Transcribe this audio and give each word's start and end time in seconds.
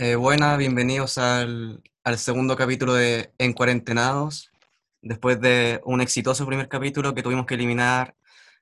Eh, 0.00 0.14
buenas, 0.14 0.56
bienvenidos 0.58 1.18
al, 1.18 1.82
al 2.04 2.18
segundo 2.18 2.54
capítulo 2.56 2.94
de 2.94 3.32
En 3.36 3.52
Cuarentenados. 3.52 4.52
Después 5.02 5.40
de 5.40 5.80
un 5.84 6.00
exitoso 6.00 6.46
primer 6.46 6.68
capítulo 6.68 7.14
que 7.14 7.22
tuvimos 7.24 7.46
que 7.46 7.54
eliminar 7.54 8.14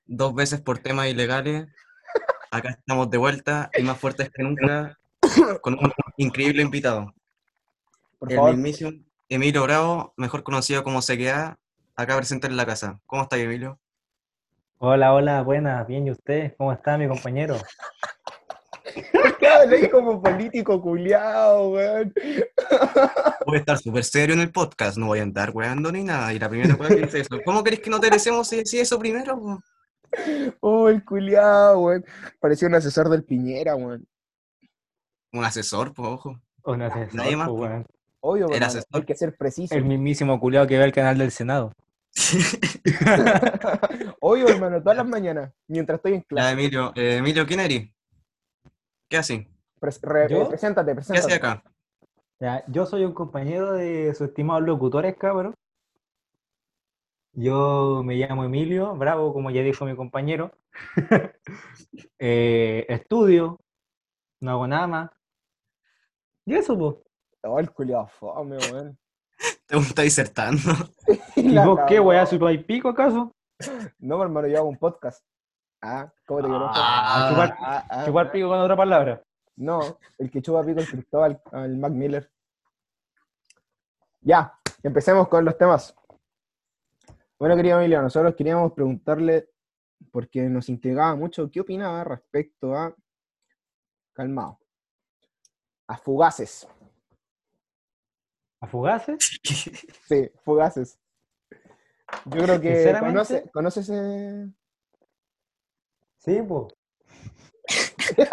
dos 0.07 0.33
veces 0.33 0.61
por 0.61 0.79
temas 0.79 1.09
ilegales, 1.09 1.67
acá 2.49 2.69
estamos 2.71 3.11
de 3.11 3.19
vuelta 3.19 3.69
y 3.77 3.83
más 3.83 3.99
fuertes 3.99 4.31
que 4.33 4.41
nunca 4.41 4.97
con 5.61 5.75
un 5.75 5.93
increíble 6.17 6.63
invitado. 6.63 7.13
Por 8.17 8.31
El 8.31 8.37
favor, 8.37 8.53
mismísimo 8.55 8.93
Emilio 9.29 9.61
Bravo, 9.61 10.15
mejor 10.17 10.41
conocido 10.41 10.83
como 10.83 11.01
CQA, 11.01 11.59
acá 11.95 12.17
presente 12.17 12.47
en 12.47 12.57
la 12.57 12.65
casa. 12.65 12.99
¿Cómo 13.05 13.21
está 13.21 13.37
Emilio? 13.37 13.79
Hola, 14.79 15.13
hola, 15.13 15.43
buenas, 15.43 15.85
bien, 15.85 16.07
¿y 16.07 16.11
usted? 16.11 16.55
¿Cómo 16.57 16.73
está 16.73 16.97
mi 16.97 17.07
compañero? 17.07 17.57
Habláis 19.61 19.89
como 19.89 20.21
político 20.21 20.81
culiao, 20.81 21.69
weón. 21.69 22.13
Voy 23.45 23.57
a 23.57 23.59
estar 23.59 23.77
súper 23.77 24.03
serio 24.03 24.35
en 24.35 24.41
el 24.41 24.51
podcast, 24.51 24.97
no 24.97 25.07
voy 25.07 25.19
a 25.19 25.23
andar 25.23 25.51
weando 25.53 25.91
ni 25.91 26.03
nada. 26.03 26.33
Y 26.33 26.39
la 26.39 26.49
primera 26.49 26.77
cosa 26.77 26.95
que 26.95 27.01
dice 27.01 27.19
eso, 27.21 27.37
¿cómo 27.45 27.63
querés 27.63 27.79
que 27.79 27.89
no 27.89 27.99
te 27.99 28.09
decimos 28.09 28.47
si, 28.47 28.65
si 28.65 28.79
eso 28.79 28.97
primero? 28.99 29.61
Oh, 30.61 30.89
el 30.89 31.03
culiao, 31.03 31.79
weón. 31.79 32.05
Parecía 32.39 32.67
un 32.67 32.75
asesor 32.75 33.09
del 33.09 33.23
Piñera, 33.23 33.75
weón. 33.75 34.05
Un 35.33 35.43
asesor, 35.43 35.93
pues 35.93 36.07
ojo. 36.09 36.39
Un 36.63 36.81
asesor, 36.81 37.15
Nadie 37.15 37.35
más, 37.35 37.49
pues, 37.49 37.61
weón. 37.61 37.85
Obvio, 38.19 38.49
El 38.49 38.63
asesor. 38.63 38.87
hay 38.91 39.03
que 39.03 39.15
ser 39.15 39.35
preciso. 39.37 39.75
El 39.75 39.85
mismísimo 39.85 40.39
culiao 40.39 40.67
que 40.67 40.77
ve 40.77 40.85
el 40.85 40.91
canal 40.93 41.17
del 41.17 41.31
Senado. 41.31 41.71
Obvio, 44.21 44.47
hermano, 44.49 44.81
todas 44.81 44.97
las 44.97 45.07
mañanas, 45.07 45.51
mientras 45.67 45.97
estoy 45.97 46.13
en 46.13 46.21
Ya, 46.21 46.25
clase. 46.27 46.51
Emilio, 46.53 46.91
eh, 46.95 47.17
Emilio, 47.17 47.45
¿quién 47.45 47.59
eres? 47.59 47.89
¿Qué 49.09 49.17
haces? 49.17 49.45
Pres- 49.79 50.01
re- 50.01 50.27
¿Yo? 50.29 50.43
eh, 50.43 50.45
preséntate, 50.47 50.93
¿Qué 50.93 50.99
haces 50.99 51.11
preséntate. 51.25 51.35
acá? 51.35 51.63
Ya, 52.39 52.63
yo 52.67 52.85
soy 52.85 53.03
un 53.03 53.13
compañero 53.13 53.73
de 53.73 54.13
sus 54.13 54.27
estimados 54.27 54.63
locutores, 54.63 55.15
cabrón. 55.17 55.53
Yo 57.33 58.01
me 58.03 58.15
llamo 58.15 58.43
Emilio, 58.43 58.95
bravo, 58.95 59.33
como 59.33 59.51
ya 59.51 59.61
dijo 59.61 59.85
mi 59.85 59.95
compañero. 59.95 60.51
Eh, 62.19 62.85
estudio, 62.89 63.59
no 64.41 64.51
hago 64.51 64.67
nada 64.67 64.85
más. 64.87 65.11
Y 66.45 66.55
eso, 66.55 66.77
pues. 66.77 66.95
Oh, 67.43 67.59
el 67.59 67.71
culiao 67.71 68.07
fome, 68.07 68.57
weón. 68.57 68.97
¿Te 69.67 69.75
gusta 69.75 70.01
disertando? 70.03 70.61
¿Y 71.35 71.57
vos 71.57 71.79
qué, 71.87 71.99
weá, 71.99 72.25
soy 72.25 72.57
pico 72.59 72.89
acaso? 72.89 73.31
No, 73.99 74.21
hermano, 74.21 74.47
yo 74.47 74.57
hago 74.59 74.69
un 74.69 74.77
podcast. 74.77 75.23
Ah, 75.81 76.11
¿cómo 76.25 76.41
te 76.41 76.47
quiero? 76.47 76.65
Ah, 76.69 77.29
chupar- 77.31 77.55
ah, 77.59 77.85
ah, 77.89 78.05
Chupar 78.05 78.31
pico 78.31 78.47
con 78.49 78.59
otra 78.59 78.75
palabra. 78.75 79.23
No, 79.55 79.97
el 80.17 80.29
que 80.31 80.41
chupa 80.41 80.63
pico 80.63 80.79
el 80.81 80.87
Cristóbal, 80.87 81.41
el 81.53 81.77
Mac 81.77 81.91
Miller. 81.91 82.31
Ya, 84.21 84.53
empecemos 84.83 85.27
con 85.27 85.45
los 85.45 85.57
temas. 85.57 85.95
Bueno, 87.39 87.55
querido 87.55 87.79
Emilio, 87.79 88.01
nosotros 88.01 88.35
queríamos 88.35 88.73
preguntarle, 88.73 89.49
porque 90.11 90.41
nos 90.43 90.69
intrigaba 90.69 91.15
mucho, 91.15 91.49
¿qué 91.51 91.61
opinaba 91.61 92.03
respecto 92.03 92.75
a. 92.75 92.93
Calmado. 94.13 94.59
A 95.87 95.97
fugaces. 95.97 96.67
¿A 98.59 98.67
fugaces? 98.67 99.39
Sí, 100.07 100.29
fugaces. 100.43 100.99
Yo 102.25 102.41
creo 102.41 102.61
que 102.61 102.93
conoce, 102.99 103.49
conoces 103.51 103.89
ese. 103.89 104.49
Sí, 106.27 106.41
pues. 106.41 106.73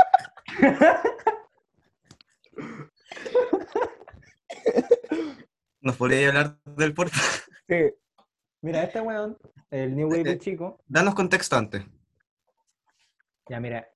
¿Nos 5.80 5.96
podrías 5.96 6.28
hablar 6.34 6.58
del 6.76 6.92
por 6.94 7.08
Sí, 7.10 7.92
Mira, 8.62 8.82
este 8.82 9.00
weón, 9.00 9.36
el 9.70 9.94
New 9.94 10.08
Wave 10.08 10.38
chico, 10.38 10.80
Danos 10.88 11.14
contexto 11.14 11.56
antes. 11.56 11.84
ya 13.48 13.60
mira, 13.60 13.86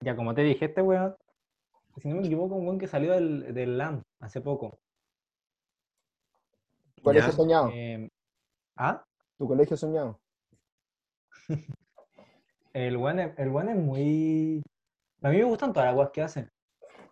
ya 0.00 0.16
como 0.16 0.34
te 0.34 0.42
dije, 0.42 0.64
este 0.64 0.82
weón, 0.82 1.14
si 1.98 2.08
no 2.08 2.16
me 2.16 2.26
equivoco, 2.26 2.54
un 2.56 2.64
weón 2.66 2.78
que 2.78 2.88
salió 2.88 3.12
del, 3.12 3.54
del 3.54 3.78
LAN 3.78 4.02
hace 4.20 4.40
poco. 4.40 4.78
colegio 7.02 7.30
Ya. 7.30 7.36
soñado. 7.36 7.70
Eh, 7.72 8.08
¿Ah? 8.76 9.04
Tu 9.38 9.46
colegio 9.46 9.76
soñado. 9.76 10.18
El 12.76 12.96
es, 13.18 13.38
el 13.38 13.48
weón 13.48 13.70
es 13.70 13.76
muy... 13.76 14.62
A 15.22 15.30
mí 15.30 15.38
me 15.38 15.44
gustan 15.44 15.72
todas 15.72 15.88
las 15.88 15.96
weas 15.96 16.10
que 16.10 16.20
hace. 16.20 16.50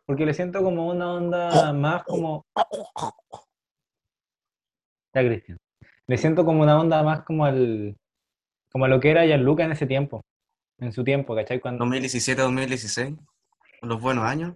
Porque 0.05 0.27
le 0.27 0.35
siento 0.35 0.63
como 0.63 0.87
una 0.91 1.15
onda 1.15 1.73
más 1.73 2.05
como... 2.05 2.45
Ya, 5.15 5.23
Cristian. 5.23 5.57
Le 6.07 6.19
siento 6.19 6.45
como 6.45 6.63
una 6.63 6.79
onda 6.79 7.03
más 7.03 7.23
como 7.23 7.47
el... 7.47 7.97
Como 8.71 8.87
lo 8.89 9.01
que 9.01 9.11
era 9.11 9.25
Gianluca 9.25 9.65
en 9.65 9.73
ese 9.73 9.87
tiempo. 9.87 10.23
En 10.81 10.93
su 10.93 11.03
tiempo, 11.03 11.35
¿cachai? 11.35 11.61
Cuando... 11.61 11.87
2017-2016, 11.87 13.17
los 13.81 14.03
buenos 14.03 14.27
años. 14.27 14.55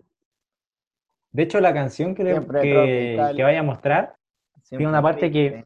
De 1.32 1.44
hecho, 1.44 1.58
la 1.60 1.72
canción 1.72 2.14
que, 2.14 2.24
le- 2.24 2.46
que, 2.60 3.32
que 3.34 3.42
vaya 3.42 3.60
a 3.60 3.62
mostrar 3.62 4.14
tiene 4.68 4.86
una 4.86 5.00
parte 5.00 5.32
que 5.32 5.64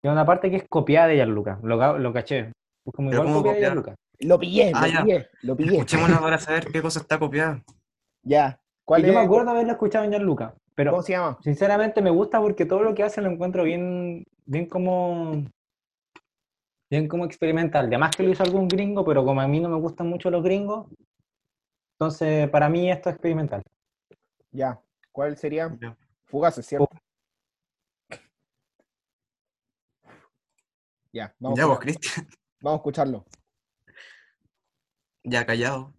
tiene 0.00 0.14
una 0.14 0.24
parte 0.24 0.48
que 0.50 0.56
es 0.56 0.64
copiada 0.66 1.08
de 1.08 1.16
Gianluca. 1.16 1.58
Lo, 1.62 1.98
lo 1.98 2.12
caché. 2.14 2.52
Es 2.86 2.92
como 2.94 3.10
Pero 3.10 3.22
igual 3.22 3.34
¿cómo 3.34 3.38
copia 3.42 3.52
de? 3.52 3.60
Gianluca. 3.60 3.94
Lo 4.20 4.38
pillé, 4.38 4.72
Ah, 4.74 4.86
lo 4.86 4.92
ya. 4.92 5.02
pillé, 5.04 5.28
lo 5.42 5.56
pillé. 5.56 5.72
Escuchémosla 5.78 6.18
para 6.20 6.38
saber 6.38 6.66
qué 6.72 6.80
cosa 6.82 7.00
está 7.00 7.18
copiada. 7.18 7.62
Ya. 8.22 8.60
¿Cuál 8.84 9.04
Y 9.04 9.08
yo 9.08 9.14
me 9.14 9.20
acuerdo 9.20 9.50
haberla 9.50 9.72
escuchado 9.72 10.04
en 10.04 10.10
Gianluca. 10.12 10.54
Pero 10.74 10.90
¿Cómo 10.90 11.02
se 11.02 11.12
llama? 11.12 11.38
sinceramente 11.40 12.02
me 12.02 12.10
gusta 12.10 12.40
porque 12.40 12.66
todo 12.66 12.82
lo 12.82 12.94
que 12.94 13.02
hace 13.02 13.20
lo 13.22 13.30
encuentro 13.30 13.64
bien, 13.64 14.24
bien 14.44 14.66
como 14.68 15.42
bien 16.90 17.08
como 17.08 17.24
experimental. 17.24 17.86
Además 17.86 18.14
que 18.14 18.22
lo 18.22 18.30
hizo 18.30 18.42
algún 18.44 18.68
gringo, 18.68 19.04
pero 19.04 19.24
como 19.24 19.40
a 19.40 19.48
mí 19.48 19.58
no 19.58 19.68
me 19.68 19.76
gustan 19.80 20.06
mucho 20.08 20.30
los 20.30 20.42
gringos, 20.44 20.86
entonces 21.98 22.48
para 22.50 22.68
mí 22.68 22.90
esto 22.90 23.08
es 23.08 23.14
experimental. 23.14 23.62
Ya. 24.52 24.78
¿Cuál 25.10 25.36
sería? 25.36 25.74
Ya. 25.80 25.96
Fugaces, 26.26 26.66
¿cierto? 26.66 26.88
Ya, 31.12 31.34
vamos, 31.38 31.58
Ya 31.58 31.66
vos, 31.66 31.78
Cristian. 31.80 32.28
vamos 32.60 32.78
a 32.78 32.80
escucharlo. 32.80 33.24
Ya 35.26 35.44
callado. 35.44 35.92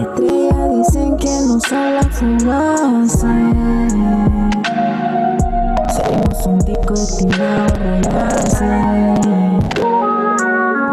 Estrellas 0.00 0.70
dicen 0.70 1.16
que 1.16 1.28
no 1.46 1.58
las 1.94 2.05
fugaces. 2.16 3.20
Seguimos 5.92 6.46
un 6.46 6.58
disco 6.60 6.94
destinado 6.94 7.64
a 7.64 7.68
rayarse. 7.68 8.64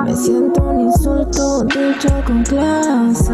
Me 0.04 0.16
siento 0.16 0.64
un 0.64 0.80
insulto 0.82 1.64
dicho 1.64 2.10
con 2.26 2.44
clase. 2.44 3.32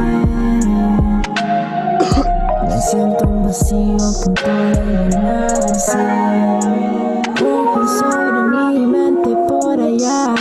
Me 2.68 2.82
siento 2.90 3.28
un 3.28 3.44
vacío 3.44 3.98
a 3.98 4.12
punto 4.24 4.52
de 4.52 5.10
llenarse. 5.10 5.98
Ojos 7.42 7.90
sobre 8.00 8.42
mi 8.44 8.86
mente 8.86 9.36
por 9.48 9.80
allá. 9.80 10.36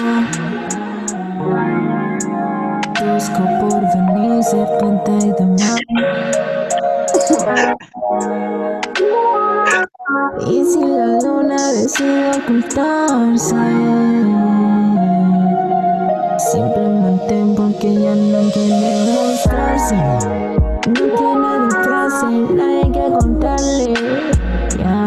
Busco 3.15 3.43
por 3.61 3.81
venir, 3.81 4.45
serpiente 4.45 5.13
y 5.27 5.33
demás. 5.33 5.88
Decide 11.99 12.31
ocultarse, 12.37 13.57
simplemente 16.53 17.55
porque 17.57 17.95
ya 17.95 18.15
no 18.15 18.51
quiere 18.53 19.05
mostrarse. 19.27 19.97
No 20.87 20.95
tiene 20.95 21.65
disfraces, 21.65 22.51
nadie 22.55 22.93
que 22.93 23.05
contarle. 23.19 23.95
Ya. 24.79 25.07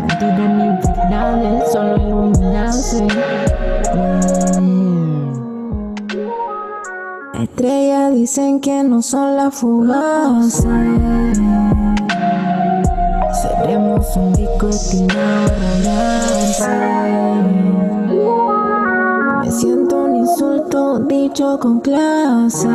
Mentiras 0.00 0.50
ni 0.50 0.66
verdades, 0.68 1.72
solo 1.72 1.96
iluminarse. 1.96 3.06
Estrellas 7.34 8.14
dicen 8.14 8.60
que 8.60 8.82
no 8.82 9.02
son 9.02 9.36
las 9.36 9.54
fugaces. 9.54 10.64
Me 14.02 14.08
siento 19.52 19.96
un 19.96 20.16
insulto 20.16 20.98
dicho 20.98 21.56
con 21.60 21.78
clase. 21.78 22.66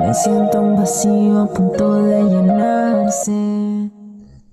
Me 0.00 0.12
siento 0.14 0.60
un 0.60 0.74
vacío 0.74 1.42
a 1.42 1.46
punto 1.46 2.02
de 2.02 2.24
llenarse. 2.24 3.88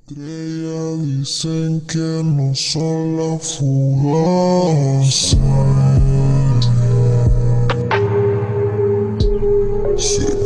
Estrellas 0.07 1.01
dicen 1.01 1.81
que 1.88 2.21
no 2.24 2.54
son 2.54 3.18
las 3.18 3.57
fugaces. 3.57 5.36
Seremos 9.98 10.42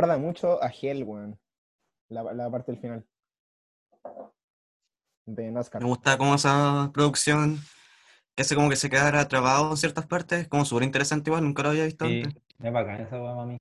recuerda 0.00 0.18
mucho 0.18 0.62
a 0.62 0.68
Hell, 0.70 1.04
weón. 1.04 1.38
La, 2.08 2.22
la 2.32 2.50
parte 2.50 2.72
del 2.72 2.80
final. 2.80 3.04
De 5.26 5.50
NASCAR. 5.50 5.82
Me 5.82 5.88
gusta 5.88 6.16
como 6.16 6.34
esa 6.34 6.90
producción 6.94 7.58
que 8.34 8.42
hace 8.42 8.54
como 8.54 8.70
que 8.70 8.76
se 8.76 8.88
quedara 8.88 9.26
trabado 9.28 9.70
en 9.70 9.76
ciertas 9.76 10.06
partes, 10.06 10.48
como 10.48 10.64
súper 10.64 10.84
interesante 10.84 11.28
igual, 11.28 11.44
nunca 11.44 11.62
lo 11.62 11.70
había 11.70 11.84
visto 11.84 12.06
Sí, 12.06 12.22
antes. 12.22 12.42
es 12.62 12.72
bacán 12.72 13.00
esa 13.00 13.20
weá, 13.20 13.34
mami. 13.34 13.58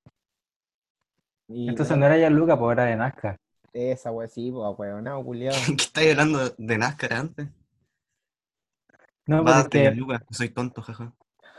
Y 1.49 1.69
Entonces 1.69 1.97
no 1.97 2.05
era 2.05 2.17
ya 2.17 2.29
Luca, 2.29 2.57
pues 2.57 2.73
era 2.73 2.85
de 2.85 2.95
Nazca. 2.95 3.35
Esa 3.73 4.11
wea, 4.11 4.27
sí, 4.27 4.51
pues, 4.51 4.77
weón, 4.77 5.03
no, 5.03 5.23
culiado. 5.23 5.57
¿Qué 5.65 5.83
estáis 5.83 6.11
hablando 6.11 6.49
de- 6.57 6.77
NASCAR 6.77 7.13
antes? 7.13 7.47
No, 9.27 9.43
pero 9.43 9.57
Va, 9.57 9.61
es 9.61 9.67
que, 9.67 9.93
soy 10.31 10.49
tonto, 10.49 10.81
jaja. 10.81 11.13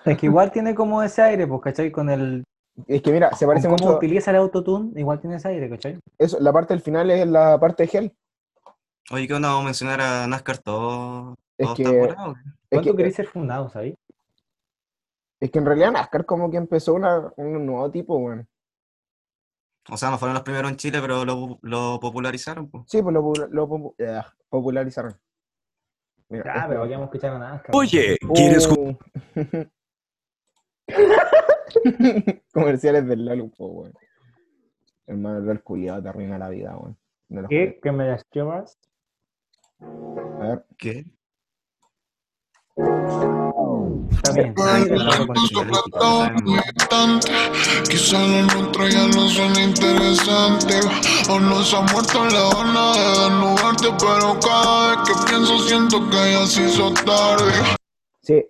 es 0.07 0.17
que 0.17 0.27
igual 0.27 0.51
tiene 0.51 0.75
como 0.75 1.03
ese 1.03 1.21
aire, 1.23 1.47
pues, 1.47 1.61
¿cachai? 1.61 1.91
Con 1.93 2.09
el. 2.09 2.45
Es 2.87 3.03
que 3.03 3.13
mira, 3.13 3.33
se 3.35 3.47
parece 3.47 3.67
cómo 3.69 3.77
mucho. 3.85 3.97
utiliza 3.97 4.31
el 4.31 4.37
autotune, 4.37 4.99
igual 5.01 5.21
tiene 5.21 5.37
ese 5.37 5.49
aire, 5.49 5.69
¿cachai? 5.69 5.99
Eso, 6.17 6.39
la 6.41 6.53
parte 6.53 6.75
del 6.75 6.83
final 6.83 7.11
es 7.11 7.27
la 7.27 7.59
parte 7.59 7.85
de 7.87 7.91
Hell. 7.99 8.17
Oye, 9.11 9.27
¿qué 9.27 9.35
onda? 9.35 9.49
¿Vamos 9.49 9.63
a 9.63 9.65
mencionar 9.67 10.01
a 10.01 10.27
NASCAR 10.27 10.59
todo? 10.59 11.35
Es 11.57 11.67
todo 11.67 11.75
que- 11.75 11.83
está 11.83 12.05
apurado, 12.05 12.31
o 12.31 12.35
qué? 12.35 12.41
Es 12.41 12.55
¿Cuánto 12.71 12.91
que, 12.91 12.97
queréis 12.97 13.17
ser 13.17 13.27
fundado, 13.27 13.69
sabéis? 13.71 13.95
es 15.41 15.51
que 15.51 15.59
en 15.59 15.67
realidad 15.67 15.93
NASCAR 15.93 16.25
como 16.27 16.51
que 16.51 16.57
empezó 16.57 16.95
una, 16.95 17.33
un 17.37 17.65
nuevo 17.67 17.91
tipo, 17.91 18.17
weón. 18.17 18.47
O 19.91 19.97
sea, 19.97 20.11
no 20.11 20.19
fueron 20.19 20.35
los 20.35 20.43
primeros 20.43 20.71
en 20.71 20.77
Chile, 20.77 20.99
pero 21.01 21.25
lo, 21.25 21.59
lo 21.63 21.99
popularizaron, 22.01 22.69
pues. 22.69 22.85
Sí, 22.89 23.01
pues 23.03 23.15
lo, 23.15 23.33
lo 23.51 23.69
popu- 23.69 23.95
eh, 23.99 24.21
popularizaron. 24.49 25.17
Mira, 26.29 26.45
Ya, 26.45 26.53
este- 26.61 26.69
pero 26.69 26.85
hemos 26.85 27.05
escuchado 27.07 27.37
a 27.37 27.39
Nazca. 27.39 27.73
Oye, 27.75 28.19
¿quieres 28.35 28.67
Uh. 28.69 28.95
Comerciales 32.53 33.07
del 33.07 33.25
Lalu, 33.25 33.51
po, 33.51 33.67
weón. 33.67 33.93
Hermano, 35.07 35.51
el 35.51 35.63
culiado 35.63 36.03
te 36.03 36.09
arruina 36.09 36.39
la 36.39 36.49
vida, 36.49 36.77
weón. 36.77 36.97
¿Qué? 37.49 37.79
¿Que 37.83 37.93
me 37.93 38.07
las 38.09 38.25
llevas? 38.31 38.79
A 39.81 40.47
ver, 40.49 40.65
¿Qué? 40.79 41.05
Está 44.11 44.33
bien. 44.33 44.55
Ay, 44.57 44.83
sí, 44.85 44.89
de 44.89 44.95
acuerdo 44.97 45.19
no, 45.19 45.27
con 45.27 45.37
no, 45.37 45.49
tu 45.49 45.65
no, 45.65 46.45
política. 46.45 47.07
no. 47.07 47.21
Quizá 47.89 48.19
lo 48.19 48.43
nuestro 48.43 48.89
ya 48.89 49.07
no 49.09 49.29
son 49.29 49.59
interesantes. 49.61 50.87
O 51.29 51.39
nos 51.39 51.75
ha 51.75 51.83
muerto 51.83 52.25
la 52.25 52.49
gana 52.55 52.93
de 52.93 53.05
desnudarte, 53.21 53.89
pero 53.99 54.39
cada 54.41 54.97
vez 54.97 55.09
que 55.09 55.15
pienso 55.29 55.59
siento 55.61 56.11
que 56.11 56.33
ya 56.33 56.47
se 56.47 56.67
hizo 56.67 56.93
tarde. 57.05 57.53
sí, 58.23 58.45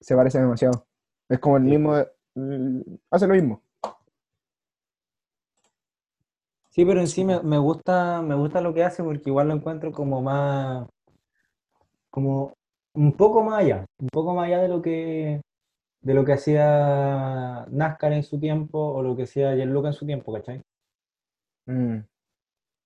se 0.00 0.16
parece 0.16 0.40
demasiado. 0.40 0.86
Es 1.28 1.38
como 1.38 1.56
el 1.56 1.64
mismo. 1.64 1.94
mm, 2.34 2.80
hace 3.10 3.26
lo 3.26 3.34
mismo. 3.34 3.62
Sí, 6.70 6.84
pero 6.84 7.00
en 7.00 7.06
sí 7.06 7.24
me, 7.24 7.40
me 7.42 7.56
gusta, 7.58 8.20
me 8.22 8.34
gusta 8.34 8.60
lo 8.60 8.74
que 8.74 8.82
hace 8.82 9.02
porque 9.04 9.30
igual 9.30 9.48
lo 9.48 9.54
encuentro 9.54 9.92
como 9.92 10.20
más, 10.20 10.88
como 12.10 12.52
un 12.94 13.12
poco 13.12 13.42
más 13.44 13.60
allá, 13.60 13.86
un 13.98 14.08
poco 14.08 14.34
más 14.34 14.46
allá 14.46 14.60
de 14.60 14.68
lo 14.68 14.82
que, 14.82 15.40
de 16.00 16.14
lo 16.14 16.24
que 16.24 16.32
hacía 16.32 17.66
NASCAR 17.70 18.12
en 18.12 18.24
su 18.24 18.40
tiempo 18.40 18.78
o 18.78 19.02
lo 19.02 19.16
que 19.16 19.24
hacía 19.24 19.54
Gianluca 19.54 19.88
en 19.88 19.94
su 19.94 20.06
tiempo, 20.06 20.32
¿cachai? 20.32 20.62
Mm, 21.66 21.98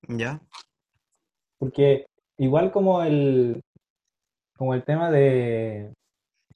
¿Ya? 0.08 0.41
Porque 1.58 2.06
igual 2.37 2.70
como 2.70 3.02
el, 3.02 3.61
como 4.56 4.75
el 4.75 4.84
tema 4.84 5.11
de, 5.11 5.93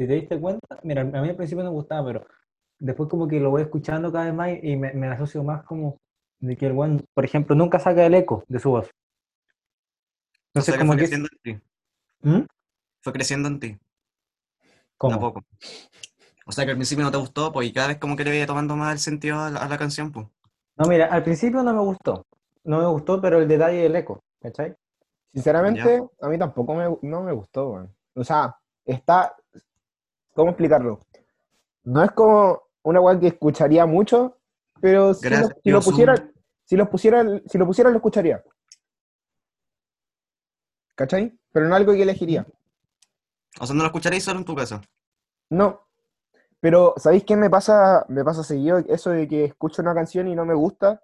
si 0.03 0.09
te 0.09 0.15
diste 0.15 0.41
cuenta, 0.41 0.81
mira, 0.83 1.03
a 1.03 1.05
mí 1.05 1.29
al 1.29 1.37
principio 1.37 1.65
no 1.65 1.71
me 1.71 1.77
gustaba, 1.77 2.07
pero 2.07 2.27
después 2.79 3.09
como 3.09 3.29
que 3.29 3.41
lo 3.41 3.51
voy 3.51 3.63
escuchando 3.63 4.13
cada 4.13 4.27
vez 4.27 4.35
más 4.35 4.51
y 4.63 4.77
me, 4.77 4.93
me 4.93 5.09
asocio 5.09 5.43
más 5.43 5.63
como 5.65 5.99
de 6.41 6.57
que 6.57 6.67
el 6.67 6.73
buen, 6.73 7.05
por 7.15 7.25
ejemplo, 7.25 7.55
nunca 7.55 7.79
saca 7.79 8.05
el 8.05 8.15
eco 8.15 8.45
de 8.49 8.59
su 8.59 8.71
voz. 8.71 8.87
O 8.87 8.91
Entonces 10.55 10.65
sea, 10.65 10.75
que 10.75 10.79
como 10.81 10.93
fue 10.93 10.97
que... 10.97 11.03
creciendo 11.03 11.29
en 11.33 11.39
ti. 11.43 11.63
¿Mm? 12.23 12.47
Fue 13.01 13.13
creciendo 13.13 13.49
en 13.49 13.61
ti, 13.61 13.79
¿Cómo? 14.97 15.19
poco. 15.19 15.45
O 16.47 16.53
sea, 16.53 16.65
que 16.65 16.73
al 16.73 16.77
principio 16.77 17.05
no 17.05 17.11
te 17.11 17.19
gustó, 17.19 17.53
pues, 17.53 17.69
y 17.69 17.73
cada 17.73 17.89
vez 17.89 17.99
como 17.99 18.17
que 18.17 18.25
le 18.25 18.31
veía 18.31 18.47
tomando 18.47 18.77
más 18.77 18.93
el 18.93 18.99
sentido 18.99 19.41
a 19.41 19.51
la, 19.51 19.61
a 19.61 19.69
la 19.69 19.79
canción, 19.79 20.13
pues. 20.13 20.27
No, 20.77 20.87
mira, 20.89 21.07
al 21.07 21.23
principio 21.23 21.63
no 21.63 21.73
me 21.73 21.81
gustó. 21.81 22.27
No 22.65 22.79
me 22.79 22.87
gustó, 22.87 23.21
pero 23.21 23.41
el 23.41 23.49
detalle 23.49 23.83
del 23.83 23.97
eco, 23.97 24.23
¿cachai? 24.41 24.75
Sinceramente, 25.33 26.03
a 26.21 26.29
mí 26.29 26.39
tampoco 26.39 26.75
me, 26.75 26.85
no 27.03 27.23
me 27.23 27.33
gustó, 27.33 27.71
weón. 27.71 27.95
O 28.15 28.25
sea, 28.25 28.55
está. 28.85 29.35
¿Cómo 30.35 30.51
explicarlo? 30.51 31.01
No 31.85 32.03
es 32.03 32.11
como 32.13 32.63
una 32.83 33.01
weá 33.01 33.19
que 33.19 33.29
escucharía 33.29 33.87
mucho, 33.87 34.39
pero 34.81 35.15
si, 35.15 35.29
lo, 35.29 35.31
Gracias, 35.31 35.57
si 35.63 35.71
lo 35.71 35.83
Zoom. 35.83 35.93
pusiera, 35.93 36.33
si 36.65 36.77
lo 36.77 36.91
pusiera, 36.91 37.25
si 37.47 37.59
lo 37.59 37.67
pusiera, 37.67 37.91
lo 37.91 37.97
escucharía. 37.97 38.43
¿Cachai? 40.95 41.39
Pero 41.53 41.69
no 41.69 41.75
algo 41.75 41.93
que 41.93 42.03
elegiría. 42.03 42.47
O 43.61 43.67
sea, 43.67 43.75
no 43.75 43.83
lo 43.83 43.87
escucharéis 43.87 44.25
solo 44.25 44.39
en 44.39 44.45
tu 44.45 44.55
casa. 44.55 44.81
No. 45.51 45.83
Pero, 46.61 46.95
¿sabéis 46.97 47.25
qué 47.25 47.37
me 47.37 47.51
pasa? 47.51 48.07
Me 48.09 48.25
pasa 48.25 48.43
seguido 48.45 48.79
eso 48.79 49.11
de 49.11 49.27
que 49.27 49.45
escucho 49.45 49.83
una 49.83 49.95
canción 49.95 50.29
y 50.29 50.35
no 50.35 50.45
me 50.45 50.55
gusta, 50.55 51.03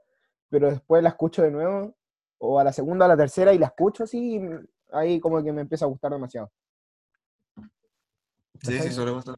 pero 0.49 0.71
después 0.71 1.03
la 1.03 1.11
escucho 1.11 1.43
de 1.43 1.51
nuevo, 1.51 1.95
o 2.39 2.59
a 2.61 2.65
la 2.65 2.73
segunda, 2.73 3.05
a 3.05 3.09
la 3.09 3.17
tercera, 3.17 3.53
y 3.53 3.59
la 3.59 3.67
escucho 3.67 4.05
así, 4.05 4.37
y 4.37 4.51
ahí 4.93 5.21
como 5.21 5.43
que 5.43 5.53
me 5.53 5.63
empieza 5.63 5.85
a 5.85 5.89
gustar 5.89 6.13
demasiado. 6.13 6.51
Sí, 8.63 8.79
sí, 8.81 9.01
gustar. 9.01 9.37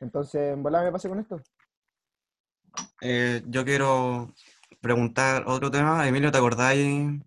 Entonces, 0.00 0.52
en 0.52 0.62
volada 0.62 0.84
me 0.84 0.92
pasa 0.92 1.08
con 1.08 1.20
esto. 1.20 1.40
Eh, 3.00 3.42
yo 3.46 3.64
quiero 3.64 4.32
preguntar 4.80 5.44
otro 5.46 5.70
tema. 5.70 6.06
Emilio, 6.06 6.32
¿te 6.32 6.38
acordáis 6.38 7.20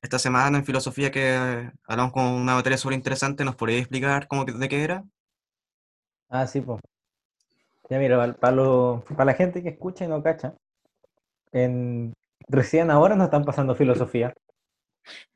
esta 0.00 0.18
semana 0.18 0.58
en 0.58 0.64
filosofía 0.64 1.10
que 1.10 1.70
hablamos 1.86 2.12
con 2.12 2.24
una 2.24 2.54
materia 2.54 2.78
súper 2.78 2.96
interesante? 2.96 3.44
¿Nos 3.44 3.56
podrías 3.56 3.80
explicar 3.80 4.26
cómo 4.26 4.44
de 4.44 4.68
qué 4.68 4.82
era? 4.82 5.04
Ah, 6.28 6.46
sí, 6.46 6.60
pues. 6.60 6.80
Ya 7.90 7.98
mira, 7.98 8.34
para 8.34 9.24
la 9.24 9.34
gente 9.34 9.62
que 9.62 9.70
escucha 9.70 10.04
y 10.04 10.08
no 10.08 10.22
cacha, 10.22 10.54
en, 11.52 12.12
recién 12.48 12.90
ahora 12.90 13.16
nos 13.16 13.26
están 13.26 13.44
pasando 13.44 13.74
filosofía. 13.74 14.34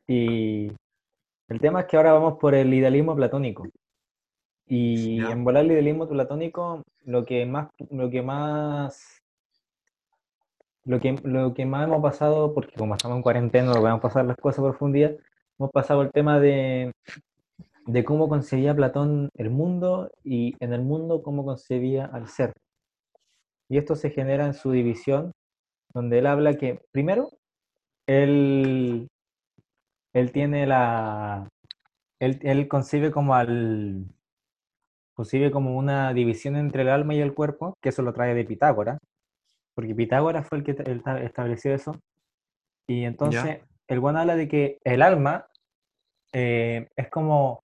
Y 0.06 0.68
el 1.48 1.60
tema 1.60 1.80
es 1.80 1.86
que 1.86 1.96
ahora 1.96 2.12
vamos 2.12 2.38
por 2.38 2.54
el 2.54 2.72
idealismo 2.74 3.16
platónico. 3.16 3.66
Y 4.66 5.20
en 5.20 5.44
volar 5.44 5.64
el 5.64 5.72
idealismo 5.72 6.08
platónico, 6.08 6.82
lo 7.04 7.24
que 7.24 7.44
más, 7.46 7.68
lo 7.90 8.08
que 8.10 8.22
más, 8.22 9.22
lo 10.84 11.00
que, 11.00 11.12
lo 11.24 11.52
que 11.52 11.66
más 11.66 11.86
hemos 11.86 12.02
pasado, 12.02 12.54
porque 12.54 12.76
como 12.76 12.94
estamos 12.94 13.16
en 13.16 13.22
cuarentena, 13.22 13.72
no 13.72 13.82
vamos 13.82 13.98
a 13.98 14.02
pasar 14.02 14.24
las 14.24 14.36
cosas 14.36 14.60
por 14.60 14.70
profundidad, 14.70 15.12
hemos 15.58 15.70
pasado 15.72 16.02
el 16.02 16.10
tema 16.10 16.40
de, 16.40 16.92
de 17.86 18.04
cómo 18.04 18.28
concebía 18.28 18.74
Platón 18.74 19.28
el 19.34 19.50
mundo 19.50 20.10
y 20.24 20.54
en 20.60 20.72
el 20.72 20.82
mundo 20.82 21.22
cómo 21.22 21.44
concebía 21.44 22.06
al 22.06 22.28
ser. 22.28 22.52
Y 23.68 23.78
esto 23.78 23.96
se 23.96 24.10
genera 24.10 24.46
en 24.46 24.54
su 24.54 24.70
división, 24.70 25.32
donde 25.94 26.18
él 26.18 26.26
habla 26.26 26.54
que, 26.54 26.80
primero, 26.92 27.30
él, 28.06 29.08
él 30.12 30.32
tiene 30.32 30.66
la. 30.66 31.48
Él, 32.20 32.38
él 32.42 32.68
concibe 32.68 33.10
como 33.10 33.34
al. 33.34 34.06
Concibe 35.14 35.50
como 35.50 35.76
una 35.76 36.12
división 36.12 36.56
entre 36.56 36.82
el 36.82 36.88
alma 36.88 37.14
y 37.14 37.20
el 37.20 37.34
cuerpo, 37.34 37.74
que 37.82 37.90
eso 37.90 38.02
lo 38.02 38.12
trae 38.12 38.34
de 38.34 38.44
Pitágoras, 38.44 38.98
porque 39.74 39.94
Pitágoras 39.94 40.46
fue 40.46 40.58
el 40.58 40.64
que 40.64 40.76
estableció 41.24 41.74
eso. 41.74 41.98
Y 42.86 43.04
entonces 43.04 43.60
el 43.88 44.00
buen 44.00 44.16
habla 44.16 44.36
de 44.36 44.48
que 44.48 44.78
el 44.84 45.02
alma 45.02 45.46
eh, 46.32 46.88
es 46.96 47.08
como 47.08 47.62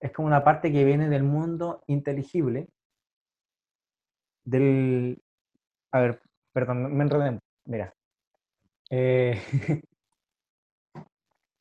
es 0.00 0.12
como 0.12 0.28
una 0.28 0.44
parte 0.44 0.70
que 0.70 0.84
viene 0.84 1.08
del 1.08 1.22
mundo 1.22 1.82
inteligible 1.86 2.68
del 4.44 5.22
a 5.92 6.00
ver 6.00 6.20
perdón 6.52 6.94
me 6.94 7.04
enredé 7.04 7.38
mira 7.66 7.94
Eh, 8.90 9.40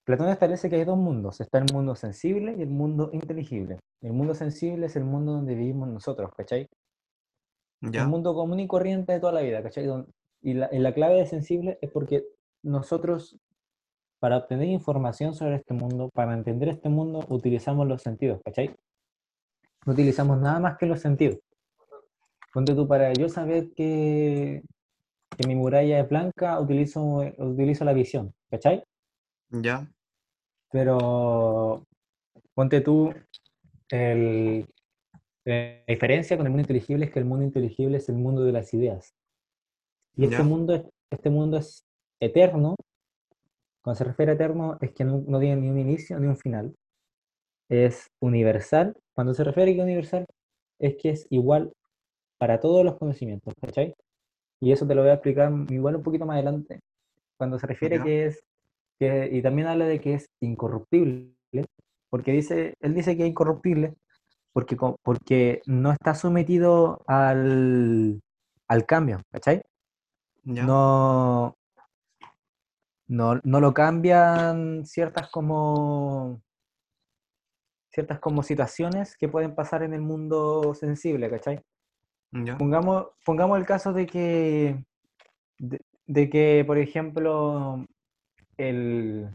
Platón 0.06 0.30
establece 0.30 0.70
que 0.70 0.76
hay 0.76 0.84
dos 0.84 0.98
mundos 0.98 1.40
está 1.40 1.60
el 1.60 1.66
mundo 1.74 1.96
sensible 1.96 2.56
y 2.58 2.62
el 2.62 2.70
mundo 2.70 3.10
inteligible 3.14 3.80
el 4.02 4.14
mundo 4.14 4.34
sensible 4.34 4.88
es 4.88 4.96
el 4.96 5.06
mundo 5.06 5.34
donde 5.34 5.56
vivimos 5.56 5.88
nosotros 5.90 6.32
¿cachai? 6.36 6.68
¿Ya? 7.92 8.06
un 8.06 8.12
mundo 8.12 8.34
común 8.34 8.60
y 8.60 8.68
corriente 8.68 9.14
de 9.14 9.20
toda 9.20 9.34
la 9.34 9.42
vida, 9.42 9.62
¿cachai? 9.62 9.90
Y 10.42 10.54
la, 10.54 10.70
y 10.72 10.80
la 10.80 10.94
clave 10.94 11.16
de 11.16 11.26
sensible 11.26 11.78
es 11.82 11.92
porque 11.92 12.24
nosotros, 12.64 13.38
para 14.20 14.38
obtener 14.38 14.68
información 14.70 15.34
sobre 15.34 15.56
este 15.56 15.74
mundo, 15.74 16.10
para 16.14 16.34
entender 16.34 16.70
este 16.70 16.90
mundo, 16.90 17.26
utilizamos 17.30 17.88
los 17.88 18.02
sentidos, 18.02 18.42
¿cachai? 18.44 18.74
No 19.86 19.94
utilizamos 19.94 20.40
nada 20.40 20.60
más 20.60 20.78
que 20.78 20.86
los 20.86 21.02
sentidos. 21.02 21.40
Ponte 22.54 22.74
tú, 22.74 22.88
para 22.88 23.12
yo 23.14 23.28
saber 23.28 23.74
que, 23.74 24.62
que 25.38 25.48
mi 25.48 25.56
muralla 25.56 26.00
es 26.00 26.08
blanca, 26.08 26.60
utilizo, 26.60 27.24
utilizo 27.38 27.84
la 27.84 27.94
visión, 27.94 28.34
¿cachai? 28.50 28.84
¿Ya? 29.54 29.88
Pero 30.72 31.86
ponte 32.56 32.82
tú, 32.82 33.14
el- 33.90 34.66
la 35.46 35.84
diferencia 35.88 36.38
con 36.38 36.46
el 36.46 36.52
mundo 36.52 36.62
inteligible 36.62 37.06
es 37.06 37.12
que 37.12 37.20
el 37.20 37.26
mundo 37.26 37.46
inteligible 37.46 37.98
es 37.98 38.10
el 38.10 38.16
mundo 38.16 38.44
de 38.44 38.52
las 38.52 38.74
ideas. 38.74 39.14
Y 40.16 40.26
este 40.26 40.38
Ya. 40.38 40.44
mundo, 40.44 40.76
es- 40.76 40.86
este 41.12 41.30
mundo 41.30 41.58
es 41.58 41.84
eterno. 42.20 42.76
Cuando 43.84 43.98
se 43.98 44.04
refiere 44.06 44.32
a 44.32 44.36
eterno, 44.36 44.78
es 44.82 44.92
que 44.94 45.04
no, 45.04 45.24
no 45.28 45.40
tiene 45.40 45.58
ni 45.62 45.70
un 45.70 45.80
inicio 45.80 46.20
ni 46.20 46.28
un 46.28 46.38
final. 46.38 46.74
Es 47.70 48.08
universal. 48.22 48.96
Cuando 49.14 49.34
se 49.34 49.44
refiere 49.44 49.72
a 49.72 49.76
que 49.76 49.82
universal, 49.82 50.26
es 50.80 50.96
que 50.96 51.10
es 51.12 51.28
igual 51.30 51.72
para 52.40 52.60
todos 52.60 52.84
los 52.84 52.98
conocimientos, 52.98 53.54
¿cachai? 53.62 53.94
Y 54.62 54.72
eso 54.72 54.88
te 54.88 54.96
lo 54.96 55.02
voy 55.02 55.12
a 55.12 55.16
explicar 55.16 55.52
igual 55.70 55.98
un 55.98 56.04
poquito 56.04 56.26
más 56.26 56.36
adelante. 56.36 56.80
Cuando 57.38 57.60
se 57.60 57.68
refiere 57.68 57.98
Ya. 57.98 58.04
que 58.04 58.26
es, 58.28 58.44
que, 59.04 59.30
y 59.32 59.42
también 59.42 59.68
habla 59.68 59.86
de 59.86 60.00
que 60.00 60.16
es 60.16 60.26
incorruptible, 60.42 61.34
porque 62.10 62.32
dice, 62.32 62.76
él 62.80 62.94
dice 62.94 63.18
que 63.18 63.24
es 63.24 63.30
incorruptible 63.30 63.96
porque, 64.54 64.78
porque 65.02 65.62
no 65.66 65.92
está 65.92 66.14
sometido 66.14 67.02
al, 67.08 68.22
al 68.68 68.86
cambio, 68.86 69.22
¿cachai? 69.32 69.64
No, 70.44 71.56
no, 73.08 73.40
no 73.44 73.60
lo 73.60 73.74
cambian 73.74 74.86
ciertas 74.86 75.30
como 75.30 76.42
ciertas 77.90 78.20
como 78.20 78.42
situaciones 78.42 79.16
que 79.16 79.30
pueden 79.30 79.54
pasar 79.54 79.84
en 79.84 79.94
el 79.94 80.02
mundo 80.02 80.74
sensible, 80.74 81.30
¿cachai? 81.30 81.62
Pongamos, 82.58 83.08
pongamos 83.24 83.60
el 83.60 83.66
caso 83.68 83.94
de 83.94 84.08
que, 84.08 84.84
de, 85.60 85.80
de 86.08 86.30
que, 86.30 86.64
por 86.66 86.80
ejemplo, 86.80 87.86
el, 88.58 89.34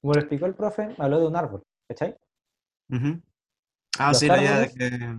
como 0.00 0.14
lo 0.14 0.20
explicó 0.20 0.46
el 0.46 0.54
profe, 0.54 0.94
habló 0.98 1.20
de 1.20 1.26
un 1.26 1.36
árbol, 1.36 1.62
¿cachai? 1.88 2.16
Ah, 3.98 4.08
Los 4.08 4.18
sí, 4.18 4.26
la 4.26 4.42
idea 4.42 4.58
de 4.60 4.68
que, 4.68 5.18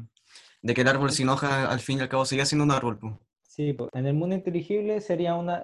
de 0.61 0.73
que 0.73 0.81
el 0.81 0.87
árbol 0.87 1.11
sin 1.11 1.29
hoja 1.29 1.69
al 1.69 1.79
fin 1.79 1.99
y 1.99 2.01
al 2.01 2.09
cabo 2.09 2.25
sigue 2.25 2.45
siendo 2.45 2.65
un 2.65 2.71
árbol, 2.71 2.97
pues. 2.97 3.13
Sí, 3.43 3.73
pues, 3.73 3.89
en 3.93 4.07
el 4.07 4.13
mundo 4.13 4.35
inteligible 4.35 5.01
sería 5.01 5.35
una, 5.35 5.63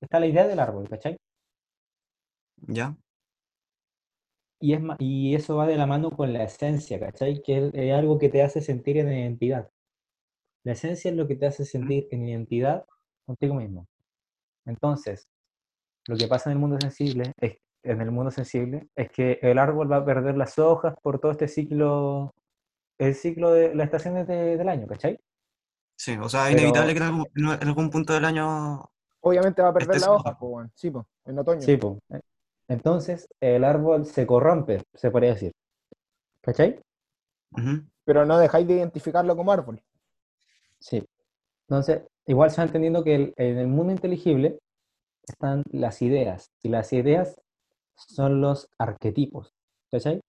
está 0.00 0.20
la 0.20 0.26
idea 0.26 0.46
del 0.46 0.60
árbol, 0.60 0.88
¿cachai? 0.88 1.16
¿Ya? 2.68 2.96
Y, 4.60 4.72
es, 4.72 4.80
y 4.98 5.34
eso 5.34 5.56
va 5.56 5.66
de 5.66 5.76
la 5.76 5.86
mano 5.86 6.10
con 6.10 6.32
la 6.32 6.44
esencia, 6.44 6.98
¿cachai? 6.98 7.42
Que 7.42 7.66
es, 7.66 7.74
es 7.74 7.92
algo 7.92 8.18
que 8.18 8.28
te 8.28 8.42
hace 8.42 8.60
sentir 8.60 8.96
en 8.98 9.12
identidad. 9.12 9.68
La 10.64 10.72
esencia 10.72 11.10
es 11.10 11.16
lo 11.16 11.28
que 11.28 11.36
te 11.36 11.46
hace 11.46 11.64
sentir 11.64 12.08
en 12.10 12.26
identidad 12.26 12.86
contigo 13.26 13.54
mismo. 13.54 13.86
Entonces, 14.64 15.28
lo 16.08 16.16
que 16.16 16.26
pasa 16.28 16.50
en 16.50 16.56
el 16.56 16.60
mundo 16.60 16.78
sensible 16.80 17.32
es, 17.40 17.56
en 17.82 18.00
el 18.00 18.10
mundo 18.10 18.30
sensible 18.30 18.88
es 18.94 19.10
que 19.10 19.38
el 19.42 19.58
árbol 19.58 19.90
va 19.90 19.96
a 19.98 20.04
perder 20.04 20.36
las 20.36 20.58
hojas 20.58 20.94
por 21.02 21.18
todo 21.20 21.32
este 21.32 21.48
ciclo, 21.48 22.32
el 22.98 23.14
ciclo 23.14 23.52
de 23.52 23.74
las 23.74 23.86
estaciones 23.86 24.26
de- 24.26 24.56
del 24.56 24.68
año, 24.68 24.86
¿cachai? 24.86 25.18
Sí, 25.98 26.16
o 26.20 26.28
sea, 26.28 26.48
es 26.50 26.52
inevitable 26.56 26.92
que 26.92 26.98
en 26.98 27.04
algún, 27.04 27.26
en 27.34 27.68
algún 27.68 27.90
punto 27.90 28.12
del 28.12 28.24
año. 28.24 28.84
Obviamente 29.20 29.62
va 29.62 29.68
a 29.68 29.72
perder 29.72 29.96
Este 29.96 30.00
la 30.00 30.06
sí. 30.06 30.12
hoja, 30.20 30.38
pues, 30.38 30.52
weón. 30.52 30.72
Sí, 30.74 30.90
pues, 30.90 31.06
en 31.24 31.38
otoño. 31.38 31.60
Sí, 31.62 31.76
po. 31.76 31.98
Entonces, 32.68 33.28
el 33.40 33.64
árbol 33.64 34.04
se 34.06 34.26
corrompe, 34.26 34.82
se 34.94 35.10
podría 35.10 35.30
decir. 35.34 35.52
¿Cachai? 36.42 36.80
Ujú. 37.52 37.82
Pero 38.04 38.24
no 38.26 38.38
dejáis 38.38 38.66
de 38.68 38.74
identificarlo 38.74 39.34
como 39.36 39.52
árbol. 39.52 39.80
Sí. 40.78 41.04
Entonces, 41.68 42.02
igual 42.26 42.50
se 42.50 42.58
va 42.58 42.64
entendiendo 42.66 43.02
que 43.02 43.14
el- 43.14 43.34
en 43.36 43.58
el 43.58 43.66
mundo 43.68 43.92
inteligible 43.92 44.58
están 45.28 45.62
las 45.72 46.02
ideas, 46.02 46.50
y 46.62 46.68
las 46.68 46.92
ideas 46.92 47.40
son 47.96 48.40
los 48.40 48.68
arquetipos. 48.78 49.52
¿Cachai? 49.90 50.20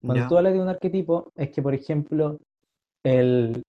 Cuando 0.00 0.22
Ya. 0.22 0.28
tú 0.28 0.38
hablas 0.38 0.52
de 0.54 0.60
un 0.62 0.68
arquetipo, 0.68 1.30
es 1.36 1.50
que, 1.50 1.62
por 1.62 1.74
ejemplo, 1.74 2.38
el, 3.04 3.62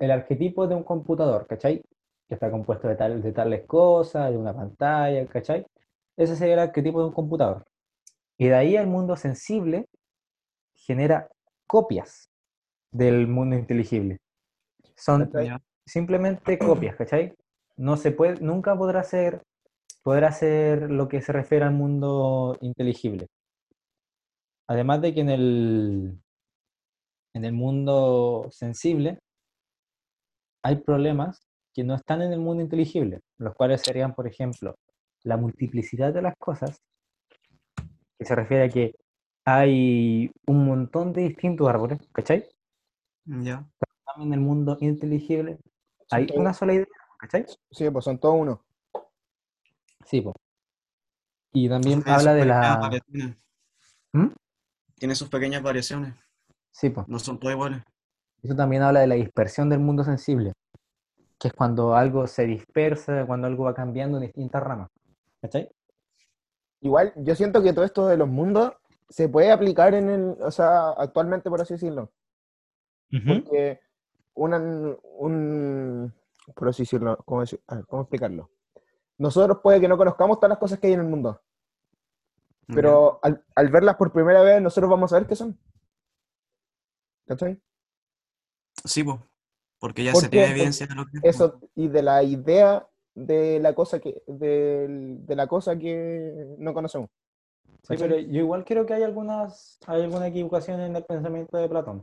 el 0.00 0.10
arquetipo 0.10 0.66
de 0.66 0.74
un 0.74 0.82
computador, 0.82 1.46
¿cachai? 1.46 1.82
Que 2.28 2.34
está 2.34 2.50
compuesto 2.50 2.88
de, 2.88 2.96
tal, 2.96 3.22
de 3.22 3.32
tales 3.32 3.66
cosas, 3.66 4.30
de 4.30 4.36
una 4.38 4.54
pantalla, 4.54 5.26
¿cachai? 5.26 5.64
Ese 6.16 6.36
sería 6.36 6.54
el 6.54 6.60
arquetipo 6.60 7.00
de 7.00 7.06
un 7.06 7.12
computador. 7.14 7.64
Y 8.38 8.48
de 8.48 8.54
ahí 8.54 8.76
el 8.76 8.86
mundo 8.86 9.16
sensible 9.16 9.86
genera 10.74 11.28
copias 11.66 12.28
del 12.90 13.26
mundo 13.28 13.56
inteligible. 13.56 14.18
Son 14.96 15.30
simplemente 15.86 16.58
copias, 16.58 16.96
¿cachai? 16.96 17.34
No 17.80 17.96
se 17.96 18.12
puede, 18.12 18.38
nunca 18.40 18.76
podrá 18.76 19.02
ser, 19.02 19.42
podrá 20.02 20.32
ser 20.32 20.90
lo 20.90 21.08
que 21.08 21.22
se 21.22 21.32
refiere 21.32 21.64
al 21.64 21.72
mundo 21.72 22.58
inteligible. 22.60 23.28
Además 24.68 25.00
de 25.00 25.14
que 25.14 25.20
en 25.22 25.30
el, 25.30 26.18
en 27.32 27.44
el 27.46 27.54
mundo 27.54 28.48
sensible 28.50 29.18
hay 30.62 30.76
problemas 30.76 31.40
que 31.72 31.82
no 31.82 31.94
están 31.94 32.20
en 32.20 32.34
el 32.34 32.40
mundo 32.40 32.62
inteligible, 32.62 33.20
los 33.38 33.54
cuales 33.54 33.80
serían, 33.80 34.14
por 34.14 34.26
ejemplo, 34.26 34.74
la 35.22 35.38
multiplicidad 35.38 36.12
de 36.12 36.20
las 36.20 36.34
cosas, 36.36 36.82
que 38.18 38.26
se 38.26 38.34
refiere 38.34 38.64
a 38.64 38.68
que 38.68 38.94
hay 39.46 40.30
un 40.46 40.66
montón 40.66 41.14
de 41.14 41.22
distintos 41.22 41.66
árboles, 41.66 41.98
¿cachai? 42.12 42.44
Ya. 43.24 43.66
También 44.04 44.34
en 44.34 44.34
el 44.34 44.40
mundo 44.40 44.76
inteligible 44.80 45.56
hay 46.10 46.26
una 46.34 46.52
sola 46.52 46.74
idea, 46.74 46.86
¿cachai? 47.20 47.44
Sí, 47.70 47.90
pues 47.90 48.04
son 48.04 48.18
todos 48.18 48.36
uno. 48.38 48.64
Sí, 50.06 50.20
po. 50.20 50.34
Y 51.52 51.68
también 51.68 52.02
Tiene 52.02 52.18
habla 52.18 52.34
de 52.34 52.44
la... 52.46 53.00
¿Mm? 54.12 54.28
Tiene 54.96 55.14
sus 55.14 55.28
pequeñas 55.28 55.62
variaciones. 55.62 56.14
Sí, 56.70 56.90
po. 56.90 57.04
No 57.08 57.18
son 57.18 57.38
todas 57.38 57.54
iguales. 57.54 57.82
Eso 58.42 58.54
también 58.54 58.82
habla 58.82 59.00
de 59.00 59.06
la 59.06 59.16
dispersión 59.16 59.68
del 59.68 59.80
mundo 59.80 60.02
sensible, 60.02 60.54
que 61.38 61.48
es 61.48 61.54
cuando 61.54 61.94
algo 61.94 62.26
se 62.26 62.46
dispersa, 62.46 63.26
cuando 63.26 63.46
algo 63.46 63.64
va 63.64 63.74
cambiando 63.74 64.16
en 64.16 64.22
distintas 64.22 64.62
ramas. 64.62 64.88
¿Cachai? 65.42 65.70
Igual, 66.80 67.12
yo 67.16 67.34
siento 67.34 67.62
que 67.62 67.74
todo 67.74 67.84
esto 67.84 68.06
de 68.06 68.16
los 68.16 68.28
mundos 68.28 68.72
se 69.10 69.28
puede 69.28 69.50
aplicar 69.50 69.92
en 69.94 70.08
el, 70.08 70.36
o 70.40 70.50
sea, 70.50 70.90
actualmente, 70.90 71.50
por 71.50 71.60
así 71.60 71.74
decirlo. 71.74 72.10
Porque 73.10 73.80
una, 74.34 74.58
un, 75.18 76.14
por 76.54 76.68
así 76.68 76.82
decirlo, 76.82 77.16
¿cómo, 77.24 77.40
decir- 77.42 77.60
ver, 77.68 77.84
¿cómo 77.86 78.02
explicarlo? 78.02 78.50
Nosotros 79.18 79.58
puede 79.62 79.80
que 79.80 79.88
no 79.88 79.96
conozcamos 79.98 80.38
todas 80.38 80.50
las 80.50 80.58
cosas 80.58 80.78
que 80.78 80.86
hay 80.88 80.94
en 80.94 81.00
el 81.00 81.06
mundo, 81.06 81.40
pero 82.72 83.18
al, 83.22 83.44
al 83.54 83.68
verlas 83.68 83.96
por 83.96 84.12
primera 84.12 84.42
vez, 84.42 84.62
nosotros 84.62 84.88
vamos 84.90 85.10
a 85.12 85.16
saber 85.16 85.28
qué 85.28 85.36
son. 85.36 85.58
¿Cachai? 87.26 87.60
Sí, 88.84 89.04
pues. 89.04 89.18
Porque 89.78 90.04
ya 90.04 90.12
¿Por 90.12 90.22
se 90.22 90.28
tiene 90.28 90.50
evidencia 90.50 90.86
de 90.86 90.94
lo 90.94 91.04
que 91.06 91.16
es, 91.16 91.22
po. 91.22 91.28
Eso, 91.28 91.60
y 91.74 91.88
de 91.88 92.02
la 92.02 92.22
idea 92.22 92.86
de 93.14 93.58
la 93.60 93.74
cosa 93.74 93.98
que, 93.98 94.22
de, 94.26 95.24
la 95.28 95.46
cosa 95.46 95.76
que 95.78 96.54
no 96.58 96.72
conocemos. 96.74 97.08
Sí, 97.82 97.96
pero 97.98 98.18
yo 98.18 98.40
igual 98.40 98.64
creo 98.64 98.84
que 98.86 98.94
hay 98.94 99.02
algunas, 99.02 99.78
hay 99.86 100.02
alguna 100.02 100.26
equivocación 100.28 100.80
en 100.80 100.96
el 100.96 101.04
pensamiento 101.04 101.56
de 101.56 101.68
Platón. 101.68 102.02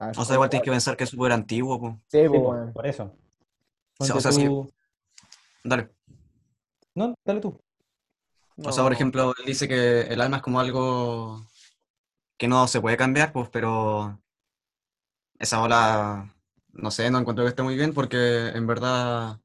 Ah, 0.00 0.12
O 0.16 0.24
sea, 0.24 0.34
igual 0.34 0.50
tienes 0.50 0.64
que 0.64 0.70
pensar 0.70 0.96
que 0.96 1.04
es 1.04 1.10
súper 1.10 1.32
antiguo, 1.32 1.78
pues. 1.80 1.94
Sí, 2.08 2.18
Sí, 2.22 2.28
pues, 2.28 2.40
po, 2.40 2.46
bueno. 2.48 2.72
por 2.72 2.86
eso. 2.86 3.12
O 3.98 4.04
sea, 4.04 4.32
sí. 4.32 4.48
Dale. 5.64 5.90
No, 6.94 7.14
dale 7.24 7.40
tú. 7.40 7.60
O 8.56 8.72
sea, 8.72 8.82
por 8.82 8.92
ejemplo, 8.92 9.34
él 9.38 9.46
dice 9.46 9.68
que 9.68 10.00
el 10.02 10.20
alma 10.20 10.38
es 10.38 10.42
como 10.42 10.60
algo 10.60 11.46
que 12.38 12.48
no 12.48 12.66
se 12.68 12.80
puede 12.80 12.96
cambiar, 12.96 13.32
pues, 13.32 13.48
pero 13.50 14.20
esa 15.38 15.62
ola, 15.62 16.34
no 16.72 16.90
sé, 16.90 17.10
no 17.10 17.18
encuentro 17.18 17.44
que 17.44 17.50
esté 17.50 17.62
muy 17.62 17.76
bien 17.76 17.92
porque 17.94 18.48
en 18.48 18.66
verdad 18.66 19.38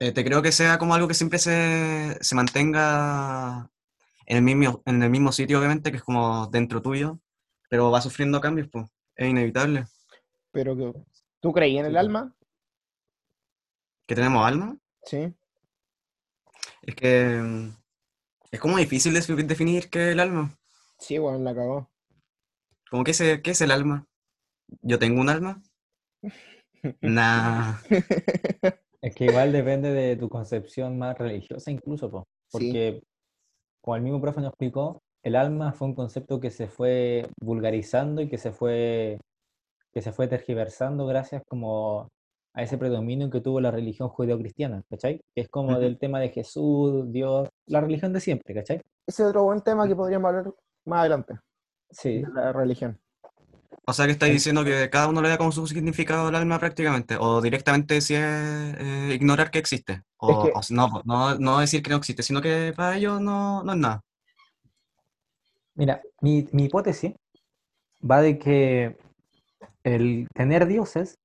Eh, 0.00 0.12
te 0.12 0.24
creo 0.24 0.42
que 0.42 0.52
sea 0.52 0.78
como 0.78 0.94
algo 0.94 1.08
que 1.08 1.14
siempre 1.14 1.38
se, 1.38 2.18
se 2.20 2.34
mantenga 2.34 3.70
en 4.26 4.36
el, 4.38 4.42
mismo, 4.42 4.82
en 4.86 5.02
el 5.02 5.10
mismo 5.10 5.32
sitio, 5.32 5.58
obviamente, 5.58 5.90
que 5.90 5.98
es 5.98 6.02
como 6.02 6.46
dentro 6.48 6.82
tuyo, 6.82 7.18
pero 7.70 7.90
va 7.90 8.00
sufriendo 8.00 8.40
cambios, 8.40 8.68
pues. 8.70 8.86
Es 9.16 9.28
inevitable. 9.28 9.86
Pero 10.52 10.76
que, 10.76 10.92
¿tú 11.40 11.52
creí 11.52 11.78
en 11.78 11.86
el 11.86 11.96
alma? 11.96 12.34
¿Que 14.06 14.14
tenemos 14.14 14.46
alma? 14.46 14.76
Sí. 15.04 15.34
Es 16.82 16.94
que 16.94 17.40
mm, 17.42 17.70
es 18.50 18.60
como 18.60 18.76
difícil 18.76 19.14
de 19.14 19.44
definir 19.44 19.88
qué 19.90 20.08
es 20.08 20.12
el 20.12 20.20
alma. 20.20 20.56
Sí, 20.98 21.18
weón, 21.18 21.44
la 21.44 21.54
cagó. 21.54 21.90
Como 22.90 23.04
que 23.04 23.12
es, 23.12 23.18
¿qué 23.42 23.50
es 23.50 23.60
el 23.60 23.70
alma? 23.70 24.06
¿Yo 24.82 24.98
tengo 24.98 25.20
un 25.20 25.28
alma? 25.28 25.62
Nah. 27.00 27.74
Es 29.04 29.14
que 29.14 29.26
igual 29.26 29.52
depende 29.52 29.92
de 29.92 30.16
tu 30.16 30.30
concepción 30.30 30.96
más 30.96 31.18
religiosa 31.18 31.70
incluso, 31.70 32.10
po, 32.10 32.24
Sí. 32.46 32.48
porque 32.52 33.02
como 33.82 33.96
el 33.96 34.02
mismo 34.02 34.18
profe 34.18 34.40
nos 34.40 34.48
explicó, 34.48 35.02
el 35.22 35.36
alma 35.36 35.74
fue 35.74 35.88
un 35.88 35.94
concepto 35.94 36.40
que 36.40 36.50
se 36.50 36.68
fue 36.68 37.28
vulgarizando 37.38 38.22
y 38.22 38.30
que 38.30 38.38
se 38.38 38.50
fue, 38.50 39.18
que 39.92 40.00
se 40.00 40.10
fue 40.10 40.26
tergiversando 40.26 41.04
gracias 41.04 41.42
como 41.46 42.08
a 42.56 42.62
ese 42.62 42.78
predominio 42.78 43.30
que 43.30 43.40
tuvo 43.40 43.60
la 43.60 43.70
religión 43.72 44.08
judeocristiana, 44.08 44.82
¿cachai? 44.88 45.20
Que 45.34 45.42
es 45.42 45.48
como 45.48 45.78
del 45.78 45.98
tema 45.98 46.20
de 46.20 46.28
Jesús, 46.30 47.10
Dios, 47.12 47.48
la 47.66 47.80
religión 47.80 48.12
de 48.12 48.20
siempre, 48.20 48.54
¿cachai? 48.54 48.76
Ese 49.06 49.22
es 49.24 49.28
otro 49.28 49.42
buen 49.44 49.60
tema 49.60 49.88
que 49.88 49.96
podríamos 49.96 50.28
hablar 50.28 50.52
más 50.86 51.00
adelante, 51.00 51.34
Sí, 51.90 52.22
de 52.22 52.28
la 52.32 52.52
religión. 52.52 52.98
O 53.86 53.92
sea 53.92 54.06
que 54.06 54.12
estáis 54.12 54.32
diciendo 54.32 54.64
que 54.64 54.88
cada 54.88 55.08
uno 55.08 55.20
le 55.20 55.28
da 55.28 55.36
como 55.36 55.52
su 55.52 55.66
significado 55.66 56.28
al 56.28 56.34
alma 56.36 56.58
prácticamente, 56.58 57.16
o 57.18 57.40
directamente 57.42 58.00
si 58.00 58.14
es 58.14 58.22
eh, 58.22 59.10
ignorar 59.14 59.50
que 59.50 59.58
existe, 59.58 60.02
o, 60.16 60.44
que- 60.44 60.52
o 60.54 60.62
si 60.62 60.74
no, 60.74 61.02
no, 61.04 61.34
no 61.36 61.58
decir 61.58 61.82
que 61.82 61.90
no 61.90 61.96
existe, 61.96 62.22
sino 62.22 62.40
que 62.40 62.72
para 62.74 62.96
ellos 62.96 63.20
no, 63.20 63.62
no 63.64 63.72
es 63.72 63.78
nada. 63.78 64.00
Mira, 65.74 66.00
mi, 66.20 66.46
mi 66.52 66.64
hipótesis 66.66 67.14
va 68.08 68.20
de 68.22 68.38
que 68.38 68.96
el 69.82 70.28
tener 70.34 70.66
dioses, 70.66 71.18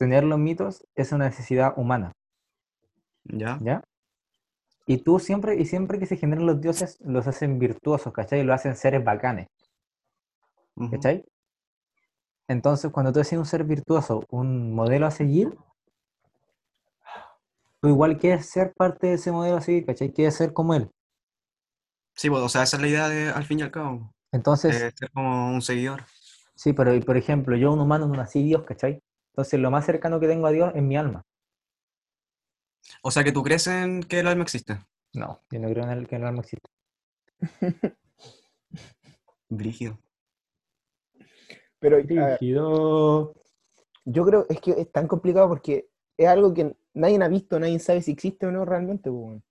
tener 0.00 0.24
los 0.24 0.38
mitos, 0.38 0.82
es 0.96 1.12
una 1.12 1.26
necesidad 1.26 1.74
humana, 1.76 2.12
¿Ya? 3.24 3.58
¿ya? 3.60 3.84
Y 4.86 4.96
tú 4.96 5.18
siempre, 5.18 5.60
y 5.60 5.66
siempre 5.66 5.98
que 5.98 6.06
se 6.06 6.16
generan 6.16 6.46
los 6.46 6.58
dioses, 6.58 6.96
los 7.00 7.26
hacen 7.26 7.58
virtuosos, 7.58 8.10
¿cachai? 8.10 8.42
Lo 8.42 8.54
hacen 8.54 8.74
seres 8.76 9.04
bacanes, 9.04 9.46
Ujú. 10.74 10.90
¿cachai? 10.92 11.22
Entonces, 12.48 12.90
cuando 12.90 13.12
tú 13.12 13.20
haces 13.20 13.38
un 13.38 13.44
ser 13.44 13.62
virtuoso, 13.64 14.24
un 14.30 14.74
modelo 14.74 15.06
a 15.06 15.10
seguir, 15.10 15.54
tú 17.82 17.88
igual 17.88 18.16
quieres 18.16 18.46
ser 18.46 18.72
parte 18.72 19.08
de 19.08 19.14
ese 19.14 19.30
modelo 19.30 19.58
a 19.58 19.60
seguir, 19.60 19.84
¿cachai? 19.84 20.10
Quieres 20.12 20.34
ser 20.34 20.54
como 20.54 20.72
él. 20.72 20.90
Sí, 22.16 22.30
pues, 22.30 22.42
o 22.42 22.48
sea, 22.48 22.62
esa 22.62 22.76
es 22.76 22.82
la 22.82 22.88
idea 22.88 23.08
de, 23.10 23.28
al 23.28 23.44
fin 23.44 23.60
y 23.60 23.62
al 23.62 23.70
cabo, 23.70 24.14
Entonces, 24.32 24.80
de 24.80 24.90
ser 24.92 25.10
como 25.12 25.52
un 25.52 25.60
seguidor. 25.60 26.04
sí, 26.54 26.72
pero 26.72 26.98
por 27.04 27.18
ejemplo, 27.18 27.54
yo 27.54 27.70
un 27.70 27.80
humano 27.80 28.08
no 28.08 28.14
nací 28.14 28.42
Dios, 28.42 28.64
¿cachai? 28.64 29.02
Entonces, 29.32 29.60
lo 29.60 29.70
más 29.70 29.86
cercano 29.86 30.18
que 30.20 30.26
tengo 30.28 30.46
a 30.46 30.50
Dios 30.52 30.72
es 30.74 30.82
mi 30.82 30.96
alma. 30.96 31.22
O 33.02 33.10
sea 33.10 33.24
que 33.24 33.32
tú 33.32 33.42
crees 33.42 33.66
en 33.66 34.02
que 34.02 34.20
el 34.20 34.26
alma 34.26 34.42
existe. 34.42 34.78
No, 35.12 35.40
yo 35.50 35.60
no 35.60 35.68
creo 35.70 35.84
en 35.84 35.90
el, 35.90 36.08
que 36.08 36.16
el 36.16 36.24
alma 36.24 36.40
existe. 36.40 36.68
Brígido. 39.48 39.98
Pero 41.78 41.96
a 41.96 41.98
ver, 41.98 42.38
Rígido. 42.40 43.34
yo 44.04 44.24
creo 44.24 44.46
es 44.48 44.60
que 44.60 44.72
es 44.72 44.92
tan 44.92 45.08
complicado 45.08 45.48
porque 45.48 45.88
es 46.16 46.28
algo 46.28 46.52
que 46.52 46.76
nadie 46.94 47.22
ha 47.22 47.28
visto, 47.28 47.58
nadie 47.58 47.78
sabe 47.78 48.02
si 48.02 48.12
existe 48.12 48.46
o 48.46 48.52
no 48.52 48.64
realmente, 48.64 49.10
pues. 49.10 49.42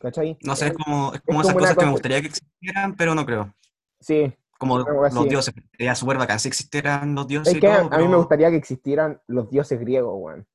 ¿Cachai? 0.00 0.38
No 0.42 0.54
sé, 0.56 0.66
es 0.66 0.70
Es- 0.72 0.76
como, 0.78 1.12
es 1.12 1.20
como 1.20 1.20
como 1.26 1.40
esas 1.40 1.50
una 1.50 1.58
cosas 1.60 1.76
que 1.76 1.84
me 1.84 1.90
gustaría 1.92 2.20
que 2.20 2.26
existieran, 2.28 2.96
pero 2.96 3.14
no 3.14 3.26
creo. 3.26 3.54
Sí, 4.00 4.32
Como 4.58 4.78
los 4.80 5.28
dioses. 5.28 5.54
Sería 5.72 5.94
súper 5.94 6.18
bacán 6.18 6.40
si 6.40 6.48
existieran 6.48 7.14
los 7.14 7.26
dioses 7.28 7.54
es 7.54 7.60
que 7.60 7.68
a, 7.68 7.82
todo, 7.82 7.94
a 7.94 7.98
mí 7.98 8.08
me 8.08 8.16
gustaría 8.16 8.50
que 8.50 8.56
existieran 8.56 9.20
los 9.28 9.48
dioses 9.50 9.78
griegos, 9.78 10.12
weón. 10.16 10.46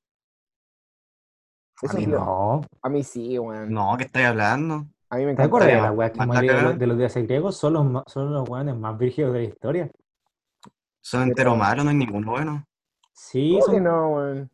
a 1.82 1.86
Eso 1.86 1.98
mí 1.98 2.04
es 2.04 2.10
lo- 2.10 2.20
No. 2.20 2.62
a 2.82 2.90
mí 2.90 3.04
sí, 3.04 3.40
weón. 3.40 3.72
no, 3.74 3.96
¿qué 3.98 4.04
estáis 4.06 4.28
hablando? 4.28 4.86
A 5.10 5.18
mí 5.18 5.26
me 5.26 5.36
¿Te 5.36 5.44
acuerdas 5.44 5.70
de 5.70 5.76
las 5.82 5.96
weas 5.96 6.12
que 6.12 6.20
de 6.20 6.74
de 6.76 6.88
los 6.88 6.98
dioses 6.98 7.24
griegos? 7.26 7.56
Son 7.58 7.74
los, 7.74 8.04
son 8.08 8.34
los 8.34 8.50
weones 8.50 8.76
más 8.76 8.98
brígidos 8.98 9.34
de 9.34 9.40
la 9.40 9.46
historia. 9.46 9.92
Son 11.02 11.22
Pero- 11.22 11.30
entero 11.30 11.56
malos, 11.56 11.86
no 11.86 11.92
hay 11.92 11.98
ninguno 11.98 12.32
bueno. 12.32 12.66
Sí, 13.14 13.52
¿Cómo 13.54 13.66
son- 13.66 13.76
que 13.76 13.82
no, 13.82 14.10
weón? 14.10 14.50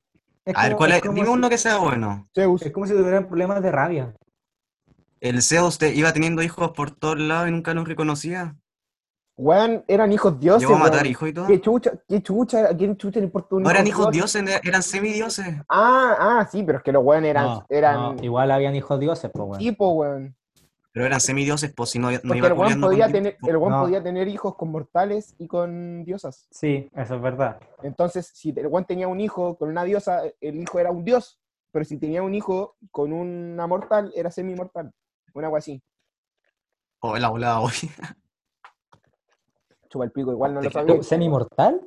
es 0.45 0.55
A 0.55 0.63
ver, 0.67 0.75
¿cuál 0.75 0.91
es 0.91 0.97
es? 0.97 1.03
Dime 1.03 1.25
si- 1.25 1.31
uno 1.31 1.49
que 1.49 1.57
sea 1.57 1.77
bueno. 1.77 2.27
Zeus. 2.35 2.61
Es 2.63 2.71
como 2.71 2.85
si 2.85 2.93
tuvieran 2.93 3.27
problemas 3.27 3.61
de 3.63 3.71
rabia. 3.71 4.15
El 5.21 5.41
Zeus 5.41 5.77
te 5.77 5.93
iba 5.93 6.11
teniendo 6.13 6.41
hijos 6.43 6.71
por 6.71 6.91
todos 6.91 7.19
lados 7.19 7.47
y 7.47 7.51
nunca 7.51 7.73
los 7.73 7.87
reconocía. 7.87 8.55
Weón, 9.41 9.85
eran 9.87 10.11
hijos 10.11 10.37
dioses, 10.37 10.67
Llegó 10.67 10.75
a 10.75 10.79
matar 10.83 10.95
weón. 11.03 11.07
hijos 11.11 11.29
y 11.29 11.33
todo. 11.33 11.47
¿Qué 11.47 11.61
chucha? 11.61 11.91
¿Qué 12.09 12.21
chucha? 12.21 12.69
¿A 12.71 12.75
quién 12.75 12.97
chucha 12.97 13.19
le 13.19 13.25
importa 13.27 13.55
un 13.55 13.63
No 13.63 13.71
eran 13.71 13.87
hijo 13.87 14.01
hijos 14.01 14.11
dios? 14.11 14.33
dioses, 14.33 14.59
eran 14.65 14.83
semidioses. 14.83 15.47
Ah, 15.69 16.15
ah, 16.19 16.47
sí, 16.51 16.61
pero 16.63 16.79
es 16.79 16.83
que 16.83 16.91
los 16.91 17.01
weones 17.05 17.29
eran, 17.29 17.45
No, 17.45 17.65
eran 17.69 17.95
no, 18.17 18.23
igual 18.23 18.51
habían 18.51 18.75
hijos 18.75 18.99
dioses, 18.99 19.31
pues 19.33 19.47
bueno. 19.47 19.57
tipo, 19.59 19.91
weón. 19.93 20.35
Pero 20.91 21.05
eran 21.05 21.21
semidioses, 21.21 21.71
pues 21.73 21.89
si 21.91 21.99
no, 21.99 22.09
no 22.23 22.35
iba 22.35 22.47
el 22.47 22.53
weón 22.53 22.71
con 22.73 22.81
podía 22.81 23.05
Dios, 23.05 23.11
tener, 23.13 23.37
pues. 23.39 23.49
el 23.49 23.57
weón 23.57 23.71
No. 23.71 23.81
podía 23.83 24.03
tener 24.03 24.27
hijos 24.27 24.55
con 24.57 24.71
mortales 24.71 25.33
y 25.37 25.47
con 25.47 26.03
diosas. 26.03 26.47
Sí, 26.51 26.89
eso 26.93 27.15
es 27.15 27.21
verdad. 27.21 27.59
Entonces, 27.81 28.29
si 28.33 28.49
el 28.57 28.67
weón 28.67 28.83
tenía 28.83 29.07
un 29.07 29.21
hijo 29.21 29.57
con 29.57 29.69
una 29.69 29.85
diosa, 29.85 30.21
el 30.41 30.55
hijo 30.59 30.79
era 30.79 30.91
un 30.91 31.05
dios. 31.05 31.39
Pero 31.71 31.85
si 31.85 31.97
tenía 31.97 32.23
un 32.23 32.33
hijo 32.35 32.75
con 32.91 33.13
una 33.13 33.67
mortal, 33.67 34.11
era 34.17 34.31
semi-mortal. 34.31 34.91
Una 35.33 35.47
agua 35.47 35.59
así. 35.59 35.81
Oh, 36.99 37.09
volada, 37.11 37.61
hoy. 37.61 37.71
Chupa 39.89 40.05
el 40.05 40.11
pico, 40.11 40.31
igual 40.31 40.53
no 40.53 40.61
lo 40.61 40.69
sabía. 40.69 41.01
¿Semi-mortal? 41.03 41.81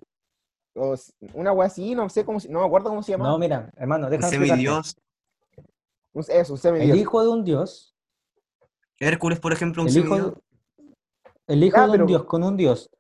O 0.75 0.95
una 1.35 1.51
agua 1.51 1.67
así, 1.67 1.95
no 1.95 2.09
sé 2.09 2.25
cómo, 2.25 2.41
se- 2.41 2.49
no 2.49 2.61
me 2.61 2.67
acuerdo 2.67 2.89
cómo 2.89 3.03
se 3.03 3.13
llamaba. 3.13 3.31
No, 3.31 3.39
mira, 3.39 3.71
hermano, 3.77 4.07
Un 4.07 4.11
déjame 4.11 4.29
explicarte. 4.29 4.63
semidios. 4.63 4.97
Un- 6.15 6.25
Eso, 6.29 6.53
un 6.55 6.57
El 6.57 6.63
semidios. 6.63 6.97
hijo 6.99 7.23
de 7.23 7.29
un 7.29 7.45
dios, 7.45 7.95
Hércules, 8.99 9.41
por 9.41 9.53
ejemplo, 9.53 9.83
un 9.83 9.89
el 9.89 9.97
hijo, 9.99 10.15
semidios. 10.17 10.35
el 11.47 11.65
hijo 11.65 11.77
Ah, 11.79 11.87
de 11.87 11.93
pero- 11.93 12.05
un 12.05 12.09
dios 12.09 12.25
con 12.25 12.43
un 12.45 12.57
dios, 12.57 12.91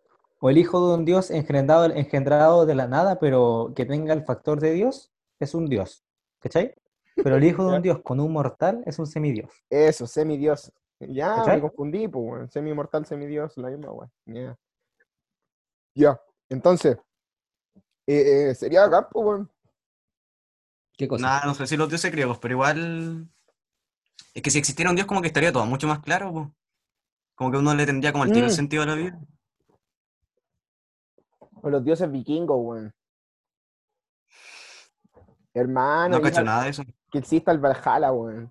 o 0.41 0.51
el 0.51 0.59
hijo 0.59 0.89
de 0.89 0.95
un 0.99 1.05
dios 1.05 1.31
engendrado, 1.31 1.85
engendrado 1.87 2.67
de 2.67 2.75
la 2.75 2.87
nada, 2.89 3.19
pero 3.19 3.73
que 3.75 3.87
tenga 3.87 4.13
el 4.13 4.25
factor 4.25 4.61
de 4.61 4.73
dios, 4.73 5.11
es 5.41 5.55
un 5.55 5.67
dios. 5.67 6.05
¿Cachai? 6.41 6.75
Pero 7.17 7.37
el 7.37 7.45
hijo 7.45 7.65
de 7.69 7.77
un 7.79 7.83
dios 7.83 8.01
con 8.03 8.21
un 8.21 8.33
mortal 8.33 8.83
es 8.87 8.99
un 8.99 9.07
semidios. 9.07 9.51
Eso, 9.71 10.07
semidios. 10.07 10.73
Ya, 11.01 11.37
¿Cachai? 11.37 11.57
me 11.57 11.63
confundí, 11.63 12.07
pues, 12.09 12.25
weón. 12.25 12.51
Semi-mortal, 12.51 13.05
semidios, 13.07 13.57
la 13.57 13.71
misma, 13.71 13.93
weón. 13.93 14.57
Ya, 15.95 16.19
entonces, 16.49 16.97
eh, 18.07 18.51
eh, 18.51 18.55
sería 18.55 18.85
acá, 18.85 19.09
pues, 19.09 19.25
weón. 19.27 19.51
¿Qué 20.97 21.09
cosa? 21.09 21.23
Nada, 21.23 21.47
no 21.47 21.55
sé 21.55 21.67
si 21.67 21.77
los 21.77 21.89
dioses 21.89 22.11
griegos, 22.13 22.39
pero 22.39 22.55
igual. 22.55 23.29
Es 24.35 24.43
que 24.43 24.51
si 24.51 24.59
existiera 24.59 24.91
un 24.91 24.97
dios, 24.97 25.07
como 25.07 25.21
que 25.21 25.27
estaría 25.29 25.53
todo 25.53 25.67
mucho 25.67 25.87
más 25.87 26.01
claro, 26.01 26.33
pues. 26.33 26.49
Como 27.35 27.51
que 27.51 27.59
uno 27.59 27.75
le 27.75 27.87
tendría 27.87 28.13
como 28.13 28.25
el 28.25 28.33
tiro 28.33 28.47
el 28.47 28.53
Mm. 28.53 28.55
sentido 28.57 28.83
a 28.83 28.87
la 28.87 28.95
vida. 28.95 29.19
O 31.63 31.71
los 31.71 31.85
dioses 31.85 32.11
vikingos, 32.11 32.59
weón. 32.61 32.95
Hermano, 35.55 36.17
No 36.17 36.23
cacho 36.23 36.43
nada 36.43 36.65
de 36.65 36.71
eso. 36.71 36.83
que 37.11 37.19
exista 37.19 37.53
el 37.53 37.59
Valhalla, 37.59 38.11
weón. 38.13 38.51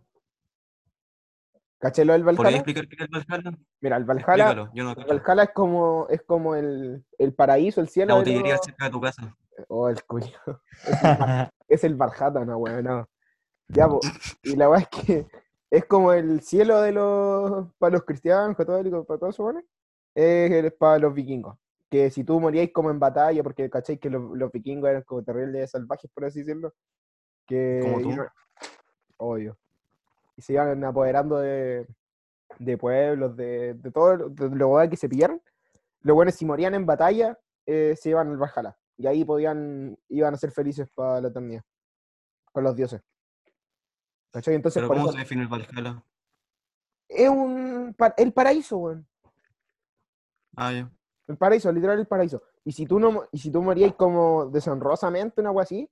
¿Caché 1.81 2.05
lo 2.05 2.13
del 2.13 2.21
¿Podrías 2.23 2.37
Valhalla? 2.43 2.57
explicar 2.57 2.87
qué 2.87 2.95
es 2.95 3.01
el 3.01 3.07
Valhalla? 3.09 3.57
Mira, 3.81 3.97
el 3.97 4.03
Valhalla, 4.05 4.53
no 4.53 4.91
el. 4.91 5.19
Valhalla 5.19 5.43
es 5.43 5.49
como, 5.49 6.07
es 6.09 6.21
como 6.21 6.55
el, 6.55 7.03
el 7.17 7.33
paraíso, 7.33 7.81
el 7.81 7.87
La 7.87 7.91
cielo. 7.91 8.13
de 8.13 8.19
botillería 8.21 8.53
los- 8.55 8.61
cerca 8.65 8.85
de 8.85 8.91
tu 8.91 9.01
casa. 9.01 9.35
Oh, 9.67 9.89
el 9.89 10.03
culo. 10.05 10.25
Es 10.87 11.03
el, 11.03 11.17
Val- 11.17 11.51
es 11.67 11.83
el 11.83 11.95
Valhalla, 11.95 12.45
no, 12.45 12.57
weón, 12.57 12.83
no. 12.83 13.09
Ya, 13.69 13.87
po. 13.87 13.99
Y 14.43 14.55
la 14.55 14.67
verdad 14.69 14.87
es 14.91 15.05
que 15.05 15.27
es 15.71 15.85
como 15.85 16.13
el 16.13 16.41
cielo 16.41 16.81
de 16.81 16.91
los, 16.91 17.67
para 17.79 17.93
los 17.93 18.03
cristianos, 18.03 18.55
católicos, 18.55 19.05
para 19.07 19.19
todos 19.19 19.39
weones, 19.39 19.65
es 20.13 20.71
para 20.73 20.99
los 20.99 21.13
vikingos. 21.13 21.57
Que 21.89 22.09
si 22.11 22.23
tú 22.23 22.39
moríais 22.39 22.71
como 22.71 22.91
en 22.91 22.99
batalla, 22.99 23.41
porque 23.43 23.69
cacháis 23.71 23.99
que 23.99 24.09
los, 24.09 24.37
los 24.37 24.51
vikingos 24.51 24.89
eran 24.89 25.01
como 25.03 25.23
terribles 25.23 25.71
salvajes, 25.71 26.09
por 26.13 26.25
así 26.25 26.39
decirlo, 26.39 26.73
que 27.47 27.79
Como 27.81 28.01
tú. 28.01 28.15
obvio. 29.17 29.57
Y 30.41 30.43
se 30.43 30.53
iban 30.53 30.83
apoderando 30.83 31.37
de, 31.37 31.85
de 32.57 32.75
pueblos, 32.75 33.35
de, 33.37 33.75
de 33.75 33.91
todo 33.91 34.15
lo- 34.17 34.29
de 34.29 34.49
lo 34.49 34.89
que 34.89 34.97
se 34.97 35.07
pillaron. 35.07 35.39
Los 36.01 36.15
buenos, 36.15 36.33
si 36.33 36.45
morían 36.45 36.73
en 36.73 36.83
batalla, 36.83 37.37
eh, 37.67 37.95
se 37.95 38.09
iban 38.09 38.27
al 38.29 38.37
Valhalla. 38.37 38.75
Y 38.97 39.05
ahí 39.05 39.23
podían, 39.23 39.95
iban 40.09 40.33
a 40.33 40.37
ser 40.37 40.49
felices 40.51 40.89
para 40.95 41.21
la 41.21 41.27
eternidad. 41.27 41.63
Con 42.51 42.63
los 42.63 42.75
dioses. 42.75 43.03
¿Cachai? 44.31 44.55
Entonces, 44.55 44.81
Pero 44.81 44.87
¿cómo 44.87 45.03
eso 45.03 45.11
se 45.11 45.19
define 45.19 45.43
el 45.43 45.47
Valhalla? 45.47 46.03
es 47.07 47.29
un 47.29 47.95
el 48.17 48.33
paraíso, 48.33 48.77
weón. 48.77 49.07
Ah, 50.55 50.73
ya. 50.73 50.89
El 51.27 51.37
paraíso, 51.37 51.71
literal 51.71 51.99
el 51.99 52.07
paraíso. 52.07 52.41
Y 52.63 52.71
si 52.71 52.87
tú 52.87 52.99
no 52.99 53.25
y 53.31 53.37
si 53.37 53.51
tú 53.51 53.61
morías 53.61 53.93
como 53.93 54.47
deshonrosamente, 54.47 55.39
una 55.39 55.49
agua 55.51 55.63
así, 55.63 55.87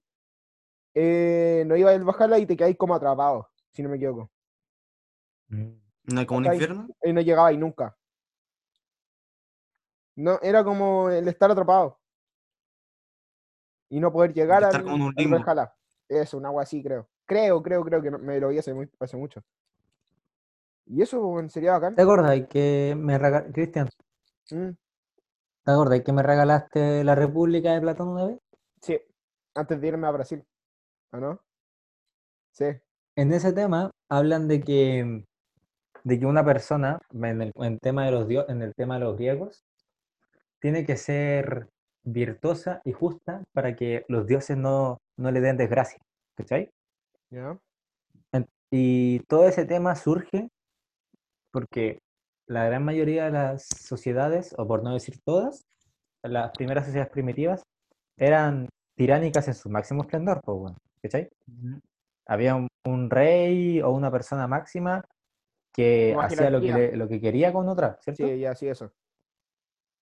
eh, 0.95 1.63
no 1.67 1.75
iba 1.75 1.91
a 1.91 1.97
bajarla 1.99 2.39
y 2.39 2.47
te 2.47 2.57
quedáis 2.57 2.77
como 2.77 2.95
atrapado, 2.95 3.47
si 3.71 3.83
no 3.83 3.89
me 3.89 3.97
equivoco. 3.97 4.31
¿No 5.49 6.19
hay 6.19 6.25
como 6.25 6.39
un 6.39 6.45
infierno? 6.45 6.87
Y 7.03 7.13
no 7.13 7.21
llegaba 7.21 7.51
y 7.51 7.57
nunca. 7.57 7.95
No, 10.15 10.39
era 10.41 10.63
como 10.63 11.09
el 11.09 11.27
estar 11.27 11.49
atrapado. 11.49 11.99
Y 13.89 13.99
no 13.99 14.11
poder 14.11 14.33
llegar 14.33 14.63
estar 14.63 14.81
al, 14.81 14.87
como 14.87 15.05
un 15.05 15.15
limbo. 15.15 15.43
Eso, 16.07 16.37
un 16.37 16.45
agua 16.45 16.63
así, 16.63 16.83
creo. 16.83 17.07
Creo, 17.25 17.61
creo, 17.61 17.83
creo 17.83 18.01
que 18.01 18.11
me 18.11 18.39
lo 18.39 18.49
vi 18.49 18.57
hace, 18.57 18.73
muy- 18.73 18.89
hace 18.99 19.17
mucho. 19.17 19.41
Y 20.87 21.01
eso 21.03 21.35
sería 21.49 21.73
bacán. 21.73 21.95
¿Te 21.95 22.01
acuerdas 22.01 22.47
que 22.49 22.95
me 22.97 23.17
regalaste, 23.17 23.51
Cristian, 23.53 23.89
Mm, 24.51 24.71
¿te 25.63 25.71
acuerdas 25.71 26.01
que 26.01 26.11
me 26.11 26.23
regalaste 26.23 27.03
la 27.03 27.13
República 27.13 27.71
de 27.73 27.81
Platón 27.81 28.07
una 28.09 28.25
vez? 28.25 28.39
sí, 28.81 28.99
antes 29.53 29.79
de 29.79 29.87
irme 29.87 30.07
a 30.07 30.11
Brasil. 30.11 30.43
¿Ah, 31.11 31.19
no? 31.19 31.39
Sí. 32.51 32.65
En 33.15 33.31
ese 33.31 33.53
tema 33.53 33.91
hablan 34.09 34.47
de 34.47 34.61
que, 34.61 35.23
de 36.03 36.19
que 36.19 36.25
una 36.25 36.43
persona, 36.45 36.99
en 37.13 37.41
el, 37.41 37.51
en 37.55 37.79
tema 37.79 38.05
de 38.05 38.11
los 38.11 38.27
dio- 38.27 38.47
en 38.49 38.61
el 38.61 38.73
tema 38.75 38.95
de 38.95 39.01
los 39.01 39.15
griegos, 39.17 39.63
tiene 40.59 40.85
que 40.85 40.97
ser 40.97 41.67
virtuosa 42.03 42.81
y 42.85 42.91
justa 42.93 43.43
para 43.53 43.75
que 43.75 44.05
los 44.07 44.25
dioses 44.27 44.57
no, 44.57 44.97
no 45.17 45.31
le 45.31 45.41
den 45.41 45.57
desgracia. 45.57 45.99
¿Cachai? 46.35 46.69
En- 48.31 48.47
Y 48.71 49.19
todo 49.27 49.47
ese 49.47 49.65
tema 49.65 49.95
surge 49.95 50.49
porque 51.51 51.99
la 52.47 52.65
gran 52.65 52.83
mayoría 52.83 53.25
de 53.25 53.31
las 53.31 53.65
sociedades, 53.65 54.53
o 54.57 54.67
por 54.67 54.83
no 54.83 54.93
decir 54.93 55.19
todas, 55.23 55.63
las 56.23 56.51
primeras 56.51 56.85
sociedades 56.85 57.11
primitivas, 57.11 57.63
eran 58.17 58.67
tiránicas 58.95 59.47
en 59.47 59.53
su 59.53 59.69
máximo 59.69 60.01
esplendor, 60.03 60.41
pues, 60.43 60.57
bueno, 60.57 60.77
¿cachai? 61.01 61.29
Había 62.25 62.55
un, 62.55 62.67
un 62.85 63.09
rey 63.09 63.81
o 63.81 63.89
una 63.91 64.11
persona 64.11 64.47
máxima 64.47 65.03
que 65.79 66.13
hacía 66.19 66.49
lo 66.49 66.59
que, 66.59 66.91
lo 66.93 67.07
que 67.07 67.21
quería 67.21 67.53
con 67.53 67.69
otra, 67.69 67.97
¿cierto? 68.01 68.27
Sí, 68.27 68.39
ya, 68.39 68.53
sí, 68.53 68.67
eso. 68.67 68.91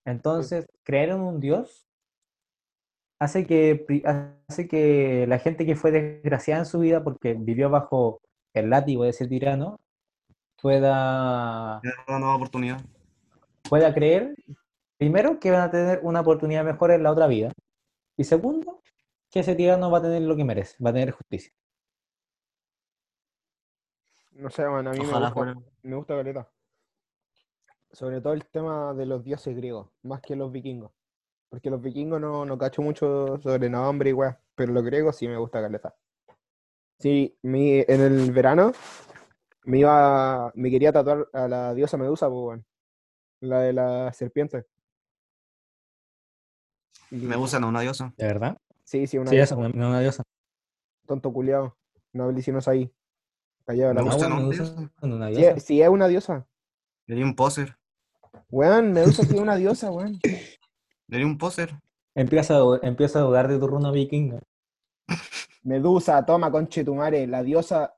Entonces, 0.06 0.66
creer 0.84 1.10
en 1.10 1.20
un 1.20 1.40
dios 1.40 1.88
hace 3.20 3.46
que, 3.46 3.86
hace 4.50 4.68
que 4.68 5.28
la 5.28 5.38
gente 5.38 5.68
que 5.68 5.76
fue 5.76 5.92
desgraciada 5.92 6.62
en 6.62 6.66
su 6.66 6.80
vida 6.80 7.04
porque 7.04 7.36
vivió 7.36 7.70
bajo 7.70 8.22
el 8.56 8.72
látigo 8.72 9.04
de 9.04 9.12
ese 9.12 9.28
tirano 9.28 9.80
pueda, 10.60 11.80
una 12.08 12.20
nueva 12.20 12.36
oportunidad. 12.36 12.82
pueda 13.70 13.94
creer, 13.94 14.34
primero, 14.98 15.40
que 15.40 15.52
van 15.52 15.62
a 15.62 15.70
tener 15.70 16.00
una 16.02 16.22
oportunidad 16.22 16.64
mejor 16.64 16.90
en 16.90 17.04
la 17.04 17.12
otra 17.12 17.28
vida, 17.28 17.52
y 18.18 18.24
segundo, 18.24 18.82
que 19.30 19.42
ese 19.42 19.54
tirano 19.54 19.92
va 19.92 20.00
a 20.00 20.02
tener 20.02 20.24
lo 20.24 20.36
que 20.36 20.44
merece, 20.44 20.84
va 20.84 20.90
a 20.90 20.94
tener 20.94 21.12
justicia. 21.12 21.54
No 24.38 24.50
sé, 24.52 24.68
bueno, 24.68 24.92
a 24.92 24.94
mí 24.94 25.00
me 25.00 25.06
Ojalá 25.08 25.28
gusta, 25.28 25.34
fuera. 25.34 25.56
me 25.82 25.96
gusta 25.96 26.16
caleta. 26.16 26.48
Sobre 27.92 28.22
todo 28.22 28.34
el 28.34 28.46
tema 28.46 28.94
de 28.94 29.06
los 29.06 29.24
dioses 29.24 29.56
griegos, 29.56 29.90
más 30.04 30.22
que 30.22 30.36
los 30.36 30.52
vikingos. 30.52 30.92
Porque 31.50 31.70
los 31.70 31.82
vikingos 31.82 32.22
no, 32.22 32.46
no 32.46 32.58
cacho 32.58 32.82
mucho 32.82 33.40
sobre 33.40 33.70
nombre 33.70 34.12
y 34.12 34.14
weá, 34.14 34.40
pero 34.54 34.74
los 34.74 34.84
griegos 34.84 35.16
sí 35.16 35.28
me 35.28 35.38
gusta 35.38 35.62
caleta. 35.62 35.96
Sí, 37.00 37.38
mi, 37.42 37.80
en 37.80 38.02
el 38.02 38.32
verano 38.32 38.74
me 39.64 39.80
iba, 39.80 40.52
me 40.56 40.70
quería 40.70 40.92
tatuar 40.92 41.28
a 41.34 41.48
la 41.48 41.74
diosa 41.74 41.98
Medusa, 41.98 42.28
pues, 42.30 42.40
weón. 42.40 42.66
La 43.40 43.62
de 43.62 43.74
la 43.74 44.14
serpiente. 44.14 44.66
Y- 47.10 47.18
Me 47.18 47.36
gusta, 47.38 47.60
no, 47.60 47.70
una 47.70 47.82
diosa. 47.82 48.14
¿De 48.18 48.26
verdad? 48.26 48.58
Sí, 48.84 49.08
sí, 49.08 49.18
una 49.18 49.30
Sí, 49.30 49.36
diosa, 49.38 49.56
eso, 49.56 49.64
una, 49.64 49.88
una 49.88 50.00
diosa. 50.00 50.24
tonto 51.06 51.32
culiao. 51.32 51.76
No 52.14 52.26
hables 52.26 52.48
no 52.48 52.60
ahí. 52.68 52.92
Callado 53.68 53.92
es 53.92 54.24
una 54.24 55.28
Sí, 55.30 55.34
diosa. 55.34 55.56
es- 55.58 55.64
sí 55.64 55.82
es 55.82 55.90
una 55.90 56.08
diosa. 56.08 56.48
Le 57.06 57.16
di 57.16 57.24
un 57.24 57.36
poser. 57.36 57.78
Weón, 58.50 58.94
Medusa 58.94 59.24
sí 59.24 59.36
es 59.36 59.42
una 59.42 59.56
diosa, 59.58 59.92
weón. 59.92 60.20
Le 61.08 61.18
di 61.18 61.24
un 61.24 61.38
poser. 61.38 61.72
Empieza 62.16 62.56
a, 62.58 62.80
empieza 62.82 63.20
a 63.20 63.24
dudar 63.24 63.48
de 63.50 63.60
tu 63.60 63.68
runa 63.68 63.92
vikinga. 63.92 64.40
Medusa, 65.64 66.26
toma, 66.26 66.50
conchetumare, 66.52 67.28
la 67.28 67.44
diosa. 67.44 67.94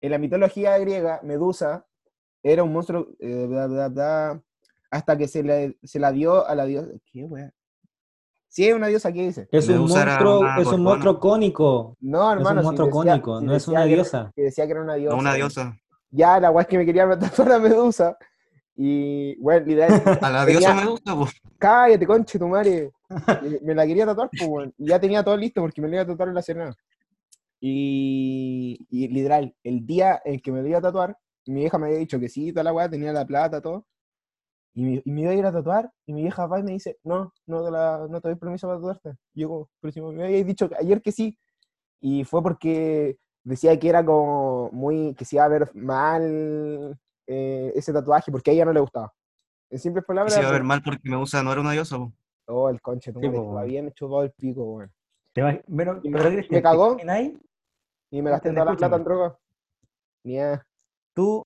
En 0.00 0.10
la 0.10 0.18
mitología 0.18 0.76
griega, 0.78 1.20
Medusa 1.22 1.86
era 2.42 2.64
un 2.64 2.72
monstruo. 2.72 3.08
eh, 3.20 3.46
bla, 3.48 3.68
bla, 3.68 3.88
bla, 3.88 4.42
hasta 4.90 5.16
que 5.16 5.28
se, 5.28 5.42
le, 5.44 5.78
se 5.82 6.00
la 6.00 6.10
dio 6.10 6.44
a 6.46 6.54
la 6.56 6.64
diosa. 6.66 6.90
¿Qué, 7.06 7.24
weón? 7.24 7.52
Sí, 8.54 8.68
es 8.68 8.74
una 8.74 8.88
diosa, 8.88 9.10
¿qué 9.10 9.22
dice? 9.28 9.48
Es 9.50 9.66
un 9.68 9.76
Medusa 9.76 10.04
monstruo, 10.04 10.46
es 10.60 10.66
un 10.66 10.82
monstruo 10.82 11.18
cónico. 11.18 11.96
No, 12.00 12.32
Es 12.32 12.36
hermano. 12.36 12.56
un 12.60 12.60
si 12.60 12.64
monstruo 12.66 12.86
decía- 12.88 13.12
cónico, 13.12 13.40
si 13.40 13.46
no 13.46 13.56
es 13.56 13.66
una 13.68 13.78
que 13.80 13.86
era- 13.86 13.94
diosa. 13.94 14.32
que 14.36 14.42
decía 14.42 14.66
que 14.66 14.72
era 14.72 14.82
una 14.82 14.94
diosa. 14.94 15.14
No, 15.16 15.20
una 15.22 15.32
diosa. 15.34 15.76
Ya, 16.10 16.38
la 16.38 16.50
weá 16.50 16.60
es 16.62 16.68
que 16.68 16.76
me 16.76 16.84
quería 16.84 17.08
tatuar 17.18 17.52
a 17.52 17.58
Medusa. 17.58 18.18
Y, 18.76 19.36
bueno, 19.40 19.64
literal, 19.66 19.88
A 20.20 20.30
la 20.30 20.44
tenía- 20.44 20.58
diosa 20.60 20.74
me 20.74 20.84
gusta, 20.86 21.16
pues. 21.16 21.30
Cállate, 21.56 22.06
conche 22.06 22.38
tu 22.38 22.46
madre. 22.46 22.90
Me, 23.62 23.74
la 23.74 23.86
quería 23.86 24.04
tatuar, 24.04 24.28
pues, 24.30 24.46
weón. 24.46 24.74
Y 24.76 24.86
ya 24.88 25.00
tenía 25.00 25.22
todo 25.24 25.36
listo 25.38 25.62
porque 25.62 25.80
me 25.80 25.88
lo 25.88 25.94
iba 25.94 26.02
a 26.02 26.06
tatuar 26.06 26.28
en 26.28 26.34
la 26.34 26.42
Serena. 26.42 26.74
Y, 27.58 28.86
y 28.90 29.08
literal, 29.08 29.54
el 29.62 29.86
día 29.86 30.20
en 30.24 30.40
que 30.40 30.52
me 30.52 30.60
lo 30.60 30.68
iba 30.68 30.78
a 30.78 30.82
tatuar, 30.82 31.16
mi 31.46 31.60
vieja 31.60 31.78
me 31.78 31.86
había 31.86 31.98
dicho 31.98 32.20
que 32.20 32.28
sí, 32.28 32.52
toda 32.52 32.64
la 32.64 32.72
weá, 32.74 32.88
tenía 32.90 33.12
la 33.14 33.24
plata, 33.24 33.62
todo. 33.62 33.86
Y 34.74 34.84
me, 34.84 35.02
y 35.04 35.10
me 35.12 35.20
iba 35.22 35.30
a 35.32 35.34
ir 35.34 35.44
a 35.46 35.52
tatuar, 35.52 35.90
y 36.06 36.12
mi 36.14 36.22
vieja 36.22 36.46
va 36.46 36.58
y 36.58 36.62
me 36.62 36.72
dice, 36.72 36.98
no, 37.04 37.32
no 37.46 37.64
te, 37.64 37.70
la, 37.70 38.06
no 38.08 38.20
te 38.20 38.28
doy 38.28 38.36
permiso 38.38 38.66
para 38.68 38.78
tatuarte. 38.78 39.18
Y 39.34 39.42
yo 39.42 39.48
como, 39.48 39.70
pero 39.80 39.92
si 39.92 40.00
me 40.00 40.24
habías 40.24 40.46
dicho 40.46 40.68
ayer 40.78 41.02
que 41.02 41.12
sí. 41.12 41.36
Y 42.00 42.24
fue 42.24 42.42
porque 42.42 43.18
decía 43.44 43.78
que 43.78 43.88
era 43.88 44.04
como 44.04 44.70
muy, 44.72 45.14
que 45.14 45.24
se 45.24 45.36
iba 45.36 45.44
a 45.44 45.48
ver 45.48 45.70
mal 45.74 46.98
eh, 47.26 47.72
ese 47.74 47.92
tatuaje, 47.92 48.32
porque 48.32 48.50
a 48.50 48.54
ella 48.54 48.64
no 48.64 48.72
le 48.72 48.80
gustaba. 48.80 49.12
En 49.70 49.78
simples 49.78 50.04
palabras, 50.04 50.34
se 50.34 50.40
iba 50.40 50.48
a 50.48 50.52
ver 50.52 50.64
mal 50.64 50.82
porque 50.82 51.08
me 51.08 51.16
gusta, 51.16 51.42
no 51.42 51.52
era 51.52 51.60
una 51.60 51.72
diosa, 51.72 51.98
pues. 51.98 52.10
Oh, 52.46 52.68
el 52.68 52.80
conche, 52.80 53.12
tu 53.12 53.20
Sí, 53.20 53.28
weón. 53.28 53.66
bien 53.66 53.92
chupado 53.92 54.24
el 54.24 54.32
pico, 54.32 54.64
weón. 54.64 54.92
¿Te 55.32 55.42
imag- 55.42 55.64
Pero, 55.76 56.00
Y 56.02 56.10
me- 56.10 56.18
me 56.30 56.42
¿te 56.42 56.62
cagó. 56.62 56.96
Y 58.10 58.20
me 58.20 58.30
gasté 58.30 58.50
toda 58.50 58.64
la 58.66 58.76
plata 58.76 58.96
en 58.96 59.04
droga. 59.04 59.38
A- 60.26 60.62
¿Tú 61.14 61.44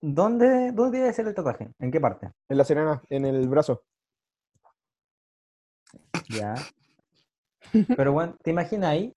dónde, 0.00 0.72
dónde 0.72 0.98
debe 0.98 1.12
ser 1.12 1.26
el 1.28 1.34
tatuaje? 1.34 1.68
¿En 1.78 1.90
qué 1.90 2.00
parte? 2.00 2.30
En 2.48 2.58
la 2.58 2.64
serena, 2.64 3.02
en 3.10 3.24
el 3.24 3.48
brazo. 3.48 3.82
Ya. 6.28 6.54
Pero 7.96 8.12
bueno, 8.12 8.36
¿te 8.42 8.50
imagináis 8.50 9.12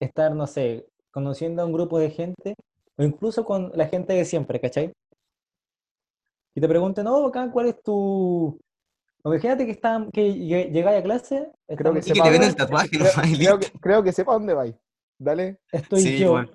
estar, 0.00 0.34
no 0.34 0.46
sé, 0.46 0.86
conociendo 1.10 1.62
a 1.62 1.66
un 1.66 1.72
grupo 1.72 1.98
de 1.98 2.10
gente, 2.10 2.54
o 2.96 3.02
incluso 3.02 3.44
con 3.44 3.70
la 3.74 3.86
gente 3.88 4.12
de 4.12 4.24
siempre, 4.24 4.60
¿cachai? 4.60 4.92
Y 6.56 6.60
te 6.60 6.68
preguntan, 6.68 7.04
no, 7.04 7.26
acá, 7.26 7.50
¿cuál 7.50 7.66
es 7.66 7.82
tu...? 7.82 8.58
O 9.26 9.32
Imagínate 9.32 9.64
que, 9.64 9.72
están, 9.72 10.10
que 10.10 10.28
lle- 10.34 10.70
llegáis 10.70 11.00
a 11.00 11.02
clase, 11.02 11.50
Creo 11.66 11.92
que 11.94 11.98
Y 11.98 12.02
que 12.02 12.08
sepa 12.14 12.24
te 12.24 12.30
ven 12.30 12.40
dónde- 12.42 12.46
el 12.48 12.56
tatuaje, 12.56 12.88
creo, 12.90 13.10
creo 13.38 13.58
que, 13.58 13.70
creo 13.80 14.02
que 14.02 14.12
sepa 14.12 14.32
dónde 14.34 14.54
vais. 14.54 14.74
Dale. 15.18 15.58
estoy 15.72 16.00
Sí, 16.02 16.18
yo, 16.18 16.32
bueno. 16.32 16.50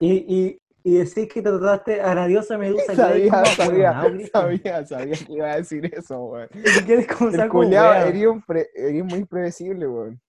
y, 0.00 0.12
y, 0.36 0.58
y 0.86 0.98
decís 0.98 1.28
que 1.32 1.40
te 1.40 1.50
trataste 1.50 2.02
a 2.02 2.14
la 2.14 2.26
diosa 2.26 2.58
Medusa, 2.58 2.94
Sabía, 2.94 3.30
como 3.32 3.46
sabía, 3.46 3.92
sabía, 4.30 4.86
sabía 4.86 5.14
que 5.16 5.32
iba 5.32 5.50
a 5.52 5.56
decir 5.56 5.90
eso, 5.94 6.22
weón. 6.26 6.48
El 6.52 8.26
un 8.28 8.42
pre- 8.42 8.68
eres 8.74 9.04
muy 9.04 9.24
predecible, 9.24 9.88
weón. 9.88 10.20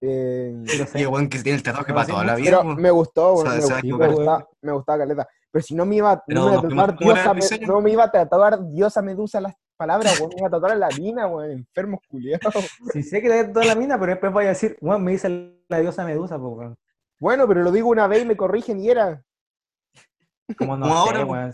Eh, 0.00 0.62
Pero 0.66 0.86
sé- 0.86 0.98
Y 0.98 1.02
el 1.02 1.08
weón 1.08 1.28
que 1.28 1.38
tiene 1.40 1.56
el 1.58 1.62
tatuaje 1.62 1.92
para 1.92 2.06
toda 2.06 2.24
la 2.24 2.34
vida, 2.34 2.60
pero 2.62 2.76
me 2.76 2.90
gustó, 2.90 3.34
weón. 3.34 3.46
Me, 3.46 3.82
me 3.98 4.08
gustaba, 4.08 4.48
me 4.62 4.72
gustaba 4.72 4.98
caleta. 4.98 5.28
Pero 5.50 5.62
si 5.62 5.74
no 5.74 5.84
me 5.86 5.96
iba, 5.96 6.22
no 6.28 6.44
me 6.46 6.50
iba 6.52 6.58
a 6.58 6.62
tatuar 6.62 6.88
era 6.90 6.98
diosa, 7.14 7.34
me- 7.34 7.40
diseño. 7.40 7.66
no 7.66 7.80
me 7.82 7.90
iba 7.90 8.04
a 8.04 8.10
tatuar 8.10 8.70
diosa 8.70 9.02
medusa 9.02 9.40
las 9.42 9.54
palabras, 9.76 10.18
weón. 10.18 10.30
Me 10.34 10.38
iba 10.40 10.48
a 10.48 10.50
tatuar 10.50 10.72
a 10.72 10.76
la 10.76 10.88
mina, 10.98 11.26
weón. 11.26 11.50
Enfermos 11.50 12.00
culiados. 12.08 12.54
Sí 12.92 13.02
sé 13.02 13.20
que 13.20 13.28
te 13.28 13.44
da 13.44 13.52
toda 13.52 13.66
la 13.66 13.74
mina, 13.74 13.98
pero 14.00 14.12
después 14.12 14.32
voy 14.32 14.46
a 14.46 14.48
decir, 14.48 14.78
bueno, 14.80 14.98
me 15.00 15.12
dice 15.12 15.28
la 15.68 15.80
diosa 15.80 16.04
Medusa, 16.06 16.36
weón. 16.38 16.76
Bueno, 17.18 17.48
pero 17.48 17.62
lo 17.62 17.72
digo 17.72 17.88
una 17.88 18.06
vez 18.06 18.22
y 18.22 18.26
me 18.26 18.36
corrigen 18.36 18.80
y 18.80 18.90
era. 18.90 19.22
Como 20.58 20.76
no 20.76 21.06
sé, 21.06 21.24
weón. 21.24 21.52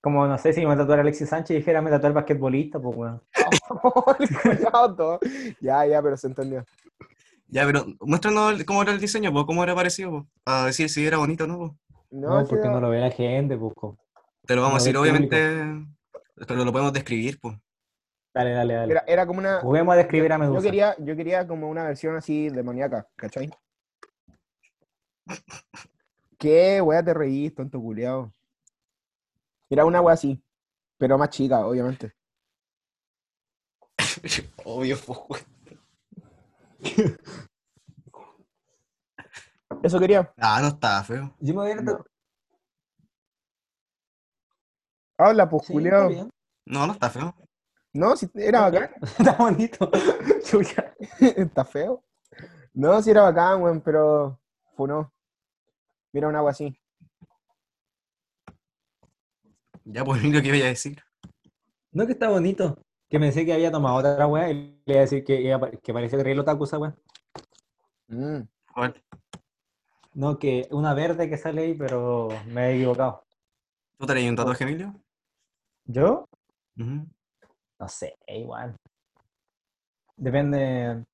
Como 0.00 0.26
no 0.26 0.38
sé 0.38 0.52
si 0.52 0.64
me 0.64 0.76
tatuara 0.76 1.02
Alexis 1.02 1.28
Sánchez 1.28 1.50
y 1.50 1.58
dijera 1.58 1.82
me 1.82 1.90
tatuar 1.90 2.12
basquetbolista, 2.12 2.78
pues, 2.78 2.96
weón. 2.96 3.22
El 4.18 4.38
culiao 4.38 4.94
todo. 4.94 5.20
Ya, 5.60 5.86
ya, 5.86 6.02
pero 6.02 6.16
se 6.16 6.28
entendió. 6.28 6.64
Ya, 7.48 7.64
pero 7.64 7.86
muéstranos 8.00 8.62
cómo 8.64 8.82
era 8.82 8.92
el 8.92 9.00
diseño, 9.00 9.32
pues, 9.32 9.44
cómo 9.46 9.62
era 9.62 9.74
parecido, 9.74 10.10
pues. 10.10 10.24
Para 10.44 10.66
decir 10.66 10.88
si 10.88 11.06
era 11.06 11.18
bonito 11.18 11.44
o 11.44 11.46
no, 11.46 11.58
pues. 11.58 11.72
No, 12.10 12.44
porque 12.46 12.68
no 12.68 12.80
lo 12.80 12.90
ve 12.90 13.00
la 13.00 13.10
gente, 13.10 13.56
pues. 13.56 13.72
Te 14.46 14.54
lo 14.54 14.62
vamos 14.62 14.76
a 14.76 14.84
decir, 14.84 14.96
obviamente. 14.96 15.38
Pero 16.46 16.64
lo 16.64 16.72
podemos 16.72 16.92
describir, 16.92 17.38
pues. 17.40 17.56
Dale, 18.34 18.50
dale, 18.50 18.74
dale. 18.74 18.92
era, 18.92 19.04
era 19.06 19.26
como 19.26 19.38
una. 19.38 19.60
Juguemos 19.60 19.94
a 19.94 19.96
describir 19.96 20.32
a 20.32 20.36
Yo 20.36 20.40
Medusa. 20.40 20.62
quería, 20.62 20.94
yo 20.98 21.16
quería 21.16 21.46
como 21.46 21.68
una 21.70 21.84
versión 21.84 22.16
así 22.16 22.48
demoníaca, 22.50 23.08
¿cachai? 23.16 23.50
¿Qué, 26.38 26.80
wea, 26.80 27.02
te 27.02 27.14
reís, 27.14 27.54
tonto 27.54 27.80
culiao? 27.80 28.32
Era 29.68 29.84
una 29.84 30.00
wea 30.00 30.14
así, 30.14 30.42
pero 30.98 31.18
más 31.18 31.30
chica, 31.30 31.66
obviamente. 31.66 32.12
Obvio, 34.64 34.96
pues, 34.98 35.18
weón. 35.28 37.18
Eso 39.82 39.98
quería. 39.98 40.32
Ah, 40.38 40.60
no 40.60 40.68
estaba 40.68 41.02
feo. 41.02 41.34
Yo 41.40 41.54
me 41.54 41.62
hubiera 41.62 41.82
No. 41.82 42.04
Habla, 45.18 45.48
pues, 45.48 45.66
Sí, 45.66 45.72
culiao. 45.72 46.08
bien. 46.08 46.30
No, 46.66 46.86
no 46.86 46.92
está 46.92 47.10
feo. 47.10 47.34
No, 47.92 48.16
si 48.16 48.28
era 48.34 48.62
bacán. 48.62 48.90
Está 49.18 49.32
bonito. 49.32 49.90
Chucha. 50.44 50.94
Está 51.20 51.64
feo. 51.64 52.04
No, 52.74 53.00
si 53.00 53.10
era 53.10 53.22
bacán, 53.22 53.62
weón, 53.62 53.80
pero 53.80 54.38
funó. 54.76 55.12
Mira 56.16 56.28
un 56.28 56.36
agua 56.36 56.52
así. 56.52 56.74
Ya, 59.84 60.02
pues, 60.02 60.18
Emilio, 60.24 60.40
¿qué 60.40 60.48
iba 60.48 60.64
a 60.64 60.70
decir? 60.70 60.98
No, 61.92 62.06
que 62.06 62.12
está 62.12 62.30
bonito. 62.30 62.82
Que 63.10 63.20
pensé 63.20 63.44
que 63.44 63.52
había 63.52 63.70
tomado 63.70 63.96
otra 63.96 64.26
weá 64.26 64.50
y 64.50 64.80
le 64.86 64.94
iba 64.94 65.00
a 65.00 65.02
decir 65.02 65.22
que, 65.22 65.54
que 65.82 65.92
parecía 65.92 66.24
que 66.24 66.40
otaku 66.40 66.64
esa 66.64 66.78
weá. 66.78 66.96
Mm. 68.08 68.48
No, 70.14 70.38
que 70.38 70.66
una 70.70 70.94
verde 70.94 71.28
que 71.28 71.36
sale 71.36 71.64
ahí, 71.64 71.74
pero 71.74 72.28
me 72.46 72.68
he 72.68 72.76
equivocado. 72.76 73.22
¿Tú 73.98 74.06
traías 74.06 74.30
un 74.30 74.36
tatuaje, 74.36 74.64
Emilio? 74.64 74.94
¿Yo? 75.84 76.26
No 76.76 77.88
sé, 77.88 78.16
igual. 78.28 78.74
Depende. 80.16 81.04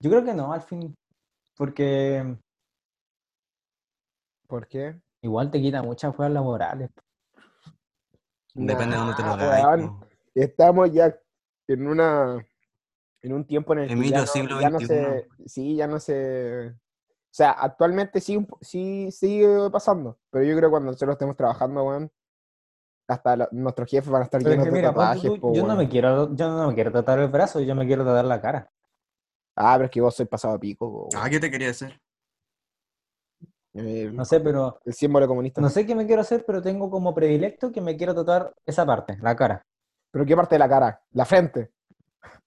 Yo 0.00 0.10
creo 0.10 0.24
que 0.24 0.34
no, 0.34 0.52
al 0.52 0.62
fin. 0.62 0.96
Porque 1.56 2.36
¿Por 4.50 4.66
qué? 4.66 5.00
igual 5.22 5.50
te 5.50 5.60
quita 5.60 5.82
muchas 5.82 6.18
weas 6.18 6.32
laborales. 6.32 6.90
Depende 8.54 8.96
de 8.96 9.00
dónde 9.00 9.14
te 9.14 9.22
lo 9.22 9.28
hagáis. 9.32 9.86
po. 9.88 10.06
Estamos 10.34 10.92
ya 10.92 11.16
en 11.68 11.86
una 11.86 12.44
en 13.22 13.32
un 13.32 13.46
tiempo 13.46 13.72
en 13.74 13.80
el 13.80 13.88
que 13.88 14.08
ya 14.08 14.20
no, 14.20 14.26
siglo 14.26 14.60
ya 14.60 14.70
no 14.70 14.80
se 14.80 15.28
sí 15.46 15.76
ya 15.76 15.86
no 15.86 16.00
se 16.00 16.68
o 16.68 16.74
sea 17.32 17.50
actualmente 17.52 18.18
sí 18.20 18.44
sí 18.62 19.10
sigue 19.12 19.68
pasando 19.70 20.18
pero 20.30 20.42
yo 20.44 20.56
creo 20.56 20.68
que 20.68 20.72
cuando 20.72 20.86
nosotros 20.90 21.12
estemos 21.12 21.36
trabajando 21.36 21.84
weón 21.84 22.10
hasta 23.06 23.36
la- 23.36 23.48
nuestros 23.52 23.90
jefes 23.90 24.08
van 24.10 24.22
a 24.22 24.24
estar 24.24 24.42
Pero 24.42 24.52
es 24.54 24.56
llenos 24.58 24.64
que 24.64 24.70
de 24.70 24.76
mira, 24.78 24.88
tatuajes 24.88 25.22
tú, 25.34 25.38
po, 25.40 25.54
yo 25.54 25.66
no 25.66 25.76
me 25.76 25.88
quiero, 25.88 26.34
yo 26.34 26.48
no 26.48 26.68
me 26.68 26.74
quiero 26.74 26.90
tratar 26.92 27.18
el 27.18 27.28
brazo, 27.28 27.60
yo 27.60 27.74
me 27.74 27.86
quiero 27.86 28.04
tratar 28.04 28.24
la 28.24 28.40
cara. 28.40 28.72
ah 29.56 29.74
pero 29.76 29.84
es 29.84 29.90
que 29.90 30.00
vos 30.00 30.14
sois 30.14 30.28
pasado 30.28 30.54
a 30.54 30.58
pico 30.58 30.90
po, 30.90 31.08
Ah. 31.18 31.28
¿qué 31.28 31.38
te 31.38 31.50
quería 31.50 31.70
hacer? 31.70 32.00
El, 33.74 34.14
No 34.16 34.24
sé, 34.24 34.40
pero 34.40 34.80
el 34.84 34.92
símbolo 34.94 35.26
comunista 35.28 35.60
no 35.60 35.68
sé 35.68 35.86
qué 35.86 35.94
me 35.94 36.06
quiero 36.06 36.22
hacer, 36.22 36.44
pero 36.46 36.60
tengo 36.62 36.90
como 36.90 37.14
predilecto 37.14 37.70
que 37.70 37.80
me 37.80 37.96
quiero 37.96 38.14
tatuar 38.14 38.52
esa 38.66 38.84
parte, 38.84 39.16
la 39.20 39.36
cara. 39.36 39.62
pero 40.10 40.24
qué 40.26 40.34
parte 40.36 40.56
de 40.56 40.58
la 40.60 40.68
cara 40.68 41.00
la 41.12 41.24
frente 41.24 41.70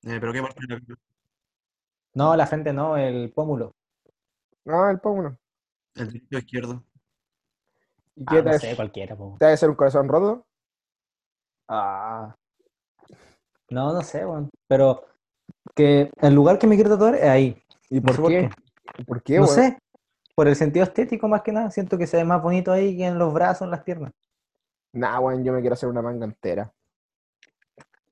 Eh, 0.03 0.17
¿Pero 0.19 0.33
qué 0.33 0.41
parte 0.41 0.59
de 0.67 0.75
la- 0.75 0.95
No, 2.15 2.35
la 2.35 2.45
frente 2.45 2.73
no, 2.73 2.97
el 2.97 3.31
pómulo. 3.31 3.73
no 4.65 4.89
el 4.89 4.99
pómulo 4.99 5.37
El 5.95 6.07
derecho 6.07 6.37
izquierdo. 6.37 6.83
y 8.15 8.23
Ah, 8.27 8.31
qué 8.35 8.43
te, 8.43 8.49
no 8.51 8.59
sé, 8.59 8.75
cualquiera, 8.75 9.15
po. 9.15 9.35
te 9.39 9.45
ha 9.45 9.49
de 9.49 9.57
ser 9.57 9.69
un 9.69 9.75
corazón 9.75 10.07
roto 10.07 10.45
Ah. 11.67 12.35
No, 13.69 13.93
no 13.93 14.01
sé, 14.01 14.25
weón. 14.25 14.49
Pero 14.67 15.05
que 15.75 16.11
el 16.21 16.33
lugar 16.35 16.59
que 16.59 16.67
me 16.67 16.75
quiero 16.75 16.91
tatuar 16.91 17.15
es 17.15 17.23
ahí. 17.23 17.63
y 17.89 17.99
No 18.01 18.05
por 18.05 18.15
sé 18.15 18.21
por 18.21 18.31
qué 18.31 18.49
qué. 18.95 19.03
por 19.05 19.23
qué 19.23 19.37
No 19.39 19.47
sé. 19.47 19.77
Por 20.35 20.47
el 20.47 20.55
sentido 20.55 20.83
estético 20.83 21.27
más 21.27 21.41
que 21.41 21.51
nada. 21.51 21.69
Siento 21.71 21.97
que 21.97 22.07
se 22.07 22.17
ve 22.17 22.23
más 22.23 22.41
bonito 22.41 22.71
ahí 22.71 22.97
que 22.97 23.05
en 23.05 23.19
los 23.19 23.33
brazos, 23.33 23.65
en 23.65 23.71
las 23.71 23.83
piernas. 23.83 24.11
nah 24.93 25.19
weón 25.19 25.43
yo 25.43 25.53
me 25.53 25.61
quiero 25.61 25.73
hacer 25.73 25.89
una 25.89 26.01
manga 26.01 26.25
entera 26.25 26.71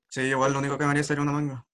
Sí, 0.08 0.20
igual 0.22 0.52
lo 0.52 0.58
único 0.58 0.76
que 0.76 0.84
me 0.84 0.90
haría 0.90 1.02
sería 1.02 1.22
una 1.22 1.32
manga. 1.32 1.66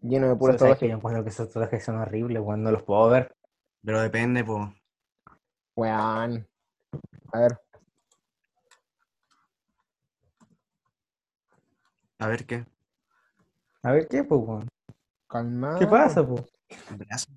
lleno 0.00 0.28
de 0.28 0.36
puros 0.36 0.56
tatuajes 0.56 0.88
yo 0.88 0.96
encuentro 0.96 1.22
que 1.22 1.30
esos 1.30 1.48
tatuajes 1.48 1.84
son 1.84 1.96
horribles, 1.96 2.42
weón. 2.42 2.62
No 2.62 2.70
los 2.72 2.82
puedo 2.82 3.08
ver. 3.10 3.34
Pero 3.84 4.00
depende, 4.00 4.42
pues. 4.44 4.68
weón 5.76 6.46
a 7.32 7.38
ver 7.40 7.58
A 12.18 12.28
ver 12.28 12.46
qué. 12.46 12.64
A 13.82 13.92
ver 13.92 14.08
qué, 14.08 14.24
pues, 14.24 14.40
weón. 14.42 14.68
calma 15.28 15.76
¿Qué 15.78 15.86
pasa, 15.86 16.26
pues? 16.26 16.42
Brazo, 16.96 17.28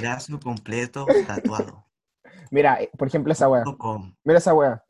brazo 0.00 0.38
completo 0.40 1.06
tatuado. 1.26 1.84
Mira, 2.50 2.80
eh, 2.82 2.90
por 2.96 3.08
ejemplo, 3.08 3.32
esa 3.32 3.48
com. 3.78 4.14
Mira 4.24 4.38
esa 4.38 4.54
wea. 4.54 4.84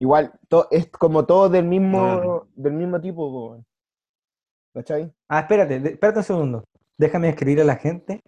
Igual, 0.00 0.32
to- 0.48 0.68
es 0.70 0.88
como 0.90 1.26
todo 1.26 1.48
del 1.48 1.64
mismo, 1.64 2.00
No. 2.00 2.48
del 2.54 2.72
mismo 2.72 3.00
tipo, 3.00 3.30
po. 3.30 3.64
¿Cachai? 4.74 5.12
Ah, 5.28 5.40
espérate, 5.40 5.80
de- 5.80 5.90
espérate 5.90 6.18
un 6.20 6.24
segundo. 6.24 6.64
Déjame 6.96 7.28
escribir 7.28 7.60
a 7.60 7.64
la 7.64 7.76
gente 7.76 8.22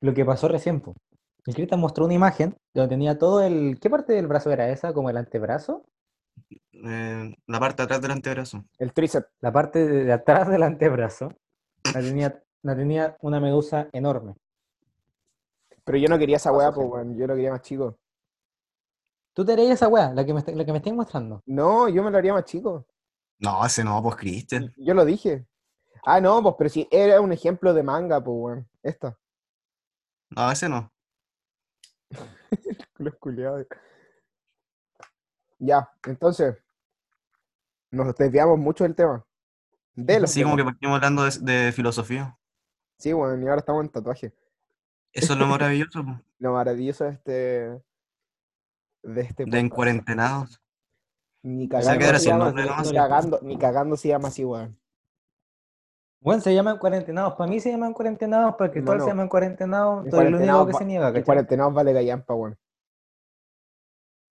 lo 0.00 0.12
que 0.14 0.24
pasó 0.24 0.48
recién, 0.48 0.80
pues. 0.80 0.96
El 1.46 1.54
Cristian 1.54 1.80
mostró 1.80 2.04
una 2.06 2.14
imagen 2.14 2.56
donde 2.74 2.88
tenía 2.88 3.18
todo 3.18 3.42
el... 3.42 3.78
¿Qué 3.80 3.90
parte 3.90 4.14
del 4.14 4.26
brazo 4.26 4.50
era 4.50 4.68
esa? 4.70 4.92
¿Como 4.94 5.10
el 5.10 5.16
antebrazo? 5.18 5.84
Eh, 6.72 7.34
la 7.46 7.60
parte 7.60 7.82
de 7.82 7.84
atrás 7.84 8.00
del 8.02 8.10
antebrazo. 8.10 8.64
El 8.78 8.92
tríceps. 8.92 9.28
La 9.40 9.52
parte 9.52 9.86
de 9.86 10.04
de 10.04 10.12
atrás 10.12 10.48
del 10.48 10.62
antebrazo 10.62 11.32
la 11.92 12.00
tenía, 12.00 12.42
la 12.62 12.74
tenía 12.76 13.16
una 13.20 13.40
medusa 13.40 13.88
enorme. 13.92 14.34
Pero 15.84 15.98
yo 15.98 16.08
no 16.08 16.18
quería 16.18 16.36
esa 16.36 16.50
po, 16.50 16.60
gente. 16.60 16.80
weón. 16.80 17.16
Yo 17.16 17.26
lo 17.26 17.34
quería 17.34 17.50
más 17.52 17.62
chico. 17.62 17.98
¿Tú 19.34 19.44
te 19.44 19.52
harías 19.52 19.70
esa 19.72 19.88
weá, 19.88 20.12
la 20.14 20.24
que 20.24 20.32
me, 20.32 20.38
está- 20.40 20.52
la 20.52 20.64
que 20.64 20.72
me 20.72 20.78
estáis 20.78 20.94
mostrando? 20.94 21.42
No, 21.46 21.88
yo 21.88 22.02
me 22.02 22.10
lo 22.10 22.18
haría 22.18 22.32
más 22.32 22.44
chico. 22.44 22.86
No, 23.40 23.64
ese 23.66 23.82
no, 23.84 24.02
pues 24.02 24.16
Cristian. 24.16 24.72
Yo 24.76 24.94
lo 24.94 25.04
dije. 25.04 25.46
Ah, 26.04 26.20
no, 26.20 26.42
pues, 26.42 26.54
pero 26.56 26.70
si 26.70 26.88
era 26.90 27.20
un 27.20 27.32
ejemplo 27.32 27.74
de 27.74 27.82
manga, 27.82 28.22
pues, 28.22 28.36
weón. 28.38 28.68
Esta. 28.82 29.18
No, 30.30 30.50
ese 30.50 30.68
no. 30.68 30.92
Los 32.98 33.14
culiados. 33.16 33.66
Ya, 35.58 35.88
entonces. 36.06 36.56
Nos 37.90 38.14
desviamos 38.16 38.58
mucho 38.58 38.84
del 38.84 38.94
tema. 38.94 39.24
De 39.94 40.18
los 40.20 40.30
Sí, 40.30 40.42
como 40.42 40.56
que 40.56 40.64
partimos 40.64 40.96
hablando 40.96 41.24
de, 41.24 41.30
de 41.64 41.72
filosofía. 41.72 42.36
Sí, 42.98 43.12
weón, 43.12 43.42
y 43.42 43.46
ahora 43.48 43.60
estamos 43.60 43.84
en 43.84 43.90
tatuaje. 43.90 44.32
Eso 45.14 45.32
es 45.32 45.38
lo 45.38 45.46
maravilloso, 45.46 46.04
Lo 46.38 46.52
maravilloso 46.52 47.04
de 47.04 47.10
este. 47.10 47.30
De 49.02 49.20
este 49.20 49.44
de 49.44 49.46
podcast. 49.46 49.54
encuarentenados. 49.64 50.60
Ni 51.42 51.66
O 51.66 51.82
sea, 51.82 51.98
cagando, 51.98 52.12
que 52.12 52.18
se 52.18 52.32
ni, 52.90 52.96
cagando, 52.96 53.38
ni 53.42 53.58
cagando 53.58 53.96
se 53.96 54.08
llama 54.08 54.28
así, 54.28 54.44
weón. 54.44 54.78
Bueno, 56.20 56.40
se 56.40 56.54
llaman 56.54 56.78
cuarentenados. 56.78 57.34
Para 57.34 57.50
mí 57.50 57.60
se 57.60 57.70
llaman 57.70 57.92
cuarentenados, 57.92 58.54
para 58.56 58.70
Cristóbal 58.70 59.02
se 59.02 59.08
llaman 59.08 59.28
cuarentenados. 59.28 60.06
En 60.06 60.14
eres 60.14 60.14
el 60.14 60.18
único 60.18 60.30
cuarentenados 60.30 60.66
que 60.68 60.72
se 60.72 60.84
niega, 60.86 61.08
En 61.08 61.12
¿cachai? 61.12 61.24
cuarentenados 61.24 61.74
vale 61.74 61.92
gallampa, 61.92 62.34
weón. 62.34 62.58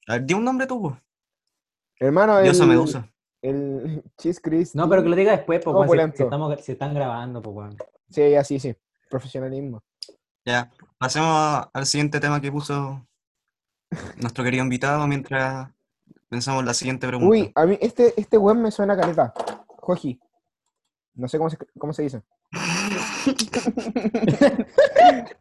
A 0.08 0.14
ver, 0.14 0.26
di 0.26 0.34
un 0.34 0.44
nombre 0.44 0.66
tú. 0.66 0.98
Hermano, 2.00 2.40
el, 2.40 2.46
Diosa 2.46 2.66
Medusa. 2.66 3.08
el 3.44 4.04
Cheese 4.18 4.42
Chris. 4.42 4.74
No, 4.74 4.90
pero 4.90 5.04
que 5.04 5.10
lo 5.10 5.16
diga 5.16 5.32
después, 5.34 5.62
pues, 5.64 5.72
Todo 5.72 5.82
weón, 5.86 6.12
si- 6.12 6.18
si, 6.18 6.24
estamos, 6.24 6.60
si 6.62 6.72
están 6.72 6.96
grabando, 6.96 7.42
pues, 7.44 7.56
weón. 7.56 7.78
Sí, 8.10 8.34
así, 8.36 8.60
sí. 8.60 8.76
Profesionalismo. 9.10 9.84
Ya, 10.46 10.70
pasemos 10.98 11.68
al 11.74 11.86
siguiente 11.86 12.20
tema 12.20 12.42
que 12.42 12.52
puso 12.52 13.08
nuestro 14.18 14.44
querido 14.44 14.64
invitado 14.64 15.08
mientras 15.08 15.70
pensamos 16.30 16.66
la 16.66 16.74
siguiente 16.74 17.08
pregunta. 17.08 17.30
Uy, 17.30 17.52
a 17.56 17.66
mí 17.66 17.78
este, 17.82 18.14
este 18.20 18.38
weón 18.38 18.62
me 18.62 18.72
suena 18.72 18.94
a 18.94 18.98
caleta. 18.98 19.34
Joji. 19.68 20.20
No 21.16 21.28
sé 21.28 21.38
cómo 21.38 21.50
se, 21.50 21.58
cómo 21.78 21.94
se 21.94 22.04
dice. 22.04 22.22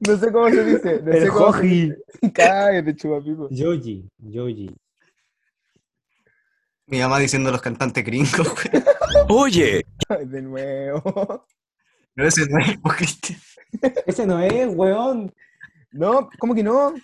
no 0.01 0.17
sé 0.17 0.33
cómo 0.33 0.51
se 0.51 0.65
dice. 0.65 1.03
No 1.03 1.13
sé 1.13 1.19
El 1.19 1.29
cómo 1.31 1.53
se 1.53 1.59
Joji. 1.59 1.81
dice. 1.83 2.33
Cállate, 2.33 2.95
chupapico. 2.97 3.49
Yoji, 3.51 4.09
Yoji. 4.19 4.77
Mi 6.87 7.01
mamá 7.01 7.19
diciendo 7.19 7.51
los 7.51 7.63
cantantes 7.63 8.05
gringos, 8.05 8.49
güey. 8.55 8.85
Oye, 9.29 9.87
De 10.27 10.43
nuevo. 10.43 11.47
No 12.15 12.27
es, 12.27 12.35
pues, 12.83 12.97
Cristian. 12.97 13.41
Ese 14.07 14.27
no 14.27 14.39
es, 14.41 14.69
weón. 14.75 15.33
No, 15.91 16.29
¿cómo 16.39 16.55
que 16.55 16.63
no? 16.63 16.95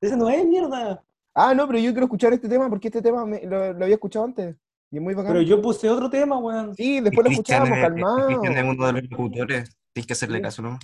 Ese 0.00 0.16
no 0.16 0.28
es, 0.28 0.44
mierda. 0.46 1.02
Ah, 1.34 1.54
no, 1.54 1.66
pero 1.66 1.78
yo 1.78 1.90
quiero 1.92 2.04
escuchar 2.06 2.32
este 2.32 2.48
tema 2.48 2.68
porque 2.68 2.88
este 2.88 3.02
tema 3.02 3.24
me- 3.24 3.42
lo, 3.44 3.72
lo 3.72 3.84
había 3.84 3.94
escuchado 3.94 4.24
antes. 4.24 4.56
Y 4.90 4.96
es 4.96 5.02
muy 5.02 5.14
bacán. 5.14 5.32
Pero 5.32 5.42
yo 5.42 5.60
puse 5.60 5.88
otro 5.88 6.08
tema, 6.10 6.38
weón. 6.38 6.74
Sí, 6.74 7.00
después 7.00 7.24
lo 7.26 7.30
escuchamos, 7.30 7.68
es- 7.70 7.80
calmado. 7.84 8.26
Cristian 8.26 8.56
es 8.56 8.64
uno 8.64 8.86
de 8.86 8.92
los 8.94 9.02
locutores. 9.10 9.76
Tienes 9.92 10.06
que 10.06 10.12
hacerle 10.12 10.38
Sí. 10.38 10.42
caso, 10.42 10.62
¿no? 10.62 10.78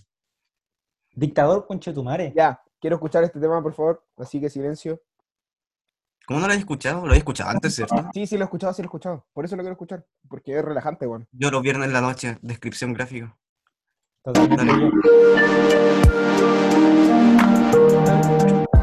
Dictador 1.13 1.67
conchetumare. 1.67 2.33
Ya, 2.35 2.61
quiero 2.81 2.97
escuchar 2.97 3.25
este 3.25 3.41
tema, 3.41 3.63
por 3.63 3.73
favor. 3.75 4.05
Así 4.17 4.41
que 4.41 4.51
silencio. 4.51 5.01
¿Cómo 6.27 6.41
no 6.41 6.47
lo 6.47 6.53
habéis 6.53 6.63
escuchado? 6.63 7.01
Lo 7.01 7.07
habéis 7.07 7.19
escuchado 7.19 7.51
antes, 7.51 7.75
¿cierto? 7.75 7.97
Sí, 8.15 8.27
sí, 8.27 8.37
lo 8.37 8.43
he 8.43 8.47
escuchado, 8.47 8.73
sí 8.73 8.81
lo 8.83 8.87
he 8.87 8.89
escuchado. 8.89 9.27
Por 9.33 9.45
eso 9.45 9.57
lo 9.57 9.63
quiero 9.63 9.73
escuchar. 9.75 10.07
Porque 10.29 10.57
es 10.59 10.65
relajante, 10.65 11.07
weón. 11.07 11.29
Yo 11.33 11.51
los 11.51 11.63
viernes 11.63 11.87
en 11.87 11.93
la 11.93 12.01
noche, 12.01 12.39
descripción 12.43 12.93
gráfica. 12.95 13.37
Totalmente 14.25 14.65
Dale. 14.65 14.91
yo. 18.63 18.74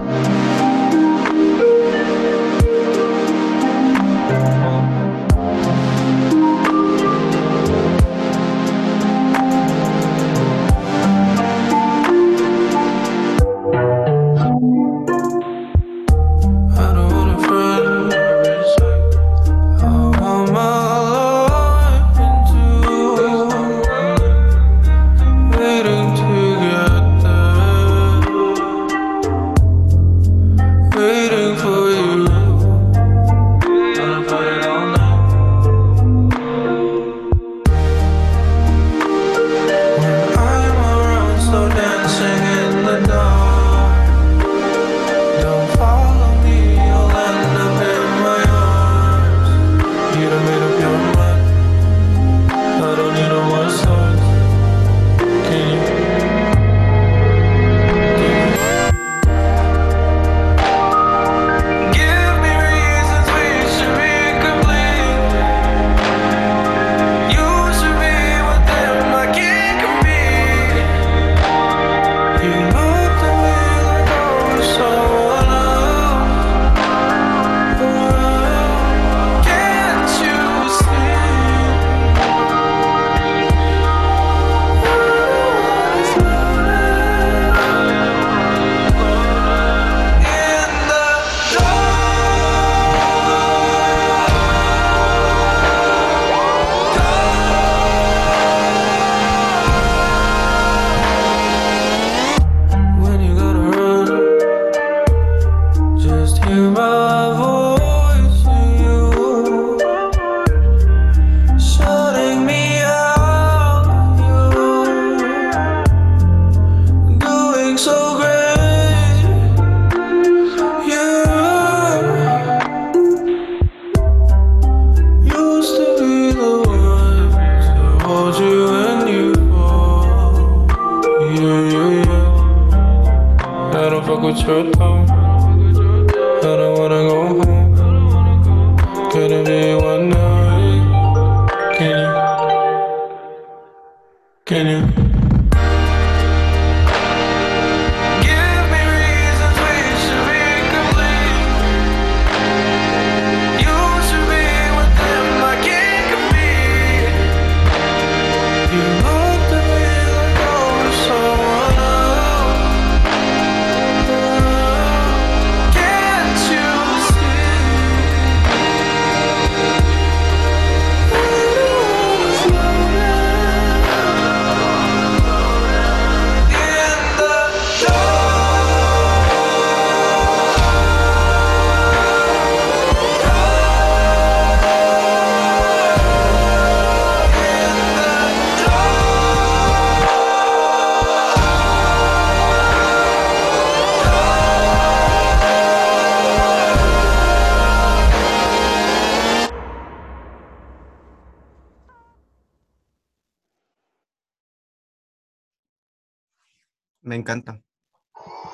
Encanta. 207.32 207.62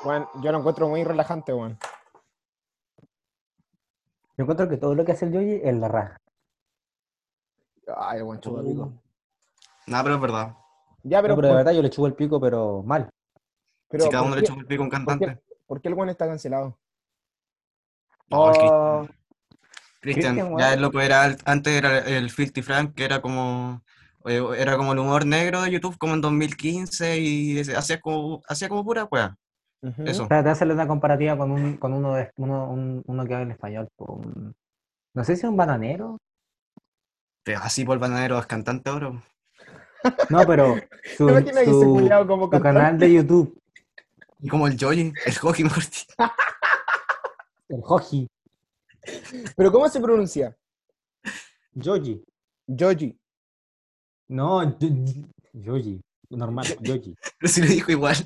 Weón, 0.04 0.26
yo 0.42 0.52
lo 0.52 0.58
encuentro 0.58 0.88
muy 0.88 1.04
relajante, 1.04 1.52
weón. 1.52 1.78
Yo 4.36 4.42
encuentro 4.44 4.68
que 4.68 4.76
todo 4.76 4.94
lo 4.94 5.04
que 5.04 5.12
hace 5.12 5.24
el 5.26 5.32
Yoyi 5.32 5.60
es 5.64 5.74
la 5.74 5.88
raja. 5.88 6.16
Ay, 7.96 8.22
weón, 8.22 8.40
chupa 8.40 8.62
pico. 8.62 8.92
Nada, 9.86 10.04
pero 10.04 10.14
es 10.16 10.20
verdad. 10.20 10.54
Ya, 11.02 11.22
pero, 11.22 11.34
No, 11.34 11.36
pero 11.36 11.48
de 11.48 11.54
¿por- 11.54 11.56
verdad 11.58 11.72
yo 11.72 11.82
le 11.82 11.90
chupo 11.90 12.06
el 12.06 12.14
pico, 12.14 12.40
pero 12.40 12.82
mal. 12.84 13.08
pero 13.88 14.04
si 14.04 14.10
cada 14.10 14.22
¿por 14.22 14.26
uno 14.28 14.36
le 14.36 14.42
echa 14.42 14.52
un 14.52 14.64
pico 14.66 14.82
a 14.82 14.84
un 14.84 14.90
¿por 14.90 15.18
qué, 15.18 15.26
cantante. 15.26 15.42
por 15.66 15.80
qué 15.80 15.88
el 15.88 15.94
weón 15.94 16.08
está 16.10 16.26
cancelado? 16.26 16.78
Oh, 18.30 18.50
el 18.50 18.56
Oh, 18.70 19.08
Cristian, 20.00 20.36
ya 20.56 20.74
es 20.74 20.80
loco 20.80 21.00
era, 21.00 21.26
el- 21.26 21.38
antes 21.44 21.72
era 21.72 21.98
el 21.98 22.30
Filthy 22.30 22.62
Frank, 22.62 22.94
que 22.94 23.04
era 23.04 23.20
como 23.20 23.82
era 24.28 24.76
como 24.76 24.92
el 24.92 24.98
humor 24.98 25.26
negro 25.26 25.62
de 25.62 25.70
YouTube 25.70 25.96
como 25.98 26.14
en 26.14 26.20
2015 26.20 27.18
y 27.18 27.60
hacía 27.60 28.00
como 28.00 28.42
hacía 28.48 28.68
como 28.68 28.84
pura 28.84 29.04
wea. 29.10 29.34
Ujú. 29.82 30.02
Eso. 30.04 30.22
Espérate, 30.24 30.48
hacerle 30.50 30.74
una 30.74 30.88
comparativa 30.88 31.36
con, 31.38 31.50
un, 31.52 31.76
con 31.76 31.92
uno, 31.94 32.14
de, 32.14 32.30
uno, 32.36 32.68
un- 32.70 33.02
uno 33.06 33.24
que 33.26 33.34
habla 33.34 33.44
en 33.46 33.50
español. 33.52 33.88
no 35.14 35.24
sé 35.24 35.36
si 35.36 35.42
es 35.42 35.48
un 35.48 35.56
bananero. 35.56 36.18
Pero 37.44 37.60
así 37.60 37.84
por 37.84 37.94
el 37.94 38.00
bananero 38.00 38.38
es 38.38 38.46
cantante 38.46 38.90
ahora. 38.90 39.22
No, 40.30 40.46
pero 40.46 40.76
su, 41.16 41.26
¿Te 41.26 41.32
imaginas 41.32 41.54
que 41.64 41.70
ese 41.70 41.72
su- 41.72 42.26
como 42.26 42.44
su 42.44 42.60
canal 42.60 42.98
de 42.98 43.12
YouTube, 43.12 43.60
Y 44.40 44.48
como 44.48 44.68
el 44.68 44.76
Joy, 44.78 45.00
el 45.00 45.12
mejor 45.64 45.82
dicho. 45.84 46.06
el 47.68 47.80
Hoji, 47.82 48.28
¿Pero 49.56 49.72
cómo 49.72 49.88
se 49.88 50.00
pronuncia? 50.00 50.56
Yoji. 51.72 52.22
Joji. 52.68 53.17
No, 54.28 54.78
Yo- 54.78 55.24
Yoji. 55.52 56.00
Normal, 56.30 56.66
Yoji. 56.82 57.14
Pero 57.38 57.52
si 57.52 57.60
lo 57.62 57.66
dijo 57.68 57.92
igual. 57.92 58.16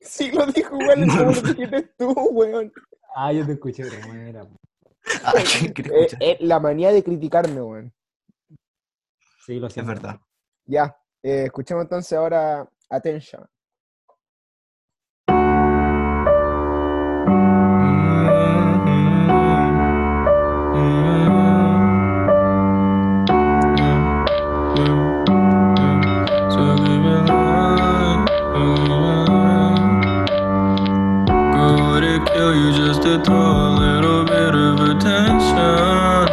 Sí, 0.00 0.30
lo 0.30 0.46
dijo 0.46 0.74
igual, 0.80 1.02
es 1.02 1.06
No, 1.14 1.24
lo 1.24 1.32
dijiste 1.42 1.82
tú, 1.98 2.12
weón. 2.32 2.72
Ah, 3.14 3.32
yo 3.32 3.44
te 3.44 3.52
escuché, 3.52 3.84
pero 3.84 4.06
no 4.06 4.14
era. 4.20 4.46
Ah, 5.24 5.32
¿qué 5.74 5.82
Eh, 5.92 6.08
eh, 6.20 6.36
la 6.40 6.58
manía 6.60 6.92
de 6.92 7.02
criticarme, 7.04 7.60
weón. 7.60 7.92
Sí, 9.44 9.58
lo 9.58 9.66
Es 9.66 9.72
siento. 9.74 9.92
verdad. 9.92 10.20
Ya, 10.66 10.96
eh, 11.22 11.44
escuchemos 11.46 11.82
entonces 11.84 12.12
ahora 12.16 12.68
Attention. 12.88 13.44
To 33.02 33.18
throw 33.24 33.68
a 33.68 33.70
little 33.84 34.24
bit 34.24 34.54
of 34.54 34.78
attention? 34.90 36.28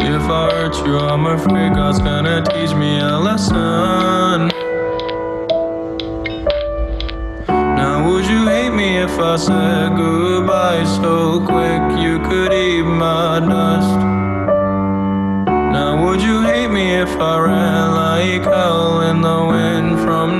If 0.00 0.22
I 0.22 0.50
hurt 0.50 0.86
you, 0.86 0.98
I'm 0.98 1.26
afraid 1.26 1.74
God's 1.74 1.98
gonna 1.98 2.42
teach 2.42 2.74
me 2.74 2.98
a 3.00 3.18
lesson. 3.18 4.48
Now, 7.80 8.08
would 8.08 8.24
you 8.24 8.48
hate 8.48 8.70
me 8.70 8.96
if 8.96 9.18
I 9.18 9.36
said 9.36 9.96
goodbye 9.96 10.84
so 10.84 11.44
quick 11.44 11.82
you 12.00 12.20
could 12.20 12.54
eat 12.54 12.84
my 12.84 13.40
dust? 13.40 13.98
Now, 15.76 16.02
would 16.02 16.22
you 16.22 16.40
hate 16.40 16.68
me 16.68 16.94
if 16.94 17.14
I 17.20 17.38
ran 17.38 17.94
like 17.94 18.44
hell 18.44 19.02
in 19.02 19.20
the 19.20 19.44
wind 19.44 20.00
from? 20.00 20.39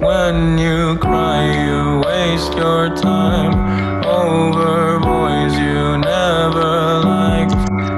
When 0.00 0.58
you 0.58 0.98
cry, 0.98 1.42
you 1.66 2.02
waste 2.04 2.52
your 2.54 2.94
time 2.94 4.04
over 4.04 5.00
boys 5.00 5.54
you 5.58 5.98
never 5.98 7.00
liked. 7.00 7.54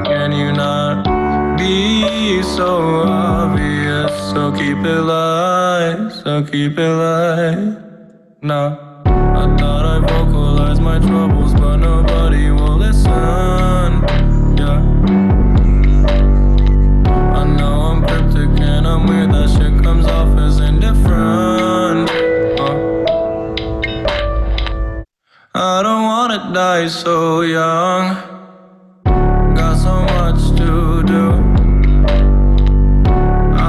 Can 0.06 0.32
you 0.32 0.52
not 0.52 1.58
be 1.58 2.42
so 2.42 3.02
obvious? 3.02 4.12
So 4.32 4.52
keep 4.52 4.78
it 4.78 5.00
light, 5.02 6.10
so 6.22 6.44
keep 6.44 6.78
it 6.78 6.88
light. 6.88 7.76
Nah, 8.42 9.02
I 9.04 9.56
thought 9.58 9.84
I 9.84 9.98
vocalized 10.00 10.80
my 10.80 10.98
troubles, 11.00 11.37
die 26.68 26.86
so 26.88 27.40
young. 27.40 28.04
Got 29.58 29.76
so 29.86 29.94
much 30.14 30.40
to 30.60 30.70
do. 31.12 31.24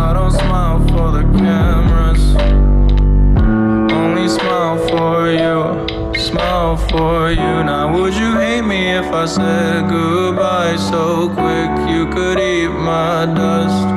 I 0.02 0.08
don't 0.16 0.34
smile 0.42 0.80
for 0.90 1.08
the 1.18 1.26
cameras. 1.40 2.24
Only 4.00 4.28
smile 4.38 4.78
for 4.90 5.16
you, 5.44 5.60
smile 6.30 6.76
for 6.90 7.32
you. 7.42 7.54
Now, 7.72 7.86
would 7.96 8.16
you 8.24 8.32
hate 8.46 8.66
me 8.74 8.82
if 9.02 9.08
I 9.24 9.26
said 9.38 9.90
goodbye 9.98 10.76
so 10.92 11.30
quick 11.40 11.72
you 11.94 12.04
could 12.16 12.38
eat 12.54 12.74
my 12.92 13.18
dust? 13.42 13.88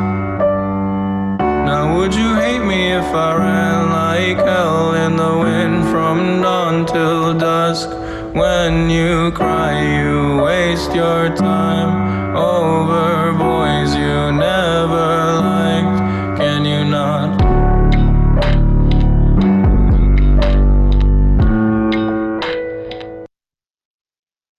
Now, 1.71 1.83
would 1.97 2.15
you 2.15 2.31
hate 2.45 2.65
me 2.73 2.93
if 3.01 3.09
I 3.29 3.31
ran 3.47 3.81
like 4.03 4.39
hell 4.47 4.95
in 5.05 5.13
the 5.17 5.35
wind 5.45 5.77
from 5.91 6.17
dawn 6.43 6.87
till 6.87 7.35
dusk? 7.35 8.02
When 8.35 8.89
you 8.89 9.31
cry, 9.33 9.73
you 10.01 10.43
waste 10.43 10.95
your 10.95 11.29
time 11.37 12.35
over 12.35 13.33
boys 13.37 13.95
you 13.95 14.33
never 14.33 15.41
liked. 15.45 16.39
Can 16.39 16.65
you 16.65 16.85
not? 16.85 17.33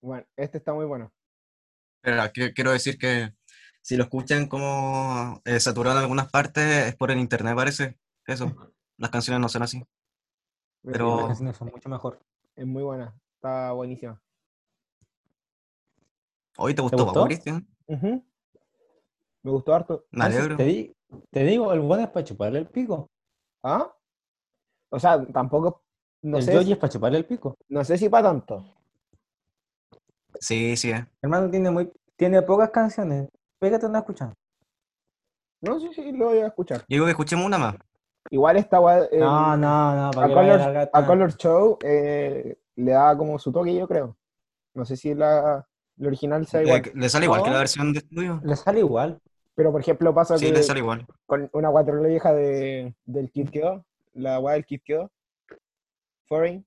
Bueno, 0.02 0.26
este 0.36 0.58
está 0.58 0.74
muy 0.74 0.86
bueno. 0.86 1.12
Pero 2.02 2.22
quiero 2.54 2.72
decir 2.72 2.98
que 2.98 3.34
si 3.82 3.96
lo 3.96 4.04
escuchan 4.04 4.48
como 4.48 5.42
eh, 5.46 5.60
saturado 5.60 5.98
en 5.98 6.04
algunas 6.04 6.30
partes, 6.30 6.88
es 6.88 6.96
por 6.96 7.12
el 7.12 7.20
internet, 7.20 7.56
parece. 7.56 7.98
Eso. 8.26 8.54
Las 8.98 9.10
canciones 9.10 9.40
no 9.42 9.50
son 9.50 9.64
así. 9.64 9.84
Pero- 10.84 11.18
Las 11.18 11.26
canciones 11.28 11.58
son 11.58 11.70
mucho 11.70 11.90
mejor. 11.90 12.20
Es 12.56 12.66
muy 12.68 12.84
buena, 12.84 13.16
está 13.44 13.74
buenísima. 13.74 14.22
¿Hoy 16.58 16.74
te 16.74 16.82
gustó, 16.82 17.04
gustó? 17.04 17.26
Cristian? 17.26 17.68
Me 17.90 19.52
gustó 19.52 19.74
harto. 19.76 20.06
Me 20.12 20.24
alegro. 20.24 20.56
Te, 20.56 20.64
di- 20.64 20.96
te 21.30 21.44
digo, 21.44 21.74
el 21.74 21.82
bueno 21.82 22.04
es 22.04 22.10
para 22.10 22.24
chuparle 22.24 22.60
el 22.60 22.68
pico. 22.68 23.10
¿Ah? 23.62 23.94
O 24.90 24.98
sea, 25.00 25.26
tampoco, 25.26 25.84
no 26.22 26.38
el 26.38 26.44
sé, 26.44 26.54
Yoyi 26.54 26.72
es 26.74 26.78
para 26.78 26.92
chuparle 26.94 27.18
el 27.18 27.26
pico. 27.26 27.58
no 27.68 27.84
sé 27.84 27.98
si 27.98 28.08
para 28.08 28.30
tanto. 28.30 28.64
Sí, 30.40 30.78
sí, 30.78 30.92
eh. 30.92 31.06
Hermano 31.22 31.50
tiene 31.50 31.70
muy, 31.70 31.92
tiene 32.16 32.42
pocas 32.44 32.70
canciones. 32.70 33.28
Pégate 33.60 33.86
una 33.88 34.00
escuchando. 34.00 34.34
No, 35.62 35.80
sí, 35.82 35.90
sí, 35.94 36.12
lo 36.14 36.26
voy 36.28 36.40
a 36.40 36.48
escuchar. 36.48 36.80
Yo 36.82 36.86
digo 36.96 37.06
que 37.06 37.12
escuchemos 37.12 37.46
una 37.46 37.58
más. 37.58 37.76
Igual 38.30 38.56
esta 38.58 38.80
weá, 38.80 39.00
el- 39.12 39.20
No, 39.20 39.58
no, 39.58 39.96
no, 40.06 40.12
para 40.12 40.26
a 40.26 40.30
que 40.30 40.36
vaya 40.36 40.54
a 40.56 40.58
Color, 40.68 40.90
a. 40.94 41.06
Color 41.08 41.34
Show 41.36 41.80
eh, 41.84 42.58
le 42.76 42.92
da 42.92 43.18
como 43.18 43.38
su 43.40 43.52
toque, 43.52 43.74
yo 43.76 43.88
creo. 43.88 44.18
No 44.74 44.86
sé 44.86 44.96
si 44.98 45.14
la, 45.14 45.66
la 45.98 46.08
original 46.08 46.46
sea 46.48 46.64
igual. 46.64 46.82
Le, 46.94 47.02
le 47.02 47.10
sale 47.10 47.26
igual 47.26 47.44
que 47.44 47.50
la 47.52 47.58
versión 47.60 47.94
de 47.94 48.00
estudio. 48.00 48.42
Le 48.44 48.56
sale 48.56 48.80
igual. 48.80 49.20
Pero, 49.56 49.72
por 49.72 49.82
ejemplo, 49.82 50.14
pasa 50.14 50.38
Sí, 50.38 50.48
que 50.48 50.52
le 50.54 50.64
sale 50.64 50.80
igual. 50.80 51.06
con 51.28 51.48
una 51.54 51.70
cuatro 51.70 52.02
vieja 52.02 52.34
de, 52.34 52.96
del 53.06 53.30
Kid 53.30 53.50
Keo, 53.50 53.86
la 54.14 54.40
weá 54.40 54.56
del 54.56 54.66
Kid 54.66 54.82
Keo, 54.84 55.12
Foreign, 56.26 56.66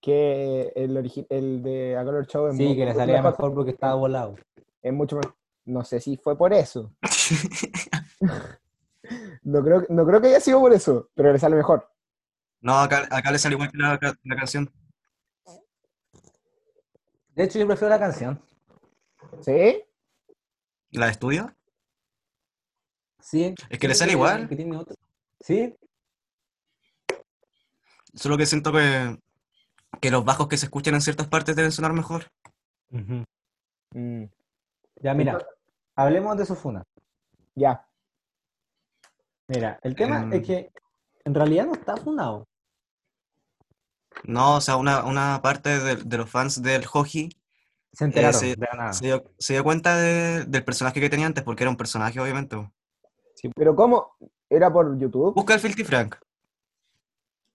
que 0.00 0.72
el, 0.76 0.96
origi- 0.96 1.26
el 1.28 1.62
de 1.62 1.96
A 1.96 2.04
Color 2.04 2.26
Show 2.26 2.46
es, 2.48 2.56
Sí, 2.56 2.76
que 2.76 2.84
le 2.84 2.94
salía 2.94 3.16
mejor, 3.16 3.32
mejor 3.32 3.54
porque 3.54 3.70
estaba 3.72 3.94
volado. 3.94 4.36
es 4.82 4.92
mucho 4.92 5.16
mejor. 5.16 5.34
No 5.64 5.84
sé 5.84 6.00
si 6.00 6.16
fue 6.16 6.36
por 6.36 6.52
eso. 6.52 6.92
No 9.42 9.62
creo, 9.64 9.84
no 9.88 10.06
creo 10.06 10.20
que 10.20 10.28
haya 10.28 10.40
sido 10.40 10.60
por 10.60 10.72
eso, 10.72 11.08
pero 11.14 11.32
le 11.32 11.38
sale 11.38 11.56
mejor. 11.56 11.89
No, 12.60 12.78
acá, 12.78 13.08
acá 13.10 13.30
le 13.32 13.38
sale 13.38 13.54
igual 13.54 13.70
que 13.70 13.78
la, 13.78 13.98
la 14.24 14.36
canción. 14.36 14.70
De 17.34 17.44
hecho, 17.44 17.58
yo 17.58 17.66
prefiero 17.66 17.88
la 17.90 17.98
canción. 17.98 18.42
¿Sí? 19.40 19.82
¿La 20.92 21.06
de 21.06 21.12
estudio? 21.12 21.54
Sí. 23.20 23.54
Es 23.70 23.78
que 23.78 23.88
le 23.88 23.94
sale 23.94 24.12
igual. 24.12 24.48
que 24.48 24.56
tiene 24.56 24.76
otro. 24.76 24.94
Sí, 25.40 25.74
Solo 28.12 28.36
que 28.36 28.44
siento 28.44 28.72
que, 28.72 29.16
que 30.00 30.10
los 30.10 30.24
bajos 30.24 30.48
que 30.48 30.56
se 30.56 30.66
escuchan 30.66 30.94
en 30.94 31.00
ciertas 31.00 31.28
partes 31.28 31.54
deben 31.54 31.70
sonar 31.70 31.92
mejor. 31.92 32.24
Mm, 32.88 34.24
Ya, 34.96 35.14
mira, 35.14 35.38
hablemos 35.94 36.36
de 36.36 36.44
Sufuna. 36.44 36.82
ya. 37.54 37.86
Mira, 39.46 39.78
el 39.82 39.94
tema 39.94 40.22
Em. 40.22 40.32
es 40.32 40.46
que 40.46 40.72
en 41.24 41.34
realidad 41.34 41.66
no 41.66 41.74
está 41.74 41.96
funado. 41.96 42.48
No, 44.24 44.56
o 44.56 44.60
sea, 44.60 44.76
una, 44.76 45.04
una 45.04 45.40
parte 45.42 45.78
de, 45.78 45.96
de 45.96 46.16
los 46.18 46.28
fans 46.30 46.62
del 46.62 46.84
Hoji 46.92 47.30
Se 47.92 48.04
enteraron 48.04 48.40
sí, 48.40 48.54
de 48.54 48.66
la 48.70 48.76
nada. 48.76 48.92
se 48.92 49.06
dio, 49.06 49.24
se 49.38 49.54
dio 49.54 49.64
cuenta 49.64 49.96
de- 49.96 50.44
del 50.44 50.64
personaje 50.64 51.00
que 51.00 51.08
tenía 51.10 51.26
antes, 51.26 51.42
porque 51.44 51.62
era 51.64 51.70
un 51.70 51.76
personaje, 51.76 52.20
obviamente. 52.20 52.56
Pero 53.56 53.74
¿cómo? 53.74 54.16
¿Era 54.48 54.72
por 54.72 54.98
YouTube? 54.98 55.34
Busca 55.34 55.54
el 55.54 55.60
Filthy 55.60 55.84
Frank. 55.84 56.16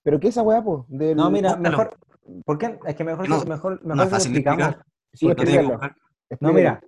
¿Pero 0.03 0.19
qué 0.19 0.27
es 0.27 0.33
esa 0.35 0.41
weá, 0.43 0.63
po? 0.63 0.85
Del... 0.87 1.15
No, 1.17 1.29
mira, 1.29 1.55
búscalo. 1.55 1.69
mejor. 1.77 1.97
¿Por 2.45 2.57
qué? 2.57 2.79
Es 2.85 2.95
que 2.95 3.03
mejor, 3.03 3.27
No, 3.29 3.43
mejor, 3.45 3.81
mejor 3.83 3.85
No 3.85 3.93
es 3.93 3.99
se 3.99 4.05
lo 4.05 4.09
fácil 4.09 4.31
explicamos. 4.37 4.75
Sí, 5.13 5.25
porque 5.27 5.45
tiene 5.45 5.51
que 5.51 5.65
explícalo. 5.65 5.69
buscar. 5.79 5.91
No, 5.91 6.25
explícalo. 6.29 6.53
mira, 6.53 6.81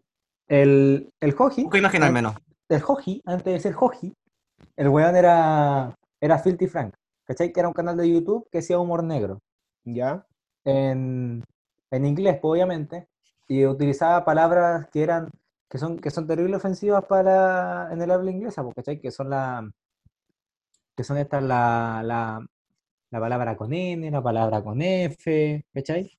el, 0.47 1.13
el 1.19 1.35
Hoji, 1.37 1.63
Busca 1.63 1.77
imagen 1.77 2.03
al 2.03 2.11
menos. 2.13 2.35
el 2.69 2.83
Hoji, 2.85 3.21
antes 3.25 3.53
de 3.53 3.59
ser 3.59 3.75
Hoji, 3.79 4.13
el 4.75 4.89
weón 4.89 5.15
era, 5.15 5.95
era 6.21 6.39
Filthy 6.39 6.67
Frank. 6.67 6.95
¿Cachai? 7.25 7.51
Que 7.51 7.59
era 7.59 7.67
un 7.67 7.73
canal 7.73 7.97
de 7.97 8.09
YouTube 8.11 8.47
que 8.51 8.59
hacía 8.59 8.79
humor 8.79 9.03
negro. 9.03 9.39
Ya. 9.95 10.25
En, 10.65 11.43
en 11.91 12.05
inglés, 12.05 12.39
pues, 12.41 12.51
obviamente. 12.51 13.07
Y 13.47 13.65
utilizaba 13.65 14.25
palabras 14.25 14.87
que 14.91 15.03
eran, 15.03 15.29
que 15.69 15.77
son, 15.77 15.97
que 15.99 16.11
son 16.11 16.27
terrible 16.27 16.57
ofensivas 16.57 17.05
para 17.05 17.91
en 17.93 18.01
el 18.01 18.11
habla 18.11 18.31
inglesa, 18.31 18.63
pues, 18.63 18.75
¿cachai? 18.75 18.99
Que 19.01 19.11
son 19.11 19.29
la, 19.29 19.69
que 20.95 21.03
son 21.03 21.17
estas 21.17 21.43
la, 21.43 22.01
la, 22.03 22.45
la 23.11 23.19
palabra 23.19 23.57
con 23.57 23.73
N, 23.73 24.11
la 24.11 24.21
palabra 24.23 24.63
con 24.63 24.81
F, 24.81 25.65
¿cachai? 25.73 26.17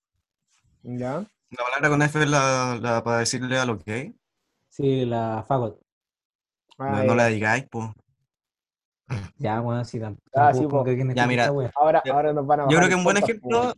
Ya. 0.83 1.25
La 1.51 1.65
palabra 1.65 1.89
con 1.91 2.03
F 2.03 2.23
es 2.23 2.29
la, 2.31 2.79
la 2.81 3.05
para 3.05 3.19
decirle 3.19 3.59
a 3.59 3.67
lo 3.67 3.79
que 3.79 4.15
Sí, 4.77 5.05
la 5.05 5.45
fagot. 5.47 5.79
no, 6.87 6.97
Ah, 6.97 7.05
no 7.05 7.15
la 7.15 7.27
digáis, 7.27 7.67
pues. 7.71 7.91
Ya, 9.39 9.61
bueno, 9.61 9.85
sí, 9.85 9.99
tam- 9.99 10.17
Ah, 10.35 10.53
tampoco 10.53 10.59
sí, 10.59 10.65
como 10.69 10.79
po. 10.81 10.85
que 10.85 11.15
Ya, 11.15 11.27
mira, 11.27 11.45
esta. 11.47 11.71
Ahora, 11.77 12.03
Yo- 12.05 12.13
ahora 12.15 12.33
nos 12.33 12.47
van 12.47 12.61
a 12.61 12.69
Yo 12.69 12.77
creo 12.77 12.89
que 12.89 12.95
un 12.95 13.05
buen 13.05 13.17
ejemplo, 13.17 13.73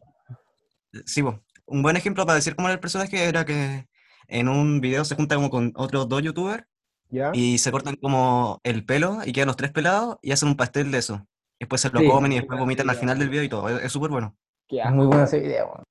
sí, 1.07 1.23
po, 1.23 1.41
un 1.67 1.83
buen 1.83 1.97
ejemplo 1.97 2.27
para 2.27 2.37
decir 2.37 2.57
cómo 2.57 2.69
era 2.69 2.75
el 2.75 2.81
personaje 2.81 3.25
era 3.25 3.45
que 3.45 3.87
en 4.29 4.49
un 4.49 4.81
video 4.81 5.05
se 5.05 5.15
junta 5.15 5.37
como 5.37 5.51
con 5.51 5.73
otros 5.77 6.09
dos 6.09 6.23
youtubers 6.23 6.65
¿Ya? 7.11 7.31
y 7.35 7.59
se 7.59 7.71
cortan 7.73 7.97
como 7.97 8.61
el 8.65 8.85
pelo 8.85 9.19
y 9.25 9.33
quedan 9.33 9.49
los 9.49 9.57
tres 9.57 9.71
pelados 9.73 10.19
y 10.23 10.33
hacen 10.33 10.49
un 10.49 10.57
pastel 10.57 10.91
de 10.91 10.99
eso. 10.99 11.27
Después 11.59 11.81
se 11.81 11.91
lo 11.91 12.01
Sí. 12.01 12.07
comen 12.09 12.33
y 12.33 12.37
después 12.37 12.59
vomitan 12.59 12.89
al 12.89 12.97
final 12.97 13.19
del 13.19 13.29
video 13.29 13.45
y 13.45 13.49
todo. 13.49 13.69
Es 13.69 13.93
súper 13.93 14.11
bueno. 14.11 14.37
Es 14.69 14.91
muy 14.93 15.07
bueno 15.07 15.25
ese 15.25 15.41
video. 15.41 15.67
weón. 15.67 15.85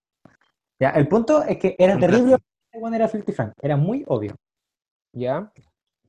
Ya, 0.80 0.90
el 0.92 1.08
punto 1.08 1.44
es 1.44 1.58
que 1.58 1.76
era 1.78 1.98
terrible 2.00 2.38
cuando 2.72 2.96
era 2.96 3.08
Filthy 3.10 3.34
Frank. 3.34 3.54
Era 3.62 3.76
muy 3.78 4.04
obvio. 4.08 4.36
¿Ya? 5.14 5.52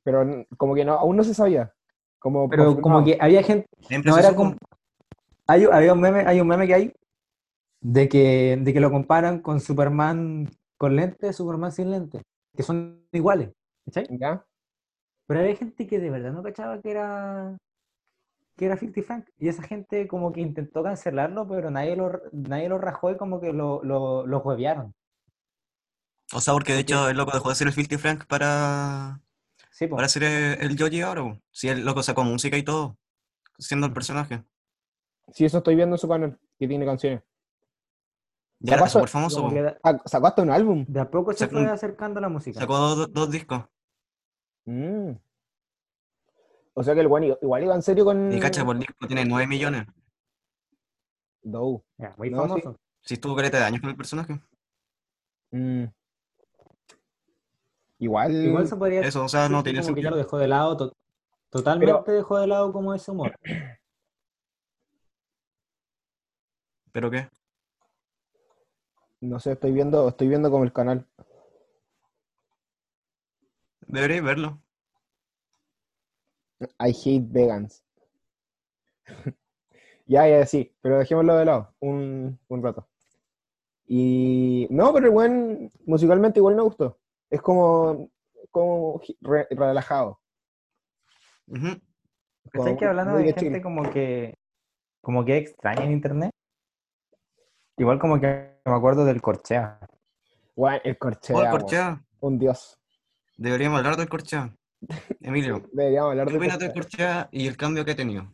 Pero 0.05 0.47
como 0.57 0.75
que 0.75 0.85
no, 0.85 0.95
aún 0.95 1.17
no 1.17 1.25
se 1.25 1.35
sabía. 1.35 1.73
Como 2.21 2.49
Pero 2.49 2.81
como 2.81 3.03
que 3.03 3.17
había 3.19 3.43
gente. 3.43 3.67
Siempre 3.81 4.11
No 4.11 4.17
se 4.17 4.21
era 4.21 4.37
como. 4.37 4.55
Hay, 5.47 5.65
había 5.65 5.95
un 5.95 6.01
meme, 6.01 6.21
hay 6.21 6.41
un 6.41 6.47
meme 6.47 6.67
que 6.67 6.75
hay 6.75 6.93
de 7.81 8.09
que, 8.09 8.59
de 8.61 8.73
que 8.73 8.81
lo 8.81 8.91
comparan 8.91 9.41
con 9.41 9.59
Superman 9.59 10.49
con 10.77 10.95
lentes, 10.95 11.37
Superman 11.37 11.73
sin 11.73 11.91
lentes. 11.91 12.23
Que 12.55 12.63
son 12.63 13.07
iguales. 13.13 13.51
¿cachai? 13.87 14.07
¿Ya? 14.19 14.45
Pero 15.27 15.41
había 15.41 15.57
gente 15.57 15.87
que 15.87 15.99
de 15.99 16.11
verdad 16.11 16.33
no 16.33 16.43
cachaba 16.43 16.81
que 16.81 16.91
era. 16.91 17.57
que 18.57 18.67
era 18.67 18.77
Filthy 18.77 19.01
Frank. 19.01 19.27
Y 19.39 19.49
esa 19.49 19.63
gente 19.63 20.07
como 20.07 20.31
que 20.31 20.43
intentó 20.43 20.83
cancelarlo, 20.83 21.49
pero 21.49 21.71
nadie 21.71 21.97
lo, 21.97 22.21
nadie 22.33 22.69
lo 22.69 22.77
rajó 22.77 23.11
y 23.11 23.17
como 23.17 23.41
que 23.41 23.55
lo, 23.55 23.83
lo, 23.83 24.27
lo 24.27 24.39
huevearon. 24.41 24.93
O 26.35 26.41
sea, 26.41 26.53
porque 26.53 26.75
de 26.75 26.81
hecho 26.81 27.09
el 27.09 27.17
loco 27.17 27.33
dejó 27.33 27.49
de 27.49 27.55
ser 27.55 27.67
el 27.67 27.73
Filthy 27.73 27.97
Frank 27.97 28.27
para, 28.27 29.21
Sí, 29.71 29.87
po. 29.87 29.97
para 29.97 30.09
ser 30.09 30.25
el, 30.25 30.61
el 30.63 30.77
Yoji 30.77 31.01
ahora. 31.03 31.23
po. 31.23 31.41
Sí, 31.51 31.69
el 31.69 31.85
loco 31.85 32.03
sacó 32.03 32.25
música 32.25 32.57
y 32.57 32.63
todo, 32.63 32.99
siendo 33.59 33.87
el 33.87 33.93
personaje. 33.93 34.45
Sí, 35.33 35.45
eso 35.45 35.59
estoy 35.59 35.77
viendo 35.77 35.95
en 35.95 35.99
su 35.99 36.09
canal, 36.09 36.39
que 36.59 36.67
tiene 36.69 36.85
canciones. 36.85 37.23
Ya 38.59 38.75
era 38.75 38.89
súper 38.89 39.09
famoso. 39.09 39.49
Da- 39.51 39.79
Ah, 39.83 39.97
¿Sacó 40.05 40.27
hasta 40.27 40.43
un 40.43 40.51
álbum? 40.51 40.85
de 40.87 41.01
a 41.01 41.11
poco 41.11 41.33
se 41.33 41.39
Sacó 41.39 41.53
fue 41.57 41.67
acercando 41.67 42.19
a 42.19 42.23
la 42.23 42.29
música. 42.29 42.61
Sacó 42.61 42.77
dos, 42.77 43.13
dos 43.13 43.31
discos. 43.31 43.65
Mm. 44.67 45.13
O 46.75 46.83
sea 46.83 46.95
que 46.95 47.01
el 47.01 47.09
guan 47.09 47.25
igual 47.25 47.63
iba 47.65 47.75
en 47.75 47.83
serio 47.83 48.05
con... 48.05 48.31
Y 48.33 48.39
cacha, 48.39 48.65
por 48.65 48.79
disco 48.79 49.07
tiene 49.07 49.25
9 49.25 49.47
millones. 49.47 49.87
Muy 51.43 51.51
No, 51.53 51.83
sí. 52.19 52.31
famoso. 52.33 52.77
Si 53.03 53.15
estuvo 53.15 53.35
careta 53.35 53.59
de 53.59 53.65
años 53.65 53.81
con 53.81 53.91
el 53.91 53.97
personaje. 53.97 54.39
Mm. 55.53 55.85
Igual... 58.01 58.35
Igual 58.35 58.67
se 58.67 58.77
podría 58.77 59.01
Eso, 59.03 59.25
o 59.25 59.29
sea, 59.29 59.49
no 59.49 59.63
tiene 59.63 59.79
que 59.79 59.83
ya 59.83 59.87
sentido. 59.87 60.11
lo 60.11 60.17
dejó 60.17 60.39
de 60.39 60.49
lado, 60.49 60.77
to- 60.77 60.97
totalmente 61.51 62.11
dejó 62.11 62.39
de 62.39 62.47
lado 62.47 62.73
como 62.73 62.93
ese 62.95 63.11
humor. 63.11 63.37
¿Pero 66.93 67.11
qué? 67.11 67.29
No 69.21 69.39
sé, 69.39 69.53
estoy 69.53 69.71
viendo, 69.73 70.09
estoy 70.09 70.29
viendo 70.29 70.51
como 70.51 70.65
el 70.65 70.73
canal. 70.73 71.07
Deberéis 73.87 74.23
verlo. 74.23 74.63
I 76.79 76.91
hate 76.91 77.27
vegans. 77.31 77.85
ya, 80.07 80.27
ya, 80.27 80.47
sí, 80.47 80.75
pero 80.81 80.99
dejémoslo 80.99 81.37
de 81.37 81.45
lado 81.45 81.75
un, 81.81 82.39
un 82.49 82.63
rato. 82.63 82.89
Y 83.87 84.67
no, 84.71 84.93
pero 84.95 85.07
el 85.07 85.13
buen 85.13 85.71
musicalmente 85.85 86.39
igual 86.41 86.55
me 86.55 86.63
gustó. 86.63 86.99
Es 87.31 87.41
como, 87.41 88.09
como 88.51 89.01
re- 89.21 89.47
relajado. 89.51 90.21
Ujú. 91.47 91.69
como 92.53 92.65
¿Sabes 92.65 92.79
que 92.79 92.85
muy- 92.85 92.91
hablando 92.91 93.17
de 93.19 93.33
gente 93.33 93.63
como 93.63 93.91
que 93.91 94.35
como 95.03 95.25
que 95.25 95.37
extraña 95.39 95.85
en 95.85 95.93
internet? 95.93 96.31
Igual 97.79 97.99
como 97.99 98.21
que 98.21 98.27
me 98.65 98.73
acuerdo 98.75 99.05
del 99.05 99.23
Corchea. 99.23 99.79
Bueno, 100.55 100.79
el 100.85 100.99
corchea, 100.99 101.37
Oh, 101.37 101.43
el 101.43 101.51
Corchea. 101.51 102.05
un 102.21 102.39
dios. 102.39 102.79
Deberíamos 103.39 103.79
hablar 103.79 103.97
del 103.97 104.09
Corchea. 104.09 104.55
Emilio, 105.21 105.63
Deberíamos 105.73 106.11
hablar 106.11 106.27
¿qué 106.27 106.33
de 106.33 106.39
opinas 106.39 106.59
del 106.59 106.73
corchea. 106.73 107.29
Y 107.33 107.47
el 107.47 107.57
cambio 107.57 107.85
que 107.85 107.93
ha 107.93 107.97
tenido? 107.97 108.29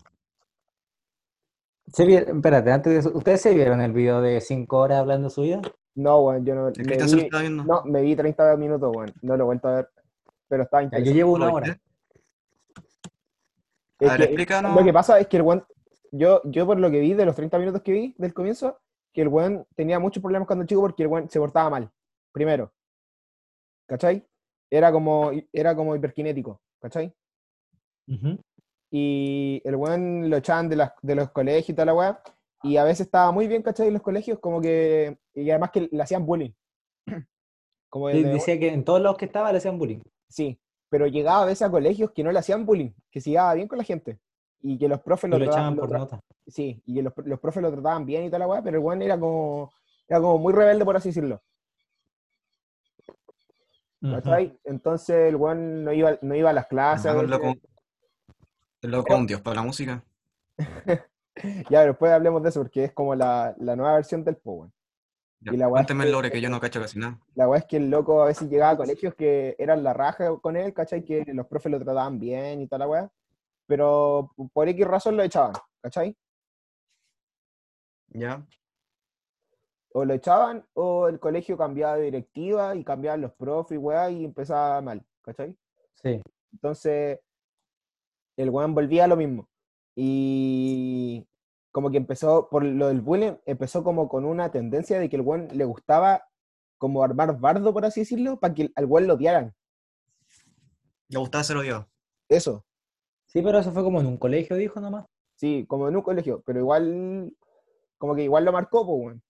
¿Se 1.93 2.05
vi- 2.05 2.17
Espérate, 2.17 2.73
antes 2.73 2.93
de 2.93 2.99
eso, 2.99 3.13
¿ustedes 3.17 3.41
se 3.41 3.55
vieron 3.55 3.81
el 3.81 3.93
video 3.93 4.21
de 4.21 4.41
5 4.41 4.79
horas 4.79 4.99
hablando 4.99 5.31
su 5.31 5.43
vida? 5.43 5.61
No, 5.97 6.21
bueno, 6.23 6.45
yo 6.45 6.55
no. 6.55 6.69
¿El 6.69 6.75
Me 6.77 6.83
Cristian 6.85 7.09
se 7.09 7.17
lo 7.17 7.23
vi, 7.23 7.31
viendo? 7.41 7.65
no, 7.65 7.83
me 7.85 8.03
vi 8.03 8.15
30 8.15 8.57
minutos, 8.57 8.93
bueno, 8.93 9.13
no 9.23 9.37
lo 9.37 9.43
he 9.45 9.47
vuelto 9.47 9.69
a 9.69 9.77
ver. 9.77 9.91
Pero 10.49 10.63
estaba 10.63 10.83
Ya, 10.83 10.89
yo 10.91 10.97
interesante. 10.99 11.15
llevo 11.17 11.33
una 11.33 11.47
¿Lo 11.47 11.55
hora. 11.55 11.81
Es 13.99 14.11
A 14.11 14.17
ver, 14.17 14.35
que-. 14.37 14.63
Lo 14.63 14.85
que 14.85 14.93
pasa 14.93 15.19
es 15.19 15.27
que 15.27 15.39
el 15.39 15.43
weón, 15.43 15.65
yo, 16.13 16.41
yo 16.45 16.67
por 16.67 16.79
lo 16.79 16.91
que 16.91 17.01
vi 17.01 17.15
de 17.15 17.25
los 17.25 17.35
30 17.35 17.59
minutos 17.59 17.83
que 17.83 17.93
vi 17.93 18.15
del 18.19 18.35
comienzo, 18.35 18.79
que 19.13 19.23
el 19.23 19.29
weón 19.29 19.67
tenía 19.75 19.99
muchos 19.99 20.21
problemas 20.23 20.47
cuando 20.47 20.67
chico 20.67 20.83
porque 20.83 21.03
el 21.03 21.09
weón 21.09 21.29
se 21.31 21.39
portaba 21.41 21.71
mal, 21.71 21.91
primero. 22.33 22.73
¿Cachai? 23.87 24.27
Era 24.71 24.93
como, 24.93 25.31
era 25.53 25.75
como 25.75 25.97
hiperkinético, 25.97 26.61
¿cachai? 26.81 27.13
Ujú. 28.09 28.39
Y 28.91 29.63
el 29.65 29.77
weón 29.77 30.29
lo 30.29 30.37
echaban 30.37 30.69
de, 30.69 30.77
las, 30.77 30.93
de 31.03 31.15
los 31.15 31.31
colegios 31.31 31.71
y 31.71 31.73
toda 31.75 31.87
la 31.87 31.95
weá, 31.95 32.23
y 32.63 32.77
a 32.77 32.85
veces 32.85 33.07
estaba 33.07 33.31
muy 33.33 33.47
bien, 33.49 33.63
¿cachai? 33.63 33.89
En 33.89 33.95
los 33.95 34.03
colegios, 34.03 34.39
como 34.39 34.61
que, 34.61 35.19
y 35.35 35.51
además 35.51 35.71
que 35.71 35.89
le 35.91 36.03
hacían 36.03 36.25
bullying. 36.27 36.53
Como 37.89 38.09
de- 38.09 38.25
decía 38.25 38.59
que 38.59 38.69
en 38.73 38.85
todos 38.85 39.01
los 39.01 39.17
que 39.17 39.25
estaba 39.27 39.53
le 39.53 39.59
hacían 39.59 39.79
bullying. 39.79 40.01
sí, 40.29 40.59
pero 40.89 41.07
llegaba 41.07 41.43
a 41.43 41.47
veces 41.47 41.63
a 41.63 41.71
colegios 41.71 42.11
que 42.13 42.23
no 42.23 42.31
le 42.33 42.39
hacían 42.39 42.65
bullying, 42.67 42.91
que 43.11 43.21
se 43.21 43.31
llevaba 43.31 43.55
bien 43.55 43.69
con 43.69 43.79
la 43.79 43.85
gente. 43.85 44.19
Y 44.63 44.79
que 44.79 44.89
los 44.89 45.01
profes 45.01 45.29
lo, 45.31 45.39
lo 45.39 45.45
trataban- 45.45 45.75
echaban 45.75 45.77
lo 45.77 45.81
por 45.83 45.91
tra- 45.91 45.99
nota. 45.99 46.21
Sí, 46.47 46.81
y 46.87 46.95
que 46.95 47.03
los, 47.03 47.13
los 47.25 47.41
profes 47.41 47.63
lo 47.63 47.73
trataban 47.73 48.07
bien 48.07 48.25
y 48.25 48.27
toda 48.29 48.39
la 48.41 48.47
weá, 48.49 48.63
pero 48.63 48.79
el 48.79 48.85
weón 48.85 49.03
era 49.03 49.19
como, 49.19 49.73
era 50.09 50.21
como 50.21 50.39
muy 50.39 50.53
rebelde, 50.53 50.85
por 50.85 50.97
así 50.97 51.09
decirlo. 51.11 51.41
¿cachai? 54.01 54.57
Entonces 54.65 55.17
el 55.29 55.37
weón 55.37 55.85
no 55.85 55.93
iba, 55.93 56.17
no 56.23 56.35
iba 56.35 56.51
a 56.51 56.53
las 56.53 56.67
clases. 56.67 57.07
a 57.07 57.11
Hermano, 57.11 57.35
el 57.35 57.41
veces. 57.41 57.55
loco, 57.63 57.69
el 58.83 58.91
loco 58.91 59.17
un 59.17 59.27
dios 59.27 59.41
para 59.41 59.57
la 59.57 59.63
música. 59.63 60.05
Ya, 61.71 61.81
pero 61.81 61.93
después 61.93 62.13
hablemos 62.13 62.43
de 62.43 62.49
eso, 62.49 62.61
porque 62.61 62.85
es 62.85 62.93
como 62.93 63.15
la, 63.15 63.55
la 63.59 63.77
nueva 63.77 63.95
versión 63.95 64.25
del 64.25 64.37
po, 64.37 64.53
weón. 64.53 64.73
Ya, 65.41 65.53
Y 65.53 65.57
la 65.59 65.69
weá 65.69 65.83
es 65.83 65.87
que- 65.87 65.93
el 65.93 66.11
lore, 66.13 66.31
que 66.31 66.41
yo 66.41 66.49
no 66.49 66.59
cacho 66.61 66.81
casi 66.81 66.99
nada. 66.99 67.21
La 67.35 67.47
weá 67.49 67.59
es 67.61 67.67
que 67.67 67.77
el 67.77 67.91
loco 67.91 68.23
a 68.23 68.27
veces 68.27 68.49
llegaba 68.49 68.73
a 68.73 68.77
colegios 68.79 69.15
que 69.15 69.55
eran 69.59 69.85
la 69.85 69.93
raja 69.93 70.35
con 70.41 70.57
él, 70.57 70.73
¿cachai? 70.73 71.05
Que 71.05 71.25
los 71.35 71.47
profes 71.47 71.71
lo 71.71 71.79
trataban 71.79 72.19
bien 72.19 72.63
y 72.63 72.67
toda 72.67 72.79
la 72.81 72.89
weá. 72.89 73.11
Pero 73.67 74.33
por 74.53 74.69
X 74.69 74.87
razón 74.87 75.17
lo 75.17 75.23
echaban, 75.23 75.53
¿cachai? 75.83 76.17
¿Ya? 78.09 78.47
O 79.93 80.05
lo 80.05 80.15
echaban 80.15 80.67
o 80.75 81.09
el 81.09 81.19
colegio 81.21 81.57
cambiaba 81.57 81.97
de 81.97 82.05
directiva 82.05 82.75
y 82.75 82.85
cambiaban 82.85 83.21
los 83.21 83.33
profes 83.33 83.77
y 83.77 83.79
weá 83.79 84.11
y 84.11 84.25
empezaba 84.25 84.81
mal, 84.81 85.05
¿cachai? 85.23 85.57
Sí. 86.03 86.23
Entonces, 86.53 87.21
el 88.37 88.51
weón 88.51 88.75
volvía 88.75 89.05
a 89.05 89.09
lo 89.09 89.17
mismo. 89.17 89.49
Y 89.97 91.27
como 91.73 91.91
que 91.91 91.97
empezó, 91.97 92.49
por 92.51 92.65
lo 92.65 92.89
del 92.89 93.01
bullying, 93.01 93.33
empezó 93.47 93.83
como 93.83 94.09
con 94.09 94.25
una 94.25 94.51
tendencia 94.51 94.99
de 95.01 95.09
que 95.09 95.17
el 95.17 95.23
weón 95.23 95.49
le 95.53 95.65
gustaba 95.65 96.23
como 96.79 97.03
armar 97.03 97.39
bardo, 97.41 97.73
por 97.73 97.85
así 97.87 98.01
decirlo, 98.01 98.39
para 98.39 98.55
que 98.55 98.71
al 98.77 98.85
weón 98.85 99.07
lo 99.09 99.15
odiaran. 99.15 99.55
Le 101.09 101.19
gustaba 101.19 101.43
ser 101.45 101.57
odiado. 101.57 101.89
Eso, 102.29 102.63
Sí, 103.27 103.43
pero 103.43 103.59
eso 103.59 103.73
fue 103.73 103.83
como 103.83 104.01
en 104.01 104.07
un 104.07 104.17
colegio, 104.19 104.57
dijo 104.57 104.81
nomás. 104.81 105.07
sí, 105.35 105.65
como 105.69 105.89
en 105.89 105.97
un 105.97 106.03
colegio, 106.03 106.43
pero 106.47 106.61
igual, 106.61 107.35
como 107.99 108.15
que 108.15 108.23
igual 108.23 108.45
lo 108.45 108.53
marcó, 108.53 108.87
pues, 108.87 108.99
weón. 108.99 109.23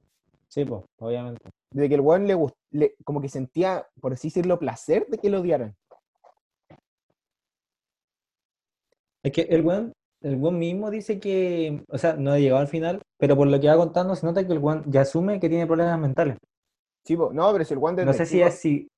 Sí, 0.48 0.64
pues, 0.64 0.84
obviamente. 0.98 1.50
De 1.72 1.88
que 1.88 1.94
el 1.96 2.00
weón 2.00 2.26
le, 2.26 2.34
gust- 2.36 2.56
le 2.70 2.94
como 3.04 3.20
que 3.20 3.28
sentía, 3.28 3.86
por 4.00 4.12
así 4.12 4.28
decirlo, 4.28 4.58
placer 4.58 5.06
de 5.08 5.18
que 5.18 5.30
lo 5.30 5.40
odiaran. 5.40 5.76
Es 9.24 9.32
que 9.32 9.42
el 9.42 9.62
weón, 9.64 9.92
el 10.26 10.36
weón 10.36 10.58
mismo 10.58 10.90
dice 10.90 11.20
que, 11.20 11.84
o 11.88 11.98
sea, 11.98 12.14
no 12.14 12.32
ha 12.32 12.38
llegado 12.38 12.60
al 12.60 12.68
final, 12.68 13.00
pero 13.18 13.36
por 13.36 13.46
lo 13.46 13.60
que 13.60 13.68
va 13.68 13.76
contando 13.76 14.14
se 14.16 14.26
nota 14.26 14.46
que 14.46 14.52
el 14.52 14.58
weón 14.58 14.82
ya 14.86 15.02
asume 15.02 15.38
que 15.40 15.48
tiene 15.48 15.66
problemas 15.66 15.98
mentales. 15.98 16.36
Sí, 17.04 17.16
no, 17.16 17.52
pero 17.52 17.64
si 17.64 17.74
el 17.74 17.78
weón 17.78 17.94
desde 17.96 18.06
No 18.06 18.12
sé 18.12 18.26
si 18.26 18.36
chico, 18.38 18.46
es 18.48 18.58
si, 18.58 18.88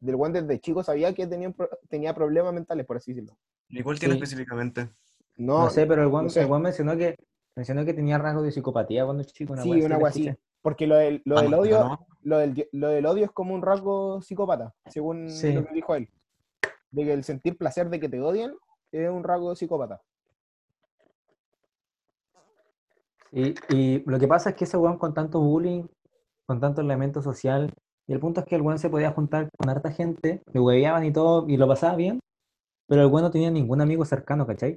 del 0.00 0.14
weón 0.16 0.32
desde 0.32 0.58
chico 0.58 0.82
sabía 0.82 1.12
que 1.14 1.26
tenía, 1.26 1.48
un 1.48 1.54
pro- 1.54 1.68
tenía 1.88 2.14
problemas 2.14 2.54
mentales, 2.54 2.86
por 2.86 2.96
así 2.96 3.12
decirlo. 3.12 3.36
¿Y 3.68 3.82
cuál 3.82 3.98
tiene 3.98 4.14
Sí. 4.14 4.22
específicamente? 4.22 4.88
No, 5.36 5.64
no 5.64 5.70
sé, 5.70 5.86
pero 5.86 6.02
el 6.02 6.08
weón, 6.08 6.24
no 6.24 6.30
sé. 6.30 6.42
el 6.42 6.48
mencionó 6.50 6.96
que 6.96 7.16
mencionó 7.56 7.84
que 7.84 7.92
tenía 7.94 8.16
rasgos 8.18 8.44
de 8.44 8.52
psicopatía 8.52 9.04
cuando 9.04 9.22
era 9.22 9.30
chico, 9.32 9.52
una 9.52 9.62
sí, 9.62 9.70
una 9.82 9.96
así. 10.08 10.26
escuché. 10.28 10.38
Porque 10.62 10.86
lo 10.86 10.96
del, 10.96 11.22
lo 11.24 11.38
Ah, 11.38 11.42
del 11.42 11.54
odio, 11.54 11.78
no. 11.80 12.06
lo 12.22 12.38
del, 12.38 12.68
lo 12.72 12.88
del 12.88 13.06
odio 13.06 13.24
es 13.24 13.30
como 13.30 13.54
un 13.54 13.62
rasgo 13.62 14.20
psicópata, 14.22 14.74
según 14.86 15.28
Sí. 15.30 15.52
lo 15.52 15.64
que 15.64 15.74
dijo 15.74 15.94
él. 15.94 16.08
De 16.90 17.04
que 17.04 17.12
el 17.12 17.24
sentir 17.24 17.56
placer 17.56 17.88
de 17.90 17.98
que 18.00 18.08
te 18.08 18.20
odien 18.20 18.52
es 18.92 19.08
un 19.10 19.22
rasgo 19.24 19.54
psicópata. 19.54 20.00
Y, 23.32 23.54
y 23.74 24.02
lo 24.06 24.18
que 24.18 24.26
pasa 24.28 24.50
es 24.50 24.56
que 24.56 24.64
ese 24.64 24.76
weón 24.76 24.98
con 24.98 25.14
tanto 25.14 25.40
bullying, 25.40 25.84
con 26.46 26.60
tanto 26.60 26.80
elemento 26.80 27.22
social, 27.22 27.72
y 28.06 28.12
el 28.12 28.18
punto 28.20 28.40
es 28.40 28.46
que 28.46 28.56
el 28.56 28.62
weón 28.62 28.78
se 28.78 28.90
podía 28.90 29.12
juntar 29.12 29.48
con 29.56 29.68
harta 29.70 29.90
gente, 29.92 30.42
le 30.52 30.60
hueveaban 30.60 31.04
y 31.04 31.12
todo, 31.12 31.48
y 31.48 31.56
lo 31.56 31.68
pasaba 31.68 31.94
bien, 31.96 32.18
pero 32.88 33.02
el 33.02 33.06
weón 33.08 33.22
no 33.22 33.30
tenía 33.30 33.50
ningún 33.50 33.80
amigo 33.80 34.04
cercano, 34.04 34.46
¿cachai? 34.46 34.76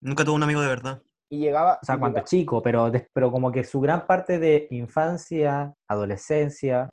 Nunca 0.00 0.24
tuvo 0.24 0.36
un 0.36 0.42
amigo 0.44 0.60
de 0.60 0.68
verdad. 0.68 1.02
Y 1.28 1.38
llegaba, 1.40 1.78
O 1.82 1.84
sea, 1.84 1.98
cuando 1.98 2.18
llega- 2.18 2.26
chico, 2.26 2.62
pero, 2.62 2.90
pero 3.12 3.30
como 3.30 3.50
que 3.52 3.64
su 3.64 3.80
gran 3.80 4.06
parte 4.06 4.38
de 4.38 4.66
infancia, 4.70 5.74
adolescencia. 5.88 6.90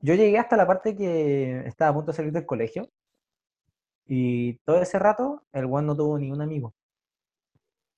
Yo 0.00 0.14
llegué 0.14 0.38
hasta 0.38 0.56
la 0.56 0.66
parte 0.66 0.96
que 0.96 1.60
estaba 1.66 1.90
a 1.90 1.94
punto 1.94 2.12
de 2.12 2.16
salir 2.16 2.32
del 2.32 2.46
colegio. 2.46 2.88
Y 4.06 4.54
todo 4.64 4.80
ese 4.80 4.98
rato, 4.98 5.42
el 5.52 5.66
weón 5.66 5.86
no 5.86 5.96
tuvo 5.96 6.18
ni 6.18 6.30
un 6.32 6.40
amigo. 6.42 6.72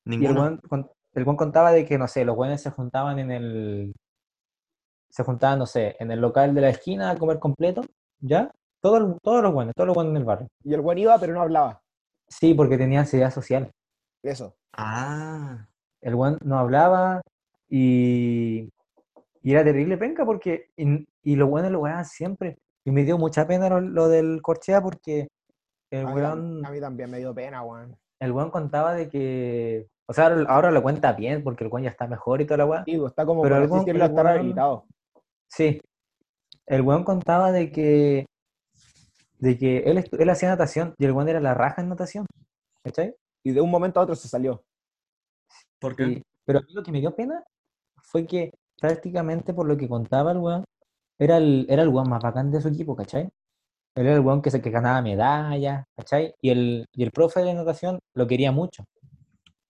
Y 0.04 0.14
el 0.14 0.20
Ninguno. 0.20 0.40
weón, 0.42 0.56
con- 0.68 0.90
el 1.14 1.24
weón 1.24 1.36
contaba 1.36 1.72
de 1.72 1.84
que, 1.84 1.98
no 1.98 2.08
sé, 2.08 2.24
los 2.24 2.36
weones 2.36 2.60
se 2.62 2.70
juntaban 2.70 3.18
en 3.18 3.30
el. 3.30 3.94
Se 5.10 5.24
juntaban, 5.24 5.58
no 5.58 5.66
sé, 5.66 5.94
en 5.98 6.10
el 6.10 6.20
local 6.20 6.54
de 6.54 6.60
la 6.62 6.70
esquina 6.70 7.10
a 7.10 7.16
comer 7.16 7.38
completo, 7.38 7.82
¿ya? 8.20 8.50
Todo 8.80 8.96
el- 8.96 9.16
todos 9.22 9.42
los 9.42 9.52
weones, 9.54 9.74
todos 9.74 9.86
los 9.88 9.96
weones 9.96 10.12
en 10.12 10.16
el 10.16 10.24
barrio. 10.24 10.48
y 10.64 10.72
el 10.74 10.80
weón 10.80 10.98
iba, 10.98 11.18
pero 11.18 11.34
no 11.34 11.42
hablaba. 11.42 11.82
Sí, 12.28 12.54
porque 12.54 12.78
tenía 12.78 13.00
ansiedad 13.00 13.30
social. 13.30 13.70
Eso. 14.22 14.56
Ah, 14.72 15.66
el 16.00 16.14
weón 16.14 16.38
no 16.42 16.58
hablaba 16.58 17.20
y, 17.68 18.70
y 19.42 19.52
era 19.52 19.62
terrible 19.64 19.98
penca 19.98 20.24
porque 20.24 20.70
y, 20.76 21.06
y 21.22 21.36
los 21.36 21.48
weones 21.50 21.72
lo 21.72 21.80
weaban 21.80 22.04
siempre 22.06 22.56
y 22.84 22.90
me 22.90 23.04
dio 23.04 23.18
mucha 23.18 23.46
pena 23.46 23.68
lo, 23.68 23.80
lo 23.80 24.08
del 24.08 24.40
Corchea 24.42 24.80
porque 24.80 25.28
el 25.90 26.06
A 26.06 26.10
mí, 26.10 26.14
weón, 26.16 26.64
a 26.66 26.70
mí 26.70 26.80
también 26.80 27.10
me 27.10 27.18
dio 27.18 27.34
pena, 27.34 27.62
weón. 27.62 27.96
el 28.18 28.32
weón 28.32 28.50
contaba 28.50 28.94
de 28.94 29.08
que 29.10 29.88
o 30.09 30.12
sea 30.12 30.26
ahora, 30.48 30.70
lo 30.70 30.82
cuenta 30.82 31.12
bien 31.12 31.42
porque 31.42 31.64
el 31.64 31.70
weón 31.70 31.84
ya 31.84 31.90
está 31.90 32.07
mejor 32.07 32.40
y 32.40 32.44
toda 32.46 32.59
la 32.59 32.66
weá 32.66 32.82
Digo, 32.84 33.07
está 33.07 33.24
como, 33.24 33.42
Pero 33.42 33.57
el 33.57 33.68
weón- 33.68 33.88
el 33.88 34.00
está 34.03 34.22
rehabilitado. 34.22 34.86
sí 35.48 35.80
el 36.66 36.82
weón 36.82 37.05
contaba 37.05 37.53
de 37.53 37.70
que 37.72 38.26
de 39.38 39.59
que 39.59 39.78
él, 39.78 40.05
él 40.18 40.30
hacía 40.30 40.48
natación 40.48 40.94
y 40.98 41.05
el 41.05 41.12
weón 41.12 41.28
era 41.28 41.40
la 41.40 41.55
raja 41.55 41.82
en 41.82 41.88
natación 41.88 42.26
¿cachai? 42.84 43.14
Y 43.44 43.53
de 43.53 43.61
un 43.61 43.70
momento 43.70 43.98
a 44.00 44.05
otro 44.05 44.14
se 44.14 44.28
salió. 44.28 44.62
¿por 45.80 45.96
qué? 45.96 46.05
Y- 46.05 46.22
pero 46.44 46.59
a 46.59 46.62
mí 46.62 46.72
lo 46.72 46.82
que 46.82 46.92
me 46.92 47.00
dio 47.00 47.14
pena 47.14 47.42
fue 48.03 48.26
que 48.26 48.50
prácticamente 48.80 49.55
por 49.55 49.66
lo 49.66 49.76
que 49.76 49.88
contaba 49.88 50.32
el 50.32 50.38
weón, 50.38 50.64
era 51.18 51.36
el, 51.36 51.66
era 51.68 51.82
el 51.82 51.88
weón 51.88 52.09
más 52.09 52.22
bacán 52.22 52.50
de 52.50 52.61
su 52.61 52.68
equipo, 52.68 52.96
¿cachai? 52.96 53.28
Él 53.94 54.07
era 54.07 54.14
el 54.14 54.20
weón 54.20 54.42
que, 54.42 54.50
se, 54.50 54.61
que 54.61 54.70
ganaba 54.70 55.03
medallas, 55.03 55.84
¿cachai? 55.96 56.34
Y 56.40 56.50
el, 56.50 56.86
y 56.92 57.05
el 57.05 57.11
profe 57.12 57.40
de 57.42 57.55
natación 57.55 57.98
lo 58.14 58.26
quería 58.26 58.50
mucho. 58.50 58.84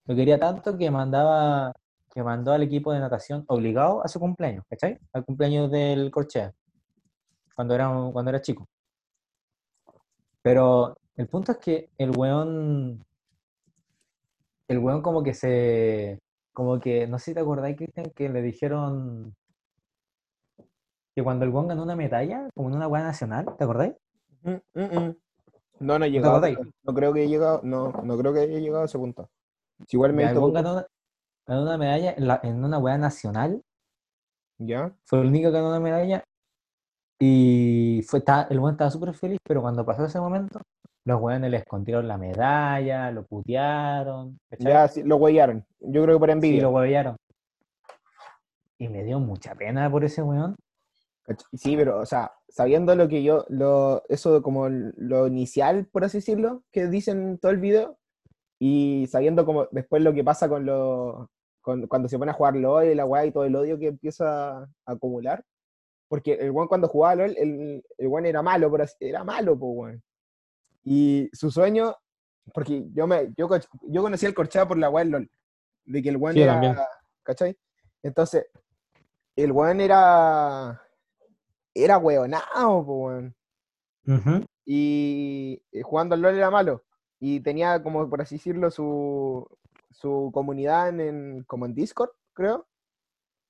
Lo 0.06 0.14
quería 0.16 0.38
tanto 0.38 0.76
que 0.76 0.90
mandaba, 0.90 1.72
que 2.12 2.22
mandó 2.22 2.52
al 2.52 2.62
equipo 2.62 2.92
de 2.92 3.00
natación 3.00 3.44
obligado 3.48 4.04
a 4.04 4.08
su 4.08 4.18
cumpleaños, 4.18 4.64
¿cachai? 4.68 4.98
Al 5.12 5.24
cumpleaños 5.24 5.70
del 5.70 6.10
Corchea, 6.10 6.52
cuando 7.54 7.74
era, 7.74 7.88
un- 7.88 8.12
cuando 8.12 8.30
era 8.30 8.40
chico. 8.42 8.66
Pero 10.42 10.96
el 11.16 11.28
punto 11.28 11.52
es 11.52 11.58
que 11.58 11.90
el 11.98 12.10
weón, 12.16 13.04
el 14.68 14.78
weón 14.78 15.02
como 15.02 15.22
que 15.22 15.34
se, 15.34 16.18
como 16.52 16.80
que, 16.80 17.06
no 17.06 17.18
sé 17.18 17.26
si 17.26 17.34
te 17.34 17.40
acordáis, 17.40 17.76
Cristian, 17.76 18.10
que 18.14 18.28
le 18.28 18.42
dijeron 18.42 19.34
que 21.14 21.22
cuando 21.22 21.44
el 21.44 21.50
weón 21.52 21.68
ganó 21.68 21.82
una 21.84 21.94
medalla, 21.94 22.48
como 22.54 22.70
en 22.70 22.74
una 22.76 22.88
weá 22.88 23.02
nacional, 23.04 23.46
¿te 23.56 23.64
acordáis? 23.64 23.94
Mm, 24.42 24.50
mm, 24.74 24.98
mm. 24.98 25.16
No, 25.80 25.98
no 25.98 26.04
he 26.04 26.10
llegado. 26.10 26.40
No 26.82 26.94
creo 26.94 27.12
que 27.12 27.20
haya 27.20 27.28
llegado, 27.30 27.60
no, 27.62 27.92
no 28.02 28.18
creo 28.18 28.32
que 28.32 28.40
haya 28.40 28.58
llegado 28.58 28.82
a 28.82 28.86
ese 28.86 28.98
punto. 28.98 29.28
Si 29.86 29.96
igual 29.96 30.12
me 30.12 30.22
ganó 30.24 30.46
una, 30.46 30.62
ganó 31.46 31.62
una 31.62 31.78
medalla 31.78 32.12
en, 32.16 32.26
la- 32.26 32.40
en 32.42 32.64
una 32.64 32.78
weá 32.78 32.98
nacional, 32.98 33.62
¿Ya? 34.58 34.92
fue 35.04 35.20
el 35.20 35.26
único 35.28 35.50
que 35.50 35.56
ganó 35.56 35.68
una 35.68 35.80
medalla, 35.80 36.22
y 37.18 38.02
fue, 38.08 38.22
el 38.50 38.58
weón 38.58 38.72
estaba 38.74 38.90
súper 38.90 39.14
feliz, 39.14 39.38
pero 39.44 39.62
cuando 39.62 39.84
pasó 39.86 40.04
ese 40.04 40.18
momento, 40.20 40.60
los 41.04 41.20
weones 41.20 41.50
le 41.50 41.58
escondieron 41.58 42.08
la 42.08 42.16
medalla, 42.18 43.10
lo 43.10 43.24
putearon, 43.24 44.38
¿cachai? 44.50 44.72
Ya 44.72 44.88
sí, 44.88 45.02
lo 45.02 45.16
huellaron. 45.16 45.64
Yo 45.80 46.02
creo 46.02 46.16
que 46.16 46.20
por 46.20 46.28
Sí, 46.28 46.32
envidia. 46.32 46.62
lo 46.62 46.70
huevearon. 46.70 47.16
Y 48.78 48.88
me 48.88 49.04
dio 49.04 49.20
mucha 49.20 49.54
pena 49.54 49.90
por 49.90 50.04
ese 50.04 50.22
weón. 50.22 50.56
¿Cach- 51.24 51.44
Sí, 51.52 51.76
pero, 51.76 52.00
o 52.00 52.06
sea, 52.06 52.32
sabiendo 52.48 52.94
lo 52.96 53.08
que 53.08 53.22
yo, 53.22 53.44
lo, 53.48 54.02
eso 54.08 54.42
como 54.42 54.68
lo 54.68 55.26
inicial, 55.28 55.86
por 55.86 56.04
así 56.04 56.18
decirlo, 56.18 56.62
que 56.72 56.88
dicen 56.88 57.22
en 57.22 57.38
todo 57.38 57.52
el 57.52 57.58
video, 57.58 57.98
y 58.64 59.08
sabiendo 59.08 59.44
como 59.44 59.66
después 59.72 60.00
lo 60.04 60.12
que 60.14 60.22
pasa 60.22 60.48
con 60.48 60.64
lo, 60.64 61.28
con- 61.60 61.88
cuando 61.88 62.08
se 62.08 62.16
pone 62.16 62.30
a 62.30 62.34
jugar 62.34 62.54
LOL 62.54 62.84
y 62.86 62.94
la 62.94 63.04
weá 63.04 63.26
y 63.26 63.32
todo 63.32 63.44
el 63.44 63.56
odio 63.56 63.76
que 63.76 63.88
empieza 63.88 64.58
a 64.58 64.68
acumular, 64.86 65.44
porque 66.06 66.34
el 66.34 66.52
weón 66.52 66.68
cuando 66.68 66.86
jugaba 66.86 67.16
LOL, 67.16 67.34
el, 67.36 67.84
el 67.98 68.06
weón 68.06 68.24
era 68.24 68.40
malo, 68.40 68.72
así, 68.80 68.94
era 69.00 69.24
malo, 69.24 69.58
pues 69.58 69.72
weón. 69.74 70.02
Y 70.84 71.28
su 71.32 71.50
sueño, 71.50 71.92
porque 72.54 72.84
yo 72.94 73.08
me, 73.08 73.32
yo, 73.36 73.48
yo 73.88 74.00
conocí 74.02 74.26
al 74.26 74.34
Corchea 74.34 74.68
por 74.68 74.78
la 74.78 74.90
weá 74.90 75.04
LOL, 75.06 75.28
de 75.84 76.00
que 76.00 76.10
el 76.10 76.14
Sí, 76.14 76.20
yo 76.38 76.44
era, 76.44 76.52
también. 76.52 76.76
¿cachai? 77.24 77.58
Entonces, 78.00 78.46
el 79.34 79.50
weón 79.50 79.80
era, 79.80 80.80
era 81.74 81.98
weonado, 81.98 82.86
po, 82.86 83.06
weón. 83.06 83.34
Y 84.64 85.60
eh, 85.72 85.82
jugando 85.82 86.14
al 86.14 86.22
LOL 86.22 86.36
era 86.36 86.48
malo. 86.50 86.84
Y 87.24 87.38
tenía 87.38 87.80
como, 87.84 88.10
por 88.10 88.20
así 88.20 88.34
decirlo, 88.34 88.68
su, 88.72 89.46
su 89.92 90.30
comunidad 90.34 90.88
en, 90.88 91.00
en- 91.00 91.44
como 91.44 91.66
en 91.66 91.74
Discord, 91.74 92.10
creo. 92.32 92.66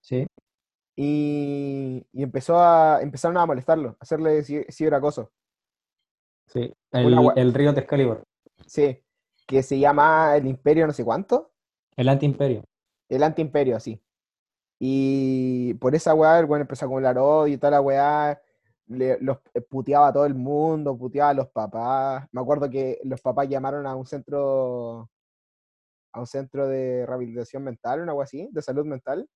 Sí. 0.03 0.27
Y, 0.95 2.07
y 2.13 2.23
empezó 2.23 2.59
a, 2.61 3.01
empezaron 3.01 3.39
a 3.39 3.47
molestarlo, 3.47 3.91
a 3.91 3.97
hacerle 4.01 4.41
ci- 4.43 4.67
ciberacoso. 4.71 5.31
Sí, 6.49 6.71
el, 6.91 7.31
el 7.37 7.55
río 7.55 7.73
de 7.73 7.81
Excalibur, 7.81 8.25
Sí, 8.67 9.03
que 9.47 9.63
se 9.63 9.79
llama 9.79 10.37
el 10.37 10.47
Imperio 10.47 10.87
no 10.87 10.93
sé 10.93 11.03
cuánto. 11.03 11.51
el 11.97 12.11
anti-imperio. 12.11 12.65
El 13.09 13.23
antiimperio, 13.23 13.77
así. 13.77 13.99
Y 14.79 15.73
por 15.75 15.95
esa 15.95 16.13
weá, 16.15 16.39
el 16.41 16.45
weón 16.45 16.61
empezó 16.61 16.85
a 16.85 16.87
acumular 16.87 17.17
odio 17.17 17.55
y 17.55 17.57
toda 17.57 17.71
la 17.71 17.81
weá. 17.81 18.43
Le, 18.93 19.19
los 19.21 19.39
eh, 19.55 19.61
puteaba 19.63 20.09
a 20.09 20.13
todo 20.13 20.27
el 20.27 20.35
mundo, 20.35 20.97
puteaba 20.97 21.31
a 21.31 21.35
los 21.35 21.49
papás. 21.51 22.27
Me 22.33 22.41
acuerdo 22.41 22.69
que 22.71 23.01
los 23.05 23.21
papás 23.21 23.49
llamaron 23.49 23.87
a 23.87 23.95
un 23.97 24.07
centro 24.07 25.09
a 26.15 26.21
un 26.21 26.27
centro 26.27 26.69
de 26.69 27.07
rehabilitación 27.07 27.65
mental, 27.65 28.03
una 28.03 28.15
weá 28.15 28.25
así, 28.25 28.49
de 28.53 28.63
salud 28.63 28.85
mental. 28.85 29.29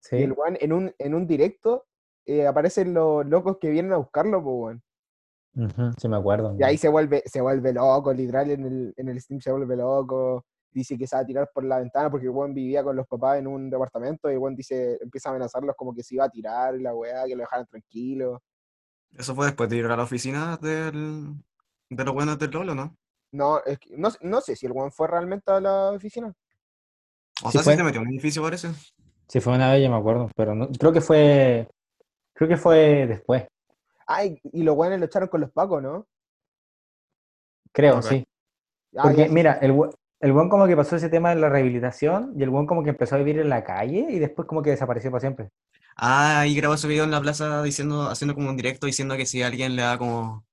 Sí, 0.00 0.16
Y 0.16 0.22
el 0.22 0.32
weón 0.32 0.56
en 0.60 0.72
un, 0.72 0.94
en 0.98 1.14
un 1.14 1.26
directo 1.26 1.86
eh, 2.26 2.46
aparecen 2.46 2.94
los 2.94 3.26
locos 3.26 3.58
que 3.60 3.70
vienen 3.70 3.92
a 3.92 3.96
buscarlo, 3.96 4.42
pues 4.42 4.54
weón. 4.56 4.82
ujú, 5.54 5.92
sí 5.98 6.08
me 6.08 6.16
acuerdo. 6.16 6.54
Y 6.58 6.62
ahí 6.62 6.76
se 6.76 6.88
vuelve, 6.88 7.22
se 7.26 7.40
vuelve 7.40 7.72
loco, 7.72 8.12
literal, 8.12 8.50
en 8.50 8.64
el, 8.64 8.94
en 8.96 9.08
el 9.08 9.20
stream 9.20 9.40
se 9.40 9.50
vuelve 9.50 9.76
loco. 9.76 10.44
Dice 10.72 10.96
que 10.96 11.06
se 11.06 11.16
va 11.16 11.22
a 11.22 11.26
tirar 11.26 11.50
por 11.52 11.64
la 11.64 11.78
ventana 11.80 12.10
porque 12.10 12.26
el 12.26 12.32
weón 12.32 12.54
vivía 12.54 12.84
con 12.84 12.94
los 12.94 13.06
papás 13.08 13.38
en 13.38 13.48
un 13.48 13.68
departamento 13.68 14.30
y 14.30 14.34
el 14.34 14.38
weón 14.38 14.54
dice, 14.54 14.98
empieza 15.02 15.28
a 15.28 15.32
amenazarlos 15.32 15.74
como 15.76 15.92
que 15.92 16.02
se 16.04 16.14
iba 16.14 16.24
a 16.24 16.30
tirar 16.30 16.74
la 16.80 16.94
weá, 16.94 17.24
que 17.26 17.34
lo 17.34 17.40
dejaran 17.42 17.66
tranquilo. 17.66 18.40
Eso 19.16 19.34
fue 19.34 19.46
después 19.46 19.68
de 19.70 19.76
ir 19.76 19.86
a 19.86 19.96
la 19.96 20.02
oficina 20.04 20.56
del, 20.56 21.34
de 21.90 22.04
los 22.04 22.14
buenos 22.14 22.38
del 22.38 22.50
Lolo, 22.50 22.74
¿no? 22.74 22.96
No, 23.32 23.62
es 23.64 23.78
que- 23.78 23.96
no, 23.96 24.08
no 24.22 24.40
sé 24.40 24.56
si 24.56 24.66
el 24.66 24.72
weón 24.72 24.92
fue 24.92 25.08
realmente 25.08 25.50
a 25.52 25.60
la 25.60 25.90
oficina. 25.90 26.32
O 27.42 27.50
Sí 27.50 27.58
sea, 27.58 27.62
fue. 27.62 27.72
sí 27.72 27.78
se 27.78 27.84
metió 27.84 28.00
en 28.00 28.06
un 28.08 28.12
edificio, 28.14 28.42
parece. 28.42 28.68
Sí, 29.28 29.40
fue 29.40 29.54
una 29.54 29.70
vez, 29.72 29.82
yo 29.82 29.90
me 29.90 29.96
acuerdo, 29.96 30.28
pero 30.36 30.54
no, 30.54 30.68
creo 30.68 30.92
que 30.92 31.00
fue, 31.00 31.68
creo 32.34 32.48
que 32.48 32.56
fue 32.56 33.06
después, 33.06 33.44
Ay, 34.06 34.40
y 34.52 34.62
los 34.62 34.76
weones 34.76 34.98
lo 35.00 35.06
echaron 35.06 35.28
con 35.28 35.40
los 35.40 35.50
pacos, 35.52 35.82
¿no? 35.82 36.06
creo, 37.72 38.02
sí. 38.02 38.24
Ah, 38.96 39.04
Porque, 39.04 39.26
sí, 39.28 39.32
mira, 39.32 39.54
el, 39.62 39.74
el 40.20 40.32
buen 40.32 40.48
como 40.48 40.66
que 40.66 40.76
pasó 40.76 40.96
ese 40.96 41.08
tema 41.08 41.30
de 41.30 41.36
la 41.40 41.48
rehabilitación 41.48 42.32
y 42.36 42.42
el 42.42 42.50
buen 42.50 42.66
como 42.66 42.82
que 42.82 42.90
empezó 42.90 43.14
a 43.14 43.18
vivir 43.18 43.38
en 43.38 43.48
la 43.48 43.64
calle 43.64 44.06
y 44.10 44.18
después 44.18 44.48
como 44.48 44.62
que 44.62 44.70
desapareció 44.70 45.10
para 45.10 45.20
siempre. 45.20 45.50
Ah, 46.02 46.46
y 46.46 46.54
grabó 46.54 46.74
ese 46.74 46.88
video 46.88 47.04
en 47.04 47.10
la 47.10 47.20
plaza 47.20 47.62
diciendo, 47.62 48.08
haciendo 48.08 48.34
como 48.34 48.48
un 48.48 48.56
directo 48.56 48.86
diciendo 48.86 49.16
que 49.16 49.26
si 49.26 49.42
alguien 49.42 49.76
le 49.76 49.82
da 49.82 49.98
como, 49.98 50.46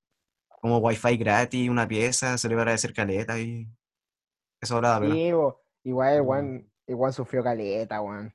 como 0.62 0.80
wifi 0.80 1.16
gratis, 1.16 1.70
una 1.70 1.88
pieza, 1.88 2.38
se 2.38 2.50
le 2.50 2.56
va 2.56 2.62
a 2.62 2.64
agradecer 2.64 2.94
caleta 2.94 3.40
y 3.40 3.66
eso 4.60 4.76
hablaba 4.76 5.00
pena. 5.00 5.16
Sí, 5.16 5.32
bo, 5.32 5.62
igual 5.84 6.14
el 6.16 6.22
weón 6.96 7.14
sufrió 7.14 7.44
caleta, 7.44 8.02
weón. 8.02 8.34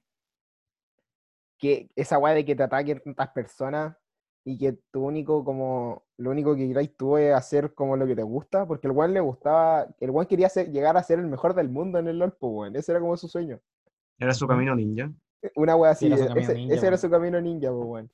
Que 1.59 1.91
esa 1.95 2.19
weá 2.19 2.35
de 2.35 2.45
que 2.45 2.57
te 2.57 2.63
ataquen 2.63 3.01
tantas 3.05 3.29
personas 3.29 3.95
y 4.45 4.57
que 4.59 4.73
tu 4.91 5.05
único 5.05 5.45
como, 5.45 6.05
lo 6.17 6.31
único 6.31 6.57
que 6.57 6.67
queráis 6.67 6.97
tú 6.97 7.17
es 7.19 7.35
hacer 7.35 7.75
como 7.75 7.97
lo 7.97 8.07
que 8.07 8.17
te 8.17 8.23
gusta, 8.23 8.67
porque 8.67 8.87
el 8.89 8.93
weón 8.93 9.13
le 9.13 9.21
gustaba, 9.21 9.87
el 10.01 10.11
weón 10.11 10.27
quería 10.27 10.49
ser- 10.49 10.71
llegar 10.73 10.97
a 10.97 11.03
ser 11.03 11.19
el 11.19 11.27
mejor 11.27 11.55
del 11.55 11.69
mundo 11.69 11.99
en 11.99 12.09
el 12.09 12.19
LoL, 12.19 12.33
pues 12.33 12.53
weón, 12.53 12.77
ese 12.77 12.91
era 12.93 13.01
como 13.01 13.17
su 13.17 13.29
sueño. 13.29 13.61
Era 14.19 14.33
su 14.35 14.49
camino 14.49 14.75
ninja. 14.75 15.13
Una 15.57 15.77
wea 15.77 15.91
así, 15.93 16.07
era 16.07 16.17
e- 16.17 16.27
camino 16.29 16.41
ese, 16.41 16.55
ninja, 16.55 16.75
ese 16.75 16.87
era 16.87 16.97
su 16.97 17.11
camino 17.11 17.41
ninja, 17.41 17.71
pues 17.71 17.85
weón. 17.87 18.11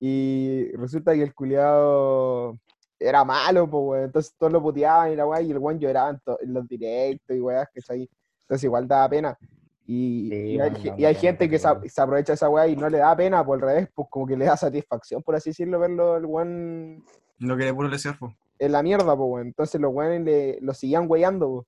Y 0.00 0.70
resulta 0.76 1.14
que 1.14 1.22
el 1.22 1.34
culiado 1.34 2.58
era 2.98 3.24
malo, 3.24 3.68
pues 3.68 3.82
weón, 3.84 4.04
entonces 4.04 4.34
todos 4.36 4.52
lo 4.52 4.62
puteaban 4.62 5.12
y 5.12 5.16
la 5.16 5.26
weá, 5.26 5.40
y 5.40 5.50
el 5.50 5.58
weón 5.58 5.78
lloraba 5.78 6.10
en, 6.10 6.20
en 6.40 6.54
los 6.54 6.68
directos 6.68 7.36
y 7.36 7.40
weas, 7.40 7.68
que 7.72 7.80
Entonces 7.80 8.64
igual 8.64 8.88
daba 8.88 9.08
pena. 9.08 9.38
Y, 9.86 10.28
Sí, 10.30 10.36
y 10.52 10.60
hay, 10.60 10.94
y 10.96 11.04
hay 11.04 11.14
gente 11.14 11.48
que 11.48 11.58
se, 11.58 11.68
se 11.88 12.00
aprovecha 12.00 12.32
de 12.32 12.34
esa 12.34 12.48
weá 12.48 12.68
y 12.68 12.76
no 12.76 12.88
le 12.88 12.98
da 12.98 13.16
pena, 13.16 13.44
por 13.44 13.56
el 13.58 13.62
revés, 13.62 13.88
pues 13.94 14.08
como 14.10 14.26
que 14.26 14.36
le 14.36 14.44
da 14.44 14.56
satisfacción, 14.56 15.22
por 15.22 15.34
así 15.34 15.50
decirlo, 15.50 15.78
verlo 15.78 16.16
el 16.16 16.26
weón 16.26 17.04
No 17.38 17.56
quería 17.56 17.74
puro 17.74 17.88
lesear, 17.88 18.18
pues. 18.18 18.32
en 18.58 18.72
la 18.72 18.82
mierda, 18.82 19.16
pues 19.16 19.28
weón. 19.30 19.46
Entonces 19.48 19.80
los 19.80 19.92
weones 19.92 20.22
le, 20.22 20.60
lo 20.60 20.74
seguían 20.74 21.06
weyando, 21.08 21.48
pues. 21.50 21.66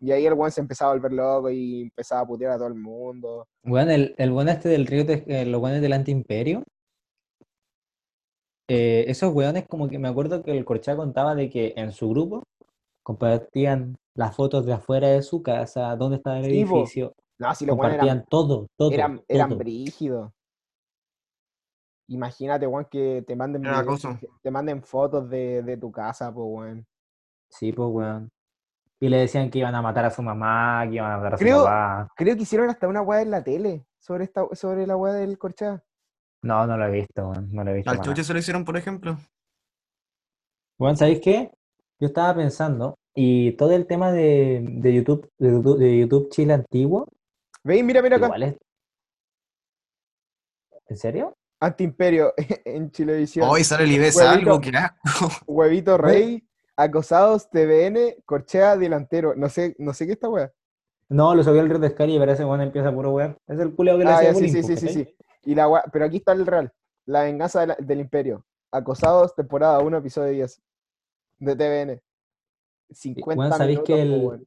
Y 0.00 0.12
ahí 0.12 0.26
el 0.26 0.32
weón 0.34 0.50
se 0.50 0.60
empezaba 0.60 0.92
a 0.92 0.94
volver 0.94 1.12
loco 1.12 1.50
y 1.50 1.82
empezaba 1.82 2.22
a 2.22 2.26
putear 2.26 2.52
a 2.52 2.56
todo 2.56 2.68
el 2.68 2.74
mundo. 2.74 3.46
Bueno, 3.62 3.90
el, 3.92 4.14
el 4.16 4.30
buen 4.30 4.48
este 4.48 4.68
del 4.70 4.86
río, 4.86 5.04
de- 5.04 5.24
eh, 5.26 5.44
los 5.44 5.60
buenos 5.60 5.82
del 5.82 5.92
antiimperio, 5.92 6.64
eh, 8.68 9.04
esos 9.08 9.34
weones 9.34 9.66
como 9.68 9.88
que 9.88 9.98
me 9.98 10.08
acuerdo 10.08 10.42
que 10.42 10.52
el 10.52 10.64
Corchá 10.64 10.96
contaba 10.96 11.34
de 11.34 11.50
que 11.50 11.74
en 11.76 11.92
su 11.92 12.08
grupo 12.08 12.42
compartían 13.02 13.96
las 14.14 14.34
fotos 14.36 14.64
de 14.64 14.72
afuera 14.72 15.08
de 15.08 15.22
su 15.22 15.42
casa, 15.42 15.94
dónde 15.96 16.16
estaba 16.16 16.38
el 16.38 16.44
Sí, 16.44 16.50
edificio, 16.50 17.12
No, 17.38 17.54
si 17.54 17.66
los 17.66 17.76
weones 17.76 17.94
eran 17.96 18.06
compartían 18.08 18.26
todo, 18.30 18.66
todo, 18.76 18.90
eran, 18.92 19.22
eran 19.28 19.58
brígidos. 19.58 20.30
Imagínate, 22.08 22.66
weón, 22.66 22.86
que 22.90 23.22
te 23.26 23.36
manden, 23.36 23.62
te 24.42 24.50
manden 24.50 24.82
fotos 24.82 25.28
de, 25.30 25.62
de 25.62 25.76
tu 25.76 25.92
casa, 25.92 26.32
pues, 26.32 26.46
weón. 26.48 26.86
Sí, 27.48 27.72
pues 27.72 27.88
weón. 27.90 28.30
Y 29.00 29.08
le 29.08 29.18
decían 29.18 29.50
que 29.50 29.58
iban 29.58 29.74
a 29.74 29.82
matar 29.82 30.04
a 30.04 30.10
su 30.10 30.22
mamá, 30.22 30.86
que 30.88 30.96
iban 30.96 31.12
a 31.12 31.16
matar 31.16 31.34
a 31.34 31.38
su 31.38 31.44
papá. 31.44 32.08
Creo 32.14 32.36
que 32.36 32.42
hicieron 32.42 32.68
hasta 32.68 32.86
una 32.86 33.00
weá 33.00 33.22
en 33.22 33.30
la 33.30 33.42
tele 33.42 33.86
sobre 33.98 34.24
esta, 34.24 34.46
sobre 34.52 34.86
la 34.86 34.96
weá 34.96 35.14
del 35.14 35.38
corchá. 35.38 35.82
No, 36.42 36.66
no 36.66 36.76
lo 36.76 36.86
he 36.86 36.90
visto, 36.90 37.28
weón, 37.28 37.48
no 37.52 37.64
lo 37.64 37.70
he 37.70 37.74
visto. 37.74 37.90
Al 37.90 38.00
Chuche 38.00 38.24
se 38.24 38.32
lo 38.32 38.38
hicieron, 38.38 38.64
por 38.64 38.76
ejemplo. 38.76 39.18
Bueno, 40.78 40.96
¿sabéis 40.96 41.20
qué? 41.20 41.50
Yo 41.98 42.06
estaba 42.06 42.34
pensando, 42.34 42.94
y 43.14 43.52
todo 43.52 43.72
el 43.72 43.86
tema 43.86 44.12
de, 44.12 44.64
de 44.66 44.94
YouTube, 44.94 45.30
de 45.38 45.50
YouTube, 45.50 45.78
de 45.78 45.98
YouTube 45.98 46.30
Chile 46.30 46.54
antiguo, 46.54 47.06
¿Veis? 47.62 47.84
Mira, 47.84 48.02
mira 48.02 48.16
acá. 48.16 48.26
igual 48.26 48.42
es. 48.42 48.56
¿En 50.86 50.96
serio? 50.96 51.34
Antiimperio 51.60 52.32
en 52.64 52.90
Chilevisión. 52.90 53.48
Hoy 53.48 53.64
sale 53.64 53.84
el 53.84 53.92
IBS 53.92 54.16
Huevito. 54.16 54.30
algo, 54.30 54.60
qué 54.60 54.70
asco. 54.70 55.28
Huevito 55.46 55.98
Rey, 55.98 56.42
Acosados 56.80 57.50
TVN, 57.50 58.16
Corchea 58.24 58.76
delantero. 58.76 59.34
No 59.34 59.48
sé, 59.50 59.74
no 59.78 59.92
sé 59.92 60.06
qué 60.06 60.12
esta 60.12 60.30
weá. 60.30 60.50
No, 61.10 61.34
lo 61.34 61.42
subió 61.44 61.60
el 61.60 61.68
Río 61.68 61.78
de 61.78 61.90
Scary 61.90 62.16
y 62.16 62.18
parece 62.18 62.42
bueno 62.44 62.62
empieza 62.62 62.90
puro 62.92 63.12
weón. 63.12 63.36
Es 63.48 63.58
el 63.58 63.74
culeo 63.74 63.98
que 63.98 64.04
le 64.04 64.10
Ah, 64.10 64.22
ya, 64.22 64.28
sí, 64.32 64.46
bullying, 64.46 64.62
sí, 64.62 64.76
sí, 64.76 64.88
sí. 64.88 65.16
Y 65.44 65.54
la 65.54 65.68
weá- 65.68 65.84
pero 65.92 66.06
aquí 66.06 66.16
está 66.18 66.32
el 66.32 66.46
real. 66.46 66.72
La 67.04 67.22
venganza 67.24 67.60
de 67.60 67.66
la- 67.68 67.76
del 67.78 68.00
imperio. 68.00 68.46
Acosados, 68.72 69.34
temporada 69.34 69.80
1, 69.80 69.98
episodio 69.98 70.32
10. 70.32 70.62
De 71.38 71.56
TVN. 71.56 72.00
50 72.90 73.38
weón, 73.40 73.52
¿sabéis 73.58 73.78
minutos, 73.80 73.86
que 73.96 74.02
el-. 74.02 74.46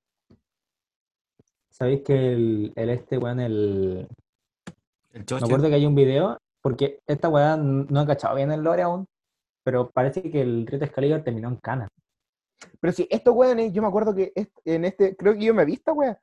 ¿Sabéis 1.69 2.01
que 2.03 2.33
el, 2.33 2.73
el 2.75 2.89
este 2.89 3.17
weón, 3.17 3.39
el. 3.39 4.07
El 5.11 5.25
Me 5.29 5.37
acuerdo 5.37 5.67
que 5.67 5.75
hay 5.75 5.85
un 5.85 5.93
video, 5.95 6.37
porque 6.61 6.99
esta 7.05 7.29
weá 7.29 7.57
no 7.57 8.01
he 8.01 8.07
cachado 8.07 8.35
bien 8.35 8.51
el 8.51 8.61
lore 8.61 8.81
aún, 8.81 9.05
pero 9.63 9.91
parece 9.91 10.23
que 10.31 10.41
el 10.41 10.65
Río 10.65 10.79
de 10.79 10.85
Excalibur 10.85 11.21
terminó 11.23 11.49
en 11.49 11.57
cana. 11.57 11.87
Pero 12.79 12.93
sí, 12.93 13.07
estos 13.09 13.35
weones, 13.35 13.71
yo 13.73 13.81
me 13.81 13.87
acuerdo 13.87 14.13
que 14.13 14.33
en 14.65 14.85
este, 14.85 15.15
creo 15.15 15.33
que 15.33 15.43
yo 15.43 15.53
me 15.53 15.65
vi 15.65 15.73
esta 15.73 15.93
weá. 15.93 16.19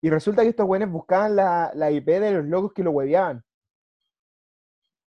Y 0.00 0.10
resulta 0.10 0.42
que 0.42 0.48
estos 0.48 0.66
weones 0.66 0.90
buscaban 0.90 1.36
la, 1.36 1.70
la 1.74 1.90
IP 1.90 2.06
de 2.06 2.32
los 2.32 2.44
locos 2.44 2.72
que 2.72 2.82
lo 2.82 2.90
hueveaban. 2.90 3.42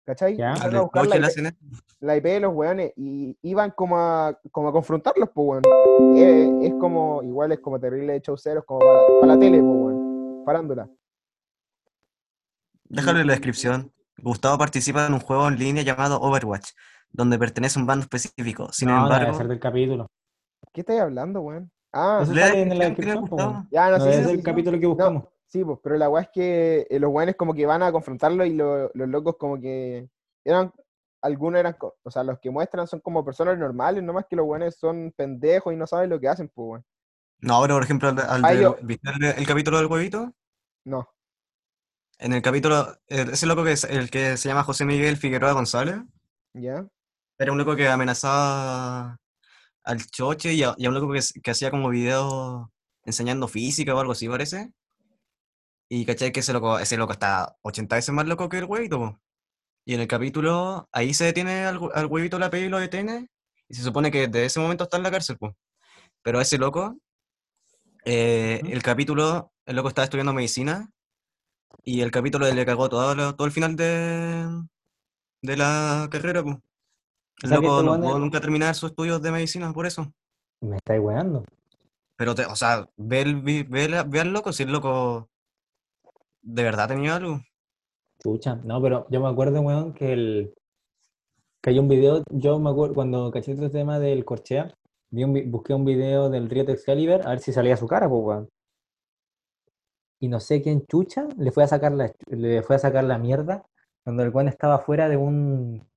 ¿Cachai? 0.05 0.33
Iban 0.33 0.61
Al 0.61 0.75
a 0.75 0.81
buscar 0.81 1.07
la 1.07 1.17
IP, 1.17 1.55
la 1.99 2.17
IP 2.17 2.23
de 2.23 2.39
los 2.39 2.53
weones 2.53 2.91
y 2.97 3.37
iban 3.43 3.71
como 3.71 3.97
a, 3.97 4.37
como 4.51 4.69
a 4.69 4.71
confrontarlos, 4.71 5.29
pues, 5.33 5.61
weón. 5.63 6.17
Eh, 6.17 6.67
es 6.67 6.73
como, 6.73 7.23
igual 7.23 7.51
es 7.51 7.59
como 7.59 7.79
terrible 7.79 8.13
de 8.13 8.19
showceros, 8.19 8.65
como 8.65 8.79
para, 8.79 8.99
para 9.21 9.33
la 9.33 9.39
tele, 9.39 9.59
pues, 9.59 9.71
weón. 9.71 10.43
Farándula. 10.45 10.89
Déjalo 12.85 13.19
en 13.19 13.27
la 13.27 13.33
descripción. 13.33 13.93
Gustavo 14.17 14.57
participa 14.57 15.07
en 15.07 15.13
un 15.13 15.19
juego 15.19 15.47
en 15.47 15.57
línea 15.57 15.83
llamado 15.83 16.19
Overwatch, 16.19 16.71
donde 17.11 17.39
pertenece 17.39 17.79
a 17.79 17.81
un 17.81 17.87
bando 17.87 18.03
específico. 18.03 18.71
Sin 18.73 18.89
no, 18.89 18.95
no 18.95 19.03
debe 19.05 19.15
embargo, 19.15 19.37
ser 19.37 19.47
del 19.47 19.59
capítulo. 19.59 20.11
¿Qué 20.73 20.81
estáis 20.81 21.01
hablando, 21.01 21.41
weón? 21.41 21.71
Ah, 21.91 22.19
Eso 22.23 22.33
sale 22.33 22.61
en 22.61 22.77
la 22.77 22.85
descripción, 22.85 23.27
weón. 23.29 23.67
ya, 23.71 23.89
no, 23.89 23.97
No 23.97 24.03
sé 24.05 24.09
es 24.11 24.17
si 24.27 24.31
del 24.35 24.43
capítulo 24.43 24.79
que 24.79 24.85
buscamos. 24.87 25.25
Sí, 25.47 25.65
pues, 25.65 25.79
pero 25.83 25.97
la 25.97 26.09
weá 26.09 26.23
es 26.23 26.29
que 26.29 26.87
eh, 26.89 26.99
los 26.99 27.11
weones 27.11 27.35
como 27.35 27.53
que 27.53 27.65
van 27.65 27.83
a 27.83 27.91
confrontarlo 27.91 28.45
y 28.45 28.53
lo- 28.53 28.89
los 28.93 29.09
locos 29.09 29.35
como 29.37 29.59
que 29.59 30.07
eran, 30.45 30.71
algunos 31.21 31.59
eran, 31.59 31.75
o 31.81 32.09
sea, 32.11 32.23
los 32.23 32.39
que 32.39 32.49
muestran 32.49 32.87
son 32.87 33.01
como 33.01 33.25
personas 33.25 33.57
normales, 33.57 34.01
nomás 34.01 34.25
que 34.29 34.37
los 34.37 34.45
weones 34.47 34.77
son 34.77 35.11
pendejos 35.15 35.73
y 35.73 35.75
no 35.75 35.85
saben 35.85 36.09
lo 36.09 36.19
que 36.21 36.29
hacen, 36.29 36.47
pues, 36.47 36.65
weón. 36.69 36.85
No, 37.39 37.61
pero 37.61 37.75
por 37.75 37.83
ejemplo, 37.83 38.07
al, 38.09 38.19
al 38.19 38.45
Ah, 38.45 38.53
yo- 38.53 38.77
¿viste 38.81 39.09
el, 39.09 39.23
el 39.25 39.47
capítulo 39.47 39.77
del 39.77 39.87
huevito? 39.87 40.31
No. 40.85 41.09
En 42.19 42.31
el 42.33 42.41
capítulo, 42.41 42.93
eh, 43.07 43.25
ese 43.33 43.45
loco 43.47 43.63
que 43.65 43.71
es 43.73 43.83
el 43.83 44.09
que 44.09 44.37
se 44.37 44.47
llama 44.47 44.63
José 44.63 44.85
Miguel 44.85 45.17
Figueroa 45.17 45.51
González, 45.53 45.97
¿Ya? 46.53 46.87
era 47.39 47.51
un 47.51 47.57
loco 47.57 47.75
que 47.75 47.89
amenazaba 47.89 49.17
al 49.83 50.05
choche 50.07 50.53
y 50.53 50.63
a, 50.63 50.75
y 50.77 50.85
a 50.85 50.89
un 50.89 50.95
loco 50.95 51.11
que, 51.13 51.21
que 51.41 51.51
hacía 51.51 51.71
como 51.71 51.89
videos 51.89 52.67
enseñando 53.05 53.47
física 53.47 53.95
o 53.95 53.99
algo 53.99 54.13
así, 54.13 54.27
parece. 54.29 54.71
Y 55.89 56.05
cachai 56.05 56.31
que 56.31 56.39
ese 56.39 56.53
loco, 56.53 56.79
ese 56.79 56.97
loco 56.97 57.11
está 57.13 57.55
80 57.61 57.95
veces 57.97 58.13
más 58.15 58.25
loco 58.27 58.47
que 58.49 58.57
el 58.59 58.65
huevito. 58.65 59.19
Y 59.85 59.95
en 59.95 60.01
el 60.01 60.07
capítulo, 60.07 60.89
ahí 60.93 61.13
se 61.13 61.25
detiene 61.25 61.65
al, 61.65 61.79
al 61.93 62.07
huevito 62.07 62.39
la 62.39 62.49
peli 62.51 62.67
y 62.67 62.69
lo 62.69 62.79
detiene. 62.79 63.29
Y 63.69 63.75
se 63.75 63.83
supone 63.83 64.11
que 64.11 64.27
desde 64.27 64.45
ese 64.47 64.59
momento 64.61 64.85
está 64.85 64.97
en 64.97 65.03
la 65.03 65.11
cárcel, 65.11 65.37
pues. 65.39 65.53
Pero 66.23 66.41
ese 66.41 66.57
loco, 66.59 66.97
eh, 68.05 68.61
Ujú. 68.63 68.73
el 68.73 68.83
capítulo, 68.83 69.51
el 69.65 69.75
loco 69.75 69.89
estaba 69.89 70.05
estudiando 70.05 70.33
medicina. 70.33 70.89
Y 71.83 72.01
el 72.01 72.11
capítulo 72.11 72.51
le 72.51 72.65
cagó 72.65 72.89
todo, 72.89 73.35
todo 73.35 73.45
el 73.47 73.53
final 73.53 73.75
de, 73.75 74.45
de 75.43 75.57
la 75.57 76.07
carrera, 76.11 76.43
pues. 76.43 76.57
O 77.43 77.43
El 77.43 77.49
sea 77.49 77.59
loco 77.59 77.83
no 77.83 77.97
pudo 77.99 78.19
nunca 78.19 78.39
terminar 78.41 78.75
sus 78.75 78.89
estudios 78.91 79.21
de 79.21 79.31
medicina 79.31 79.71
por 79.73 79.85
eso. 79.85 80.11
Me 80.61 80.77
estáis 80.77 81.01
weando. 81.01 81.43
Pero, 82.17 82.35
te, 82.35 82.45
o 82.45 82.55
sea, 82.55 82.87
ve, 82.97 83.21
el, 83.21 83.41
ve, 83.41 83.65
ve 83.67 84.19
al 84.19 84.31
loco, 84.31 84.53
si 84.53 84.63
el 84.63 84.71
loco 84.71 85.27
de 86.41 86.63
verdad 86.63 86.87
tenía 86.87 87.15
algo. 87.15 87.41
Chucha, 88.21 88.55
no, 88.63 88.79
pero 88.81 89.07
yo 89.09 89.19
me 89.21 89.29
acuerdo, 89.29 89.59
weón, 89.61 89.93
que 89.93 90.13
el 90.13 90.53
que 91.63 91.69
hay 91.71 91.79
un 91.79 91.87
video, 91.87 92.23
yo 92.31 92.59
me 92.59 92.69
acuerdo 92.71 92.95
cuando 92.95 93.31
caché 93.31 93.51
este 93.53 93.69
tema 93.69 93.99
del 93.99 94.25
corchea, 94.25 94.73
vi 95.11 95.23
un 95.23 95.33
vi- 95.33 95.43
busqué 95.43 95.73
un 95.73 95.85
video 95.85 96.29
del 96.29 96.49
Riot 96.49 96.69
Excalibur 96.69 97.21
a 97.25 97.29
ver 97.31 97.39
si 97.39 97.53
salía 97.53 97.77
su 97.77 97.87
cara, 97.87 98.07
pues, 98.09 98.21
weón. 98.23 98.49
Y 100.19 100.27
no 100.27 100.39
sé 100.39 100.61
quién 100.61 100.85
chucha 100.85 101.27
le 101.37 101.51
fue 101.51 101.63
a 101.63 101.67
sacar 101.67 101.91
la, 101.93 102.11
le 102.27 102.61
fue 102.61 102.75
a 102.75 102.79
sacar 102.79 103.03
la 103.03 103.17
mierda 103.17 103.63
cuando 104.03 104.21
el 104.23 104.29
weón 104.29 104.47
estaba 104.47 104.77
fuera 104.79 105.09
de 105.09 105.17
un 105.17 105.87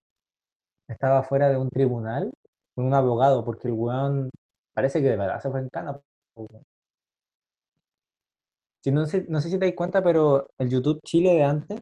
estaba 0.89 1.23
fuera 1.23 1.49
de 1.49 1.57
un 1.57 1.71
tribunal 1.71 2.33
con 2.75 2.87
un 2.87 2.95
abogado, 2.95 3.45
porque 3.45 3.69
el 3.69 3.75
weón 3.75 4.31
parece 4.75 5.01
que 5.01 5.09
de 5.09 5.17
verdad 5.17 5.41
se 5.41 5.51
fue 5.51 5.61
en 5.61 5.69
cana. 5.69 6.01
Si 8.83 8.91
no 8.93 9.07
sé, 9.07 9.25
no 9.29 9.41
sé 9.41 9.49
si 9.51 9.59
te 9.59 9.67
das 9.67 9.75
cuenta, 9.75 10.03
pero 10.03 10.49
el 10.59 10.69
YouTube 10.69 11.01
Chile 11.05 11.35
de 11.35 11.45
antes 11.45 11.81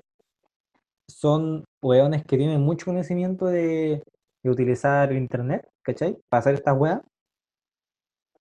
son 1.08 1.64
weones 1.82 2.24
que 2.24 2.36
tienen 2.36 2.60
mucho 2.60 2.86
conocimiento 2.86 3.46
de, 3.46 4.02
de 4.42 4.50
utilizar 4.50 5.12
internet, 5.12 5.68
¿cachai? 5.82 6.16
Para 6.28 6.40
hacer 6.40 6.54
estas 6.54 6.78
weas. 6.78 7.00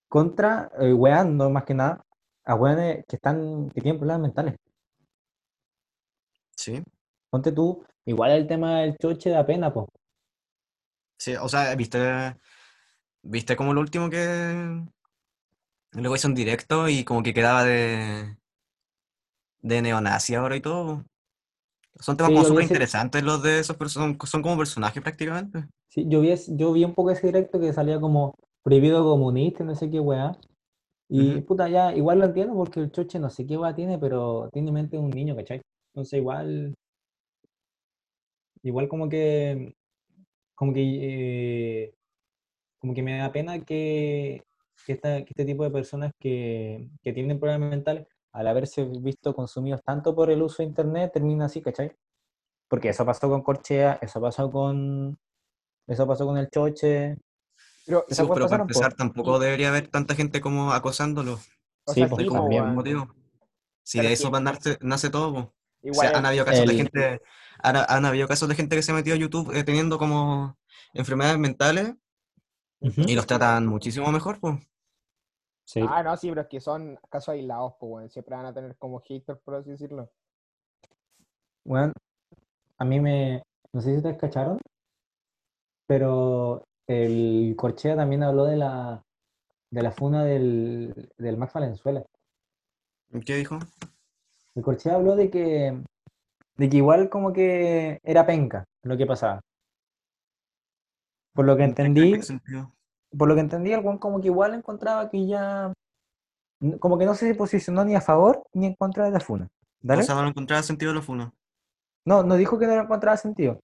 Contra, 0.07 0.69
eh, 0.79 0.93
weando 0.93 1.49
más 1.49 1.63
que 1.63 1.73
nada, 1.73 2.03
a 2.43 2.55
weones 2.55 3.05
que 3.07 3.15
están, 3.15 3.69
que 3.69 3.81
tienen 3.81 3.97
problemas 3.99 4.21
mentales. 4.21 4.55
Sí. 6.55 6.83
Ponte 7.29 7.51
tú, 7.51 7.83
igual 8.05 8.31
el 8.31 8.47
tema 8.47 8.81
del 8.81 8.97
choche 8.97 9.29
da 9.29 9.45
pena, 9.45 9.73
po. 9.73 9.89
Sí, 11.23 11.35
o 11.35 11.47
sea, 11.49 11.75
viste, 11.75 11.99
viste 13.23 13.55
como 13.55 13.73
lo 13.73 13.81
último 13.81 14.09
que 14.09 14.83
luego 15.93 16.15
hizo 16.15 16.27
un 16.27 16.35
directo 16.35 16.89
y 16.89 17.03
como 17.03 17.23
que 17.23 17.33
quedaba 17.33 17.63
de 17.63 18.37
de 19.61 19.81
neonazi 19.81 20.35
ahora 20.35 20.55
y 20.55 20.61
todo. 20.61 21.03
Son 21.99 22.17
temas 22.17 22.31
Sí, 22.31 22.33
como 22.33 22.45
súper 22.45 22.63
ese- 22.63 22.65
interesantes 22.65 23.23
los 23.23 23.43
de 23.43 23.59
esos 23.59 23.77
personas, 23.77 24.17
son 24.29 24.41
como 24.43 24.57
personajes 24.57 25.03
prácticamente. 25.03 25.67
Sí, 25.89 26.05
yo 26.07 26.21
vi, 26.21 26.33
yo 26.57 26.71
vi 26.73 26.85
un 26.85 26.93
poco 26.93 27.11
ese 27.11 27.27
directo 27.27 27.59
que 27.59 27.73
salía 27.73 27.99
como 27.99 28.35
prohibido 28.63 29.03
comunista, 29.03 29.63
y 29.63 29.65
no 29.67 29.75
sé 29.75 29.89
qué 29.89 29.99
weá. 29.99 30.37
Y 31.09 31.41
puta, 31.41 31.69
ya, 31.69 31.95
igual 31.95 32.19
lo 32.19 32.25
entiendo 32.25 32.55
porque 32.55 32.81
el 32.81 32.91
choche 32.91 33.19
no 33.19 33.29
sé 33.29 33.45
qué 33.47 33.57
weá 33.57 33.75
tiene, 33.75 33.99
pero 33.99 34.49
tiene 34.53 34.71
mente 34.71 34.97
de 34.97 35.03
un 35.03 35.09
niño, 35.11 35.35
¿cachai? 35.35 35.61
Entonces 35.93 36.19
igual, 36.19 36.75
igual 38.63 38.87
como 38.87 39.09
que, 39.09 39.73
como 40.61 40.73
que, 40.73 41.85
eh, 41.85 41.95
como 42.79 42.93
que 42.93 43.01
me 43.01 43.17
da 43.17 43.31
pena 43.31 43.59
que, 43.65 44.43
que, 44.85 44.93
esta- 44.93 45.23
que 45.25 45.31
este 45.31 45.45
tipo 45.45 45.63
de 45.63 45.71
personas 45.71 46.11
que, 46.19 46.87
que 47.01 47.13
tienen 47.13 47.39
problemas 47.39 47.71
mentales, 47.71 48.05
al 48.31 48.47
haberse 48.47 48.85
visto 48.85 49.33
consumidos 49.35 49.81
tanto 49.83 50.13
por 50.15 50.29
el 50.29 50.43
uso 50.43 50.57
de 50.61 50.69
internet, 50.69 51.13
termina 51.13 51.45
así, 51.45 51.61
¿cachai? 51.63 51.93
Porque 52.69 52.89
eso 52.89 53.03
pasó 53.07 53.27
con 53.27 53.41
Corchea, 53.41 53.97
eso 54.03 54.21
pasó 54.21 54.51
con, 54.51 55.17
eso 55.87 56.07
pasó 56.07 56.27
con 56.27 56.37
el 56.37 56.49
choche. 56.51 57.17
Pero, 57.87 58.05
Sí, 58.07 58.21
pero 58.31 58.47
para 58.47 58.61
empezar 58.61 58.93
tampoco 58.93 59.39
debería 59.39 59.69
haber 59.69 59.87
tanta 59.87 60.13
gente 60.13 60.41
como 60.41 60.73
acosándolo. 60.73 61.39
o 61.85 61.93
Sí, 61.93 62.01
sea, 62.01 62.07
pues, 62.09 62.21
sí, 62.21 62.27
Por 62.27 62.37
el 62.37 62.41
también. 62.43 62.63
weón. 62.65 62.75
motivo. 62.75 63.15
Si 63.83 63.97
Pero 63.97 64.09
de 64.09 64.13
es 64.13 64.19
eso 64.19 64.35
a 64.35 64.39
nace, 64.39 64.77
nace 64.81 65.09
todo, 65.09 65.55
O 65.83 65.87
Igual 65.87 66.09
sea, 66.09 66.17
han 66.17 66.25
habido 66.25 66.45
casos 66.45 66.65
de 66.67 66.75
gente, 66.75 67.21
han, 67.59 67.75
han 67.75 68.05
habido 68.05 68.27
casos 68.27 68.47
de 68.47 68.55
gente 68.55 68.75
que 68.75 68.83
se 68.83 68.93
metió 68.93 69.13
a 69.13 69.17
YouTube 69.17 69.51
eh, 69.55 69.63
teniendo 69.63 69.97
como 69.97 70.57
enfermedades 70.93 71.39
mentales 71.39 71.95
y 72.79 73.15
los 73.15 73.27
tratan 73.27 73.67
muchísimo 73.67 74.11
mejor, 74.11 74.39
pues. 74.39 74.59
Sí. 75.65 75.81
Ah, 75.87 76.03
no, 76.03 76.17
sí, 76.17 76.29
pero 76.29 76.41
es 76.41 76.47
que 76.47 76.59
son 76.59 76.99
casos 77.09 77.29
aislados, 77.29 77.73
pues, 77.79 77.91
weón. 77.91 78.09
Siempre 78.09 78.35
van 78.35 78.47
a 78.47 78.53
tener 78.53 78.75
como 78.77 78.99
haters, 78.99 79.39
por 79.39 79.55
así 79.55 79.71
decirlo. 79.71 80.11
Bueno, 81.63 81.93
a 82.77 82.85
mí 82.85 82.99
me, 82.99 83.43
no 83.71 83.81
sé 83.81 83.91
si 83.91 83.97
ustedes 83.97 84.17
cacharon, 84.17 84.59
pero 85.87 86.63
el 86.87 87.53
Corchea 87.55 87.95
también 87.95 88.23
habló 88.23 88.45
de 88.45 88.57
la, 88.57 89.03
de 89.69 89.81
la 89.83 89.91
funa 89.91 90.25
del, 90.25 91.11
del 91.17 91.37
Max 91.37 91.53
Valenzuela. 91.53 92.03
¿Qué 93.25 93.35
dijo? 93.35 93.59
El 94.55 94.63
Corchea 94.63 94.95
habló 94.95 95.15
de 95.15 95.29
que, 95.29 95.81
de 96.57 96.69
que 96.69 96.77
igual 96.77 97.09
como 97.09 97.31
que 97.31 97.99
era 98.03 98.25
penca 98.25 98.65
lo 98.83 98.97
que 98.97 99.05
pasaba. 99.05 99.41
Por 101.33 101.45
lo 101.45 101.55
que 101.55 101.63
¿En 101.63 101.69
entendí, 101.69 102.19
por 103.17 103.27
lo 103.27 103.35
que 103.35 103.41
entendí, 103.41 103.71
el 103.71 103.79
weón 103.79 103.97
como 103.97 104.19
que 104.19 104.27
igual 104.27 104.53
encontraba 104.53 105.09
que 105.09 105.25
ya, 105.25 105.73
como 106.79 106.97
que 106.97 107.05
no 107.05 107.15
se 107.15 107.33
posicionó 107.35 107.85
ni 107.85 107.95
a 107.95 108.01
favor 108.01 108.43
ni 108.53 108.67
en 108.67 108.75
contra 108.75 109.05
de 109.05 109.11
la 109.11 109.19
funa. 109.19 109.47
¿Dale? 109.81 110.01
O 110.01 110.05
sea, 110.05 110.15
no 110.15 110.27
encontraba 110.27 110.61
sentido 110.61 110.93
los 110.93 111.05
funos. 111.05 111.31
No, 112.05 112.23
no 112.23 112.35
dijo 112.35 112.59
que 112.59 112.67
no 112.67 112.73
encontraba 112.73 113.17
sentido. 113.17 113.61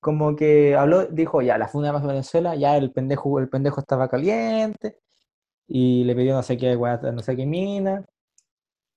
Como 0.00 0.34
que 0.34 0.76
habló, 0.76 1.06
dijo, 1.06 1.42
ya, 1.42 1.58
la 1.58 1.68
funda 1.68 1.88
de 1.88 1.92
Max 1.92 2.06
Venezuela, 2.06 2.54
ya 2.54 2.76
el 2.76 2.92
pendejo, 2.92 3.38
el 3.38 3.48
pendejo 3.48 3.80
estaba 3.80 4.08
caliente 4.08 4.98
y 5.66 6.04
le 6.04 6.14
pidió 6.14 6.34
no 6.34 6.42
sé 6.42 6.56
qué, 6.56 6.74
no 6.76 7.22
sé 7.22 7.36
qué 7.36 7.46
mina. 7.46 8.04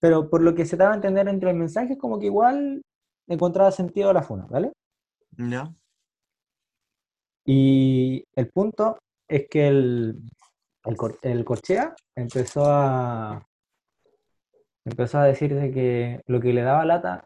Pero 0.04 0.30
por 0.30 0.42
lo 0.42 0.54
que 0.54 0.66
se 0.66 0.76
daba 0.76 0.92
a 0.92 0.96
entender 0.96 1.30
entre 1.30 1.52
el 1.52 1.56
mensaje, 1.56 1.98
como 1.98 2.20
que 2.20 2.26
igual 2.26 2.82
encontraba 3.26 3.72
sentido 3.72 4.10
a 4.10 4.14
la 4.14 4.22
funda, 4.22 4.46
¿vale? 4.50 4.74
¿Ya? 5.38 5.74
Y 7.46 8.26
el 8.36 8.50
punto 8.50 8.98
es 9.30 9.48
que 9.48 9.66
el, 9.70 10.22
el, 10.84 10.98
el 11.22 11.46
Corchea 11.46 11.96
empezó 12.18 12.66
a, 12.66 13.48
empezó 14.84 15.20
a 15.20 15.24
decir 15.24 15.56
de 15.56 15.72
que 15.72 16.22
lo 16.28 16.42
que 16.42 16.52
le 16.52 16.64
daba 16.64 16.84
lata 16.84 17.26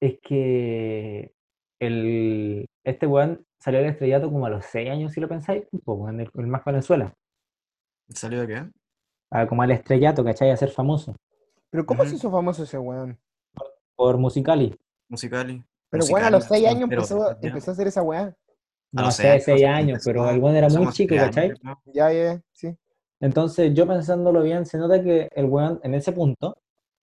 es 0.00 0.18
que 0.22 1.34
el, 1.78 2.64
este 2.84 3.06
weón 3.06 3.44
salió 3.60 3.80
al 3.80 3.86
estrellato 3.86 4.30
como 4.30 4.46
a 4.46 4.50
los 4.50 4.64
6 4.64 4.88
años, 4.88 5.12
si 5.12 5.20
lo 5.20 5.28
pensáis, 5.28 5.66
pues, 5.70 5.98
weón, 5.98 6.20
el, 6.20 6.30
el 6.36 6.46
más 6.46 6.64
Venezuela. 6.64 7.12
¿Salió 8.08 8.40
de 8.40 8.46
qué? 8.46 8.70
Ah, 9.30 9.46
como 9.46 9.60
al 9.60 9.72
estrellato, 9.72 10.24
¿cachai? 10.24 10.50
A 10.50 10.56
ser 10.56 10.70
famoso. 10.70 11.14
Pero 11.74 11.86
¿cómo 11.86 12.06
se 12.06 12.14
hizo 12.14 12.30
famoso 12.30 12.62
ese 12.62 12.78
weón? 12.78 13.18
Por 13.96 14.16
Musicali. 14.16 14.78
Musicali. 15.08 15.60
Pero 15.90 16.04
weón, 16.04 16.24
a 16.24 16.30
los 16.30 16.44
Musicali, 16.44 16.60
6 16.62 16.72
años 16.72 16.88
pero, 16.88 17.02
empezó, 17.02 17.36
empezó 17.42 17.70
a 17.70 17.74
hacer 17.74 17.86
esa 17.88 18.02
weá. 18.02 18.36
A 18.94 19.02
los 19.02 19.16
sé, 19.16 19.22
seis 19.40 19.44
6 19.46 19.64
años, 19.64 20.02
pero 20.04 20.30
el 20.30 20.38
weón 20.38 20.54
era 20.54 20.68
muy 20.68 20.92
chico, 20.92 21.16
¿cachai? 21.16 21.52
Ya, 21.86 22.12
ya, 22.12 22.40
sí. 22.52 22.78
Entonces, 23.18 23.74
yo 23.74 23.88
pensándolo 23.88 24.44
bien, 24.44 24.66
se 24.66 24.78
nota 24.78 25.02
que 25.02 25.28
el 25.34 25.46
weón 25.46 25.80
en 25.82 25.96
ese 25.96 26.12
punto 26.12 26.56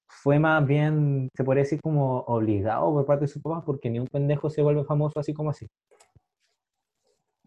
fue 0.08 0.40
más 0.40 0.66
bien, 0.66 1.28
se 1.36 1.44
podría 1.44 1.64
decir 1.64 1.82
como 1.82 2.20
obligado 2.20 2.94
por 2.94 3.06
parte 3.06 3.26
de 3.26 3.28
sus 3.28 3.42
papás, 3.42 3.64
porque 3.66 3.90
ni 3.90 4.00
un 4.00 4.08
pendejo 4.08 4.50
se 4.50 4.62
vuelve 4.62 4.86
famoso 4.86 5.20
así 5.20 5.34
como 5.34 5.50
así. 5.50 5.68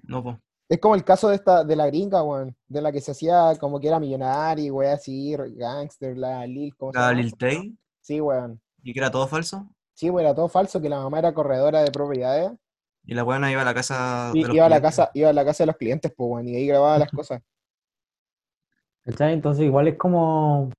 No, 0.03 0.23
po. 0.23 0.39
Es 0.69 0.79
como 0.81 0.95
el 0.95 1.05
caso 1.05 1.29
de 1.29 1.37
esta, 1.37 1.63
de 1.63 1.77
la 1.77 1.87
gringa, 1.87 2.23
weón. 2.23 2.57
De 2.69 2.81
la 2.81 2.91
que 2.91 3.01
se 3.01 3.11
hacía 3.11 3.53
como 3.61 3.79
que 3.79 3.89
era 3.89 4.01
millonaria, 4.01 4.73
weón, 4.73 4.93
así, 4.93 5.35
gangster, 5.57 6.17
la 6.17 6.47
Lil, 6.47 6.75
¿cómo 6.77 6.93
se 6.93 6.99
La 6.99 7.09
llama? 7.11 7.21
Lil 7.23 7.37
Tay, 7.37 7.77
Sí, 8.01 8.21
weón. 8.21 8.61
y 8.83 8.93
que 8.93 8.99
era 9.01 9.11
todo 9.11 9.27
falso. 9.29 9.69
Sí, 9.95 10.11
weón, 10.11 10.25
era 10.27 10.35
todo 10.35 10.49
falso, 10.49 10.81
que 10.81 10.89
la 10.89 11.01
mamá 11.01 11.19
era 11.19 11.35
corredora 11.35 11.83
de 11.83 11.91
propiedades. 11.91 12.51
Y 13.07 13.13
la 13.15 13.23
buena 13.23 13.53
iba 13.53 13.61
a 13.61 13.65
la 13.67 13.75
casa 13.75 14.31
de 14.33 14.41
los 14.41 14.55
iba 14.55 14.65
a 14.65 14.69
la 14.71 14.81
casa, 14.81 15.11
iba 15.13 15.29
a 15.29 15.33
la 15.35 15.45
casa 15.45 15.63
de 15.65 15.67
los 15.67 15.77
clientes, 15.77 16.13
pues, 16.17 16.31
weón, 16.31 16.49
y 16.49 16.57
ahí 16.57 16.67
grababa 16.67 16.99
las 16.99 17.11
cosas. 17.13 17.43
¿Cachai? 19.05 19.35
Entonces, 19.35 19.67
igual 19.67 19.89
es 19.89 19.99
como, 19.99 20.71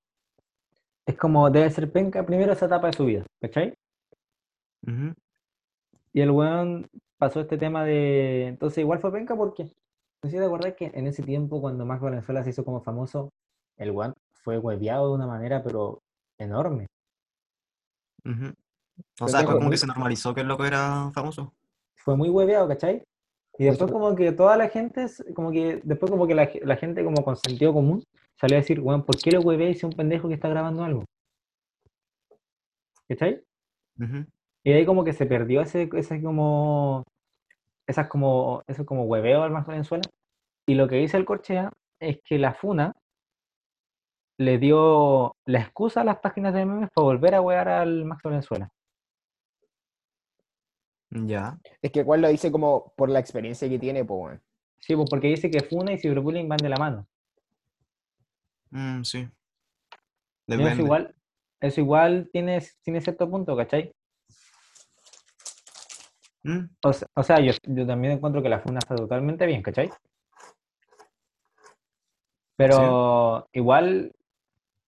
es 1.06 1.16
como 1.16 1.48
debe 1.48 1.70
ser 1.70 1.92
penca 1.92 2.26
primero 2.26 2.52
esa 2.52 2.66
etapa 2.66 2.88
de 2.88 2.92
su 2.92 3.04
vida, 3.04 3.24
¿cachai? 3.40 3.72
Y 6.12 6.20
el 6.20 6.30
weón 6.32 6.88
pasó 7.18 7.40
este 7.40 7.58
tema 7.58 7.84
de. 7.84 8.46
Entonces, 8.48 8.78
igual 8.78 8.98
fue 9.00 9.12
penca 9.12 9.36
porque. 9.36 9.64
No 10.22 10.30
sé 10.30 10.36
si 10.36 10.36
te 10.38 10.44
acordás 10.44 10.74
que 10.74 10.90
en 10.94 11.06
ese 11.06 11.22
tiempo, 11.22 11.60
cuando 11.60 11.84
Max 11.84 12.00
Valenzuela 12.00 12.42
se 12.42 12.50
hizo 12.50 12.64
como 12.64 12.80
famoso, 12.82 13.30
el 13.76 13.90
weón 13.90 14.14
fue 14.42 14.58
hueveado 14.58 15.08
de 15.08 15.14
una 15.14 15.26
manera, 15.26 15.62
pero 15.62 16.00
enorme. 16.38 16.86
O 19.20 19.28
sea, 19.28 19.44
como 19.44 19.60
muy- 19.60 19.70
que 19.70 19.76
se 19.76 19.86
normalizó 19.86 20.34
que 20.34 20.40
el 20.40 20.48
loco 20.48 20.64
era 20.64 21.10
famoso. 21.12 21.52
Fue 21.96 22.16
muy 22.16 22.28
hueveado, 22.30 22.66
¿cachai? 22.68 23.02
Y 23.58 23.64
después, 23.64 23.90
como 23.90 24.14
que 24.16 24.32
toda 24.32 24.56
la 24.56 24.68
gente, 24.68 25.06
como 25.34 25.50
que. 25.52 25.80
Después, 25.84 26.10
como 26.10 26.26
que 26.26 26.34
la, 26.34 26.46
ge- 26.46 26.60
la 26.64 26.76
gente, 26.76 27.04
como 27.04 27.22
con 27.24 27.36
sentido 27.36 27.72
común, 27.72 28.02
salió 28.40 28.56
a 28.56 28.60
decir, 28.60 28.80
weón, 28.80 29.04
¿por 29.04 29.16
qué 29.16 29.30
lo 29.32 29.40
hueveáis 29.42 29.76
es 29.78 29.84
un 29.84 29.92
pendejo 29.92 30.28
que 30.28 30.34
está 30.34 30.48
grabando 30.48 30.82
algo? 30.82 31.04
¿Cachai? 33.08 33.42
Ujú. 34.00 34.26
Y 34.66 34.72
ahí 34.72 34.84
como 34.84 35.04
que 35.04 35.12
se 35.12 35.26
perdió 35.26 35.60
ese, 35.60 35.88
ese 35.94 36.20
como, 36.20 37.04
esas 37.86 38.08
como, 38.08 38.64
eso 38.66 38.84
como 38.84 39.04
hueveo 39.04 39.44
al 39.44 39.52
Max 39.52 39.68
Valenzuela. 39.68 40.02
Y 40.66 40.74
lo 40.74 40.88
que 40.88 40.96
dice 40.96 41.16
el 41.16 41.24
Corchea 41.24 41.70
es 42.00 42.18
que 42.24 42.36
la 42.36 42.52
FUNA 42.52 42.92
le 44.38 44.58
dio 44.58 45.36
la 45.44 45.60
excusa 45.60 46.00
a 46.00 46.04
las 46.04 46.18
páginas 46.18 46.52
de 46.52 46.66
memes 46.66 46.90
para 46.92 47.04
volver 47.04 47.36
a 47.36 47.40
huear 47.42 47.68
al 47.68 48.06
Max 48.06 48.22
Valenzuela. 48.24 48.68
Ya. 51.10 51.56
Es 51.80 51.92
que 51.92 52.04
cual 52.04 52.22
lo 52.22 52.28
dice 52.28 52.50
como 52.50 52.92
por 52.96 53.08
la 53.08 53.20
experiencia 53.20 53.68
que 53.68 53.78
tiene, 53.78 54.04
pues. 54.04 54.40
Sí, 54.80 54.96
pues 54.96 55.08
porque 55.08 55.28
dice 55.28 55.48
que 55.48 55.62
Funa 55.62 55.92
y 55.92 55.98
ciberbullying 55.98 56.48
van 56.48 56.58
de 56.58 56.68
la 56.68 56.76
mano. 56.76 57.06
Mm, 58.70 59.04
sí. 59.04 59.28
Eso 60.48 60.82
igual, 60.82 61.14
eso 61.60 61.80
igual 61.80 62.28
tiene, 62.32 62.60
tiene 62.82 63.00
cierto 63.00 63.30
punto, 63.30 63.56
¿cachai? 63.56 63.94
Mm, 66.46 66.68
O, 66.84 66.92
se- 66.92 67.06
o 67.14 67.22
sea, 67.24 67.40
yo, 67.40 67.52
yo 67.64 67.86
también 67.86 68.12
encuentro 68.14 68.40
que 68.42 68.48
la 68.48 68.60
Funa 68.60 68.78
está 68.78 68.94
totalmente 68.94 69.46
bien, 69.46 69.62
¿cachai? 69.62 69.90
Pero 72.56 73.48
igual, 73.52 74.12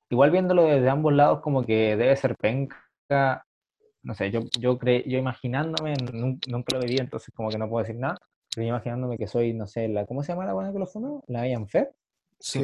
igual 0.09 0.31
viéndolo 0.31 0.63
desde 0.65 0.89
ambos 0.89 1.13
lados, 1.13 1.41
como 1.41 1.65
que 1.65 1.97
debe 1.97 2.17
ser 2.17 2.37
penca. 2.37 3.45
No 4.03 4.15
sé, 4.15 4.31
yo, 4.31 4.41
yo, 4.59 4.79
cre- 4.79 5.05
yo 5.07 5.19
imaginándome, 5.19 5.95
nun- 6.13 6.41
nunca 6.49 6.77
lo 6.77 6.81
viví, 6.81 6.97
entonces 6.99 7.35
como 7.35 7.51
que 7.51 7.59
no 7.59 7.69
puedo 7.69 7.85
decir 7.85 7.99
nada. 8.01 8.17
Pero 8.55 8.65
yo 8.65 8.69
imaginándome 8.71 9.19
que 9.19 9.27
soy, 9.27 9.53
no 9.53 9.67
sé, 9.67 9.89
la, 9.89 10.07
¿cómo 10.07 10.23
se 10.23 10.33
llama 10.33 10.47
la 10.47 10.55
buena 10.55 10.73
que 10.73 10.79
lo 10.79 10.87
fundó? 10.87 11.23
La 11.27 11.47
Ian 11.49 11.69
Fed. 11.69 11.89
sí. 12.39 12.63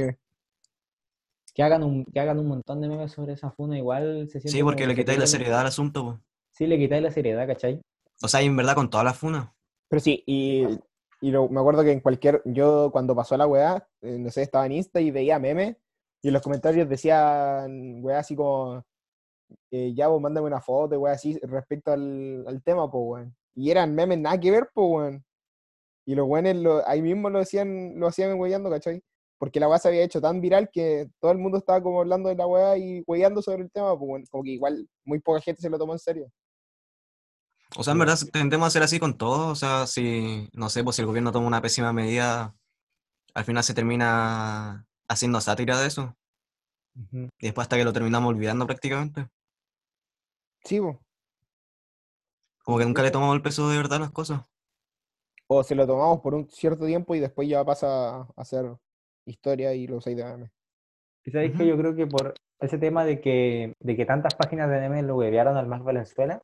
Que 1.54 1.62
hagan 1.62 1.84
un, 1.84 2.04
que 2.04 2.18
hagan 2.18 2.38
un 2.40 2.48
montón 2.48 2.80
de 2.80 2.88
memes 2.88 3.12
sobre 3.12 3.34
esa 3.34 3.50
funa, 3.52 3.78
igual 3.78 4.24
se 4.28 4.40
siente 4.40 4.50
Sí, 4.50 4.62
porque 4.64 4.86
le 4.88 4.94
quitáis 4.96 5.18
la 5.20 5.26
seriedad 5.26 5.60
al 5.60 5.66
asunto, 5.68 6.02
po. 6.04 6.20
Sí, 6.50 6.66
le 6.66 6.78
quitáis 6.78 7.00
la 7.02 7.10
seriedad, 7.12 7.46
¿cachai? 7.46 7.80
O 8.22 8.28
sea, 8.28 8.40
en 8.42 8.56
verdad 8.56 8.74
con 8.74 8.90
todas 8.90 9.04
las 9.04 9.18
funas. 9.18 9.48
Pero 9.88 10.00
sí, 10.00 10.22
y, 10.26 10.66
y 11.20 11.30
lo- 11.30 11.48
me 11.48 11.60
acuerdo 11.60 11.82
que 11.82 11.92
en 11.92 12.00
cualquier, 12.00 12.42
yo 12.44 12.90
cuando 12.92 13.14
pasó 13.14 13.36
la 13.36 13.46
weá, 13.46 13.86
eh, 14.02 14.18
no 14.18 14.30
sé, 14.30 14.42
estaba 14.42 14.66
en 14.66 14.72
Insta 14.72 15.00
y 15.00 15.10
veía 15.10 15.38
memes, 15.38 15.76
y 16.22 16.28
en 16.28 16.34
los 16.34 16.42
comentarios 16.42 16.88
decían, 16.88 17.98
weá, 18.02 18.20
así 18.20 18.34
como, 18.34 18.82
eh, 19.70 19.92
ya 19.94 20.08
vos 20.08 20.20
mándame 20.20 20.46
una 20.46 20.60
foto, 20.60 20.98
weá, 20.98 21.12
así, 21.14 21.38
respecto 21.42 21.92
al, 21.92 22.44
al 22.46 22.62
tema, 22.62 22.90
pues, 22.90 23.02
weón. 23.04 23.36
Y 23.54 23.70
eran 23.70 23.94
memes 23.94 24.18
nada 24.18 24.38
que 24.40 24.50
ver, 24.50 24.70
pues, 24.72 24.86
weón. 24.90 25.24
Y 26.06 26.14
los 26.14 26.26
weones 26.28 26.56
ahí 26.86 27.00
mismo 27.02 27.30
lo 27.30 27.38
decían, 27.40 27.98
lo 27.98 28.06
hacían 28.08 28.38
weyando, 28.38 28.70
¿cachai? 28.70 29.02
Porque 29.38 29.60
la 29.60 29.68
weá 29.68 29.78
se 29.78 29.88
había 29.88 30.02
hecho 30.02 30.20
tan 30.20 30.40
viral 30.40 30.70
que 30.72 31.08
todo 31.20 31.32
el 31.32 31.38
mundo 31.38 31.58
estaba 31.58 31.82
como 31.82 32.00
hablando 32.00 32.28
de 32.30 32.36
la 32.36 32.46
weá 32.46 32.76
y 32.78 33.02
weyando 33.06 33.42
sobre 33.42 33.62
el 33.62 33.70
tema, 33.70 33.96
pues, 33.98 34.08
weón. 34.08 34.24
Como 34.30 34.42
que 34.44 34.50
igual 34.50 34.88
muy 35.04 35.20
poca 35.20 35.40
gente 35.40 35.60
se 35.62 35.70
lo 35.70 35.78
tomó 35.78 35.92
en 35.92 35.98
serio. 35.98 36.30
O 37.76 37.82
sea, 37.82 37.92
en 37.92 37.98
verdad 37.98 38.18
tendemos 38.32 38.64
a 38.64 38.68
hacer 38.68 38.82
así 38.82 39.00
con 39.00 39.16
todo. 39.16 39.48
O 39.48 39.54
sea, 39.54 39.86
si, 39.86 40.48
no 40.52 40.68
sé, 40.68 40.84
pues 40.84 40.96
si 40.96 41.02
el 41.02 41.06
gobierno 41.06 41.32
toma 41.32 41.46
una 41.46 41.62
pésima 41.62 41.92
medida, 41.92 42.54
al 43.34 43.44
final 43.44 43.64
se 43.64 43.74
termina 43.74 44.86
haciendo 45.08 45.40
sátira 45.40 45.80
de 45.80 45.86
eso. 45.86 46.16
Y 47.12 47.46
después 47.46 47.64
hasta 47.64 47.76
que 47.76 47.84
lo 47.84 47.92
terminamos 47.92 48.30
olvidando 48.30 48.66
prácticamente. 48.66 49.28
Sí, 50.64 50.80
pues. 50.80 50.96
Como 52.62 52.78
que 52.78 52.84
nunca 52.84 53.02
le 53.02 53.10
tomamos 53.10 53.34
el 53.34 53.42
peso 53.42 53.68
de 53.68 53.76
verdad 53.76 53.96
a 53.96 54.00
las 54.02 54.10
cosas. 54.12 54.42
O 55.48 55.62
se 55.62 55.74
lo 55.74 55.86
tomamos 55.86 56.20
por 56.20 56.34
un 56.34 56.48
cierto 56.48 56.86
tiempo 56.86 57.14
y 57.14 57.20
después 57.20 57.48
ya 57.48 57.64
pasa 57.64 58.20
a 58.20 58.28
hacer 58.36 58.74
historia 59.26 59.74
y 59.74 59.86
lo 59.86 59.96
usáis 59.96 60.16
de 60.16 60.24
meme. 60.24 60.52
Y 61.24 61.30
sabéis 61.30 61.56
que 61.56 61.66
yo 61.66 61.76
creo 61.76 61.94
que 61.94 62.06
por 62.06 62.34
ese 62.60 62.78
tema 62.78 63.04
de 63.04 63.20
que, 63.20 63.74
de 63.78 63.96
que 63.96 64.06
tantas 64.06 64.34
páginas 64.34 64.70
de 64.70 64.80
memes 64.80 65.04
lo 65.04 65.16
huevearon 65.16 65.56
al 65.56 65.66
Max 65.66 65.84
Valenzuela, 65.84 66.42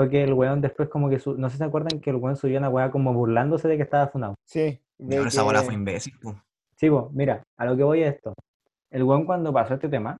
fue 0.00 0.08
que 0.08 0.22
el 0.24 0.32
weón 0.32 0.62
después 0.62 0.88
como 0.88 1.10
que, 1.10 1.18
su- 1.18 1.36
no 1.36 1.50
sé 1.50 1.52
si 1.52 1.58
se 1.58 1.64
acuerdan 1.64 2.00
que 2.00 2.08
el 2.08 2.16
weón 2.16 2.34
subió 2.34 2.56
una 2.58 2.70
weá 2.70 2.90
como 2.90 3.12
burlándose 3.12 3.68
de 3.68 3.76
que 3.76 3.82
estaba 3.82 4.08
funado. 4.08 4.34
Sí. 4.46 4.80
Y 4.98 5.04
de 5.04 5.16
ahora 5.18 5.28
esa 5.28 5.42
bola 5.42 5.58
que- 5.60 5.66
fue 5.66 5.74
imbécil. 5.74 6.14
Sí, 6.74 6.88
pues, 6.88 7.04
mira, 7.12 7.42
a 7.58 7.66
lo 7.66 7.76
que 7.76 7.82
voy 7.82 8.02
es 8.02 8.14
esto. 8.14 8.32
El 8.88 9.02
weón 9.02 9.26
cuando 9.26 9.52
pasó 9.52 9.74
este 9.74 9.90
tema 9.90 10.16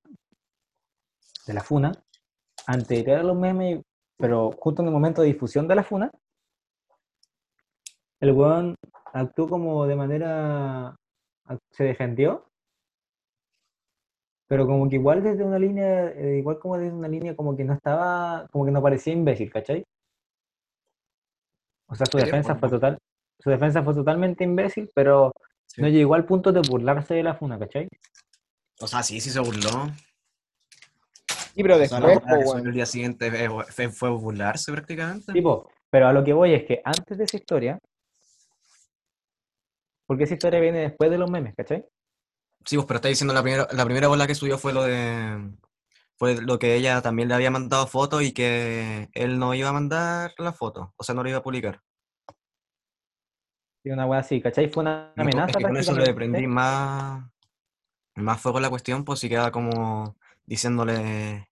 de 1.46 1.54
la 1.54 1.62
funa, 1.62 1.92
antes 2.66 2.88
de 2.88 3.02
tirar 3.04 3.24
los 3.24 3.38
memes, 3.38 3.80
pero 4.18 4.50
justo 4.52 4.82
en 4.82 4.88
el 4.88 4.92
momento 4.92 5.22
de 5.22 5.28
difusión 5.28 5.66
de 5.66 5.74
la 5.76 5.82
funa, 5.82 6.10
el 8.20 8.32
weón 8.32 8.74
actuó 9.14 9.48
como 9.48 9.86
de 9.86 9.96
manera, 9.96 10.94
se 11.70 11.84
defendió, 11.84 12.49
pero 14.50 14.66
como 14.66 14.88
que 14.88 14.96
igual 14.96 15.22
desde 15.22 15.44
una 15.44 15.60
línea, 15.60 16.08
eh, 16.10 16.38
igual 16.38 16.58
como 16.58 16.76
desde 16.76 16.92
una 16.92 17.06
línea 17.06 17.36
como 17.36 17.56
que 17.56 17.62
no 17.62 17.72
estaba, 17.72 18.48
como 18.50 18.64
que 18.64 18.72
no 18.72 18.82
parecía 18.82 19.12
imbécil, 19.12 19.48
¿cachai? 19.48 19.84
O 21.86 21.94
sea, 21.94 22.04
su 22.10 22.18
defensa 22.18 22.56
fue 22.56 22.68
total, 22.68 22.98
su 23.38 23.48
defensa 23.48 23.84
fue 23.84 23.94
totalmente 23.94 24.42
imbécil, 24.42 24.90
pero 24.92 25.32
Sí. 25.66 25.82
no 25.82 25.88
llegó 25.88 26.14
al 26.14 26.24
punto 26.24 26.50
de 26.50 26.62
burlarse 26.68 27.14
de 27.14 27.22
la 27.22 27.34
funa, 27.34 27.60
¿cachai? 27.60 27.86
O 28.80 28.88
sea, 28.88 29.04
sí, 29.04 29.20
sí 29.20 29.30
se 29.30 29.38
burló. 29.38 29.86
Sí, 31.54 31.62
pero 31.62 31.76
O 31.76 31.84
sea, 31.86 32.00
la 32.00 32.08
después, 32.08 32.48
weón. 32.48 32.66
el 32.66 32.72
día 32.72 32.86
siguiente 32.86 33.30
fue, 33.30 33.64
fue- 33.66 33.88
fue 33.90 34.10
burlarse 34.10 34.72
prácticamente. 34.72 35.32
Tipo, 35.32 35.70
pero 35.90 36.08
a 36.08 36.12
lo 36.12 36.24
que 36.24 36.32
voy 36.32 36.54
es 36.54 36.64
que 36.64 36.82
antes 36.84 37.16
de 37.16 37.22
esa 37.22 37.36
historia, 37.36 37.78
porque 40.08 40.24
esa 40.24 40.34
historia 40.34 40.58
viene 40.58 40.80
después 40.80 41.08
de 41.08 41.18
los 41.18 41.30
memes, 41.30 41.54
¿cachai? 41.54 41.84
Sí, 42.64 42.76
pues, 42.76 42.86
pero 42.86 42.96
está 42.96 43.08
diciendo 43.08 43.34
la 43.34 43.42
primera, 43.42 43.68
la 43.72 43.84
primera 43.84 44.08
bola 44.08 44.26
que 44.26 44.34
subió 44.34 44.58
fue 44.58 44.72
lo 44.72 44.82
de. 44.84 45.50
Fue 46.16 46.40
lo 46.40 46.58
que 46.58 46.74
ella 46.74 47.00
también 47.00 47.28
le 47.28 47.34
había 47.34 47.50
mandado 47.50 47.86
fotos 47.86 48.22
y 48.22 48.32
que 48.32 49.08
él 49.14 49.38
no 49.38 49.54
iba 49.54 49.70
a 49.70 49.72
mandar 49.72 50.34
la 50.36 50.52
foto. 50.52 50.92
O 50.96 51.02
sea, 51.02 51.14
no 51.14 51.22
lo 51.22 51.30
iba 51.30 51.38
a 51.38 51.42
publicar. 51.42 51.80
Y 53.82 53.90
una 53.90 54.04
wea 54.06 54.20
así, 54.20 54.42
¿cachai? 54.42 54.68
Fue 54.68 54.82
una 54.82 55.12
Es 55.16 55.20
amenaza 55.22 55.58
que 55.58 55.64
con 55.64 55.76
eso 55.78 55.94
le 55.94 56.12
prendí 56.12 56.46
más, 56.46 57.24
más 58.16 58.40
fuego 58.40 58.58
a 58.58 58.60
la 58.60 58.68
cuestión, 58.68 59.04
pues 59.04 59.20
sí 59.20 59.30
queda 59.30 59.50
como 59.50 60.16
diciéndole, 60.44 61.48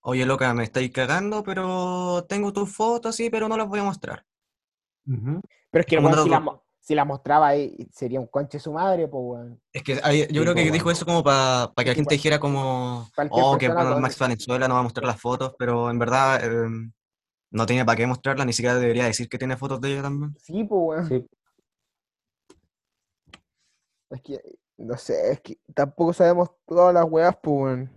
oye 0.00 0.24
loca, 0.26 0.54
me 0.54 0.62
estáis 0.62 0.92
cagando, 0.92 1.42
pero 1.42 2.24
tengo 2.28 2.52
tus 2.52 2.72
fotos, 2.72 3.16
sí, 3.16 3.30
pero 3.30 3.48
no 3.48 3.56
las 3.56 3.66
voy 3.66 3.80
a 3.80 3.84
mostrar. 3.84 4.24
Pero 5.04 5.40
es 5.72 5.86
que 5.86 5.98
weón, 5.98 6.22
si, 6.22 6.30
la, 6.30 6.62
si 6.84 6.94
la 6.94 7.06
mostraba 7.06 7.48
ahí, 7.48 7.74
sería 7.92 8.20
un 8.20 8.26
conche 8.26 8.60
su 8.60 8.70
madre, 8.70 9.08
pues, 9.08 9.22
weón. 9.24 9.60
Es 9.72 9.82
que 9.82 9.94
yo 9.94 10.02
Sí, 10.02 10.26
creo 10.28 10.54
que 10.54 10.60
pues, 10.60 10.72
dijo 10.74 10.90
eso 10.90 11.06
como 11.06 11.24
para 11.24 11.72
que 11.78 11.84
la 11.86 11.94
gente 11.94 12.14
dijera 12.14 12.38
como, 12.38 13.08
oh, 13.30 13.56
que 13.58 13.68
bueno, 13.70 13.98
Max 14.00 14.18
Valenzuela 14.18 14.68
no 14.68 14.74
va 14.74 14.80
a 14.80 14.82
mostrar 14.82 15.06
las 15.06 15.18
fotos, 15.18 15.54
pero 15.58 15.88
en 15.90 15.98
verdad 15.98 16.44
eh, 16.44 16.68
no 17.50 17.64
tiene 17.64 17.86
para 17.86 17.96
qué 17.96 18.06
mostrarlas, 18.06 18.46
ni 18.46 18.52
siquiera 18.52 18.78
debería 18.78 19.04
decir 19.06 19.30
que 19.30 19.38
tiene 19.38 19.56
fotos 19.56 19.80
de 19.80 19.92
ella 19.92 20.02
también. 20.02 20.36
Sí, 20.38 20.62
pues, 20.64 21.08
weón. 21.08 21.08
Sí, 21.08 21.26
Es 24.10 24.20
que, 24.20 24.40
no 24.76 24.98
sé, 24.98 25.32
es 25.32 25.40
que 25.40 25.58
tampoco 25.74 26.12
sabemos 26.12 26.50
todas 26.66 26.92
las 26.92 27.06
weas, 27.08 27.34
pues, 27.42 27.56
weón. 27.62 27.90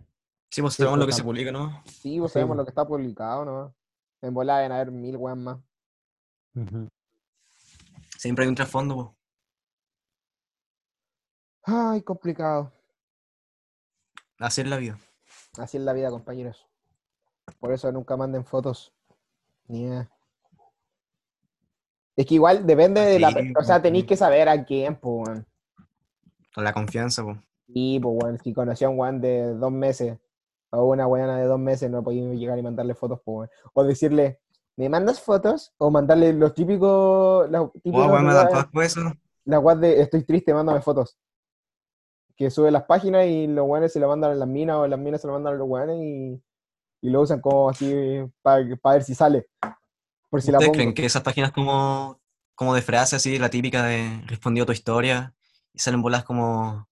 Sí, 0.50 0.62
pues 0.62 0.76
Sí, 0.76 0.78
sabemos 0.84 1.00
pues, 1.00 1.00
lo 1.02 1.08
que 1.08 1.14
se 1.14 1.24
publica, 1.24 1.52
¿no? 1.52 1.84
Sí, 1.84 2.20
pues 2.20 2.32
Sí, 2.32 2.34
sabemos 2.36 2.56
pues. 2.56 2.58
lo 2.60 2.64
que 2.64 2.70
está 2.72 2.88
publicado, 2.88 3.44
¿no? 3.44 3.76
En 4.22 4.34
volada 4.34 4.60
deben 4.60 4.72
haber 4.72 4.92
mil 4.92 5.18
weas 5.18 5.38
más. 5.38 5.58
ujú. 6.56 6.88
Siempre 8.18 8.44
hay 8.44 8.50
un 8.50 8.56
trasfondo, 8.56 8.96
pues. 8.96 9.08
Ay, 11.64 12.02
complicado. 12.02 12.72
Así 14.40 14.62
es 14.62 14.68
la 14.68 14.78
vida. 14.78 14.98
Así 15.58 15.78
es 15.78 15.84
la 15.84 15.94
vida, 15.94 16.10
compañeros. 16.10 16.66
Por 17.60 17.74
eso 17.74 17.92
nunca 17.92 18.16
manden 18.16 18.46
fotos. 18.46 18.94
Ni. 19.68 19.90
Es 22.16 22.26
que 22.26 22.36
igual 22.36 22.66
depende 22.66 23.02
de 23.02 23.20
la... 23.20 23.30
O 23.30 23.64
sea, 23.64 23.76
pues, 23.76 23.82
tenéis 23.84 24.04
sí. 24.04 24.08
que 24.08 24.18
saber 24.18 24.50
a 24.50 24.66
quién, 24.66 24.96
pues, 24.96 25.28
weón. 25.28 25.48
Con 26.54 26.64
la 26.64 26.74
confianza, 26.74 27.24
pues. 27.24 27.38
Y, 27.68 28.00
pues, 28.00 28.16
weón, 28.24 28.40
si 28.40 28.54
conocí 28.54 28.86
a 28.86 28.90
un 28.90 28.98
weón 28.98 29.22
de 29.22 29.54
dos 29.54 29.72
meses 29.72 30.18
o 30.70 30.86
una 30.86 31.06
weona 31.06 31.38
de 31.38 31.46
dos 31.46 31.60
meses, 31.60 31.92
no 31.92 32.04
podía 32.04 32.34
llegar 32.34 32.58
y 32.58 32.64
mandarle 32.64 32.96
fotos, 32.96 33.22
pues, 33.24 33.36
weón. 33.36 33.50
O 33.74 33.84
decirle, 33.84 34.40
¿me 34.78 34.90
mandas 34.90 35.20
fotos? 35.20 35.74
O 35.78 35.92
mandarle 35.92 36.34
los 36.34 36.54
típicos... 36.54 37.50
Los 37.50 37.74
típicos 37.74 38.06
Oh, 38.08 38.14
weón, 38.14 38.26
me 38.28 38.66
por 38.72 38.84
eso. 38.84 39.02
la 39.46 39.76
de 39.76 40.02
estoy 40.02 40.24
triste, 40.24 40.54
mándame 40.54 40.82
fotos. 40.82 41.18
Que 42.36 42.50
sube 42.52 42.70
las 42.72 42.84
páginas 42.84 43.26
y 43.26 43.48
los 43.48 43.68
weones 43.68 43.92
se 43.92 44.00
lo 44.00 44.08
mandan 44.08 44.32
a 44.32 44.36
las 44.36 44.48
minas 44.48 44.78
o 44.78 44.88
las 44.88 45.00
minas 45.00 45.20
se 45.22 45.28
lo 45.28 45.34
mandan 45.34 45.56
a 45.56 45.58
los 45.58 45.68
weones 45.68 45.98
y, 46.00 46.42
y 47.02 47.10
lo 47.10 47.22
usan 47.22 47.42
como 47.42 47.70
así 47.70 47.92
para 48.42 48.64
ver 48.94 49.04
si 49.04 49.16
sale. 49.16 49.50
Por 50.30 50.42
si 50.42 50.52
la 50.52 50.60
¿Ustedes 50.60 50.70
pongo. 50.70 50.78
creen 50.78 50.94
que 50.94 51.06
esas 51.06 51.24
páginas 51.24 51.52
como, 51.52 52.20
como 52.54 52.76
de 52.76 52.82
frase 52.84 53.16
así, 53.16 53.40
la 53.40 53.50
típica 53.50 53.84
de 53.84 54.22
respondió 54.28 54.66
tu 54.66 54.72
historia, 54.72 55.34
y 55.74 55.80
salen 55.80 56.02
bolas 56.02 56.24
como 56.24 56.88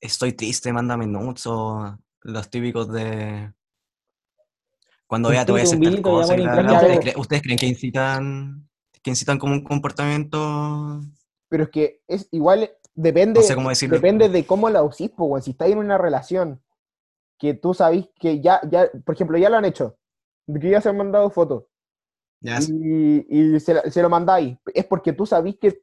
estoy 0.00 0.32
triste, 0.34 0.72
mándame 0.72 1.06
nudes, 1.06 1.46
o 1.46 1.98
los 2.20 2.50
típicos 2.50 2.92
de 2.92 3.52
cuando 5.06 5.28
vea 5.30 5.44
te 5.44 5.52
voy 5.52 5.60
a 5.60 5.64
hacer 5.64 5.78
tal 5.78 5.88
tumbito, 5.94 6.08
ya 6.10 6.16
cosa, 6.22 6.34
y 6.34 6.36
voy 6.38 6.46
a 6.48 6.52
bla, 6.52 6.62
bla, 6.62 6.72
intentar- 6.72 6.82
¿Ustedes, 6.84 7.00
creen, 7.00 7.20
ustedes 7.20 7.42
creen 7.42 7.58
que 7.58 7.66
incitan, 7.66 8.68
que 9.02 9.10
incitan 9.10 9.38
como 9.38 9.52
un 9.52 9.62
comportamiento, 9.64 11.00
Pero 11.48 11.62
es 11.64 11.70
que 11.70 12.00
es 12.08 12.28
igual, 12.32 12.70
depende, 12.94 13.40
no 13.40 13.46
sé 13.46 13.54
cómo 13.54 13.68
decirlo? 13.68 13.96
depende 13.96 14.28
de 14.28 14.46
cómo 14.46 14.68
la 14.68 14.82
usís, 14.82 15.12
weón. 15.16 15.42
Si 15.42 15.52
estáis 15.52 15.72
en 15.72 15.78
una 15.78 15.96
relación 15.98 16.60
que 17.38 17.54
tú 17.54 17.72
sabís 17.74 18.08
que 18.18 18.40
ya, 18.40 18.60
ya, 18.68 18.90
por 19.04 19.14
ejemplo, 19.14 19.38
ya 19.38 19.48
lo 19.50 19.56
han 19.56 19.64
hecho, 19.64 19.96
de 20.46 20.58
que 20.58 20.70
ya 20.70 20.80
se 20.80 20.88
han 20.88 20.96
mandado 20.96 21.28
fotos 21.30 21.64
Ya 22.40 22.56
es- 22.58 22.68
y, 22.70 23.26
y 23.28 23.60
se, 23.60 24.02
lo 24.02 24.08
mandáis, 24.10 24.56
es 24.74 24.84
porque 24.86 25.12
tú 25.12 25.24
sabís 25.26 25.56
que 25.58 25.82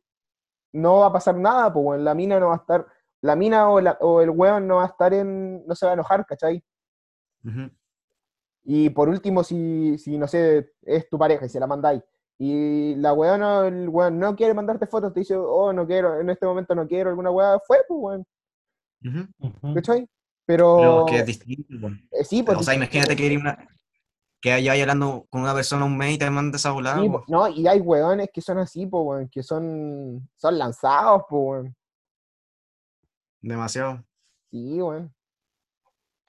no 0.73 0.99
va 0.99 1.07
a 1.07 1.13
pasar 1.13 1.35
nada, 1.37 1.71
pues 1.71 1.85
weón, 1.85 2.03
la 2.03 2.13
mina 2.15 2.39
no 2.39 2.47
va 2.47 2.55
a 2.55 2.57
estar, 2.57 2.87
la 3.21 3.35
mina 3.35 3.69
o, 3.69 3.79
la- 3.79 3.97
o 4.01 4.21
el 4.21 4.31
weón 4.31 4.67
no 4.67 4.77
va 4.77 4.83
a 4.83 4.87
estar 4.87 5.13
en, 5.13 5.65
no 5.65 5.75
se 5.75 5.85
va 5.85 5.91
a 5.91 5.93
enojar, 5.93 6.25
¿cachai? 6.25 6.61
Ujú. 7.45 7.69
Y 8.65 8.89
por 8.89 9.09
último, 9.09 9.43
si, 9.43 9.97
si 9.97 10.17
no 10.17 10.27
sé, 10.27 10.71
es 10.83 11.09
tu 11.09 11.17
pareja 11.17 11.45
y 11.45 11.49
se 11.49 11.59
la 11.59 11.67
mandáis, 11.67 12.01
y 12.39 12.95
la 12.95 13.13
weá 13.13 13.37
no, 13.37 13.63
el 13.63 13.89
weón 13.89 14.17
no 14.19 14.35
quiere 14.35 14.53
mandarte 14.53 14.87
fotos, 14.87 15.13
te 15.13 15.19
dice, 15.21 15.35
oh, 15.35 15.71
no 15.73 15.85
quiero, 15.85 16.19
en 16.19 16.29
este 16.29 16.45
momento 16.45 16.73
no 16.73 16.87
quiero, 16.87 17.09
alguna 17.09 17.29
weá, 17.31 17.59
fue, 17.65 17.79
pues, 17.87 17.99
weón. 18.01 18.25
¿cachai? 19.75 20.07
Pero, 20.45 20.77
Pero 20.77 21.05
que 21.05 21.19
es 21.19 21.25
distinto. 21.25 21.79
po. 21.79 21.87
eh, 22.11 22.23
sí, 22.23 22.43
pues, 22.43 22.57
O 22.57 22.63
sea, 22.63 22.73
imagínate 22.73 23.15
que, 23.15 23.37
una, 23.37 23.67
que 24.41 24.49
vaya 24.51 24.73
hablando 24.81 25.25
con 25.29 25.41
una 25.41 25.53
persona 25.53 25.85
un 25.85 25.97
mes 25.97 26.15
y 26.15 26.17
te 26.17 26.29
mandes 26.29 26.61
esa 26.61 26.71
volada. 26.71 27.01
sí, 27.01 27.09
po, 27.09 27.23
no, 27.27 27.47
y 27.49 27.67
hay 27.67 27.79
weones 27.79 28.29
que 28.33 28.41
son 28.41 28.57
así, 28.59 28.85
pues, 28.87 29.03
weón, 29.05 29.29
que 29.29 29.43
son, 29.43 30.29
son 30.35 30.57
lanzados, 30.57 31.23
pues, 31.29 31.41
weón, 31.41 31.75
Demasiado. 33.41 34.03
sí, 34.51 34.81
weón. 34.81 35.13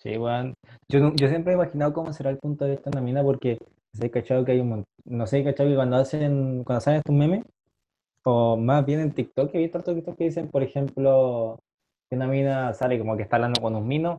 Sí, 0.05 0.19
weón. 0.19 0.55
Yo, 0.89 1.13
yo 1.15 1.29
siempre 1.29 1.53
he 1.53 1.57
imaginado 1.57 1.95
cómo 1.95 2.13
será 2.13 2.29
el 2.31 2.39
punto 2.39 2.65
de 2.67 2.73
vista 2.73 2.91
de 2.91 2.99
una 2.99 3.05
mina 3.05 3.23
porque 3.23 3.59
sé 3.95 4.11
cachado 4.11 4.45
que 4.45 4.53
hay 4.53 4.61
un 4.61 4.69
montón. 4.69 4.87
No 5.07 5.27
sé, 5.27 5.43
cachado 5.43 5.71
que 5.71 5.77
cuando 5.77 5.97
hacen, 5.97 6.63
cuando 6.65 6.81
salen 6.83 6.99
estos 6.99 7.15
memes, 7.15 7.43
o 8.25 8.57
más 8.57 8.85
bien 8.87 9.01
en 9.01 9.13
TikTok, 9.13 9.55
he 9.55 9.59
visto 9.59 9.79
hartos 9.79 9.95
TikTok 9.97 10.17
que 10.17 10.25
dicen, 10.25 10.49
por 10.51 10.63
ejemplo, 10.63 11.59
que 12.11 12.17
una 12.17 12.27
mina 12.29 12.75
sale 12.75 12.99
como 12.99 13.17
que 13.17 13.25
está 13.25 13.37
hablando 13.37 13.61
con 13.63 13.77
un 13.77 13.89
mino 13.89 14.19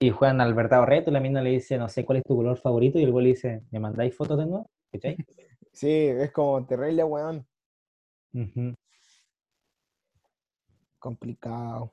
y 0.00 0.10
juegan 0.10 0.40
al 0.40 0.54
verdadero 0.54 0.86
reto 0.86 1.10
y 1.10 1.14
la 1.14 1.20
mina 1.20 1.42
le 1.42 1.50
dice, 1.50 1.78
no 1.78 1.88
sé 1.88 2.04
cuál 2.04 2.18
es 2.18 2.24
tu 2.24 2.36
color 2.36 2.58
favorito 2.58 2.98
y 2.98 3.04
el 3.04 3.12
güey 3.12 3.24
le 3.26 3.30
dice, 3.32 3.62
¿me 3.70 3.80
mandáis 3.80 4.16
fotos 4.16 4.38
de 4.38 4.46
nuevo? 4.46 4.66
¿Cachai? 4.92 5.16
Sí, 5.74 5.88
es 5.90 6.30
como 6.32 6.66
terrible, 6.66 7.02
weón, 7.04 7.46
Ujú. 8.34 8.74
complicado. 10.98 11.92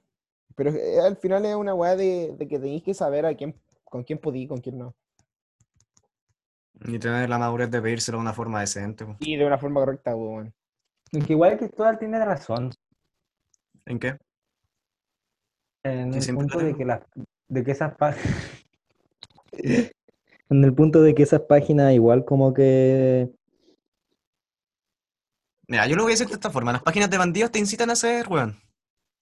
Pero 0.59 0.71
eh, 0.71 0.99
al 0.99 1.15
final 1.15 1.45
es 1.45 1.55
una 1.55 1.73
weá 1.73 1.95
de, 1.95 2.35
de 2.37 2.45
que 2.45 2.59
tenéis 2.59 2.83
que 2.83 2.93
saber 2.93 3.25
a 3.25 3.33
quién, 3.33 3.55
con 3.85 4.03
quién 4.03 4.19
podí, 4.19 4.45
con 4.45 4.59
quién 4.59 4.77
no. 4.77 4.93
Y 6.81 6.99
tener 6.99 7.29
la 7.29 7.37
madurez 7.37 7.71
de 7.71 7.81
pedírselo 7.81 8.17
de 8.17 8.23
una 8.23 8.33
forma 8.33 8.59
decente. 8.59 9.05
Y 9.21 9.37
de 9.37 9.45
una 9.45 9.57
forma 9.57 9.79
correcta, 9.79 10.13
weón. 10.17 10.53
Aunque 11.13 11.31
igual 11.31 11.57
Cristóbal 11.57 11.97
tiene 11.97 12.23
razón 12.23 12.71
¿En 13.85 13.99
qué? 13.99 14.17
en 15.83 16.11
Que 16.11 16.17
el 16.19 16.35
punto 16.35 16.59
de 16.59 16.75
que 16.75 16.85
las 16.85 17.01
de 17.47 17.63
que 17.63 17.71
esas 17.71 17.95
páginas 17.95 18.35
en 20.49 20.63
el 20.63 20.73
punto 20.73 21.01
de 21.01 21.15
que 21.15 21.23
esas 21.23 21.41
páginas 21.43 21.93
igual 21.93 22.25
como 22.25 22.53
que 22.53 23.31
Mira, 25.69 25.87
yo 25.87 25.95
lo 25.95 26.03
voy 26.03 26.11
a 26.11 26.15
decir 26.15 26.27
de 26.27 26.33
esta 26.33 26.49
forma. 26.49 26.73
Las 26.73 26.83
páginas 26.83 27.09
de 27.09 27.17
bandidos 27.17 27.49
te 27.49 27.59
incitan 27.59 27.89
a 27.91 27.95
ser, 27.95 28.27
weón. 28.27 28.61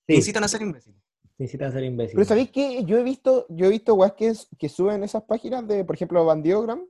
Te 0.08 0.16
incitan 0.16 0.44
a 0.44 0.48
ser 0.48 0.64
imbécil. 0.64 0.96
Te 1.38 1.44
incitan 1.44 1.68
a 1.68 1.72
ser 1.72 1.82
Pero 1.82 1.92
imbéciles. 1.92 2.28
¿sabéis 2.28 2.50
que 2.50 2.84
Yo 2.84 2.98
he 2.98 3.04
visto, 3.04 3.46
yo 3.50 3.68
he 3.68 3.70
visto 3.70 3.94
weas 3.94 4.14
que, 4.14 4.34
suben 4.70 5.04
esas 5.04 5.24
páginas 5.24 5.68
de, 5.68 5.86
por 5.86 5.96
ejemplo, 5.96 6.26
Bandiogram, 6.26 6.84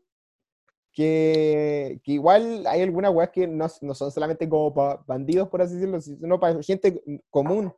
que, 0.94 2.00
que 2.04 2.14
igual 2.14 2.66
hay 2.66 2.82
algunas 2.82 3.12
weas 3.14 3.30
que 3.30 3.46
no, 3.46 3.68
no 3.82 3.94
son 3.94 4.12
solamente 4.12 4.48
como 4.48 4.74
para 4.74 5.04
bandidos, 5.06 5.50
por 5.50 5.62
así 5.62 5.76
decirlo, 5.76 6.00
sino 6.00 6.40
para 6.40 6.64
gente 6.64 7.04
común, 7.30 7.74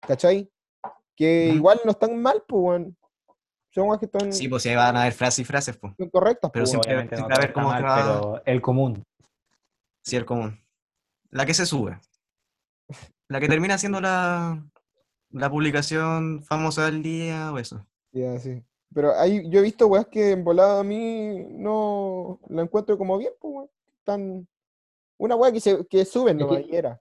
¿cachai? 0.00 0.50
Que 1.14 1.50
igual 1.50 1.80
no 1.84 1.90
están 1.90 2.20
mal, 2.20 2.42
pues, 2.48 2.62
weón. 2.62 2.96
Son 3.70 3.88
weas 3.88 3.98
que 3.98 4.06
están, 4.06 4.32
Sí, 4.32 4.48
pues 4.48 4.62
sí, 4.62 4.70
ahí 4.70 4.76
van 4.76 4.96
a 4.96 5.02
haber 5.02 5.12
frases 5.12 5.40
y 5.40 5.44
frases, 5.44 5.76
pues. 5.76 5.92
son 5.98 6.08
correctas, 6.08 6.50
pero 6.52 6.62
pues, 6.62 6.70
siempre- 6.70 6.90
Obviamente 6.90 7.16
no 7.16 7.26
siempre 7.26 7.44
a 7.44 7.48
está 7.48 7.52
cómo 7.52 7.68
mal, 7.68 7.82
pero 7.82 8.42
el 8.46 8.62
común. 8.62 9.04
Sí, 10.02 10.16
el 10.16 10.24
común. 10.24 10.58
La 11.30 11.44
que 11.44 11.54
se 11.54 11.66
sube. 11.66 11.98
La 13.28 13.40
que 13.40 13.48
termina 13.48 13.76
siendo 13.78 14.00
la, 14.00 14.62
la 15.34 15.50
publicación 15.50 16.42
famosa 16.42 16.86
del 16.86 17.02
día 17.02 17.52
o 17.52 17.58
eso. 17.58 17.84
Ya, 18.12 18.38
sí. 18.38 18.62
Pero 18.94 19.12
hay, 19.18 19.48
yo 19.50 19.58
he 19.58 19.62
visto 19.62 19.88
weas 19.88 20.06
que 20.06 20.30
en 20.30 20.44
volada 20.44 20.80
a 20.80 20.84
mí 20.84 21.44
no 21.50 22.38
la 22.48 22.62
encuentro 22.62 22.96
como 22.96 23.18
bien, 23.18 23.32
pues, 23.40 23.54
weón. 23.54 23.70
Tan, 24.04 24.46
una 25.18 25.34
wea 25.36 25.50
que, 25.50 25.60
se, 25.60 25.86
que 25.86 26.04
suben 26.04 26.38
nomás 26.38 26.62
que-. 26.62 26.96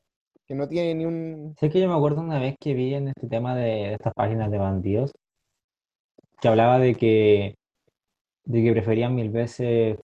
Que 0.46 0.56
no 0.56 0.68
tiene 0.68 0.96
ni 0.96 1.06
un. 1.06 1.56
Sé 1.60 1.70
que 1.70 1.80
yo 1.80 1.88
me 1.88 1.96
acuerdo 1.96 2.22
una 2.22 2.40
vez 2.40 2.56
que 2.60 2.74
vi 2.74 2.94
en 2.94 3.10
este 3.10 3.28
tema 3.28 3.56
de, 3.56 3.64
de 3.64 3.94
estas 3.94 4.14
páginas 4.14 4.52
de 4.52 4.58
bandidos 4.58 5.12
que 6.42 6.48
hablaba 6.50 6.80
de 6.80 6.96
que 6.96 7.56
de 8.46 8.64
que 8.64 8.72
preferían 8.74 9.16
mil 9.16 9.30
veces 9.30 9.98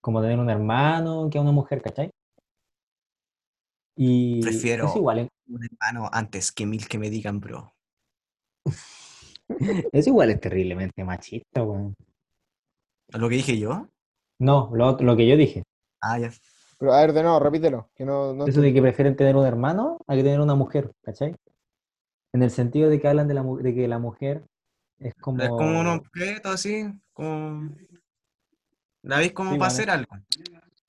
como 0.00 0.22
tener 0.22 0.38
un 0.38 0.50
hermano 0.50 1.28
que 1.30 1.38
a 1.38 1.42
una 1.42 1.52
mujer, 1.52 1.82
¿cachai? 1.82 2.10
Y 4.02 4.40
Prefiero- 4.40 4.86
es 4.86 4.96
igual, 4.96 5.18
en- 5.18 5.28
Un 5.48 5.62
hermano 5.64 6.08
antes 6.10 6.52
que 6.52 6.64
mil 6.64 6.88
que 6.88 6.96
me 6.98 7.10
digan, 7.10 7.38
bro. 7.38 7.74
es 9.92 10.06
igual 10.06 10.30
es 10.30 10.40
terriblemente 10.40 11.04
machista, 11.04 11.62
weón. 11.62 11.94
¿Lo 13.08 13.28
que 13.28 13.34
dije 13.36 13.58
yo? 13.58 13.88
No, 14.38 14.70
lo, 14.74 14.96
lo 14.98 15.16
que 15.16 15.28
yo 15.28 15.36
dije. 15.36 15.64
Ah, 16.00 16.18
ya. 16.18 16.30
Pero 16.78 16.94
a 16.94 17.00
ver, 17.02 17.12
de 17.12 17.22
nuevo, 17.22 17.40
repítelo. 17.40 17.90
Que 17.94 18.04
no, 18.06 18.32
no 18.32 18.46
Eso 18.46 18.62
de 18.62 18.72
que 18.72 18.80
prefieren 18.80 19.16
tener 19.16 19.36
un 19.36 19.44
hermano 19.44 19.98
a 20.06 20.14
que 20.14 20.22
tener 20.22 20.40
una 20.40 20.54
mujer, 20.54 20.90
¿cachai? 21.02 21.34
En 22.32 22.42
el 22.42 22.50
sentido 22.50 22.88
de 22.88 23.00
que 23.00 23.08
hablan 23.08 23.28
de, 23.28 23.34
la, 23.34 23.42
de 23.42 23.74
que 23.74 23.86
la 23.88 23.98
mujer 23.98 24.44
es 24.98 25.14
como... 25.16 25.42
Es 25.42 25.48
como 25.50 25.80
un 25.80 25.86
objeto 25.88 26.48
así, 26.48 26.86
como... 27.12 27.68
La 29.02 29.18
veis 29.18 29.32
como 29.32 29.52
Sí, 29.52 29.58
para 29.58 29.68
vale. 29.68 29.74
hacer 29.74 29.90
algo. 29.90 30.16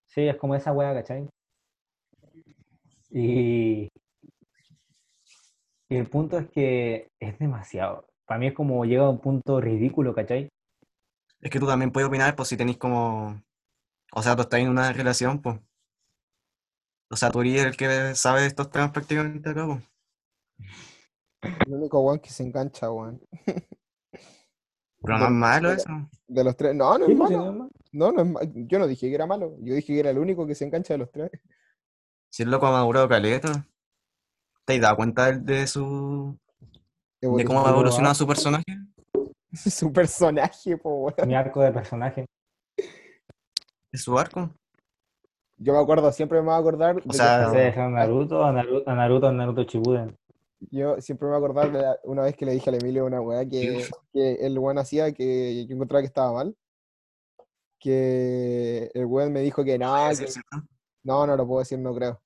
Sí, 0.05 0.21
es 0.27 0.37
como 0.37 0.55
esa 0.55 0.71
weá, 0.71 0.93
¿cachai? 0.93 1.27
Y... 3.11 3.89
y 5.89 5.95
el 5.95 6.07
punto 6.07 6.37
es 6.39 6.49
que 6.49 7.09
es 7.19 7.37
demasiado. 7.39 8.07
Para 8.25 8.39
mí 8.39 8.47
es 8.47 8.53
como 8.53 8.85
llega 8.85 9.03
a 9.05 9.09
un 9.09 9.19
punto 9.19 9.59
ridículo, 9.59 10.15
¿cachai? 10.15 10.49
Es 11.41 11.49
que 11.49 11.59
tú 11.59 11.67
también 11.67 11.91
puedes 11.91 12.07
opinar, 12.07 12.35
pues 12.35 12.49
si 12.49 12.57
tenéis 12.57 12.77
como... 12.77 13.41
O 14.13 14.21
sea, 14.21 14.35
tú 14.35 14.43
estás 14.43 14.59
en 14.59 14.69
una 14.69 14.93
relación, 14.93 15.41
pues. 15.41 15.59
O 17.09 17.15
sea, 17.15 17.29
tú 17.29 17.41
eres 17.41 17.65
el 17.65 17.75
que 17.75 18.15
sabe 18.15 18.41
de 18.41 18.47
estos 18.47 18.69
temas 18.69 18.91
prácticamente 18.91 19.49
acá, 19.49 19.65
pues. 19.65 19.83
El 21.65 21.73
único 21.73 21.99
weón 22.01 22.19
que 22.19 22.29
se 22.29 22.43
engancha, 22.43 22.91
weón. 22.91 23.21
Pero 25.03 25.17
no 25.17 25.25
es 25.25 25.31
malo 25.31 25.69
de- 25.69 25.75
eso. 25.75 25.89
De 26.27 26.43
los 26.43 26.55
tres. 26.55 26.75
No, 26.75 26.97
no 26.97 27.05
es 27.05 27.17
pues, 27.17 27.31
malo. 27.31 27.37
no 27.37 27.49
es 27.49 27.57
malo. 27.57 27.71
No, 27.91 28.11
no 28.11 28.21
es 28.21 28.27
ma- 28.27 28.39
Yo 28.67 28.79
no 28.79 28.87
dije 28.87 29.09
que 29.09 29.15
era 29.15 29.25
malo. 29.25 29.57
Yo 29.59 29.73
dije 29.73 29.93
que 29.93 29.99
era 29.99 30.11
el 30.11 30.19
único 30.19 30.45
que 30.45 30.55
se 30.55 30.63
engancha 30.65 30.93
de 30.93 30.99
los 30.99 31.11
tres. 31.11 31.31
Si 32.31 32.43
el 32.43 32.49
loco 32.51 32.65
ha 32.67 32.71
madurado 32.71 33.07
caleta. 33.09 33.67
¿Te 34.65 34.75
has 34.75 34.81
dado 34.81 34.95
cuenta 34.95 35.31
de, 35.31 35.39
de 35.39 35.67
su... 35.67 36.37
de 37.19 37.45
cómo 37.45 37.65
ha 37.65 37.69
evolucionado 37.71 38.15
su 38.15 38.25
personaje? 38.27 38.63
Su 39.53 39.91
personaje, 39.91 40.77
po, 40.77 40.89
weón. 41.07 41.27
Mi 41.27 41.35
arco 41.35 41.59
de 41.61 41.73
personaje. 41.73 42.25
¿De 42.77 43.99
su 43.99 44.17
arco? 44.17 44.49
Yo 45.57 45.73
me 45.73 45.79
acuerdo, 45.79 46.09
siempre 46.13 46.39
me 46.39 46.45
voy 46.45 46.53
a 46.55 46.57
acordar. 46.59 46.95
de 46.95 47.01
que 47.01 47.13
sea, 47.17 47.67
es 47.67 47.77
a 47.77 47.89
Naruto, 47.89 48.45
a 48.45 48.53
Naruto, 48.53 48.89
a 48.89 48.95
Naruto, 48.95 49.27
a 49.27 49.31
Naruto 49.33 49.63
Shippuden. 49.63 50.17
Yo 50.71 51.01
siempre 51.01 51.27
me 51.27 51.33
voy 51.33 51.43
a 51.43 51.45
acordar 51.45 51.71
de 51.73 51.81
la- 51.81 51.99
una 52.05 52.21
vez 52.21 52.37
que 52.37 52.45
le 52.45 52.53
dije 52.53 52.69
al 52.69 52.77
Emilio 52.81 53.05
una 53.05 53.19
weá 53.19 53.45
que, 53.45 53.85
que 54.13 54.35
el 54.35 54.57
weón 54.57 54.77
hacía 54.77 55.11
que 55.11 55.65
yo 55.67 55.75
encontraba 55.75 56.01
que 56.01 56.07
estaba 56.07 56.31
mal. 56.31 56.55
Que 57.77 58.89
el 58.93 59.05
weón 59.05 59.33
me 59.33 59.41
dijo 59.41 59.65
que 59.65 59.77
no, 59.77 59.93
que- 60.09 60.15
ser, 60.15 60.29
¿cierto? 60.29 60.57
No, 61.03 61.25
no 61.27 61.35
lo 61.35 61.47
puedo 61.47 61.59
decir, 61.59 61.79
no 61.79 61.93
creo. 61.95 62.21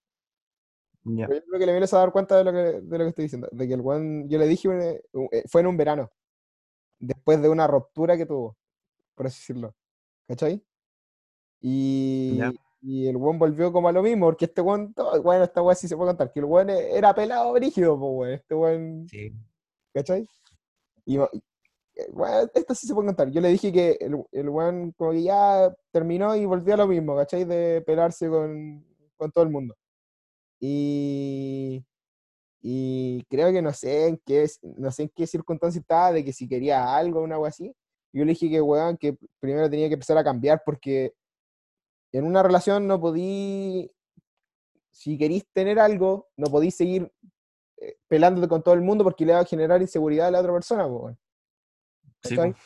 Ya. 1.03 1.27
Pero 1.27 1.39
yo 1.45 1.51
creo 1.59 1.79
que 1.79 1.87
se 1.87 1.95
va 1.95 2.01
a 2.01 2.05
dar 2.05 2.11
cuenta 2.13 2.37
de 2.37 2.43
lo 2.43 2.51
que, 2.51 2.57
de 2.81 2.97
lo 2.97 3.03
que 3.03 3.09
estoy 3.09 3.25
diciendo. 3.25 3.47
De 3.51 3.67
que 3.67 3.73
el 3.75 3.81
weón, 3.81 4.27
yo 4.27 4.39
le 4.39 4.47
dije, 4.47 4.67
eh, 4.69 5.03
eh, 5.31 5.43
fue 5.47 5.61
en 5.61 5.67
un 5.67 5.77
verano. 5.77 6.09
Después 6.99 7.41
de 7.41 7.49
una 7.49 7.67
ruptura 7.67 8.17
que 8.17 8.25
tuvo, 8.25 8.57
por 9.13 9.27
así 9.27 9.39
decirlo. 9.41 9.75
¿Cachai? 10.27 10.63
Y, 11.61 12.37
Ya. 12.37 12.51
y 12.81 13.07
el 13.07 13.17
weón 13.17 13.37
volvió 13.37 13.71
como 13.71 13.87
a 13.87 13.91
lo 13.91 14.01
mismo, 14.01 14.25
porque 14.27 14.45
este 14.45 14.63
todo- 14.63 15.21
bueno, 15.21 15.43
esta 15.43 15.61
weá 15.61 15.75
sí 15.75 15.87
se 15.87 15.95
puede 15.95 16.09
contar, 16.09 16.31
que 16.31 16.39
el 16.39 16.45
weón 16.45 16.69
e- 16.69 16.97
era 16.97 17.13
pelado 17.13 17.53
brígido, 17.53 17.99
pues. 17.99 18.39
Este 18.41 18.55
weón, 18.55 19.07
Sí. 19.07 19.31
¿cachai? 19.93 20.27
Y, 21.05 21.19
bueno, 22.11 22.49
esto 22.53 22.75
sí 22.75 22.87
se 22.87 22.93
puede 22.93 23.07
contar. 23.07 23.31
Yo 23.31 23.41
le 23.41 23.49
dije 23.49 23.71
que 23.71 23.97
el, 24.01 24.23
el 24.31 24.45
como 24.97 25.11
que 25.11 25.23
ya 25.23 25.73
terminó 25.91 26.35
y 26.35 26.45
volvió 26.45 26.73
a 26.73 26.77
lo 26.77 26.87
mismo, 26.87 27.15
¿cachai? 27.15 27.45
De 27.45 27.81
pelarse 27.81 28.29
con, 28.29 28.85
con 29.17 29.31
todo 29.31 29.43
el 29.43 29.49
mundo. 29.49 29.75
Y, 30.59 31.85
y 32.61 33.23
creo 33.29 33.51
que 33.51 33.61
no 33.61 33.73
sé 33.73 34.07
en 34.07 34.21
qué, 34.25 34.47
no 34.63 34.91
sé 34.91 35.03
en 35.03 35.11
qué 35.15 35.27
circunstancia 35.27 35.79
estaba, 35.79 36.11
de 36.11 36.25
que 36.25 36.33
si 36.33 36.47
quería 36.47 36.95
algo 36.95 37.21
o 37.21 37.25
algo 37.25 37.45
así. 37.45 37.73
Yo 38.13 38.25
le 38.25 38.31
dije 38.31 38.49
que, 38.49 38.61
weón, 38.61 38.97
que 38.97 39.17
primero 39.39 39.69
tenía 39.69 39.87
que 39.87 39.95
empezar 39.95 40.17
a 40.17 40.23
cambiar 40.23 40.61
porque 40.65 41.13
en 42.13 42.25
una 42.25 42.43
relación 42.43 42.87
no 42.87 42.99
podí, 42.99 43.91
si 44.91 45.17
querís 45.17 45.45
tener 45.53 45.79
algo, 45.79 46.29
no 46.37 46.47
podís 46.47 46.75
seguir 46.75 47.11
eh, 47.77 47.97
pelándote 48.07 48.47
con 48.47 48.63
todo 48.63 48.73
el 48.73 48.81
mundo 48.81 49.03
porque 49.03 49.25
le 49.25 49.33
va 49.33 49.39
a 49.41 49.45
generar 49.45 49.81
inseguridad 49.81 50.27
a 50.27 50.31
la 50.31 50.39
otra 50.39 50.53
persona, 50.53 50.87
weón. 50.87 51.17
Sí, 52.25 52.35
¿Cachai? 52.35 52.51
pues. 52.53 52.63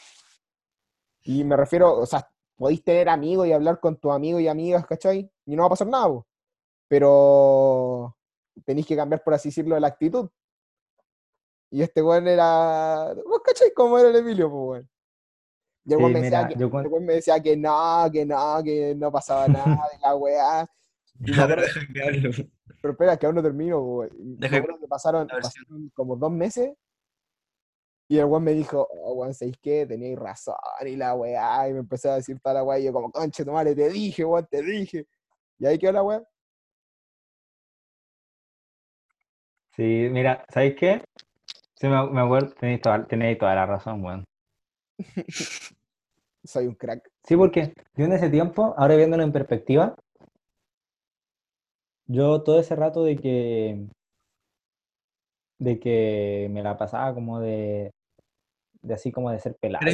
Y 1.24 1.44
me 1.44 1.56
refiero, 1.58 1.98
o 2.00 2.06
sea, 2.06 2.28
podéis 2.56 2.84
tener 2.84 3.10
amigos 3.10 3.48
y 3.48 3.54
hablar 3.54 3.80
con 3.80 3.98
tus 3.98 4.12
amigos 4.12 4.42
y 4.42 4.48
amigas, 4.48 4.86
¿cachai? 4.86 5.32
Y 5.46 5.56
no 5.56 5.64
va 5.64 5.68
a 5.68 5.70
pasar 5.72 5.88
nada. 5.88 6.24
Pero 6.88 8.16
tenéis 8.66 8.88
que 8.88 8.96
cambiar, 8.96 9.24
por 9.24 9.34
así 9.34 9.50
decirlo, 9.50 9.80
la 9.80 9.88
actitud. 9.88 10.30
Y 11.72 11.82
este 11.82 12.02
weón 12.02 12.28
era. 12.28 13.14
¿Vos 13.28 13.42
cachai 13.46 13.72
cómo 13.74 14.00
era 14.00 14.10
el 14.10 14.16
Emilio, 14.16 14.50
po, 14.50 14.72
weón? 14.72 14.90
Y 15.86 15.94
el 15.94 16.00
Sí, 16.00 16.06
me, 16.06 16.22
decía 16.22 16.40
mira, 16.40 16.48
que, 16.50 16.60
yo 16.60 16.66
el 16.80 16.88
weón 16.88 17.06
me 17.06 17.14
decía 17.14 17.40
que 17.42 17.56
no, 17.56 18.10
que 18.12 18.26
no, 18.26 18.64
que 18.64 18.96
no 18.96 19.12
pasaba 19.12 19.48
nada 19.48 19.88
de 19.92 20.00
la 20.02 20.16
weá. 20.16 20.70
Y 21.22 21.32
me 21.32 21.42
acuerdo- 21.44 21.64
pero 22.82 22.94
espera, 22.94 23.18
que 23.18 23.26
aún 23.26 23.36
no 23.36 23.44
termino, 23.44 23.80
weón. 23.80 24.10
Deja- 24.40 24.64
pasaron, 24.88 25.28
pasaron 25.28 25.90
como 25.94 26.16
dos 26.16 26.32
meses 26.32 26.72
y 28.12 28.18
el 28.18 28.26
weón 28.26 28.44
me 28.44 28.54
dijo, 28.54 28.88
oh, 28.92 29.14
weón, 29.14 29.36
¿sabéis 29.36 29.58
qué? 29.62 29.86
Teníais 29.86 30.18
razón 30.18 30.56
y 30.84 30.96
la 30.96 31.14
weá. 31.14 31.70
Y 31.70 31.74
me 31.74 31.80
empezó 31.80 32.12
a 32.12 32.16
decir 32.16 32.40
toda 32.40 32.56
la 32.56 32.64
weá 32.64 32.80
y 32.80 32.86
yo 32.86 32.92
como, 32.92 33.12
conche, 33.12 33.46
tu 33.46 33.52
madre, 33.52 33.76
te 33.76 33.88
dije, 33.88 34.26
weón, 34.26 34.48
te 34.50 34.64
dije. 34.64 35.06
Y 35.60 35.68
ahí 35.68 35.78
quedó 35.78 35.92
la 35.92 36.04
weá. 36.04 36.24
Sí, 39.76 40.10
mira, 40.12 40.44
¿sabéis 40.50 40.76
qué? 40.76 41.04
Sí, 41.76 41.88
me, 41.88 42.10
me 42.10 42.22
acuerdo, 42.22 42.52
tenéis 42.56 42.82
toda, 42.82 43.06
tenéis 43.06 43.38
toda 43.38 43.54
la 43.54 43.68
razón, 43.68 44.04
weón. 44.04 44.26
Soy 46.44 46.66
un 46.66 46.74
crack. 46.74 47.12
Sí, 47.24 47.38
porque 47.38 47.74
yo 47.96 48.06
en 48.06 48.14
ese 48.14 48.32
tiempo, 48.32 48.74
ahora 48.76 48.96
viéndolo 48.96 49.22
en 49.22 49.32
perspectiva, 49.32 49.94
yo 52.08 52.42
todo 52.42 52.60
ese 52.60 52.76
rato 52.76 53.04
de 53.04 53.18
que 53.18 53.88
de 55.60 55.80
que 55.80 56.48
me 56.50 56.64
la 56.64 56.78
pasaba 56.78 57.14
como 57.14 57.40
de, 57.40 57.92
de 58.82 58.94
así 58.94 59.12
como 59.12 59.32
de 59.32 59.40
ser 59.40 59.56
pelado. 59.56 59.86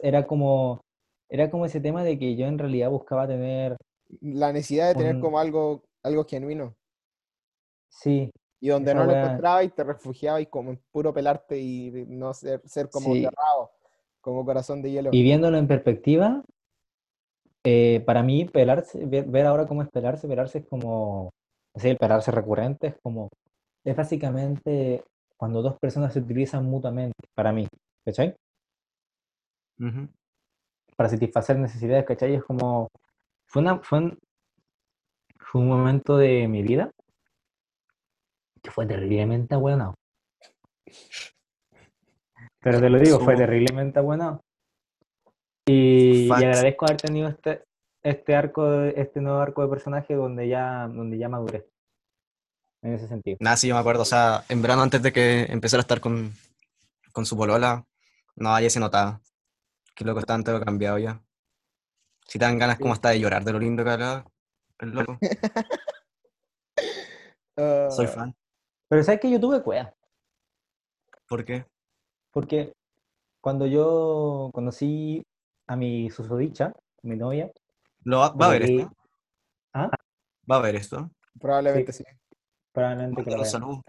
Era 0.00 0.26
como, 0.26 0.80
era 1.28 1.50
como 1.50 1.66
ese 1.66 1.80
tema 1.80 2.04
de 2.04 2.18
que 2.18 2.36
yo 2.36 2.46
en 2.46 2.58
realidad 2.58 2.90
buscaba 2.90 3.26
tener, 3.26 3.76
La 4.20 4.52
necesidad 4.52 4.88
de 4.88 4.94
tener 4.94 5.18
como 5.18 5.38
algo, 5.38 5.82
algo 6.02 6.24
genuino. 6.24 6.76
sí, 7.88 8.30
Y 8.60 8.68
donde 8.68 8.94
no 8.94 9.04
lo 9.04 9.12
encontrabas 9.12 9.64
y 9.64 9.68
te 9.68 9.84
refugiabas 9.84 10.42
y 10.42 10.46
como 10.46 10.76
puro 10.90 11.12
pelarte 11.12 11.58
y 11.58 11.90
no 12.08 12.32
ser, 12.34 12.60
ser 12.66 12.90
como 12.90 13.14
Sí. 13.14 13.22
cerrado, 13.22 13.70
como 14.20 14.44
corazón 14.44 14.82
de 14.82 14.90
hielo. 14.90 15.10
y 15.12 15.22
viéndolo 15.22 15.58
en 15.58 15.68
perspectiva, 15.68 16.42
eh, 17.64 18.02
para 18.06 18.22
mí 18.22 18.44
pelarse, 18.44 19.04
ver, 19.06 19.24
ver 19.26 19.46
ahora 19.46 19.66
cómo 19.66 19.82
es 19.82 19.88
pelarse, 19.90 20.28
pelarse 20.28 20.58
es 20.58 20.66
como, 20.66 21.30
así, 21.74 21.88
el 21.88 21.96
pelarse 21.96 22.30
recurrente 22.30 22.88
es 22.88 22.94
como, 23.02 23.28
es 23.84 23.96
básicamente 23.96 25.04
cuando 25.36 25.62
dos 25.62 25.78
personas 25.78 26.12
se 26.12 26.20
utilizan 26.20 26.64
mutuamente, 26.64 27.14
para 27.34 27.52
mí, 27.52 27.66
¿cachai? 28.04 28.34
Para 30.96 31.08
satisfacer 31.08 31.58
necesidades, 31.58 32.04
¿cachai? 32.04 32.34
Es 32.34 32.44
como, 32.44 32.88
fue, 33.46 33.62
una, 33.62 33.78
fue, 33.80 33.98
un, 33.98 34.18
fue 35.38 35.60
un 35.60 35.68
momento 35.68 36.16
de 36.16 36.48
mi 36.48 36.62
vida 36.62 36.90
que 38.62 38.70
fue 38.70 38.86
terriblemente 38.86 39.54
abuenado. 39.54 39.94
Pero 42.60 42.80
te 42.80 42.90
lo 42.90 42.98
digo, 42.98 43.20
fue 43.20 43.36
terriblemente 43.36 43.98
abuenado. 43.98 44.40
Y, 45.68 46.26
y 46.26 46.32
agradezco 46.32 46.86
haber 46.86 46.96
tenido 46.96 47.28
este, 47.28 47.62
este 48.02 48.34
arco, 48.34 48.82
este 48.82 49.20
nuevo 49.20 49.38
arco 49.38 49.62
de 49.62 49.68
personaje 49.68 50.14
donde 50.14 50.48
ya, 50.48 50.88
donde 50.88 51.18
ya 51.18 51.28
maduré. 51.28 51.66
En 52.86 52.94
ese 52.94 53.08
sentido. 53.08 53.36
Nada, 53.40 53.56
sí, 53.56 53.66
yo 53.66 53.74
me 53.74 53.80
acuerdo, 53.80 54.02
o 54.02 54.04
sea, 54.06 54.44
en 54.48 54.62
verano 54.62 54.82
antes 54.82 55.02
de 55.02 55.12
que 55.12 55.42
empezara 55.46 55.80
a 55.80 55.82
estar 55.82 56.00
con, 56.00 56.32
con 57.12 57.26
su 57.26 57.36
polola, 57.36 57.84
no, 58.36 58.60
ya 58.60 58.70
se 58.70 58.78
notaba 58.78 59.20
que 59.96 60.04
loco 60.04 60.20
estaba 60.20 60.40
todo 60.44 60.64
cambiado 60.64 60.96
ya. 60.98 61.20
Si 62.28 62.38
te 62.38 62.44
dan 62.44 62.60
ganas 62.60 62.78
como 62.78 62.92
hasta 62.92 63.08
de 63.10 63.18
llorar 63.18 63.42
de 63.42 63.52
lo 63.52 63.58
lindo 63.58 63.82
que 63.82 63.90
hablaba, 63.90 64.24
el 64.78 64.90
loco. 64.90 65.18
Soy 67.90 68.06
Ah, 68.06 68.08
fan. 68.08 68.36
Pero 68.88 69.02
sabes 69.02 69.20
que 69.20 69.30
yo 69.30 69.40
tuve 69.40 69.62
cueva, 69.64 69.92
¿Por 71.28 71.44
qué? 71.44 71.66
porque 72.30 72.72
cuando 73.40 73.66
yo 73.66 74.50
conocí 74.54 75.24
a 75.66 75.74
mi 75.74 76.08
susodicha, 76.10 76.72
mi 77.02 77.16
novia, 77.16 77.50
¿Lo 78.04 78.20
va, 78.20 78.28
va 78.28 78.46
a 78.46 78.50
ver 78.50 78.62
esto? 78.62 78.92
¿Ah? 79.72 79.90
¿Va 80.48 80.56
a 80.56 80.60
ver 80.60 80.76
esto? 80.76 81.10
Probablemente 81.40 81.92
sí. 81.92 82.04
Probablemente 82.76 83.24
que 83.24 83.30
lo 83.30 83.38
Mándale 83.38 83.56
un 83.56 83.60
saludo. 83.60 83.82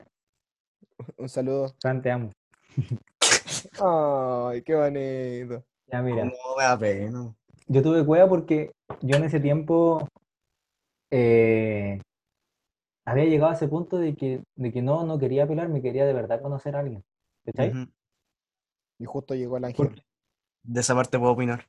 Un 1.18 1.30
saludo. 1.30 1.76
Fran, 1.82 2.02
te 2.02 2.10
amo. 2.10 2.32
Ay, 3.84 4.62
qué 4.64 4.76
bonito. 4.76 5.64
Ya 5.88 6.02
mira. 6.02 6.24
No, 6.24 6.32
me 6.58 6.64
da 6.64 6.80
pena. 6.80 7.36
Yo 7.68 7.84
tuve 7.84 8.06
cueva 8.06 8.28
porque 8.30 8.72
yo 9.02 9.18
en 9.18 9.26
ese 9.26 9.40
tiempo 9.40 10.08
eh, 11.12 12.02
había 13.06 13.26
llegado 13.26 13.52
a 13.52 13.56
ese 13.56 13.68
punto 13.68 13.98
de 13.98 14.16
que, 14.16 14.42
de 14.56 14.72
que 14.72 14.82
no, 14.82 15.06
no 15.06 15.20
quería 15.20 15.46
pelar, 15.46 15.68
me 15.70 15.82
quería 15.82 16.06
de 16.06 16.14
verdad 16.14 16.42
conocer 16.42 16.76
a 16.76 16.80
alguien. 16.80 17.04
¿Cachai? 17.46 17.74
Y 19.00 19.06
justo 19.06 19.36
llegó 19.36 19.58
el 19.58 19.66
ángel. 19.66 20.02
De 20.64 20.80
esa 20.80 20.96
parte 20.96 21.20
puedo 21.20 21.34
opinar. 21.34 21.68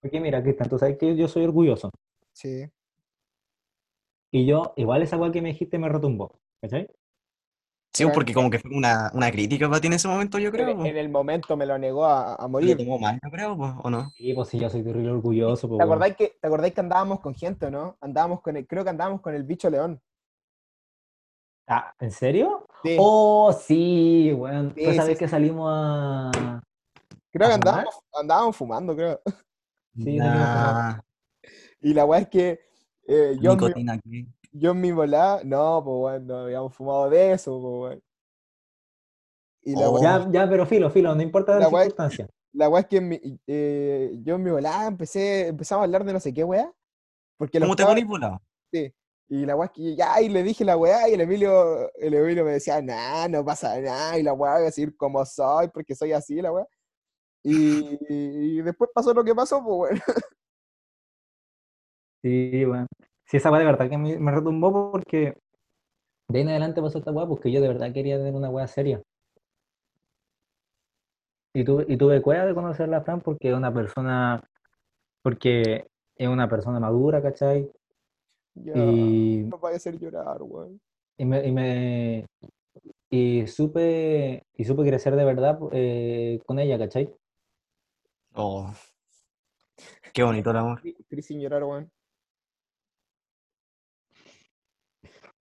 porque 0.00 0.20
mira, 0.20 0.42
Cristian, 0.42 0.68
tú 0.68 0.78
sabes 0.78 0.98
que 0.98 1.16
yo 1.16 1.28
soy 1.28 1.44
orgulloso. 1.44 1.90
Sí. 2.32 2.70
Y 4.30 4.46
yo, 4.46 4.72
igual 4.76 5.02
esa 5.02 5.16
weá 5.16 5.32
que 5.32 5.42
me 5.42 5.48
dijiste 5.50 5.78
me 5.78 5.88
retumbó. 5.88 6.38
¿Cachai? 6.60 6.88
Sí, 7.94 8.04
Pero- 8.04 8.12
porque 8.14 8.34
como 8.34 8.50
que 8.50 8.58
fue 8.58 8.70
una, 8.76 9.10
una 9.14 9.30
crítica 9.30 9.68
para 9.68 9.80
ti 9.80 9.86
en 9.86 9.94
ese 9.94 10.06
momento, 10.08 10.38
yo 10.38 10.52
creo. 10.52 10.68
En, 10.68 10.76
po. 10.76 10.84
en 10.84 10.96
el 10.96 11.08
momento 11.08 11.56
me 11.56 11.66
lo 11.66 11.78
negó 11.78 12.04
a, 12.04 12.34
a 12.34 12.42
Lo 12.42 12.48
morir. 12.50 12.76
tomó 12.76 12.98
mal, 12.98 13.18
yo 13.22 13.30
creo, 13.30 13.56
po, 13.56 13.74
¿o 13.82 13.90
no? 13.90 14.10
Sí, 14.16 14.32
pues 14.34 14.48
sí, 14.48 14.58
yo 14.58 14.68
soy 14.68 14.84
terrible 14.84 15.10
orgulloso. 15.10 15.66
pues, 15.68 15.78
¿Te 15.78 15.84
acordáis 15.84 16.16
que, 16.16 16.36
¿Te 16.40 16.46
acordáis 16.46 16.74
que 16.74 16.80
andábamos 16.80 17.20
con 17.20 17.34
gente, 17.34 17.70
no? 17.70 17.96
Andábamos 18.00 18.40
con 18.42 18.56
el, 18.56 18.66
creo 18.66 18.84
que 18.84 18.90
andábamos 18.90 19.20
con 19.20 19.34
el 19.34 19.42
bicho 19.44 19.70
león. 19.70 20.00
Ah, 21.66 21.92
¿en 21.98 22.10
serio? 22.10 22.66
Sí. 22.82 22.96
Oh, 22.98 23.52
sí, 23.52 24.32
weón. 24.32 24.72
Sí, 24.76 24.84
sabes 24.94 25.18
sí. 25.18 25.24
que 25.24 25.28
salimos 25.28 25.70
a. 25.70 26.30
creo 27.30 27.48
que 27.48 27.54
andábamos, 27.54 27.98
andábamos 28.12 28.56
fumando, 28.56 28.94
creo. 28.96 29.20
Sí. 29.96 30.16
Nah, 30.16 31.00
Y 31.80 31.92
la 31.94 32.04
weá 32.04 32.20
es 32.20 32.28
que 32.28 32.60
eh, 33.08 33.36
yo, 33.40 33.52
en 33.52 33.58
mi, 33.86 33.90
aquí. 33.90 34.28
yo 34.52 34.70
en 34.70 34.80
mi 34.80 34.92
volada, 34.92 35.40
no, 35.44 35.82
pues 35.84 35.96
bueno, 35.98 36.24
no 36.26 36.38
habíamos 36.44 36.74
fumado 36.74 37.10
de 37.10 37.32
eso, 37.32 37.60
pues 37.60 37.74
bueno. 37.78 38.02
Y 39.62 39.72
la 39.74 39.88
Oh. 39.90 40.00
Ya, 40.00 40.28
ya, 40.30 40.48
pero 40.48 40.64
filo, 40.66 40.88
filo, 40.90 41.14
no 41.14 41.22
importa 41.22 41.54
La 41.54 41.60
la 41.60 41.68
circunstancia. 41.68 42.28
la 42.52 42.68
weá 42.68 42.80
es 42.82 42.86
que 42.86 42.96
en 42.98 43.08
mi- 43.08 43.20
eh, 43.46 44.12
yo 44.22 44.36
en 44.36 44.42
mi 44.44 44.50
volada 44.50 44.86
empecé, 44.86 45.48
empezamos 45.48 45.82
a 45.82 45.84
hablar 45.84 46.04
de 46.04 46.12
no 46.12 46.20
sé 46.20 46.32
qué 46.32 46.44
weá. 46.44 46.72
Porque 47.36 47.60
¿Cómo 47.60 47.76
te 47.76 47.84
ponís 47.84 48.06
volado? 48.06 48.40
Sí. 48.72 48.92
Y 49.30 49.44
la 49.44 49.56
weá 49.56 49.66
es 49.66 49.72
que 49.72 49.94
ya, 49.96 50.20
y 50.22 50.28
le 50.30 50.42
dije 50.42 50.64
la 50.64 50.76
weá, 50.76 51.08
y 51.08 51.12
el 51.14 51.20
Emilio, 51.20 51.92
el 51.96 52.14
Emilio 52.14 52.44
me 52.44 52.52
decía, 52.52 52.80
nah, 52.80 53.28
no 53.28 53.44
pasa 53.44 53.78
nada, 53.80 54.18
y 54.18 54.22
la 54.22 54.32
weá 54.32 54.52
voy 54.54 54.62
a 54.62 54.64
decir 54.64 54.96
como 54.96 55.24
soy, 55.26 55.68
porque 55.68 55.94
soy 55.94 56.12
así, 56.12 56.40
la 56.40 56.50
weá. 56.52 56.66
Y, 57.44 57.98
y 58.08 58.62
después 58.62 58.90
pasó 58.94 59.12
lo 59.14 59.22
que 59.24 59.34
pasó, 59.34 59.62
pues 59.62 59.76
bueno. 59.76 60.00
Sí, 62.22 62.64
bueno. 62.64 62.86
Sí, 63.28 63.36
esa 63.36 63.50
weá 63.50 63.60
de 63.60 63.66
verdad 63.66 63.90
que 63.90 63.98
me, 63.98 64.18
me 64.18 64.32
retumbó 64.32 64.90
porque 64.90 65.36
de 66.28 66.38
ahí 66.38 66.42
en 66.42 66.48
adelante 66.48 66.80
pasó 66.80 66.98
esta 66.98 67.12
weá 67.12 67.26
porque 67.26 67.52
yo 67.52 67.60
de 67.60 67.68
verdad 67.68 67.92
quería 67.92 68.16
tener 68.16 68.34
una 68.34 68.48
weá 68.48 68.66
seria. 68.66 69.02
Y 71.54 71.64
tuve, 71.64 71.84
y 71.88 71.96
tuve 71.96 72.22
cueva 72.22 72.46
de 72.46 72.54
conocer 72.54 72.92
a 72.94 73.02
Fran 73.02 73.20
porque 73.20 73.48
es 73.50 73.54
una 73.54 73.72
persona, 73.72 74.42
porque 75.22 75.86
es 76.16 76.28
una 76.28 76.48
persona 76.48 76.80
madura, 76.80 77.22
¿cachai? 77.22 77.70
Ya, 78.54 78.74
Y, 78.76 79.44
no 79.44 79.58
vaya 79.58 79.74
a 79.74 79.76
hacer 79.76 79.98
llorar, 79.98 80.42
weón. 80.42 80.80
y 81.16 81.24
me, 81.24 81.46
y 81.46 81.52
me- 81.52 82.26
y 83.10 83.46
supe, 83.46 84.44
y 84.56 84.64
supe 84.64 84.82
crecer 84.84 85.16
de 85.16 85.24
verdad 85.24 85.58
eh, 85.72 86.40
con 86.46 86.58
ella, 86.58 86.78
¿cachai? 86.78 87.12
Oh. 88.34 88.72
Qué 90.12 90.22
bonito 90.22 90.50
el 90.50 90.56
amor. 90.56 90.82
Cris 91.08 91.26
sin 91.26 91.40
llorar, 91.40 91.64
weón. 91.64 91.90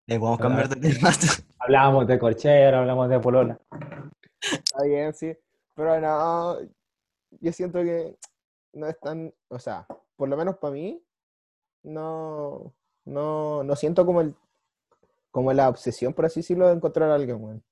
Eh, 0.06 0.18
podemos 0.18 0.39
cambiar 0.39 0.68
de 0.68 0.76
tema. 0.76 1.10
Hablábamos 1.59 2.06
de 2.06 2.18
corchera, 2.18 2.81
hablamos 2.81 3.09
de 3.09 3.20
polola. 3.20 3.59
Está 4.40 4.82
bien, 4.85 5.14
sí. 5.14 5.35
Pero 5.74 6.01
no, 6.01 6.59
yo 7.40 7.52
siento 7.52 7.82
que 7.82 8.16
no 8.74 8.86
es 8.86 8.98
tan, 9.01 9.32
o 9.48 9.59
sea, 9.59 9.86
por 10.16 10.28
lo 10.28 10.36
menos 10.36 10.59
para 10.59 10.74
mí, 10.74 11.02
no, 11.82 12.72
no, 13.06 13.64
no 13.64 13.76
siento 13.76 14.05
como 14.05 14.20
el, 14.20 14.35
como 15.31 15.52
la 15.52 15.68
obsesión, 15.68 16.12
por 16.12 16.26
así 16.26 16.40
decirlo, 16.40 16.68
de 16.68 16.74
encontrar 16.74 17.10
a 17.10 17.14
alguien, 17.14 17.43
weón. 17.43 17.64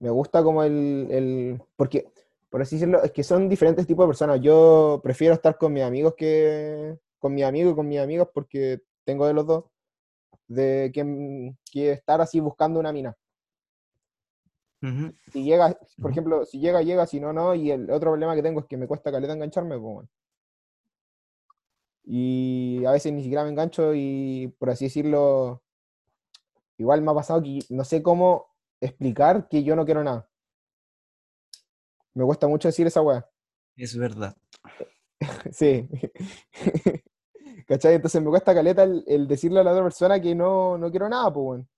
Me 0.00 0.10
gusta 0.10 0.42
como 0.42 0.64
el, 0.64 1.06
el, 1.10 1.62
porque, 1.76 2.10
por 2.48 2.62
así 2.62 2.76
decirlo, 2.76 3.02
es 3.02 3.12
que 3.12 3.22
son 3.22 3.48
diferentes 3.48 3.86
tipos 3.86 4.04
de 4.04 4.08
personas. 4.08 4.40
Yo 4.40 5.00
prefiero 5.02 5.34
estar 5.34 5.56
con 5.56 5.72
mis 5.72 5.82
amigos 5.82 6.14
que, 6.16 6.98
con 7.18 7.34
mis 7.34 7.44
amigos 7.44 7.72
y 7.72 7.76
con 7.76 7.88
mis 7.88 8.00
amigas 8.00 8.28
porque 8.32 8.80
tengo 9.04 9.26
de 9.26 9.34
los 9.34 9.46
dos, 9.46 9.64
de 10.50 10.90
que, 10.92 11.54
que 11.70 11.92
estar 11.92 12.20
así 12.20 12.40
buscando 12.40 12.80
una 12.80 12.92
mina 12.92 13.16
Ujú. 14.82 15.12
si 15.30 15.44
llega, 15.44 15.78
por 16.00 16.10
ejemplo, 16.10 16.44
si 16.46 16.58
llega, 16.58 16.82
llega, 16.82 17.06
si 17.06 17.20
no, 17.20 17.32
no, 17.32 17.54
y 17.54 17.70
el 17.70 17.90
otro 17.90 18.10
problema 18.10 18.34
que 18.34 18.42
tengo 18.42 18.60
es 18.60 18.66
que 18.66 18.76
me 18.76 18.86
cuesta 18.86 19.12
caleta 19.12 19.34
engancharme, 19.34 19.78
pues, 19.78 19.94
bueno. 19.94 20.08
Y 22.04 22.82
a 22.86 22.92
veces 22.92 23.12
ni 23.12 23.22
siquiera 23.22 23.44
me 23.44 23.50
engancho 23.50 23.94
y, 23.94 24.54
por 24.58 24.70
así 24.70 24.86
decirlo, 24.86 25.62
igual 26.78 27.02
me 27.02 27.10
ha 27.10 27.14
pasado 27.14 27.42
que 27.42 27.60
no 27.68 27.84
sé 27.84 28.02
cómo 28.02 28.46
explicar 28.80 29.48
que 29.48 29.62
yo 29.62 29.76
no 29.76 29.84
quiero 29.84 30.02
nada. 30.02 30.28
Me 32.14 32.24
cuesta 32.24 32.48
mucho 32.48 32.68
decir 32.68 32.86
esa 32.86 33.02
weá. 33.02 33.28
Es 33.76 33.96
verdad. 33.96 34.34
Sí. 35.52 35.86
¿Cachai? 37.70 37.94
Entonces 37.96 38.22
me 38.22 38.28
cuesta 38.30 38.54
caleta 38.54 38.82
el, 38.82 39.04
el 39.06 39.26
decirle 39.28 39.60
a 39.60 39.64
la 39.64 39.72
otra 39.72 39.84
persona 39.84 40.20
que 40.20 40.34
no, 40.34 40.76
no 40.78 40.90
quiero 40.90 41.08
nada, 41.08 41.32
pues, 41.32 41.44
weón. 41.46 41.68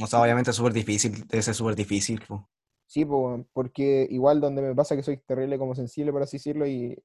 O 0.00 0.06
sea, 0.06 0.22
obviamente 0.22 0.50
es 0.50 0.56
súper 0.56 0.72
difícil, 0.72 1.26
debe 1.28 1.42
ser 1.42 1.54
súper 1.54 1.76
difícil. 1.76 2.20
po. 2.26 2.48
Sí, 2.86 3.04
pues, 3.04 3.18
weón, 3.20 3.48
porque 3.52 4.06
igual 4.10 4.40
donde 4.40 4.62
me 4.62 4.74
pasa 4.74 4.96
que 4.96 5.02
soy 5.02 5.18
terrible 5.18 5.58
como 5.58 5.74
sensible, 5.74 6.12
por 6.12 6.22
así 6.22 6.38
decirlo, 6.38 6.66
y 6.66 6.96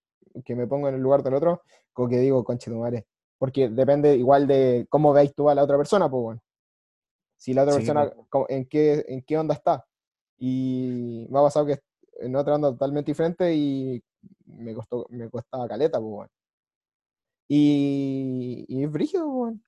que 0.45 0.55
me 0.55 0.67
pongo 0.67 0.87
en 0.87 0.95
el 0.95 1.01
lugar 1.01 1.23
del 1.23 1.33
otro, 1.33 1.61
como 1.91 2.09
que 2.09 2.19
digo, 2.19 2.43
conche 2.43 2.71
tu 2.71 2.77
madre. 2.77 3.05
Porque 3.37 3.69
depende 3.69 4.15
igual 4.15 4.47
de 4.47 4.87
cómo 4.89 5.11
veis 5.13 5.33
tú 5.35 5.49
a 5.49 5.55
la 5.55 5.63
otra 5.63 5.77
persona, 5.77 6.09
pues, 6.09 6.23
weón. 6.23 6.41
Si 7.37 7.53
la 7.53 7.63
otra 7.63 7.75
Sí, 7.75 7.83
persona, 7.83 8.11
en 8.49 8.65
qué, 8.67 9.05
en 9.07 9.21
qué 9.23 9.37
onda 9.37 9.55
está. 9.55 9.85
Y 10.37 11.27
me 11.29 11.39
ha 11.39 11.43
pasado 11.43 11.65
que 11.65 11.79
en 12.21 12.35
otra 12.35 12.55
onda 12.55 12.71
totalmente 12.71 13.11
diferente 13.11 13.53
y 13.55 14.03
me 14.45 14.73
costó, 14.73 15.05
me 15.09 15.29
costaba 15.29 15.67
caleta, 15.67 15.99
pues, 15.99 16.11
weón. 16.13 16.29
Y, 17.47 18.65
y 18.67 18.83
es 18.83 18.91
brígido, 18.91 19.27
weón. 19.29 19.63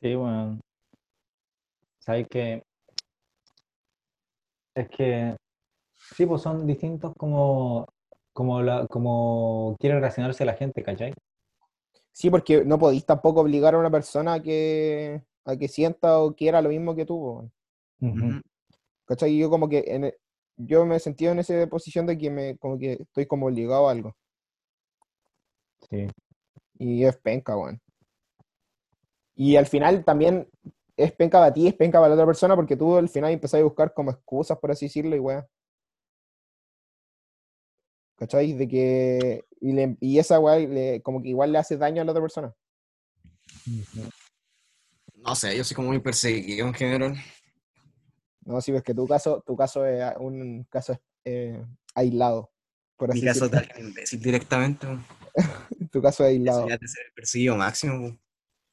Sí, 0.00 0.14
bueno. 0.14 0.58
Sabes 2.00 2.26
que 2.28 2.62
es 4.74 4.88
que 4.88 5.36
sí, 6.16 6.26
pues 6.26 6.42
son 6.42 6.66
distintos 6.66 7.12
como 7.16 7.86
como 8.32 8.62
la 8.62 8.86
como 8.86 9.76
quiere 9.78 9.96
relacionarse 9.96 10.44
la 10.44 10.54
gente, 10.54 10.82
¿cachai? 10.82 11.12
Sí, 12.12 12.30
porque 12.30 12.64
no 12.64 12.78
podéis 12.78 13.06
tampoco 13.06 13.40
obligar 13.40 13.74
a 13.74 13.78
una 13.78 13.90
persona 13.90 14.34
a 14.34 14.42
que, 14.42 15.22
a 15.44 15.56
que 15.56 15.68
sienta 15.68 16.18
o 16.20 16.34
quiera 16.34 16.62
lo 16.62 16.68
mismo 16.68 16.94
que 16.94 17.06
tú, 17.06 17.16
weón. 17.16 17.52
Ujú. 18.00 18.40
¿Cachai? 19.06 19.38
Yo 19.38 19.50
como 19.50 19.68
que 19.68 19.84
en 19.86 20.04
e- 20.06 20.16
yo 20.56 20.86
me 20.86 20.96
he 20.96 21.00
sentido 21.00 21.32
en 21.32 21.40
esa 21.40 21.66
posición 21.68 22.06
de 22.06 22.18
que 22.18 22.30
me 22.30 22.56
como 22.58 22.78
que 22.78 22.94
estoy 22.94 23.26
como 23.26 23.46
obligado 23.46 23.88
a 23.88 23.92
algo. 23.92 24.16
Sí. 25.90 26.06
Y 26.78 27.04
es 27.04 27.16
penca, 27.16 27.56
weón. 27.56 27.80
Y 29.34 29.56
al 29.56 29.66
final 29.66 30.04
también 30.04 30.48
es 30.96 31.12
penca 31.12 31.38
para 31.38 31.52
ti, 31.52 31.66
es 31.66 31.74
penca 31.74 31.98
para 31.98 32.08
la 32.08 32.14
otra 32.14 32.26
persona, 32.26 32.54
porque 32.56 32.76
tú 32.76 32.96
al 32.96 33.08
final 33.08 33.32
empezás 33.32 33.60
a 33.60 33.64
buscar 33.64 33.92
como 33.94 34.10
excusas, 34.10 34.58
por 34.58 34.70
así 34.70 34.86
decirlo, 34.86 35.16
y 35.16 35.20
weón. 35.20 35.44
¿Cachai? 38.16 38.52
De 38.52 38.68
que. 38.68 39.44
Y, 39.60 39.72
le- 39.72 39.96
y 40.00 40.18
esa 40.18 40.38
weón 40.38 40.74
le- 40.74 41.02
como 41.02 41.22
que 41.22 41.28
igual 41.28 41.52
le 41.52 41.58
hace 41.58 41.76
daño 41.76 42.02
a 42.02 42.04
la 42.04 42.12
otra 42.12 42.22
persona. 42.22 42.54
No 45.16 45.34
sé, 45.34 45.56
yo 45.56 45.64
soy 45.64 45.74
como 45.74 45.88
muy 45.88 46.00
perseguido 46.00 46.66
en 46.66 46.74
general. 46.74 47.14
No, 48.44 48.60
sí, 48.60 48.72
ves 48.72 48.82
que 48.82 48.94
tu 48.94 49.06
caso, 49.06 49.40
tu 49.46 49.56
caso 49.56 49.86
es 49.86 50.02
un 50.18 50.64
caso 50.68 50.98
eh, 51.24 51.64
aislado, 51.94 52.50
por 52.96 53.08
Mi 53.14 53.18
así 53.18 53.26
caso 53.26 53.40
decirlo. 53.48 53.60
de 53.60 53.66
alguien 53.68 53.88
imbécil 53.88 54.20
directamente. 54.20 54.86
po. 55.34 55.86
Tu 55.90 56.02
caso 56.02 56.24
es 56.24 56.30
Eso 56.30 56.38
aislado. 56.38 56.68
ya 56.68 56.74
es 56.74 56.80
de 56.80 56.88
ser 56.88 57.06
el 57.06 57.12
perseguido 57.12 57.56
máximo. 57.56 58.18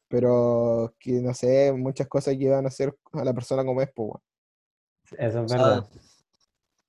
Pero 0.07 0.95
que 0.99 1.21
no 1.21 1.33
sé, 1.33 1.71
muchas 1.73 2.07
cosas 2.07 2.35
llevan 2.35 2.65
a 2.65 2.69
hacer 2.69 2.95
a 3.13 3.23
la 3.23 3.33
persona 3.33 3.63
como 3.63 3.81
es, 3.81 3.89
pues. 3.93 4.11
Eso 5.17 5.43
es 5.43 5.51
verdad. 5.51 5.87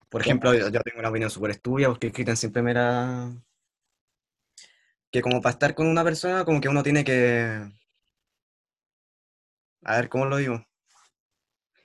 Por 0.09 0.21
ejemplo, 0.23 0.53
yo, 0.55 0.69
yo 0.69 0.81
tengo 0.81 0.99
una 0.99 1.11
opinión 1.11 1.31
súper 1.31 1.53
estúpida 1.53 1.89
porque 1.89 2.13
Cristian 2.13 2.37
siempre 2.37 2.63
me 2.63 2.73
era... 2.73 3.33
Que 5.11 5.23
como 5.23 5.41
para 5.41 5.53
estar 5.53 5.75
con 5.75 5.87
una 5.87 6.05
persona, 6.05 6.45
como 6.45 6.61
que 6.61 6.69
uno 6.69 6.83
tiene 6.83 7.05
que... 7.05 7.71
A 9.83 9.97
ver, 9.97 10.09
¿cómo 10.09 10.27
lo 10.27 10.37
digo? 10.37 10.65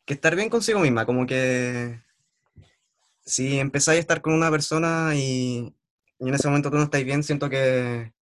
Que 0.05 0.13
estar 0.13 0.35
bien 0.35 0.49
consigo 0.49 0.79
misma, 0.79 1.05
como 1.05 1.25
que... 1.25 2.01
Si 3.25 3.59
empezáis 3.59 3.97
a 3.97 4.01
estar 4.01 4.21
con 4.21 4.33
una 4.33 4.51
persona 4.51 5.13
y, 5.15 5.75
y 6.19 6.27
en 6.29 6.33
ese 6.35 6.47
momento 6.47 6.69
tú 6.71 6.77
no 6.77 6.83
estáis 6.83 7.05
bien, 7.05 7.23
siento 7.23 7.49
que 7.49 8.13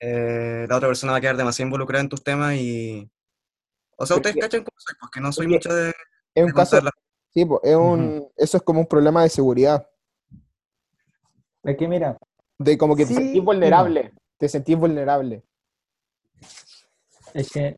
eh, 0.00 0.66
la 0.68 0.76
otra 0.76 0.88
persona 0.88 1.12
va 1.12 1.18
a 1.18 1.20
quedar 1.20 1.36
demasiado 1.36 1.66
involucrada 1.68 2.02
en 2.02 2.08
tus 2.08 2.22
temas 2.22 2.54
y... 2.56 3.08
O 3.96 4.04
sea, 4.06 4.16
ustedes 4.16 4.34
Porque- 4.34 4.40
cachan 4.48 4.64
cómo 4.64 4.76
soy, 4.78 4.94
porque 5.00 5.20
no 5.20 5.32
soy 5.32 5.46
mucho 5.46 5.72
de, 5.72 5.88
Es 6.34 6.42
un 6.42 6.48
de 6.48 6.52
caso, 6.54 6.80
sí, 7.32 7.44
pues, 7.44 7.60
es 7.62 7.76
un, 7.76 8.28
eso 8.36 8.56
es 8.56 8.62
como 8.62 8.80
un 8.80 8.86
problema 8.86 9.22
de 9.22 9.28
seguridad. 9.28 9.88
Es 11.62 11.76
que 11.76 11.88
mira, 11.88 12.18
De 12.58 12.76
como 12.76 12.94
que 12.96 13.04
te 13.06 13.08
Sí 13.08 13.14
y 13.14 13.16
sentís 13.22 13.36
no. 13.40 13.44
vulnerable. 13.44 14.12
Te 14.36 14.48
sentís 14.48 14.76
vulnerable. 14.76 15.42
es 17.32 17.50
que 17.50 17.76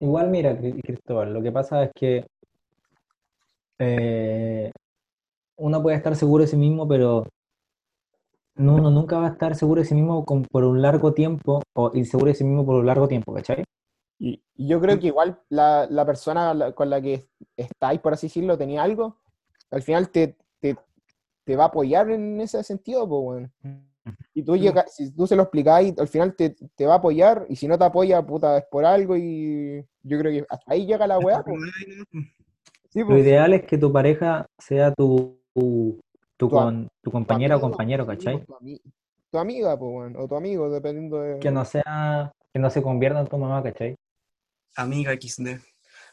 igual 0.00 0.28
mira, 0.30 0.52
Cri- 0.58 0.80
Cristóbal, 0.82 1.32
lo 1.32 1.42
que 1.42 1.50
pasa 1.50 1.82
es 1.84 1.90
que 1.94 2.26
eh, 3.78 4.70
uno 5.56 5.82
puede 5.82 5.96
estar 5.96 6.14
seguro 6.14 6.42
de 6.44 6.48
sí 6.48 6.56
mismo, 6.56 6.86
pero 6.86 7.26
no, 8.56 8.74
uno 8.76 8.90
nunca 8.90 9.18
va 9.18 9.26
a 9.28 9.30
estar 9.32 9.54
seguro 9.54 9.80
de 9.80 9.86
sí 9.86 9.94
mismo 9.94 10.24
con- 10.24 10.42
por 10.44 10.64
un 10.64 10.80
largo 10.82 11.12
tiempo 11.12 11.62
o 11.74 11.90
inseguro 11.94 12.28
de 12.28 12.34
sí 12.34 12.44
mismo 12.44 12.64
por 12.64 12.76
un 12.76 12.86
largo 12.86 13.08
tiempo, 13.08 13.32
¿cachai? 13.34 13.64
Y, 14.18 14.42
yo 14.56 14.80
creo 14.80 14.98
que 14.98 15.08
igual 15.08 15.38
la, 15.50 15.86
la 15.90 16.06
persona 16.06 16.72
con 16.72 16.88
la 16.88 17.00
que 17.00 17.28
estáis, 17.56 18.00
por 18.00 18.14
así 18.14 18.28
decirlo, 18.28 18.56
tenía 18.56 18.82
algo, 18.82 19.18
al 19.70 19.82
final 19.82 20.08
te, 20.10 20.36
te, 20.60 20.76
te 21.44 21.56
va 21.56 21.64
a 21.64 21.68
apoyar 21.68 22.10
en 22.10 22.40
ese 22.40 22.62
sentido, 22.62 23.06
pues, 23.08 23.22
weón. 23.22 23.52
Y 24.32 24.42
tú 24.42 24.56
llega, 24.56 24.86
si 24.86 25.10
tú 25.12 25.26
se 25.26 25.34
lo 25.34 25.42
explicáis, 25.42 25.98
al 25.98 26.08
final 26.08 26.34
te, 26.36 26.50
te 26.74 26.86
va 26.86 26.94
a 26.94 26.98
apoyar, 26.98 27.46
y 27.48 27.56
si 27.56 27.66
no 27.66 27.78
te 27.78 27.84
apoya, 27.84 28.20
puta, 28.24 28.58
es 28.58 28.64
por 28.70 28.84
algo, 28.84 29.16
y 29.16 29.82
yo 30.02 30.18
creo 30.18 30.30
que 30.32 30.46
hasta 30.48 30.72
ahí 30.72 30.86
llega 30.86 31.06
la 31.06 31.18
weá, 31.18 31.42
pues. 31.42 31.58
Sí, 32.90 33.00
Lo 33.00 33.18
ideal 33.18 33.52
es 33.54 33.64
que 33.64 33.78
tu 33.78 33.92
pareja 33.92 34.46
sea 34.58 34.92
tu, 34.92 35.38
tu, 35.54 35.98
tu 36.36 36.50
con- 36.50 36.88
tu 37.02 37.10
compañera 37.10 37.56
o 37.56 37.58
amigo, 37.58 37.70
compañero, 37.70 38.06
¿cachai? 38.06 38.44
Tu, 38.44 38.54
ami- 38.54 38.80
tu 39.30 39.38
amiga, 39.38 39.78
pues, 39.78 39.90
weón, 39.92 40.16
o 40.16 40.28
tu 40.28 40.36
amigo, 40.36 40.70
dependiendo 40.70 41.20
de... 41.20 41.38
Que 41.40 41.50
no 41.50 41.64
sea, 41.64 42.32
que 42.52 42.58
no 42.58 42.70
se 42.70 42.82
convierta 42.82 43.20
en 43.20 43.26
tu 43.26 43.38
mamá, 43.38 43.62
¿cachai? 43.62 43.94
Amiga 44.76 45.12
XD. 45.12 45.58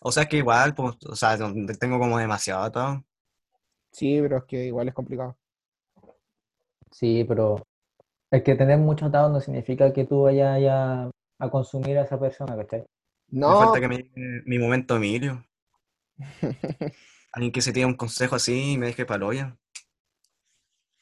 O 0.02 0.12
sea, 0.12 0.26
que 0.26 0.38
igual, 0.38 0.74
pues, 0.74 0.96
o 1.06 1.16
sea, 1.16 1.38
tengo 1.80 2.00
como 2.00 2.18
demasiado 2.18 2.64
atado. 2.64 3.04
Sí, 3.92 4.20
pero 4.22 4.38
es 4.38 4.44
que 4.46 4.66
igual 4.66 4.88
es 4.88 4.94
complicado. 4.94 5.38
Sí, 6.92 7.24
pero 7.28 7.62
es 8.32 8.44
que 8.44 8.56
tener 8.56 8.78
mucho 8.78 9.06
atado 9.08 9.30
no 9.30 9.40
significa 9.40 9.92
que 9.94 10.06
tú 10.06 10.24
vayas 10.24 10.62
ya 10.62 11.10
a 11.40 11.50
consumir 11.50 11.98
a 11.98 12.04
esa 12.04 12.20
persona, 12.20 12.56
¿cachai? 12.56 12.84
Me 13.30 13.40
No, 13.40 13.56
falta 13.58 13.80
que 13.80 13.88
me 13.88 13.98
llegue 13.98 14.42
mi 14.46 14.60
momento 14.60 14.96
Emilio. 14.96 15.44
Alguien 17.34 17.52
que 17.52 17.62
se 17.62 17.74
tire 17.74 17.86
un 17.86 17.96
consejo 17.96 18.36
así 18.36 18.74
y 18.74 18.78
me 18.78 18.88
deje 18.88 19.06
paloya. 19.06 19.58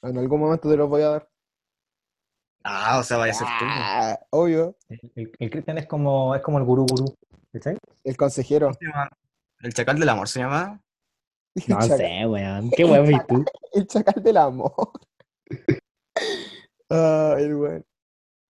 En 0.04 0.18
algún 0.18 0.40
momento 0.40 0.70
te 0.70 0.78
lo 0.78 0.88
voy 0.88 1.02
a 1.04 1.10
dar. 1.10 1.30
Ah, 2.64 3.00
o 3.00 3.04
sea, 3.04 3.18
vaya 3.18 3.32
a 3.34 3.36
ser 3.36 3.48
tú. 3.60 3.66
Ah, 3.68 4.20
obvio, 4.30 4.76
El, 5.16 5.32
el 5.40 5.50
Cristian 5.50 5.78
es 5.80 5.88
como, 5.88 6.36
es 6.36 6.42
como 6.42 6.60
el 6.60 6.64
gurú 6.64 6.86
gurú, 6.88 7.16
¿cachai? 7.52 7.78
el 8.04 8.16
consejero. 8.18 8.72
¿El 9.62 9.74
chacal 9.74 10.00
del 10.00 10.10
amor 10.10 10.28
se 10.28 10.40
llama? 10.42 10.80
El 11.56 11.64
No 11.68 11.80
chacal- 11.80 11.98
sé, 11.98 12.26
weón. 12.28 12.70
Qué 12.72 12.86
weón 12.86 13.12
y 13.12 13.20
tú. 13.28 13.44
El 13.74 13.88
chacal 13.88 14.22
del 14.24 14.38
amor. 14.38 14.74
Ah, 16.94 17.36
el 17.40 17.56
weón. 17.56 17.86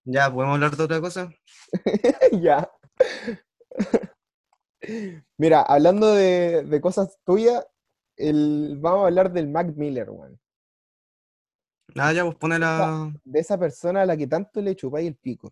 Ya, 0.03 0.33
¿podemos 0.33 0.55
hablar 0.55 0.75
de 0.75 0.83
otra 0.83 0.99
cosa? 0.99 1.29
Ya. 2.41 2.67
Mira, 5.37 5.61
hablando 5.61 6.13
de, 6.13 6.63
de 6.63 6.81
cosas 6.81 7.17
tuyas, 7.23 7.65
el, 8.17 8.77
vamos 8.79 9.03
a 9.03 9.07
hablar 9.07 9.31
del 9.31 9.47
Mac 9.47 9.67
Miller, 9.75 10.09
weón. 10.09 10.39
Ah, 11.97 12.13
ya, 12.13 12.23
pues 12.23 12.35
pone 12.37 12.57
la... 12.59 13.11
De 13.23 13.39
esa 13.39 13.57
persona 13.57 14.01
a 14.03 14.05
la 14.05 14.15
que 14.17 14.27
tanto 14.27 14.61
le 14.61 14.75
chupáis 14.75 15.07
el 15.07 15.15
pico. 15.15 15.51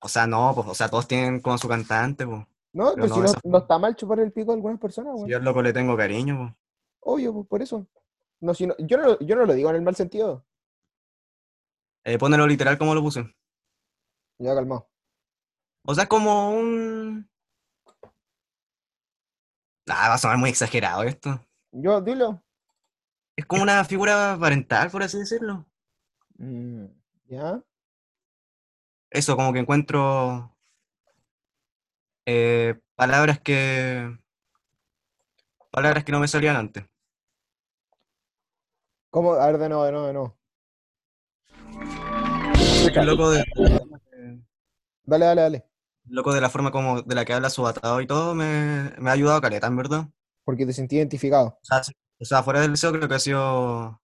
O 0.00 0.08
sea, 0.08 0.26
no, 0.26 0.52
pues, 0.54 0.66
o 0.68 0.74
sea, 0.74 0.88
todos 0.88 1.08
tienen 1.08 1.40
como 1.40 1.58
su 1.58 1.68
cantante, 1.68 2.24
pues. 2.26 2.40
No, 2.72 2.92
Pero 2.94 2.96
pues 2.98 3.08
no 3.10 3.14
si 3.16 3.20
no, 3.20 3.26
esa- 3.26 3.40
no 3.44 3.58
está 3.58 3.78
mal 3.78 3.96
chupar 3.96 4.20
el 4.20 4.32
pico 4.32 4.52
a 4.52 4.54
algunas 4.54 4.78
personas, 4.78 5.14
Si 5.14 5.18
weón. 5.20 5.28
yo 5.30 5.36
al 5.38 5.44
loco 5.44 5.62
le 5.62 5.72
tengo 5.72 5.96
cariño, 5.96 6.36
pues. 6.38 6.52
Obvio, 7.00 7.32
pues 7.32 7.46
por 7.48 7.62
eso. 7.62 7.86
No, 8.40 8.54
si 8.54 8.66
no- 8.66 8.76
yo, 8.78 8.96
no, 8.98 9.04
lo- 9.04 9.18
yo 9.20 9.34
no 9.34 9.44
lo 9.46 9.54
digo 9.54 9.70
en 9.70 9.76
el 9.76 9.82
mal 9.82 9.96
sentido. 9.96 10.44
Eh, 12.04 12.18
ponelo 12.18 12.46
literal 12.46 12.78
como 12.78 12.94
lo 12.94 13.02
puse. 13.02 13.24
Ya 14.38 14.54
calmado. 14.54 14.88
O 15.84 15.94
sea, 15.94 16.06
como 16.06 16.50
un... 16.50 17.28
Ah, 19.88 20.08
va 20.10 20.14
a 20.14 20.18
sonar 20.18 20.36
muy 20.38 20.50
exagerado 20.50 21.02
esto. 21.02 21.40
Yo, 21.72 22.00
dilo. 22.02 22.42
Es 23.38 23.46
como 23.46 23.62
una 23.62 23.84
figura 23.84 24.36
parental, 24.40 24.90
por 24.90 25.00
así 25.04 25.16
decirlo. 25.16 25.64
Mm, 26.38 26.86
¿Ya? 27.28 27.62
Eso, 29.10 29.36
como 29.36 29.52
que 29.52 29.60
encuentro 29.60 30.56
eh, 32.26 32.74
palabras 32.96 33.38
que... 33.38 34.12
Palabras 35.70 36.02
que 36.02 36.10
no 36.10 36.18
me 36.18 36.26
salían 36.26 36.56
antes. 36.56 36.84
¿Cómo? 39.08 39.34
A 39.34 39.46
ver, 39.46 39.58
de 39.58 39.68
nuevo, 39.68 39.84
de 39.84 39.92
nuevo, 39.92 40.06
de 40.08 40.12
nuevo. 40.14 40.38
El 42.92 43.06
loco 43.06 43.30
de, 43.30 43.44
Dale, 45.04 45.24
dale, 45.26 45.40
dale. 45.42 45.70
loco 46.06 46.34
de 46.34 46.40
la 46.40 46.50
forma 46.50 46.72
como 46.72 47.02
de 47.02 47.14
la 47.14 47.24
que 47.24 47.34
habla 47.34 47.50
su 47.50 47.64
atado 47.68 48.00
y 48.00 48.06
todo 48.08 48.34
me, 48.34 48.94
me 48.98 49.10
ha 49.10 49.12
ayudado 49.12 49.40
caleta, 49.40 49.68
en 49.68 49.76
verdad. 49.76 50.08
Porque 50.44 50.66
te 50.66 50.72
sentí 50.72 50.96
identificado. 50.96 51.56
O 51.62 51.64
sea, 51.64 51.82
O 52.20 52.24
sea, 52.24 52.42
fuera 52.42 52.60
del 52.60 52.72
deseo 52.72 52.92
creo 52.92 53.08
que 53.08 53.14
ha 53.14 53.18
sido 53.18 54.00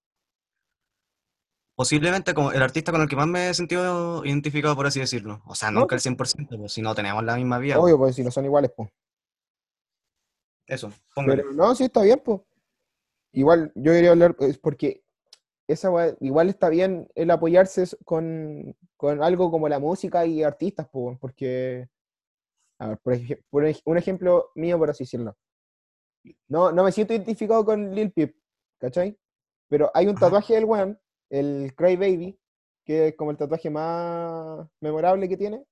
posiblemente 1.75 2.33
como 2.33 2.51
el 2.51 2.61
artista 2.61 2.91
con 2.91 3.01
el 3.01 3.09
que 3.09 3.15
más 3.17 3.27
me 3.27 3.49
he 3.49 3.53
sentido 3.53 4.23
identificado, 4.25 4.75
por 4.75 4.87
así 4.87 4.99
decirlo. 4.99 5.41
O 5.45 5.55
sea, 5.55 5.71
nunca 5.71 5.95
el 5.95 6.01
100%, 6.01 6.57
pues, 6.57 6.71
si 6.73 6.81
no 6.81 6.95
tenemos 6.95 7.23
la 7.23 7.35
misma 7.35 7.59
vida. 7.59 7.77
Obvio, 7.79 7.97
pues 7.97 8.15
si 8.15 8.23
no 8.23 8.31
son 8.31 8.45
iguales, 8.45 8.71
pues. 8.75 8.89
Eso, 10.67 10.91
póngale. 11.13 11.43
Pero 11.43 11.53
no, 11.53 11.75
sí 11.75 11.83
está 11.85 12.01
bien, 12.01 12.21
pues. 12.23 12.41
Igual, 13.33 13.71
yo 13.75 13.91
quería 13.91 14.11
hablar, 14.11 14.35
es 14.39 14.57
porque 14.57 15.03
esa 15.67 15.89
igual 16.21 16.47
está 16.49 16.69
bien 16.69 17.09
el 17.15 17.29
apoyarse 17.31 17.83
con, 18.05 18.75
con 18.95 19.21
algo 19.21 19.51
como 19.51 19.67
la 19.67 19.79
música 19.79 20.25
y 20.25 20.41
artistas, 20.43 20.87
pues, 20.89 21.17
porque, 21.19 21.89
a 22.79 22.87
ver, 22.89 22.97
por, 22.99 23.13
ej- 23.13 23.43
por 23.49 23.65
ej- 23.65 23.81
un 23.83 23.97
ejemplo 23.97 24.51
mío, 24.55 24.77
por 24.77 24.89
así 24.89 25.03
decirlo. 25.03 25.35
No, 26.47 26.71
no 26.71 26.83
me 26.83 26.91
siento 26.91 27.13
identificado 27.13 27.63
con 27.65 27.93
Lil 27.93 28.11
Peep, 28.11 28.35
¿cachai? 28.79 29.17
Pero 29.69 29.91
hay 29.93 30.07
un 30.07 30.15
tatuaje 30.15 30.53
del 30.55 30.65
weón, 30.65 30.99
el 31.29 31.73
Cry 31.75 31.95
Baby, 31.95 32.39
que 32.85 33.07
es 33.09 33.15
como 33.15 33.31
el 33.31 33.37
tatuaje 33.37 33.69
más 33.69 34.67
memorable 34.79 35.27
que 35.27 35.37
tiene. 35.37 35.65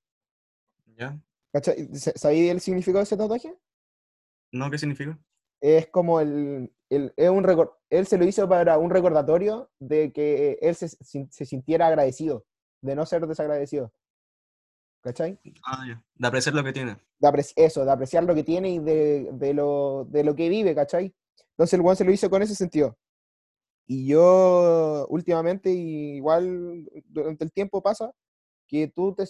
¿Ya? 0.95 1.19
¿Cachai? 1.51 1.87
¿Sa- 1.95 2.13
¿Sabéis 2.15 2.51
el 2.51 2.59
significado 2.61 2.99
de 2.99 3.03
ese 3.03 3.17
tatuaje? 3.17 3.55
¿No? 4.51 4.69
¿Qué 4.69 4.77
significa? 4.77 5.17
es 5.61 5.87
como 5.87 6.19
el, 6.19 6.73
el- 6.89 7.13
es 7.15 7.29
un 7.29 7.43
recor- 7.45 7.77
él 7.89 8.05
se 8.05 8.17
lo 8.17 8.25
hizo 8.25 8.49
para 8.49 8.77
un 8.77 8.89
recordatorio 8.89 9.71
de 9.79 10.11
que 10.11 10.57
él 10.61 10.75
se 10.75 10.87
sintiera 11.45 11.87
agradecido, 11.87 12.45
de 12.81 12.95
no 12.95 13.05
ser 13.05 13.25
desagradecido. 13.27 13.93
¿Cachai? 15.03 15.37
Ah, 15.65 15.83
ya. 15.85 16.01
De 16.15 16.27
apreciar 16.27 16.55
lo 16.55 16.63
que 16.63 16.71
tiene. 16.71 16.95
De 17.19 17.27
apreci- 17.27 17.53
eso, 17.57 17.83
de 17.83 17.91
apreciar 17.91 18.23
lo 18.23 18.33
que 18.33 18.43
tiene 18.43 18.69
y 18.69 18.79
de, 18.79 19.29
de 19.33 19.53
lo, 19.53 20.05
de 20.09 20.23
lo 20.23 20.33
que 20.33 20.47
vive, 20.47 20.73
¿cachai? 20.73 21.13
Entonces 21.51 21.73
el 21.73 21.81
weón 21.81 21.97
se 21.97 22.05
lo 22.05 22.11
hizo 22.13 22.29
con 22.29 22.41
ese 22.41 22.55
sentido. 22.55 22.97
Y 23.85 24.07
yo 24.07 25.05
últimamente, 25.09 25.69
igual 25.69 26.87
durante 27.05 27.43
el 27.43 27.51
tiempo 27.51 27.83
pasa, 27.83 28.13
que 28.65 28.87
tú 28.87 29.13
te 29.13 29.25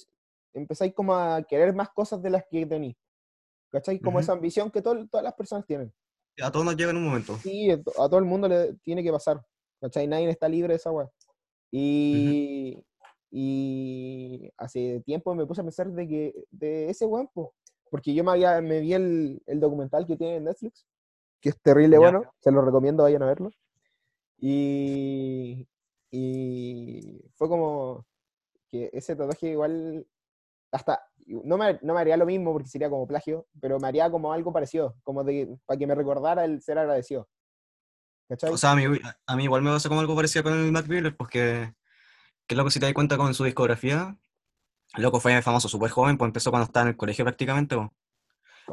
empezáis 0.53 0.93
como 0.93 1.15
a 1.15 1.41
querer 1.41 1.73
más 1.73 1.89
cosas 1.89 2.21
de 2.21 2.29
las 2.29 2.43
que 2.49 2.67
tenís. 2.67 2.95
¿Cachai? 3.71 3.99
Como 3.99 4.17
Ujú. 4.17 4.23
esa 4.23 4.33
ambición 4.33 4.69
que 4.69 4.83
todo- 4.83 5.07
todas 5.07 5.23
las 5.23 5.33
personas 5.33 5.65
tienen. 5.65 5.91
A 6.39 6.51
todos 6.51 6.65
nos 6.65 6.75
llega 6.77 6.91
en 6.91 6.97
un 6.97 7.05
momento. 7.05 7.35
Sí, 7.39 7.71
a 7.71 7.81
to- 7.81 7.91
a 7.99 8.07
todo 8.07 8.19
el 8.19 8.25
mundo 8.25 8.47
le 8.47 8.75
tiene 8.83 9.01
que 9.03 9.11
pasar. 9.11 9.43
¿Cachai? 9.81 10.07
Nadie 10.07 10.29
está 10.29 10.47
libre 10.47 10.73
de 10.73 10.77
esa 10.77 10.91
weá. 10.91 11.09
Y, 11.71 12.77
y 13.35 14.47
hace 14.57 15.01
tiempo 15.01 15.33
me 15.33 15.47
puse 15.47 15.61
a 15.61 15.63
pensar 15.63 15.91
de 15.91 16.07
que 16.07 16.45
de 16.51 16.91
ese 16.91 17.07
weón, 17.07 17.27
po, 17.33 17.55
porque 17.89 18.13
yo 18.13 18.23
me, 18.23 18.29
había, 18.29 18.61
me 18.61 18.79
vi 18.79 18.93
el, 18.93 19.41
el 19.47 19.59
documental 19.59 20.05
que 20.05 20.15
tiene 20.15 20.35
en 20.35 20.43
Netflix, 20.43 20.85
que 21.41 21.49
es 21.49 21.59
terrible 21.59 21.95
Ya. 21.95 21.99
bueno, 21.99 22.31
se 22.39 22.51
lo 22.51 22.61
recomiendo, 22.61 23.01
vayan 23.01 23.23
a 23.23 23.25
verlo. 23.25 23.49
Y, 24.37 25.67
y 26.11 27.23
fue 27.33 27.49
como 27.49 28.05
que 28.69 28.91
ese 28.93 29.15
tatuaje 29.15 29.49
igual, 29.49 30.05
hasta, 30.71 31.03
no 31.25 31.57
me, 31.57 31.79
no 31.81 31.95
me 31.95 32.01
haría 32.01 32.17
lo 32.17 32.27
mismo 32.27 32.53
porque 32.53 32.69
sería 32.69 32.91
como 32.91 33.07
plagio, 33.07 33.47
pero 33.59 33.79
me 33.79 33.87
haría 33.87 34.11
como 34.11 34.31
algo 34.31 34.53
parecido, 34.53 34.95
como 35.01 35.23
de, 35.23 35.57
para 35.65 35.79
que 35.79 35.87
me 35.87 35.95
recordara 35.95 36.45
el 36.45 36.61
ser 36.61 36.77
agradecido. 36.77 37.27
¿Cachai? 38.29 38.51
O 38.51 38.57
sea, 38.57 38.73
a 38.73 38.75
mí, 38.75 38.83
a 39.25 39.35
mí 39.35 39.43
igual 39.43 39.63
me 39.63 39.71
pasa 39.71 39.89
como 39.89 40.01
algo 40.01 40.15
parecido 40.15 40.43
con 40.43 40.53
el 40.53 40.71
Mac 40.71 40.87
Miller, 40.87 41.17
porque, 41.17 41.73
que 42.47 42.55
loco, 42.55 42.69
si 42.69 42.79
te 42.79 42.85
das 42.85 42.93
cuenta 42.93 43.17
con 43.17 43.33
su 43.33 43.43
discografía, 43.43 44.17
loco 44.95 45.19
fue 45.19 45.41
famoso 45.41 45.67
súper 45.69 45.89
joven, 45.91 46.17
pues 46.17 46.29
empezó 46.29 46.49
cuando 46.51 46.65
estaba 46.65 46.83
en 46.83 46.89
el 46.89 46.97
colegio 46.97 47.25
prácticamente. 47.25 47.75
pues. 47.75 47.89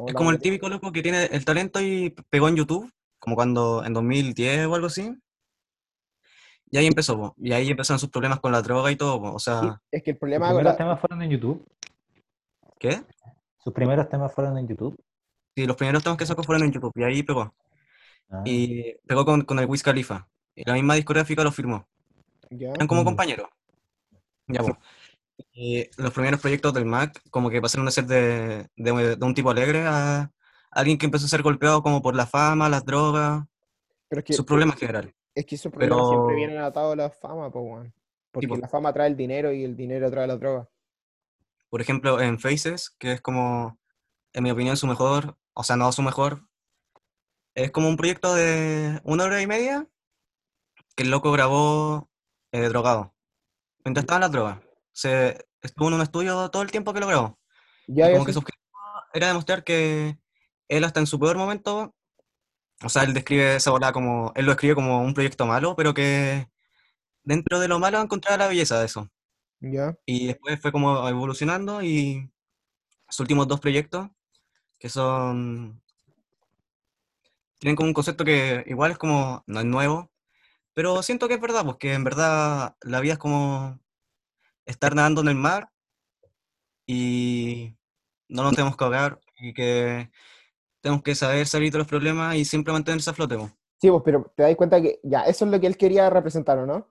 Es 0.07 0.13
como 0.13 0.31
el 0.31 0.39
típico 0.39 0.69
loco 0.69 0.91
que 0.91 1.01
tiene 1.01 1.25
el 1.25 1.43
talento 1.43 1.81
y 1.81 2.11
pegó 2.29 2.47
en 2.47 2.55
YouTube, 2.55 2.91
como 3.19 3.35
cuando 3.35 3.83
en 3.85 3.93
2010 3.93 4.67
o 4.67 4.75
algo 4.75 4.87
así. 4.87 5.13
Y 6.73 6.77
ahí 6.77 6.87
empezó, 6.87 7.17
po. 7.17 7.35
y 7.37 7.51
ahí 7.51 7.69
empezaron 7.69 7.99
sus 7.99 8.09
problemas 8.09 8.39
con 8.39 8.51
la 8.53 8.61
droga 8.61 8.89
y 8.91 8.95
todo. 8.95 9.21
po. 9.21 9.33
O 9.33 9.39
Sí, 9.39 9.45
sea, 9.45 9.81
es 9.91 10.03
que 10.03 10.11
el 10.11 10.15
Sus 10.15 10.19
problema 10.19 10.45
con 10.47 10.55
primeros 10.55 10.73
la- 10.73 10.77
temas 10.77 10.99
fueron 11.01 11.21
en 11.21 11.29
YouTube. 11.31 11.67
¿qué? 12.79 13.01
Sus 13.63 13.73
primeros 13.73 14.07
temas 14.09 14.33
fueron 14.33 14.57
en 14.57 14.67
YouTube. 14.67 14.97
Sí, 15.55 15.65
los 15.65 15.75
primeros 15.75 16.01
temas 16.01 16.17
que 16.17 16.25
sacó 16.25 16.43
fueron 16.43 16.63
en 16.63 16.71
YouTube, 16.71 16.93
y 16.95 17.03
ahí 17.03 17.23
pegó. 17.23 17.53
Ah. 18.29 18.41
Y 18.45 18.93
pegó 19.05 19.25
con, 19.25 19.41
con 19.41 19.59
el 19.59 19.65
Wiz 19.65 19.83
Khalifa. 19.83 20.27
Y 20.55 20.63
la 20.65 20.73
misma 20.75 20.95
discográfica 20.95 21.43
lo 21.43 21.51
firmó. 21.51 21.85
Ya, 22.49 22.69
Eran 22.69 22.87
como 22.87 23.01
Mm. 23.01 23.05
compañeros. 23.05 23.49
Ya. 24.53 24.79
Y 25.53 25.89
los 25.97 26.11
primeros 26.13 26.39
proyectos 26.39 26.73
del 26.73 26.85
Mac, 26.85 27.21
como 27.29 27.49
que 27.49 27.61
pasaron 27.61 27.85
de 27.85 27.91
ser 27.91 28.05
de, 28.05 28.67
de- 28.75 29.15
de 29.15 29.25
un 29.25 29.33
tipo 29.33 29.49
alegre 29.49 29.85
a 29.87 30.31
alguien 30.69 30.97
que 30.97 31.05
empezó 31.05 31.25
a 31.25 31.29
ser 31.29 31.41
golpeado 31.41 31.81
como 31.81 32.01
por 32.01 32.15
la 32.15 32.25
fama, 32.27 32.69
las 32.69 32.85
drogas, 32.85 33.43
pero 34.07 34.19
es 34.19 34.25
que, 34.25 34.33
sus 34.33 34.45
problemas 34.45 34.75
en 34.75 34.79
general. 34.79 35.15
es 35.35 35.45
que 35.45 35.55
esos 35.55 35.71
problemas 35.71 35.97
siempre 36.07 36.25
pero- 36.27 36.35
vienen 36.37 36.57
atados 36.59 36.93
a 36.93 36.95
la 36.95 37.09
fama, 37.09 37.49
po. 37.51 37.83
Porque 38.31 38.47
po. 38.47 38.55
la 38.57 38.67
fama 38.67 38.93
trae 38.93 39.07
el 39.07 39.17
dinero 39.17 39.51
y 39.51 39.63
el 39.63 39.75
dinero 39.75 40.09
trae 40.11 40.27
la 40.27 40.37
droga. 40.37 40.69
Por 41.69 41.81
ejemplo, 41.81 42.21
en 42.21 42.39
Faces, 42.39 42.89
que 42.99 43.13
es 43.13 43.21
como, 43.21 43.79
en 44.33 44.43
mi 44.43 44.51
opinión, 44.51 44.77
su 44.77 44.87
mejor, 44.87 45.37
o 45.53 45.63
sea, 45.63 45.75
no 45.75 45.91
su 45.91 46.01
mejor, 46.01 46.45
es 47.55 47.71
como 47.71 47.89
un 47.89 47.97
proyecto 47.97 48.33
de 48.33 49.01
una 49.03 49.23
hora 49.25 49.41
y 49.41 49.47
media 49.47 49.87
que 50.95 51.03
el 51.03 51.09
loco 51.11 51.31
grabó 51.31 52.09
eh, 52.51 52.67
drogado. 52.69 53.13
Mientras 53.83 54.03
estaba 54.03 54.17
en 54.17 54.21
las 54.21 54.31
drogas. 54.31 54.59
Se 54.91 55.45
estuvo 55.61 55.87
en 55.87 55.95
un 55.95 56.01
estudio 56.01 56.49
todo 56.49 56.61
el 56.61 56.71
tiempo 56.71 56.93
que 56.93 56.99
lo 56.99 57.07
grabó. 57.07 57.39
Ya, 57.87 58.07
Y 58.07 58.09
ya 58.09 58.13
como 58.13 58.25
que 58.25 58.33
su 58.33 58.39
objetivo 58.39 58.61
era 59.13 59.27
demostrar 59.27 59.63
que 59.63 60.17
él 60.67 60.83
hasta 60.83 60.99
en 60.99 61.07
su 61.07 61.19
peor 61.19 61.37
momento, 61.37 61.95
o 62.83 62.89
sea, 62.89 63.03
él 63.03 63.13
describe 63.13 63.55
esa 63.55 63.71
bola 63.71 63.91
como, 63.91 64.31
él 64.35 64.45
lo 64.45 64.53
escribe 64.53 64.75
como 64.75 65.01
un 65.01 65.13
proyecto 65.13 65.45
malo, 65.45 65.75
pero 65.75 65.93
que 65.93 66.47
dentro 67.23 67.59
de 67.59 67.67
lo 67.67 67.79
malo 67.79 68.01
encontraba 68.01 68.37
la 68.37 68.47
belleza 68.47 68.79
de 68.79 68.85
eso. 68.85 69.09
Ya, 69.59 69.95
Y 70.05 70.27
después 70.27 70.59
fue 70.59 70.71
como 70.71 71.07
evolucionando 71.07 71.83
y 71.83 72.31
sus 73.09 73.21
últimos 73.21 73.47
dos 73.47 73.59
proyectos, 73.59 74.09
que 74.79 74.89
son... 74.89 75.81
Tienen 77.59 77.75
como 77.75 77.89
un 77.89 77.93
concepto 77.93 78.25
que 78.25 78.63
igual 78.65 78.91
es 78.91 78.97
como, 78.97 79.43
no 79.45 79.59
es 79.59 79.65
nuevo, 79.65 80.10
pero 80.73 81.01
siento 81.03 81.27
que 81.27 81.35
es 81.35 81.41
verdad, 81.41 81.65
porque 81.65 81.93
en 81.93 82.03
verdad 82.03 82.75
la 82.81 82.99
vida 82.99 83.13
es 83.13 83.19
como 83.19 83.79
estar 84.65 84.95
nadando 84.95 85.21
en 85.21 85.27
el 85.29 85.35
mar 85.35 85.69
y 86.85 87.75
no 88.27 88.43
nos 88.43 88.53
tenemos 88.53 88.77
que 88.77 88.83
ahogar 88.83 89.19
y 89.37 89.53
que 89.53 90.11
tenemos 90.81 91.03
que 91.03 91.15
saber 91.15 91.47
salir 91.47 91.71
de 91.71 91.77
los 91.79 91.87
problemas 91.87 92.35
y 92.35 92.45
siempre 92.45 92.73
mantenerse 92.73 93.09
a 93.09 93.13
flote. 93.13 93.37
po. 93.37 93.49
Sí, 93.79 93.89
pues, 93.89 94.01
pero 94.05 94.31
te 94.35 94.43
das 94.43 94.55
cuenta 94.55 94.81
que 94.81 94.99
ya, 95.03 95.21
eso 95.23 95.45
es 95.45 95.51
lo 95.51 95.59
que 95.59 95.67
él 95.67 95.77
quería 95.77 96.09
representar, 96.09 96.57
¿o 96.59 96.65
no? 96.65 96.87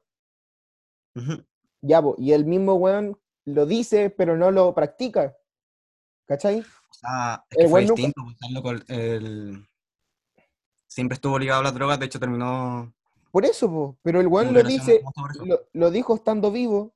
Ya, 1.81 2.02
pues, 2.02 2.16
y 2.19 2.32
el 2.32 2.44
mismo 2.44 2.74
weón 2.74 3.19
lo 3.47 3.66
dice, 3.66 4.11
pero 4.11 4.36
no 4.36 4.51
lo 4.51 4.74
practica. 4.74 5.36
¿Cachai? 6.27 6.61
O 6.61 6.94
sea, 6.94 7.44
es 7.51 7.57
El 7.59 7.65
que 7.65 7.69
fue 7.70 7.73
weón 7.81 7.89
nunca- 7.89 8.02
distinto, 8.02 8.23
pues, 8.24 8.36
el 8.48 8.55
loco, 8.55 8.70
el- 8.70 8.85
el- 8.89 9.69
siempre 10.86 11.15
estuvo 11.15 11.39
ligado 11.39 11.61
a 11.61 11.65
las 11.65 11.74
drogas, 11.74 11.98
de 11.98 12.07
hecho 12.07 12.20
terminó 12.20 12.93
Por 13.31 13.44
eso, 13.44 13.70
po. 13.70 13.98
pero 14.02 14.20
el 14.20 14.27
weón 14.27 14.52
lo 14.52 14.62
dice, 14.62 15.02
lo, 15.44 15.61
lo 15.73 15.90
dijo 15.90 16.15
estando 16.15 16.51
vivo 16.51 16.94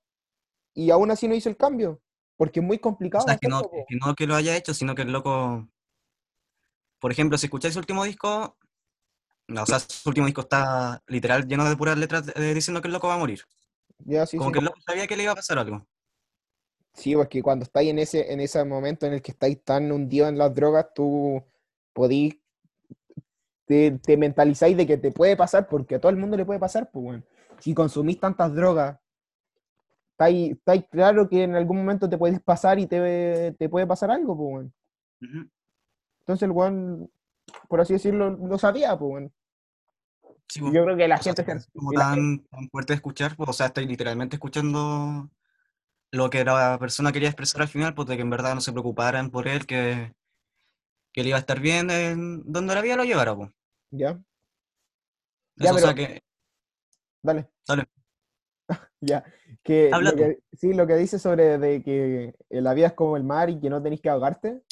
y 0.74 0.90
aún 0.90 1.10
así 1.10 1.28
no 1.28 1.34
hizo 1.34 1.48
el 1.48 1.56
cambio. 1.56 2.00
Porque 2.36 2.60
es 2.60 2.66
muy 2.66 2.78
O 2.78 2.80
complicado 2.80 3.24
sea, 3.24 3.34
es 3.34 3.40
que 3.40 3.48
no, 3.48 3.60
es 3.60 3.84
que 3.88 3.96
no 3.96 4.14
que 4.14 4.26
lo 4.26 4.34
haya 4.34 4.56
hecho, 4.56 4.74
sino 4.74 4.94
que 4.94 5.02
el 5.02 5.12
loco. 5.12 5.68
Por 6.98 7.12
ejemplo, 7.12 7.38
si 7.38 7.46
escucháis 7.46 7.74
su 7.74 7.80
último 7.80 8.04
disco, 8.04 8.56
no, 9.46 9.62
o 9.62 9.66
sea, 9.66 9.78
su 9.78 10.08
último 10.08 10.26
disco 10.26 10.40
está 10.40 11.02
literal 11.06 11.46
lleno 11.46 11.68
de 11.68 11.76
puras 11.76 11.96
letras 11.98 12.32
eh, 12.34 12.54
diciendo 12.54 12.80
que 12.80 12.88
el 12.88 12.94
loco 12.94 13.08
va 13.08 13.14
a 13.14 13.18
morir. 13.18 13.42
Ya, 13.98 14.26
sí, 14.26 14.36
Como 14.36 14.50
sí. 14.50 14.54
que 14.54 14.58
el 14.58 14.64
loco 14.64 14.80
sabía 14.80 15.06
que 15.06 15.16
le 15.16 15.22
iba 15.24 15.32
a 15.32 15.36
pasar 15.36 15.58
algo. 15.58 15.86
Sí, 16.94 17.14
porque 17.14 17.42
cuando 17.42 17.64
estáis 17.64 17.90
en 17.90 17.98
ese, 17.98 18.32
en 18.32 18.40
ese 18.40 18.64
momento 18.64 19.06
en 19.06 19.14
el 19.14 19.22
que 19.22 19.32
estáis 19.32 19.62
tan 19.62 19.90
hundido 19.92 20.28
en 20.28 20.38
las 20.38 20.54
drogas, 20.54 20.86
tú 20.94 21.42
podís, 21.92 22.36
te, 23.66 23.92
te 23.92 24.16
mentalizáis 24.16 24.76
de 24.76 24.86
que 24.86 24.96
te 24.98 25.10
puede 25.12 25.36
pasar, 25.36 25.68
porque 25.68 25.96
a 25.96 26.00
todo 26.00 26.10
el 26.10 26.16
mundo 26.18 26.36
le 26.36 26.44
puede 26.44 26.60
pasar, 26.60 26.90
pues, 26.90 27.04
weón. 27.04 27.24
Si 27.60 27.74
consumís 27.74 28.18
tantas 28.20 28.54
drogas, 28.54 28.98
estáis, 30.12 30.52
estáis 30.52 30.84
claro 30.90 31.28
que 31.28 31.42
en 31.44 31.54
algún 31.54 31.78
momento 31.78 32.08
te 32.08 32.18
puedes 32.18 32.40
pasar 32.40 32.78
y 32.78 32.86
te, 32.86 33.52
te 33.58 33.68
puede 33.68 33.86
pasar 33.86 34.10
algo, 34.10 34.36
pues. 34.36 34.66
Ujú. 35.22 35.48
Entonces 36.20 36.42
el 36.42 36.50
weón, 36.52 37.10
por 37.68 37.80
así 37.80 37.94
decirlo, 37.94 38.30
lo 38.30 38.58
sabía, 38.58 38.96
pues. 38.98 39.30
Sí, 40.48 40.60
Y 40.60 40.62
po. 40.62 40.72
Yo 40.72 40.84
creo 40.84 40.96
que 40.96 41.08
la 41.08 41.16
O 41.16 41.22
sea, 41.22 41.32
gente... 41.32 41.42
es 41.52 41.64
se- 41.64 41.70
como 41.72 41.92
tan 41.92 42.46
fuerte 42.70 42.92
de 42.92 42.96
escuchar, 42.96 43.36
pues, 43.36 43.48
o 43.50 43.52
sea, 43.52 43.66
estoy 43.66 43.86
literalmente 43.86 44.36
escuchando 44.36 45.30
lo 46.12 46.30
que 46.30 46.44
la 46.44 46.78
persona 46.78 47.12
quería 47.12 47.28
expresar 47.28 47.62
al 47.62 47.68
final, 47.68 47.94
pues 47.94 48.08
de 48.08 48.16
que 48.16 48.22
en 48.22 48.30
verdad 48.30 48.54
no 48.54 48.60
se 48.60 48.72
preocuparan 48.72 49.30
por 49.30 49.48
él, 49.48 49.66
que, 49.66 50.14
que 51.14 51.20
él 51.20 51.28
iba 51.28 51.36
a 51.36 51.40
estar 51.40 51.60
bien 51.60 51.90
en 51.90 52.42
donde 52.44 52.74
la 52.74 52.82
vida 52.82 52.96
lo 52.96 53.04
llevara, 53.04 53.34
pues. 53.36 53.50
¿Ya? 53.92 54.20
Ya, 55.56 55.66
Eso, 55.70 55.76
o 55.76 55.78
sea 55.78 55.94
pero- 55.94 56.08
que, 56.08 56.22
Dale. 57.22 57.48
Dale. 57.66 57.84
ya. 59.00 59.24
Que 59.62 59.90
lo 59.90 60.10
sí, 60.52 60.74
lo 60.74 60.86
que 60.86 60.96
dice 60.96 61.18
sobre 61.18 61.56
de 61.58 61.82
que 61.82 62.34
eh, 62.50 62.60
la 62.60 62.74
vida 62.74 62.88
es 62.88 62.92
como 62.92 63.16
el 63.16 63.22
mar 63.24 63.48
y 63.48 63.58
que 63.60 63.70
no 63.70 63.82
tenéis 63.82 64.02
que 64.02 64.10
ahogarte. 64.10 64.62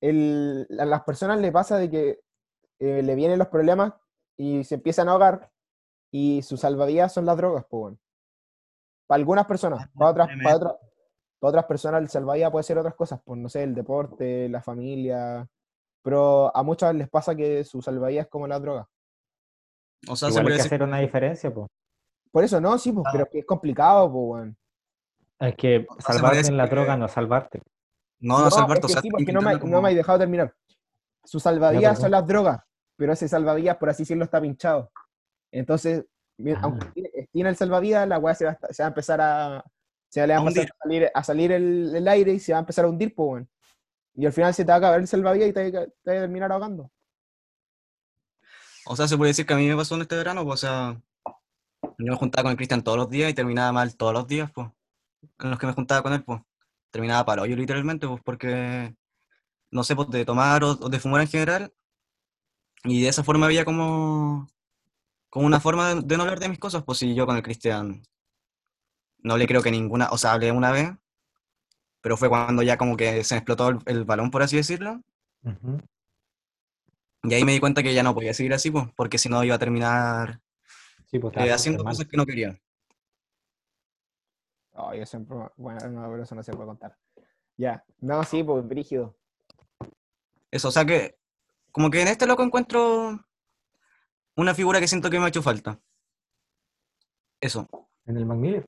El, 0.00 0.66
a 0.78 0.84
las 0.86 1.04
personas 1.04 1.38
le 1.40 1.52
pasa 1.52 1.78
de 1.78 1.90
que 1.90 2.20
eh, 2.80 3.02
le 3.02 3.14
vienen 3.14 3.38
los 3.38 3.48
problemas 3.48 3.92
y 4.36 4.64
se 4.64 4.74
empiezan 4.76 5.08
a 5.08 5.12
ahogar 5.12 5.52
y 6.10 6.42
su 6.42 6.56
salvavidas 6.56 7.12
son 7.12 7.26
las 7.26 7.36
drogas, 7.36 7.64
pues 7.68 7.80
bueno. 7.80 7.98
Para 9.06 9.18
algunas 9.18 9.46
personas, 9.46 9.88
para 9.94 10.10
otras, 10.10 10.28
para 10.42 10.56
otras, 10.56 10.74
para 11.44 11.50
otras 11.50 11.64
personas 11.66 12.00
el 12.00 12.08
salvavidas 12.08 12.50
puede 12.50 12.62
ser 12.62 12.78
otras 12.78 12.94
cosas, 12.94 13.20
pues 13.22 13.38
no 13.38 13.50
sé, 13.50 13.64
el 13.64 13.74
deporte, 13.74 14.48
la 14.48 14.62
familia, 14.62 15.46
pero 16.02 16.50
a 16.56 16.62
muchas 16.62 16.94
les 16.94 17.06
pasa 17.10 17.34
que 17.34 17.62
su 17.64 17.82
salvavidas 17.82 18.24
es 18.24 18.30
como 18.30 18.46
la 18.46 18.58
droga. 18.58 18.88
O 20.08 20.16
sea, 20.16 20.28
se 20.30 20.32
Igual 20.40 20.46
hay 20.46 20.52
que 20.52 20.56
decir- 20.62 20.66
hacer 20.68 20.82
una 20.82 20.98
diferencia, 21.00 21.52
pues. 21.52 21.68
Por 22.32 22.44
eso 22.44 22.60
no, 22.62 22.78
sí, 22.78 22.92
pues, 22.92 23.04
pero 23.12 23.24
es 23.24 23.30
que 23.30 23.38
es 23.40 23.44
complicado, 23.44 24.10
pues 24.10 24.24
bueno. 24.24 24.54
Es 25.38 25.54
que 25.56 25.80
podría 25.80 26.02
salvarte 26.06 26.36
decir 26.38 26.52
en 26.52 26.56
la 26.56 26.64
que- 26.64 26.74
droga 26.74 26.96
no 26.96 27.04
es 27.06 27.12
salvarte. 27.12 27.60
no, 28.20 28.38
no, 28.38 28.48
es 28.48 28.54
o 28.54 28.56
sea, 28.56 28.66
sí, 28.88 28.94
estoy 28.94 29.10
porque 29.10 29.32
no 29.34 29.42
me, 29.42 29.54
no 29.58 29.82
me 29.82 29.90
has 29.90 29.94
dejado 29.94 30.18
terminar. 30.18 30.54
Su 31.24 31.40
salvavidas 31.40 31.98
son 32.00 32.10
las 32.10 32.26
drogas, 32.26 32.60
pero 32.96 33.12
ese 33.12 33.28
salvavidas, 33.28 33.76
por 33.76 33.90
así 33.90 34.04
decirlo, 34.04 34.24
está 34.24 34.40
pinchado. 34.40 34.90
Entonces, 35.52 36.06
Ah. 36.56 36.58
aunque 36.62 36.86
tiene- 36.92 37.28
tiene 37.30 37.50
el 37.50 37.56
salvavidas, 37.56 38.08
la 38.08 38.18
weá 38.18 38.32
va, 38.32 38.36
se 38.70 38.82
va 38.82 38.86
a 38.86 38.88
empezar 38.88 39.20
a. 39.20 39.64
Se 40.14 40.24
le 40.24 40.32
va 40.32 40.38
a 40.38 40.42
A 40.44 40.46
empezar 40.46 40.70
a 40.70 40.82
salir, 40.84 41.10
a 41.12 41.24
salir 41.24 41.50
el, 41.50 41.96
el 41.96 42.06
aire 42.06 42.34
y 42.34 42.38
se 42.38 42.52
va 42.52 42.58
a 42.58 42.60
empezar 42.60 42.84
a 42.84 42.88
hundir, 42.88 43.12
pues, 43.16 43.26
weón. 43.28 43.50
Y 44.14 44.24
al 44.24 44.32
final 44.32 44.54
se 44.54 44.64
te 44.64 44.68
va 44.68 44.74
a 44.74 44.78
acabar 44.78 45.00
el 45.00 45.08
salvavidas 45.08 45.48
y 45.48 45.52
te, 45.52 45.72
te 45.72 45.78
va 45.78 45.82
a 45.82 45.90
terminar 46.04 46.52
ahogando. 46.52 46.88
O 48.86 48.94
sea, 48.94 49.08
se 49.08 49.16
puede 49.16 49.30
decir 49.30 49.44
que 49.44 49.54
a 49.54 49.56
mí 49.56 49.66
me 49.66 49.74
pasó 49.74 49.96
en 49.96 50.02
este 50.02 50.14
verano, 50.14 50.44
pues, 50.44 50.62
o 50.62 50.66
sea, 50.68 51.02
yo 51.82 52.12
me 52.12 52.14
juntaba 52.14 52.44
con 52.44 52.50
el 52.52 52.56
Cristian 52.56 52.84
todos 52.84 52.96
los 52.96 53.10
días 53.10 53.28
y 53.28 53.34
terminaba 53.34 53.72
mal 53.72 53.96
todos 53.96 54.12
los 54.12 54.28
días, 54.28 54.52
pues, 54.54 54.68
en 55.40 55.50
los 55.50 55.58
que 55.58 55.66
me 55.66 55.72
juntaba 55.72 56.04
con 56.04 56.12
él, 56.12 56.22
pues, 56.22 56.40
terminaba 56.92 57.24
palo 57.24 57.44
yo 57.44 57.56
literalmente, 57.56 58.06
pues, 58.06 58.22
porque, 58.24 58.94
no 59.72 59.82
sé, 59.82 59.96
pues, 59.96 60.10
de 60.10 60.24
tomar 60.24 60.62
o, 60.62 60.78
o 60.80 60.88
de 60.88 61.00
fumar 61.00 61.22
en 61.22 61.28
general, 61.28 61.74
y 62.84 63.02
de 63.02 63.08
esa 63.08 63.24
forma 63.24 63.46
había 63.46 63.64
como, 63.64 64.46
como 65.28 65.44
una 65.46 65.58
forma 65.58 65.92
de, 65.96 66.02
de 66.02 66.16
no 66.16 66.22
hablar 66.22 66.38
de 66.38 66.50
mis 66.50 66.60
cosas, 66.60 66.84
pues, 66.84 66.98
si 66.98 67.16
yo 67.16 67.26
con 67.26 67.34
el 67.34 67.42
Cristian 67.42 68.00
no 69.24 69.36
le 69.36 69.46
creo 69.48 69.62
que 69.62 69.70
ninguna, 69.72 70.08
o 70.10 70.18
sea, 70.18 70.32
hablé 70.32 70.52
una 70.52 70.70
vez, 70.70 70.90
pero 72.00 72.16
fue 72.16 72.28
cuando 72.28 72.62
ya 72.62 72.76
como 72.78 72.96
que 72.96 73.24
se 73.24 73.34
me 73.34 73.38
explotó 73.38 73.70
el, 73.70 73.78
el 73.86 74.04
balón, 74.04 74.30
por 74.30 74.42
así 74.42 74.54
decirlo, 74.56 75.00
y 77.24 77.34
ahí 77.34 77.44
me 77.44 77.52
di 77.52 77.60
cuenta 77.60 77.82
que 77.82 77.94
ya 77.94 78.02
no 78.02 78.14
podía 78.14 78.34
seguir 78.34 78.54
así, 78.54 78.70
pues, 78.70 78.86
porque 78.94 79.18
si 79.18 79.28
no 79.28 79.42
iba 79.42 79.54
a 79.56 79.58
terminar 79.58 80.40
Sí, 81.10 81.18
pues 81.18 81.34
eh, 81.36 81.52
haciendo 81.52 81.82
mal. 81.82 81.92
cosas 81.92 82.06
que 82.06 82.16
no 82.16 82.26
quería. 82.26 82.60
Ay, 84.74 85.00
eso, 85.00 85.10
siempre- 85.12 85.36
bueno, 85.56 85.88
no, 85.88 86.10
pero 86.10 86.22
eso 86.22 86.34
no 86.34 86.42
se 86.42 86.52
puede 86.52 86.66
contar. 86.66 86.96
Ya. 87.56 87.84
No, 88.00 88.22
sí, 88.24 88.42
pues, 88.42 88.66
brígido. 88.66 89.16
Eso, 90.50 90.68
o 90.68 90.72
sea 90.72 90.84
que, 90.84 91.16
como 91.72 91.90
que 91.90 92.02
en 92.02 92.08
este 92.08 92.26
loco 92.26 92.42
encuentro 92.42 93.24
una 94.36 94.54
figura 94.54 94.80
que 94.80 94.88
siento 94.88 95.08
que 95.10 95.18
me 95.18 95.24
ha 95.26 95.28
hecho 95.28 95.42
falta. 95.42 95.80
Eso. 97.40 97.68
En 98.06 98.16
el 98.16 98.26
Macmillan. 98.26 98.64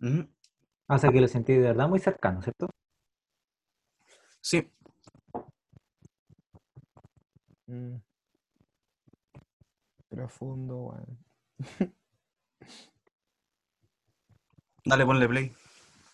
Ujú. 0.00 0.26
O 0.88 0.98
sea 0.98 1.10
que 1.10 1.20
lo 1.20 1.28
sentí 1.28 1.52
de 1.54 1.60
verdad 1.60 1.88
muy 1.88 1.98
cercano, 2.00 2.42
¿cierto? 2.42 2.68
Sí, 4.40 4.70
Mm. 7.66 7.96
Profundo, 10.08 10.76
weón. 10.90 11.18
dale, 14.84 15.06
ponle 15.06 15.28
play. 15.28 15.52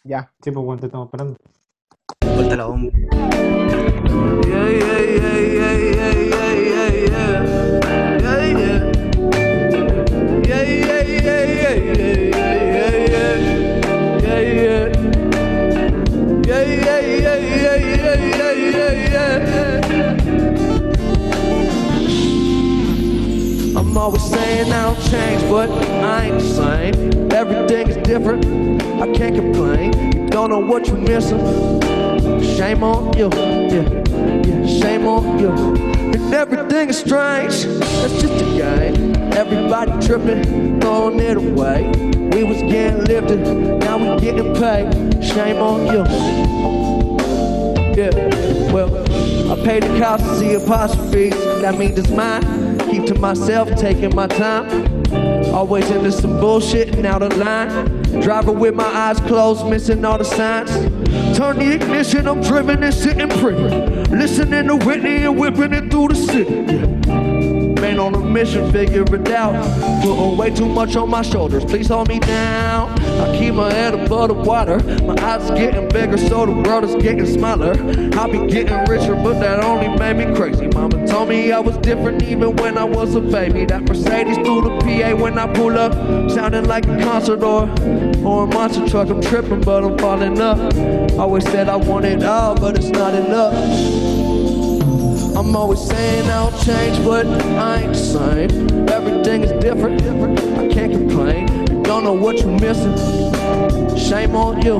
Ya. 0.05 0.31
Sí, 0.43 0.51
pues 0.51 0.67
cuánto 0.67 0.87
estamos 0.87 1.07
esperando. 1.07 1.37
Suelta 2.23 2.57
la 2.57 2.67
bomba. 2.67 2.91
Yeah, 2.93 4.69
yeah, 4.71 5.01
yeah, 5.01 5.39
yeah, 5.41 5.41
yeah, 5.41 5.73
yeah, 5.73 6.13
yeah, 6.13 6.91
yeah. 6.93 7.45
Yeah, 7.81 7.86
always 24.07 24.31
saying 24.31 24.73
I 24.73 24.83
don't 24.85 25.11
change, 25.11 25.43
but 25.51 25.69
I 25.69 26.27
ain't 26.27 26.39
the 26.39 26.41
same. 26.41 27.33
Everything 27.33 27.89
is 27.89 27.97
different. 28.07 28.47
I 29.03 29.13
can't 29.13 29.35
complain. 29.35 30.13
You 30.13 30.29
don't 30.29 30.49
know 30.49 30.61
what 30.61 30.87
you're 30.87 30.97
missing. 30.97 31.41
Shame 32.57 32.85
on 32.85 33.19
you, 33.19 33.29
yeah, 33.35 34.05
yeah, 34.45 34.67
shame 34.81 35.09
on 35.09 35.41
you. 35.41 35.51
And 35.51 36.33
everything 36.33 36.89
is 36.89 36.99
strange, 37.01 37.65
that's 37.65 38.23
just 38.23 38.43
a 38.45 38.47
game. 38.57 39.17
Everybody 39.33 39.91
tripping, 40.07 40.81
throwing 40.81 41.19
it 41.19 41.37
away. 41.37 41.91
We 42.33 42.45
was 42.45 42.63
getting 42.63 43.07
lifted, 43.07 43.41
now 43.81 43.97
we 43.99 44.21
getting 44.21 44.55
paid. 44.55 45.25
Shame 45.25 45.57
on 45.57 45.87
you. 45.87 46.05
Yeah, 47.97 48.73
well, 48.73 48.89
I 49.51 49.65
paid 49.65 49.83
the 49.83 49.99
cost 49.99 50.23
to 50.23 50.39
see 50.39 50.55
apostrophes. 50.55 51.35
That 51.61 51.77
means 51.77 51.99
it's 51.99 52.11
mine. 52.11 52.76
Keep 52.91 53.07
to 53.07 53.15
myself, 53.19 53.69
taking 53.77 54.15
my 54.15 54.27
time. 54.27 55.05
Always 55.55 55.91
into 55.91 56.13
some 56.13 56.41
bullshit 56.41 56.95
and 56.97 57.07
out 57.07 57.23
of 57.23 57.37
line. 57.37 58.03
Driving 58.21 58.59
with 58.59 58.75
my 58.75 58.85
eyes 58.85 59.19
closed, 59.21 59.67
missing 59.67 60.05
all 60.05 60.19
the 60.19 60.25
signs. 60.25 60.71
Turn 61.37 61.59
the 61.59 61.75
ignition, 61.75 62.27
I'm 62.29 62.41
driven 62.43 62.83
and 62.83 62.95
sitting 62.95 63.29
pretty. 63.29 63.63
Listening 64.15 64.69
to 64.69 64.77
Whitney 64.77 65.25
and 65.25 65.39
whipping 65.39 65.73
it 65.73 65.91
through 65.91 66.09
the 66.09 66.15
city. 66.15 66.55
Yeah. 66.55 67.76
Man 67.87 68.01
on 68.01 68.17
a 68.17 68.19
mission, 68.19 68.73
figure 68.73 69.03
it 69.03 69.31
out. 69.31 69.55
Putting 70.03 70.37
way 70.37 70.51
too 70.51 70.69
much 70.69 70.97
on 70.97 71.09
my 71.09 71.23
shoulders, 71.23 71.65
please 71.65 71.87
hold 71.87 72.09
me 72.09 72.19
down. 72.19 72.91
I 73.21 73.39
keep 73.39 73.55
my 73.55 73.73
head 73.73 73.95
above 73.95 74.31
the 74.31 74.35
water. 74.35 74.79
My 75.05 75.15
eyes 75.23 75.49
getting 75.53 75.89
bigger, 75.91 76.19
so 76.19 76.47
the 76.47 76.53
world 76.53 76.83
is 76.83 76.97
getting 76.97 77.25
smaller. 77.27 77.75
I 78.19 78.29
be 78.29 78.45
getting 78.49 78.85
richer, 78.87 79.15
but 79.15 79.39
that 79.39 79.63
only 79.63 79.89
made 80.01 80.17
me 80.17 80.35
crazy. 80.35 80.67
Mama 80.67 81.07
told 81.07 81.29
me 81.29 81.53
I 81.53 81.61
was 81.61 81.77
different 81.77 82.25
even 82.25 82.57
when 82.57 82.77
I 82.77 82.83
was 82.83 83.15
a 83.15 83.21
baby. 83.21 83.65
That 83.67 83.83
Mercedes 83.83 84.37
through 84.39 84.63
the 84.63 84.79
PA 84.81 85.15
when 85.15 85.39
I 85.39 85.47
pull 85.55 85.79
up, 85.79 85.93
sounding 86.29 86.65
like 86.65 86.87
a 86.87 86.99
concert 87.05 87.45
or, 87.45 87.71
or 88.27 88.45
a 88.45 88.47
monster 88.49 88.89
truck. 88.89 89.11
I'm 89.11 89.23
tripping, 89.23 89.61
but 89.61 89.85
I'm 89.85 89.97
falling 89.97 90.41
up. 90.41 90.59
Always 91.21 91.45
said 91.45 91.69
I 91.69 91.77
want 91.77 92.05
it 92.05 92.25
all, 92.25 92.57
but 92.57 92.77
it's 92.77 92.89
not 92.89 93.15
enough. 93.15 94.36
I'm 95.37 95.55
always 95.55 95.87
saying 95.87 96.31
I'll 96.31 96.51
change, 96.65 97.05
but 97.05 97.27
I 97.27 97.83
ain't 97.83 97.93
the 97.93 97.99
same. 97.99 98.89
Everything 98.89 99.43
is 99.43 99.53
different, 99.63 100.03
different. 100.03 100.41
I 100.57 100.67
can't 100.69 100.91
complain. 100.91 101.47
You 101.69 101.83
don't 101.83 102.05
know 102.05 102.15
what 102.15 102.39
you're 102.39 102.59
missing. 102.59 102.97
Shame 103.99 104.35
on 104.35 104.63
you. 104.63 104.79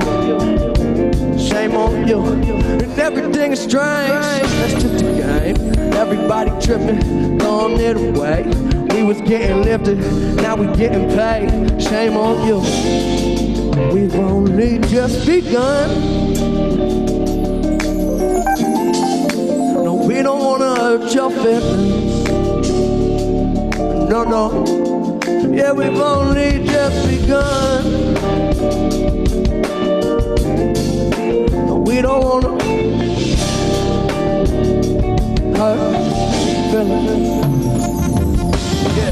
Shame 1.37 1.75
on 1.75 2.07
you. 2.07 2.23
And 2.23 2.81
everything 2.99 3.51
is 3.51 3.59
strange. 3.59 3.77
That's 3.77 4.73
just 4.81 5.03
a 5.03 5.13
game. 5.13 5.93
Everybody 5.93 6.49
tripping, 6.59 7.37
throwing 7.37 7.79
it 7.79 7.95
away. 7.95 8.45
We 8.95 9.03
was 9.03 9.21
getting 9.21 9.61
lifted, 9.61 9.99
now 10.37 10.55
we 10.55 10.75
getting 10.75 11.07
paid. 11.09 11.79
Shame 11.79 12.17
on 12.17 12.47
you. 12.47 12.61
We've 13.93 14.15
only 14.15 14.79
just 14.79 15.23
begun. 15.27 17.06
Don't 20.27 20.43
wanna 20.43 20.75
hurt 20.75 21.15
your 21.15 21.31
feelings. 21.31 22.27
No, 24.09 24.25
no. 24.25 24.43
Yeah, 25.55 25.71
we've 25.71 26.01
only 26.01 26.65
just 26.65 27.07
begun. 27.07 27.85
We 31.85 32.01
don't 32.01 32.23
wanna 32.27 32.51
hurt 35.57 35.95
feelings. 36.71 37.29
Yeah. 38.97 39.11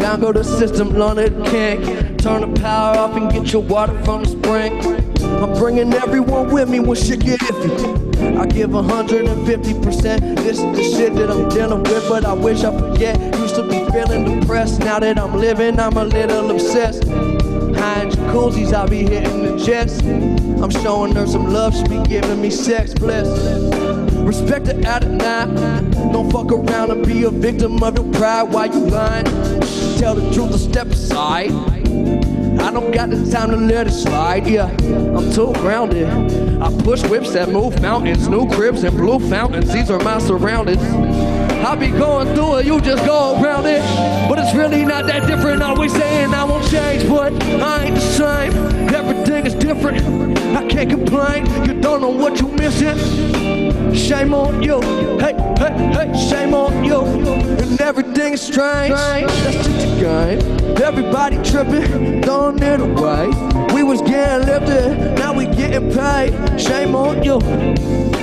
Down 0.00 0.20
go 0.20 0.32
the 0.32 0.42
system, 0.42 0.88
it 1.18 1.34
can't. 1.46 2.18
Turn 2.18 2.40
the 2.40 2.60
power 2.60 2.98
off 2.98 3.16
and 3.16 3.30
get 3.30 3.52
your 3.52 3.62
water 3.62 3.96
from 4.02 4.24
the 4.24 4.30
spring. 4.30 5.05
I'm 5.42 5.52
bringing 5.58 5.92
everyone 5.92 6.50
with 6.52 6.68
me 6.68 6.80
when 6.80 6.96
shit 6.96 7.20
get 7.20 7.40
iffy. 7.40 8.38
I 8.38 8.46
give 8.46 8.70
150%. 8.70 10.36
This 10.36 10.58
is 10.58 10.76
the 10.76 10.82
shit 10.82 11.14
that 11.14 11.30
I'm 11.30 11.48
dealing 11.48 11.82
with, 11.82 12.08
but 12.08 12.24
I 12.24 12.32
wish 12.32 12.64
I 12.64 12.76
forget. 12.78 13.18
Used 13.36 13.54
to 13.56 13.62
be 13.62 13.84
feeling 13.92 14.40
depressed. 14.40 14.80
Now 14.80 14.98
that 14.98 15.18
I'm 15.18 15.34
living, 15.36 15.78
I'm 15.78 15.96
a 15.96 16.04
little 16.04 16.50
obsessed. 16.50 17.04
High 17.04 18.02
in 18.02 18.10
jacuzzis, 18.10 18.72
I 18.72 18.86
be 18.86 19.02
hitting 19.02 19.42
the 19.42 19.64
jets. 19.64 20.00
I'm 20.00 20.70
showing 20.70 21.14
her 21.14 21.26
some 21.26 21.52
love, 21.52 21.76
she 21.76 21.84
be 21.84 22.02
giving 22.04 22.40
me 22.40 22.50
sex 22.50 22.94
bliss. 22.94 23.28
Respect 24.26 24.68
at 24.68 25.06
night. 25.06 25.90
Don't 26.12 26.30
fuck 26.32 26.50
around 26.50 26.90
and 26.90 27.06
be 27.06 27.24
a 27.24 27.30
victim 27.30 27.82
of 27.82 27.96
your 27.96 28.10
pride 28.14 28.44
while 28.44 28.66
you 28.66 28.86
lying. 28.86 29.26
Tell 29.98 30.14
the 30.14 30.30
truth 30.32 30.52
to 30.52 30.58
step 30.58 30.88
aside. 30.88 31.52
I 32.58 32.70
don't 32.70 32.90
got 32.90 33.10
the 33.10 33.30
time 33.30 33.50
to 33.50 33.56
let 33.56 33.86
it 33.86 33.92
slide, 33.92 34.46
yeah. 34.46 34.66
I'm 34.66 35.30
too 35.32 35.52
grounded. 35.54 36.06
I 36.60 36.70
push 36.82 37.02
whips 37.04 37.32
that 37.32 37.48
move 37.48 37.80
mountains, 37.80 38.28
new 38.28 38.48
cribs 38.50 38.82
and 38.84 38.96
blue 38.96 39.18
fountains. 39.28 39.72
These 39.72 39.90
are 39.90 39.98
my 40.00 40.18
surroundings. 40.18 40.82
I 40.82 41.74
be 41.74 41.88
going 41.88 42.34
through 42.34 42.58
it, 42.58 42.66
you 42.66 42.80
just 42.80 43.04
go 43.04 43.40
around 43.40 43.66
it. 43.66 43.82
But 44.28 44.38
it's 44.38 44.54
really 44.54 44.84
not 44.84 45.06
that 45.06 45.26
different. 45.26 45.62
Always 45.62 45.92
saying 45.92 46.32
I 46.32 46.44
won't 46.44 46.68
change, 46.70 47.08
but 47.08 47.32
I 47.42 47.84
ain't 47.84 47.94
the 47.94 48.00
same. 48.00 48.52
Everything 48.94 49.46
is 49.46 49.54
different. 49.54 50.38
I 50.56 50.66
can't 50.68 50.90
complain. 50.90 51.46
You 51.66 51.80
don't 51.80 52.00
know 52.00 52.10
what 52.10 52.40
you're 52.40 52.52
missing. 52.52 53.55
Shame 53.94 54.34
on 54.34 54.62
you. 54.62 54.80
Hey, 55.18 55.34
hey, 55.58 55.72
hey, 55.92 56.28
shame 56.28 56.54
on 56.54 56.84
you. 56.84 57.02
And 57.02 57.80
everything 57.80 58.34
is 58.34 58.42
strange. 58.42 58.94
That's 58.94 59.66
just 59.66 59.86
a 59.86 60.00
game. 60.00 60.76
Everybody 60.82 61.36
tripping, 61.42 62.22
throwing 62.22 62.62
it 62.62 62.80
away. 62.80 63.28
We 63.74 63.82
was 63.82 64.02
getting 64.02 64.46
lifted, 64.46 65.18
now 65.18 65.32
we 65.32 65.46
getting 65.46 65.92
paid. 65.92 66.60
Shame 66.60 66.94
on 66.94 67.22
you. 67.22 68.15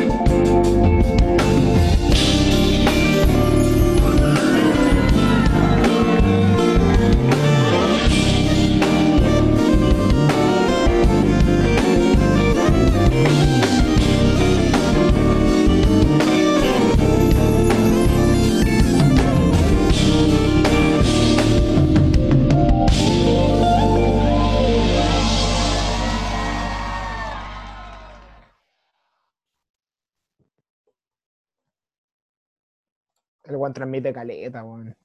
Weón 33.74 33.76
transmite 33.76 34.14
caleta, 34.14 34.64
weón. 34.64 34.96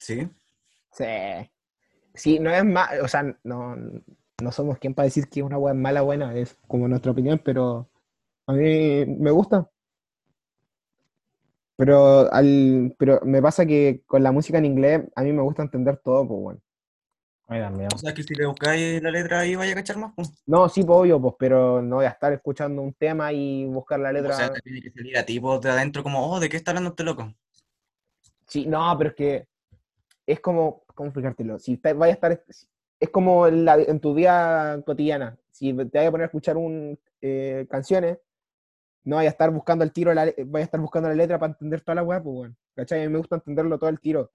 Sí. 0.00 0.28
Sí. 0.92 1.04
Sí, 2.14 2.38
no 2.40 2.50
es 2.50 2.64
más, 2.64 2.90
o 3.02 3.08
sea, 3.08 3.22
no, 3.44 3.76
no 4.42 4.52
somos 4.52 4.78
quien 4.78 4.94
para 4.94 5.04
decir 5.06 5.28
que 5.28 5.42
una 5.42 5.58
weá 5.58 5.74
es 5.74 5.80
mala 5.80 6.02
buena, 6.02 6.34
es 6.36 6.56
como 6.68 6.88
nuestra 6.88 7.12
opinión, 7.12 7.40
pero 7.44 7.90
a 8.46 8.52
mí 8.54 9.06
me 9.06 9.30
gusta. 9.30 9.70
Pero 11.76 12.32
al, 12.32 12.94
pero 12.98 13.20
me 13.24 13.42
pasa 13.42 13.66
que 13.66 14.02
con 14.06 14.22
la 14.22 14.32
música 14.32 14.58
en 14.58 14.64
inglés 14.64 15.02
a 15.14 15.22
mí 15.22 15.32
me 15.32 15.42
gusta 15.42 15.62
entender 15.62 15.98
todo, 15.98 16.26
pues 16.26 16.40
bueno. 16.40 16.60
O 17.48 17.98
sea 17.98 18.12
que 18.12 18.24
si 18.24 18.34
le 18.34 18.44
buscáis 18.46 19.00
la 19.00 19.10
letra 19.10 19.40
ahí 19.40 19.54
vaya 19.54 19.72
a 19.72 19.76
cachar 19.76 19.98
más. 19.98 20.12
pues. 20.16 20.42
No, 20.46 20.68
sí, 20.68 20.82
pues 20.82 20.98
obvio, 20.98 21.20
pues, 21.20 21.34
pero 21.38 21.80
no 21.80 21.96
voy 21.96 22.04
a 22.06 22.08
estar 22.10 22.32
escuchando 22.32 22.82
un 22.82 22.92
tema 22.92 23.32
y 23.32 23.64
buscar 23.66 24.00
la 24.00 24.10
O 24.10 24.12
letra. 24.14 24.34
sea, 24.36 24.52
te 24.52 24.60
tiene 24.62 24.82
que 24.82 24.90
salir 24.90 25.16
a 25.16 25.24
ti 25.24 25.38
pues, 25.38 25.60
de 25.60 25.70
adentro 25.70 26.02
como, 26.02 26.28
oh, 26.28 26.40
¿de 26.40 26.48
qué 26.48 26.56
está 26.56 26.72
hablando 26.72 26.90
este 26.90 27.04
loco? 27.04 27.32
Sí, 28.48 28.66
no, 28.66 28.92
pero 28.98 29.10
es 29.10 29.16
que 29.16 29.48
es 30.26 30.40
como, 30.40 30.82
¿cómo 30.94 31.08
explicártelo? 31.08 31.58
Si 31.60 31.76
te- 31.76 31.92
vaya 31.92 32.12
a 32.12 32.14
estar, 32.14 32.44
es 32.98 33.08
como 33.10 33.46
en, 33.46 33.64
la- 33.64 33.76
en 33.80 34.00
tu 34.00 34.12
vida 34.14 34.82
cotidiana. 34.84 35.38
Si 35.52 35.72
te 35.72 35.98
vayas 35.98 36.08
a 36.08 36.10
poner 36.10 36.22
a 36.24 36.26
escuchar 36.26 36.56
un, 36.56 36.98
eh, 37.20 37.66
canciones, 37.70 38.18
no 39.04 39.16
vaya 39.16 39.28
a 39.28 39.32
estar 39.32 39.50
buscando 39.52 39.84
el 39.84 39.92
tiro, 39.92 40.12
la, 40.12 40.24
vaya 40.46 40.64
a 40.64 40.66
estar 40.66 40.80
buscando 40.80 41.08
la 41.08 41.14
letra 41.14 41.38
para 41.38 41.52
entender 41.52 41.80
toda 41.80 41.94
la 41.94 42.02
weá, 42.02 42.20
pues 42.20 42.34
bueno. 42.34 42.56
¿Cachai? 42.74 43.02
A 43.02 43.06
mí 43.06 43.12
me 43.12 43.18
gusta 43.18 43.36
entenderlo 43.36 43.78
todo 43.78 43.88
el 43.88 44.00
tiro. 44.00 44.32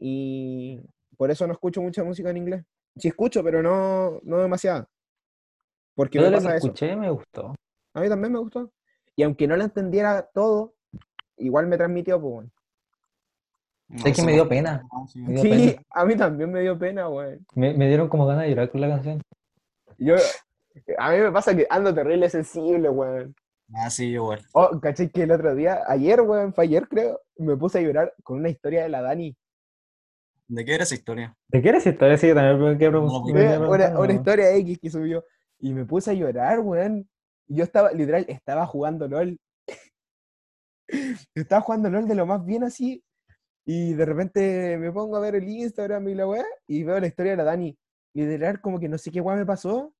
Y 0.00 0.80
por 1.20 1.30
eso 1.30 1.46
no 1.46 1.52
escucho 1.52 1.82
mucha 1.82 2.02
música 2.02 2.30
en 2.30 2.38
inglés. 2.38 2.64
Sí 2.96 3.08
escucho, 3.08 3.44
pero 3.44 3.62
no, 3.62 4.20
no 4.22 4.38
demasiado. 4.38 4.88
Porque 5.94 6.16
Yo 6.18 6.24
me 6.24 6.30
lo 6.30 6.38
que 6.38 6.44
pasa 6.44 6.56
eso. 6.56 6.66
escuché 6.68 6.96
me 6.96 7.10
gustó. 7.10 7.54
A 7.92 8.00
mí 8.00 8.08
también 8.08 8.32
me 8.32 8.38
gustó. 8.38 8.72
Y 9.16 9.22
aunque 9.22 9.46
no 9.46 9.54
la 9.54 9.64
entendiera 9.64 10.30
todo, 10.32 10.72
igual 11.36 11.66
me 11.66 11.76
transmitió, 11.76 12.18
pues 12.18 12.32
bueno. 12.32 12.50
Es 14.02 14.16
que 14.16 14.22
me 14.22 14.32
dio 14.32 14.48
pena. 14.48 14.82
Me 15.14 15.34
dio 15.34 15.42
Sí, 15.42 15.48
pena. 15.50 15.82
a 15.90 16.04
mí 16.06 16.16
también 16.16 16.50
me 16.52 16.60
dio 16.62 16.78
pena, 16.78 17.06
weón. 17.10 17.46
Me, 17.54 17.74
me 17.74 17.86
dieron 17.88 18.08
como 18.08 18.24
ganas 18.26 18.44
de 18.44 18.50
llorar 18.50 18.70
con 18.70 18.80
la 18.80 18.88
canción. 18.88 19.20
Yo, 19.98 20.14
a 20.96 21.10
mí 21.10 21.18
me 21.18 21.30
pasa 21.32 21.54
que 21.54 21.66
ando 21.68 21.94
terrible 21.94 22.30
sensible, 22.30 22.88
weón. 22.88 23.34
Ah, 23.74 23.90
sí, 23.90 24.06
igual. 24.06 24.40
Oh, 24.54 24.80
caché 24.80 25.10
que 25.10 25.24
el 25.24 25.32
otro 25.32 25.54
día, 25.54 25.82
ayer, 25.86 26.22
weón, 26.22 26.54
fue 26.54 26.64
ayer 26.64 26.88
creo, 26.88 27.20
me 27.36 27.58
puse 27.58 27.78
a 27.78 27.82
llorar 27.82 28.14
con 28.22 28.38
una 28.38 28.48
historia 28.48 28.84
de 28.84 28.88
la 28.88 29.02
Dani. 29.02 29.36
¿De 30.52 30.64
qué 30.64 30.74
era 30.74 30.82
esa 30.82 30.94
historia? 30.96 31.36
¿De 31.48 31.62
qué 31.62 31.68
eres 31.68 31.86
historia? 31.86 32.16
Sí, 32.18 32.26
yo 32.26 32.34
también 32.34 32.72
me 32.72 32.76
quedé 32.78 32.90
pues, 32.90 33.02
Una, 33.04 33.18
una, 33.20 33.32
preguntando. 33.68 34.00
una 34.00 34.12
historia 34.12 34.50
X 34.56 34.78
que 34.82 34.90
subió. 34.90 35.24
Y 35.60 35.72
me 35.74 35.84
puse 35.84 36.10
a 36.10 36.14
llorar, 36.14 36.58
weón. 36.58 37.08
Y 37.46 37.56
yo 37.56 37.64
estaba, 37.64 37.92
literal, 37.92 38.24
estaba 38.28 38.66
jugando 38.66 39.06
LOL. 39.06 39.38
estaba 41.34 41.62
jugando 41.62 41.88
LOL 41.90 42.08
de 42.08 42.14
lo 42.16 42.26
más 42.26 42.44
bien 42.44 42.64
así. 42.64 43.04
Y 43.64 43.94
de 43.94 44.04
repente 44.04 44.76
me 44.78 44.90
pongo 44.90 45.16
a 45.16 45.20
ver 45.20 45.36
el 45.36 45.48
Instagram 45.48 46.08
y 46.08 46.14
la 46.14 46.26
weá, 46.26 46.44
y 46.66 46.82
veo 46.82 46.98
la 46.98 47.06
historia 47.06 47.32
de 47.32 47.36
la 47.36 47.44
Dani. 47.44 47.78
Y 48.12 48.22
literal, 48.22 48.60
como 48.60 48.80
que 48.80 48.88
no 48.88 48.98
sé 48.98 49.12
qué 49.12 49.20
weá 49.20 49.36
me 49.36 49.46
pasó, 49.46 49.94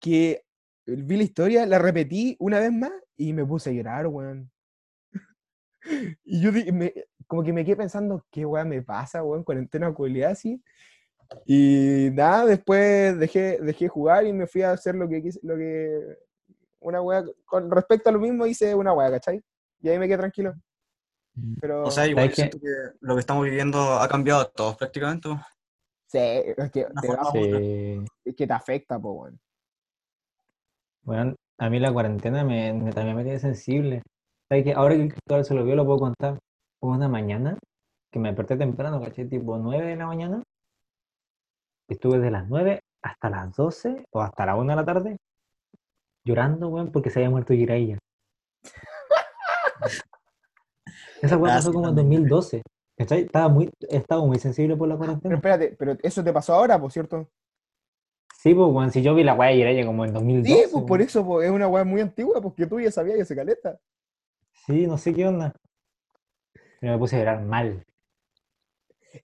que 0.00 0.42
vi 0.86 1.16
la 1.16 1.22
historia, 1.22 1.66
la 1.66 1.78
repetí 1.78 2.36
una 2.40 2.58
vez 2.58 2.72
más 2.72 2.90
y 3.16 3.32
me 3.32 3.44
puse 3.44 3.70
a 3.70 3.72
llorar, 3.72 4.08
weón. 4.08 4.50
Y 6.24 6.40
yo 6.40 6.50
di- 6.50 6.72
me- 6.72 6.94
como 7.34 7.42
que 7.44 7.52
me 7.52 7.64
quedé 7.64 7.74
pensando, 7.76 8.24
¿qué 8.30 8.46
weá 8.46 8.64
me 8.64 8.80
pasa, 8.80 9.24
weón? 9.24 9.42
Cuarentena 9.42 9.92
culiada 9.92 10.32
así. 10.34 10.62
Y 11.46 12.10
nada, 12.12 12.46
después 12.46 13.18
dejé, 13.18 13.58
dejé 13.60 13.88
jugar 13.88 14.24
y 14.24 14.32
me 14.32 14.46
fui 14.46 14.62
a 14.62 14.70
hacer 14.70 14.94
lo 14.94 15.08
que 15.08 15.20
quise, 15.20 15.40
lo 15.42 15.56
que. 15.56 16.16
Una 16.78 17.00
weá. 17.02 17.24
Con 17.44 17.68
respecto 17.72 18.08
a 18.08 18.12
lo 18.12 18.20
mismo 18.20 18.46
hice 18.46 18.72
una 18.74 18.92
weá, 18.92 19.10
¿cachai? 19.10 19.42
Y 19.80 19.88
ahí 19.88 19.98
me 19.98 20.06
quedé 20.06 20.18
tranquilo. 20.18 20.54
Pero. 21.60 21.82
O 21.82 21.90
sea, 21.90 22.06
igual 22.06 22.32
siento 22.32 22.58
que 22.60 22.66
lo 23.00 23.14
que 23.14 23.20
estamos 23.20 23.44
viviendo 23.44 23.80
ha 23.94 24.06
cambiado 24.06 24.42
a 24.42 24.50
todos 24.50 24.76
prácticamente. 24.76 25.28
sí, 26.06 26.18
es 26.18 26.70
que 26.70 26.84
te, 26.84 27.08
Sí. 27.32 28.04
es 28.24 28.36
que 28.36 28.46
te 28.46 28.52
afecta, 28.52 28.98
po, 29.00 29.12
weón. 29.14 29.40
Bueno, 31.02 31.34
a 31.58 31.68
mí 31.68 31.80
la 31.80 31.92
cuarentena 31.92 32.44
me, 32.44 32.72
me- 32.72 32.92
también 32.92 33.16
me 33.16 33.24
tiene 33.24 33.38
sensible. 33.40 34.02
¿Sabes 34.48 34.64
qué? 34.64 34.72
Ahora 34.74 34.94
que 34.94 35.08
Cristóbal 35.08 35.44
se 35.44 35.54
lo 35.54 35.64
vio, 35.64 35.74
lo 35.74 35.84
puedo 35.84 35.98
contar. 35.98 36.38
Una 36.84 37.08
mañana 37.08 37.58
que 38.12 38.18
me 38.18 38.28
desperté 38.28 38.58
temprano, 38.58 39.00
caché, 39.00 39.24
tipo 39.24 39.56
9 39.56 39.86
de 39.86 39.96
la 39.96 40.06
mañana. 40.06 40.42
Estuve 41.88 42.18
de 42.18 42.30
las 42.30 42.46
9 42.46 42.80
hasta 43.00 43.30
las 43.30 43.56
12 43.56 44.04
o 44.12 44.20
hasta 44.20 44.44
la 44.44 44.54
1 44.56 44.70
de 44.70 44.76
la 44.76 44.84
tarde 44.84 45.16
llorando, 46.24 46.68
weón, 46.68 46.92
porque 46.92 47.08
se 47.08 47.20
había 47.20 47.30
muerto 47.30 47.54
Jiraiya. 47.54 47.96
Esa 51.22 51.38
weón 51.38 51.56
pasó 51.56 51.72
como 51.72 51.88
en 51.88 51.96
también. 51.96 52.28
2012. 52.28 52.62
¿Cachai? 52.98 53.22
Estaba 53.22 53.48
muy, 53.48 53.70
estaba 53.88 54.22
muy 54.24 54.38
sensible 54.38 54.76
por 54.76 54.86
la 54.86 54.96
Pero 54.96 55.06
cuarentena. 55.06 55.34
espérate, 55.36 55.74
pero 55.78 55.96
eso 56.02 56.22
te 56.22 56.34
pasó 56.34 56.52
ahora, 56.52 56.78
por 56.78 56.92
cierto. 56.92 57.30
Sí, 58.36 58.54
pues, 58.54 58.68
weón, 58.70 58.92
si 58.92 59.02
yo 59.02 59.14
vi 59.14 59.24
la 59.24 59.32
weá 59.32 59.48
de 59.48 59.56
Jiraiya 59.56 59.86
como 59.86 60.04
en 60.04 60.12
2012. 60.12 60.54
Sí, 60.54 60.68
pues 60.70 60.84
por 60.84 61.00
eso 61.00 61.40
es 61.40 61.50
una 61.50 61.66
weá 61.66 61.84
muy 61.84 62.02
antigua, 62.02 62.42
porque 62.42 62.66
tú 62.66 62.78
ya 62.78 62.90
sabías 62.90 63.16
que 63.16 63.24
se 63.24 63.34
caleta. 63.34 63.78
Sí, 64.66 64.86
no 64.86 64.98
sé 64.98 65.14
qué 65.14 65.26
onda. 65.26 65.54
Pero 66.84 66.96
me 66.96 66.98
puse 66.98 67.16
a 67.16 67.18
llorar 67.20 67.40
mal. 67.40 67.82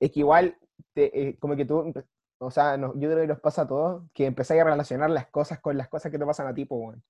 Es 0.01 0.11
que 0.11 0.21
igual, 0.21 0.57
te- 0.95 1.11
eh, 1.29 1.37
como 1.39 1.57
que 1.57 1.67
tú, 1.67 1.93
o 2.39 2.51
sea, 2.51 2.79
no- 2.79 2.95
yo 2.95 3.11
creo 3.11 3.21
que 3.21 3.27
nos 3.27 3.41
pasa 3.41 3.63
a 3.63 3.67
todos, 3.69 4.03
que 4.15 4.25
empezáis 4.25 4.63
a 4.63 4.65
relacionar 4.65 5.11
las 5.11 5.27
cosas 5.27 5.61
con 5.61 5.77
las 5.77 5.91
cosas 5.91 6.11
que 6.11 6.19
te 6.19 6.25
pasan 6.25 6.47
a 6.47 6.55
ti, 6.55 6.65
po, 6.65 6.77
weón. 6.77 7.03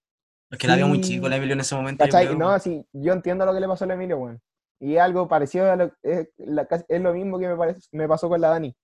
Es 0.51 0.59
que 0.59 0.67
la 0.67 0.75
vio 0.75 0.89
muy 0.89 0.97
Sí. 0.97 1.05
chico 1.05 1.29
la 1.29 1.37
Emilio 1.37 1.53
en 1.53 1.61
ese 1.61 1.77
momento. 1.77 2.05
yo. 2.05 2.35
No, 2.35 2.59
sí, 2.59 2.85
yo 2.93 3.13
entiendo 3.13 3.47
lo 3.47 3.55
que 3.55 3.61
le 3.61 3.69
pasó 3.69 3.85
a 3.85 3.93
Emilio, 3.95 4.19
weón. 4.19 4.41
Y 4.81 4.97
es 4.97 5.01
algo 5.01 5.29
parecido 5.29 5.71
a 5.71 5.77
lo 5.77 5.93
es, 6.03 6.29
la- 6.39 6.67
es 6.89 7.01
lo 7.01 7.15
mismo 7.15 7.39
que 7.39 7.47
me, 7.47 7.57
parece, 7.57 7.83
me 7.93 8.09
pasó 8.09 8.29
con 8.29 8.41
la 8.41 8.49
Dani. 8.49 8.77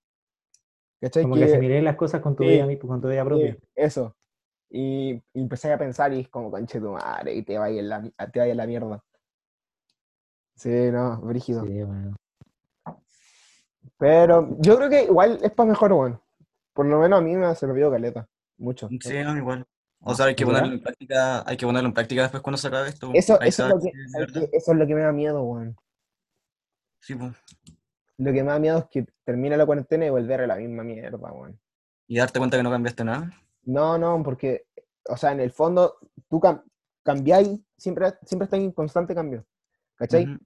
¿Cachai? 1.01 1.25
Como 1.25 1.35
que 1.35 1.45
asimilé 1.47 1.83
las 1.83 1.97
cosas 1.97 2.21
con 2.21 2.37
tu 2.37 2.45
sí, 2.45 2.51
vida, 2.51 2.79
con 2.79 3.01
tu 3.01 3.09
vida 3.09 3.25
propia. 3.25 3.55
Sí, 3.55 3.59
eso. 3.75 4.17
Y, 4.71 5.15
y 5.35 5.41
empecé 5.41 5.73
a 5.73 5.79
pensar 5.79 6.13
y 6.13 6.21
es 6.21 6.29
como, 6.29 6.49
conche 6.49 6.79
tu 6.79 6.93
madre, 6.93 7.35
y 7.35 7.43
te 7.43 7.59
vaya 7.59 7.81
en 7.81 7.89
la, 7.89 8.03
te 8.33 8.39
vaya 8.39 8.53
en 8.53 8.57
la 8.57 8.67
mierda. 8.69 9.03
Sí, 10.57 10.91
no, 10.91 11.21
brígido. 11.21 11.65
Sí, 11.65 11.83
bueno. 11.83 12.17
Pero 13.99 14.57
yo 14.59 14.77
creo 14.77 14.91
que 14.91 15.05
igual 15.05 15.39
es 15.43 15.53
para 15.53 15.71
mejor, 15.71 15.93
weón. 15.93 16.21
Por 16.73 16.87
lo 16.87 16.99
menos 16.99 17.19
a 17.19 17.23
mí 17.23 17.35
me 17.35 17.47
ha 17.47 17.55
servido 17.55 17.91
caleta. 17.91 18.29
Mucho. 18.59 18.89
Sí, 19.01 19.23
no, 19.23 19.37
igual. 19.37 19.67
O 20.01 20.15
sea, 20.15 20.27
hay 20.27 20.35
que 20.35 20.45
ponerlo 20.45 20.75
en 20.75 20.83
práctica, 20.83 21.43
hay 21.49 21.57
que 21.57 21.67
ponerlo 21.67 21.89
en 21.89 21.95
práctica 21.95 22.23
después 22.23 22.43
cuando 22.43 22.59
se 22.59 22.69
acabe 22.69 22.89
esto. 22.89 23.11
Eso, 23.15 23.39
Ahí 23.41 23.49
eso, 23.49 23.67
es 23.67 23.75
lo 23.75 23.81
que, 23.81 24.51
eso 24.53 24.73
es 24.73 24.79
lo 24.79 24.87
que 24.87 24.95
me 24.95 25.01
da 25.01 25.13
miedo, 25.13 25.43
weón. 25.43 25.77
Sí, 27.01 27.15
pues. 27.15 27.33
Lo 28.19 28.33
que 28.33 28.43
me 28.43 28.51
da 28.51 28.59
miedo 28.59 28.79
es 28.79 28.85
que 28.91 29.07
termine 29.25 29.57
la 29.57 29.67
cuarentena 29.67 30.07
y 30.07 30.11
volver 30.11 30.43
a 30.43 30.47
la 30.47 30.57
misma 30.57 30.85
mierda, 30.85 31.33
weón. 31.33 31.59
Y 32.07 32.19
darte 32.19 32.39
cuenta 32.39 32.57
que 32.57 32.63
no 32.63 32.71
cambiaste 32.71 33.05
nada. 33.05 33.31
No, 33.65 33.99
no, 33.99 34.23
porque, 34.23 34.67
o 35.09 35.17
sea, 35.17 35.33
en 35.33 35.41
el 35.41 35.51
fondo, 35.51 35.99
tú 36.29 36.41
cam 36.41 36.63
cambiáis, 37.03 37.61
siempre, 37.77 38.15
siempre 38.25 38.45
estás 38.45 38.59
en 38.59 38.73
constante 38.73 39.15
cambio, 39.15 39.45
¿cachai? 39.97 40.39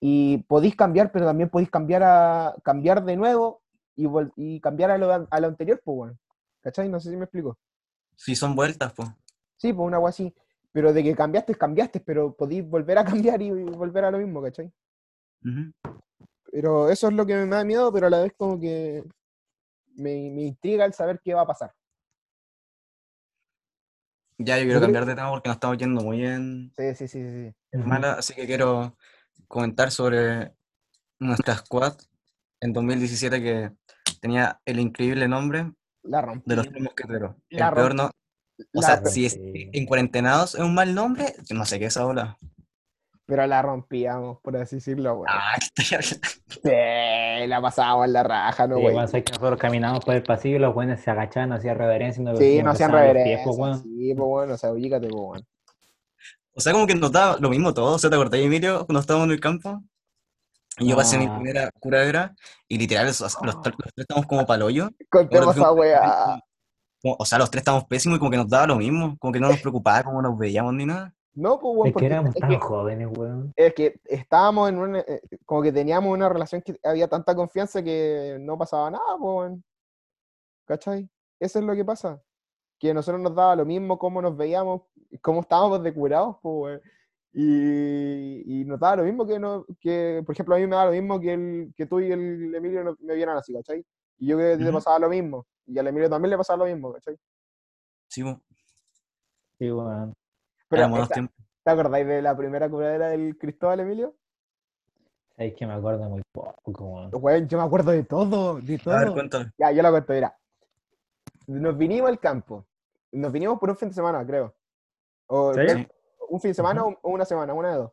Y 0.00 0.38
podéis 0.44 0.76
cambiar, 0.76 1.10
pero 1.10 1.26
también 1.26 1.48
podéis 1.48 1.70
cambiar 1.70 2.02
a 2.04 2.54
cambiar 2.62 3.04
de 3.04 3.16
nuevo 3.16 3.62
y, 3.96 4.06
y 4.36 4.60
cambiar 4.60 4.92
a 4.92 4.98
lo, 4.98 5.26
a 5.28 5.40
lo 5.40 5.46
anterior, 5.48 5.80
pues, 5.84 5.98
weón. 5.98 6.18
¿Cachai? 6.60 6.88
No 6.88 7.00
sé 7.00 7.10
si 7.10 7.16
me 7.16 7.24
explico. 7.24 7.58
Sí, 8.16 8.34
son 8.34 8.54
vueltas, 8.54 8.92
pues. 8.92 9.08
Sí, 9.56 9.72
pues 9.72 9.86
una 9.86 9.96
agua 9.96 10.10
así. 10.10 10.34
Pero 10.72 10.92
de 10.92 11.02
que 11.02 11.14
cambiaste, 11.14 11.54
cambiaste, 11.54 12.00
pero 12.00 12.34
podís 12.34 12.68
volver 12.68 12.98
a 12.98 13.04
cambiar 13.32 13.42
y 13.42 13.50
volver 13.50 14.04
a 14.04 14.10
lo 14.10 14.18
mismo, 14.18 14.42
¿cachai? 14.42 14.72
Pero 16.50 16.90
eso 16.90 17.08
es 17.08 17.14
lo 17.14 17.26
que 17.26 17.34
me 17.34 17.46
da 17.46 17.64
miedo, 17.64 17.92
pero 17.92 18.06
a 18.06 18.10
la 18.10 18.22
vez 18.22 18.32
como 18.36 18.58
que 18.58 19.04
me, 19.94 20.30
me 20.30 20.42
intriga 20.42 20.84
el 20.84 20.92
saber 20.92 21.20
qué 21.22 21.34
va 21.34 21.42
a 21.42 21.46
pasar. 21.46 21.72
Ya, 24.38 24.56
yo 24.58 24.64
quiero 24.64 24.80
cambiar 24.80 25.04
de 25.04 25.14
tema 25.16 25.30
porque 25.30 25.48
nos 25.48 25.56
estamos 25.56 25.78
yendo 25.78 26.00
muy 26.02 26.24
en, 26.24 26.72
Sí, 26.76 26.94
sí, 26.94 27.08
sí, 27.08 27.52
sí. 27.72 27.78
mala, 27.78 28.12
así 28.12 28.34
que 28.34 28.46
quiero 28.46 28.96
comentar 29.48 29.90
sobre 29.90 30.52
nuestra 31.18 31.56
squad 31.56 31.96
en 32.60 32.72
2017 32.72 33.42
que 33.42 33.72
tenía 34.20 34.60
el 34.64 34.78
increíble 34.78 35.26
nombre 35.26 35.72
La 36.04 36.22
rompí. 36.22 36.44
de 36.48 36.56
los 36.56 36.68
tres 36.68 36.82
mosqueteros. 36.82 37.34
El 37.50 37.58
peor 37.74 37.94
no. 37.94 38.06
O 38.06 38.10
La 38.74 38.82
sea, 38.82 38.96
rompí. 38.96 39.10
si 39.10 39.26
es 39.26 39.38
en 39.40 39.86
cuarentenados 39.86 40.54
es 40.54 40.60
un 40.60 40.74
mal 40.74 40.94
nombre, 40.94 41.34
no 41.50 41.64
sé 41.64 41.78
qué 41.80 41.86
es 41.86 41.96
ola. 41.96 42.38
Pero 43.28 43.46
la 43.46 43.60
rompíamos, 43.60 44.38
por 44.40 44.56
así 44.56 44.76
decirlo, 44.76 45.16
güey. 45.16 45.30
Ah, 45.30 45.54
¿qué 45.76 45.82
estoy 45.82 45.98
hablando? 45.98 46.28
Sí, 47.42 47.46
la 47.46 47.60
pasábamos 47.60 48.06
en 48.06 48.12
la 48.14 48.22
raja, 48.22 48.66
¿no, 48.66 48.76
Sí, 48.76 48.80
güey? 48.80 48.94
bueno, 48.94 49.06
sabes 49.08 49.24
que 49.24 49.32
nosotros 49.32 49.60
caminamos 49.60 50.02
por 50.02 50.14
el 50.14 50.22
pasillo 50.22 50.56
y 50.56 50.58
los 50.60 50.72
buenes 50.74 51.00
se 51.02 51.10
agachaban, 51.10 51.50
no 51.50 51.56
hacían 51.56 51.76
reverencia. 51.76 52.22
y 52.22 52.24
nos- 52.24 52.38
Sí, 52.38 52.56
nos 52.56 52.64
no 52.64 52.70
hacían 52.70 52.90
pies, 52.90 53.00
reverencia. 53.02 53.44
pues. 53.44 53.80
Sí, 53.82 54.14
pues 54.16 54.28
bueno, 54.28 54.54
o 54.54 54.56
sea, 54.56 54.72
ubícate, 54.72 55.08
pues 55.08 55.22
bueno. 55.22 55.46
O 56.54 56.60
sea, 56.60 56.72
como 56.72 56.86
que 56.86 56.94
nos 56.94 57.12
daba 57.12 57.36
lo 57.38 57.50
mismo 57.50 57.72
todo. 57.74 57.96
O 57.96 57.98
sea, 57.98 58.08
¿te 58.08 58.16
acordás, 58.16 58.40
Emilio, 58.40 58.86
cuando 58.86 59.00
estábamos 59.00 59.26
en 59.26 59.32
el 59.32 59.40
campo? 59.40 59.82
Y 60.78 60.88
yo 60.88 60.96
pasé 60.96 61.18
mi 61.18 61.26
Ah. 61.26 61.34
primera 61.36 61.70
curadera 61.78 62.34
y 62.66 62.78
literal, 62.78 63.06
los, 63.06 63.20
los, 63.20 63.36
los 63.42 63.62
tres 63.62 63.74
estábamos 63.94 64.26
como 64.26 64.46
pa'l 64.46 64.62
hoyo. 64.62 64.88
Contemos 65.10 65.54
esa 65.54 65.70
weá. 65.72 66.40
O 67.04 67.24
sea, 67.26 67.38
los 67.38 67.50
tres 67.50 67.60
estábamos 67.60 67.84
pésimos 67.86 68.16
y 68.16 68.18
como 68.20 68.30
que 68.30 68.38
nos 68.38 68.48
daba 68.48 68.68
lo 68.68 68.76
mismo. 68.76 69.16
Como 69.18 69.32
que 69.34 69.38
no 69.40 69.48
nos 69.48 69.60
preocupaba 69.60 70.02
cómo 70.02 70.22
nos 70.22 70.36
veíamos 70.38 70.72
ni 70.74 70.86
nada. 70.86 71.12
No, 71.38 71.60
pues 71.60 71.76
bueno, 71.76 71.84
Es 71.84 71.90
que 71.90 71.92
porque 71.92 72.06
éramos 72.06 72.34
es 72.34 72.40
tan 72.40 72.50
que, 72.50 72.58
jóvenes, 72.58 73.08
weón. 73.16 73.52
es 73.54 73.72
que 73.74 74.00
estábamos 74.06 74.68
en 74.70 74.78
una, 74.78 74.98
eh, 75.00 75.20
como 75.46 75.62
que 75.62 75.70
teníamos 75.72 76.12
una 76.12 76.28
relación 76.28 76.60
que 76.62 76.76
había 76.82 77.06
tanta 77.06 77.32
confianza 77.36 77.80
que 77.80 78.38
no 78.40 78.58
pasaba 78.58 78.90
nada, 78.90 79.04
pues 79.20 79.32
bueno. 79.32 79.62
¿Cachai? 80.64 81.08
Eso 81.38 81.60
es 81.60 81.64
lo 81.64 81.74
que 81.76 81.84
pasa. 81.84 82.20
Que 82.80 82.90
a 82.90 82.94
nosotros 82.94 83.22
nos 83.22 83.36
daba 83.36 83.54
lo 83.54 83.64
mismo 83.64 83.98
cómo 84.00 84.20
nos 84.20 84.36
veíamos, 84.36 84.82
cómo 85.22 85.42
estábamos 85.42 85.80
de 85.84 85.94
curados, 85.94 86.36
pues 86.42 86.54
weón. 86.56 86.80
Y, 87.32 88.60
y 88.60 88.64
nos 88.64 88.80
daba 88.80 88.96
lo 88.96 89.04
mismo 89.04 89.24
que, 89.24 89.38
no, 89.38 89.64
que, 89.80 90.22
por 90.26 90.32
ejemplo, 90.34 90.56
a 90.56 90.58
mí 90.58 90.66
me 90.66 90.74
daba 90.74 90.86
lo 90.86 90.92
mismo 91.00 91.20
que, 91.20 91.34
el, 91.34 91.72
que 91.76 91.86
tú 91.86 92.00
y 92.00 92.10
el 92.10 92.52
Emilio 92.52 92.82
no- 92.82 92.96
me 92.98 93.14
vieran 93.14 93.36
así, 93.36 93.52
¿cachai? 93.52 93.86
Y 94.18 94.26
yo 94.26 94.36
que 94.38 94.56
te 94.56 94.64
Ujú. 94.64 94.72
pasaba 94.72 94.98
lo 94.98 95.08
mismo. 95.08 95.46
Y 95.66 95.78
al 95.78 95.86
Emilio 95.86 96.10
también 96.10 96.30
le 96.30 96.36
pasaba 96.36 96.64
lo 96.64 96.72
mismo, 96.74 96.92
¿cachai? 96.94 97.16
Sí, 98.08 98.24
po, 98.24 98.40
Sí, 99.60 99.70
weón. 99.70 100.14
Pero 100.68 101.06
tiempos. 101.08 101.36
¿te 101.64 101.70
acordáis 101.70 102.06
de 102.06 102.22
la 102.22 102.36
primera 102.36 102.68
curadera 102.68 103.08
del 103.08 103.36
Cristóbal 103.38 103.80
Emilio? 103.80 104.14
Sabes 105.36 105.54
que 105.54 105.66
me 105.66 105.74
acuerdo 105.74 106.08
muy 106.08 106.22
poco, 106.32 106.84
weón. 106.84 107.10
Weón, 107.12 107.48
yo 107.48 107.58
me 107.58 107.64
acuerdo 107.64 107.90
de 107.92 108.02
todo, 108.04 108.60
de 108.60 108.78
todo. 108.78 108.94
A 108.94 109.00
ver, 109.00 109.12
cuéntame. 109.12 109.52
Ya, 109.58 109.70
yo 109.72 109.82
la 109.82 109.90
cuento, 109.90 110.12
mira. 110.12 110.36
Nos 111.46 111.76
vinimos 111.78 112.08
al 112.10 112.18
campo. 112.18 112.66
Nos 113.12 113.32
vinimos 113.32 113.58
por 113.58 113.70
un 113.70 113.76
fin 113.76 113.88
de 113.88 113.94
semana, 113.94 114.26
creo. 114.26 114.54
O 115.26 115.54
¿Sí? 115.54 115.60
creo- 115.60 115.86
un 116.30 116.40
fin 116.40 116.50
de 116.50 116.54
semana 116.54 116.84
o 116.84 116.98
o 117.00 117.10
una 117.10 117.24
semana, 117.24 117.54
una 117.54 117.70
de 117.70 117.76
dos. 117.76 117.92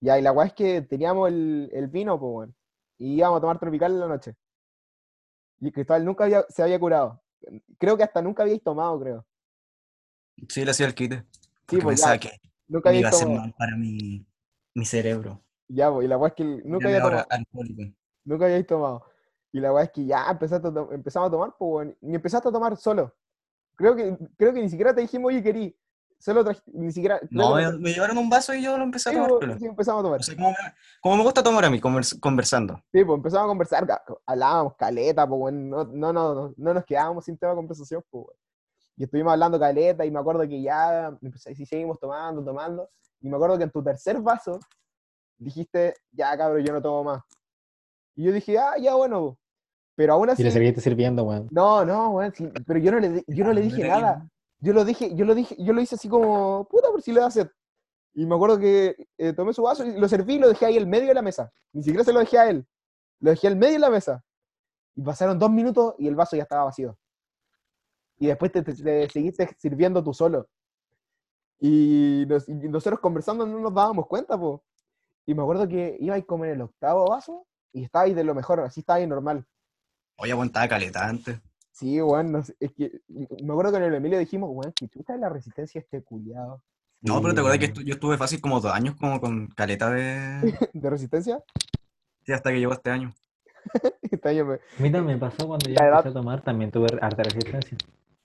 Ya, 0.00 0.18
y 0.18 0.22
la 0.22 0.32
weá 0.32 0.46
es 0.46 0.52
que 0.54 0.82
teníamos 0.82 1.28
el, 1.28 1.70
el 1.72 1.86
vino, 1.88 2.18
pues, 2.18 2.32
weón. 2.32 2.56
Y 2.98 3.14
íbamos 3.18 3.38
a 3.38 3.40
tomar 3.40 3.58
tropical 3.60 3.92
en 3.92 4.00
la 4.00 4.08
noche. 4.08 4.34
Y 5.60 5.70
Cristóbal 5.70 6.04
nunca 6.04 6.24
había, 6.24 6.42
se 6.48 6.62
había 6.62 6.80
curado. 6.80 7.22
Creo 7.78 7.96
que 7.96 8.02
hasta 8.02 8.20
nunca 8.22 8.42
habíais 8.42 8.62
tomado, 8.62 8.98
creo. 8.98 9.24
Sí, 10.48 10.64
le 10.64 10.70
hacía 10.72 10.86
el 10.86 10.94
quite. 10.94 11.24
Sí, 11.68 11.76
Porque 11.76 11.82
pues 11.84 11.94
pensaba 12.00 12.14
ya, 12.16 12.20
que 12.20 12.40
nunca 12.68 12.90
me 12.90 12.98
iba 12.98 13.08
a 13.08 13.10
hacer 13.12 13.28
mal 13.28 13.54
para 13.56 13.76
mi, 13.76 14.26
mi 14.74 14.84
cerebro. 14.84 15.40
Ya, 15.68 15.90
pues, 15.90 16.04
y 16.04 16.08
la 16.08 16.18
weá 16.18 16.28
es 16.28 16.34
que 16.34 16.44
nunca 16.44 16.88
había 16.88 17.00
tomado. 17.02 17.26
alcohólico. 17.30 17.82
Nunca 18.24 18.44
habíais 18.44 18.66
tomado. 18.66 19.04
Y 19.52 19.60
la 19.60 19.72
weá 19.72 19.84
es 19.84 19.90
que 19.90 20.04
ya 20.04 20.26
empezaste 20.30 20.68
a 20.68 20.94
empezamos 20.94 21.28
a 21.28 21.30
tomar, 21.30 21.54
pues. 21.58 21.94
Ni 22.00 22.14
empezaste 22.16 22.48
a 22.48 22.52
tomar 22.52 22.76
solo. 22.76 23.14
Creo 23.76 23.96
que, 23.96 24.16
creo 24.36 24.52
que 24.52 24.60
ni 24.60 24.68
siquiera 24.68 24.94
te 24.94 25.00
dijimos, 25.00 25.28
oye, 25.28 25.42
querí. 25.42 25.76
Solo 26.18 26.44
traj- 26.44 26.62
ni 26.66 26.92
siquiera. 26.92 27.18
No, 27.30 27.56
me, 27.56 27.72
me 27.78 27.92
llevaron 27.92 28.16
un 28.16 28.30
vaso 28.30 28.54
y 28.54 28.62
yo 28.62 28.78
lo 28.78 28.84
empecé 28.84 29.08
a 29.08 29.12
Sí, 29.12 29.18
tomar. 29.18 29.30
pues, 29.40 29.58
sí, 29.58 29.66
empezamos 29.66 30.00
a 30.00 30.02
tomar. 30.04 30.20
O 30.20 30.22
sea, 30.22 30.36
como 30.36 30.50
me, 30.50 30.56
como 31.00 31.16
me 31.16 31.22
gusta 31.24 31.42
tomar 31.42 31.64
a 31.64 31.70
mí, 31.70 31.80
convers- 31.80 32.18
conversando. 32.20 32.76
Sí, 32.92 33.04
pues 33.04 33.16
empezamos 33.16 33.46
a 33.46 33.48
conversar, 33.48 34.02
hablábamos 34.26 34.76
caleta, 34.76 35.26
pues 35.26 35.52
no, 35.52 35.84
no, 35.84 36.12
no, 36.12 36.34
no, 36.34 36.54
no 36.56 36.74
nos 36.74 36.84
quedábamos 36.84 37.24
sin 37.24 37.36
tema 37.38 37.52
de 37.52 37.56
conversación, 37.56 38.04
pues. 38.08 38.26
Y 38.96 39.04
estuvimos 39.04 39.32
hablando 39.32 39.58
caleta 39.58 40.04
y 40.04 40.10
me 40.10 40.18
acuerdo 40.20 40.42
que 40.46 40.60
ya 40.62 41.08
empecé- 41.20 41.54
sí, 41.54 41.64
seguimos 41.66 41.98
tomando, 41.98 42.44
tomando. 42.44 42.90
Y 43.20 43.28
me 43.28 43.36
acuerdo 43.36 43.56
que 43.58 43.64
en 43.64 43.70
tu 43.70 43.82
tercer 43.82 44.20
vaso 44.20 44.58
dijiste, 45.38 45.94
ya 46.12 46.36
cabrón, 46.36 46.64
yo 46.64 46.72
no 46.72 46.82
tomo 46.82 47.04
más. 47.04 47.22
Y 48.14 48.24
yo 48.24 48.32
dije, 48.32 48.58
ah, 48.58 48.74
ya 48.78 48.94
bueno. 48.94 49.20
po". 49.20 49.38
Pero 49.94 50.14
aún 50.14 50.28
Y 50.28 50.32
así, 50.32 50.42
le 50.42 50.50
seguiste 50.50 50.80
sirviendo, 50.80 51.22
weón. 51.24 51.48
no, 51.50 51.84
no, 51.84 52.10
weón, 52.10 52.32
sí, 52.34 52.48
pero 52.66 52.78
yo 52.78 52.92
no 52.92 52.98
le, 53.00 53.22
yo 53.26 53.44
no 53.44 53.52
le 53.52 53.60
dije 53.60 53.86
nada. 53.86 54.26
Yo 54.60 54.72
lo 54.72 54.84
dije, 54.84 55.14
yo 55.14 55.24
lo 55.24 55.34
dije, 55.34 55.56
yo 55.58 55.72
lo 55.72 55.80
hice 55.80 55.96
así 55.96 56.08
como, 56.08 56.66
puta, 56.70 56.88
por 56.90 57.02
si 57.02 57.12
le 57.12 57.20
da 57.20 57.30
sed. 57.30 57.48
Y 58.14 58.24
me 58.26 58.34
acuerdo 58.34 58.58
que 58.58 58.94
eh, 59.18 59.32
tomé 59.32 59.52
su 59.52 59.62
vaso 59.62 59.84
y 59.84 59.98
lo 59.98 60.08
serví 60.08 60.34
y 60.34 60.38
lo 60.38 60.48
dejé 60.48 60.66
ahí 60.66 60.76
al 60.78 60.86
medio 60.86 61.08
de 61.08 61.14
la 61.14 61.22
mesa. 61.22 61.50
Ni 61.72 61.82
siquiera 61.82 62.04
se 62.04 62.12
lo 62.12 62.20
dejé 62.20 62.38
a 62.38 62.48
él. 62.50 62.66
Lo 63.20 63.30
dejé 63.30 63.48
al 63.48 63.56
medio 63.56 63.72
de 63.74 63.78
la 63.80 63.90
mesa. 63.90 64.22
Y 64.94 65.02
pasaron 65.02 65.38
dos 65.38 65.50
minutos 65.50 65.94
y 65.98 66.06
el 66.08 66.14
vaso 66.14 66.36
ya 66.36 66.42
estaba 66.42 66.64
vacío. 66.64 66.96
Y 68.22 68.26
después 68.28 68.52
te, 68.52 68.62
te- 68.62 68.72
te 68.72 69.08
seguiste 69.10 69.48
sirviendo 69.58 70.00
tú 70.04 70.14
solo. 70.14 70.48
Y, 71.58 72.24
nos- 72.28 72.48
y 72.48 72.54
nosotros 72.54 73.00
conversando 73.00 73.44
no 73.44 73.58
nos 73.58 73.74
dábamos 73.74 74.06
cuenta, 74.06 74.38
po. 74.38 74.62
Y 75.26 75.34
me 75.34 75.42
acuerdo 75.42 75.66
que 75.66 75.96
iba 75.98 76.14
ahí 76.14 76.22
como 76.22 76.44
en 76.44 76.52
el 76.52 76.60
octavo 76.60 77.08
vaso 77.08 77.48
y 77.72 77.82
estaba 77.82 78.04
ahí 78.04 78.14
de 78.14 78.22
lo 78.22 78.32
mejor, 78.34 78.60
así 78.60 78.78
estaba 78.78 78.98
ahí 78.98 79.08
normal. 79.08 79.44
Oye, 80.18 80.30
aguantaba 80.30 80.68
caleta 80.68 81.04
antes. 81.08 81.40
Sí, 81.72 82.00
weón, 82.00 82.30
no 82.30 82.44
sé, 82.44 82.54
es 82.60 82.70
que 82.74 83.00
me 83.08 83.52
acuerdo 83.52 83.72
que 83.72 83.78
en 83.78 83.84
el 83.84 83.94
Emilio 83.94 84.18
dijimos, 84.20 84.50
weón, 84.52 84.72
que 84.72 84.86
chuta 84.88 85.16
la 85.16 85.28
resistencia 85.28 85.80
a 85.80 85.82
este 85.82 86.02
culiado 86.04 86.62
No, 87.00 87.20
pero 87.20 87.34
te 87.34 87.40
acuerdas 87.40 87.58
que 87.58 87.72
estu- 87.74 87.82
yo 87.84 87.94
estuve 87.94 88.16
fácil 88.18 88.40
como 88.40 88.60
dos 88.60 88.72
años 88.72 88.94
como 89.00 89.20
con 89.20 89.48
caleta 89.48 89.90
de... 89.90 90.56
de 90.72 90.90
resistencia. 90.90 91.42
Sí, 92.24 92.32
hasta 92.32 92.50
que 92.52 92.60
llegó 92.60 92.72
este 92.72 92.90
año. 92.90 93.12
Este 94.12 94.28
año 94.28 94.44
me- 94.44 94.54
A 94.54 94.82
mí 94.82 94.92
también 94.92 95.06
me 95.06 95.18
pasó 95.18 95.46
cuando 95.48 95.68
La 95.70 95.86
edad- 95.86 95.98
empecé 95.98 96.08
a 96.10 96.12
tomar, 96.12 96.42
también 96.42 96.70
tuve 96.70 96.86
harta 97.00 97.22
resistencia. 97.22 97.78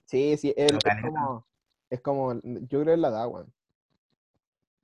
Sí, 0.08 0.38
sí, 0.38 0.54
es 0.56 0.72
como, 1.02 1.46
es 1.90 2.02
como, 2.02 2.34
yo 2.42 2.68
creo 2.68 2.86
que 2.86 2.94
es 2.94 3.00
la 3.00 3.10
edad, 3.10 3.28
weón. 3.28 3.54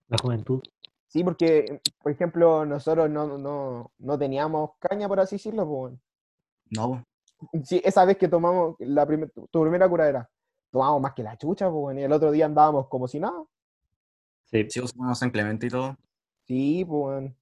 La 0.09 0.17
juventud. 0.21 0.61
Sí, 1.07 1.23
porque, 1.23 1.81
por 2.01 2.11
ejemplo, 2.11 2.65
nosotros 2.65 3.09
no, 3.09 3.37
no, 3.37 3.91
no 3.97 4.17
teníamos 4.19 4.71
caña, 4.79 5.07
por 5.07 5.19
así 5.21 5.35
decirlo, 5.37 5.65
pues, 5.65 5.77
weón. 5.79 6.01
No. 6.71 7.05
Sí, 7.63 7.81
esa 7.85 8.03
vez 8.05 8.17
que 8.17 8.27
tomamos 8.27 8.75
la 8.79 9.05
primer- 9.05 9.31
tu 9.31 9.47
tu 9.47 9.61
primera 9.61 9.87
curadera, 9.87 10.29
tomamos 10.71 11.01
más 11.01 11.13
que 11.13 11.23
la 11.23 11.37
chucha, 11.37 11.69
pues, 11.69 11.83
weón, 11.83 11.99
y 11.99 12.03
el 12.03 12.11
otro 12.11 12.29
día 12.31 12.45
andábamos 12.45 12.87
como 12.89 13.07
si 13.07 13.19
nada. 13.19 13.43
Sí. 14.45 14.69
sí, 14.69 14.81
usamos 14.81 15.17
San 15.17 15.31
Clemente 15.31 15.67
y 15.67 15.69
todo. 15.69 15.97
Sí, 16.45 16.83
pues, 16.85 16.99
weón. 17.01 17.37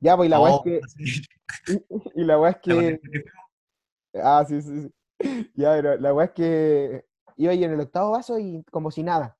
Ya, 0.00 0.16
pues, 0.16 0.26
y 0.26 0.30
la 0.30 0.40
weá 0.40 0.50
es 0.50 0.56
Oh, 0.58 0.62
que, 0.64 0.80
y 2.16 2.24
la 2.24 2.40
weá 2.40 2.50
es 2.50 2.60
¿Te 2.60 2.72
acuerdas 2.72 2.98
que, 3.00 3.08
fuimos? 3.08 4.24
Ah, 4.24 4.44
sí, 4.48 4.60
sí, 4.62 4.82
sí. 4.82 5.50
Ya, 5.54 5.72
pero 5.76 5.96
la 5.96 6.12
weá 6.14 6.26
es 6.26 6.32
que 6.32 7.04
iba 7.44 7.52
ahí 7.52 7.64
en 7.64 7.72
el 7.72 7.80
octavo 7.80 8.12
vaso 8.12 8.38
y 8.38 8.64
como 8.70 8.90
si 8.90 9.02
nada. 9.02 9.38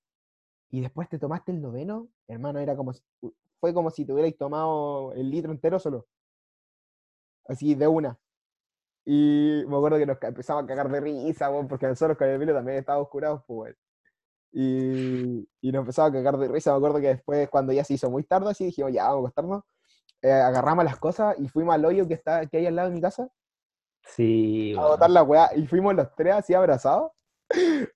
Y 0.70 0.80
después 0.80 1.08
te 1.08 1.18
tomaste 1.18 1.52
el 1.52 1.60
noveno, 1.62 2.08
hermano, 2.28 2.60
era 2.60 2.76
como 2.76 2.92
si, 2.92 3.02
fue 3.60 3.74
como 3.74 3.90
si 3.90 4.04
te 4.06 4.12
hubierais 4.12 4.36
tomado 4.38 5.12
el 5.14 5.30
litro 5.30 5.52
entero 5.52 5.78
solo. 5.78 6.06
Así, 7.46 7.74
de 7.74 7.86
una. 7.88 8.18
Y 9.04 9.64
me 9.68 9.76
acuerdo 9.76 9.98
que 9.98 10.06
nos 10.06 10.18
empezamos 10.22 10.64
a 10.64 10.66
cagar 10.66 10.90
de 10.90 11.00
risa, 11.00 11.50
weón, 11.50 11.68
porque 11.68 11.86
nosotros 11.86 12.16
con 12.18 12.28
el 12.28 12.34
Emilio 12.36 12.54
también 12.54 12.78
estábamos 12.78 13.08
curados, 13.08 13.42
pues. 13.46 13.76
Y, 14.52 15.48
y 15.60 15.72
nos 15.72 15.80
empezamos 15.82 16.10
a 16.10 16.14
cagar 16.14 16.38
de 16.38 16.48
risa. 16.48 16.72
Me 16.72 16.78
acuerdo 16.78 17.00
que 17.00 17.08
después, 17.08 17.48
cuando 17.50 17.72
ya 17.72 17.84
se 17.84 17.94
hizo 17.94 18.10
muy 18.10 18.24
tarde, 18.24 18.50
así 18.50 18.66
dijimos, 18.66 18.92
ya, 18.92 19.04
vamos 19.04 19.16
a 19.18 19.20
acostarnos. 19.30 19.64
eh, 20.22 20.32
agarramos 20.32 20.84
las 20.84 20.98
cosas 20.98 21.36
y 21.38 21.48
fuimos 21.48 21.74
al 21.74 21.84
hoyo 21.86 22.08
que 22.08 22.14
está 22.14 22.46
que 22.46 22.58
hay 22.58 22.66
al 22.66 22.76
lado 22.76 22.90
de 22.90 22.96
mi 22.96 23.00
casa 23.02 23.30
Sí, 24.04 24.74
a 24.74 24.86
weón. 24.86 24.88
botar 24.88 25.10
la 25.10 25.22
weá 25.22 25.50
y 25.56 25.66
fuimos 25.66 25.94
los 25.94 26.14
tres 26.14 26.34
así 26.34 26.54
abrazados, 26.54 27.12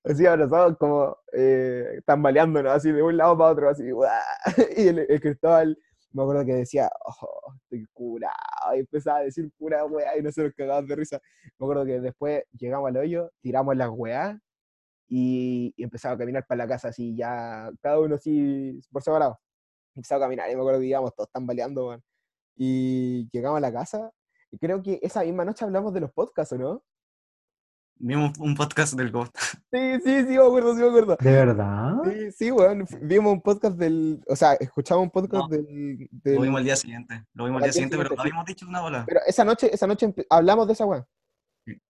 así 0.04 0.26
abrazados 0.26 0.76
como 0.78 1.16
eh, 1.32 2.00
tambaleándonos 2.04 2.72
así 2.72 2.92
de 2.92 3.02
un 3.02 3.16
lado 3.16 3.36
para 3.38 3.50
otro, 3.50 3.68
así, 3.68 3.84
y 4.76 4.88
el, 4.88 4.98
el 5.08 5.20
Cristóbal, 5.20 5.78
me 6.12 6.22
acuerdo 6.22 6.44
que 6.44 6.54
decía, 6.54 6.90
oh, 7.04 7.52
estoy 7.62 7.86
curado, 7.92 8.32
y 8.74 8.80
empezaba 8.80 9.18
a 9.18 9.22
decir 9.22 9.50
pura 9.58 9.84
weá 9.84 10.16
y 10.16 10.22
nosotros 10.22 10.52
cagados 10.56 10.86
de 10.88 10.96
risa. 10.96 11.20
Me 11.58 11.66
acuerdo 11.66 11.84
que 11.84 12.00
después 12.00 12.44
llegamos 12.52 12.88
al 12.88 12.96
hoyo, 12.98 13.30
tiramos 13.40 13.76
las 13.76 13.90
weá 13.90 14.38
y, 15.08 15.74
y 15.76 15.82
empezamos 15.82 16.16
a 16.16 16.18
caminar 16.18 16.46
para 16.46 16.58
la 16.64 16.68
casa 16.68 16.88
así, 16.88 17.16
ya 17.16 17.70
cada 17.80 18.00
uno 18.00 18.14
así 18.16 18.80
por 18.92 19.02
separado. 19.02 19.38
Empezamos 19.96 20.22
a 20.22 20.26
caminar 20.26 20.50
y 20.50 20.54
me 20.54 20.60
acuerdo 20.60 20.80
que 20.80 20.86
íbamos 20.86 21.14
todos 21.14 21.30
tambaleando, 21.30 21.88
weón. 21.88 22.02
Y 22.56 23.28
llegamos 23.32 23.58
a 23.58 23.60
la 23.60 23.72
casa 23.72 24.10
y 24.50 24.58
creo 24.58 24.82
que 24.82 25.00
esa 25.02 25.22
misma 25.24 25.44
noche 25.44 25.64
hablamos 25.64 25.92
de 25.94 26.00
los 26.00 26.12
podcasts, 26.12 26.52
¿o 26.52 26.58
no? 26.58 26.84
Vimos 27.96 28.32
un 28.38 28.54
podcast 28.54 28.94
del 28.94 29.10
Ghost. 29.10 29.34
Sí, 29.74 29.80
sí, 30.04 30.20
sí, 30.20 30.28
me 30.28 30.36
acuerdo, 30.36 30.72
sí, 30.74 30.80
me 30.82 30.86
acuerdo. 30.88 31.16
¿De 31.18 31.32
verdad? 31.32 31.94
Sí, 32.04 32.30
sí, 32.32 32.50
weón. 32.52 32.86
Vimos 33.02 33.32
un 33.32 33.40
podcast 33.42 33.76
del. 33.76 34.22
O 34.28 34.36
sea, 34.36 34.52
escuchamos 34.54 35.02
un 35.02 35.10
podcast 35.10 35.32
No, 35.34 35.48
del, 35.48 36.08
del- 36.12 36.34
Lo 36.36 36.42
vimos 36.42 36.58
al 36.58 36.64
día 36.64 36.76
siguiente. 36.76 37.24
Lo 37.32 37.44
vimos 37.46 37.58
al 37.58 37.64
Al 37.64 37.66
día 37.68 37.72
siguiente, 37.72 37.96
pero 37.96 38.10
sí. 38.10 38.16
habíamos 38.20 38.44
dicho 38.44 38.66
una 38.68 38.80
bola. 38.82 39.04
Pero 39.04 39.20
esa 39.26 39.44
noche, 39.44 39.74
esa 39.74 39.88
noche 39.88 40.14
hablamos 40.30 40.66
de 40.68 40.72
esa 40.74 40.86
weón. 40.86 41.04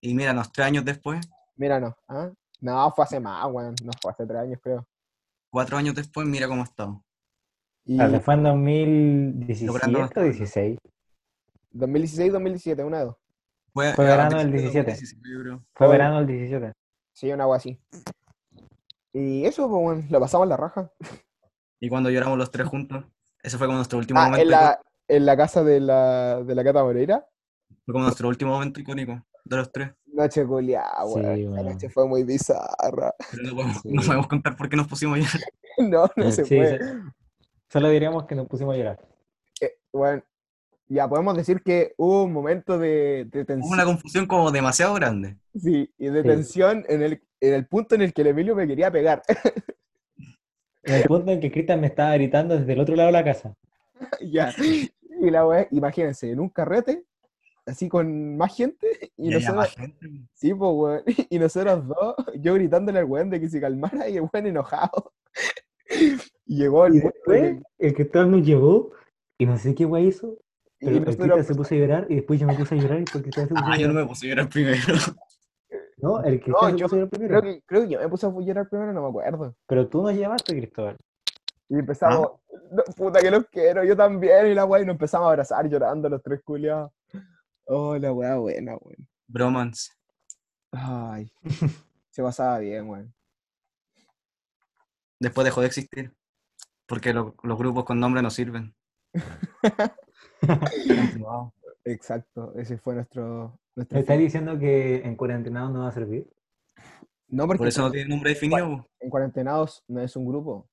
Y 0.01 0.15
míranos, 0.15 0.51
tres 0.51 0.65
años 0.67 0.83
después, 0.85 1.29
Mira, 1.57 1.79
no. 1.79 1.95
¿ah? 2.07 2.31
No, 2.59 2.91
fue 2.91 3.03
hace 3.05 3.19
más, 3.19 3.45
weón. 3.51 3.75
No 3.83 3.91
fue 4.01 4.11
hace 4.11 4.25
tres 4.25 4.39
años, 4.39 4.59
creo. 4.63 4.87
cuatro 5.51 5.77
años 5.77 5.93
después, 5.93 6.25
mira 6.27 6.47
cómo 6.47 6.63
estamos. 6.63 7.03
Y 7.85 7.97
Claro, 7.97 8.19
fue 8.19 8.33
en 8.33 8.43
2017 8.43 9.65
Logrando 9.67 9.99
o 9.99 10.01
bastante. 10.01 10.29
16. 10.31 10.77
2016, 11.71 12.33
2017, 12.33 12.83
una 12.83 12.99
de 12.99 13.05
dos. 13.05 13.15
Fue, 13.95 14.05
verano 14.05 14.37
del 14.37 14.51
2017, 14.51 14.85
17. 14.91 14.91
2017, 14.91 15.29
yo 15.29 15.39
creo. 15.41 15.65
Fue 15.73 15.87
Oh. 15.87 15.89
verano 15.89 16.17
del 16.17 16.27
17. 16.27 16.73
Sí, 17.13 17.31
una 17.31 17.43
agua 17.43 17.57
así. 17.57 17.79
Y 19.13 19.45
eso, 19.45 19.69
pues, 19.69 19.83
weón, 19.85 20.05
lo 20.09 20.19
pasamos 20.19 20.45
en 20.45 20.49
la 20.49 20.57
raja. 20.57 20.91
Y 21.79 21.89
cuando 21.89 22.09
lloramos 22.09 22.37
los 22.37 22.51
tres 22.51 22.67
juntos, 22.67 23.05
ese 23.43 23.57
fue 23.57 23.67
como 23.67 23.77
nuestro 23.77 23.99
último 23.99 24.19
Ah, 24.19 24.25
momento. 24.25 24.43
en 24.43 24.49
la, 24.49 24.79
en 25.07 25.25
la 25.25 25.37
casa 25.37 25.63
de 25.63 25.79
la, 25.79 26.41
de 26.43 26.55
la 26.55 26.63
Cata 26.63 26.83
Moreira. 26.83 27.25
Fue 27.85 27.91
como 27.93 28.03
nuestro 28.03 28.27
último 28.27 28.51
momento 28.51 28.79
icónico 28.79 29.23
de 29.43 29.57
los 29.57 29.71
tres. 29.71 29.91
Noche 30.07 30.45
culiada, 30.45 31.03
Sí. 31.13 31.43
La 31.45 31.63
noche 31.63 31.89
fue 31.89 32.07
muy 32.07 32.23
bizarra. 32.23 33.13
Pero 33.31 33.43
no 33.43 33.55
podemos, 33.55 33.81
Sí. 33.81 33.89
no 33.91 34.01
podemos 34.01 34.27
contar 34.27 34.55
por 34.55 34.69
qué 34.69 34.77
nos 34.77 34.87
pusimos 34.87 35.17
a 35.17 35.21
llorar. 35.21 35.41
No, 35.77 36.09
no 36.15 36.25
Eh, 36.27 36.31
se 36.31 36.45
puede. 36.45 36.77
sí. 36.79 36.99
Solo 37.69 37.89
diríamos 37.89 38.25
que 38.25 38.33
nos 38.35 38.47
pusimos 38.47 38.73
a 38.73 38.77
llorar. 38.77 38.99
Eh, 39.59 39.73
bueno, 39.91 40.23
ya 40.87 41.07
podemos 41.07 41.35
decir 41.35 41.61
que 41.63 41.93
hubo 41.97 42.23
un 42.23 42.33
momento 42.33 42.77
de, 42.77 43.25
de 43.31 43.39
Hubo 43.39 43.45
tensión. 43.45 43.73
una 43.73 43.85
confusión 43.85 44.25
como 44.27 44.51
demasiado 44.51 44.93
grande. 44.95 45.37
Sí, 45.55 45.89
y 45.97 46.07
de 46.07 46.21
Sí. 46.21 46.27
tensión 46.27 46.85
en 46.87 47.01
el, 47.01 47.21
en 47.41 47.53
el 47.53 47.65
punto 47.67 47.95
en 47.95 48.01
el 48.03 48.13
que 48.13 48.21
el 48.21 48.27
Emilio 48.27 48.55
me 48.55 48.67
quería 48.67 48.91
pegar. 48.91 49.21
En 50.87 50.93
el 50.93 51.03
punto 51.05 51.31
en 51.31 51.39
que 51.39 51.51
Cristian 51.51 51.81
me 51.81 51.87
estaba 51.87 52.13
gritando 52.13 52.59
desde 52.59 52.73
el 52.73 52.79
otro 52.79 52.95
lado 52.95 53.07
de 53.07 53.13
la 53.13 53.23
casa. 53.23 53.55
ya. 54.21 54.53
Y 54.59 55.29
la 55.31 55.47
weá, 55.47 55.67
imagínense, 55.71 56.29
en 56.29 56.39
un 56.39 56.49
carrete, 56.49 57.03
así 57.65 57.89
con 57.89 58.37
más 58.37 58.55
gente, 58.55 59.11
y 59.17 59.29
nosotros, 59.29 59.55
más 59.55 59.73
gente. 59.75 60.07
sí, 60.35 60.53
pues, 60.53 60.71
weón, 60.75 61.01
y 61.31 61.39
nosotros 61.39 61.87
dos, 61.87 62.15
yo 62.39 62.53
gritándole 62.53 62.99
al 62.99 63.05
weón 63.05 63.31
de 63.31 63.39
que 63.39 63.49
se 63.49 63.59
calmara 63.59 64.07
y 64.09 64.17
el 64.17 64.29
weón 64.31 64.45
enojado. 64.45 65.11
Llegó 66.45 66.85
el 66.85 66.95
Y 66.97 66.99
después, 66.99 67.63
el 67.79 67.93
Cristóbal 67.95 68.29
nos 68.31 68.45
llevó 68.45 68.91
y 69.39 69.45
no 69.47 69.57
sé 69.57 69.73
qué 69.73 69.85
guay 69.85 70.07
hizo, 70.09 70.37
que- 70.85 70.91
pero 70.91 70.95
y 70.95 70.97
el 70.97 71.03
Cristian 71.17 71.43
se 71.45 71.55
puso 71.55 71.75
a 71.75 71.77
llorar 71.77 72.07
y 72.09 72.15
después 72.15 72.39
yo 72.39 72.47
me 72.47 72.55
puse 72.55 72.75
a 72.75 72.77
llorar 72.77 72.97
y 72.97 73.01
después 73.01 73.23
Cristian 73.23 73.47
se 73.47 73.53
puso 73.53 73.65
Ah, 73.65 73.73
a 73.73 73.77
yo 73.77 73.87
no 73.87 73.93
me 73.93 74.05
puse 74.05 74.25
a 74.25 74.29
llorar 74.29 74.49
primero. 74.49 74.77
No, 75.97 76.21
el 76.23 76.41
Cristian 76.41 76.55
No, 76.61 76.69
se 76.69 76.77
yo 76.77 76.85
puso 76.87 76.95
a 76.95 76.97
llorar 76.99 77.09
primero. 77.09 77.41
creo 77.41 77.53
que, 77.53 77.61
creo 77.65 77.81
que 77.83 77.89
yo 77.89 77.99
me 77.99 78.09
puse 78.09 78.25
a 78.27 78.29
llorar 78.29 78.69
primero, 78.69 78.93
no 78.93 79.01
me 79.03 79.09
acuerdo. 79.09 79.55
Pero 79.65 79.87
tú 79.87 80.01
nos 80.03 80.13
llevaste, 80.13 80.53
Cristóbal. 80.55 80.97
Y 81.69 81.79
empezamos, 81.79 82.31
"No, 82.71 82.83
puta 82.95 83.19
que 83.21 83.31
los 83.31 83.45
quiero, 83.47 83.83
yo 83.83 83.95
también, 83.95 84.47
y 84.47 84.53
la 84.53 84.65
weá, 84.65 84.81
y 84.81 84.85
nos 84.85 84.93
empezamos 84.93 85.25
a 85.25 85.29
abrazar 85.29 85.67
llorando 85.69 86.09
los 86.09 86.21
tres 86.21 86.41
culiados. 86.43 86.91
Oh, 87.65 87.97
la 87.97 88.11
weá 88.13 88.35
buena, 88.37 88.75
weón. 88.77 89.07
Bromance. 89.27 89.91
Ay, 90.71 91.31
se 92.11 92.21
pasaba 92.21 92.59
bien, 92.59 92.87
weón. 92.89 93.13
Después 95.19 95.45
dejó 95.45 95.61
de 95.61 95.67
existir. 95.67 96.13
Porque 96.85 97.13
lo- 97.13 97.35
los 97.41 97.57
grupos 97.57 97.85
con 97.85 97.99
nombre 97.99 98.21
no 98.21 98.29
sirven. 98.29 98.75
Exacto, 101.85 102.53
ese 102.55 102.77
fue 102.77 102.95
nuestro... 102.95 103.59
nuestro 103.75 103.95
¿Me 103.95 104.01
estás 104.01 104.17
diciendo 104.17 104.57
que 104.57 104.97
en 105.05 105.15
cuarentenado 105.15 105.69
no 105.69 105.81
va 105.81 105.89
a 105.89 105.91
servir? 105.91 106.27
No, 107.27 107.45
porque 107.47 107.59
Por 107.59 107.67
eso 107.67 107.81
no 107.81 107.87
en- 107.87 107.93
tiene 107.93 108.09
nombre 108.09 108.29
definido. 108.31 108.87
en 108.99 109.09
Cuarentenados 109.09 109.83
no 109.87 110.01
es 110.01 110.15
un 110.15 110.25
grupo, 110.27 110.69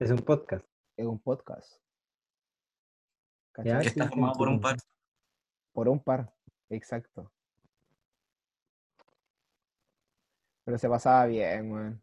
Es 0.00 0.10
un 0.10 0.18
podcast. 0.18 0.64
es 0.96 1.06
un 1.06 1.18
podcast. 1.20 1.70
Ya, 3.58 3.64
¿Cachai? 3.64 3.82
Que 3.82 3.88
está 3.88 4.08
formado 4.08 4.34
por 4.34 4.48
un 4.48 4.60
par. 4.60 4.76
Por 5.72 5.88
un 5.88 6.00
par, 6.02 6.32
exacto. 6.70 7.32
Pero 10.64 10.78
se 10.78 10.88
pasaba 10.88 11.26
bien, 11.26 11.72
weón. 11.72 12.02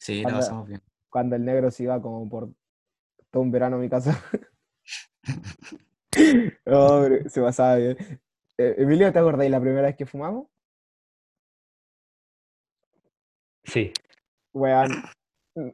Sí, 0.00 0.22
la 0.22 0.28
Anda. 0.28 0.40
pasamos 0.40 0.68
bien. 0.68 0.82
Cuando 1.10 1.36
el 1.36 1.44
negro 1.44 1.70
se 1.70 1.82
iba 1.84 2.00
como 2.00 2.28
por 2.28 2.50
todo 3.30 3.42
un 3.42 3.50
verano 3.50 3.76
a 3.76 3.80
mi 3.80 3.88
casa. 3.88 4.22
Oh, 6.66 7.02
pero 7.02 7.28
se 7.28 7.40
pasaba 7.40 7.76
bien. 7.76 7.96
Eh, 8.56 8.74
Emilio, 8.78 9.12
¿te 9.12 9.18
acordáis 9.20 9.50
la 9.50 9.60
primera 9.60 9.82
vez 9.82 9.94
que 9.96 10.06
fumamos? 10.06 10.48
Sí. 13.64 13.92
Weón. 14.52 14.90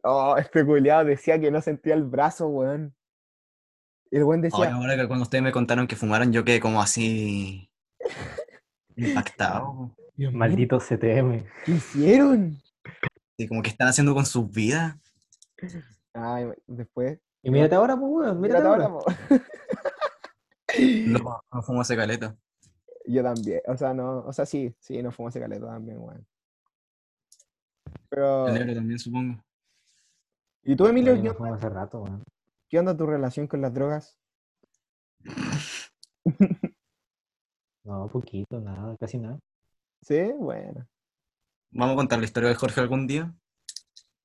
Oh, 0.02 0.36
este 0.36 0.64
culiado 0.66 1.04
decía 1.04 1.40
que 1.40 1.50
no 1.50 1.62
sentía 1.62 1.94
el 1.94 2.04
brazo, 2.04 2.48
weón. 2.48 2.94
Y 4.10 4.18
el 4.18 4.24
weón 4.24 4.42
decía, 4.42 4.74
ahora 4.74 4.96
que 4.96 5.06
cuando 5.06 5.22
ustedes 5.22 5.44
me 5.44 5.52
contaron 5.52 5.86
que 5.86 5.96
fumaron, 5.96 6.32
yo 6.32 6.44
quedé 6.44 6.60
como 6.60 6.82
así. 6.82 7.70
impactado. 8.96 9.94
"Dios 10.14 10.32
mío, 10.32 10.38
Maldito 10.38 10.78
CTM. 10.78 11.44
¿qué 11.64 11.72
hicieron? 11.72 12.60
Y 13.38 13.48
como 13.48 13.62
que 13.62 13.70
están 13.70 13.88
haciendo 13.88 14.14
con 14.14 14.26
sus 14.26 14.50
vidas. 14.50 14.96
Ay, 16.12 16.46
después. 16.66 17.18
Y 17.44 17.50
mírate 17.50 17.74
ahora, 17.74 17.94
pues, 17.96 18.10
weón. 18.10 18.40
Mírate 18.40 18.62
Mírate 18.62 18.66
ahora. 18.66 18.84
ahora, 18.86 19.04
po. 19.04 19.12
No, 21.06 21.42
no 21.52 21.62
fumo 21.62 21.82
ese 21.82 21.94
caleta. 21.94 22.34
Yo 23.06 23.22
también, 23.22 23.60
o 23.66 23.76
sea, 23.76 23.92
no, 23.92 24.20
o 24.20 24.32
sea, 24.32 24.46
sí, 24.46 24.74
sí, 24.80 25.02
no 25.02 25.12
fumo 25.12 25.28
ese 25.28 25.40
caleta 25.40 25.66
también, 25.66 25.98
weón. 26.00 26.26
Pero, 28.08 28.48
El 28.48 28.54
negro 28.54 28.74
también, 28.74 28.98
supongo. 28.98 29.44
¿y 30.62 30.74
tú, 30.74 30.86
Emilio, 30.86 31.14
qué 31.14 31.38
no 31.38 31.54
hace 31.54 31.68
rato, 31.68 32.00
weón. 32.00 32.24
qué 32.70 32.78
onda 32.78 32.96
tu 32.96 33.04
relación 33.04 33.46
con 33.46 33.60
las 33.60 33.74
drogas? 33.74 34.18
No, 37.86 38.08
poquito, 38.08 38.58
nada, 38.60 38.96
casi 38.96 39.18
nada. 39.18 39.38
Sí, 40.00 40.32
bueno. 40.38 40.88
Vamos 41.70 41.92
a 41.92 41.96
contar 41.96 42.18
la 42.18 42.24
historia 42.24 42.48
de 42.48 42.54
Jorge 42.54 42.80
algún 42.80 43.06
día. 43.06 43.34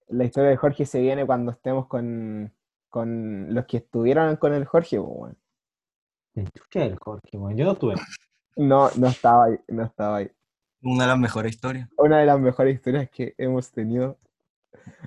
La 0.07 0.23
historia 0.23 0.49
de 0.51 0.55
Jorge 0.55 0.85
se 0.85 1.01
viene 1.01 1.25
cuando 1.25 1.51
estemos 1.51 1.85
con, 1.87 2.53
con 2.89 3.53
los 3.53 3.65
que 3.65 3.77
estuvieron 3.77 4.35
con 4.37 4.53
el 4.53 4.65
Jorge, 4.65 4.99
weón. 4.99 5.37
¿Quién 6.33 6.47
chucha 6.47 6.85
es 6.85 6.91
el 6.91 6.99
Jorge, 6.99 7.37
weón? 7.37 7.55
Yo 7.57 7.65
no 7.65 7.71
estuve. 7.73 7.95
No, 8.55 8.89
no 8.97 9.07
estaba 9.07 9.45
ahí, 9.45 9.57
no 9.67 9.83
estaba 9.83 10.17
ahí. 10.17 10.31
Una 10.81 11.03
de 11.03 11.09
las 11.09 11.19
mejores 11.19 11.53
historias. 11.53 11.89
Una 11.97 12.19
de 12.19 12.25
las 12.25 12.39
mejores 12.39 12.75
historias 12.75 13.09
que 13.09 13.35
hemos 13.37 13.71
tenido. 13.71 14.17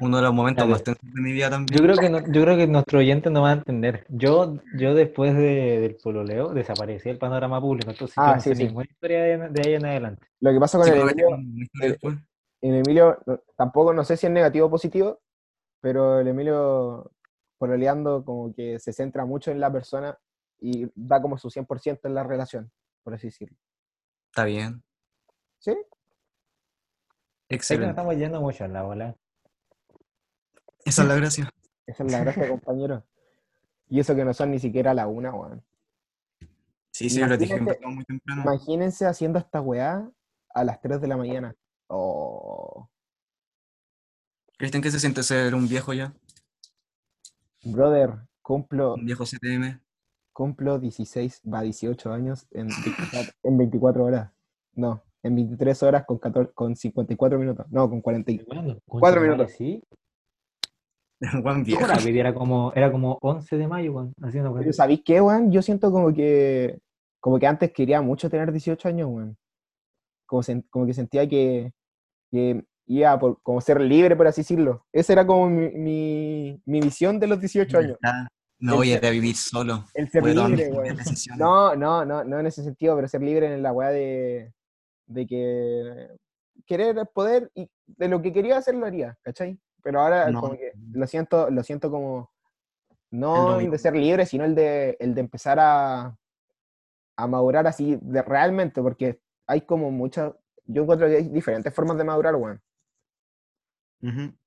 Uno 0.00 0.16
de 0.18 0.22
los 0.24 0.34
momentos 0.34 0.66
más 0.68 0.82
tensos 0.82 1.02
de 1.12 1.20
mi 1.20 1.32
vida 1.32 1.48
también. 1.48 1.78
Yo 1.78 1.84
creo 1.84 1.96
que 1.96 2.10
no, 2.10 2.18
yo 2.32 2.42
creo 2.42 2.56
que 2.56 2.66
nuestro 2.66 2.98
oyente 2.98 3.30
no 3.30 3.42
va 3.42 3.50
a 3.50 3.54
entender. 3.54 4.04
Yo, 4.08 4.56
yo 4.74 4.94
después 4.94 5.34
de- 5.34 5.80
del 5.80 5.96
pololeo 5.96 6.52
desaparecí 6.52 7.08
del 7.08 7.18
panorama 7.18 7.60
público, 7.60 7.90
entonces 7.90 8.16
yo 8.16 8.22
Ah, 8.22 8.34
no 8.36 8.40
sí, 8.40 8.50
sé 8.50 8.56
sí. 8.56 8.64
ninguna 8.66 8.86
historia 8.90 9.22
de, 9.22 9.48
de 9.48 9.62
ahí 9.62 9.74
en 9.74 9.86
adelante. 9.86 10.26
Lo 10.40 10.52
que 10.52 10.60
pasa 10.60 10.78
con 10.78 10.86
Sí, 10.88 10.92
el 10.92 11.00
Emilio, 11.00 11.28
el- 11.80 11.98
el 12.60 12.74
Emilio, 12.76 13.18
tampoco 13.56 13.92
no 13.94 14.04
sé 14.04 14.16
si 14.16 14.26
es 14.26 14.32
negativo 14.32 14.66
o 14.66 14.70
positivo, 14.70 15.20
pero 15.80 16.20
el 16.20 16.28
Emilio, 16.28 17.10
pololeando, 17.62 18.24
como 18.24 18.52
que 18.52 18.80
se 18.80 18.92
centra 18.92 19.24
mucho 19.24 19.52
en 19.52 19.60
la 19.60 19.70
persona 19.70 20.18
y 20.58 20.90
da 20.96 21.22
como 21.22 21.38
su 21.38 21.48
100% 21.48 22.00
en 22.02 22.12
la 22.12 22.24
relación, 22.24 22.72
por 23.04 23.14
así 23.14 23.28
decirlo. 23.28 23.56
Está 24.30 24.46
bien. 24.46 24.82
¿Sí? 25.60 25.70
Nos 25.70 25.86
Excelente. 27.48 27.90
estamos 27.90 28.16
yendo 28.16 28.40
mucho 28.40 28.64
en 28.64 28.72
la 28.72 28.82
bola. 28.82 29.16
Esa 30.84 31.02
es 31.02 31.08
la 31.08 31.14
gracia. 31.14 31.50
Esa 31.86 32.02
es 32.02 32.10
la 32.10 32.18
gracia, 32.18 32.48
compañero. 32.48 33.06
Y 33.88 34.00
eso 34.00 34.16
que 34.16 34.24
no 34.24 34.34
son 34.34 34.50
ni 34.50 34.58
siquiera 34.58 34.92
la 34.92 35.06
una, 35.06 35.32
weón. 35.32 35.64
Sí, 36.90 37.08
sí, 37.08 37.24
les 37.24 37.38
dije 37.38 37.60
muy 37.60 38.04
temprano. 38.04 38.42
Imagínense 38.42 39.06
haciendo 39.06 39.38
esta 39.38 39.60
weá 39.60 40.10
a 40.52 40.64
las 40.64 40.80
3 40.80 41.00
de 41.00 41.06
la 41.06 41.16
mañana. 41.16 41.54
Oh, 41.86 42.88
Cristian, 44.58 44.82
¿qué 44.82 44.90
se 44.90 44.98
siente 44.98 45.22
ser 45.22 45.54
un 45.54 45.68
viejo 45.68 45.92
ya? 45.92 46.12
Brother, 47.64 48.10
cumplo, 48.42 48.94
Un 48.94 49.04
viejo 49.06 49.24
CTM. 49.24 49.80
cumplo 50.32 50.78
16, 50.78 51.42
va 51.52 51.62
18 51.62 52.12
años 52.12 52.46
en 52.52 52.66
24, 52.68 53.32
en 53.42 53.58
24 53.58 54.04
horas. 54.04 54.30
No, 54.74 55.02
en 55.22 55.36
23 55.36 55.82
horas 55.82 56.04
con, 56.06 56.18
14 56.18 56.52
con 56.54 56.74
54 56.74 57.38
minutos. 57.38 57.66
No, 57.70 57.88
con 57.88 58.00
40. 58.00 58.32
y- 58.32 58.38
Bueno, 58.46 58.78
Cuatro 58.86 58.86
concha 58.86 58.98
tu 58.98 59.00
madre, 59.00 59.20
minutos. 59.20 59.52
Sí. 59.52 59.82
Juan 61.42 61.62
viejo. 61.64 61.84
era 62.08 62.34
como, 62.34 62.72
era 62.74 62.90
como 62.90 63.18
11 63.20 63.56
de 63.56 63.68
mayo, 63.68 63.92
weón. 63.92 64.12
Haciendo 64.22 64.52
Pero 64.54 64.72
¿sabéis 64.72 65.02
qué, 65.04 65.20
weón? 65.20 65.52
Yo 65.52 65.62
siento 65.62 65.92
como 65.92 66.12
que, 66.12 66.80
como 67.20 67.38
que 67.38 67.46
antes 67.46 67.72
quería 67.72 68.02
mucho 68.02 68.28
tener 68.28 68.50
18 68.50 68.88
años, 68.88 69.08
weón. 69.08 69.36
Como, 70.26 70.42
sen- 70.42 70.66
como 70.70 70.86
que 70.86 70.94
sentía 70.94 71.28
que, 71.28 71.72
que 72.32 72.64
iba 72.98 73.18
por 73.18 73.40
como 73.42 73.60
ser 73.60 73.80
libre, 73.80 74.16
por 74.16 74.26
así 74.26 74.42
decirlo. 74.42 74.86
Esa 74.92 75.12
era 75.12 75.26
como 75.26 75.48
mi, 75.48 75.70
mi, 75.70 76.62
mi 76.66 76.80
visión 76.80 77.18
de 77.18 77.26
los 77.26 77.40
18 77.40 77.78
años. 77.78 77.98
El 78.60 78.68
voy 78.70 78.92
a 78.92 78.94
ser- 78.94 79.02
ir 79.04 79.08
a 79.08 79.10
vivir 79.10 79.36
solo. 79.36 79.84
El 79.94 80.08
ser 80.10 80.22
Puedo 80.22 80.48
libre, 80.48 80.70
decisiones. 80.94 81.38
No, 81.40 81.74
no, 81.74 82.04
no, 82.04 82.22
no 82.24 82.38
en 82.40 82.46
ese 82.46 82.62
sentido, 82.62 82.94
pero 82.96 83.08
ser 83.08 83.22
libre 83.22 83.52
en 83.52 83.62
la 83.62 83.72
weá 83.72 83.90
de, 83.90 84.52
de 85.06 85.26
que 85.26 86.08
querer 86.66 86.96
poder 87.12 87.50
y 87.54 87.68
de 87.86 88.08
lo 88.08 88.22
que 88.22 88.32
quería 88.32 88.56
hacer 88.58 88.74
lo 88.74 88.86
haría, 88.86 89.16
¿cachai? 89.22 89.58
Pero 89.82 90.00
ahora 90.00 90.30
No. 90.30 90.40
como 90.40 90.52
que 90.54 90.72
lo 90.92 91.06
siento, 91.08 91.50
lo 91.50 91.62
siento 91.64 91.90
como 91.90 92.30
no 93.10 93.58
el 93.60 93.70
de 93.70 93.78
ser 93.78 93.94
libre, 93.94 94.24
sino 94.26 94.44
el 94.44 94.54
de, 94.54 94.96
el 95.00 95.14
de 95.14 95.20
empezar 95.20 95.58
a, 95.60 96.16
a 97.16 97.26
madurar 97.26 97.66
así 97.66 97.98
de 98.00 98.22
realmente, 98.22 98.80
porque 98.80 99.20
hay 99.46 99.62
como 99.62 99.90
muchas, 99.90 100.32
yo 100.66 100.82
encuentro 100.82 101.08
que 101.08 101.16
hay 101.16 101.28
diferentes 101.28 101.74
formas 101.74 101.98
de 101.98 102.04
madurar, 102.04 102.36
weón. 102.36 102.60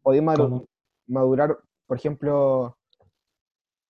Podéis 0.01 0.23
madu- 0.23 0.43
Como- 0.49 0.65
madurar, 1.07 1.57
por 1.87 1.97
ejemplo, 1.97 2.77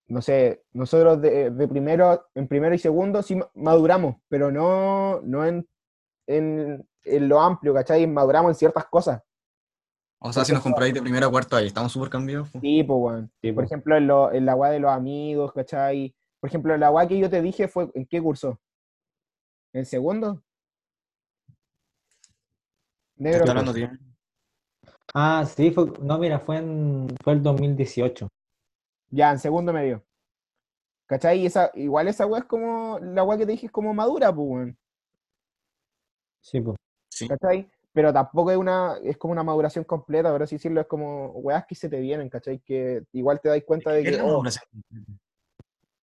no 0.07 0.21
sé, 0.21 0.63
nosotros 0.73 1.19
de, 1.21 1.49
de 1.49 1.67
primero, 1.67 2.27
en 2.35 2.47
primero 2.47 2.75
y 2.75 2.77
segundo 2.79 3.21
sí 3.23 3.35
ma- 3.35 3.49
maduramos, 3.55 4.17
pero 4.29 4.51
no, 4.51 5.21
no 5.21 5.45
en, 5.45 5.67
en, 6.27 6.87
en 7.03 7.27
lo 7.27 7.41
amplio, 7.41 7.73
¿cachai? 7.73 8.05
Maduramos 8.05 8.51
en 8.51 8.55
ciertas 8.55 8.85
cosas. 8.85 9.21
O 10.19 10.31
sea, 10.31 10.45
si 10.45 10.53
nos 10.53 10.63
compráis 10.63 10.93
de 10.93 11.01
primero 11.01 11.27
a 11.27 11.31
cuarto 11.31 11.55
ahí, 11.55 11.67
estamos 11.67 11.91
súper 11.91 12.09
cambiados. 12.09 12.49
Sí, 12.61 12.83
pues, 12.83 12.97
weón. 12.99 13.31
Sí, 13.41 13.51
Por 13.51 13.63
po. 13.63 13.67
ejemplo, 13.67 13.97
en, 13.97 14.07
lo, 14.07 14.31
en 14.31 14.45
la 14.45 14.55
weá 14.55 14.71
de 14.71 14.79
los 14.79 14.91
amigos, 14.91 15.51
¿cachai? 15.53 16.15
Por 16.39 16.49
ejemplo, 16.49 16.75
la 16.77 16.91
weá 16.91 17.07
que 17.07 17.17
yo 17.19 17.29
te 17.29 17.41
dije 17.41 17.67
fue, 17.67 17.89
¿en 17.93 18.05
qué 18.05 18.21
curso? 18.21 18.59
¿En 19.73 19.85
segundo? 19.85 20.41
¿Qué 23.17 23.23
Negro, 23.23 23.39
está 23.39 23.51
hablando, 23.51 23.73
tío? 23.73 23.89
Ah, 25.17 25.45
sí, 25.45 25.71
fue, 25.71 25.85
no, 26.01 26.19
mira, 26.19 26.39
fue 26.39 26.57
en, 26.57 27.07
fue 27.23 27.31
el 27.31 27.41
2018. 27.41 28.27
ya, 29.11 29.31
en 29.31 29.39
segundo 29.39 29.71
medio. 29.71 30.03
¿Cachai? 31.05 31.39
Y 31.39 31.45
esa, 31.45 31.71
igual 31.75 32.09
esa 32.09 32.25
weá 32.25 32.41
es 32.41 32.45
como, 32.45 32.99
la 32.99 33.23
weá 33.23 33.37
que 33.37 33.45
te 33.45 33.53
dije 33.53 33.67
es 33.67 33.71
como 33.71 33.93
madura, 33.93 34.35
pues, 34.35 34.45
weón. 34.45 34.77
Sí, 36.41 36.59
pues. 36.59 36.75
Sí. 37.09 37.29
¿cachai? 37.29 37.71
Pero 37.93 38.11
tampoco 38.11 38.51
es 38.51 38.57
una, 38.57 38.97
es 39.03 39.17
como 39.17 39.31
una 39.31 39.43
maduración 39.43 39.85
completa, 39.85 40.33
por 40.33 40.43
así 40.43 40.55
decirlo, 40.55 40.81
es 40.81 40.87
como 40.87 41.27
weas 41.27 41.65
que 41.65 41.75
se 41.75 41.87
te 41.87 42.01
vienen, 42.01 42.29
¿cachai? 42.29 42.59
Que 42.59 43.05
igual 43.13 43.39
te 43.39 43.47
das 43.47 43.63
cuenta 43.65 43.91
de 43.91 44.03
¿Qué 44.03 44.09
es 44.09 44.15
que 44.17 44.21
la 44.21 44.25
oh, 44.25 44.31
maduración? 44.33 44.65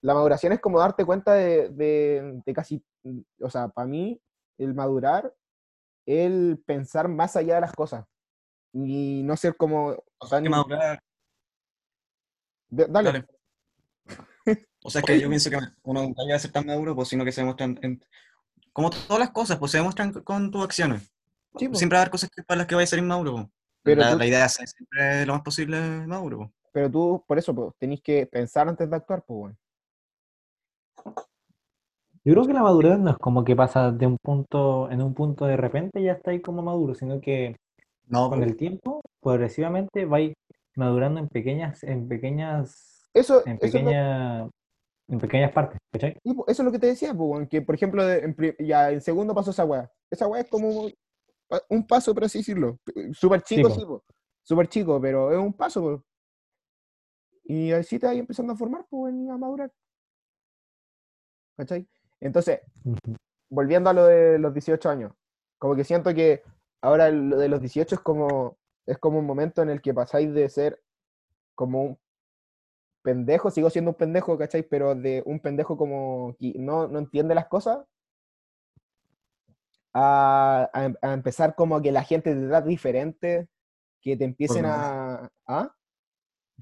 la 0.01 0.15
maduración 0.15 0.53
es 0.55 0.61
como 0.61 0.79
darte 0.79 1.05
cuenta 1.05 1.35
de, 1.35 1.69
de, 1.69 2.41
de 2.47 2.53
casi, 2.55 2.83
o 3.43 3.51
sea, 3.51 3.69
para 3.69 3.87
mí, 3.87 4.19
el 4.57 4.73
madurar, 4.73 5.35
el 6.07 6.63
pensar 6.65 7.09
más 7.09 7.37
allá 7.37 7.57
de 7.57 7.61
las 7.61 7.75
cosas. 7.75 8.07
Y 8.73 9.23
no 9.25 9.37
ser 9.37 9.57
como 9.57 9.89
O 10.19 10.27
sea, 10.27 10.37
tan... 10.39 10.45
que 10.45 10.51
madurar. 10.51 10.99
de- 12.71 12.87
dale, 12.87 13.13
Dale. 13.13 13.27
O 14.85 14.91
sea, 14.91 15.01
es 15.01 15.07
que 15.07 15.21
yo 15.21 15.29
pienso 15.29 15.49
que 15.51 15.59
uno 15.85 16.03
nunca 16.03 16.23
llega 16.23 16.37
a 16.37 16.41
ser 16.41 16.51
tan 16.51 16.67
maduro, 16.67 16.95
pues, 16.97 17.09
sino 17.09 17.25
que 17.25 17.31
se 17.33 17.41
demuestran, 17.43 17.79
en- 17.83 18.03
como 18.73 18.91
todas 18.91 19.19
las 19.21 19.31
cosas, 19.31 19.59
pues 19.59 19.71
se 19.71 19.79
demuestran 19.79 20.13
con 20.25 20.51
tus 20.51 20.65
acciones. 20.65 21.13
sí, 21.57 21.69
po. 21.69 21.75
Siempre 21.77 21.97
va 21.97 22.01
a 22.01 22.03
haber 22.03 22.11
cosas 22.11 22.31
que- 22.31 22.43
para 22.43 22.59
las 22.59 22.67
que 22.67 22.75
vais 22.75 22.89
a 22.89 22.91
ser 22.91 22.99
inmaduro. 22.99 23.33
pues. 23.35 23.47
Pero 23.85 24.01
la, 24.01 24.13
tú- 24.13 24.19
la 24.19 24.27
idea 24.27 24.45
es 24.47 24.53
ser 24.55 24.69
siempre 24.69 25.27
lo 25.27 25.35
más 25.35 25.43
posible 25.43 25.79
maduro. 26.07 26.39
pues. 26.39 26.51
pero 26.73 26.91
tú, 26.91 27.23
por 27.29 27.39
eso, 27.39 27.55
pues, 27.55 27.73
tenéis 27.79 28.01
que 28.03 28.27
pensar 28.27 28.67
antes 28.69 28.89
de 28.89 28.97
actuar, 28.97 29.23
pues, 29.27 29.39
weón. 29.39 29.59
Yo 32.25 32.33
creo 32.35 32.47
que 32.47 32.53
la 32.53 32.63
madurez 32.63 32.99
no 32.99 33.11
es 33.11 33.17
como 33.19 33.45
que 33.45 33.57
pasa 33.57 33.91
de 33.91 34.07
un 34.07 34.17
punto, 34.19 34.89
en 34.91 35.03
un 35.03 35.13
punto 35.13 35.45
de 35.45 35.57
repente 35.57 36.01
y 36.01 36.05
ya 36.05 36.13
está 36.13 36.31
ahí 36.31 36.41
como 36.41 36.63
maduro, 36.63 36.95
sino 36.95 37.21
que 37.21 37.57
No, 38.07 38.29
con 38.29 38.39
pues, 38.41 38.51
el 38.51 38.57
tiempo, 38.57 39.01
progresivamente, 39.21 40.05
va 40.05 40.19
madurando 40.77 41.21
en 41.21 41.29
pequeñas, 41.29 41.83
en 41.83 42.09
pequeñas, 42.09 43.09
Eso, 43.15 43.47
en 43.47 43.57
eso 43.61 43.67
es 43.67 43.75
lo- 43.75 43.81
pequeña, 43.81 44.43
en 45.09 45.19
pequeñas 45.21 45.53
partes, 45.53 45.79
¿cachai? 45.93 46.19
Po, 46.23 46.45
eso 46.49 46.63
es 46.63 46.67
lo 46.67 46.73
que 46.73 46.79
te 46.79 46.87
decía, 46.89 47.15
que 47.51 47.63
por 47.63 47.75
ejemplo, 47.75 48.09
en 48.11 48.35
ya 48.59 48.91
en 48.91 49.01
segundo 49.01 49.35
paso 49.35 49.51
esa 49.51 49.65
weá. 49.65 49.91
Esa 50.11 50.27
weá 50.27 50.43
es 50.43 50.49
como 50.49 50.69
un, 50.69 50.93
pa- 51.49 51.63
un 51.71 51.87
paso, 51.87 52.15
por 52.15 52.25
así 52.25 52.39
decirlo. 52.39 52.79
Súper 53.13 53.43
chico, 53.43 53.71
sí, 53.71 53.85
po. 53.85 54.03
Súper 54.43 54.69
chico, 54.69 55.01
pero 55.01 55.31
es 55.31 55.39
un 55.39 55.53
paso, 55.53 55.81
po. 55.81 56.05
Y 57.45 57.73
así 57.73 57.99
te 57.99 58.07
vas 58.07 58.17
empezando 58.17 58.53
a 58.53 58.57
formar, 58.57 58.85
pues, 58.89 59.15
y 59.15 59.29
a 59.29 59.37
madurar. 59.37 59.71
¿Cachai? 61.57 61.87
Entonces, 62.21 62.61
volviendo 63.51 63.91
a 63.91 63.93
lo 63.93 64.07
de 64.07 64.39
los 64.39 64.55
18 64.55 64.89
años, 64.89 65.13
como 65.59 65.75
que 65.77 65.85
siento 65.85 66.15
que 66.15 66.43
ahora 66.83 67.11
lo 67.11 67.39
de 67.39 67.49
los 67.49 67.61
18 67.61 67.95
es 67.95 68.01
como, 68.01 68.59
es 68.87 68.99
como 68.99 69.19
un 69.19 69.27
momento 69.27 69.63
en 69.63 69.71
el 69.71 69.81
que 69.81 69.95
pasáis 69.95 70.33
de 70.35 70.49
ser 70.49 70.83
como 71.55 71.83
un 71.83 71.99
pendejo, 73.03 73.51
sigo 73.51 73.71
siendo 73.71 73.93
un 73.93 73.97
pendejo, 73.97 74.37
¿cachai? 74.37 74.63
Pero 74.63 74.95
de 74.95 75.23
un 75.25 75.41
pendejo 75.41 75.77
como 75.77 76.37
que 76.39 76.53
no, 76.59 76.89
no 76.89 76.99
entiende 76.99 77.35
las 77.35 77.47
cosas, 77.49 77.85
a, 79.95 80.71
a 80.73 80.85
em- 80.85 80.97
a 81.03 81.13
empezar 81.13 81.55
como 81.55 81.81
que 81.83 81.93
la 81.93 82.03
gente 82.05 82.35
te 82.35 82.47
trata 82.49 82.67
diferente, 82.67 83.49
que 84.01 84.17
te 84.17 84.25
empiecen 84.25 84.65
a... 84.67 85.31
¿Ah? 85.47 85.75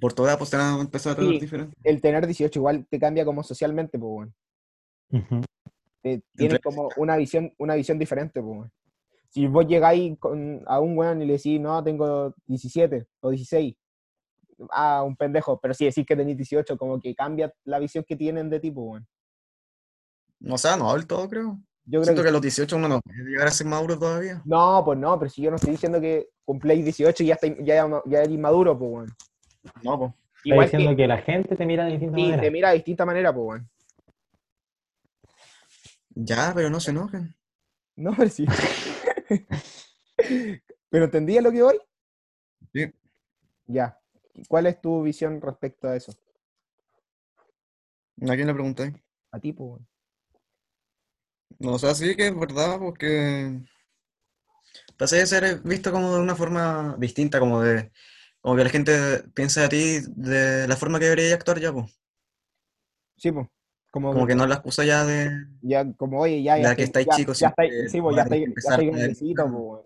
por 0.00 0.14
toda 0.14 0.38
pues 0.38 0.48
te 0.48 0.56
van 0.56 0.78
a 0.78 0.80
empezar 0.80 1.12
a 1.12 1.16
tratar 1.16 1.32
Sí. 1.34 1.40
diferente. 1.40 1.76
El 1.84 2.00
tener 2.00 2.26
18 2.26 2.58
igual 2.58 2.86
te 2.88 2.98
cambia 2.98 3.24
como 3.24 3.42
socialmente, 3.42 3.98
pues, 3.98 4.10
weón. 4.10 4.34
Ujú. 5.10 5.42
te- 6.02 6.22
tienes 6.34 6.60
como 6.60 6.88
una 6.96 7.16
visión, 7.16 7.52
una 7.58 7.74
visión 7.74 7.98
diferente, 7.98 8.40
pues, 8.40 8.50
weón. 8.58 8.72
Si 9.30 9.46
vos 9.46 9.64
llegáis 9.66 10.18
con, 10.18 10.62
a 10.66 10.80
un 10.80 10.98
weón 10.98 11.22
y 11.22 11.26
le 11.26 11.34
decís, 11.34 11.60
no, 11.60 11.82
tengo 11.84 12.34
17 12.46 13.06
o 13.20 13.30
16, 13.30 13.76
ah, 14.72 15.02
un 15.06 15.16
pendejo, 15.16 15.58
pero 15.60 15.72
si 15.72 15.84
decís 15.84 16.04
que 16.04 16.16
tenés 16.16 16.36
18, 16.36 16.76
como 16.76 17.00
que 17.00 17.14
cambia 17.14 17.52
la 17.64 17.78
visión 17.78 18.04
que 18.06 18.16
tienen 18.16 18.50
de 18.50 18.58
ti, 18.60 18.70
pues, 18.72 18.86
weón. 18.88 19.08
O 20.52 20.58
sea, 20.58 20.76
no 20.76 20.92
del 20.94 21.06
todo, 21.06 21.28
creo. 21.28 21.58
Yo 21.84 22.00
creo 22.00 22.04
Siento 22.04 22.22
que, 22.22 22.26
que 22.26 22.28
a 22.30 22.32
los 22.32 22.42
18 22.42 22.76
uno 22.76 22.88
no 22.88 23.00
puede 23.00 23.22
llegar 23.30 23.46
a 23.48 23.50
ser 23.50 23.66
maduro 23.66 23.98
todavía. 23.98 24.42
No, 24.44 24.82
pues 24.84 24.98
no, 24.98 25.18
pero 25.18 25.30
si 25.30 25.42
yo 25.42 25.50
no 25.50 25.56
estoy 25.56 25.72
diciendo 25.72 26.00
que 26.00 26.28
cumpléis 26.44 26.84
18 26.84 27.22
y 27.22 27.26
ya, 27.26 27.34
estáis- 27.36 27.56
ya, 27.64 27.88
ya 28.06 28.22
eres 28.22 28.38
maduro, 28.38 28.76
pues, 28.78 28.90
weón. 28.90 29.08
No, 29.82 29.98
pues. 29.98 30.12
Está 30.12 30.48
Igual 30.48 30.66
diciendo 30.66 30.90
que, 30.90 30.96
que... 30.96 31.06
la 31.06 31.18
gente 31.18 31.56
te 31.56 31.66
mira 31.66 31.84
de 31.84 31.90
distinta 31.92 32.16
sí, 32.16 32.22
manera. 32.22 32.42
te 32.42 32.50
mira 32.50 32.68
de 32.70 32.74
distinta 32.76 33.04
manera, 33.06 33.32
pues, 33.34 33.46
weón. 33.46 33.70
Ya, 36.14 36.52
pero 36.54 36.70
no 36.70 36.80
se 36.80 36.90
enojen. 36.90 37.34
No, 37.96 38.12
pero 38.16 38.28
sí. 38.30 38.46
¿Pero 40.90 41.04
entendías 41.04 41.44
lo 41.44 41.52
que 41.52 41.62
voy? 41.62 41.78
Sí. 42.74 42.92
Ya. 43.66 43.98
¿Cuál 44.48 44.66
es 44.66 44.80
tu 44.80 45.02
visión 45.02 45.40
respecto 45.40 45.88
a 45.88 45.96
eso? 45.96 46.12
¿A 48.30 48.34
quién 48.36 48.46
le 48.46 48.54
pregunté? 48.54 48.84
A 49.32 49.40
ti, 49.40 49.52
pues. 49.52 49.82
No, 51.60 51.74
o 51.74 51.78
sea, 51.78 51.94
sí 51.94 52.16
que 52.16 52.26
es 52.28 52.36
verdad, 52.38 52.78
porque 52.78 53.60
pasé 54.96 55.16
de 55.16 55.26
ser 55.26 55.60
visto 55.64 55.90
como 55.92 56.14
de 56.14 56.20
una 56.20 56.36
forma 56.36 56.94
distinta, 56.98 57.40
como 57.40 57.60
de 57.62 57.90
como 58.40 58.56
que 58.56 58.64
la 58.64 58.70
gente 58.70 59.24
piensa 59.34 59.62
de 59.62 59.68
ti 59.68 60.00
de 60.16 60.66
la 60.68 60.76
forma 60.76 60.98
que 60.98 61.06
debería 61.06 61.34
actuar 61.34 61.60
ya, 61.60 61.72
pues. 61.72 62.00
Sí, 63.16 63.30
pues. 63.32 63.48
Como, 63.90 64.12
Como 64.12 64.26
que 64.26 64.34
no 64.34 64.46
la 64.46 64.54
excusa 64.54 64.84
ya 64.84 65.04
de 65.04 65.30
ya, 65.62 65.92
como, 65.94 66.20
oye, 66.20 66.42
ya, 66.42 66.58
ya, 66.58 66.74
que 66.76 66.84
estáis 66.84 67.08
chicos, 67.08 67.38
ya 67.38 67.48
estáis, 67.48 67.90
sí, 67.90 68.00
pues, 68.00 68.16
ya 68.16 68.22
estáis, 68.22 68.90
grandecito, 68.90 69.50
pues. 69.50 69.84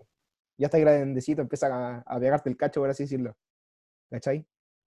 Ya 0.57 0.67
estáis 0.67 0.83
grandecito, 0.85 1.41
empieza 1.41 1.67
a, 1.67 2.03
a 2.05 2.19
pegarte 2.19 2.49
el 2.49 2.55
cacho, 2.55 2.79
por 2.79 2.89
así 2.89 3.03
decirlo. 3.03 3.35
¿Cachai? 4.09 4.45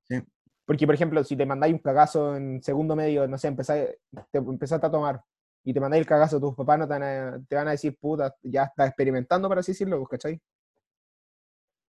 Sí. 0.08 0.22
Porque, 0.64 0.86
por 0.86 0.94
ejemplo, 0.94 1.22
si 1.24 1.36
te 1.36 1.44
mandáis 1.44 1.74
un 1.74 1.80
cagazo 1.80 2.36
en 2.36 2.62
segundo 2.62 2.94
medio, 2.94 3.26
no 3.26 3.36
sé, 3.38 3.48
empezáis, 3.48 3.88
te 4.30 4.38
empezaste 4.38 4.86
a 4.86 4.90
tomar 4.90 5.22
y 5.64 5.74
te 5.74 5.80
mandáis 5.80 6.00
el 6.02 6.06
cagazo, 6.06 6.40
tus 6.40 6.54
papás 6.54 6.78
no 6.78 6.86
te 6.86 6.92
van 6.94 7.02
a, 7.02 7.44
te 7.46 7.56
van 7.56 7.68
a 7.68 7.72
decir, 7.72 7.96
puta, 7.98 8.34
ya 8.42 8.64
estás 8.64 8.88
experimentando, 8.88 9.48
por 9.48 9.58
así 9.58 9.72
decirlo, 9.72 9.98
pues, 9.98 10.08
¿cachai? 10.10 10.40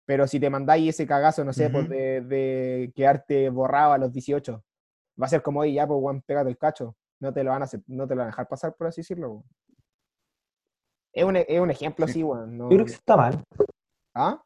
Pero 0.06 0.28
si 0.28 0.40
te 0.40 0.50
mandáis 0.50 0.90
ese 0.90 1.06
cagazo, 1.06 1.46
no 1.46 1.54
sé, 1.54 1.70
pues 1.70 1.86
Ujú. 1.86 1.94
de, 1.94 2.22
de 2.22 2.92
quedarte 2.96 3.50
borrado 3.50 3.94
a 3.94 3.98
los 3.98 4.12
18, 4.12 4.64
va 5.22 5.26
a 5.28 5.30
ser 5.30 5.42
como, 5.42 5.62
oye, 5.62 5.74
ya, 5.74 5.88
pues, 5.88 6.00
weón, 6.02 6.22
pégate 6.22 6.50
el 6.50 6.58
cacho. 6.58 6.96
No 7.22 7.32
te 7.34 7.44
lo 7.44 7.52
van 7.52 7.64
a, 7.64 7.68
no 7.88 8.08
te 8.08 8.16
lo 8.16 8.20
van 8.20 8.28
a 8.28 8.32
dejar 8.32 8.48
pasar, 8.48 8.76
por 8.76 8.88
así 8.88 9.02
decirlo, 9.02 9.30
weón. 9.30 9.44
Es 11.14 11.24
un, 11.26 11.36
es 11.36 11.60
un 11.60 11.70
ejemplo 11.72 12.06
Sí. 12.08 12.12
así, 12.12 12.24
weón. 12.24 12.58
no- 12.58 12.66
Yo 12.70 12.76
creo 12.78 12.86
que 12.86 12.92
está 12.94 13.16
mal. 13.18 13.44
¿Ah? 14.16 14.42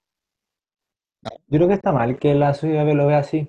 Yo 1.48 1.58
creo 1.58 1.68
que 1.68 1.74
está 1.76 1.92
mal 1.92 2.20
que 2.20 2.34
la 2.36 2.54
sociedad 2.54 2.86
lo 2.94 3.08
vea 3.08 3.20
así. 3.20 3.48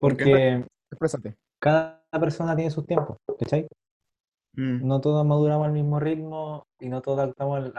Porque 0.00 0.64
Exprésate. 0.90 1.36
cada 1.60 2.00
persona 2.20 2.54
tiene 2.54 2.70
sus 2.70 2.86
tiempos, 2.86 3.16
¿cachai? 3.38 3.66
Mm, 4.54 4.86
No 4.86 5.00
todos 5.00 5.24
maduramos 5.26 5.66
al 5.66 5.72
mismo 5.72 5.98
ritmo 6.00 6.62
y 6.80 6.88
no 6.88 7.00
todos 7.02 7.20
actuamos 7.20 7.72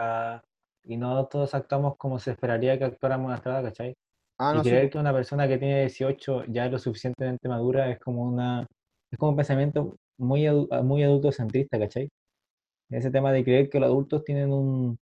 y 0.84 0.96
no 0.96 1.26
todos 1.26 1.54
actuamos 1.54 1.96
como 1.96 2.18
se 2.18 2.32
esperaría 2.32 2.78
que 2.78 2.84
actuáramos 2.84 3.26
a 3.26 3.28
nuestra 3.30 3.52
edad, 3.60 3.64
¿cachai? 3.70 3.94
Ah, 4.38 4.52
y 4.54 4.58
no, 4.58 4.64
sí, 4.64 4.70
creer 4.70 4.84
pues. 4.84 4.92
que 4.92 4.98
una 4.98 5.12
persona 5.12 5.46
que 5.48 5.58
tiene 5.58 5.80
18 5.80 6.44
ya 6.46 6.66
es 6.66 6.72
lo 6.72 6.78
suficientemente 6.78 7.48
madura 7.48 7.90
es 7.90 7.98
como 8.00 8.22
una 8.22 8.66
es 9.10 9.18
como 9.18 9.30
un 9.32 9.36
pensamiento 9.36 9.96
muy, 10.18 10.42
adu- 10.44 10.82
muy 10.82 11.02
adultocentrista, 11.02 11.78
¿cachai? 11.78 12.08
Ese 12.90 13.10
tema 13.10 13.32
de 13.32 13.44
creer 13.44 13.70
que 13.70 13.80
los 13.80 13.88
adultos 13.88 14.24
tienen 14.24 14.52
un, 14.52 14.98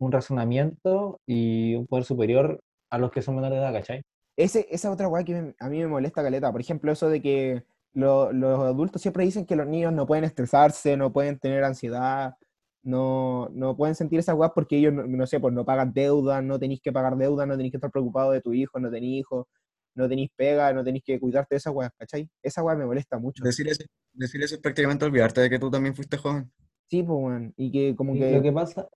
un 0.00 0.12
razonamiento 0.12 1.20
y 1.26 1.76
un 1.76 1.86
poder 1.86 2.04
superior 2.06 2.60
a 2.90 2.98
los 2.98 3.10
que 3.12 3.22
son 3.22 3.36
menores 3.36 3.58
de 3.58 3.62
edad, 3.64 3.74
¿cachai? 3.74 4.02
Ese, 4.36 4.66
esa 4.70 4.90
otra 4.90 5.06
weá 5.08 5.24
que 5.24 5.54
a 5.60 5.68
mí 5.68 5.78
me 5.78 5.86
molesta 5.86 6.22
caleta. 6.22 6.50
Por 6.52 6.60
ejemplo, 6.60 6.90
eso 6.92 7.08
de 7.08 7.22
que 7.22 7.64
lo- 7.92 8.32
los 8.32 8.58
adultos 8.60 9.00
siempre 9.02 9.24
dicen 9.24 9.46
que 9.46 9.54
los 9.56 9.66
niños 9.66 9.92
no 9.92 10.06
pueden 10.06 10.24
estresarse, 10.24 10.96
no 10.96 11.12
pueden 11.12 11.38
tener 11.38 11.64
ansiedad. 11.64 12.34
no, 12.82 13.48
no 13.52 13.76
pueden 13.76 13.94
sentir 13.94 14.18
esas 14.18 14.34
weas 14.36 14.52
porque 14.54 14.76
ellos, 14.78 14.92
no, 14.92 15.26
sé, 15.26 15.40
pues 15.40 15.54
no 15.54 15.64
pagan 15.64 15.92
deuda, 15.94 16.42
no 16.42 16.58
tenéis 16.58 16.80
que 16.82 16.92
pagar 16.92 17.16
deuda, 17.16 17.46
no 17.46 17.54
tenéis 17.56 17.72
que 17.72 17.78
estar 17.78 17.90
preocupado 17.90 18.30
de 18.32 18.42
tu 18.42 18.52
hijo, 18.52 18.78
no 18.78 18.90
tenéis 18.90 19.20
hijos, 19.20 19.46
no 19.94 20.08
tenéis 20.08 20.30
pega, 20.36 20.72
no 20.72 20.82
tenéis 20.84 21.04
que 21.04 21.18
cuidarte 21.20 21.54
de 21.54 21.58
esas 21.58 21.72
weas, 21.74 21.92
¿cachai? 21.98 22.28
Esa 22.42 22.62
wea 22.62 22.74
me 22.76 22.86
molesta 22.86 23.18
mucho. 23.18 23.42
Decir 23.44 23.68
eso, 23.68 23.84
decir 24.12 24.42
eso 24.42 24.54
es 24.56 24.60
prácticamente 24.60 25.04
olvidarte 25.04 25.40
de 25.40 25.50
que 25.50 25.58
tú 25.58 25.70
también 25.70 25.94
fuiste 25.94 26.16
joven. 26.16 26.50
Sí, 26.88 27.02
pues, 27.02 27.18
weón. 27.18 27.52
Y 27.56 27.70
que 27.70 27.96
como 27.96 28.14
Y 28.14 28.20
que 28.20 28.32
Lo 28.32 28.42
que 28.42 28.52
pasa, 28.52 28.88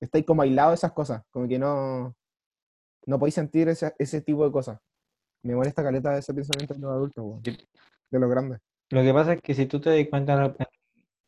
estáis 0.00 0.24
como 0.24 0.42
aislados 0.42 0.72
de 0.72 0.74
esas 0.76 0.92
cosas, 0.92 1.22
como 1.30 1.48
que 1.48 1.58
no, 1.58 2.14
no 3.06 3.18
podéis 3.18 3.34
sentir 3.34 3.68
ese, 3.68 3.92
ese 3.98 4.20
tipo 4.22 4.44
de 4.44 4.52
cosas. 4.52 4.78
Me 5.42 5.54
molesta 5.54 5.82
caleta 5.82 6.16
ese 6.18 6.34
pensamiento 6.34 6.74
de 6.74 6.80
los 6.80 6.90
adultos, 6.92 7.24
weón, 7.24 7.42
Sí. 7.44 7.56
de 8.10 8.18
los 8.18 8.30
grandes. 8.30 8.60
lo 8.90 9.02
que 9.02 9.12
pasa 9.14 9.32
es 9.34 9.40
que 9.42 9.54
si 9.54 9.66
tú 9.66 9.80
te 9.80 9.90
das 9.90 10.06
cuenta 10.10 10.44
en, 10.58 10.66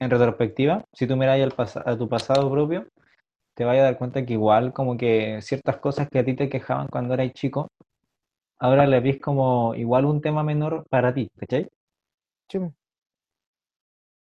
en 0.00 0.10
retrospectiva, 0.10 0.84
si 0.92 1.06
tú 1.06 1.16
miras 1.16 1.40
al 1.40 1.52
pas- 1.54 1.82
a 1.84 1.96
tu 1.96 2.08
pasado 2.08 2.50
propio, 2.50 2.86
te 3.54 3.64
vas 3.64 3.78
a 3.78 3.82
dar 3.82 3.98
cuenta 3.98 4.24
que 4.24 4.32
igual 4.34 4.72
como 4.72 4.96
que 4.96 5.40
ciertas 5.42 5.76
cosas 5.78 6.08
que 6.10 6.18
a 6.18 6.24
ti 6.24 6.34
te 6.34 6.48
quejaban 6.48 6.88
cuando 6.88 7.14
eras 7.14 7.32
chico, 7.32 7.68
ahora 8.62 8.86
le 8.86 9.00
ves 9.00 9.20
como 9.20 9.74
igual 9.74 10.04
un 10.04 10.20
tema 10.20 10.42
menor 10.42 10.84
para 10.88 11.12
ti, 11.12 11.28
¿cachai? 11.36 11.68
Sí. 12.48 12.58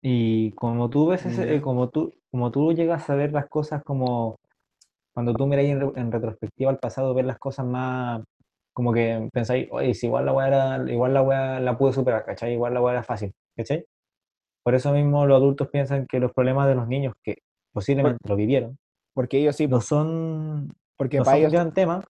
Y 0.02 0.52
como 0.52 0.90
tú 0.90 1.08
ves 1.08 1.26
ese- 1.26 1.46
Ya. 1.48 1.54
eh, 1.56 1.62
como 1.62 1.90
tú, 1.90 2.14
como 2.32 2.52
tú 2.52 2.74
llegas 2.74 3.10
a 3.10 3.16
ver 3.16 3.32
las 3.32 3.48
cosas 3.48 3.84
como 3.84 4.36
cuando 5.14 5.34
tú 5.34 5.48
miráis 5.48 5.72
en, 5.72 5.92
en 5.96 6.12
retrospectiva 6.12 6.70
al 6.70 6.78
pasado, 6.78 7.14
ver 7.16 7.26
las 7.26 7.40
cosas 7.40 7.66
más 7.66 8.22
como 8.74 8.94
que 8.94 9.28
pensáis, 9.34 9.68
oye, 9.72 9.96
si 9.96 10.06
igual 10.06 10.26
la 10.28 10.34
weá 10.34 10.48
era, 10.48 10.92
igual 10.92 11.14
la 11.16 11.24
weá 11.24 11.60
la 11.60 11.76
pude 11.76 11.94
superar, 11.94 12.24
¿cachai? 12.24 12.54
Igual 12.54 12.76
la 12.76 12.82
weá 12.82 12.94
era 12.94 13.04
fácil, 13.04 13.34
¿cachai? 13.56 13.84
Por 14.64 14.76
eso 14.76 14.92
mismo 14.92 15.26
los 15.26 15.38
adultos 15.38 15.70
piensan 15.70 16.06
que 16.06 16.20
los 16.20 16.32
problemas 16.34 16.68
de 16.68 16.76
los 16.76 16.88
niños 16.88 17.16
que 17.24 17.38
posiblemente 17.74 18.20
lo 18.30 18.36
vivieron, 18.36 18.78
Porque 19.16 19.40
ellos 19.40 19.56
sí, 19.56 19.68
no 19.68 19.82
son, 19.82 20.72
porque 20.96 21.18
no 21.18 21.24
para 21.24 21.38
son 21.38 21.42
ellos, 21.42 21.54
gran 21.54 21.74
tema, 21.74 22.04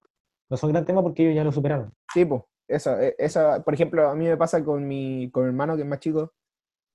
no 0.49 0.57
son 0.57 0.71
gran 0.73 0.83
tema 0.85 1.01
porque 1.01 1.23
ellos 1.23 1.35
ya 1.35 1.45
lo 1.45 1.53
superaron. 1.53 1.93
Sí, 2.17 2.25
pues, 2.25 2.41
eso, 2.67 2.99
e- 2.99 3.15
esa, 3.19 3.63
por 3.63 3.73
ejemplo, 3.73 4.09
a 4.09 4.15
mí 4.15 4.25
me 4.25 4.37
pasa 4.37 4.63
con 4.63 4.87
mi, 4.87 5.29
con 5.31 5.43
mi 5.43 5.49
hermano 5.49 5.75
que 5.75 5.83
es 5.83 5.87
más 5.87 5.99
chico, 5.99 6.33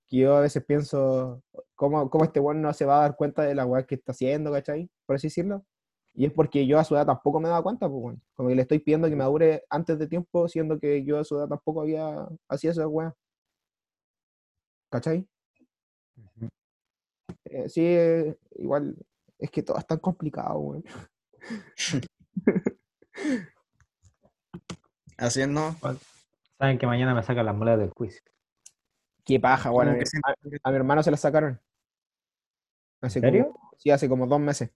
que 0.09 0.19
yo 0.19 0.37
a 0.37 0.41
veces 0.43 0.65
pienso, 0.65 1.43
¿cómo, 1.77 2.11
cómo 2.11 2.25
este 2.25 2.41
weón 2.41 2.63
no 2.63 2.73
se 2.75 2.85
va 2.87 2.99
a 2.99 3.03
dar 3.03 3.17
cuenta 3.17 3.43
de 3.43 3.55
la 3.55 3.67
weá 3.67 3.85
que 3.87 3.97
está 3.97 4.13
haciendo, 4.13 4.53
¿cachai? 4.53 4.91
Por 5.07 5.17
así 5.17 5.29
decirlo. 5.29 5.65
Y 6.15 6.27
es 6.27 6.33
porque 6.33 6.67
yo 6.67 6.79
a 6.79 6.85
su 6.85 6.97
edad 6.97 7.07
tampoco 7.07 7.41
me 7.41 7.49
daba 7.49 7.63
cuenta, 7.63 7.89
pues, 7.89 8.03
weón. 8.05 8.23
Como 8.35 8.49
que 8.51 8.57
le 8.57 8.63
estoy 8.63 8.81
pidiendo 8.81 9.09
que 9.09 9.17
me 9.17 9.25
madure 9.25 9.65
antes 9.71 9.99
de 9.99 10.09
tiempo, 10.09 10.49
siendo 10.49 10.79
que 10.81 11.05
yo 11.05 11.19
a 11.21 11.25
su 11.25 11.37
edad 11.39 11.49
tampoco 11.49 11.83
había, 11.83 12.29
hacía 12.49 12.73
esa 12.73 12.89
weá. 12.89 13.15
¿Cachai? 14.91 15.27
Eh, 17.45 17.69
sí, 17.69 17.83
eh, 17.85 18.37
igual, 18.57 18.97
es 19.39 19.51
que 19.51 19.63
todo 19.63 19.79
es 19.79 19.87
tan 19.87 19.99
complicado, 19.99 20.59
weón. 20.59 20.85
Así 25.23 25.41
es, 25.41 25.49
¿no? 25.49 25.77
Saben 26.59 26.79
que 26.79 26.87
mañana 26.87 27.15
me 27.15 27.23
sacan 27.23 27.47
las 27.47 27.55
muelas 27.55 27.79
del 27.79 27.91
juicio. 27.91 28.21
Qué 29.25 29.39
paja, 29.39 29.71
weón. 29.71 29.91
A, 29.91 29.93
mi- 29.93 30.57
a- 30.65 30.71
hermano 30.73 31.03
se 31.03 31.13
la 31.13 31.17
sacaron. 31.17 31.61
Hace 33.01 33.21
¿En 33.21 33.25
serio? 33.25 33.53
como- 33.53 33.71
sí, 33.79 33.91
hace 33.91 34.09
como 34.09 34.27
dos 34.27 34.41
meses. 34.41 34.71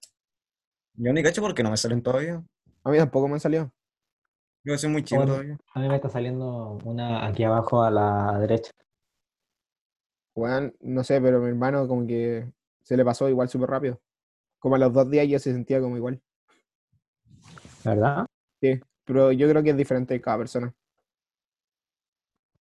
Yo 0.94 1.12
ni 1.12 1.22
cacho 1.22 1.42
porque 1.42 1.64
no 1.64 1.70
me 1.70 1.76
salen 1.76 2.00
todavía. 2.02 2.42
A 2.84 2.90
mí 2.90 2.96
tampoco 2.98 3.26
me 3.26 3.34
han 3.34 3.40
salido. 3.40 3.72
Yo 4.64 4.78
soy 4.78 4.88
muy 4.90 5.02
chico 5.04 5.16
Bueno. 5.20 5.32
todavía. 5.32 5.58
A 5.74 5.80
mí 5.80 5.88
me 5.88 5.96
está 5.96 6.08
saliendo 6.08 6.78
una 6.84 7.26
aquí 7.26 7.42
abajo 7.42 7.82
a 7.82 7.90
la 7.90 8.38
derecha. 8.38 8.70
Weón, 10.36 10.76
no 10.80 11.02
sé, 11.02 11.20
pero 11.20 11.40
mi 11.40 11.48
hermano 11.48 11.88
como 11.88 12.06
que 12.06 12.52
se 12.82 12.96
le 12.96 13.04
pasó 13.04 13.28
igual 13.28 13.48
súper 13.48 13.70
rápido. 13.70 14.00
Como 14.60 14.76
a 14.76 14.78
los 14.78 14.92
dos 14.92 15.10
días 15.10 15.26
ya 15.28 15.38
se 15.40 15.52
sentía 15.52 15.80
como 15.80 15.96
igual. 15.96 16.20
¿Verdad? 17.84 18.26
Sí, 18.60 18.80
pero 19.06 19.32
yo 19.32 19.48
creo 19.48 19.62
que 19.62 19.70
es 19.70 19.76
diferente 19.76 20.12
de 20.12 20.20
cada 20.20 20.36
persona. 20.38 20.74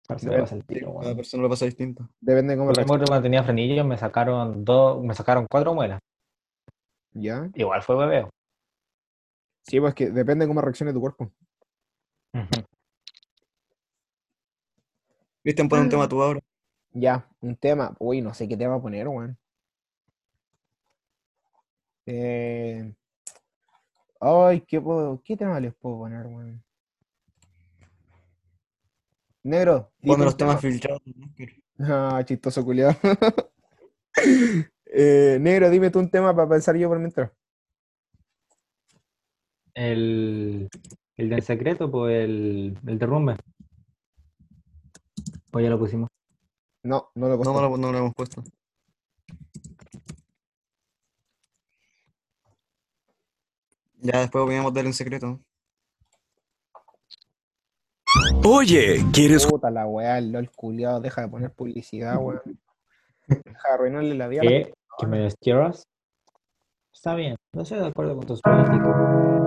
Parece 0.07 0.27
Debe- 0.29 0.35
que 0.35 0.41
pasa 0.43 0.55
el 0.55 0.65
tiro, 0.65 0.99
Cada 0.99 1.15
persona 1.15 1.43
lo 1.43 1.49
pasa 1.49 1.65
distinto. 1.65 2.07
Depende 2.21 2.53
de 2.53 2.57
cómo 2.57 2.69
Porque 2.69 2.81
reaccione. 2.81 3.05
cuando 3.05 3.23
tenía 3.23 3.43
frenillos 3.43 3.85
me 3.85 3.97
sacaron 3.97 4.63
dos, 4.63 5.03
me 5.03 5.13
sacaron 5.15 5.47
cuatro 5.49 5.73
muelas. 5.73 5.99
¿Ya? 7.13 7.49
Igual 7.55 7.81
fue 7.81 7.97
bebeo. 7.97 8.29
Sí, 9.63 9.79
pues 9.79 9.95
que 9.95 10.11
depende 10.11 10.45
de 10.45 10.47
cómo 10.47 10.61
reaccione 10.61 10.93
tu 10.93 11.01
cuerpo. 11.01 11.31
Cristian, 15.41 15.67
pon 15.69 15.79
un 15.79 15.89
tema 15.89 16.07
tú 16.07 16.21
ahora. 16.21 16.39
Ya, 16.91 17.27
un 17.41 17.55
tema. 17.55 17.95
Uy, 17.99 18.21
no 18.21 18.33
sé 18.33 18.47
qué 18.47 18.55
tema 18.57 18.81
poner, 18.81 19.07
weón. 19.07 19.37
Eh... 22.05 22.93
Ay, 24.27 24.61
¿qué, 24.61 24.81
puedo... 24.81 25.21
¿qué 25.23 25.37
tema 25.37 25.59
les 25.59 25.73
puedo 25.75 25.99
poner, 25.99 26.25
weón? 26.25 26.63
Negro. 29.43 29.91
un 30.01 30.19
los 30.19 30.35
temas 30.35 30.59
tema. 30.59 30.71
filtrados. 30.73 31.01
Ah, 31.79 32.23
chistoso 32.25 32.65
culiado. 32.65 32.95
eh, 34.87 35.37
negro, 35.39 35.69
dime 35.69 35.91
tú 35.91 35.99
un 35.99 36.09
tema 36.09 36.35
para 36.35 36.49
pensar 36.49 36.75
yo 36.75 36.87
por 36.89 36.97
mientras. 36.97 37.31
El, 39.75 40.69
el 41.17 41.29
del 41.29 41.43
secreto, 41.43 41.91
pues 41.91 42.23
el, 42.23 42.79
el 42.87 42.97
derrumbe. 42.97 43.35
Pues 45.51 45.63
ya 45.63 45.69
lo 45.69 45.77
pusimos. 45.77 46.09
No, 46.83 47.09
no 47.13 47.27
lo 47.27 47.37
No, 47.37 47.37
puesto. 47.37 47.53
no, 47.53 47.69
lo- 47.69 47.77
no 47.77 47.91
lo 47.91 47.97
hemos 47.99 48.13
puesto. 48.15 48.43
Ya 54.05 54.19
después 54.19 54.43
opinamos 54.43 54.71
de 54.73 54.81
él 54.81 54.85
en 54.87 54.93
secreto. 54.93 55.39
Oye, 58.45 59.03
¿quieres 59.11 59.47
Puta 59.47 59.71
la 59.71 59.87
weá, 59.87 60.19
el 60.19 60.31
LOL 60.31 60.51
culiado, 60.51 60.99
deja 60.99 61.21
de 61.21 61.27
poner 61.27 61.51
publicidad, 61.51 62.17
weón. 62.17 62.59
Deja 63.27 63.67
de 63.67 63.73
arruinarle 63.73 64.13
la 64.13 64.27
vida 64.27 64.41
a 64.41 64.43
la 64.43 64.49
¿Qué? 64.51 64.73
¿Que 64.99 65.07
me 65.07 65.19
destierras? 65.19 65.87
Está 66.93 67.15
bien, 67.15 67.35
no 67.53 67.63
estoy 67.63 67.79
de 67.79 67.87
acuerdo 67.87 68.15
con 68.15 68.27
tus 68.27 68.41
políticas. 68.41 69.44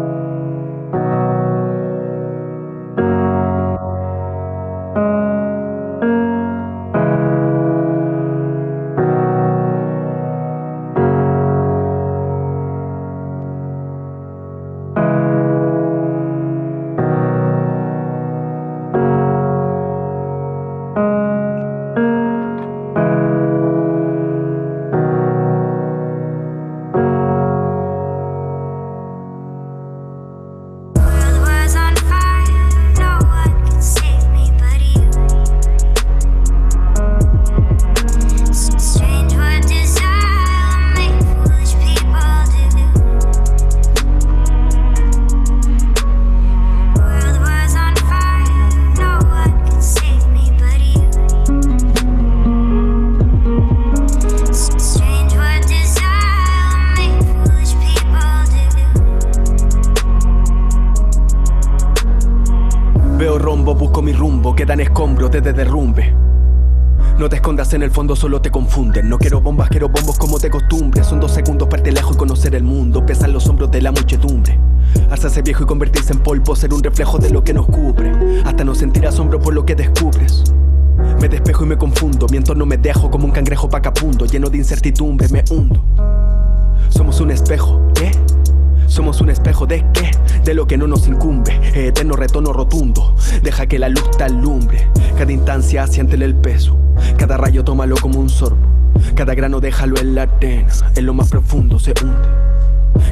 Nos 90.99 91.09
incumbe. 91.09 91.61
Eterno 91.75 92.17
retorno 92.17 92.53
rotundo. 92.53 93.15
Deja 93.43 93.67
que 93.67 93.79
la 93.79 93.89
luz 93.89 94.11
te 94.17 94.25
alumbre. 94.25 94.89
Cada 95.17 95.33
instancia 95.33 95.87
siéntele 95.87 96.25
el 96.25 96.35
peso. 96.35 96.77
Cada 97.17 97.37
rayo 97.37 97.65
tómalo 97.65 97.97
como 97.97 98.19
un 98.19 98.29
sorbo. 98.29 98.67
Cada 99.15 99.35
grano 99.35 99.61
déjalo 99.61 99.99
en 100.01 100.17
la 100.17 100.23
arena, 100.23 100.67
en 100.97 101.07
lo 101.07 101.15
más 101.15 101.29
profundo 101.29 101.79
se 101.79 101.93
hunde. 102.03 102.29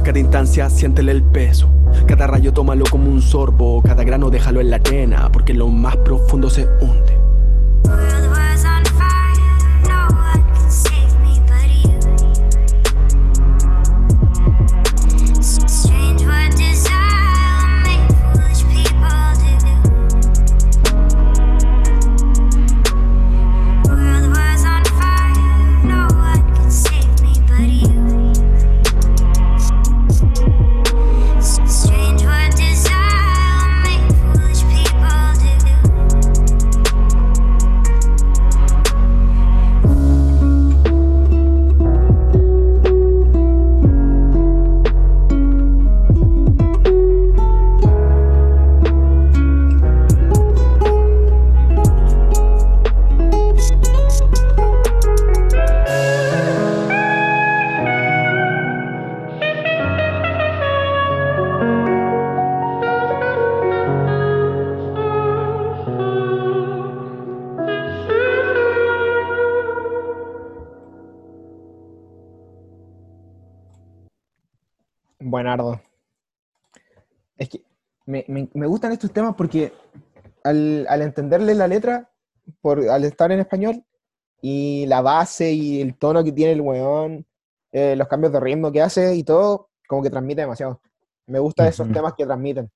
Cada 0.03 0.19
instancia 0.19 0.69
siéntele 0.69 1.13
el 1.13 1.23
peso, 1.23 1.69
cada 2.07 2.27
rayo 2.27 2.51
tómalo 2.51 2.83
como 2.91 3.09
un 3.09 3.21
sorbo, 3.21 3.81
cada 3.81 4.03
grano 4.03 4.29
déjalo 4.29 4.59
en 4.59 4.69
la 4.69 4.77
arena, 4.77 5.29
porque 5.31 5.53
en 5.53 5.59
lo 5.59 5.69
más 5.69 5.95
profundo 5.97 6.49
se 6.49 6.67
hunde. 6.81 7.16
Temas 79.17 79.35
porque 79.35 79.73
al, 80.43 80.85
al 80.87 81.01
entenderle 81.01 81.55
la 81.55 81.67
letra, 81.67 82.11
por, 82.61 82.87
al 82.87 83.03
estar 83.03 83.31
en 83.31 83.39
español, 83.39 83.83
y 84.41 84.85
la 84.85 85.01
base 85.01 85.51
y 85.51 85.81
el 85.81 85.97
tono 85.97 86.23
que 86.23 86.31
tiene 86.31 86.51
el 86.51 86.61
weón, 86.61 87.25
eh, 87.71 87.95
los 87.95 88.07
cambios 88.07 88.31
de 88.31 88.39
ritmo 88.39 88.71
que 88.71 88.83
hace 88.83 89.15
y 89.15 89.23
todo, 89.23 89.69
como 89.87 90.03
que 90.03 90.11
transmite 90.11 90.41
demasiado. 90.41 90.81
Me 91.25 91.39
gustan 91.39 91.65
esos 91.65 91.87
Ujú. 91.87 91.95
temas 91.95 92.13
que 92.13 92.25
transmiten, 92.27 92.71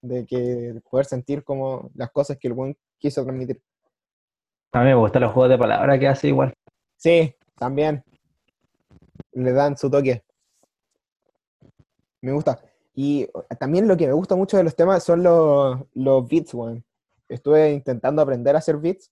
de 0.00 0.24
que 0.24 0.80
poder 0.88 1.06
sentir 1.06 1.42
como 1.42 1.90
las 1.94 2.12
cosas 2.12 2.38
que 2.38 2.46
el 2.46 2.54
weón 2.54 2.76
quiso 2.96 3.24
transmitir. 3.24 3.60
A 4.72 4.78
mí 4.78 4.86
me 4.86 4.94
gustan 4.94 5.22
los 5.22 5.32
juegos 5.32 5.50
de 5.50 5.58
palabras 5.58 5.98
que 5.98 6.06
hace 6.06 6.28
igual. 6.28 6.54
Sí, 6.96 7.34
también. 7.56 8.04
Le 9.32 9.52
dan 9.52 9.76
su 9.76 9.90
toque. 9.90 10.22
Me 12.22 12.32
gusta. 12.32 12.60
Y 13.02 13.26
también 13.58 13.88
lo 13.88 13.96
que 13.96 14.06
me 14.06 14.12
gusta 14.12 14.36
mucho 14.36 14.58
de 14.58 14.62
los 14.62 14.76
temas 14.76 15.02
son 15.02 15.22
los, 15.22 15.80
los 15.94 16.28
beats, 16.28 16.52
weón. 16.52 16.84
Estuve 17.30 17.72
intentando 17.72 18.20
aprender 18.20 18.54
a 18.54 18.58
hacer 18.58 18.76
beats 18.76 19.10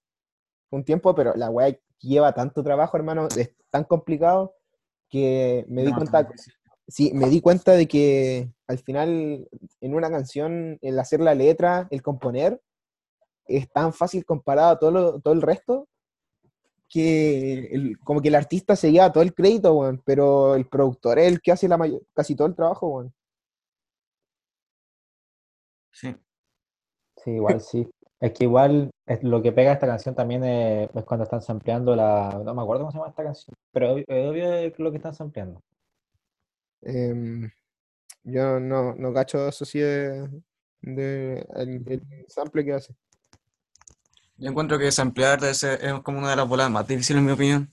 un 0.71 0.85
tiempo, 0.85 1.15
pero 1.15 1.33
la 1.37 1.49
weá 1.49 1.75
lleva 1.99 2.35
tanto 2.35 2.63
trabajo, 2.63 2.99
hermano, 2.99 3.29
es 3.35 3.51
tan 3.71 3.85
complicado 3.85 4.55
que 5.09 5.65
me 5.69 5.85
di 5.85 5.91
No, 5.91 5.97
cuenta, 5.97 6.13
tan 6.25 6.27
difícil. 6.33 6.53
sí, 6.87 7.13
me 7.15 7.31
di 7.31 7.41
cuenta 7.41 7.73
de 7.73 7.89
que 7.89 8.53
al 8.67 8.77
final 8.77 9.49
en 9.81 9.95
una 9.95 10.11
canción, 10.11 10.77
el 10.83 10.99
hacer 10.99 11.21
la 11.21 11.35
letra, 11.35 11.89
el 11.91 12.03
componer, 12.03 12.61
es 13.47 13.73
tan 13.73 13.95
fácil 13.95 14.27
comparado 14.27 14.69
a 14.69 14.79
todo, 14.79 14.91
lo- 14.91 15.21
todo 15.21 15.33
el 15.33 15.41
resto 15.41 15.89
que 16.91 17.69
el- 17.73 17.99
como 18.01 18.21
que 18.21 18.29
el 18.29 18.35
artista 18.35 18.77
se 18.77 18.93
lleva 18.93 19.11
todo 19.13 19.23
el 19.23 19.33
crédito, 19.33 19.73
weón, 19.73 20.03
pero 20.05 20.57
el 20.57 20.67
productor 20.69 21.19
es 21.19 21.29
el 21.33 21.41
que 21.41 21.53
hace 21.53 21.69
la 21.69 21.79
mayor- 21.79 22.03
casi 22.13 22.35
todo 22.35 22.49
el 22.49 22.55
trabajo, 22.55 22.89
weón. 22.89 23.15
Sí. 26.01 26.15
Sí, 27.25 27.33
igual 27.33 27.61
sí. 27.61 27.89
Es 28.21 28.33
que 28.33 28.45
igual 28.45 28.91
es 29.07 29.23
lo 29.23 29.43
que 29.43 29.53
pega 29.53 29.73
esta 29.73 29.87
canción 29.87 30.15
también 30.15 30.43
es, 30.45 30.89
es 30.95 31.05
cuando 31.05 31.25
están 31.25 31.43
sampleando 31.43 31.95
la. 31.95 32.41
No 32.45 32.55
me 32.55 32.63
acuerdo 32.63 32.83
cómo 32.83 32.93
se 32.93 32.99
llama 32.99 33.11
esta 33.11 33.25
canción, 33.25 33.55
pero 33.73 33.97
es 33.99 34.05
obvio 34.09 34.53
es 34.55 34.79
lo 34.79 34.91
que 34.91 34.97
están 34.99 35.15
sampleando. 35.15 35.61
Em, 36.83 37.51
yo 38.25 38.61
no, 38.61 38.95
no 38.97 39.15
cacho 39.15 39.49
eso 39.49 39.65
sí 39.65 39.81
de, 39.81 40.29
de 40.83 41.47
el, 41.57 41.85
el 41.89 42.27
sample 42.29 42.65
que 42.65 42.75
hace. 42.75 42.95
Yo 44.39 44.49
encuentro 44.49 44.79
que 44.79 44.91
samplear 44.91 45.45
es 45.45 45.67
como 46.03 46.19
una 46.19 46.31
de 46.31 46.37
las 46.37 46.49
bolas 46.49 46.71
más 46.71 46.87
difíciles, 46.89 47.21
en 47.21 47.27
mi 47.27 47.33
opinión. 47.33 47.73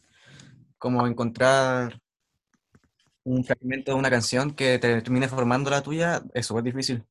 Como 0.80 1.08
encontrar 1.08 2.02
un 3.26 3.44
fragmento 3.44 3.92
de 3.92 3.98
una 3.98 4.10
canción 4.10 4.52
que 4.56 4.80
te 4.80 5.02
termine 5.02 5.28
formando 5.28 5.70
la 5.70 5.84
tuya 5.84 6.24
es 6.34 6.46
súper 6.46 6.64
difícil. 6.64 7.04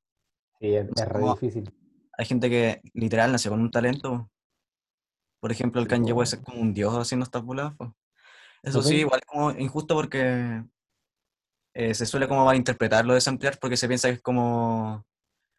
Sí, 0.60 0.74
es, 0.74 0.86
No 0.86 0.93
sé 0.97 1.02
es 1.02 1.09
re 1.09 1.22
difícil. 1.31 1.74
Hay 2.16 2.26
gente 2.26 2.48
que 2.48 2.81
literal 2.94 3.32
nace 3.32 3.48
con 3.48 3.60
un 3.60 3.70
talento. 3.70 4.31
Por 5.40 5.52
ejemplo, 5.52 5.81
el 5.81 5.89
Kanye 5.89 6.12
West 6.12 6.35
es 6.35 6.40
como 6.40 6.60
un 6.60 6.72
dios 6.72 6.94
haciendo 6.94 7.24
estas 7.24 7.43
bolas. 7.43 7.74
Eso 8.62 8.82
sí, 8.82 8.97
igual 8.97 9.20
es 9.20 9.26
como 9.26 9.51
injusto 9.51 9.94
porque 9.94 10.64
eh, 11.74 11.93
se 11.94 12.06
suele 12.06 12.28
como 12.28 12.44
malinterpretar 12.47 13.05
lo 13.05 13.14
de 13.14 13.20
samplear 13.20 13.59
porque 13.60 13.76
se 13.76 13.89
piensa 13.89 14.09
que 14.09 14.14
es 14.14 14.22
como 14.22 15.05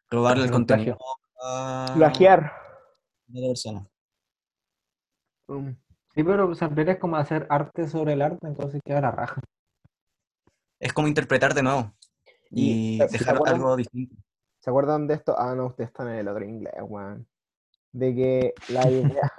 robarle 0.09 0.45
el 0.45 0.51
contenido 0.51 0.97
a 1.43 1.93
Plagiar. 1.95 2.51
persona. 3.31 3.87
Mm. 5.47 5.69
Sí, 6.15 6.23
pero 6.23 6.55
samplear 6.55 6.89
es 6.89 6.97
como 6.97 7.17
hacer 7.17 7.45
arte 7.49 7.87
sobre 7.87 8.13
el 8.13 8.21
arte, 8.21 8.47
entonces 8.47 8.81
queda 8.83 9.01
la 9.01 9.11
raja. 9.11 9.41
Es 10.79 10.93
como 10.93 11.07
interpretar 11.07 11.53
de 11.53 11.63
nuevo 11.63 11.93
Y, 12.49 12.95
y 12.95 12.97
¿se- 12.97 13.09
se 13.09 13.17
dejar 13.17 13.39
algo 13.45 13.75
distinto. 13.75 14.15
¿Se 14.65 14.71
acuerdan 14.71 15.05
de 15.05 15.13
esto? 15.13 15.35
Ah, 15.37 15.53
no, 15.53 15.67
ustedes 15.67 15.89
están 15.91 16.07
en 16.07 16.15
el 16.15 16.27
otro 16.27 16.43
inglés, 16.43 16.73
weón. 16.81 17.27
De 17.91 18.15
que 18.15 18.53
la 18.69 18.89
idea, 19.21 19.31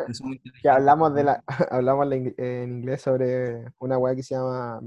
que 0.63 0.69
hablamos 0.69 1.13
de 1.15 1.25
la, 1.25 1.43
hablamos 1.73 2.07
en 2.13 2.79
inglés 2.79 3.03
sobre 3.03 3.65
una 3.81 3.99
weá 3.99 4.15
que 4.15 4.23
se 4.23 4.37
llama 4.37 4.81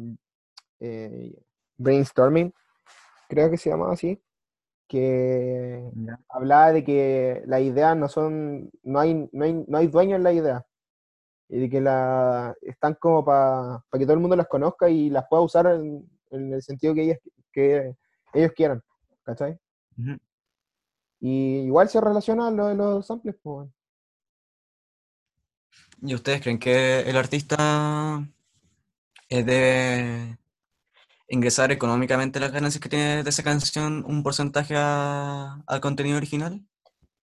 eh, 0.79 1.37
brainstorming, 1.75 2.53
creo 3.27 3.51
que 3.51 3.57
se 3.57 3.69
llama 3.69 3.91
así, 3.91 4.23
que 4.87 5.91
Ya. 5.93 6.17
hablaba 6.29 6.71
de 6.71 6.85
que 6.85 7.43
las 7.45 7.59
ideas 7.59 7.97
no 7.97 8.07
son, 8.07 8.71
no 8.81 8.97
hay, 8.97 9.29
no 9.33 9.43
hay, 9.43 9.65
no 9.67 9.77
hay 9.77 9.87
dueño 9.87 10.15
en 10.15 10.23
la 10.23 10.31
idea, 10.31 10.65
y 11.49 11.59
de 11.59 11.69
que 11.69 11.81
la, 11.81 12.55
están 12.61 12.93
como 12.93 13.25
para 13.25 13.83
que 13.91 14.05
todo 14.05 14.13
el 14.13 14.21
mundo 14.21 14.37
las 14.37 14.47
conozca 14.47 14.87
y 14.87 15.09
las 15.09 15.25
pueda 15.29 15.43
usar 15.43 15.67
en, 15.67 16.09
en 16.31 16.53
el 16.53 16.61
sentido 16.61 16.93
que, 16.93 17.03
ellas, 17.03 17.19
que 17.51 17.93
ellos 18.33 18.53
quieran, 18.53 18.81
¿cachai? 19.25 19.59
Ujú. 19.97 20.17
Y 21.19 21.61
igual 21.65 21.89
se 21.89 21.99
relaciona 22.01 22.47
a 22.47 22.51
lo 22.51 22.67
de 22.67 22.75
los 22.75 23.05
samples, 23.05 23.35
pues. 23.41 23.69
¿Y 26.01 26.15
ustedes 26.15 26.41
creen 26.41 26.59
que 26.59 27.01
el 27.01 27.17
artista 27.17 28.23
eh, 29.29 29.43
debe 29.43 30.37
ingresar 31.27 31.71
económicamente 31.71 32.39
las 32.39 32.51
ganancias 32.51 32.81
que 32.81 32.89
tiene 32.89 33.23
de 33.23 33.29
esa 33.29 33.43
canción 33.43 34.03
un 34.07 34.23
porcentaje 34.23 34.75
a- 34.77 35.61
al 35.67 35.81
contenido 35.81 36.17
original? 36.17 36.65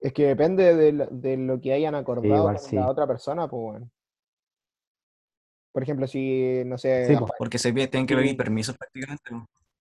Es 0.01 0.13
que 0.13 0.27
depende 0.27 0.75
de, 0.75 0.91
lo- 0.91 1.07
de 1.07 1.37
lo 1.37 1.59
que 1.61 1.73
hayan 1.73 1.95
acordado 1.95 2.35
igual 2.35 2.57
con 2.57 2.69
sí. 2.69 2.75
la 2.75 2.89
otra 2.89 3.07
persona, 3.07 3.47
pues, 3.47 3.61
weón. 3.61 3.91
Por 5.71 5.83
ejemplo, 5.83 6.07
si, 6.07 6.63
no 6.65 6.77
sé, 6.77 7.07
Sí, 7.07 7.15
pues. 7.17 7.31
Porque 7.37 7.57
se 7.57 7.71
tienen 7.71 8.05
que 8.07 8.15
pedir 8.15 8.37
permisos 8.37 8.77
prácticamente. 8.77 9.31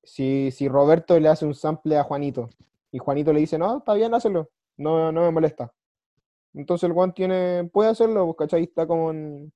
si, 0.03 0.51
si 0.51 0.69
Roberto 0.69 1.19
le 1.19 1.29
hace 1.29 1.45
un 1.47 1.55
sample 1.55 1.99
a 1.99 2.05
Juanito 2.05 2.49
y 2.95 2.99
Juanito 2.99 3.33
le 3.33 3.41
dice, 3.41 3.59
no, 3.59 3.79
está 3.79 3.93
bien, 3.95 4.15
hazlo, 4.15 4.53
no, 4.77 5.11
no 5.11 5.23
me 5.23 5.33
molesta. 5.33 5.69
Entonces 6.55 6.87
el 6.87 6.93
Juan 6.93 7.13
tiene, 7.13 7.69
puede 7.73 7.91
hacerlo, 7.91 8.25
pues, 8.27 8.37
¿cachai? 8.49 8.63
Está 8.63 8.87
como 8.87 9.11
en, 9.11 9.53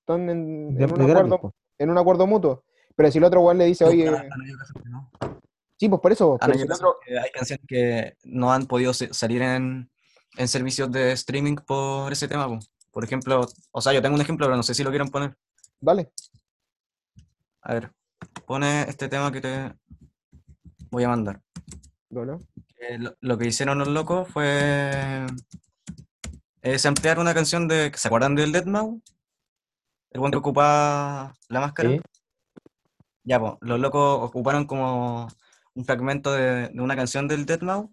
están 0.00 0.28
en, 0.28 0.76
un 0.76 1.00
acuerdo, 1.00 1.54
en 1.78 1.88
un 1.90 1.98
acuerdo 1.98 2.26
mutuo. 2.26 2.64
Pero 2.96 3.12
si 3.12 3.18
el 3.18 3.24
otro 3.24 3.42
Juan 3.42 3.58
le 3.58 3.66
dice, 3.66 3.86
Sí, 3.86 3.92
oye, 3.92 4.10
no. 4.86 5.08
sí, 5.76 5.88
pues 5.88 6.00
por 6.00 6.10
eso, 6.10 6.32
Han 6.32 6.38
pero 6.40 6.54
si 6.54 6.58
habido 6.58 6.64
el 6.64 6.68
casos 6.68 6.84
otro, 6.84 6.98
que 7.06 7.16
hay 7.20 7.30
canciones 7.30 7.64
que 7.68 8.16
no 8.24 8.52
han 8.52 8.66
podido 8.66 8.92
salir 8.92 9.42
en, 9.42 9.88
en 10.36 10.48
servicios 10.48 10.90
de 10.90 11.12
streaming 11.12 11.54
por 11.64 12.10
ese 12.12 12.26
tema. 12.26 12.48
po. 12.48 12.58
Por 12.90 13.04
ejemplo, 13.04 13.46
o 13.70 13.80
sea, 13.80 13.92
yo 13.92 14.02
tengo 14.02 14.16
un 14.16 14.20
ejemplo, 14.20 14.46
pero 14.46 14.56
no 14.56 14.64
sé 14.64 14.74
si 14.74 14.82
lo 14.82 14.90
quieren 14.90 15.10
poner. 15.10 15.36
dale, 15.80 16.10
A 17.62 17.74
ver, 17.74 17.92
pone 18.46 18.82
este 18.88 19.08
tema 19.08 19.30
que 19.30 19.40
te 19.40 19.72
voy 20.90 21.04
a 21.04 21.08
mandar. 21.08 21.40
dale. 22.08 22.36
Eh, 22.80 22.98
lo, 22.98 23.14
lo 23.20 23.36
que 23.38 23.46
hicieron 23.48 23.78
los 23.78 23.88
locos 23.88 24.28
fue 24.28 25.26
eh, 26.62 26.78
samplear 26.78 27.18
una 27.18 27.34
canción 27.34 27.68
de. 27.68 27.92
¿Se 27.94 28.08
acuerdan 28.08 28.34
del 28.34 28.52
Deadmau5? 28.52 29.02
el 30.12 30.18
buen 30.20 30.32
que 30.32 30.38
ocupaba 30.38 31.34
la 31.48 31.60
máscara. 31.60 31.90
Sí. 31.90 32.00
Ya, 33.22 33.38
pues, 33.38 33.52
los 33.60 33.78
locos 33.78 34.18
ocuparon 34.22 34.66
como 34.66 35.28
un 35.74 35.84
fragmento 35.84 36.32
de, 36.32 36.68
de 36.68 36.80
una 36.82 36.96
canción 36.96 37.28
del 37.28 37.46
Deadmau 37.46 37.92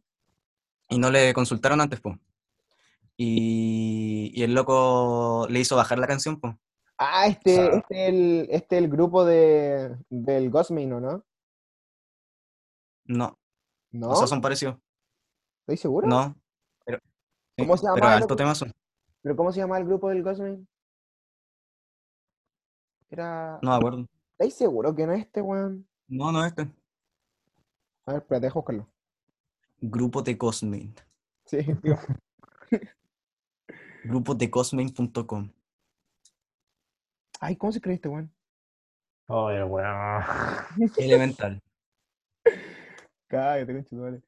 y 0.90 0.98
no 0.98 1.12
le 1.12 1.34
consultaron 1.36 1.80
antes, 1.82 2.00
pues. 2.02 2.16
Y, 3.18 4.32
y 4.34 4.42
el 4.44 4.54
loco 4.56 5.48
le 5.50 5.60
hizo 5.60 5.76
bajar 5.76 6.00
la 6.00 6.08
canción, 6.08 6.40
pues. 6.40 6.56
Ah, 6.98 7.28
este, 7.28 7.56
sea- 7.56 7.66
este 7.76 8.04
es 8.08 8.10
el, 8.14 8.48
este 8.50 8.78
es 8.78 8.84
el 8.84 8.90
grupo 8.90 9.26
de, 9.26 9.96
del 10.10 10.50
Ghostmain, 10.50 10.94
¿o 10.94 11.00
no? 11.00 11.24
No, 13.06 13.38
¿No? 13.92 14.10
o 14.10 14.16
sea, 14.16 14.28
son 14.28 14.42
parecidos. 14.42 14.78
¿Estoy 15.62 15.78
seguro? 15.78 16.08
No, 16.08 16.36
pero, 16.86 17.00
¿Cómo 17.58 17.78
se 17.78 17.84
pero 17.84 17.96
llama 17.96 18.16
el 18.16 18.22
alto 18.22 18.36
tema 18.36 18.56
son. 18.56 18.72
¿Pero 19.22 19.36
cómo 19.36 19.52
se 19.52 19.60
llama 19.60 19.78
el 19.78 19.86
grupo 19.86 20.10
del 20.10 20.24
Ghostmain? 20.24 20.68
Era... 23.10 23.60
No 23.62 23.72
me 23.72 23.76
acuerdo. 23.76 24.06
¿Estáis 24.32 24.54
seguro 24.54 24.96
que 24.96 25.08
no 25.08 25.14
es 25.14 25.22
este, 25.22 25.42
weón? 25.42 25.88
No, 26.08 26.32
no 26.32 26.46
es 26.46 26.50
este. 26.50 26.70
A 28.06 28.14
ver, 28.14 28.22
espérate, 28.22 28.50
buscarlo. 28.54 28.90
Grupo 29.82 30.22
de 30.22 30.38
Cosmain. 30.38 30.96
Sí, 31.46 31.58
digo, 31.84 31.98
Grupo 34.04 34.34
de 34.34 34.50
Cosmain.com. 34.50 35.52
Ay, 37.40 37.56
¿cómo 37.58 37.72
se 37.72 37.82
cree 37.82 37.96
este, 37.96 38.08
weón? 38.08 38.34
El 39.28 39.64
weón. 39.66 40.24
Elemental. 40.98 41.62
Cállate, 43.28 43.74
conchetumare. 43.74 44.22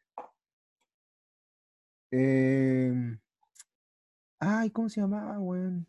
Eh... 2.11 3.17
Ay, 4.39 4.69
¿cómo 4.71 4.89
se 4.89 5.01
llamaba, 5.01 5.39
weón? 5.39 5.85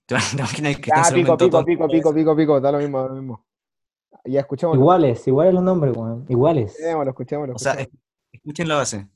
¿Te 0.06 0.14
imaginas 0.14 0.76
que 0.78 0.90
Ya, 0.90 1.04
se 1.04 1.16
lo 1.16 1.36
pico, 1.36 1.36
pico, 1.36 1.64
pico, 1.64 1.88
pico, 1.88 2.14
pico, 2.14 2.36
pico, 2.36 2.60
da 2.60 2.72
lo 2.72 2.78
mismo, 2.78 3.00
da 3.00 3.08
lo 3.08 3.14
mismo. 3.14 3.46
Ya 4.24 4.40
escuchémoslo. 4.40 4.80
Iguales, 4.80 5.26
iguales 5.26 5.54
los 5.54 5.62
nombres, 5.62 5.96
weón. 5.96 6.26
Iguales. 6.28 6.72
Escuchémoslo, 6.72 7.10
escuchémoslo. 7.10 7.54
O 7.54 7.58
sea, 7.58 7.76
escuchen 8.32 8.68
la 8.68 8.76
base. 8.76 9.08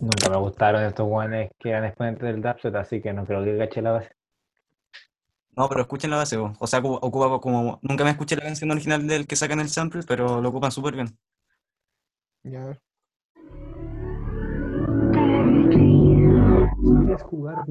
Nunca 0.00 0.30
me 0.30 0.36
gustaron 0.36 0.84
estos 0.84 1.08
weones 1.08 1.50
que 1.58 1.70
eran 1.70 1.84
exponentes 1.84 2.22
del 2.22 2.40
Dubstep, 2.40 2.76
así 2.76 3.00
que 3.02 3.12
no 3.12 3.26
creo 3.26 3.42
que 3.44 3.58
caché 3.58 3.82
la 3.82 3.92
base. 3.92 4.17
No, 5.58 5.68
pero 5.68 5.80
escuchen 5.82 6.10
la 6.10 6.18
base, 6.18 6.36
vos. 6.36 6.56
O 6.60 6.66
sea, 6.68 6.80
ocu- 6.80 6.98
ocupa 7.02 7.40
como... 7.40 7.80
Nunca 7.82 8.04
me 8.04 8.10
escuché 8.10 8.36
la 8.36 8.42
canción 8.44 8.70
original 8.70 9.06
del 9.08 9.26
que 9.26 9.34
sacan 9.34 9.58
el 9.58 9.68
sample, 9.68 10.02
pero 10.06 10.40
lo 10.40 10.50
ocupan 10.50 10.70
súper 10.70 10.94
bien. 10.94 11.18
Ya, 12.44 12.62
a 12.62 12.66
ver. 12.66 12.80
¿Quieres 16.80 17.22
jugar 17.22 17.64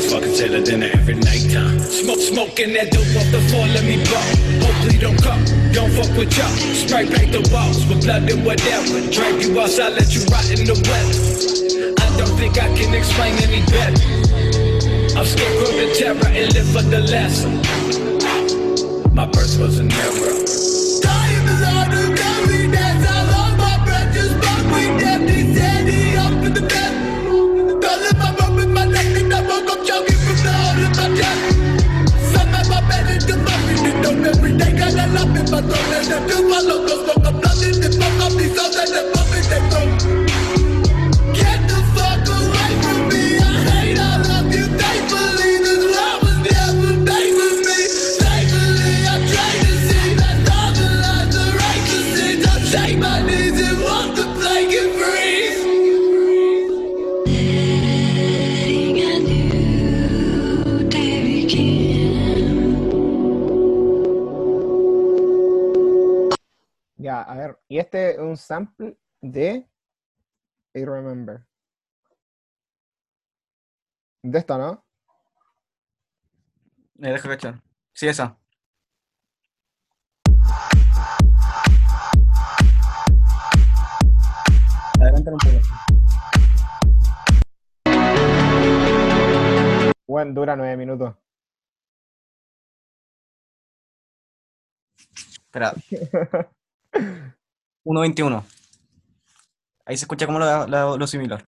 these 0.00 0.12
fucking 0.12 0.34
sailor 0.34 0.62
dinner 0.62 0.88
every 0.92 1.14
nighttime? 1.14 1.78
Smoke, 1.80 2.20
smoking 2.20 2.72
that 2.74 2.90
dope 2.90 3.16
off 3.18 3.28
the 3.32 3.42
floor, 3.50 3.66
let 3.66 3.84
me 3.84 3.96
blow. 4.06 4.22
Hopefully 4.62 4.98
don't 4.98 5.20
come, 5.22 5.42
don't 5.72 5.90
fuck 5.90 6.10
with 6.16 6.36
y'all. 6.36 6.54
Spray 6.74 7.06
paint 7.06 7.32
the 7.32 7.42
walls 7.52 7.84
with 7.86 8.04
blood 8.04 8.30
and 8.30 8.44
whatever. 8.44 9.00
Drag 9.10 9.42
you 9.42 9.58
outside, 9.60 9.92
I 9.92 9.96
let 9.98 10.14
you 10.14 10.22
rot 10.30 10.46
in 10.54 10.66
the 10.66 10.78
weather. 10.86 11.18
I 11.98 12.08
don't 12.16 12.36
think 12.38 12.58
I 12.58 12.68
can 12.78 12.94
explain 12.94 13.34
any 13.42 13.62
better. 13.66 13.98
I'm 15.18 15.26
scared 15.26 15.62
of 15.66 15.74
the 15.74 15.88
terror 15.98 16.28
and 16.30 16.54
live 16.54 16.68
for 16.70 16.82
the 16.82 17.00
lesson. 17.00 17.58
My 19.14 19.26
birth 19.26 19.58
was 19.58 19.78
an 19.78 19.90
error. 19.90 20.77
Patrones 35.50 36.08
de 36.08 36.16
pluma, 36.26 36.62
los 36.62 36.80
con 36.92 37.22
complacientes, 37.22 37.96
con 37.96 38.36
pisos 38.36 38.70
de 38.92 39.17
Y 67.70 67.78
este 67.78 68.12
es 68.12 68.18
un 68.18 68.34
sample 68.38 68.96
de 69.20 69.68
I 70.72 70.84
Remember. 70.86 71.44
De 74.22 74.38
esta, 74.38 74.56
¿no? 74.56 74.82
Me 76.94 77.12
deja 77.12 77.28
cachar. 77.28 77.62
Sí, 77.92 78.08
esa. 78.08 78.38
Adelántalo 84.98 85.36
un 85.36 85.40
poco. 85.40 85.58
Bueno, 90.06 90.32
dura 90.32 90.56
nueve 90.56 90.76
minutos. 90.78 91.14
Espera. 95.44 95.74
1.21. 97.84 98.42
Ahí 99.86 99.96
se 99.96 100.04
escucha 100.04 100.26
como 100.26 100.38
lo, 100.38 100.66
lo- 100.66 100.98
lo 100.98 101.06
similar. 101.06 101.44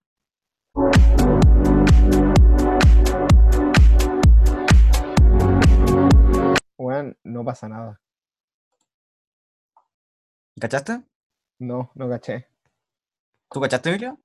Bueno, 6.77 7.15
no 7.25 7.45
pasa 7.45 7.69
nada. 7.69 8.01
¿Cachaste? 10.61 11.03
No, 11.61 11.91
no 11.95 12.09
caché. 12.09 12.47
¿Tú 13.51 13.61
cachaste, 13.61 13.91
Emilio? 13.91 14.19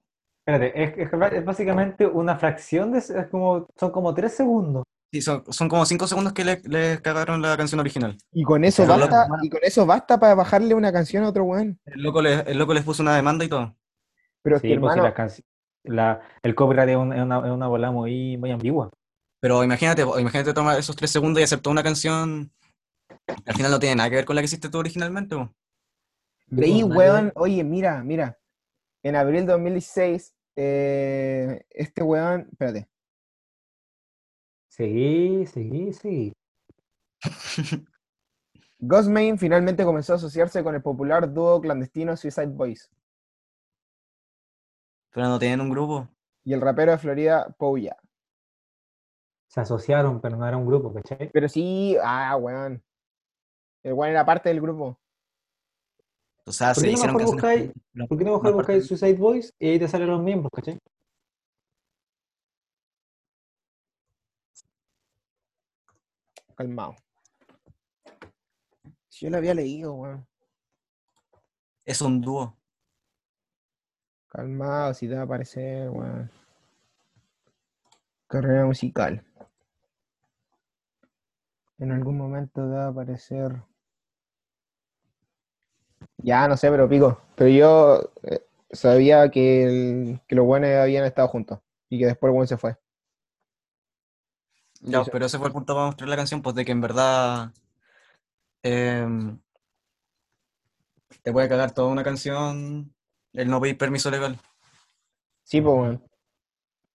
Espérate, 0.45 0.83
es, 0.83 1.11
es 1.33 1.45
básicamente 1.45 2.05
una 2.05 2.37
fracción 2.37 2.91
de. 2.91 2.99
Es 2.99 3.27
como, 3.31 3.67
son 3.75 3.91
como 3.91 4.13
tres 4.13 4.35
segundos. 4.35 4.83
Son, 5.21 5.43
son 5.49 5.69
como 5.69 5.85
5 5.85 6.07
segundos 6.07 6.33
que 6.33 6.43
le, 6.45 6.61
le 6.65 7.01
cagaron 7.01 7.41
la 7.41 7.55
canción 7.57 7.79
original. 7.79 8.17
Y 8.31 8.43
con 8.43 8.63
eso 8.63 8.83
Pero 8.83 8.97
basta, 8.97 9.27
loco, 9.27 9.39
y 9.43 9.49
con 9.49 9.59
eso 9.63 9.85
basta 9.85 10.19
para 10.19 10.35
bajarle 10.35 10.73
una 10.73 10.91
canción 10.91 11.23
a 11.23 11.29
otro 11.29 11.43
weón. 11.43 11.79
El 11.85 12.01
loco, 12.03 12.21
le- 12.21 12.41
el 12.41 12.57
loco 12.57 12.73
les 12.73 12.83
puso 12.83 13.01
una 13.03 13.15
demanda 13.15 13.43
y 13.45 13.49
todo. 13.49 13.75
Pero 14.41 14.55
es 14.57 14.61
que 14.61 14.67
Sí, 14.67 14.71
si 14.73 14.75
hermano, 14.75 15.03
la 15.03 15.13
canci- 15.15 15.43
la- 15.83 16.21
el 16.43 16.55
copyright 16.55 16.89
es, 16.89 16.97
un- 16.97 17.13
es 17.13 17.21
una, 17.21 17.39
es 17.39 17.51
una 17.51 17.67
bola 17.67 17.91
muy, 17.91 18.37
muy 18.37 18.51
ambigua. 18.51 18.91
Pero 19.41 19.63
imagínate, 19.63 20.01
imagínate 20.01 20.53
tomar 20.53 20.79
esos 20.79 20.95
3 20.95 21.11
segundos 21.11 21.39
y 21.41 21.43
hacer 21.43 21.59
toda 21.59 21.71
una 21.73 21.83
canción. 21.83 22.51
que 23.27 23.33
Al 23.45 23.55
final 23.55 23.71
no 23.71 23.79
tiene 23.79 23.95
nada 23.95 24.09
que 24.09 24.15
ver 24.17 24.25
con 24.25 24.35
la 24.35 24.41
que 24.41 24.45
hiciste 24.45 24.69
tú 24.69 24.77
originalmente. 24.79 25.35
Leí, 26.47 26.81
Nadie- 26.83 26.95
weón, 26.97 27.31
oye, 27.35 27.63
mira, 27.63 28.03
mira. 28.03 28.37
En 29.03 29.15
abril 29.15 29.45
de 29.45 29.51
2016, 29.53 30.33
eh, 30.55 31.63
este 31.69 32.01
weón, 32.03 32.47
espérate. 32.51 32.87
Seguí, 34.75 35.45
seguí, 35.45 35.93
seguí. 35.93 36.33
Ghostmain 38.79 39.37
finalmente 39.37 39.85
comenzó 39.85 40.11
a 40.11 40.15
asociarse 40.17 40.65
con 40.65 40.75
el 40.75 40.81
popular 40.81 41.33
dúo 41.33 41.61
clandestino 41.61 42.17
Suicide 42.17 42.47
Boys. 42.47 42.89
Pero 45.13 45.29
no 45.29 45.39
tienen 45.39 45.61
un 45.61 45.69
grupo. 45.69 46.09
y 46.43 46.51
el 46.51 46.59
rapero 46.59 46.91
de 46.91 46.97
Florida, 46.97 47.55
Pouya. 47.57 47.95
Se 49.47 49.61
asociaron, 49.61 50.19
pero 50.19 50.35
no 50.35 50.45
era 50.45 50.57
un 50.57 50.65
grupo, 50.65 50.93
¿cachai? 50.93 51.29
Pero 51.31 51.47
sí, 51.47 51.95
ah, 52.03 52.35
weón. 52.35 52.83
El 53.81 53.93
weón 53.93 54.11
era 54.11 54.25
parte 54.25 54.49
del 54.49 54.59
grupo. 54.59 54.99
O 56.45 56.51
sea, 56.51 56.73
¿Por 56.73 56.75
se 56.75 56.81
qué 56.81 56.87
no 56.87 56.93
hicieron 56.97 57.23
buscáis, 57.23 57.71
¿por 58.09 58.17
qué 58.17 58.25
no 58.25 58.33
mejor 58.33 58.53
buscáis 58.53 58.87
Suicide 58.87 59.15
Boys 59.15 59.53
y 59.57 59.69
ahí 59.69 59.79
te 59.79 59.87
salen 59.87 60.09
los 60.09 60.21
miembros, 60.21 60.51
¿cachai? 60.53 60.77
Calmado. 66.55 66.95
Si 69.09 69.25
yo 69.25 69.29
lo 69.31 69.37
había 69.37 69.53
leído, 69.53 69.93
weón. 69.93 70.27
Es 71.85 72.01
un 72.01 72.21
dúo. 72.21 72.57
Calmado, 74.27 74.93
si 74.93 75.07
te 75.07 75.15
va 75.15 75.21
a 75.21 75.23
aparecer, 75.25 75.89
weón. 75.89 76.31
Carrera 78.27 78.65
musical. 78.65 79.23
En 81.77 81.91
algún 81.91 82.17
momento 82.17 82.61
te 82.61 82.73
va 82.75 82.85
a 82.85 82.89
aparecer. 82.89 83.61
Ya, 86.17 86.47
no 86.47 86.57
sé, 86.57 86.69
pero 86.71 86.89
pico. 86.89 87.21
Pero 87.35 87.49
yo 87.49 88.11
eh, 88.23 88.41
sabía 88.71 89.29
que, 89.29 89.63
el- 89.63 90.21
que 90.27 90.35
los 90.35 90.45
buenos 90.45 90.69
habían 90.71 91.05
estado 91.05 91.27
juntos. 91.27 91.59
Y 91.89 91.99
que 91.99 92.07
después 92.07 92.29
el 92.31 92.35
buen 92.35 92.47
se 92.47 92.57
fue. 92.57 92.75
Ya, 94.85 95.01
Eso. 95.01 95.11
pero 95.11 95.25
ese 95.25 95.37
fue 95.39 95.47
el 95.47 95.53
punto 95.53 95.73
para 95.73 95.87
mostrar 95.87 96.09
la 96.09 96.15
canción, 96.15 96.41
pues 96.41 96.55
de 96.55 96.63
que 96.63 96.71
en 96.71 96.81
verdad 96.81 97.51
em, 98.61 99.39
te 101.23 101.31
puede 101.31 101.49
cagar 101.49 101.73
toda 101.73 101.87
una 101.87 102.03
canción 102.03 102.93
el 103.33 103.49
no 103.49 103.59
pedir 103.59 103.77
permiso 103.77 104.11
legal. 104.11 104.39
Sí, 105.43 105.59
pues, 105.59 105.75
weón. 105.75 106.03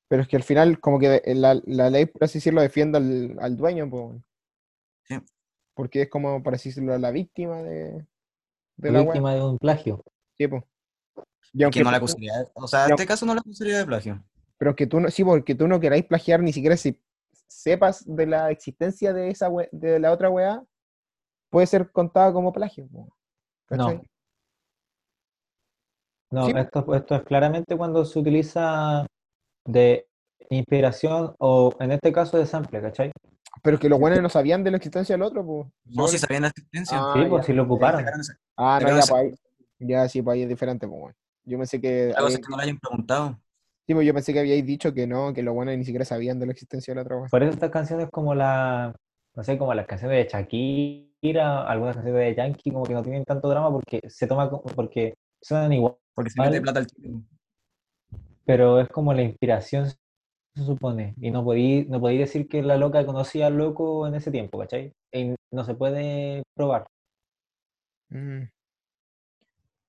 Pero 0.08 0.22
es 0.22 0.28
que 0.28 0.36
al 0.36 0.42
final, 0.42 0.80
como 0.80 0.98
que 0.98 1.22
la, 1.26 1.60
la 1.64 1.90
ley, 1.90 2.06
por 2.06 2.24
así 2.24 2.38
decirlo, 2.38 2.60
defiende 2.60 2.98
al, 2.98 3.36
al 3.40 3.56
dueño, 3.56 3.90
pues. 3.90 4.02
weón. 4.02 4.24
Sí. 5.04 5.16
Porque 5.74 6.02
es 6.02 6.10
como, 6.10 6.42
por 6.42 6.54
así 6.54 6.68
decirlo, 6.68 6.96
la 6.96 7.10
víctima 7.10 7.62
de, 7.62 8.06
de 8.76 8.90
La 8.92 9.02
víctima 9.02 9.34
de 9.34 9.42
un 9.42 9.58
plagio. 9.58 10.04
Sí, 10.38 10.46
pues. 10.46 10.62
Y 11.52 11.58
Que 11.58 11.64
aunque 11.64 11.82
no 11.82 11.90
la 11.90 11.96
acusaría, 11.96 12.32
o 12.54 12.68
sea, 12.68 12.86
en 12.86 12.92
este 12.92 13.06
caso 13.06 13.26
no 13.26 13.34
la 13.34 13.40
acusaría 13.40 13.78
de 13.78 13.86
plagio. 13.86 14.24
Pero 14.58 14.76
que 14.76 14.86
tú 14.86 15.00
no, 15.00 15.10
sí, 15.10 15.24
porque 15.24 15.54
tú 15.54 15.66
no 15.66 15.80
queráis 15.80 16.04
plagiar 16.04 16.40
ni 16.40 16.52
siquiera 16.52 16.76
si 16.76 17.00
sepas 17.50 18.04
de 18.06 18.26
la 18.26 18.50
existencia 18.50 19.12
de 19.12 19.28
esa 19.30 19.48
we- 19.48 19.68
de 19.72 19.98
la 19.98 20.12
otra 20.12 20.30
weá, 20.30 20.62
puede 21.50 21.66
ser 21.66 21.90
contada 21.90 22.32
como 22.32 22.52
plagio. 22.52 22.88
No. 23.70 24.02
No, 26.30 26.46
Sí. 26.46 26.52
esto, 26.56 26.94
esto 26.94 27.14
es 27.16 27.22
claramente 27.22 27.76
cuando 27.76 28.04
se 28.04 28.18
utiliza 28.18 29.04
de 29.64 30.06
inspiración 30.48 31.34
o 31.38 31.74
en 31.80 31.90
este 31.92 32.12
caso 32.12 32.38
de 32.38 32.46
sample, 32.46 32.80
¿cachai? 32.80 33.10
Pero 33.62 33.78
que 33.80 33.88
los 33.88 33.98
buenos 33.98 34.22
no 34.22 34.28
sabían 34.28 34.62
de 34.62 34.70
la 34.70 34.76
existencia 34.76 35.14
del 35.14 35.22
otro, 35.22 35.44
pues. 35.44 35.66
No, 35.86 36.06
si 36.06 36.18
sabían 36.18 36.42
la 36.42 36.48
existencia. 36.48 36.98
Ah, 37.00 37.12
Sí, 37.16 37.24
pues 37.28 37.42
ya. 37.42 37.46
si 37.46 37.52
lo 37.52 37.64
ocuparon. 37.64 38.04
Ah, 38.56 38.78
no, 38.80 38.88
ya, 38.88 38.98
esa- 39.00 39.12
pues 39.14 39.22
ahí- 39.32 39.34
Ya, 39.82 40.06
sí, 40.08 40.20
pues 40.22 40.34
ahí 40.34 40.42
es 40.42 40.48
diferente, 40.48 40.86
pues, 40.86 41.00
bueno. 41.00 41.16
Yo 41.44 41.56
pensé 41.58 41.80
que. 41.80 42.08
La 42.08 42.14
cosa 42.16 42.24
había- 42.26 42.34
es 42.36 42.46
que 42.46 42.50
no 42.50 42.56
la 42.58 42.62
hayan 42.64 42.78
preguntado. 42.78 43.40
Sí, 43.90 43.94
pues 43.94 44.06
yo 44.06 44.14
pensé 44.14 44.32
que 44.32 44.38
habíais 44.38 44.64
dicho 44.64 44.94
que 44.94 45.04
no, 45.08 45.32
que 45.34 45.42
los 45.42 45.52
buenos 45.52 45.76
ni 45.76 45.84
siquiera 45.84 46.04
sabían 46.04 46.38
de 46.38 46.46
la 46.46 46.52
existencia 46.52 46.92
de 46.92 46.96
la 46.96 47.02
otra. 47.02 47.26
Por 47.28 47.42
eso 47.42 47.50
estas 47.52 47.70
canciones 47.70 48.08
como 48.12 48.36
la, 48.36 48.94
no 49.34 49.42
sé, 49.42 49.58
como 49.58 49.74
las 49.74 49.86
canciones 49.88 50.24
de 50.24 50.30
Shakira, 50.30 51.66
algunas 51.66 51.96
canciones 51.96 52.20
de 52.24 52.34
Yankee, 52.36 52.70
como 52.70 52.84
que 52.84 52.94
no 52.94 53.02
tienen 53.02 53.24
tanto 53.24 53.48
drama 53.48 53.68
porque 53.72 54.00
se 54.06 54.28
toma, 54.28 54.48
como- 54.48 54.62
porque 54.76 55.14
suenan 55.42 55.72
igual, 55.72 55.96
Porque 56.14 56.30
se 56.30 56.40
mete 56.40 56.60
plata 56.60 56.78
al 56.78 56.86
chico. 56.86 57.20
pero 58.44 58.80
es 58.80 58.88
como 58.90 59.12
la 59.12 59.22
inspiración, 59.22 59.86
se 59.88 60.64
supone, 60.64 61.14
y 61.20 61.32
no 61.32 61.42
podí, 61.44 61.84
no 61.86 61.98
podí 62.00 62.16
decir 62.18 62.46
que 62.48 62.62
la 62.62 62.76
loca 62.76 63.04
conocía 63.04 63.48
al 63.48 63.56
loco 63.56 64.06
en 64.06 64.14
ese 64.14 64.30
tiempo, 64.30 64.56
¿cachai? 64.60 64.92
Y 65.12 65.34
no 65.52 65.64
se 65.64 65.74
puede 65.74 66.44
probar. 66.54 66.86
Mm. 68.10 68.42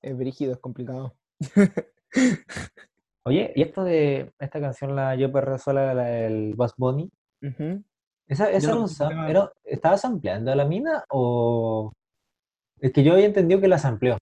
Es 0.01 0.17
brígido, 0.17 0.53
es 0.53 0.59
complicado. 0.59 1.15
Oye, 3.23 3.51
y 3.55 3.61
esto 3.61 3.83
de 3.83 4.31
esta 4.39 4.59
canción, 4.59 4.95
la 4.95 5.15
Yo 5.15 5.31
Perreo 5.31 5.57
Sola, 5.57 5.93
la 5.93 6.03
del 6.05 6.55
Bass 6.55 6.73
Bunny. 6.75 7.09
¿esa, 8.27 8.49
esa 8.49 8.71
no 8.71 8.77
era 8.79 8.87
sam- 8.87 9.29
era- 9.29 9.51
¿estaba 9.63 9.97
sampleando 9.97 10.51
a 10.51 10.55
la 10.55 10.65
mina 10.65 11.03
o...? 11.09 11.91
Es 12.79 12.91
que 12.91 13.03
yo 13.03 13.13
había 13.13 13.25
entendido 13.27 13.61
que 13.61 13.67
la 13.67 13.77
sampleó. 13.77 14.17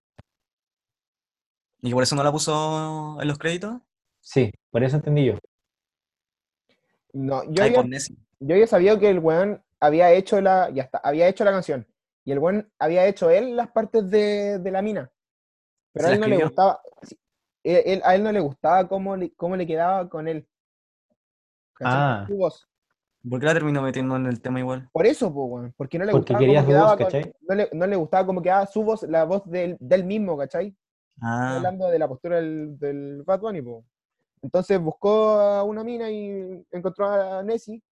Y 1.82 1.94
por 1.94 2.04
eso 2.04 2.16
no 2.16 2.24
la 2.24 2.32
puso 2.32 3.22
en 3.22 3.28
los 3.28 3.38
créditos. 3.38 3.82
Sí, 4.20 4.52
por 4.70 4.84
eso 4.84 4.98
entendí 4.98 5.26
yo. 5.28 5.36
No, 7.14 7.44
yo 7.46 7.64
Ay, 7.64 7.70
había, 7.70 7.76
por 7.82 7.88
necio. 7.90 8.16
yo 8.40 8.54
había 8.56 8.68
sabido 8.68 9.00
que 9.00 9.10
el 9.10 9.20
weón 9.20 9.64
había 9.80 10.12
hecho 10.12 10.42
la. 10.42 10.70
Ya 10.72 10.84
está, 10.84 10.98
había 10.98 11.30
hecho 11.30 11.46
la 11.46 11.52
canción. 11.52 11.88
Y 12.26 12.34
el 12.34 12.40
weón 12.40 12.70
había 12.80 13.06
hecho 13.08 13.30
él 13.30 13.56
las 13.56 13.72
partes 13.72 14.10
de, 14.12 14.60
de 14.60 14.72
la 14.72 14.82
mina. 14.82 15.10
Pero 15.94 16.06
¿Se 16.08 16.12
a 16.12 16.16
él 16.16 16.20
no 16.20 16.28
le 16.28 16.44
gustaba. 16.44 16.82
Sí, 17.64 17.70
él- 17.72 17.84
él- 17.86 18.02
a 18.04 18.16
él 18.16 18.24
no 18.24 18.32
le 18.32 18.40
gustaba 18.40 18.88
cómo 18.88 19.16
le, 19.16 19.34
cómo 19.36 19.56
le 19.56 19.66
quedaba 19.68 20.10
con 20.10 20.28
él. 20.28 20.48
¿Cachai? 21.74 21.94
Ah. 21.96 22.26
Su 22.28 22.36
voz. 22.38 22.66
¿Por 23.30 23.40
qué 23.40 23.46
la 23.48 23.54
terminó 23.54 23.82
metiendo 23.82 24.16
en 24.16 24.26
el 24.28 24.42
tema 24.42 24.60
igual? 24.60 24.90
Por 24.94 25.06
eso, 25.06 25.34
po, 25.34 25.46
weón, 25.46 25.74
porque 25.76 26.00
no 26.00 26.06
le 26.06 26.12
Porque 26.14 26.34
gustaba 26.34 26.40
quería 26.40 26.62
cómo 26.64 26.72
su 26.72 26.80
voz, 26.80 26.98
quedaba 26.98 27.34
no, 27.50 27.56
le, 27.56 27.70
no 27.74 27.88
le 27.88 27.96
gustaba 27.98 28.26
cómo 28.26 28.42
quedaba 28.42 28.66
su 28.66 28.84
voz, 28.84 29.04
la 29.04 29.26
voz 29.26 29.44
del, 29.50 29.76
del 29.80 30.04
mismo, 30.06 30.38
¿cachai? 30.38 30.74
Ah, 31.22 31.58
hablando 31.58 31.90
de 31.90 32.00
la 32.00 32.08
postura 32.08 32.38
del, 32.38 32.80
del 32.80 33.24
Bad 33.24 33.42
Bunny, 33.42 33.62
po. 33.62 33.84
Entonces 34.42 34.80
buscó 34.80 35.32
a 35.32 35.64
una 35.66 35.84
mina 35.84 36.10
y 36.10 36.66
encontró 36.72 37.08
a 37.08 37.44
Nessie 37.44 37.84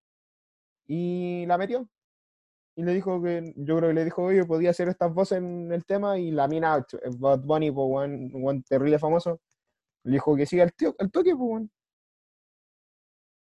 y 0.87 1.45
la 1.45 1.57
metió. 1.57 1.87
Y 2.77 2.83
le 2.83 2.93
dijo 2.93 3.21
que, 3.21 3.53
yo 3.57 3.75
creo 3.77 3.89
que 3.89 3.95
le 3.95 4.05
dijo, 4.05 4.23
oye, 4.23 4.45
podía 4.45 4.69
hacer 4.69 4.87
estas 4.87 5.13
voces 5.13 5.39
en 5.39 5.71
el 5.73 5.83
tema. 5.83 6.17
Y 6.17 6.31
la 6.31 6.47
mina, 6.47 6.77
ch- 6.85 6.99
Bad 7.19 7.39
Bunny, 7.41 7.69
po, 7.71 7.87
weón 7.87 8.63
terrible 8.63 8.97
famoso, 8.97 9.41
le 10.07 10.13
dijo 10.13 10.35
que 10.37 10.45
sí 10.45 10.59
al, 10.59 10.71
tío, 10.71 10.95
al 10.97 11.11
toque, 11.11 11.33
weón. 11.33 11.69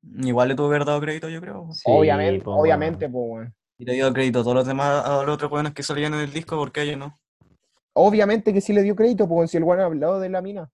igual 0.03 0.49
le 0.49 0.55
tuvo 0.55 0.71
que 0.71 0.77
haber 0.77 0.87
dado 0.87 1.01
crédito, 1.03 1.29
yo 1.29 1.41
creo. 1.41 1.69
Sí, 1.73 1.83
obviamente, 1.85 2.43
po, 2.43 2.57
obviamente, 2.57 3.09
po, 3.11 3.19
weón. 3.21 3.55
Y 3.79 3.85
le 3.85 3.93
dio 3.93 4.11
crédito 4.15 4.41
a 4.41 4.43
todos 4.43 4.57
los 4.57 4.67
demás, 4.67 5.05
a 5.05 5.23
los 5.23 5.35
otros 5.35 5.51
jóvenes 5.51 5.75
que 5.75 5.83
salían 5.83 6.15
en 6.15 6.21
el 6.21 6.33
disco, 6.33 6.57
porque 6.57 6.81
a 6.81 6.83
ellos 6.85 6.97
no. 6.99 7.21
Obviamente 7.93 8.55
que 8.55 8.63
sí 8.63 8.73
le 8.73 8.83
dio 8.83 8.97
crédito, 8.97 9.29
pues 9.29 9.51
si 9.51 9.59
el 9.59 9.65
weón 9.65 9.81
habló 9.81 10.19
de 10.19 10.31
la 10.31 10.41
mina. 10.41 10.71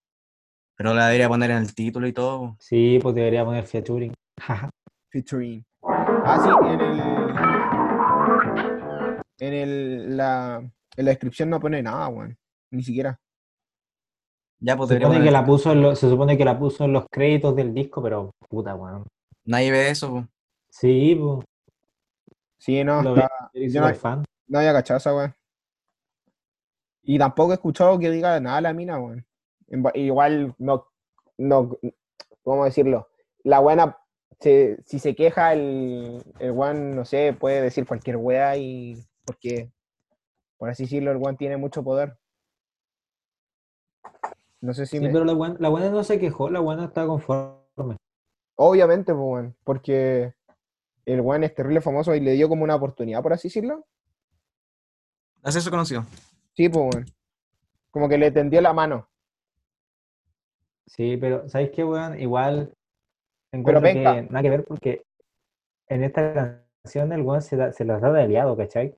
Pero 0.77 0.95
la 0.95 1.07
debería 1.07 1.29
poner 1.29 1.51
en 1.51 1.59
el 1.59 1.75
título 1.75 2.07
y 2.07 2.13
todo. 2.13 2.57
Sí, 2.61 3.01
pues 3.03 3.17
debería 3.17 3.45
poner 3.45 3.67
featuring. 3.67 4.15
Featuring. 5.11 5.65
Ah, 5.83 6.39
sí, 6.43 6.49
en 6.69 6.81
el. 6.81 7.01
En 9.39 9.53
el. 9.53 10.17
La, 10.17 10.59
en 10.97 11.05
la 11.05 11.11
descripción 11.11 11.51
no 11.51 11.59
pone 11.59 11.83
nada, 11.83 12.07
weón. 12.09 12.39
Ni 12.71 12.85
siquiera. 12.85 13.19
Ya, 14.65 14.77
pues 14.77 14.91
Se 14.91 15.01
supone, 15.01 15.25
que 15.25 15.31
la 15.33 15.45
puso 15.45 15.73
en 15.73 15.83
lo- 15.83 15.97
se 15.97 16.09
supone 16.09 16.39
que 16.39 16.45
la 16.45 16.57
puso 16.57 16.85
en 16.85 16.93
los 16.93 17.05
créditos 17.11 17.57
del 17.57 17.75
disco, 17.75 18.01
pero 18.01 18.31
puta, 18.49 18.77
weón. 18.77 19.05
Nadie 19.45 19.73
ve 19.73 19.91
eso, 19.91 20.11
pues. 20.13 20.25
Sí, 20.71 21.17
pues. 21.21 21.45
Sí, 22.59 22.85
no, 22.85 23.01
está- 23.01 23.51
yo 23.55 23.81
no- 23.81 23.95
fan. 23.95 24.25
no 24.47 24.59
había 24.61 24.73
cachado 24.73 24.99
esa, 24.99 25.15
weón. 25.17 25.35
Y 27.03 27.19
tampoco 27.19 27.51
he 27.51 27.55
escuchado 27.55 27.99
que 27.99 28.09
diga 28.11 28.39
nada 28.39 28.61
la 28.61 28.73
mina, 28.73 28.99
weón. 29.01 29.27
Igual, 29.95 30.55
no. 30.59 30.87
no 31.39 31.77
¿Cómo 32.45 32.65
decirlo? 32.65 33.09
La 33.43 33.59
buena. 33.59 33.99
Se, 34.39 34.77
si 34.87 34.99
se 35.01 35.15
queja, 35.17 35.53
el, 35.55 36.23
el 36.39 36.51
weón, 36.53 36.95
no 36.95 37.05
sé, 37.05 37.33
puede 37.33 37.61
decir 37.63 37.85
cualquier 37.85 38.17
weá 38.17 38.57
y. 38.57 38.97
Porque. 39.25 39.73
Por 40.57 40.71
así 40.71 40.85
decirlo, 40.85 41.11
el 41.11 41.17
weón 41.17 41.37
tiene 41.37 41.57
mucho 41.57 41.83
poder. 41.83 42.17
No 44.63 44.73
sé 44.73 44.87
si 44.87 44.97
Sí, 44.99 45.05
me. 45.05 45.11
pero 45.13 45.25
la 45.25 45.35
buena, 45.35 45.57
la 45.59 45.69
buena 45.69 45.91
no 45.91 46.03
se 46.05 46.19
quejó, 46.19 46.49
la 46.49 46.61
buena 46.61 46.87
está 46.87 47.07
conforme. 47.07 47.97
Obviamente, 48.57 49.13
pues, 49.13 49.23
weón, 49.25 49.57
porque 49.65 50.35
el 51.05 51.21
weón 51.21 51.45
es 51.45 51.55
terrible 51.55 51.81
famoso 51.81 52.15
y 52.15 52.21
le 52.21 52.33
dio 52.33 52.49
como 52.49 52.65
una 52.65 52.77
oportunidad, 52.77 53.23
por 53.23 53.33
así 53.35 53.49
decirlo. 53.49 53.85
Hace 55.43 55.59
eso 55.59 55.71
conocido. 55.71 56.05
Sí, 56.55 56.69
pues, 56.69 56.95
weón. 56.95 57.07
Como 57.91 58.09
que 58.09 58.17
le 58.19 58.31
tendió 58.31 58.61
la 58.63 58.73
mano. 58.73 59.09
Sí, 60.87 61.17
pero 61.17 61.49
¿sabes 61.49 61.71
qué, 61.71 61.85
weón? 61.85 62.19
Igual 62.21 62.73
encuentro 63.53 63.83
que 63.83 63.95
venga. 63.95 64.23
nada 64.23 64.43
que 64.43 64.51
ver 64.51 64.65
porque 64.65 65.05
en 65.89 66.05
esta 66.05 66.63
canción 66.85 67.13
el 67.13 67.23
weón 67.23 67.43
se, 67.43 67.57
da- 67.57 67.73
se 67.73 67.85
las 67.85 68.01
da 68.01 68.13
de 68.13 68.23
aliado, 68.23 68.57
¿cachai? 68.57 68.97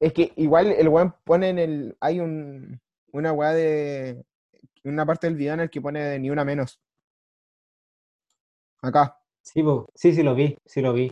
Es 0.00 0.12
que 0.14 0.32
igual 0.36 0.68
el 0.68 0.88
weón 0.88 1.14
pone 1.24 1.50
en 1.50 1.58
el. 1.58 1.96
Hay 2.00 2.20
un, 2.20 2.80
una 3.12 3.32
weá 3.32 3.52
de. 3.52 4.22
Una 4.84 5.04
parte 5.04 5.26
del 5.26 5.36
video 5.36 5.54
en 5.54 5.60
el 5.60 5.70
que 5.70 5.80
pone 5.80 6.00
de 6.02 6.18
ni 6.18 6.30
una 6.30 6.44
menos. 6.44 6.80
Acá. 8.82 9.16
Sí, 9.42 9.62
po. 9.62 9.88
sí, 9.94 10.12
sí 10.14 10.22
lo 10.22 10.34
vi, 10.34 10.56
sí 10.64 10.80
lo 10.80 10.92
vi. 10.92 11.06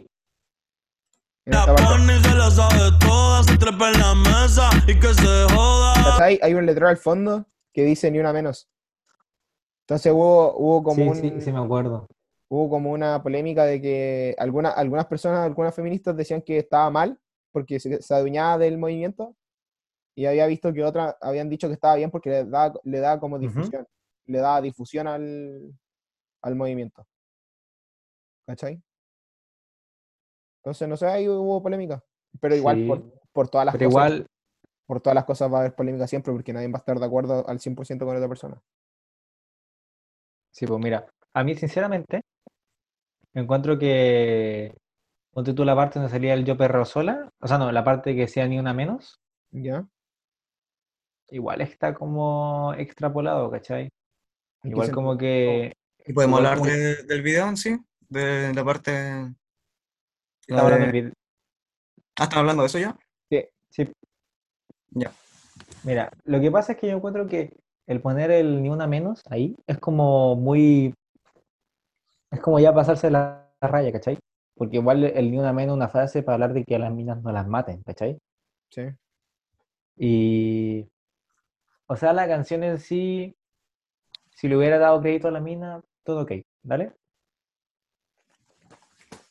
En 1.45 1.55
esta 1.55 1.75
parte. 1.75 2.21
se 2.29 2.35
la 2.35 2.51
sabe 2.51 2.91
toda, 3.01 3.43
se 3.43 3.57
trepa 3.59 3.91
en 3.91 4.01
la 4.01 4.15
mesa 4.15 4.71
y 4.87 4.99
que 4.99 5.13
se 5.15 5.47
joda. 5.55 5.95
¿Cachai? 5.95 6.39
Hay 6.43 6.55
un 6.55 6.65
letrero 6.67 6.89
al 6.89 6.97
fondo 6.97 7.47
que 7.73 7.85
dice 7.85 8.11
ni 8.11 8.19
una 8.19 8.33
menos. 8.33 8.69
Entonces 9.83 10.13
hubo, 10.13 10.55
hubo 10.59 10.83
como 10.83 10.97
Sí, 10.97 11.09
un, 11.09 11.15
sí, 11.17 11.41
sí 11.41 11.53
me 11.53 11.59
acuerdo. 11.61 12.07
hubo 12.49 12.69
como 12.69 12.91
una 12.91 13.23
polémica 13.23 13.65
de 13.65 13.81
que 13.81 14.35
alguna- 14.39 14.71
algunas 14.71 15.07
personas, 15.07 15.41
algunas 15.47 15.75
feministas 15.75 16.17
decían 16.17 16.43
que 16.43 16.59
estaba 16.59 16.91
mal 16.91 17.19
porque 17.53 17.81
se, 17.81 18.01
se 18.03 18.15
adueñaba 18.15 18.59
del 18.59 18.77
movimiento 18.79 19.35
y 20.19 20.27
había 20.27 20.49
visto 20.49 20.73
que 20.73 20.83
otras 20.83 21.15
habían 21.21 21.49
dicho 21.49 21.69
que 21.69 21.75
estaba 21.75 21.95
bien 21.95 22.11
porque 22.11 22.29
le 22.29 22.45
da, 22.47 22.73
le 22.83 22.99
da 22.99 23.21
como 23.21 23.39
difusión, 23.39 23.87
le 24.27 24.39
da 24.41 24.61
difusión 24.61 25.07
al, 25.07 25.73
al 26.43 26.57
movimiento. 26.57 27.07
¿Cachai? 28.45 28.83
Entonces, 30.61 30.89
no 30.89 30.97
sé, 30.97 31.07
ahí 31.07 31.29
hubo 31.29 31.63
polémica. 31.63 32.03
Pero 32.41 32.57
igual 32.57 32.79
Sí. 32.79 32.89
por, 32.89 33.21
por 33.31 33.49
todas 33.49 33.67
las 33.67 33.77
Pero 33.77 33.89
cosas, 33.91 34.11
igual, 34.11 34.27
por 34.87 35.01
todas 35.01 35.15
las 35.15 35.25
cosas 35.25 35.53
va 35.53 35.59
a 35.59 35.61
haber 35.61 35.77
polémica 35.77 36.09
siempre 36.09 36.33
porque 36.33 36.53
nadie 36.53 36.67
va 36.67 36.79
a 36.79 36.81
estar 36.81 36.99
de 36.99 37.07
acuerdo 37.07 37.49
al 37.49 37.61
100% 37.61 38.05
con 38.05 38.17
otra 38.17 38.29
persona. 38.29 38.61
sí, 40.51 40.67
pues 40.67 40.81
mira, 40.81 41.07
a 41.33 41.45
mí 41.45 41.55
sinceramente 41.55 42.23
encuentro 43.35 43.79
que 43.79 44.75
ponte 45.31 45.55
tú 45.55 45.65
la 45.65 45.77
parte 45.77 46.01
donde 46.01 46.11
salía 46.11 46.35
el 46.35 46.45
yo 46.45 46.57
perreo 46.57 46.85
sola, 46.85 47.31
o 47.41 47.47
sea, 47.47 47.57
no, 47.59 47.71
la 47.71 47.85
parte 47.85 48.17
que 48.17 48.27
sea 48.27 48.49
ni 48.49 48.59
una 48.59 48.75
menos, 48.75 49.21
¿Ya? 49.53 49.87
Igual 51.31 51.61
está 51.61 51.95
como 51.95 52.75
extrapolado, 52.77 53.51
¿cachai? 53.51 53.85
¿En 53.85 53.91
qué 54.63 54.69
Igual 54.71 54.91
como 54.93 55.17
que 55.19 55.73
¿Y 56.07 56.13
podemos 56.13 56.39
hablar 56.39 56.59
como- 56.59 56.71
de- 56.71 57.03
del 57.05 57.23
video 57.23 57.49
en 57.49 57.57
sí? 57.57 57.79
De 58.09 58.53
la 58.55 58.65
parte... 58.65 58.93
la 60.47 60.63
hablando 60.63 60.87
del 60.93 61.13
Ah, 62.19 62.25
¿están 62.25 62.39
hablando 62.41 62.63
de 62.63 62.67
eso 62.67 62.79
ya? 62.79 62.97
Sí. 63.71 63.87
Ya. 64.91 65.13
Mira, 65.85 66.11
lo 66.25 66.41
que 66.41 66.51
pasa 66.51 66.73
es 66.73 66.79
que 66.79 66.89
yo 66.89 66.97
encuentro 66.97 67.27
que 67.29 67.53
el 67.87 68.01
poner 68.01 68.31
el 68.31 68.63
ni 68.63 68.71
una 68.71 68.87
menos 68.87 69.23
ahí 69.31 69.55
es 69.67 69.79
como 69.79 70.35
muy. 70.35 70.95
Es 72.31 72.41
como 72.41 72.59
ya 72.59 72.73
pasarse 72.75 73.11
la, 73.11 73.53
la 73.61 73.69
raya, 73.69 73.93
¿cachai? 73.93 74.19
Porque 74.57 74.77
igual 74.79 75.05
el 75.05 75.31
ni 75.31 75.39
una 75.39 75.53
menos 75.53 75.75
es 75.75 75.77
una 75.77 75.89
frase 75.91 76.23
para 76.23 76.35
hablar 76.35 76.55
de 76.55 76.65
que 76.65 76.75
a 76.75 76.79
las 76.79 76.93
minas 76.93 77.23
no 77.23 77.31
las 77.31 77.47
maten, 77.47 77.83
¿cachai? 77.83 78.19
Sí. 78.71 78.89
Y. 79.97 80.89
O 81.91 81.97
sea, 81.97 82.13
la 82.13 82.29
canción 82.29 82.63
en 82.65 82.79
sí, 82.79 83.35
si 84.35 84.47
le 84.47 84.57
hubiera 84.57 84.79
dado 84.79 85.01
crédito 85.01 85.29
a 85.29 85.31
la 85.31 85.41
mina, 85.41 85.81
todo 86.05 86.23
ok, 86.23 86.33
¿vale? 86.63 86.93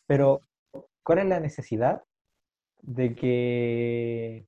Pero, 0.08 0.42
¿cuál 1.04 1.20
es 1.20 1.26
la 1.28 1.40
necesidad 1.40 2.02
de 2.82 3.14
que. 3.14 4.48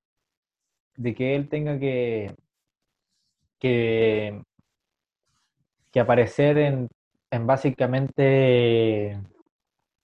de 0.96 1.14
que 1.14 1.36
él 1.36 1.50
tenga 1.50 1.78
que. 1.78 2.36
que. 3.60 4.42
que 5.92 6.00
aparecer 6.00 6.58
en, 6.58 6.90
en 7.30 7.46
básicamente. 7.46 9.22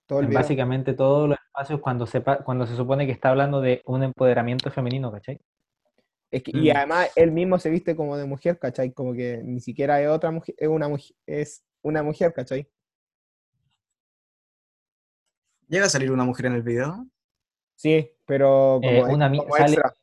Todo 0.06 0.22
en 0.22 0.32
básicamente 0.32 0.94
todos 0.94 1.27
los 1.27 1.40
espacios 1.40 1.82
cuando 1.82 2.06
se, 2.06 2.22
cuando 2.22 2.68
se 2.68 2.76
supone 2.76 3.07
que 3.07 3.11
está 3.11 3.30
hablando 3.30 3.61
de 3.61 3.82
un 3.86 4.03
empoderamiento 4.03 4.69
femenino, 4.69 5.11
¿cachai? 5.11 5.40
Es 6.35 6.43
que- 6.43 6.51
y 6.53 6.69
Mm. 6.69 6.75
además 6.75 7.09
él 7.15 7.31
mismo 7.31 7.57
se 7.59 7.69
viste 7.69 7.95
como 7.95 8.17
de 8.17 8.25
mujer, 8.25 8.59
¿cachai? 8.59 8.91
Como 8.91 9.13
que 9.13 9.41
ni 9.41 9.61
siquiera 9.61 10.01
es 10.01 10.09
otra 10.09 10.31
mujer, 10.31 10.53
es 10.57 10.67
una 10.67 10.89
mujer, 10.89 11.15
es 11.25 11.63
una 11.81 12.03
mujer, 12.03 12.33
¿cachai? 12.33 12.69
¿Llega 15.69 15.85
a 15.85 15.89
salir 15.89 16.11
una 16.11 16.25
mujer 16.25 16.47
en 16.47 16.53
el 16.55 16.61
video? 16.61 17.07
Sí, 17.75 18.11
pero 18.25 18.79
como, 18.83 19.07
Eh, 19.07 19.13
una 19.13 19.29
como 19.29 19.55
sale- 19.55 19.73
extra. 19.75 19.93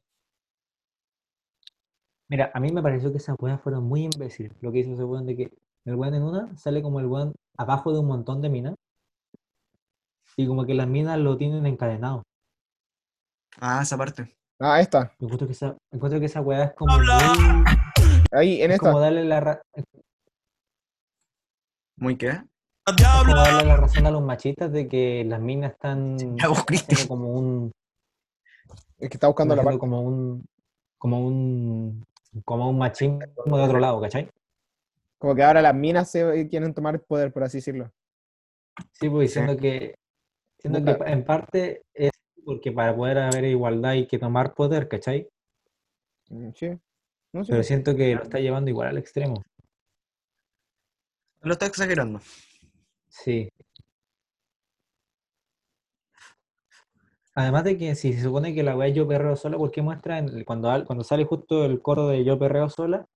Mira, 2.29 2.51
a 2.55 2.61
mí 2.61 2.73
me 2.73 2.83
pareció 2.83 3.11
que 3.13 3.19
esas 3.19 3.37
weas 3.39 3.61
fueron 3.61 3.85
muy 3.85 4.05
imbéciles. 4.05 4.53
Lo 4.63 4.73
que 4.73 4.79
hizo 4.79 4.95
ese 4.95 5.05
weón 5.05 5.27
de 5.27 5.37
que 5.37 5.53
el 5.85 5.95
weón 5.97 6.15
en 6.15 6.23
una 6.23 6.57
sale 6.57 6.81
como 6.81 6.99
el 7.01 7.07
weón 7.07 7.35
abajo 7.59 7.93
de 7.93 7.99
un 7.99 8.07
montón 8.07 8.41
de 8.41 8.49
minas. 8.49 8.75
Y 10.39 10.47
como 10.47 10.65
que 10.65 10.73
las 10.73 10.89
minas 10.89 11.19
lo 11.19 11.37
tienen 11.37 11.67
encadenado. 11.67 12.23
Ah, 13.61 13.81
esa 13.83 13.99
parte. 13.99 14.35
Ah, 14.65 14.81
esta. 14.81 15.13
Encuentro 15.19 15.47
que 15.49 15.53
esa, 15.55 15.77
encuentro 15.91 16.21
que 16.21 16.27
esa 16.27 16.41
wea 16.41 16.65
es 16.65 16.73
como 16.75 16.97
muy, 16.97 17.07
Ahí, 18.31 18.63
en 18.63 18.71
es 18.71 18.77
esta. 18.77 18.87
como 18.91 19.01
darle 19.01 19.25
la 19.25 19.41
ra- 19.41 19.63
¿Muy 21.97 22.17
qué? 22.17 22.41
como 22.85 23.35
darle 23.37 23.65
la 23.67 23.77
razón 23.77 24.07
a 24.07 24.11
los 24.11 24.23
machistas 24.23 24.73
de 24.73 24.87
que 24.89 25.25
las 25.25 25.41
minas 25.41 25.73
están 25.73 26.17
haciendo 26.41 27.09
como 27.09 27.33
un 27.33 27.73
Es 28.99 29.09
que 29.09 29.17
está 29.17 29.27
buscando 29.27 29.55
la 29.57 29.63
parte. 29.65 29.79
como 29.79 30.01
un 30.03 30.45
como 30.99 31.27
un 31.27 32.05
como 32.45 32.71
un 32.71 32.79
machismo 32.79 33.19
de 33.19 33.63
otro 33.63 33.81
lado, 33.81 34.01
¿cachai? 34.01 34.31
Como 35.19 35.35
que 35.35 35.43
ahora 35.43 35.61
las 35.61 35.75
minas 35.75 36.09
se 36.11 36.49
quieren 36.49 36.73
tomar 36.73 36.95
el 36.95 37.01
poder, 37.01 37.33
por 37.33 37.43
así 37.43 37.59
decirlo. 37.59 37.91
Sí, 38.93 39.09
pues 39.11 39.29
diciendo 39.29 39.57
que, 39.57 39.95
diciendo 40.57 40.85
que 40.99 41.11
en 41.13 41.25
parte 41.25 41.83
es 41.95 42.12
porque 42.45 42.73
para 42.73 42.95
poder 42.95 43.19
haber 43.19 43.45
igualdad 43.45 43.93
hay 43.93 44.07
que 44.07 44.19
tomar 44.19 44.55
poder, 44.55 44.89
¿cachai? 44.89 45.29
Mm, 46.31 46.51
Sí. 46.55 46.71
No 47.33 47.45
sé. 47.45 47.53
Pero 47.53 47.63
siento 47.63 47.97
que 47.97 48.15
lo 48.15 48.23
está 48.23 48.39
llevando 48.41 48.71
igual 48.71 48.89
al 48.89 48.99
extremo. 48.99 49.43
Lo 51.41 51.55
está 51.55 51.67
exagerando. 51.67 52.21
Sí. 53.09 53.49
Además 57.35 57.65
de 57.65 57.79
que 57.79 57.95
si 57.95 58.13
se 58.13 58.23
supone 58.23 58.55
que 58.55 58.63
la 58.63 58.77
weá 58.77 58.89
es 58.89 58.95
yo 58.95 59.09
perreo 59.09 59.37
sola, 59.37 59.57
¿por 59.57 59.71
qué 59.71 59.81
muestra 59.83 60.19
en 60.19 60.45
cuando, 60.45 60.85
cuando 60.87 61.05
sale 61.05 61.25
justo 61.25 61.65
el 61.65 61.81
coro 61.81 62.09
de 62.09 62.25
yo 62.25 62.39
perreo 62.39 62.69
sola? 62.69 63.07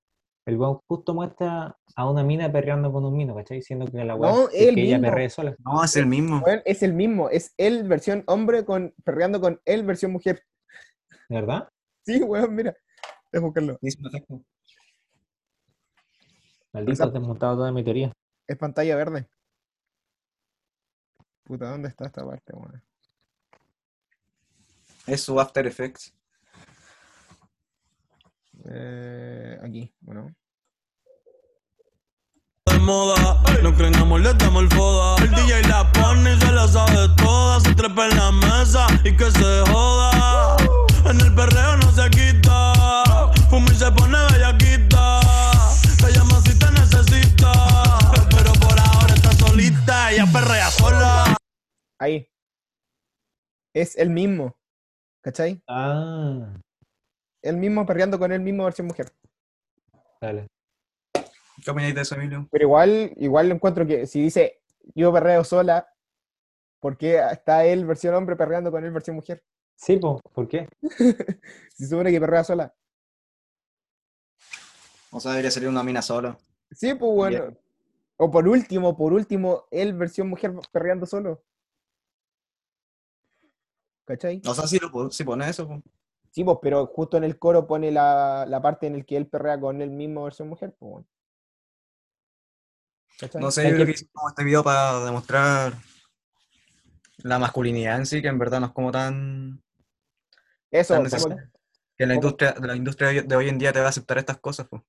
El 0.47 0.59
weón 0.59 0.79
justo 0.87 1.13
muestra 1.13 1.77
a 1.97 2.09
una 2.09 2.23
mina 2.23 2.51
perreando 2.51 2.93
con 2.93 3.05
un 3.05 3.17
mino, 3.17 3.35
¿cachai? 3.35 3.59
Diciendo 3.59 3.85
que 3.91 4.05
la 4.05 4.15
weá 4.15 4.31
No, 4.31 4.45
es 4.45 4.51
que 4.51 4.69
él 4.69 4.79
ella 4.79 5.29
sola. 5.29 5.57
No, 5.59 5.83
es 5.83 5.97
el 5.97 6.07
mismo. 6.07 6.41
Es 6.65 6.85
el 6.85 6.95
mismo, 6.95 7.29
es 7.29 7.53
él 7.57 7.83
versión 7.89 8.23
hombre 8.29 8.65
con 8.65 8.95
perreando 9.03 9.41
con 9.41 9.61
él 9.65 9.83
versión 9.83 10.13
mujer. 10.13 10.45
¿De 11.29 11.35
verdad? 11.35 11.69
Sí, 12.05 12.23
weón, 12.23 12.55
mira. 12.55 12.77
Deja 13.33 13.45
buscarlo. 13.45 13.77
Mismo 13.81 14.09
efecto. 14.09 14.41
Maldito, 16.73 17.05
has 17.05 17.13
desmontado 17.13 17.57
toda 17.57 17.73
mi 17.73 17.83
teoría. 17.83 18.13
Es 18.47 18.57
pantalla 18.57 18.95
verde. 18.95 19.29
Puta, 21.43 21.71
¿dónde 21.71 21.89
está 21.89 22.07
esta 22.07 22.25
parte, 22.25 22.53
weón? 22.55 22.83
Es 25.09 25.23
su 25.23 25.41
After 25.41 25.67
Effects. 25.67 26.15
Eh, 28.69 29.59
aquí, 29.63 29.95
bueno. 30.01 30.35
de 32.67 32.79
moda. 32.81 33.43
No 33.63 33.75
creenamos, 33.75 34.21
le 34.21 34.35
damos 34.35 34.63
el 34.65 34.71
foda. 34.71 35.23
El 35.23 35.31
DJ 35.31 35.63
la 35.69 35.91
pone 35.93 36.35
y 36.35 36.41
se 36.41 36.53
la 36.53 36.67
sabe 36.69 37.09
toda. 37.17 37.61
Se 37.61 37.75
trepa 37.75 38.07
en 38.09 38.17
la 38.17 38.33
mesa 38.33 38.87
y 39.05 39.17
que 39.17 39.31
se 39.31 39.63
joda. 39.71 40.57
En 41.05 41.21
el 41.21 41.35
perreo 41.35 41.77
no 41.77 41.91
se 41.93 42.09
quita. 42.11 42.73
Fuma 43.51 43.71
y 43.73 43.75
se 43.77 43.91
pone 43.93 44.19
bellaquita. 44.33 45.21
Te 45.99 46.13
llama 46.13 46.41
si 46.43 46.59
te 46.59 46.71
necesita. 46.73 47.53
Pero 48.31 48.53
por 48.55 48.79
ahora 48.79 49.15
está 49.15 49.33
solita. 49.33 50.13
Ella 50.13 50.27
perrea 50.33 50.71
sola. 50.71 51.37
Ahí. 51.99 52.29
Es 53.73 53.97
el 53.97 54.11
mismo. 54.11 54.57
¿Cachai? 55.23 55.61
Ah, 55.69 56.57
El 57.47 57.59
mismo 57.59 57.87
perreando 57.87 58.19
con 58.19 58.33
él 58.33 58.41
mismo 58.41 58.65
versión 58.65 58.89
mujer. 58.89 59.13
dale. 60.21 60.49
¿Qué 61.65 61.71
opináis 61.71 61.95
de 61.95 62.01
eso, 62.03 62.17
Emilio? 62.17 62.49
Pero 62.51 62.65
igual, 62.65 63.13
igual 63.17 63.51
encuentro 63.53 63.87
que 63.87 64.07
si 64.07 64.21
dice 64.21 64.61
yo 64.95 65.13
perreo 65.13 65.45
sola, 65.45 65.89
¿por 66.81 66.97
qué 66.97 67.19
está 67.31 67.65
él 67.65 67.87
versión 67.87 68.15
hombre 68.15 68.37
perreando 68.37 68.71
con 68.71 68.85
él 68.85 68.91
versión 68.91 69.17
mujer? 69.17 69.45
Sí, 69.77 69.97
po, 69.97 70.21
¿por 70.33 70.49
qué? 70.49 70.69
Se 71.77 71.87
supone 71.87 72.11
que 72.11 72.21
perrea 72.21 72.45
sola. 72.45 72.75
O 75.11 75.21
sea, 75.21 75.31
debería 75.31 75.51
salir 75.51 75.69
una 75.69 75.83
mina 75.85 76.03
sola. 76.03 76.37
Sí, 76.73 76.95
pues 76.95 77.13
bueno. 77.15 77.57
O 78.17 78.31
por 78.31 78.49
último, 78.49 78.97
por 78.97 79.13
último, 79.13 79.67
él 79.71 79.93
versión 79.93 80.29
mujer 80.29 80.53
perreando 80.73 81.07
solo. 81.07 81.45
¿Cachai? 84.05 84.43
O 84.47 84.55
sea, 84.55 84.67
si, 84.67 84.79
lo, 84.79 85.11
si 85.11 85.25
pone 85.25 85.49
eso, 85.49 85.69
po. 85.69 85.83
Sí, 86.37 86.45
pues, 86.45 86.59
pero 86.61 86.85
justo 86.89 87.17
en 87.17 87.25
el 87.25 87.39
coro 87.39 87.67
pone 87.67 87.91
la, 87.91 88.45
la 88.47 88.61
parte 88.61 88.87
en 88.87 88.95
el 88.95 89.07
que 89.07 89.17
él 89.17 89.27
perrea 89.27 89.59
con 89.59 89.81
él 89.81 89.89
mismo 89.91 90.25
versión 90.25 90.51
mujer, 90.51 90.77
pues 90.79 90.91
bueno. 90.91 91.07
No 93.41 93.51
sé, 93.51 93.63
yo 93.71 93.75
creo 93.75 93.87
que- 93.87 93.93
hicimos 93.93 94.25
este 94.29 94.45
video 94.45 94.63
para 94.63 95.03
demostrar 95.03 95.73
la 97.23 97.39
masculinidad 97.39 97.97
en 97.97 98.05
sí, 98.05 98.21
que 98.21 98.29
en 98.29 98.39
verdad 98.39 98.61
no 98.61 98.67
es 98.67 98.73
como 98.73 98.93
tan... 98.93 99.63
Eso, 100.71 100.93
tan 101.03 101.09
como-. 101.09 101.39
Que 101.97 102.05
la 102.05 102.15
industria, 102.17 102.55
la 102.61 102.77
industria 102.77 103.23
de 103.23 103.35
hoy- 103.37 103.49
en 103.49 103.57
día 103.57 103.73
te 103.73 103.81
va 103.81 103.87
a 103.87 103.89
aceptar 103.89 104.19
estas 104.19 104.37
cosas, 104.37 104.69
pues. 104.69 104.83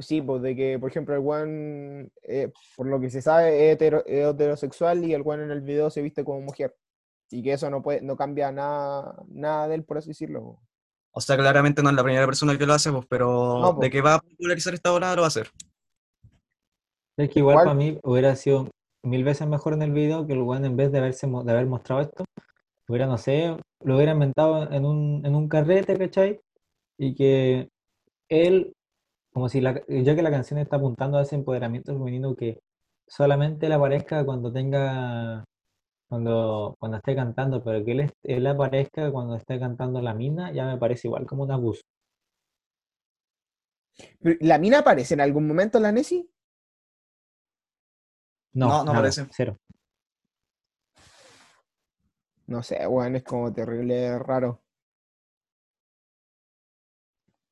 sí, 0.00 0.20
pues 0.20 0.42
de 0.42 0.54
que, 0.54 0.78
por 0.78 0.90
ejemplo, 0.90 1.14
el 1.14 1.26
one, 1.26 2.10
eh, 2.24 2.52
por 2.76 2.86
lo 2.86 3.00
que 3.00 3.08
se 3.08 3.22
sabe, 3.22 3.70
es 3.70 3.78
hetero- 3.78 4.04
es 4.04 4.26
heterosexual 4.34 5.02
y 5.02 5.14
el 5.14 5.22
one 5.24 5.44
en 5.44 5.50
el 5.50 5.62
video 5.62 5.88
se 5.88 6.02
viste 6.02 6.24
como 6.24 6.42
mujer. 6.42 6.76
Y 7.30 7.42
que 7.42 7.54
eso 7.54 7.70
no 7.70 7.80
puede, 7.80 8.02
no 8.02 8.18
cambia 8.18 8.52
nada, 8.52 9.16
nada 9.28 9.66
de 9.66 9.76
él, 9.76 9.84
por 9.84 9.96
así 9.96 10.08
decirlo. 10.08 10.60
O 11.12 11.20
sea, 11.20 11.36
claramente 11.36 11.82
no 11.82 11.90
es 11.90 11.96
la 11.96 12.04
primera 12.04 12.24
persona 12.26 12.56
que 12.56 12.66
lo 12.66 12.72
hace, 12.72 12.92
pues, 12.92 13.04
pero 13.08 13.58
No, 13.60 13.74
po. 13.74 13.80
de 13.80 13.90
que 13.90 14.00
va 14.00 14.14
a 14.14 14.20
popularizar 14.20 14.74
esta 14.74 14.92
ola 14.92 15.14
lo 15.14 15.22
va 15.22 15.26
a 15.26 15.28
hacer. 15.28 15.50
Es 17.16 17.28
que 17.30 17.40
igual 17.40 17.54
Igual- 17.54 17.64
para 17.66 17.74
mí 17.74 17.98
hubiera 18.02 18.34
sido 18.36 18.68
mil 19.02 19.24
veces 19.24 19.46
mejor 19.48 19.72
en 19.72 19.82
el 19.82 19.92
video 19.92 20.26
que 20.26 20.34
el 20.34 20.42
weón 20.42 20.64
en 20.64 20.76
vez 20.76 20.92
de 20.92 20.98
haberse 20.98 21.26
de 21.26 21.52
haber 21.52 21.66
mostrado 21.66 22.02
esto, 22.02 22.24
hubiera, 22.88 23.06
no 23.06 23.18
sé, 23.18 23.56
lo 23.82 23.96
hubiera 23.96 24.12
inventado 24.12 24.70
en 24.70 24.84
un, 24.84 25.22
en 25.24 25.34
un 25.34 25.48
carrete, 25.48 25.96
¿cachai? 25.98 26.40
Y 26.98 27.14
que 27.14 27.68
él, 28.28 28.72
como 29.32 29.48
si 29.48 29.60
la, 29.60 29.80
ya 29.88 30.14
que 30.14 30.22
la 30.22 30.30
canción 30.30 30.58
está 30.60 30.76
apuntando 30.76 31.18
a 31.18 31.22
ese 31.22 31.34
empoderamiento 31.34 31.92
femenino, 31.92 32.34
que 32.36 32.60
solamente 33.08 33.68
le 33.68 33.74
aparezca 33.74 34.24
cuando 34.24 34.52
tenga, 34.52 35.44
cuando, 36.10 36.76
cuando 36.80 36.98
esté 36.98 37.14
cantando, 37.14 37.62
pero 37.62 37.84
que 37.84 37.92
él, 37.92 38.12
él 38.24 38.46
aparezca 38.48 39.12
cuando 39.12 39.36
esté 39.36 39.60
cantando 39.60 40.02
la 40.02 40.12
mina, 40.12 40.52
ya 40.52 40.66
me 40.66 40.76
parece 40.76 41.06
igual 41.06 41.24
como 41.24 41.44
un 41.44 41.52
abuso. 41.52 41.82
Pero, 44.20 44.36
¿La 44.40 44.58
mina 44.58 44.80
aparece 44.80 45.14
en 45.14 45.20
algún 45.20 45.46
momento 45.46 45.78
en 45.78 45.84
la 45.84 45.92
Nessie? 45.92 46.28
No, 48.54 48.68
No, 48.68 48.78
no 48.78 48.84
nada, 48.86 48.98
aparece. 48.98 49.26
cero. 49.30 49.56
No 52.48 52.62
sé, 52.64 52.84
weón, 52.88 53.14
es 53.14 53.22
como 53.22 53.52
terrible 53.52 54.18
raro. 54.18 54.60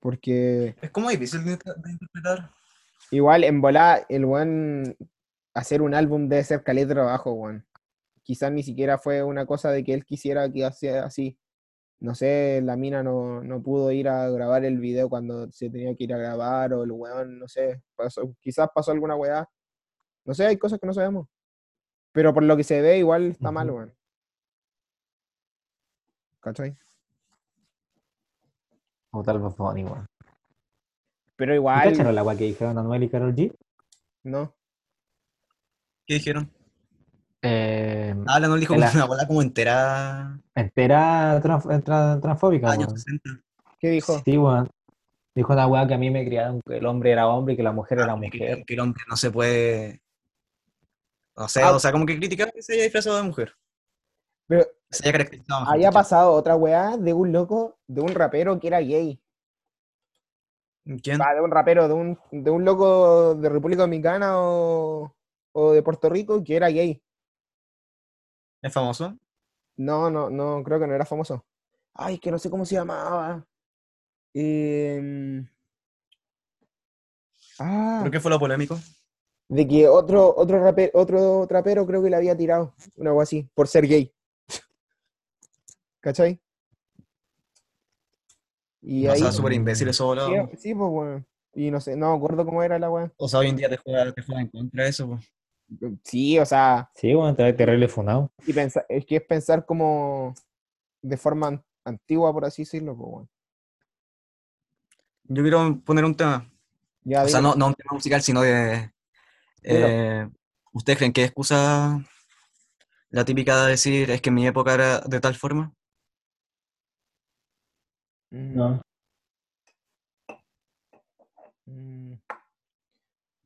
Porque 0.01 0.74
Es 0.82 0.90
como 0.90 1.10
difícil 1.10 1.44
de, 1.44 1.51
de 1.56 1.90
interpretar. 1.93 2.51
igual 3.12 3.44
en 3.44 3.60
volá 3.60 4.05
el 4.09 4.24
weón 4.24 4.97
hacer 5.55 5.82
un 5.82 5.94
álbum 5.94 6.28
debe 6.28 6.43
ser 6.44 6.64
caleta 6.64 6.89
de 6.89 6.94
trabajo, 6.94 7.32
weón. 7.32 7.68
Quizás 8.28 8.52
ni 8.52 8.62
siquiera 8.62 8.98
fue 8.98 9.22
una 9.22 9.46
cosa 9.46 9.70
de 9.70 9.82
que 9.82 9.94
él 9.94 10.05
quisiera 10.05 10.52
que 10.52 10.70
sea 10.72 11.06
así. 11.06 11.38
No 11.98 12.14
sé, 12.14 12.60
la 12.62 12.76
mina 12.76 13.02
no, 13.02 13.42
no 13.42 13.62
pudo 13.62 13.90
ir 13.90 14.06
a 14.06 14.28
grabar 14.28 14.66
el 14.66 14.78
video 14.80 15.09
cuando 15.09 15.50
se 15.50 15.70
tenía 15.70 15.94
que 15.96 16.05
ir 16.05 16.12
a 16.12 16.18
grabar, 16.18 16.74
o 16.74 16.84
el 16.84 16.92
weón, 16.92 17.38
no 17.38 17.48
sé, 17.48 17.82
pasó, 17.96 18.30
quizás 18.38 18.68
pasó 18.74 18.92
alguna 18.92 19.16
weá. 19.16 19.48
No 20.26 20.34
sé, 20.34 20.44
hay 20.44 20.59
cosas 20.59 20.78
que 20.78 20.86
no 20.86 20.92
sabemos. 20.92 21.26
Pero 22.12 22.34
por 22.34 22.42
lo 22.42 22.55
que 22.55 22.64
se 22.64 22.82
ve, 22.82 22.98
igual 22.98 23.28
está 23.30 23.50
mal, 23.50 23.70
Ujú. 23.70 23.78
weón. 23.78 23.94
¿Cachai? 26.40 26.76
O 29.10 29.22
tal 29.22 29.40
vez 29.40 29.56
Bonnie, 29.56 29.84
weón. 29.86 30.05
Pero 31.36 31.52
¿Y 31.52 31.56
igual, 31.56 31.92
cacharon 31.92 32.14
la 32.14 32.22
weá 32.22 32.36
que 32.36 32.44
dijeron 32.44 32.76
Anuel 32.76 33.05
y 33.05 33.09
Karol 33.09 33.34
G? 33.34 33.55
no. 34.22 34.55
¿Qué 36.06 36.14
dijeron? 36.14 36.52
Eh, 37.43 38.15
Ah, 38.27 38.40
no 38.40 38.56
dijo 38.56 38.74
como 38.74 38.85
la- 38.85 38.93
una 38.93 39.05
bola 39.06 39.27
como 39.27 39.43
entera. 39.43 40.39
entera 40.55 41.39
trans- 41.43 41.65
tra- 41.66 42.20
transfóbica, 42.20 42.70
Años 42.73 42.89
weón. 42.89 42.98
60. 42.98 43.31
¿Qué 43.78 43.90
dijo? 43.90 44.20
Sí, 44.24 44.36
weón. 44.36 44.69
Dijo 45.35 45.52
una 45.52 45.69
weá 45.69 45.86
que 45.86 45.94
a 45.94 45.98
mí 45.98 46.10
me 46.10 46.24
criaron 46.24 46.60
que 46.66 46.78
el 46.78 46.86
hombre 46.86 47.12
era 47.12 47.28
hombre 47.28 47.55
y 47.55 47.56
que 47.56 47.62
la 47.62 47.70
mujer 47.70 47.98
era 48.01 48.12
Ah, 48.12 48.19
que, 48.20 48.27
mujer. 48.39 48.65
que 48.66 48.74
el 48.74 48.81
hombre 48.81 49.02
no 49.09 49.16
se 49.16 49.31
puede. 49.31 50.01
No 51.36 51.47
sé, 51.48 51.62
Ah. 51.62 51.70
o 51.70 51.78
sea, 51.78 51.93
como 51.93 52.05
que 52.06 52.16
criticar 52.19 52.52
que 52.52 52.60
se 52.60 52.73
haya 52.73 52.82
disfrazado 52.82 53.16
de 53.19 53.23
mujer. 53.23 53.55
Pero 54.48 54.66
Se 54.90 55.05
haya 55.05 55.12
caracterizado 55.12 55.69
había 55.69 55.93
pasado 55.93 56.32
otra 56.32 56.56
weá 56.56 56.97
de 56.97 57.12
un 57.12 57.31
loco, 57.31 57.78
de 57.86 58.01
un 58.01 58.09
rapero 58.15 58.59
que 58.59 58.66
era 58.66 58.81
gay. 58.81 59.20
¿Quién? 61.02 61.20
Ah, 61.23 61.35
de 61.35 61.40
un 61.43 61.51
rapero, 61.51 61.86
de 61.86 61.94
un, 61.94 62.19
de 62.32 62.51
un 62.51 62.65
loco 62.65 63.35
de 63.35 63.48
República 63.51 63.82
Dominicana 63.82 64.39
o, 64.40 65.15
o 65.52 65.73
de 65.73 65.82
Puerto 65.82 66.09
Rico 66.09 66.43
que 66.43 66.56
era 66.56 66.69
gay. 66.70 67.01
¿Es 68.62 68.72
famoso? 68.72 69.16
No, 69.76 70.10
no, 70.10 70.28
no, 70.30 70.62
creo 70.64 70.80
que 70.80 70.86
no 70.86 70.94
era 70.94 71.06
famoso. 71.06 71.44
Ay, 71.94 72.18
que 72.18 72.30
no 72.30 72.39
sé 72.39 72.51
cómo 72.51 72.64
se 72.64 72.74
llamaba. 72.76 73.47
Em, 74.35 75.48
Ah, 77.59 77.98
¿Pero 78.01 78.10
qué 78.10 78.20
fue 78.20 78.30
lo 78.30 78.39
polémico? 78.39 78.78
de 79.51 79.66
que 79.66 79.89
otro, 79.89 80.35
otro, 80.36 80.59
rape- 80.62 80.90
otro 80.94 81.47
trapero 81.48 81.86
creo 81.86 82.02
que 82.02 82.10
le 82.10 82.16
había 82.16 82.36
tirado, 82.36 82.74
una 82.97 83.10
algo 83.10 83.20
así, 83.22 83.48
por 83.55 83.66
ser 83.68 83.86
gay. 83.86 84.12
¿Cachai? 86.01 86.40
Y 88.82 89.05
No, 89.05 89.12
o 89.12 89.14
ahí. 89.14 89.20
sea, 89.22 89.32
súper 89.32 89.52
imbécil 89.55 89.89
eso, 89.89 90.05
Sí, 90.05 90.06
boludo. 90.06 90.48
sí, 90.59 90.74
pues 90.74 90.90
bueno. 90.90 91.24
Y 91.55 91.70
no 91.70 91.80
sé, 91.80 91.97
no 91.97 92.10
me 92.10 92.16
acuerdo 92.16 92.44
cómo 92.44 92.62
era 92.62 92.78
la 92.78 92.90
weá. 92.90 93.12
O 93.16 93.28
sea, 93.28 93.40
hoy 93.40 93.48
en 93.48 93.56
día 93.56 93.68
te 93.68 93.76
juega, 93.78 94.12
te 94.12 94.22
juega 94.22 94.40
en 94.43 94.48
contra 94.48 94.85
de 94.85 94.90
eso. 94.90 95.09
pues. 95.09 95.24
Sí, 96.03 96.39
o 96.39 96.47
sea, 96.47 96.90
Sí, 96.95 97.15
weón, 97.15 97.36
te 97.36 97.53
terrible 97.53 97.89
funado. 97.89 98.32
y 98.47 98.53
pensa- 98.53 98.85
es 98.89 99.05
que 99.05 99.16
es 99.16 99.23
pensar 99.23 99.66
como 99.66 100.35
de 101.03 101.16
forma 101.16 101.49
an- 101.49 101.65
antigua, 101.85 102.32
por 102.32 102.45
así 102.45 102.62
decirlo, 102.62 102.97
pues 102.97 103.11
bueno. 103.11 103.28
Yo 105.24 105.43
quiero 105.43 105.81
poner 105.85 106.05
un 106.05 106.15
tema. 106.15 106.51
Ya, 107.03 107.23
O 107.23 107.28
sea, 107.28 107.40
no, 107.40 107.55
no 107.55 107.69
un 107.69 107.74
tema 107.74 107.90
musical, 107.93 108.23
sino 108.23 108.40
de. 108.40 108.90
eh, 109.62 110.28
¿Ustedes 110.73 110.99
creen 110.99 111.12
que 111.12 111.24
excusa 111.24 111.99
la 113.11 113.24
típica 113.24 113.65
de 113.65 113.70
decir 113.73 114.11
es 114.11 114.20
que 114.23 114.28
en 114.31 114.35
mi 114.35 114.47
época 114.47 114.74
era 114.74 115.01
de 115.01 115.20
tal 115.20 115.35
forma? 115.35 115.74
Mm, 118.31 118.81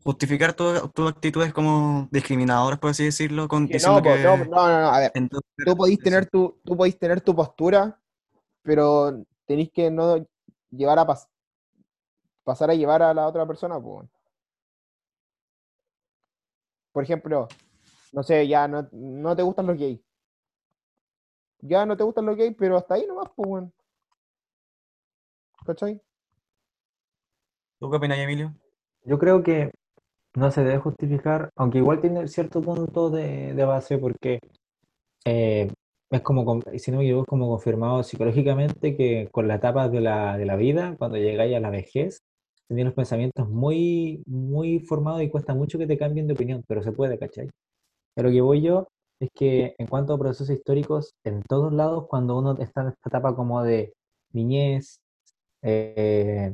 Justificar 0.04 0.52
tu- 0.54 0.88
tus 0.88 1.10
actitudes 1.10 1.52
como 1.52 2.08
discriminadoras, 2.10 2.78
por 2.78 2.90
así 2.90 3.04
decirlo, 3.04 3.46
con 3.46 3.68
que 3.68 3.74
diciendo 3.74 4.00
no, 4.00 4.02
po, 4.02 4.14
que. 4.14 4.22
no, 4.24 4.36
no, 4.36 4.44
no, 4.46 4.80
no, 4.80 4.88
a 4.88 4.98
ver, 4.98 5.12
tú 5.64 5.76
podís 5.76 6.00
tener 6.00 6.26
tu, 6.28 6.60
tú 6.64 6.76
podís 6.76 6.98
tener 6.98 7.20
tu 7.20 7.34
postura, 7.36 8.00
pero 8.62 9.24
tenéis 9.46 9.70
que 9.70 9.90
no 9.90 10.26
llevar 10.70 10.98
a 10.98 11.06
pas- 11.06 11.28
pasar 12.42 12.70
a 12.70 12.74
llevar 12.74 13.02
a 13.02 13.14
la 13.14 13.26
otra 13.28 13.46
persona, 13.46 13.74
pues. 13.74 13.84
bueno. 13.84 14.10
Por 16.90 17.04
ejemplo, 17.04 17.48
no 18.12 18.22
sé, 18.22 18.46
ya 18.48 18.66
no, 18.66 18.88
no 18.92 19.36
te 19.36 19.42
gustan 19.42 19.66
los 19.66 19.78
gays. 19.78 20.00
Ya 21.60 21.86
no 21.86 21.96
te 21.96 22.02
gustan 22.02 22.26
los 22.26 22.36
gays, 22.36 22.54
pero 22.58 22.76
hasta 22.76 22.94
ahí 22.94 23.06
nomás, 23.06 23.30
pues, 23.36 23.48
bueno. 23.48 23.72
¿Cachai? 25.64 26.02
¿Tú 27.78 27.88
qué 27.88 27.96
opinas, 27.96 28.18
Emilio? 28.18 28.52
Yo 29.04 29.18
creo 29.18 29.42
que 29.42 29.70
no 30.34 30.50
se 30.50 30.64
debe 30.64 30.78
justificar, 30.78 31.50
aunque 31.56 31.78
igual 31.78 32.00
tiene 32.00 32.26
cierto 32.28 32.62
punto 32.62 33.10
de, 33.10 33.54
de 33.54 33.64
base, 33.64 33.98
porque 33.98 34.40
eh, 35.24 35.70
es 36.10 36.20
como, 36.22 36.60
si 36.78 36.90
no 36.90 36.98
me 36.98 37.04
equivoco, 37.04 37.24
es 37.24 37.28
como 37.28 37.48
confirmado 37.48 38.02
psicológicamente 38.02 38.96
que 38.96 39.28
con 39.30 39.48
la 39.48 39.56
etapa 39.56 39.88
de 39.88 40.00
la, 40.00 40.36
de 40.38 40.46
la 40.46 40.56
vida, 40.56 40.94
cuando 40.98 41.16
llegáis 41.18 41.56
a 41.56 41.60
la 41.60 41.70
vejez, 41.70 42.18
tenéis 42.68 42.86
los 42.86 42.94
pensamientos 42.94 43.48
muy, 43.48 44.22
muy 44.26 44.80
formados 44.80 45.22
y 45.22 45.30
cuesta 45.30 45.54
mucho 45.54 45.78
que 45.78 45.86
te 45.86 45.98
cambien 45.98 46.26
de 46.26 46.34
opinión, 46.34 46.64
pero 46.66 46.82
se 46.82 46.92
puede, 46.92 47.18
¿cachai? 47.18 47.50
Pero 48.14 48.28
lo 48.28 48.34
que 48.34 48.40
voy 48.42 48.62
yo 48.62 48.88
es 49.20 49.30
que 49.34 49.74
en 49.78 49.86
cuanto 49.86 50.14
a 50.14 50.18
procesos 50.18 50.50
históricos, 50.50 51.14
en 51.24 51.42
todos 51.42 51.72
lados, 51.72 52.06
cuando 52.08 52.38
uno 52.38 52.56
está 52.58 52.82
en 52.82 52.88
esta 52.88 53.08
etapa 53.08 53.34
como 53.36 53.62
de 53.62 53.94
niñez, 54.32 54.98
eh, 55.62 56.52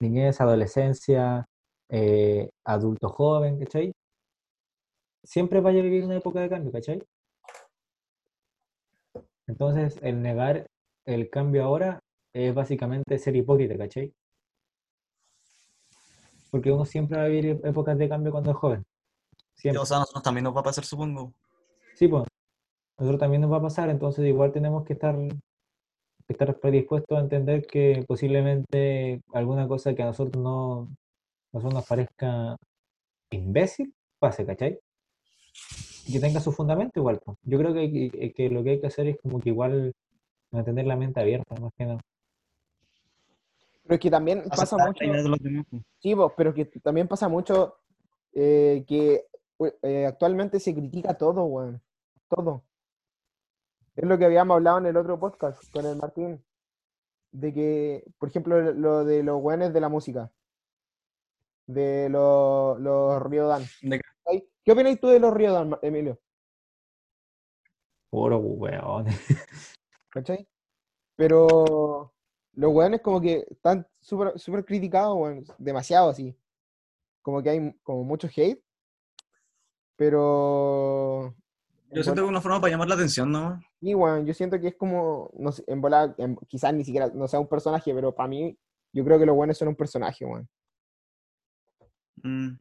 niñez, 0.00 0.40
adolescencia, 0.40 1.46
eh, 1.90 2.50
adulto 2.64 3.08
joven, 3.08 3.58
¿cachai? 3.58 3.92
Siempre 5.22 5.60
vaya 5.60 5.80
a 5.80 5.82
vivir 5.82 6.04
una 6.04 6.16
época 6.16 6.40
de 6.40 6.48
cambio, 6.48 6.72
¿cachai? 6.72 7.02
Entonces, 9.46 9.98
el 10.02 10.22
negar 10.22 10.66
el 11.04 11.28
cambio 11.28 11.64
ahora 11.64 12.00
es 12.32 12.54
básicamente 12.54 13.18
ser 13.18 13.34
hipócrita, 13.34 13.76
¿cachai? 13.76 14.12
Porque 16.50 16.70
uno 16.70 16.84
siempre 16.84 17.18
va 17.18 17.24
a 17.24 17.28
vivir 17.28 17.60
épocas 17.64 17.98
de 17.98 18.08
cambio 18.08 18.32
cuando 18.32 18.52
es 18.52 18.56
joven. 18.56 18.84
Siempre. 19.54 19.82
O 19.82 19.86
sea, 19.86 19.98
a 19.98 20.00
nosotros 20.00 20.22
también 20.22 20.44
nos 20.44 20.54
va 20.54 20.60
a 20.60 20.64
pasar, 20.64 20.84
supongo. 20.84 21.32
Sí, 21.96 22.08
pues. 22.08 22.24
Nosotros 22.98 23.20
también 23.20 23.42
nos 23.42 23.50
va 23.50 23.56
a 23.56 23.62
pasar, 23.62 23.88
entonces 23.88 24.26
igual 24.26 24.52
tenemos 24.52 24.84
que 24.84 24.92
estar, 24.92 25.16
estar 26.28 26.58
predispuestos 26.60 27.16
a 27.18 27.22
entender 27.22 27.66
que 27.66 28.04
posiblemente 28.06 29.22
alguna 29.32 29.66
cosa 29.66 29.94
que 29.94 30.02
a 30.02 30.06
nosotros 30.06 30.42
no, 30.42 30.88
nosotros 31.52 31.74
nos 31.74 31.86
parezca 31.86 32.56
imbécil, 33.30 33.94
pase, 34.18 34.44
¿cachai? 34.46 34.78
Y 36.06 36.12
que 36.12 36.20
tenga 36.20 36.40
su 36.40 36.52
fundamento 36.52 36.98
igual. 37.00 37.20
pues. 37.24 37.36
Yo 37.42 37.58
creo 37.58 37.72
que, 37.72 37.80
hay 37.80 38.10
que- 38.10 38.32
que 38.32 38.50
lo 38.50 38.62
que 38.62 38.70
hay 38.70 38.80
que 38.80 38.86
hacer 38.86 39.06
es 39.08 39.18
como 39.22 39.40
que 39.40 39.50
igual 39.50 39.92
mantener 40.50 40.86
la 40.86 40.96
mente 40.96 41.20
abierta, 41.20 41.54
más 41.60 41.72
que 41.76 41.84
nada. 41.86 42.00
Pero 43.82 43.94
es 43.94 44.00
que 44.00 44.10
también 44.10 44.44
pasa 44.48 44.76
mucho. 44.76 45.04
Sí, 46.00 46.14
vos, 46.14 46.32
pero 46.36 46.54
que 46.54 46.64
también 46.66 47.08
pasa 47.08 47.28
mucho 47.28 47.76
eh, 48.32 48.84
que 48.86 49.26
eh, 49.82 50.06
actualmente 50.06 50.60
se 50.60 50.74
critica 50.74 51.14
todo, 51.14 51.44
weón. 51.44 51.80
Todo. 52.28 52.62
Es 53.96 54.04
lo 54.04 54.16
que 54.18 54.24
habíamos 54.24 54.54
hablado 54.54 54.78
en 54.78 54.86
el 54.86 54.96
otro 54.96 55.18
podcast 55.18 55.62
con 55.72 55.84
el 55.86 55.96
Martín. 55.96 56.42
De 57.32 57.52
que, 57.52 58.04
por 58.18 58.28
ejemplo, 58.28 58.60
lo 58.72 59.04
de 59.04 59.22
los 59.22 59.40
weones 59.42 59.72
de 59.72 59.80
la 59.80 59.88
música. 59.88 60.30
De 61.70 62.08
los, 62.08 62.80
los 62.80 63.22
Riodan. 63.22 63.62
¿Qué 64.64 64.72
opinas 64.72 64.98
tú 64.98 65.06
de 65.06 65.20
los 65.20 65.32
Riodan, 65.32 65.76
Emilio? 65.82 66.18
Puro 68.10 68.38
weón. 68.38 69.06
¿Cachai? 70.10 70.48
Pero 71.14 72.12
los 72.54 72.72
weones 72.74 73.00
como 73.02 73.20
que 73.20 73.46
están 73.48 73.86
súper 74.00 74.36
súper 74.36 74.64
criticados, 74.64 75.16
weón. 75.16 75.44
Demasiado 75.58 76.10
así. 76.10 76.36
Como 77.22 77.40
que 77.40 77.50
hay 77.50 77.72
como 77.84 78.02
mucho 78.02 78.28
hate. 78.34 78.60
pero... 79.96 81.34
Yo 81.92 82.02
siento 82.02 82.22
que 82.22 82.26
es 82.26 82.30
una 82.30 82.40
forma 82.40 82.60
para 82.60 82.70
llamar 82.72 82.88
la 82.88 82.94
atención, 82.94 83.30
¿no? 83.30 83.60
Y 83.80 83.94
bueno, 83.94 84.24
yo 84.24 84.32
siento 84.34 84.60
que 84.60 84.68
es 84.68 84.76
como, 84.76 85.30
no 85.34 85.52
sé, 85.52 85.62
en 85.66 85.80
bola, 85.80 86.14
en- 86.18 86.36
quizás 86.48 86.72
ni 86.74 86.84
siquiera, 86.84 87.08
no 87.14 87.26
sea 87.28 87.40
un 87.40 87.48
personaje, 87.48 87.92
pero 87.94 88.14
para 88.14 88.28
mí, 88.28 88.56
yo 88.92 89.04
creo 89.04 89.18
que 89.18 89.26
los 89.26 89.34
buenos 89.36 89.58
son 89.58 89.68
un 89.68 89.76
personaje, 89.76 90.24
weón. 90.24 90.48
Mm. 92.22 92.58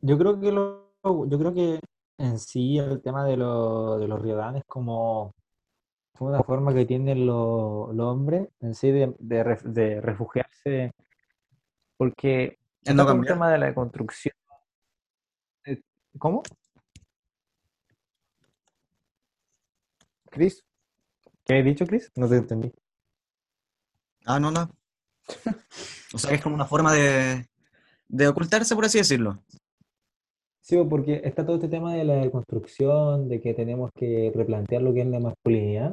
Yo 0.00 0.18
creo 0.18 0.40
que 0.40 0.50
lo, 0.52 0.92
yo 1.28 1.38
creo 1.38 1.54
que 1.54 1.80
en 2.18 2.38
sí 2.38 2.78
el 2.78 3.00
tema 3.02 3.24
de, 3.24 3.36
lo- 3.36 3.98
de 3.98 4.08
los 4.08 4.20
Riodan 4.20 4.56
es 4.56 4.64
como 4.66 5.34
una 6.20 6.42
forma 6.44 6.72
que 6.72 6.84
tienen 6.86 7.26
los 7.26 7.92
los 7.94 8.06
hombres 8.06 8.48
en 8.60 8.74
sí 8.74 8.90
de, 8.92 9.12
de, 9.18 9.58
de 9.64 10.00
refugiarse, 10.00 10.92
porque 11.96 12.58
no 12.84 13.02
el 13.02 13.08
cambiar. 13.08 13.34
tema 13.34 13.50
de 13.50 13.58
la 13.58 13.74
construcción. 13.74 14.34
¿Cómo? 16.18 16.42
Chris, 20.30 20.64
¿Qué 21.44 21.58
he 21.58 21.62
dicho, 21.62 21.86
Chris? 21.86 22.10
No 22.16 22.28
te 22.28 22.36
entendí. 22.36 22.72
Ah, 24.24 24.38
no, 24.38 24.50
no. 24.50 24.70
O 26.14 26.18
sea, 26.18 26.28
que 26.30 26.36
es 26.36 26.42
como 26.42 26.54
una 26.54 26.66
forma 26.66 26.92
de, 26.92 27.48
de 28.12 28.28
ocultarse, 28.28 28.74
por 28.74 28.84
así 28.84 28.98
decirlo. 28.98 29.38
Sí, 30.60 30.76
pues, 30.76 30.86
porque 30.88 31.20
está 31.24 31.44
todo 31.44 31.56
este 31.56 31.68
tema 31.68 31.94
de 31.94 32.04
la 32.04 32.30
construcción, 32.30 33.28
de 33.28 33.40
que 33.40 33.54
tenemos 33.54 33.90
que 33.96 34.30
replantear 34.34 34.82
lo 34.82 34.92
que 34.94 35.00
es 35.00 35.06
la 35.08 35.18
masculinidad. 35.18 35.92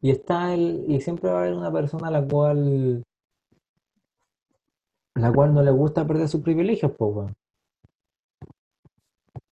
Y 0.00 0.10
está 0.10 0.54
el, 0.54 0.84
y 0.88 1.00
siempre 1.00 1.30
va 1.30 1.38
a 1.38 1.42
haber 1.42 1.54
una 1.54 1.72
persona 1.72 2.08
a 2.08 2.10
la 2.10 2.26
cual, 2.26 3.02
la 5.14 5.32
cual 5.32 5.54
no 5.54 5.62
le 5.62 5.70
gusta 5.70 6.06
perder 6.06 6.28
sus 6.28 6.42
privilegios, 6.42 6.92
pues. 6.98 7.32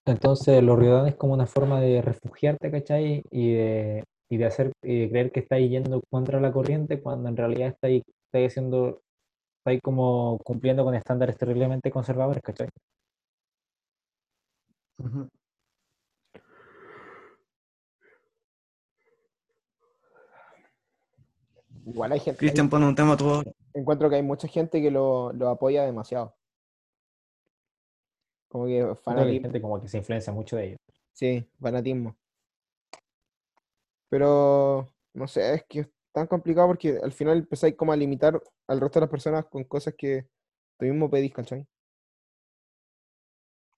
Entonces, 0.07 0.63
los 0.63 0.79
riodanes 0.79 1.13
es 1.13 1.19
como 1.19 1.35
una 1.35 1.47
forma 1.47 1.81
de 1.81 2.03
refugiarte, 2.03 2.71
¿cachai? 2.71 3.23
Y 3.31 3.53
de, 3.53 4.05
y 4.31 4.37
de 4.39 4.45
hacer, 4.47 4.73
y 4.83 5.01
de 5.01 5.11
creer 5.11 5.33
que 5.33 5.41
estáis 5.41 5.71
yendo 5.71 6.03
contra 6.11 6.41
la 6.41 6.53
corriente 6.53 7.01
cuando 7.03 7.29
en 7.29 7.37
realidad 7.37 7.69
estáis, 7.69 8.03
estáis 8.27 8.53
haciendo, 8.53 9.01
estáis 9.65 9.81
como 9.81 10.39
cumpliendo 10.45 10.85
con 10.85 10.95
estándares 10.95 11.39
terriblemente 11.39 11.91
conservadores, 11.91 12.43
¿cachai? 12.43 12.69
igual 21.87 22.13
hay 22.13 22.21
gente, 22.21 22.39
Cristian 22.39 22.69
pone 22.69 22.87
un 22.87 22.95
tema 22.95 23.17
todo. 23.17 23.43
encuentro 23.73 24.11
que 24.11 24.17
hay 24.17 24.23
mucha 24.23 24.49
gente 24.49 24.83
que 24.83 24.91
lo, 24.91 25.33
lo 25.33 25.49
apoya 25.49 25.85
demasiado. 25.85 26.35
Como 28.49 28.67
que 28.67 28.95
fanatismo, 29.03 29.43
gente 29.45 29.63
como 29.63 29.81
que 29.81 29.89
se 29.89 29.97
influencia 29.97 30.31
mucho 30.31 30.57
de 30.57 30.67
ellos. 30.67 30.79
sí, 31.15 31.49
fanatismo. 31.59 32.15
Pero, 34.11 34.89
no 35.15 35.27
sé, 35.27 35.55
es 35.55 35.65
que 35.65 35.91
tan 36.15 36.27
complicado 36.29 36.69
porque 36.69 36.99
al 37.03 37.13
final 37.13 37.39
empezáis 37.39 37.75
como 37.77 37.93
a 37.93 37.97
limitar 37.97 38.41
al 38.69 38.81
resto 38.81 39.01
de 39.01 39.05
las 39.07 39.11
personas 39.11 39.45
con 39.47 39.65
cosas 39.65 39.95
que 39.99 40.27
tú 40.79 40.87
mismo 40.87 41.11
pedís, 41.11 41.33
¿cachai? 41.35 41.67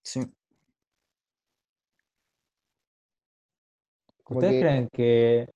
Sí. 0.04 0.20
Como 4.22 4.40
¿Ustedes 4.40 4.54
que- 4.54 4.60
creen 4.60 4.88
que... 4.92 5.48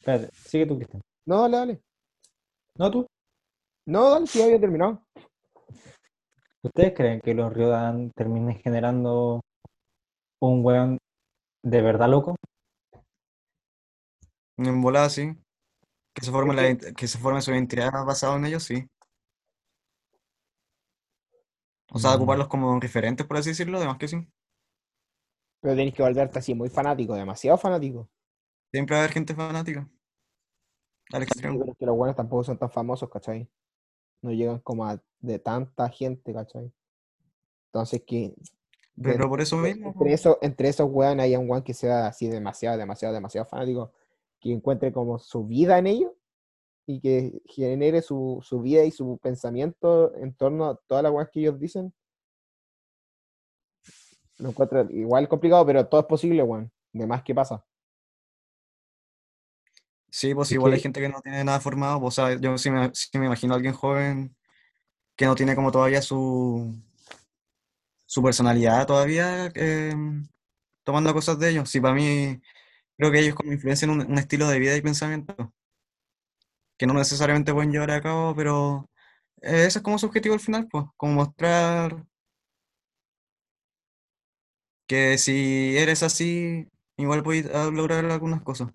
Espérate, 0.00 0.28
sigue 0.34 0.66
tú, 0.66 0.76
Cristian. 0.76 1.02
No, 1.26 1.42
dale, 1.42 1.56
dale. 1.56 1.80
¿No 2.78 2.90
tú? 2.90 3.06
No, 3.86 4.10
dale, 4.10 4.26
sí, 4.26 4.42
había 4.42 4.60
terminado. 4.60 5.02
¿Ustedes 6.62 6.92
creen 6.94 7.20
que 7.20 7.34
los 7.34 7.52
Riodan 7.52 8.10
terminen 8.14 8.58
generando 8.58 9.40
un 10.42 10.64
weón 10.64 10.98
de 11.62 11.82
verdad 11.82 12.08
loco? 12.08 12.36
En 14.58 14.82
volada, 14.82 15.08
sí. 15.08 15.32
Que 16.20 16.26
se 16.26 16.30
forme, 16.32 16.54
la, 16.54 16.76
que- 16.76 17.08
se 17.08 17.18
forme 17.18 17.40
su 17.42 17.50
identidad 17.50 17.90
basado 18.04 18.36
en 18.36 18.44
ellos, 18.44 18.62
sí. 18.62 18.86
O 21.92 21.98
sea, 21.98 22.12
Mm. 22.12 22.14
ocuparlos 22.16 22.48
como 22.48 22.78
referentes, 22.78 23.26
por 23.26 23.36
así 23.38 23.50
decirlo, 23.50 23.78
además 23.78 23.98
que 23.98 24.08
sí. 24.08 24.16
Pero 25.60 25.74
tenéis 25.74 25.94
que 25.94 26.02
volverte 26.02 26.38
así 26.38 26.54
muy 26.54 26.68
fanático, 26.68 27.14
demasiado 27.14 27.58
fanático. 27.58 28.08
Siempre 28.72 28.94
va 28.94 29.00
a 29.00 29.04
haber 29.04 29.14
gente 29.14 29.34
fanática. 29.34 29.88
Al 31.12 31.24
extremo. 31.24 31.74
que 31.76 31.86
los 31.86 31.96
buenos 31.96 32.14
tampoco 32.14 32.44
son 32.44 32.56
tan 32.56 32.70
famosos, 32.70 33.10
¿cachai? 33.10 33.50
No 34.22 34.30
llegan 34.30 34.60
como 34.60 34.86
a 34.86 35.02
de 35.18 35.38
tanta 35.40 35.88
gente, 35.88 36.32
¿cachai? 36.32 36.72
Entonces 37.72 38.02
que 38.06 38.34
Pero 39.02 39.28
por 39.28 39.40
eso 39.40 39.56
mismo. 39.56 39.88
entre, 39.88 40.12
eso, 40.12 40.38
entre 40.40 40.68
esos 40.68 40.88
weones 40.88 41.24
haya 41.24 41.38
un 41.40 41.50
weón 41.50 41.64
que 41.64 41.74
sea 41.74 42.06
así 42.06 42.28
demasiado, 42.28 42.78
demasiado, 42.78 43.12
demasiado 43.14 43.44
fanático, 43.48 43.92
que 44.40 44.52
encuentre 44.52 44.92
como 44.92 45.18
su 45.18 45.44
vida 45.46 45.78
en 45.78 45.86
ello 45.86 46.16
y 46.86 47.00
que 47.00 47.40
genere 47.46 48.02
su, 48.02 48.40
su 48.42 48.60
vida 48.60 48.84
y 48.84 48.90
su 48.90 49.18
pensamiento 49.18 50.14
en 50.16 50.34
torno 50.34 50.66
a 50.66 50.76
todas 50.86 51.04
las 51.04 51.12
weas 51.12 51.28
que 51.30 51.40
ellos 51.40 51.60
dicen. 51.60 51.92
Lo 54.38 54.48
encuentro 54.50 54.90
igual 54.90 55.28
complicado, 55.28 55.64
pero 55.66 55.86
todo 55.86 56.00
es 56.00 56.06
posible, 56.06 56.42
weón. 56.42 56.72
De 56.92 57.06
más 57.06 57.22
que 57.22 57.34
pasa. 57.34 57.64
Sí, 60.10 60.34
pues 60.34 60.48
Es 60.48 60.52
igual 60.52 60.72
hay 60.72 60.80
gente 60.80 61.00
que 61.00 61.08
no 61.08 61.20
tiene 61.20 61.44
nada 61.44 61.60
formado. 61.60 62.00
pues, 62.00 62.18
o 62.18 62.26
sea, 62.26 62.36
yo 62.40 62.58
sí 62.58 62.70
me, 62.70 62.90
sí 62.94 63.16
me 63.18 63.26
imagino 63.26 63.52
a 63.54 63.56
alguien 63.56 63.74
joven 63.74 64.34
que 65.16 65.26
no 65.26 65.34
tiene 65.34 65.54
como 65.54 65.70
todavía 65.70 66.02
su, 66.02 66.74
su 68.06 68.22
personalidad 68.22 68.86
todavía 68.86 69.52
eh, 69.54 69.94
tomando 70.82 71.12
cosas 71.14 71.38
de 71.38 71.50
ellos. 71.50 71.70
Sí, 71.70 71.80
para 71.80 71.94
mí 71.94 72.40
creo 73.00 73.10
que 73.10 73.20
ellos 73.20 73.34
como 73.34 73.52
influencian 73.52 73.90
un, 73.90 74.00
un 74.02 74.18
estilo 74.18 74.46
de 74.46 74.58
vida 74.58 74.76
y 74.76 74.82
pensamiento 74.82 75.34
que 76.78 76.86
no 76.86 76.92
necesariamente 76.94 77.52
pueden 77.52 77.72
llevar 77.72 77.90
a 77.90 78.00
cabo, 78.02 78.34
pero 78.34 78.88
eh, 79.42 79.64
ese 79.66 79.78
es 79.78 79.82
como 79.82 79.98
su 79.98 80.06
objetivo 80.06 80.34
al 80.34 80.40
final, 80.40 80.68
pues, 80.70 80.84
como 80.96 81.14
mostrar 81.14 82.04
que 84.86 85.18
si 85.18 85.76
eres 85.76 86.02
así, 86.02 86.68
igual 86.96 87.22
puedes 87.22 87.54
ah, 87.54 87.70
lograr 87.72 88.04
algunas 88.04 88.42
cosas. 88.42 88.68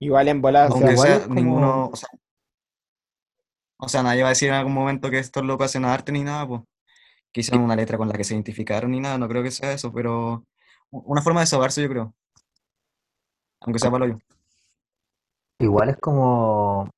Igual 0.00 0.28
en 0.28 0.42
sea, 0.42 0.64
Aunque 0.66 0.96
sea 0.96 1.22
como- 1.22 1.34
ninguno, 1.34 1.86
o 1.88 1.96
sea, 1.96 2.08
o 3.78 3.88
sea, 3.88 4.02
nadie 4.02 4.22
va 4.22 4.28
a 4.28 4.30
decir 4.30 4.48
en 4.48 4.54
algún 4.54 4.74
momento 4.74 5.10
que 5.10 5.18
estos 5.18 5.44
locos 5.44 5.66
hacen 5.66 5.84
arte 5.84 6.12
ni 6.12 6.22
nada, 6.22 6.46
pues, 6.46 6.62
que 7.32 7.40
hicieron 7.40 7.64
una 7.64 7.76
letra 7.76 7.98
con 7.98 8.08
la 8.08 8.14
que 8.14 8.24
se 8.24 8.34
identificaron 8.34 8.90
ni 8.92 9.00
nada, 9.00 9.18
no 9.18 9.28
creo 9.28 9.42
que 9.42 9.50
sea 9.50 9.72
eso, 9.72 9.92
pero 9.92 10.44
una 10.90 11.22
forma 11.22 11.40
de 11.40 11.44
desahogarse, 11.44 11.82
yo 11.82 11.88
creo, 11.88 12.14
aunque 13.64 13.78
sea 13.78 13.90
para 13.90 14.06
yo. 14.06 14.16
Igual 15.58 15.90
es 15.90 15.96
como, 15.98 16.88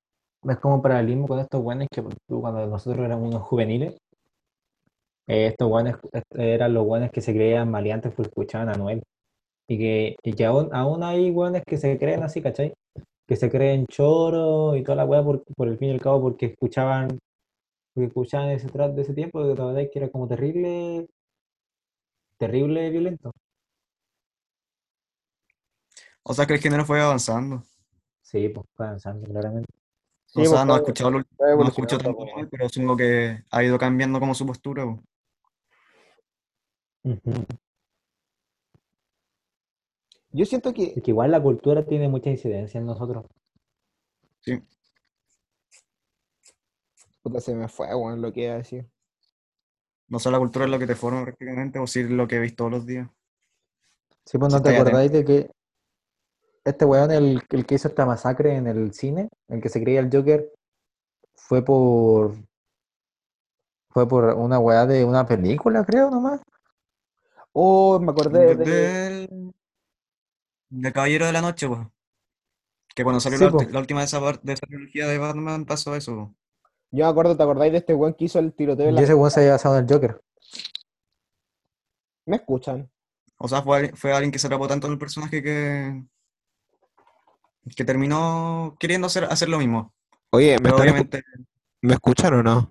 es 0.48 0.58
como 0.58 0.82
paralelismo 0.82 1.28
con 1.28 1.38
estos 1.40 1.60
guanes 1.60 1.88
que 1.92 2.02
cuando 2.28 2.66
nosotros 2.66 3.04
éramos 3.04 3.28
unos 3.28 3.42
juveniles, 3.42 3.94
eh, 5.26 5.46
estos 5.48 5.68
guanes 5.68 5.96
eran 6.34 6.74
los 6.74 6.84
guanes 6.84 7.10
que 7.10 7.20
se 7.20 7.32
creían 7.32 7.70
maleantes 7.70 8.12
porque 8.14 8.28
escuchaban 8.30 8.68
a 8.68 8.74
Noel. 8.74 9.02
Y 9.68 9.78
que, 9.78 10.16
y 10.22 10.32
que 10.34 10.44
aún, 10.44 10.68
aún 10.74 11.02
hay 11.02 11.30
guanes 11.30 11.62
que 11.66 11.78
se 11.78 11.98
creen 11.98 12.22
así, 12.22 12.42
¿cachai? 12.42 12.74
Que 13.26 13.36
se 13.36 13.50
creen 13.50 13.86
choros 13.86 14.76
y 14.76 14.82
toda 14.82 14.96
la 14.96 15.06
weá 15.06 15.22
por, 15.24 15.42
por 15.56 15.68
el 15.68 15.78
fin 15.78 15.90
y 15.90 15.92
al 15.92 16.00
cabo 16.00 16.20
porque 16.22 16.46
escuchaban, 16.46 17.08
porque 17.94 18.08
escuchaban 18.08 18.50
ese 18.50 18.68
trap 18.68 18.92
de 18.94 19.02
ese 19.02 19.14
tiempo, 19.14 19.44
de 19.44 19.54
la 19.56 19.66
verdad 19.66 19.90
que 19.92 19.98
era 19.98 20.10
como 20.10 20.28
terrible, 20.28 21.06
terrible 22.38 22.90
violento. 22.90 23.32
O 26.24 26.32
sea, 26.34 26.46
que 26.46 26.54
el 26.54 26.60
género 26.60 26.84
fue 26.84 27.00
avanzando. 27.00 27.62
Sí, 28.22 28.48
pues 28.48 28.66
fue 28.74 28.86
avanzando 28.86 29.26
claramente. 29.28 29.68
Sí, 30.26 30.40
O 30.40 30.42
pues, 30.42 30.50
sea, 30.50 30.64
no 30.64 30.74
he 30.74 30.78
escuchado, 30.78 31.10
lo- 31.10 31.18
no 31.18 31.64
he 31.64 31.68
escuchado 31.68 32.02
tanto, 32.02 32.26
pues, 32.34 32.48
pero 32.50 32.68
supongo 32.68 32.96
que 32.96 33.44
ha 33.50 33.62
ido 33.62 33.78
cambiando 33.78 34.18
como 34.18 34.34
su 34.34 34.46
postura, 34.46 34.84
pues. 34.86 35.00
Yo 40.32 40.44
siento 40.46 40.72
que 40.72 40.94
Es 40.96 41.02
que 41.02 41.10
igual 41.10 41.30
la 41.30 41.42
cultura 41.42 41.84
tiene 41.84 42.08
mucha 42.08 42.30
incidencia 42.30 42.78
en 42.78 42.86
nosotros. 42.86 43.26
Sí. 44.40 44.60
puta, 47.22 47.40
se 47.40 47.54
me 47.54 47.68
fue, 47.68 47.94
weón, 47.94 48.20
lo 48.20 48.32
que 48.32 48.44
iba 48.44 48.54
a 48.54 48.58
decir. 48.58 48.86
No 50.08 50.18
solo 50.18 50.36
la 50.36 50.40
cultura 50.40 50.64
es 50.66 50.70
lo 50.70 50.78
que 50.78 50.86
te 50.86 50.94
forma 50.94 51.22
prácticamente, 51.22 51.78
o 51.78 51.86
sí 51.86 52.02
lo 52.02 52.26
que 52.28 52.38
ves 52.38 52.54
todos 52.56 52.70
los 52.70 52.86
días. 52.86 53.08
Sí, 54.26 54.36
pues 54.38 54.52
no 54.52 54.60
te 54.62 54.76
acordáis 54.76 55.12
de 55.12 55.24
que 55.24 55.50
este 56.64 56.84
weón, 56.84 57.10
el, 57.10 57.42
el 57.50 57.66
que 57.66 57.74
hizo 57.74 57.88
esta 57.88 58.06
masacre 58.06 58.56
en 58.56 58.66
el 58.66 58.92
cine, 58.94 59.28
el 59.48 59.60
que 59.60 59.68
se 59.68 59.82
creía 59.82 60.00
el 60.00 60.10
Joker, 60.12 60.50
fue 61.34 61.62
por 61.64 62.34
fue 63.90 64.08
por 64.08 64.24
una 64.34 64.58
weá 64.58 64.86
de 64.86 65.04
una 65.04 65.24
película, 65.26 65.84
creo, 65.84 66.10
nomás. 66.10 66.40
Oh, 67.52 68.00
me 68.00 68.10
acordé 68.10 68.56
de... 68.56 68.64
Del, 68.64 69.54
del 70.70 70.92
Caballero 70.92 71.26
de 71.26 71.32
la 71.32 71.40
Noche, 71.40 71.68
pues. 71.68 71.80
Que 72.96 73.04
cuando 73.04 73.20
salió 73.20 73.38
Sí, 73.38 73.44
la, 73.70 73.78
última 73.78 74.00
de 74.00 74.06
esa, 74.06 74.20
de 74.42 74.52
esa 74.52 74.66
trilogía 74.66 75.06
de 75.06 75.18
Batman 75.18 75.64
pasó 75.64 75.94
eso. 75.94 76.12
po. 76.16 76.34
Yo 76.90 77.04
me 77.04 77.10
acuerdo, 77.10 77.36
¿te 77.36 77.42
acordáis 77.44 77.70
de 77.72 77.78
este 77.78 77.94
weón 77.94 78.14
que 78.14 78.24
hizo 78.24 78.40
el 78.40 78.52
tiroteo 78.52 78.86
en 78.88 78.92
Y 78.94 78.96
la... 78.96 79.02
ese 79.02 79.14
weón 79.14 79.30
se 79.30 79.40
había 79.40 79.52
basado 79.52 79.78
en 79.78 79.84
el 79.86 79.92
Joker. 79.92 80.20
¿Me 82.26 82.36
escuchan? 82.36 82.90
O 83.38 83.46
sea, 83.46 83.62
fue, 83.62 83.76
alguien- 83.76 83.96
fue 83.96 84.12
alguien 84.12 84.32
que 84.32 84.38
se 84.40 84.46
atrapó 84.48 84.66
tanto 84.66 84.86
en 84.88 84.94
el 84.94 84.98
personaje 84.98 85.40
que, 85.42 86.04
que 87.76 87.84
terminó 87.84 88.76
queriendo 88.78 89.06
hacer, 89.06 89.24
hacer 89.24 89.48
lo 89.48 89.58
mismo. 89.58 89.92
Oye, 90.30 90.56
¿me, 90.60 90.70
escu- 90.70 90.80
obviamente, 90.80 91.22
¿me 91.82 91.94
escuchan 91.94 92.34
o 92.34 92.42
no? 92.42 92.70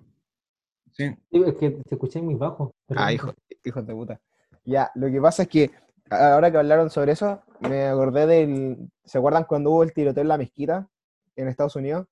sí. 0.92 1.08
Sí, 1.30 1.42
es 1.46 1.54
que 1.54 1.70
te 1.70 1.94
escuché 1.94 2.20
muy 2.22 2.34
bajo. 2.34 2.74
Ah, 2.94 3.12
hijo, 3.12 3.32
hijos 3.64 3.86
de 3.86 3.94
puta. 3.94 4.20
Ya, 4.64 4.90
lo 4.94 5.10
que 5.10 5.20
pasa 5.20 5.42
es 5.42 5.48
que 5.48 5.70
ahora 6.10 6.50
que 6.50 6.58
hablaron 6.58 6.90
sobre 6.90 7.12
eso, 7.12 7.42
me 7.60 7.86
acordé 7.86 8.26
del. 8.26 8.90
¿Se 9.04 9.18
acuerdan 9.18 9.44
cuando 9.44 9.70
hubo 9.70 9.82
el 9.82 9.92
tiroteo 9.92 10.22
en 10.22 10.28
la 10.28 10.38
mezquita 10.38 10.88
en 11.36 11.48
Estados 11.48 11.76
Unidos? 11.76 12.06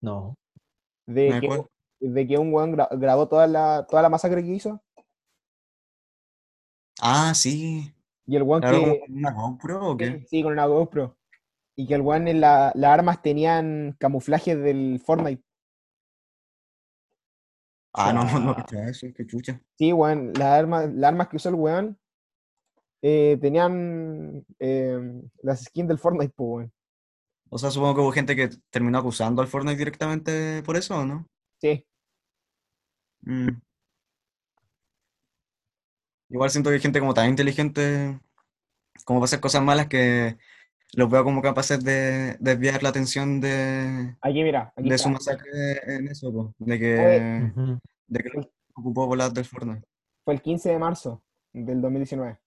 No. 0.00 0.36
De 1.06 1.30
¿Me 1.30 1.40
que, 1.40 1.64
de 2.00 2.26
que 2.26 2.38
un 2.38 2.52
weón 2.52 2.74
gra- 2.76 2.88
grabó 2.92 3.28
toda 3.28 3.46
la, 3.46 3.86
toda 3.88 4.02
la 4.02 4.08
masacre 4.08 4.42
que 4.42 4.50
hizo. 4.54 4.80
Ah, 7.00 7.32
sí. 7.34 7.92
Y 8.26 8.36
el 8.36 8.42
weón 8.42 8.62
que. 8.62 9.00
con 9.06 9.16
una 9.16 9.32
GoPro 9.32 9.88
o 9.90 9.96
qué? 9.96 10.24
Sí, 10.28 10.42
con 10.42 10.52
una 10.52 10.66
GoPro. 10.66 11.16
Y 11.76 11.86
que 11.86 11.94
el 11.94 12.02
weón 12.02 12.28
en 12.28 12.40
la- 12.40 12.72
las 12.74 12.90
armas 12.92 13.20
tenían 13.22 13.96
camuflajes 13.98 14.58
del 14.58 15.00
Fortnite. 15.04 15.42
Ah, 17.92 18.12
no, 18.12 18.24
no, 18.24 18.40
no, 18.40 18.56
eso, 18.88 19.06
qué 19.14 19.26
chucha. 19.26 19.60
Sí, 19.78 19.92
weón, 19.92 20.32
las 20.34 20.58
armas, 20.58 20.92
las 20.92 21.08
armas 21.08 21.28
que 21.28 21.36
usó 21.36 21.48
el 21.48 21.54
weón 21.54 21.98
eh, 23.02 23.38
tenían 23.40 24.44
eh, 24.58 24.98
las 25.42 25.64
skins 25.64 25.88
del 25.88 25.98
Fortnite, 25.98 26.32
pues, 26.34 26.48
weón. 26.48 26.72
O 27.50 27.58
sea, 27.58 27.70
supongo 27.70 27.94
que 27.94 28.00
hubo 28.00 28.12
gente 28.12 28.34
que 28.34 28.48
terminó 28.70 28.98
acusando 28.98 29.42
al 29.42 29.48
Fortnite 29.48 29.76
directamente 29.76 30.62
por 30.64 30.76
eso, 30.76 30.98
¿o 30.98 31.04
no? 31.04 31.26
Sí, 31.60 31.86
Mm. 33.26 33.48
Igual 36.28 36.50
siento 36.50 36.68
que 36.68 36.74
hay 36.74 36.82
gente 36.82 37.00
como 37.00 37.14
tan 37.14 37.30
inteligente 37.30 38.20
como 39.06 39.20
para 39.20 39.24
hacer 39.24 39.40
cosas 39.40 39.62
malas 39.62 39.86
que 39.86 40.36
los 40.96 41.10
veo 41.10 41.24
como 41.24 41.42
capaces 41.42 41.82
de 41.84 42.36
desviar 42.40 42.82
la 42.82 42.88
atención 42.90 43.40
de, 43.40 44.16
aquí 44.20 44.42
mira, 44.42 44.72
aquí 44.76 44.88
de 44.88 44.94
está. 44.94 45.08
su 45.08 45.12
masacre 45.14 45.96
en 45.96 46.08
eso, 46.08 46.32
po, 46.32 46.54
de 46.58 46.78
que, 46.78 47.52
de 48.06 48.18
que 48.22 48.28
lo 48.30 48.50
ocupó 48.74 49.08
por 49.08 49.18
las 49.18 49.32
del 49.34 49.44
Fortnite. 49.44 49.86
Fue 50.24 50.34
el 50.34 50.42
15 50.42 50.70
de 50.70 50.78
marzo 50.78 51.22
del 51.52 51.80
2019. 51.80 52.38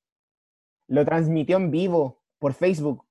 Lo 0.90 1.06
transmitió 1.06 1.58
en 1.58 1.72
vivo 1.72 2.22
por 2.40 2.54
Facebook, 2.54 3.06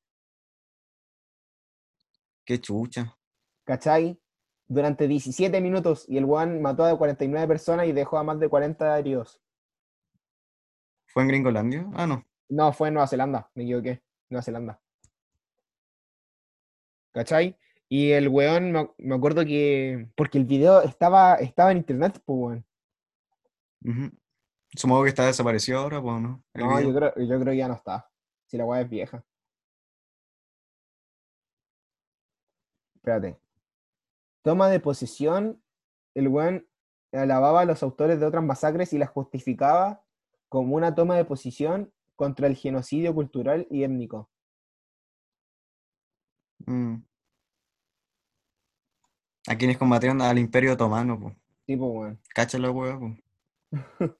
Qué 2.45 2.61
chucha. 2.61 3.17
¿cachai? 3.65 4.21
Durante 4.69 5.09
17 5.09 5.61
minutos 5.61 6.05
y 6.09 6.17
el 6.17 6.25
weón 6.25 6.63
mató 6.63 6.85
a 6.85 6.97
49 6.97 7.47
personas 7.49 7.87
y 7.87 7.93
dejó 7.93 8.19
a 8.19 8.23
más 8.23 8.39
de 8.39 8.49
40 8.49 8.99
heridos. 8.99 9.41
¿Fue 11.07 11.23
en 11.23 11.29
Gringolandia? 11.29 11.89
Ah, 11.95 12.07
no. 12.07 12.25
No, 12.49 12.73
fue 12.73 12.89
en 12.89 12.95
Nueva 12.95 13.09
Zelanda, 13.09 13.51
me 13.55 13.65
equivoqué. 13.65 14.03
Nueva 14.31 14.43
Zelanda. 14.43 14.81
¿Cachai? 17.17 17.57
Y 17.89 18.11
el 18.11 18.29
weón, 18.29 18.73
me, 18.73 18.91
me 18.99 19.15
acuerdo 19.15 19.43
que. 19.47 20.07
Porque 20.17 20.37
el 20.37 20.45
video 20.45 20.83
estaba, 20.83 21.37
estaba 21.37 21.73
en 21.73 21.79
internet, 21.79 22.21
pues, 22.27 22.39
weón. 22.39 22.67
Ujú. 23.83 24.17
Supongo 24.75 25.05
que 25.05 25.09
está 25.09 25.25
desaparecido 25.25 25.79
ahora, 25.79 26.03
pues, 26.03 26.21
¿no? 26.21 26.45
El 26.53 26.61
No, 26.61 26.79
yo 26.79 26.95
creo, 26.95 27.15
yo 27.17 27.41
creo 27.41 27.53
que 27.53 27.57
ya 27.57 27.69
no 27.69 27.75
está. 27.75 28.11
Si 28.45 28.59
la 28.59 28.67
weá 28.67 28.83
es 28.83 28.91
vieja. 28.91 29.25
Espérate. 32.97 33.39
Toma 34.43 34.69
de 34.69 34.81
posesión. 34.81 35.63
El 36.15 36.29
weón 36.29 36.69
alababa 37.13 37.63
a 37.63 37.65
los 37.65 37.83
autores 37.83 38.21
de 38.21 38.27
otras 38.27 38.45
masacres 38.45 38.93
y 38.93 38.99
las 38.99 39.09
justificaba 39.09 40.05
como 40.51 40.77
una 40.77 40.95
toma 40.95 41.17
de 41.17 41.25
posición 41.25 41.95
contra 42.15 42.47
el 42.47 42.57
genocidio 42.57 43.15
cultural 43.15 43.67
y 43.71 43.85
étnico. 43.85 44.29
Mm. 46.67 46.97
A 49.49 49.57
quienes 49.57 49.79
combatieron 49.79 50.21
al 50.23 50.39
Imperio 50.39 50.73
Otomano, 50.73 51.19
pues. 51.21 51.35
Tipo, 51.67 51.87
weón. 51.87 52.21
Cacha 52.35 52.59
la 52.59 52.71
hueá, 52.71 52.99
pues. 52.99 53.17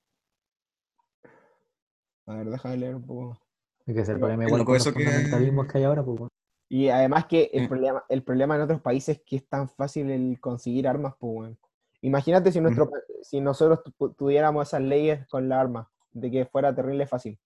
A 2.27 2.35
ver, 2.35 2.51
déjame 2.51 2.77
leer 2.77 2.95
un 2.97 3.07
poco. 3.07 3.39
Es 3.87 3.95
que 3.95 4.03
Pero 4.03 4.19
problema 4.19 4.45
igual 4.47 4.65
con 4.65 4.75
los 4.75 4.83
eso 4.87 4.93
que- 4.97 5.05
fundamentalismos 5.05 5.67
que 5.67 5.79
hay 5.79 5.85
ahora, 5.85 6.05
pues. 6.05 6.19
bueno. 6.19 6.31
Y 6.69 6.89
además 6.89 7.27
que 7.27 7.51
el 7.53 7.65
Eh. 7.65 7.69
problema, 7.69 8.05
el 8.09 8.23
problema 8.25 8.57
en 8.57 8.63
otros 8.63 8.81
países 8.81 9.19
es 9.19 9.23
que 9.25 9.37
es 9.37 9.49
tan 9.49 9.69
fácil 9.69 10.11
el 10.11 10.41
conseguir 10.41 10.89
armas, 10.89 11.15
pues, 11.21 11.33
weón. 11.37 11.59
Imagínate 12.03 12.51
si, 12.53 12.61
nuestro, 12.61 12.91
pa- 12.91 12.99
si 13.23 13.41
nosotros 13.41 13.81
tu- 13.97 14.13
tuviéramos 14.15 14.67
esas 14.69 14.81
leyes 14.83 15.27
con 15.29 15.49
la 15.49 15.61
arma, 15.61 15.89
de 16.13 16.31
que 16.31 16.47
fuera 16.47 16.75
terrible 16.75 17.07
fácil. 17.07 17.39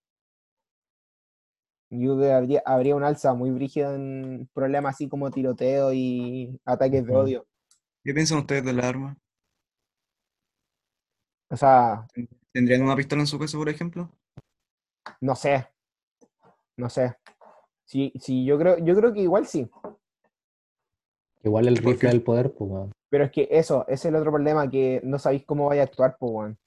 Yo 1.90 2.16
creo 2.16 2.18
que 2.20 2.32
habría, 2.32 2.62
habría 2.64 2.96
un 2.96 3.02
alza 3.04 3.34
muy 3.34 3.50
brígida 3.50 3.94
en 3.94 4.48
problemas 4.54 4.94
así 4.94 5.08
como 5.08 5.30
tiroteo 5.30 5.92
y 5.92 6.58
ataques 6.64 7.04
de 7.06 7.16
odio. 7.16 7.46
¿Qué 8.04 8.14
piensan 8.14 8.38
ustedes 8.38 8.64
de 8.64 8.72
la 8.72 8.88
arma? 8.88 9.16
O 11.50 11.56
sea, 11.56 12.06
¿Tendrían 12.52 12.82
una 12.82 12.96
pistola 12.96 13.22
en 13.22 13.26
su 13.26 13.38
casa, 13.38 13.58
por 13.58 13.68
ejemplo? 13.68 14.10
no 15.20 15.34
sé. 15.36 15.66
No 16.76 16.88
sé. 16.90 17.16
Sí, 17.84 18.12
sí, 18.20 18.44
yo 18.44 18.58
creo, 18.58 18.78
yo 18.78 18.94
creo 18.96 19.12
que 19.12 19.20
igual 19.20 19.46
sí. 19.46 19.68
Igual 21.42 21.68
el 21.68 21.76
¿Por 21.82 21.92
rifle 21.92 22.08
del 22.10 22.22
poder, 22.22 22.52
pues. 22.52 22.90
Pero 23.10 23.24
es 23.24 23.30
que 23.32 23.48
eso, 23.50 23.82
ese 23.88 23.94
es 23.94 24.04
el 24.06 24.16
otro 24.16 24.30
problema, 24.32 24.70
que 24.70 25.00
no 25.04 25.18
sabéis 25.18 25.44
cómo 25.44 25.66
vaya 25.66 25.82
a 25.82 25.84
actuar, 25.84 26.16
pues, 26.18 26.32
weón. 26.32 26.58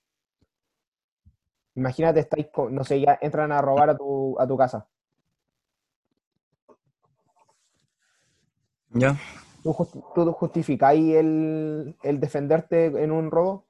Imagínate, 1.76 2.20
estáis, 2.20 2.48
con- 2.52 2.74
no 2.74 2.84
sé, 2.84 3.00
ya 3.02 3.18
entran 3.22 3.52
a 3.52 3.62
robar 3.62 3.90
a 3.92 3.98
tu, 3.98 4.40
a 4.40 4.48
tu 4.48 4.58
casa. 4.58 4.88
Ya. 8.94 9.18
¿Tú, 9.64 9.74
justi- 9.74 10.04
tú 10.14 10.32
justificáis 10.34 11.16
el, 11.16 11.96
el 12.04 12.20
defenderte 12.20 12.86
en 12.86 13.12
un 13.12 13.32
robo 13.32 13.66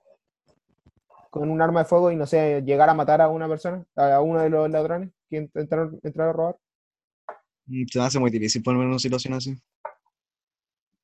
con 1.30 1.50
un 1.50 1.62
arma 1.62 1.80
de 1.82 1.86
fuego 1.86 2.12
y, 2.12 2.16
no 2.16 2.26
sé, 2.28 2.62
llegar 2.64 2.90
a 2.90 2.94
matar 2.94 3.22
a 3.22 3.28
una 3.30 3.48
persona, 3.48 3.84
a 3.96 4.22
uno 4.22 4.40
de 4.40 4.50
los 4.50 4.70
ladrones 4.70 5.10
que 5.30 5.38
intentaron 5.38 6.00
entrar 6.04 6.30
a 6.30 6.34
robar? 6.34 6.58
Mm, 7.66 7.86
Se 7.92 8.00
me 8.00 8.06
hace 8.06 8.20
muy 8.20 8.32
difícil 8.32 8.62
ponerme 8.64 8.84
en 8.86 8.90
una 8.92 9.00
situación 9.00 9.34
así. 9.34 9.56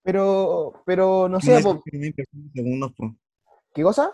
Pero, 0.03 0.73
pero, 0.85 1.27
no 1.30 1.39
sé, 1.41 1.59
po, 1.61 1.83
segundos, 2.53 2.93
po. 2.93 3.15
¿qué 3.73 3.83
cosa? 3.83 4.14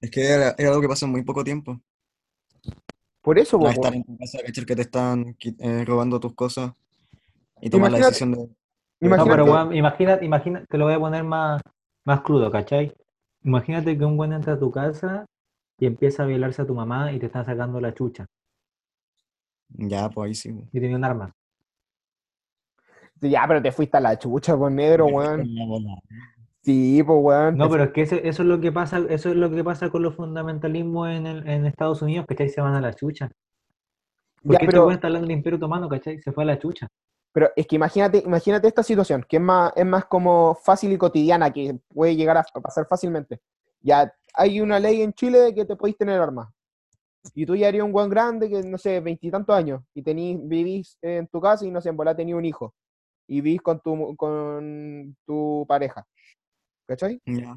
Es 0.00 0.10
que 0.10 0.22
era, 0.26 0.54
era 0.58 0.68
algo 0.70 0.80
que 0.80 0.88
pasa 0.88 1.06
en 1.06 1.12
muy 1.12 1.22
poco 1.22 1.44
tiempo. 1.44 1.80
Por 3.22 3.38
eso, 3.38 3.58
po, 3.58 3.68
estar 3.68 3.94
en 3.94 4.04
tu 4.04 4.16
casa, 4.18 4.38
cachar 4.44 4.66
que 4.66 4.76
te 4.76 4.82
están 4.82 5.36
eh, 5.58 5.84
robando 5.84 6.20
tus 6.20 6.34
cosas 6.34 6.72
y 7.60 7.70
tomar 7.70 7.90
la 7.90 7.98
decisión 7.98 8.32
de... 8.32 8.48
No, 9.00 9.08
Imagínate, 9.08 9.30
pero 9.30 9.44
weón, 9.52 9.74
imagina, 9.74 10.18
imagina, 10.22 10.64
te 10.68 10.78
lo 10.78 10.86
voy 10.86 10.94
a 10.94 10.98
poner 10.98 11.22
más, 11.24 11.60
más 12.06 12.20
crudo, 12.22 12.50
¿cachai? 12.50 12.92
Imagínate 13.44 13.96
que 13.96 14.04
un 14.04 14.16
buen 14.16 14.32
entra 14.32 14.54
a 14.54 14.58
tu 14.58 14.70
casa 14.70 15.26
y 15.78 15.86
empieza 15.86 16.22
a 16.22 16.26
violarse 16.26 16.62
a 16.62 16.66
tu 16.66 16.74
mamá 16.74 17.12
y 17.12 17.18
te 17.18 17.26
está 17.26 17.44
sacando 17.44 17.80
la 17.80 17.92
chucha 17.92 18.24
Ya, 19.68 20.08
pues 20.08 20.28
ahí 20.28 20.34
sí. 20.34 20.64
y 20.72 20.80
tiene 20.80 20.96
un 20.96 21.04
arma. 21.04 21.30
ya, 23.20 23.44
pero 23.46 23.60
te 23.62 23.72
fuiste 23.72 23.96
a 23.98 24.00
la 24.00 24.18
chucha, 24.18 24.56
pues, 24.56 24.72
negro, 24.72 25.06
weón. 25.06 25.46
Sí, 26.62 27.02
pues, 27.04 27.18
weón. 27.22 27.56
No, 27.58 27.68
pero 27.70 27.84
es 27.84 27.90
que 27.92 28.02
eso, 28.02 28.16
eso 28.16 28.42
es 28.42 28.48
lo 28.48 28.60
que 28.60 28.72
pasa, 28.72 28.98
eso 29.10 29.28
es 29.30 29.36
lo 29.36 29.50
que 29.50 29.62
pasa 29.62 29.90
con 29.90 30.02
los 30.02 30.14
fundamentalismos 30.16 31.08
en, 31.10 31.26
el- 31.26 31.48
en 31.48 31.66
Estados 31.66 32.02
Unidos, 32.02 32.26
¿cachai? 32.26 32.48
Se 32.48 32.60
van 32.60 32.74
a 32.74 32.80
la 32.80 32.94
chucha. 32.94 33.26
Ya, 33.28 33.32
Porque 34.42 34.54
este 34.64 34.66
pero- 34.66 34.80
weón 34.82 34.94
está 34.94 35.06
hablando 35.08 35.28
del 35.28 35.36
Imperio 35.36 35.58
Otomano, 35.58 35.88
¿cachai? 35.88 36.18
Se 36.20 36.32
fue 36.32 36.44
a 36.44 36.46
la 36.46 36.58
chucha. 36.58 36.88
Pero 37.36 37.50
es 37.54 37.66
que 37.66 37.76
imagínate, 37.76 38.22
imagínate 38.24 38.66
esta 38.66 38.82
situación, 38.82 39.22
que 39.28 39.36
es 39.36 39.42
más, 39.42 39.70
es 39.76 39.84
más 39.84 40.06
como 40.06 40.54
fácil 40.54 40.90
y 40.94 40.96
cotidiana, 40.96 41.52
que 41.52 41.78
puede 41.92 42.16
llegar 42.16 42.38
a, 42.38 42.42
pasar 42.62 42.86
fácilmente. 42.88 43.42
Ya 43.82 44.10
hay 44.32 44.58
una 44.62 44.80
ley 44.80 45.02
en 45.02 45.12
Chile 45.12 45.40
de 45.40 45.54
que 45.54 45.66
te 45.66 45.76
podéis 45.76 45.98
tener 45.98 46.18
armas. 46.18 46.48
Y 47.34 47.44
tú 47.44 47.54
ya 47.54 47.68
eres 47.68 47.82
un 47.82 47.92
buen 47.92 48.08
grande 48.08 48.48
que, 48.48 48.62
no 48.62 48.78
sé, 48.78 49.00
veintitantos 49.00 49.54
años, 49.54 49.82
y 49.92 50.00
tenís, 50.00 50.38
vivís 50.48 50.96
en 51.02 51.26
tu 51.26 51.38
casa 51.38 51.66
y, 51.66 51.70
no 51.70 51.82
sé, 51.82 51.90
en 51.90 51.98
volá 51.98 52.16
tenís 52.16 52.34
un 52.34 52.46
hijo. 52.46 52.74
Y 53.28 53.42
vivís 53.42 53.60
con 53.60 53.80
tu, 53.80 54.16
con 54.16 55.14
tu 55.26 55.66
pareja. 55.68 56.06
¿Cachai? 56.88 57.20
Ya. 57.26 57.54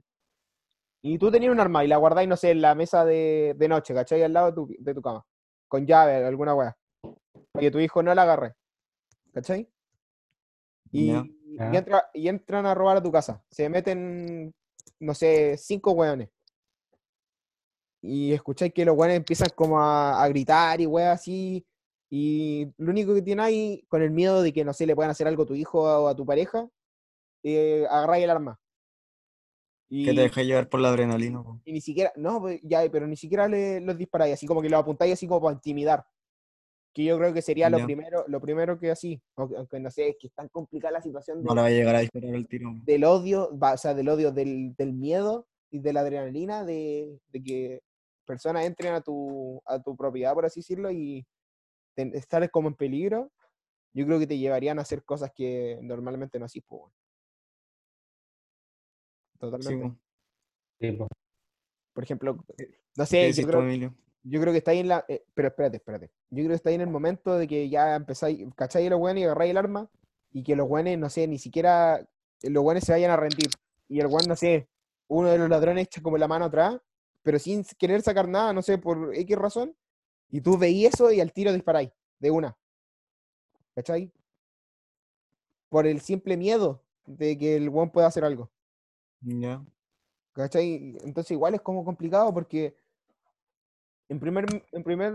Y 1.02 1.18
tú 1.18 1.32
tenías 1.32 1.54
un 1.54 1.60
arma 1.62 1.86
y 1.86 1.88
la 1.88 1.96
guardáis, 1.96 2.28
no 2.28 2.36
sé, 2.36 2.52
en 2.52 2.60
la 2.60 2.76
mesa 2.76 3.06
de, 3.06 3.56
de 3.58 3.68
noche, 3.70 3.94
¿cachai? 3.94 4.24
Al 4.24 4.34
lado 4.34 4.48
de 4.48 4.54
tu, 4.56 4.76
de 4.78 4.94
tu 4.94 5.02
cama. 5.02 5.26
Con 5.70 5.86
llave, 5.86 6.26
alguna 6.26 6.54
weá. 6.54 6.76
Que 7.58 7.72
tu 7.72 7.80
hijo 7.80 8.04
no 8.04 8.14
la 8.14 8.24
agarre. 8.24 8.59
¿Cachai? 9.34 9.70
Y, 10.92 11.08
Ya. 11.08 11.24
y 11.26 11.56
Ya. 11.58 11.72
entra- 11.80 12.10
y 12.14 12.28
entran 12.28 12.66
a 12.66 12.74
robar 12.74 12.98
a 12.98 13.04
tu 13.04 13.12
casa. 13.12 13.44
Se 13.50 13.70
meten, 13.70 14.54
no 15.00 15.14
sé, 15.14 15.58
cinco 15.58 15.92
weones. 15.92 16.30
Y 18.02 18.32
escucháis 18.34 18.74
que 18.74 18.86
los 18.86 18.96
weones 18.98 19.18
empiezan 19.18 19.50
como 19.56 19.80
a, 19.80 20.24
a 20.24 20.28
gritar 20.30 20.80
y 20.82 20.86
weas 20.86 21.20
así. 21.20 21.66
Y 22.10 22.68
lo 22.78 22.92
único 22.92 23.14
que 23.14 23.22
tiene 23.22 23.44
ahí, 23.44 23.86
con 23.88 24.02
el 24.02 24.10
miedo 24.12 24.42
de 24.42 24.52
que, 24.54 24.64
no 24.66 24.74
sé, 24.74 24.86
le 24.88 24.96
puedan 24.96 25.12
hacer 25.12 25.28
algo 25.28 25.44
a 25.44 25.46
tu 25.46 25.54
hijo 25.54 25.82
o 25.84 26.08
a 26.08 26.16
tu 26.16 26.26
pareja, 26.26 26.68
eh, 27.44 27.86
agarráis 27.90 28.24
el 28.24 28.30
arma. 28.32 28.60
Y, 29.90 30.06
Que 30.06 30.14
te 30.14 30.22
dejé 30.22 30.46
llevar 30.46 30.70
por 30.70 30.80
la 30.80 30.90
adrenalina. 30.90 31.44
po. 31.44 31.60
y 31.66 31.74
ni 31.74 31.82
siquiera, 31.82 32.12
no, 32.16 32.40
pues, 32.40 32.60
ya, 32.64 32.82
pero 32.92 33.06
ni 33.08 33.16
siquiera 33.18 33.48
le, 33.48 33.80
los 33.82 33.98
disparáis, 33.98 34.34
así 34.36 34.48
como 34.48 34.62
que 34.62 34.70
los 34.70 34.80
apuntáis 34.80 35.14
así 35.14 35.28
como 35.28 35.42
para 35.42 35.54
intimidar. 35.56 36.06
Que 36.94 37.04
yo 37.04 37.18
creo 37.18 37.34
que 37.34 37.42
sería 37.42 37.70
lo 37.70 37.78
primero, 37.86 38.26
lo 38.28 38.42
primero 38.42 38.80
que 38.80 38.90
así, 38.92 39.22
aunque, 39.36 39.58
aunque 39.58 39.80
no 39.80 39.92
sé, 39.92 40.10
es 40.10 40.16
que 40.20 40.28
es 40.28 40.34
tan 40.34 40.48
complicada 40.50 40.92
la 40.94 41.02
situación 41.02 41.44
No 41.44 41.50
de- 41.52 41.56
le 41.56 41.62
va 41.62 41.68
a 41.68 41.72
llegar 41.72 41.96
a 41.96 42.00
disparar 42.00 42.34
el 42.34 42.48
tiro. 42.48 42.72
del 42.84 43.04
odio, 43.04 43.58
va- 43.58 43.74
o 43.74 43.78
sea, 43.78 43.94
del 43.94 44.10
odio, 44.10 44.32
del, 44.32 44.74
del 44.76 44.94
miedo 44.94 45.48
y 45.70 45.80
de 45.80 45.94
la 45.94 46.00
adrenalina 46.02 46.66
de, 46.66 47.20
de 47.28 47.44
que 47.44 47.82
personas 48.26 48.66
entren 48.66 48.94
a 48.94 49.02
tu, 49.02 49.62
a 49.66 49.82
tu 49.82 49.96
propiedad, 49.96 50.34
por 50.34 50.46
así 50.46 50.62
decirlo, 50.62 50.90
y 50.92 51.26
ten- 51.96 52.16
estar 52.16 52.50
como 52.50 52.68
en 52.70 52.76
peligro, 52.76 53.32
yo 53.94 54.06
creo 54.06 54.18
que 54.20 54.28
te 54.28 54.38
llevarían 54.38 54.80
a 54.80 54.84
hacer 54.84 55.04
cosas 55.04 55.32
que 55.34 55.78
normalmente 55.82 56.40
no 56.40 56.46
haces, 56.46 56.64
pues, 56.68 56.92
Totalmente. 59.40 59.98
Sí, 60.82 60.92
po. 60.92 61.08
Por 61.94 62.04
ejemplo, 62.04 62.34
no 62.36 62.44
¿Qué 62.98 63.06
sé, 63.06 63.34
yo 63.34 63.48
creo? 63.48 63.62
Yo 64.24 64.42
creo 64.42 64.52
que 64.52 64.60
está 64.60 64.72
ahí 64.72 64.80
en 64.80 64.90
la. 64.90 65.06
eh, 65.08 65.24
pero 65.34 65.50
espérate, 65.50 65.78
espérate. 65.78 66.12
Yo 66.30 66.38
creo 66.38 66.50
que 66.50 66.56
está 66.56 66.70
ahí 66.70 66.76
en 66.76 66.82
el 66.82 66.90
momento 66.90 67.38
de 67.38 67.48
que 67.48 67.70
ya 67.70 67.96
empezáis, 67.96 68.46
¿cacháis 68.56 68.88
a 68.88 68.90
los 68.92 69.00
weones 69.00 69.22
y 69.22 69.26
agarráis 69.26 69.52
el 69.52 69.58
arma? 69.58 69.90
Y 70.32 70.44
que 70.44 70.56
los 70.56 70.70
weones, 70.70 70.98
no 71.00 71.10
sé, 71.10 71.28
ni 71.28 71.38
siquiera 71.38 72.00
eh, 72.42 72.50
los 72.50 72.64
weones 72.64 72.84
se 72.84 72.92
vayan 72.92 73.12
a 73.12 73.18
rendir. 73.18 73.50
Y 73.88 74.00
el 74.00 74.08
weón, 74.08 74.28
no 74.28 74.36
sé, 74.36 74.70
uno 75.08 75.30
de 75.30 75.38
los 75.38 75.50
ladrones 75.50 75.88
echa 75.88 76.02
como 76.02 76.18
la 76.18 76.28
mano 76.28 76.46
atrás, 76.46 76.80
pero 77.24 77.40
sin 77.40 77.64
querer 77.78 78.02
sacar 78.02 78.28
nada, 78.28 78.54
no 78.54 78.62
sé, 78.62 78.78
por 78.78 79.16
X 79.16 79.38
razón. 79.38 79.76
Y 80.30 80.42
tú 80.42 80.58
veís 80.58 80.94
eso 80.94 81.12
y 81.12 81.22
al 81.22 81.34
tiro 81.34 81.52
disparáis, 81.52 81.92
de 82.20 82.32
una. 82.32 82.58
¿Cachai? 83.76 84.12
Por 85.70 85.88
el 85.88 86.02
simple 86.02 86.38
miedo 86.38 86.84
de 87.06 87.38
que 87.38 87.56
el 87.56 87.70
weón 87.70 87.90
pueda 87.90 88.08
hacer 88.08 88.24
algo. 88.24 88.52
Ya. 89.22 89.64
¿Cachai? 90.34 90.98
Entonces 91.04 91.32
igual 91.32 91.56
es 91.56 91.62
como 91.62 91.84
complicado 91.84 92.34
porque 92.34 92.76
en 94.10 94.20
primer, 94.20 94.46
en 94.72 94.84
primer, 94.84 95.14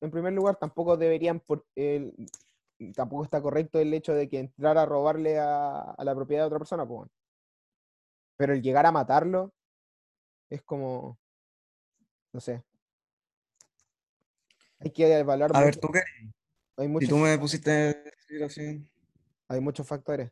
en 0.00 0.10
primer 0.10 0.32
lugar 0.32 0.56
tampoco 0.56 0.96
deberían, 0.96 1.40
por, 1.40 1.66
tampoco 2.94 3.24
está 3.24 3.40
correcto 3.40 3.80
el 3.80 3.92
hecho 3.94 4.12
de 4.12 4.28
que 4.28 4.38
entrar 4.38 4.76
a 4.78 4.86
robarle 4.86 5.38
a, 5.38 5.80
a 5.80 6.04
la 6.04 6.14
propiedad 6.14 6.42
de 6.42 6.46
otra 6.46 6.58
persona, 6.58 6.86
pues. 6.86 6.96
bueno. 6.98 7.12
Pero 8.36 8.52
el 8.52 8.62
llegar 8.62 8.84
a 8.84 8.92
matarlo 8.92 9.52
es 10.50 10.62
como, 10.62 11.18
no 12.32 12.40
sé. 12.40 12.62
Hay 14.78 14.90
que 14.90 15.10
evaluar 15.18 15.56
A 15.56 15.64
ver, 15.64 15.76
¿tú 15.78 15.88
qué? 15.88 16.02
hay 16.76 16.94
Si 17.00 17.08
tú 17.08 17.16
me 17.16 17.38
pusiste 17.38 18.12
situación. 18.28 18.86
hay 19.48 19.60
muchos 19.60 19.88
factores. 19.88 20.30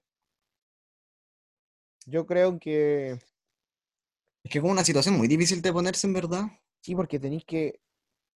Yo 2.07 2.27
creo 2.27 2.59
que 2.59 3.13
Es 3.13 4.51
que 4.51 4.59
es 4.59 4.61
como 4.61 4.73
una 4.73 4.85
situación 4.85 5.17
muy 5.17 5.27
difícil 5.27 5.63
de 5.63 5.73
ponerse, 5.73 6.07
en 6.07 6.13
verdad. 6.13 6.45
Sí, 6.83 6.95
porque 6.95 7.19
tenéis 7.19 7.47
que. 7.47 7.81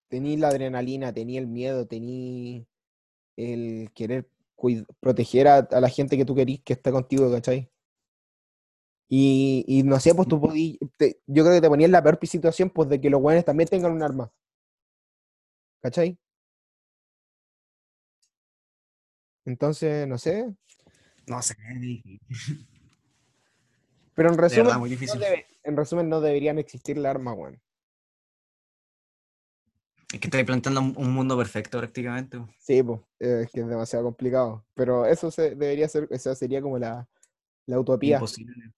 Tenéis 0.09 0.41
la 0.41 0.49
adrenalina, 0.49 1.13
tenéis 1.13 1.39
el 1.39 1.47
miedo, 1.47 1.87
tenéis 1.87 2.67
el 3.37 3.91
querer 3.95 4.29
proteger 5.01 5.49
a, 5.49 5.57
a 5.59 5.81
la 5.81 5.89
gente 5.89 6.17
que 6.17 6.25
tú 6.25 6.35
querís 6.35 6.61
que 6.63 6.73
está 6.73 6.91
contigo, 6.91 7.31
¿cachai? 7.31 7.71
Y, 9.11 9.65
y 9.67 9.83
no 9.85 9.99
sé, 10.01 10.15
pues 10.15 10.29
tú 10.29 10.41
podí, 10.41 10.79
te- 10.99 11.21
yo 11.27 11.43
creo 11.45 11.55
que 11.55 11.61
te 11.63 11.69
ponías 11.69 11.89
en 11.89 11.93
la 11.93 12.03
peor 12.03 12.19
situación, 12.27 12.69
pues 12.71 12.89
de 12.89 13.01
que 13.01 13.09
los 13.09 13.21
buenos 13.23 13.45
también 13.45 13.69
tengan 13.69 13.93
un 13.93 14.03
arma. 14.03 14.31
¿Cachai? 15.81 16.19
Entonces, 19.45 20.07
no 20.07 20.19
sé. 20.19 20.55
No 21.27 21.41
sé. 21.41 21.55
Pero 24.15 24.31
en 24.31 24.39
resumen, 24.39 24.65
verdad, 24.67 24.81
no 24.81 25.15
debe- 25.21 25.47
en 25.63 25.77
resumen, 25.77 26.09
no 26.09 26.21
deberían 26.21 26.59
existir 26.59 26.99
las 26.99 27.11
armas, 27.11 27.35
weón. 27.39 27.61
Es 30.13 30.21
que 30.21 30.27
estoy 30.29 30.45
planteando 30.45 30.81
un, 30.81 30.95
un 30.97 31.13
mundo 31.13 31.37
perfecto 31.37 31.79
prácticamente. 31.79 32.39
Sí, 32.59 32.83
pues, 32.83 33.01
es 33.19 33.51
que 33.51 33.61
es 33.61 33.69
demasiado 33.69 34.05
complicado. 34.07 34.65
Pero 34.75 35.05
eso 35.07 35.31
se, 35.31 35.51
debería 35.55 35.89
ser, 35.89 36.09
esa 36.11 36.35
sería 36.35 36.63
como 36.63 36.79
la, 36.79 37.07
la 37.67 37.79
utopía, 37.79 38.17
Imposible. 38.17 38.73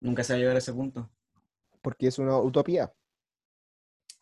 Nunca 0.00 0.24
se 0.24 0.32
va 0.32 0.36
a 0.36 0.40
llegar 0.40 0.56
a 0.56 0.58
ese 0.58 0.72
punto. 0.72 1.10
porque 1.82 2.06
es 2.06 2.18
una 2.18 2.38
utopía. 2.38 2.92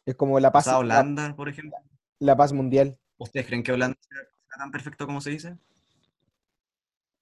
Es 0.07 0.15
como 0.17 0.41
la 0.41 0.49
O 0.49 0.53
paz, 0.53 0.65
sea, 0.65 0.73
la, 0.75 0.79
Holanda, 0.81 1.37
por 1.37 1.49
ejemplo. 1.49 1.77
la 2.21 2.37
paz 2.37 2.53
mundial. 2.53 2.99
¿Ustedes 3.19 3.47
creen 3.47 3.63
que 3.63 3.73
Holanda 3.73 3.99
sea 4.01 4.19
sea 4.23 4.59
tan 4.59 4.71
perfecto 4.71 5.07
como 5.07 5.21
se 5.21 5.31
dice? 5.31 5.59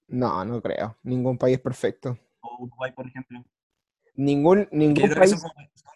No, 0.07 0.43
no 0.45 0.61
creo. 0.61 0.97
Ningún 1.03 1.37
país 1.37 1.57
es 1.57 1.61
perfecto. 1.63 2.17
O 2.41 2.63
Uruguay, 2.63 2.91
por 2.93 3.07
ejemplo. 3.07 3.43
Ningún, 4.17 4.67
ningún 4.71 5.11
país, 5.11 5.35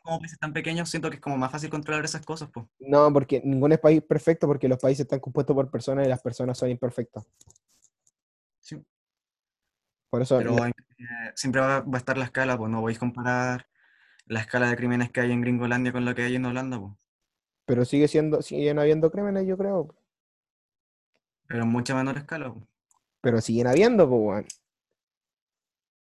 como, 0.04 0.20
países 0.20 0.38
tan 0.38 0.54
pequeños, 0.54 0.88
siento 0.90 1.10
que 1.10 1.16
es 1.16 1.22
como 1.22 1.38
más 1.38 1.52
fácil 1.52 1.72
controlar 1.72 2.06
esas 2.06 2.24
cosas, 2.24 2.50
pues. 2.54 2.68
no, 2.80 3.12
porque 3.12 3.42
ningún 3.44 3.72
es 3.72 3.80
país 3.80 4.02
perfecto 4.04 4.46
porque 4.46 4.68
los 4.68 4.78
países 4.78 5.02
están 5.06 5.20
compuestos 5.20 5.56
por 5.56 5.70
personas 5.72 6.06
y 6.06 6.10
las 6.10 6.22
personas 6.22 6.56
son 6.58 6.70
imperfectas. 6.70 7.26
Sí. 8.60 8.80
Por 10.12 10.22
eso, 10.22 10.38
Pero 10.38 10.56
la- 10.56 10.68
eh, 10.70 11.32
siempre 11.34 11.62
va, 11.62 11.80
va 11.82 11.96
a 11.96 11.98
estar 11.98 12.16
la 12.16 12.26
escala, 12.26 12.56
pues 12.58 12.70
no 12.70 12.82
podéis 12.82 13.00
comparar 13.00 13.66
la 14.28 14.42
escala 14.42 14.70
de 14.70 14.78
crímenes 14.78 15.10
que 15.12 15.22
hay 15.22 15.32
en 15.32 15.42
Gringolandia 15.42 15.92
con 15.92 16.06
lo 16.06 16.14
que 16.14 16.22
hay 16.22 16.36
en 16.36 16.46
Holanda, 16.46 16.80
pues. 16.80 16.94
pero 17.66 17.86
sigue 17.86 18.08
siendo, 18.08 18.44
siguen 18.44 18.78
habiendo 18.78 19.10
crímenes, 19.10 19.48
yo 19.48 19.58
creo. 19.58 19.96
Pero 21.48 21.64
en 21.64 21.70
mucha 21.70 21.96
menor 21.96 22.18
escala, 22.18 22.54
pues. 22.54 22.66
Pero 23.22 23.42
siguen 23.42 23.68
habiendo, 23.68 24.08
pues. 24.08 24.46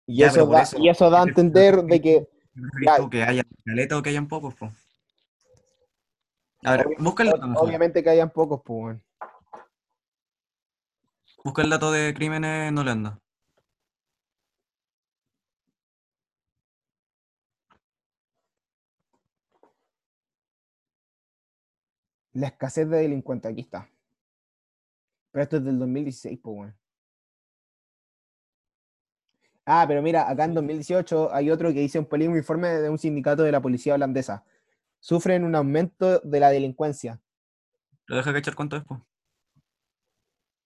Y, 0.07 0.19
Ya, 0.19 0.27
eso 0.29 0.47
da, 0.47 0.63
eso, 0.63 0.79
y 0.79 0.89
eso 0.89 1.11
da 1.11 1.23
a 1.23 1.25
¿qué 1.25 1.31
entender 1.31 1.83
de 1.85 2.01
que 2.01 2.29
¿Qué 2.55 2.61
preferís 2.61 2.87
Ya. 2.87 2.97
tú, 2.97 3.11
que 3.11 3.23
haya 3.23 3.43
caleta 3.65 3.99
o 3.99 4.03
que 4.03 4.11
hayan 4.11 4.29
pocos, 4.29 4.55
pues? 4.55 4.73
A 6.65 6.77
ver, 6.77 6.87
busca 6.99 7.23
el 7.23 7.31
dato 7.31 7.61
obviamente 7.61 8.03
que 8.03 8.11
hayan 8.11 8.31
pocos, 8.31 8.61
pues, 8.65 8.83
weón. 8.85 9.05
Busca 11.45 11.63
el 11.63 11.71
dato 11.71 11.91
de 11.91 12.15
crímenes 12.15 12.69
en 12.69 12.79
Holanda. 12.79 13.19
La 22.35 22.49
escasez 22.49 22.89
de 22.89 22.99
delincuentes, 22.99 23.51
aquí 23.51 23.63
está. 23.63 23.89
Pero 25.33 25.43
esto 25.43 25.57
es 25.57 25.65
del 25.65 25.79
2016, 25.79 26.39
pues, 26.43 26.57
weón. 26.57 26.82
Ah, 29.65 29.84
pero 29.86 30.02
mira, 30.02 30.28
acá 30.28 30.44
en 30.44 30.55
2018 30.55 31.32
hay 31.32 31.50
otro 31.50 31.73
que 31.73 31.81
dice 31.81 31.99
un 31.99 32.07
peligro 32.07 32.36
informe 32.36 32.68
de 32.68 32.91
un 32.91 32.99
sindicato 32.99 33.42
de 33.42 33.52
la 33.52 33.60
policía 33.60 33.94
holandesa. 33.94 34.44
Sufren 34.99 35.44
un 35.44 35.55
aumento 35.55 36.18
de 36.20 36.41
la 36.41 36.50
delincuencia. 36.50 37.20
Lo 38.07 38.16
deja 38.16 38.32
cachar 38.32 38.55
cuánto 38.55 38.76
es, 38.76 38.84
pues. 38.84 39.00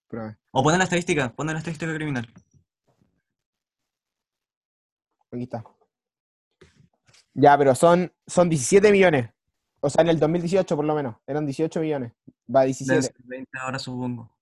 Espérame, 0.03 0.37
O 0.51 0.63
pone 0.63 0.77
la 0.77 0.85
estadística, 0.85 1.33
pone 1.33 1.53
la 1.53 1.59
estadística 1.59 1.93
criminal. 1.93 2.27
aquí 5.31 5.43
está. 5.43 5.63
Ya, 7.33 7.55
pero 7.57 7.75
son, 7.75 8.11
son 8.25 8.49
17 8.49 8.91
millones. 8.91 9.29
O 9.79 9.89
sea, 9.89 10.01
en 10.01 10.09
el 10.09 10.19
2018 10.19 10.75
por 10.75 10.85
lo 10.85 10.95
menos. 10.95 11.17
Eran 11.27 11.45
18 11.45 11.79
millones. 11.81 12.13
Va, 12.53 12.61
Deben 12.61 12.67
17. 12.67 13.01
ser 13.01 13.15
20 13.19 13.59
ahora, 13.59 13.77
supongo. 13.77 14.35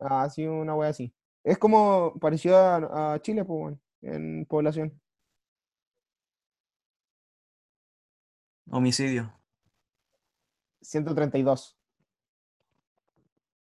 Ah, 0.00 0.28
sí, 0.30 0.46
una 0.46 0.74
wea 0.74 0.90
así. 0.90 1.12
Es 1.46 1.58
como 1.58 2.18
parecido 2.18 2.56
a, 2.58 3.14
a 3.14 3.22
Chile, 3.22 3.44
pues, 3.44 3.56
weón, 3.56 3.80
en 4.02 4.46
población. 4.46 5.00
Homicidio. 8.68 9.32
132. 10.82 11.78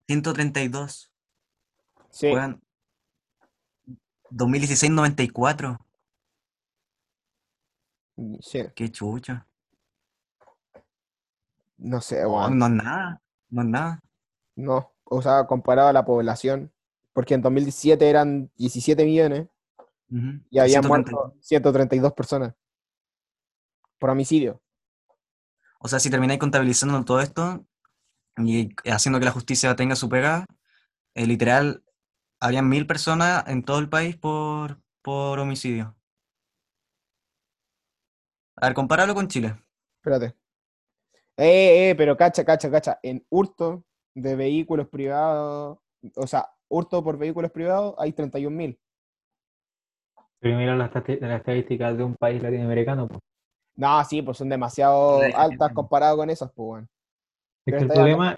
132. 0.07 1.11
Sí. 2.11 2.27
Weón. 2.31 2.63
2016, 4.29 4.91
94. 4.93 5.77
Sí, 8.39 8.63
Qué 8.73 8.89
chucha. 8.89 9.45
no 11.75 11.99
sé, 11.99 12.25
weón. 12.25 12.57
no 12.57 12.67
es 12.67 12.71
nada. 12.71 13.21
No 13.49 13.61
es 13.63 13.67
nada. 13.67 13.99
No, 14.55 14.93
o 15.03 15.21
sea, 15.21 15.45
comparado 15.45 15.89
a 15.89 15.93
la 15.93 16.05
población, 16.05 16.71
porque 17.15 17.33
en 17.33 17.41
2017 17.41 18.09
eran 18.09 18.51
17 18.57 19.05
millones 19.05 19.47
y 20.49 20.59
habían 20.59 20.83
132. 20.83 20.87
muerto 20.89 21.37
132 21.39 22.13
personas 22.13 22.53
por 23.97 24.09
homicidio. 24.09 24.61
O 25.79 25.87
sea, 25.87 25.99
si 25.99 26.09
termináis 26.09 26.41
contabilizando 26.41 27.03
todo 27.05 27.21
esto 27.21 27.65
y 28.37 28.75
haciendo 28.91 29.19
que 29.19 29.25
la 29.25 29.31
justicia 29.31 29.73
tenga 29.77 29.95
su 29.95 30.09
pega, 30.09 30.45
eh, 31.13 31.25
literal, 31.25 31.85
habían 32.41 32.67
mil 32.67 32.85
personas 32.85 33.45
en 33.47 33.63
todo 33.63 33.79
el 33.79 33.87
país 33.87 34.17
por, 34.17 34.81
por 35.01 35.39
homicidio. 35.39 35.95
A 38.57 38.67
ver, 38.67 38.75
compáralo 38.75 39.15
con 39.15 39.29
Chile. 39.29 39.55
Espérate. 39.99 40.35
Eh, 41.37 41.91
eh, 41.91 41.95
pero 41.95 42.17
cacha, 42.17 42.43
cacha, 42.43 42.69
cacha. 42.69 42.99
En 43.01 43.25
hurto 43.29 43.85
de 44.13 44.35
vehículos 44.35 44.89
privados, 44.89 45.79
o 46.15 46.27
sea, 46.27 46.49
hurto 46.69 47.03
por 47.03 47.17
vehículos 47.17 47.51
privados 47.51 47.95
hay 47.97 48.11
31 48.13 48.55
mil. 48.55 48.77
Pero 50.39 50.57
mira 50.57 50.75
las, 50.75 50.91
estadísticas 50.95 51.97
de 51.97 52.03
un 52.03 52.15
país 52.15 52.41
latinoamericano. 52.41 53.07
pues. 53.07 53.19
No, 53.75 54.03
sí, 54.05 54.21
pues 54.21 54.37
son 54.37 54.49
demasiado 54.49 55.21
altas 55.35 55.73
comparado 55.73 56.17
con 56.17 56.29
esas, 56.29 56.51
pues. 56.53 56.83
Es 57.65 57.73
que 57.73 57.77
el 57.77 57.81
estáis 57.83 57.99
hablando- 57.99 58.17
problema, 58.17 58.31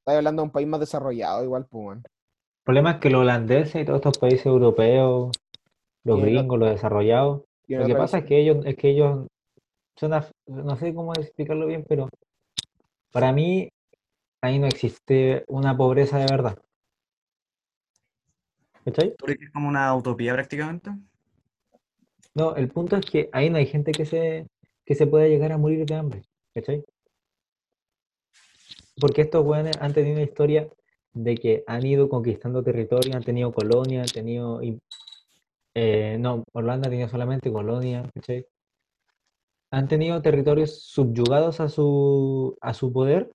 Estás 0.00 0.16
hablando 0.16 0.42
de 0.42 0.46
un 0.46 0.52
país 0.52 0.68
más 0.68 0.80
desarrollado, 0.80 1.44
igual, 1.44 1.66
pues, 1.66 1.98
el 1.98 2.02
problema 2.64 2.92
es 2.92 2.96
que 2.98 3.10
los 3.10 3.20
holandeses 3.22 3.82
y 3.82 3.84
todos 3.84 3.98
estos 3.98 4.18
países 4.18 4.46
europeos, 4.46 5.30
los 6.04 6.20
gringos, 6.22 6.58
los 6.58 6.70
desarrollados, 6.70 7.42
lo 7.66 7.86
que 7.86 7.94
pasa 7.94 8.18
es 8.18 8.24
que 8.24 8.38
ellos, 8.40 8.64
es 8.64 8.76
que 8.76 8.90
ellos 8.90 9.26
son, 9.96 10.12
af- 10.12 10.30
no 10.46 10.76
sé 10.76 10.94
cómo 10.94 11.12
explicarlo 11.12 11.66
bien, 11.66 11.84
pero 11.86 12.08
para 13.12 13.32
mí 13.32 13.68
ahí 14.42 14.58
no 14.58 14.66
existe 14.66 15.44
una 15.48 15.76
pobreza 15.76 16.18
de 16.18 16.26
verdad. 16.30 16.58
¿Cachai? 18.88 19.14
¿Tú 19.16 19.26
crees 19.26 19.38
que 19.38 19.44
es 19.44 19.50
como 19.50 19.68
una 19.68 19.94
utopía 19.94 20.32
prácticamente? 20.32 20.90
No, 22.34 22.56
el 22.56 22.68
punto 22.68 22.96
es 22.96 23.04
que 23.04 23.28
ahí 23.32 23.50
no 23.50 23.58
hay 23.58 23.66
gente 23.66 23.92
que 23.92 24.06
se, 24.06 24.46
que 24.86 24.94
se 24.94 25.06
pueda 25.06 25.26
llegar 25.26 25.52
a 25.52 25.58
morir 25.58 25.84
de 25.84 25.94
hambre, 25.94 26.22
¿cachai? 26.54 26.82
Porque 28.98 29.22
estos 29.22 29.44
weones 29.44 29.76
han 29.80 29.92
tenido 29.92 30.14
una 30.14 30.24
historia 30.24 30.68
de 31.12 31.34
que 31.34 31.64
han 31.66 31.84
ido 31.84 32.08
conquistando 32.08 32.62
territorio, 32.62 33.14
han 33.14 33.22
tenido 33.22 33.52
colonias, 33.52 34.08
han 34.08 34.14
tenido... 34.14 34.60
eh, 35.74 36.16
no, 36.18 36.44
Holanda 36.52 36.88
tenido 36.88 37.10
solamente 37.10 37.52
colonias, 37.52 38.10
¿cachai? 38.14 38.46
Han 39.70 39.86
tenido 39.86 40.22
territorios 40.22 40.82
subyugados 40.84 41.60
a 41.60 41.68
su, 41.68 42.56
a 42.62 42.72
su 42.72 42.90
poder 42.90 43.30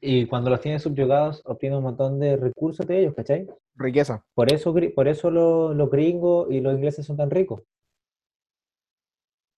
y 0.00 0.26
cuando 0.26 0.50
los 0.50 0.60
tienen 0.60 0.80
subyugados 0.80 1.40
obtienen 1.46 1.78
un 1.78 1.84
montón 1.84 2.20
de 2.20 2.36
recursos 2.36 2.86
de 2.86 3.00
ellos, 3.00 3.14
¿cachai? 3.14 3.46
Riqueza. 3.76 4.24
Por 4.34 4.52
eso, 4.52 4.74
por 4.94 5.08
eso 5.08 5.30
lo- 5.30 5.74
los 5.74 5.90
gringos 5.90 6.48
y 6.50 6.60
los 6.60 6.74
ingleses 6.74 7.06
son 7.06 7.16
tan 7.16 7.30
ricos. 7.30 7.62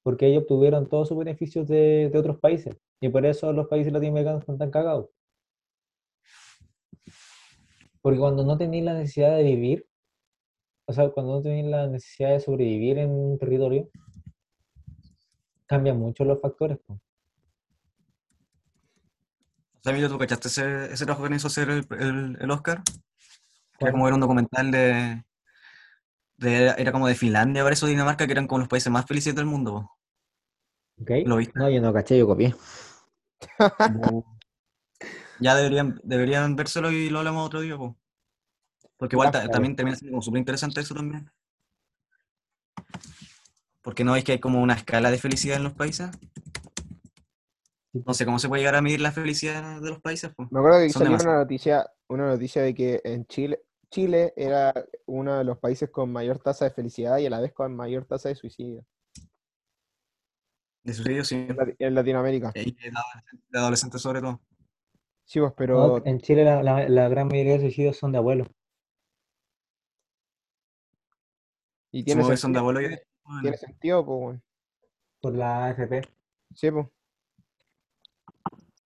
Porque 0.02 0.26
ellos 0.26 0.42
obtuvieron 0.42 0.88
todos 0.88 1.08
sus 1.08 1.18
beneficios 1.18 1.66
de, 1.68 2.08
de 2.10 2.18
otros 2.18 2.38
países. 2.38 2.76
Y 3.00 3.08
por 3.08 3.24
eso 3.26 3.52
los 3.52 3.68
países 3.68 3.92
latinoamericanos 3.92 4.40
están 4.40 4.58
tan 4.58 4.70
cagados. 4.70 5.08
Porque 8.00 8.18
cuando 8.18 8.44
no 8.44 8.56
tenéis 8.56 8.84
la 8.84 8.94
necesidad 8.94 9.36
de 9.36 9.42
vivir, 9.42 9.86
o 10.86 10.92
sea, 10.92 11.10
cuando 11.10 11.34
no 11.34 11.42
tenéis 11.42 11.66
la 11.66 11.86
necesidad 11.86 12.30
de 12.30 12.40
sobrevivir 12.40 12.98
en 12.98 13.10
un 13.10 13.38
territorio, 13.38 13.88
cambian 15.66 15.98
mucho 15.98 16.24
los 16.24 16.40
factores. 16.40 16.78
sea, 19.82 19.92
Emilio, 19.92 20.08
¿tú 20.08 20.18
cachaste 20.18 20.48
ese, 20.48 20.92
ese 20.92 21.04
trabajo 21.04 21.28
que 21.28 21.34
hizo 21.34 21.48
hacer 21.48 21.70
el, 21.70 21.86
el, 22.00 22.38
el 22.40 22.50
Oscar? 22.50 22.82
Era 23.78 23.92
como 23.92 24.06
era 24.06 24.14
un 24.14 24.20
documental 24.20 24.70
de, 24.70 25.24
de- 26.36 26.74
Era 26.78 26.92
como 26.92 27.06
de 27.06 27.14
Finlandia, 27.14 27.62
parece, 27.62 27.84
o 27.84 27.88
Dinamarca, 27.88 28.26
que 28.26 28.32
eran 28.32 28.46
como 28.46 28.60
los 28.60 28.68
países 28.68 28.92
más 28.92 29.06
felices 29.06 29.34
del 29.34 29.46
mundo. 29.46 29.72
po. 29.72 29.98
¿Ok? 31.02 31.10
¿Lo 31.26 31.36
viste? 31.36 31.58
No, 31.58 31.70
yo 31.70 31.80
no 31.80 31.92
caché, 31.92 32.18
yo 32.18 32.26
copié. 32.26 32.54
Ya 35.40 35.54
deberían, 35.54 36.00
deberían 36.02 36.56
vérselo 36.56 36.90
y 36.90 37.10
lo 37.10 37.18
hablamos 37.20 37.46
otro 37.46 37.60
día, 37.60 37.76
po. 37.76 37.96
Porque 38.96 39.14
igual 39.14 39.30
también 39.30 39.76
termina 39.76 39.96
siendo 39.96 40.12
como 40.14 40.22
súper 40.22 40.40
interesante 40.40 40.80
eso 40.80 40.94
también. 40.94 41.30
Porque 43.80 44.02
no 44.02 44.12
veis 44.12 44.24
que 44.24 44.32
hay 44.32 44.40
como 44.40 44.60
una 44.60 44.74
escala 44.74 45.10
de 45.12 45.18
felicidad 45.18 45.56
en 45.56 45.62
los 45.62 45.74
países. 45.74 46.10
No 47.92 48.12
sé 48.12 48.24
cómo 48.24 48.38
se 48.38 48.48
puede 48.48 48.60
llegar 48.62 48.74
a 48.74 48.82
medir 48.82 49.00
la 49.00 49.12
felicidad 49.12 49.80
de 49.80 49.88
los 49.88 50.00
países, 50.00 50.34
po. 50.34 50.48
Me 50.50 50.58
acuerdo 50.58 50.80
que 50.80 50.90
salió 50.90 51.14
una 51.14 51.36
noticia, 51.36 51.86
una 52.08 52.26
noticia 52.26 52.62
de 52.62 52.74
que 52.74 53.00
en 53.04 53.26
Chile, 53.26 53.60
Chile 53.90 54.32
era 54.36 54.74
uno 55.06 55.38
de 55.38 55.44
los 55.44 55.58
países 55.58 55.90
con 55.90 56.12
mayor 56.12 56.38
tasa 56.40 56.66
de 56.66 56.70
felicidad 56.72 57.18
y 57.18 57.26
a 57.26 57.30
la 57.30 57.40
vez 57.40 57.52
con 57.52 57.74
mayor 57.74 58.04
tasa 58.04 58.28
de 58.28 58.34
suicidio 58.34 58.84
De 60.84 60.92
suicidio, 60.94 61.24
sí. 61.24 61.34
en, 61.36 61.56
Lati- 61.56 61.76
en 61.78 61.94
Latinoamérica. 61.94 62.52
Y 62.54 62.72
de 62.72 63.58
adolescentes, 63.58 64.00
sobre 64.02 64.20
todo. 64.20 64.40
Sí, 65.24 65.40
pues, 65.40 65.50
No, 65.50 65.56
pero 65.56 66.06
en 66.06 66.20
Chile 66.20 66.44
la, 66.44 66.62
la- 66.62 66.88
la 66.88 67.08
gran 67.08 67.28
mayoría 67.28 67.54
de 67.54 67.60
suicidios 67.60 67.96
son 67.96 68.12
de 68.12 68.18
abuelos. 68.18 68.48
y 71.90 72.04
tiene 72.04 72.20
que 72.20 72.24
son 72.36 72.52
de 72.52 72.60
sentido, 72.60 72.60
abuelo 72.60 72.80
y 72.82 72.84
tiene, 72.88 73.02
tiene 73.42 73.56
sentido, 73.56 74.04
pues. 74.06 74.40
Por 75.20 75.34
la 75.34 75.64
AFP. 75.66 76.02
Sí, 76.54 76.70
pues. 76.70 76.86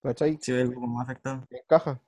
¿Cachai? 0.02 0.38
Sí, 0.40 0.52
el 0.52 0.68
grupo 0.70 0.86
más 0.86 1.04
afectado. 1.08 1.44
Encaja. 1.50 2.00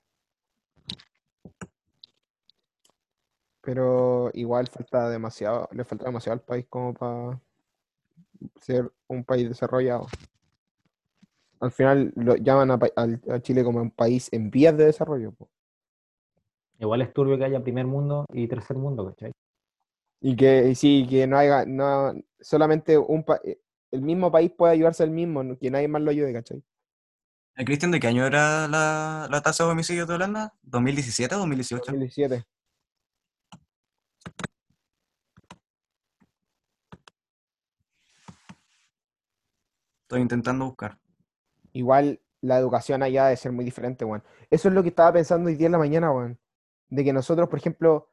Pero 3.65 4.31
igual 4.34 4.68
falta 4.68 5.09
demasiado, 5.09 5.68
le 5.73 5.84
falta 5.84 6.05
demasiado 6.05 6.34
al 6.34 6.44
país 6.44 6.67
como 6.68 6.93
para 6.93 7.41
ser 8.60 8.93
un 9.09 9.25
país 9.25 9.49
desarrollado. 9.49 10.07
Al 11.60 11.73
final 11.73 12.12
lo 12.17 12.36
llaman 12.36 12.70
a, 12.73 13.41
Chile 13.41 13.65
como 13.65 13.81
un 13.81 13.91
país 13.91 14.28
en 14.33 14.51
vías 14.51 14.76
de 14.76 14.84
desarrollo. 14.86 15.33
po. 15.33 15.49
Igual 16.78 17.02
es 17.02 17.12
turbio 17.12 17.39
que 17.39 17.44
haya 17.44 17.62
primer 17.62 17.86
mundo 17.86 18.26
y 18.33 18.47
tercer 18.49 18.76
mundo, 18.76 19.07
¿cachai? 19.07 19.33
Y 20.20 20.36
que 20.36 20.68
y 20.68 20.75
sí, 20.75 21.07
que 21.09 21.26
no 21.26 21.39
haya, 21.39 21.65
no, 21.65 22.12
solamente 22.41 22.99
un 22.99 23.25
pa- 23.25 23.41
el 23.91 24.02
mismo 24.02 24.31
país 24.31 24.51
puede 24.51 24.75
ayudarse 24.75 25.02
al 25.02 25.10
mismo, 25.10 25.57
que 25.59 25.70
nadie 25.70 25.89
más 25.89 26.02
lo 26.02 26.10
ayude, 26.10 26.33
¿cachai? 26.33 26.62
¿El 27.57 27.65
Cristian 27.65 27.93
de 27.93 28.01
qué 28.01 28.09
año 28.09 28.26
era 28.26 28.67
la, 28.67 29.28
la 29.31 29.41
tasa 29.43 29.65
de 29.65 29.70
homicidios 29.70 30.09
de 30.09 30.15
Holanda? 30.15 30.55
¿2017 30.62 31.36
o 31.36 31.39
2018? 31.39 31.84
2017. 31.93 32.44
Estoy 40.05 40.20
intentando 40.20 40.66
buscar. 40.66 40.99
Igual 41.73 42.20
la 42.42 42.58
educación 42.58 43.02
allá 43.02 43.24
debe 43.24 43.36
ser 43.39 43.52
muy 43.52 43.65
diferente, 43.65 44.05
weón. 44.05 44.23
Eso 44.50 44.68
es 44.68 44.74
lo 44.74 44.83
que 44.83 44.91
estaba 44.91 45.15
pensando 45.15 45.49
hoy 45.49 45.57
día 45.57 45.66
en 45.66 45.73
la 45.73 45.78
mañana, 45.78 46.12
weón. 46.12 46.39
De 46.91 47.02
que 47.02 47.12
nosotros, 47.12 47.49
por 47.49 47.58
ejemplo, 47.58 48.10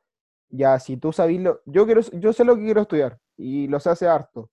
ya 0.50 0.80
si 0.80 0.96
tú 0.96 1.12
sabes 1.12 1.42
lo. 1.42 1.62
Yo 1.66 1.86
quiero, 1.86 2.02
yo 2.02 2.32
sé 2.32 2.46
lo 2.46 2.56
que 2.56 2.64
quiero 2.64 2.82
estudiar 2.82 3.20
y 3.36 3.68
lo 3.68 3.80
sé 3.82 3.90
hace 3.90 4.08
harto. 4.08 4.50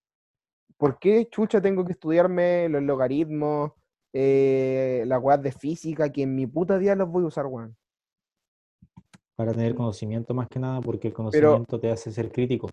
¿Por 0.77 0.99
qué 0.99 1.29
chucha 1.31 1.61
tengo 1.61 1.85
que 1.85 1.93
estudiarme 1.93 2.69
los 2.69 2.83
logaritmos, 2.83 3.73
eh, 4.13 5.05
las 5.07 5.23
weas 5.23 5.41
de 5.41 5.53
física, 5.53 6.11
que 6.11 6.23
en 6.23 6.35
mi 6.35 6.49
puta 6.49 6.77
día 6.77 6.97
los 6.97 7.09
voy 7.09 7.23
a 7.23 7.29
usar, 7.29 7.47
weón? 7.47 7.77
Para 9.37 9.53
tener 9.53 9.77
conocimiento 9.77 10.35
más 10.35 10.49
que 10.49 10.59
nada, 10.59 10.81
porque 10.81 11.09
el 11.09 11.15
conocimiento 11.15 11.79
te 11.79 11.93
hace 11.93 12.11
ser 12.11 12.33
crítico. 12.33 12.69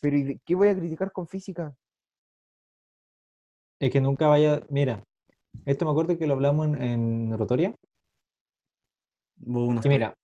Pero 0.00 0.16
¿y 0.16 0.22
de 0.22 0.40
qué 0.42 0.54
voy 0.54 0.68
a 0.68 0.74
criticar 0.74 1.12
con 1.12 1.28
física? 1.28 1.76
Es 3.80 3.90
que 3.90 4.00
nunca 4.00 4.28
vaya. 4.28 4.62
Mira, 4.68 5.02
esto 5.66 5.84
me 5.84 5.90
acuerdo 5.92 6.18
que 6.18 6.26
lo 6.26 6.34
hablamos 6.34 6.68
en, 6.68 6.82
en 6.82 7.38
Rotoria. 7.38 7.74
Que 9.82 9.88
mira, 9.88 10.14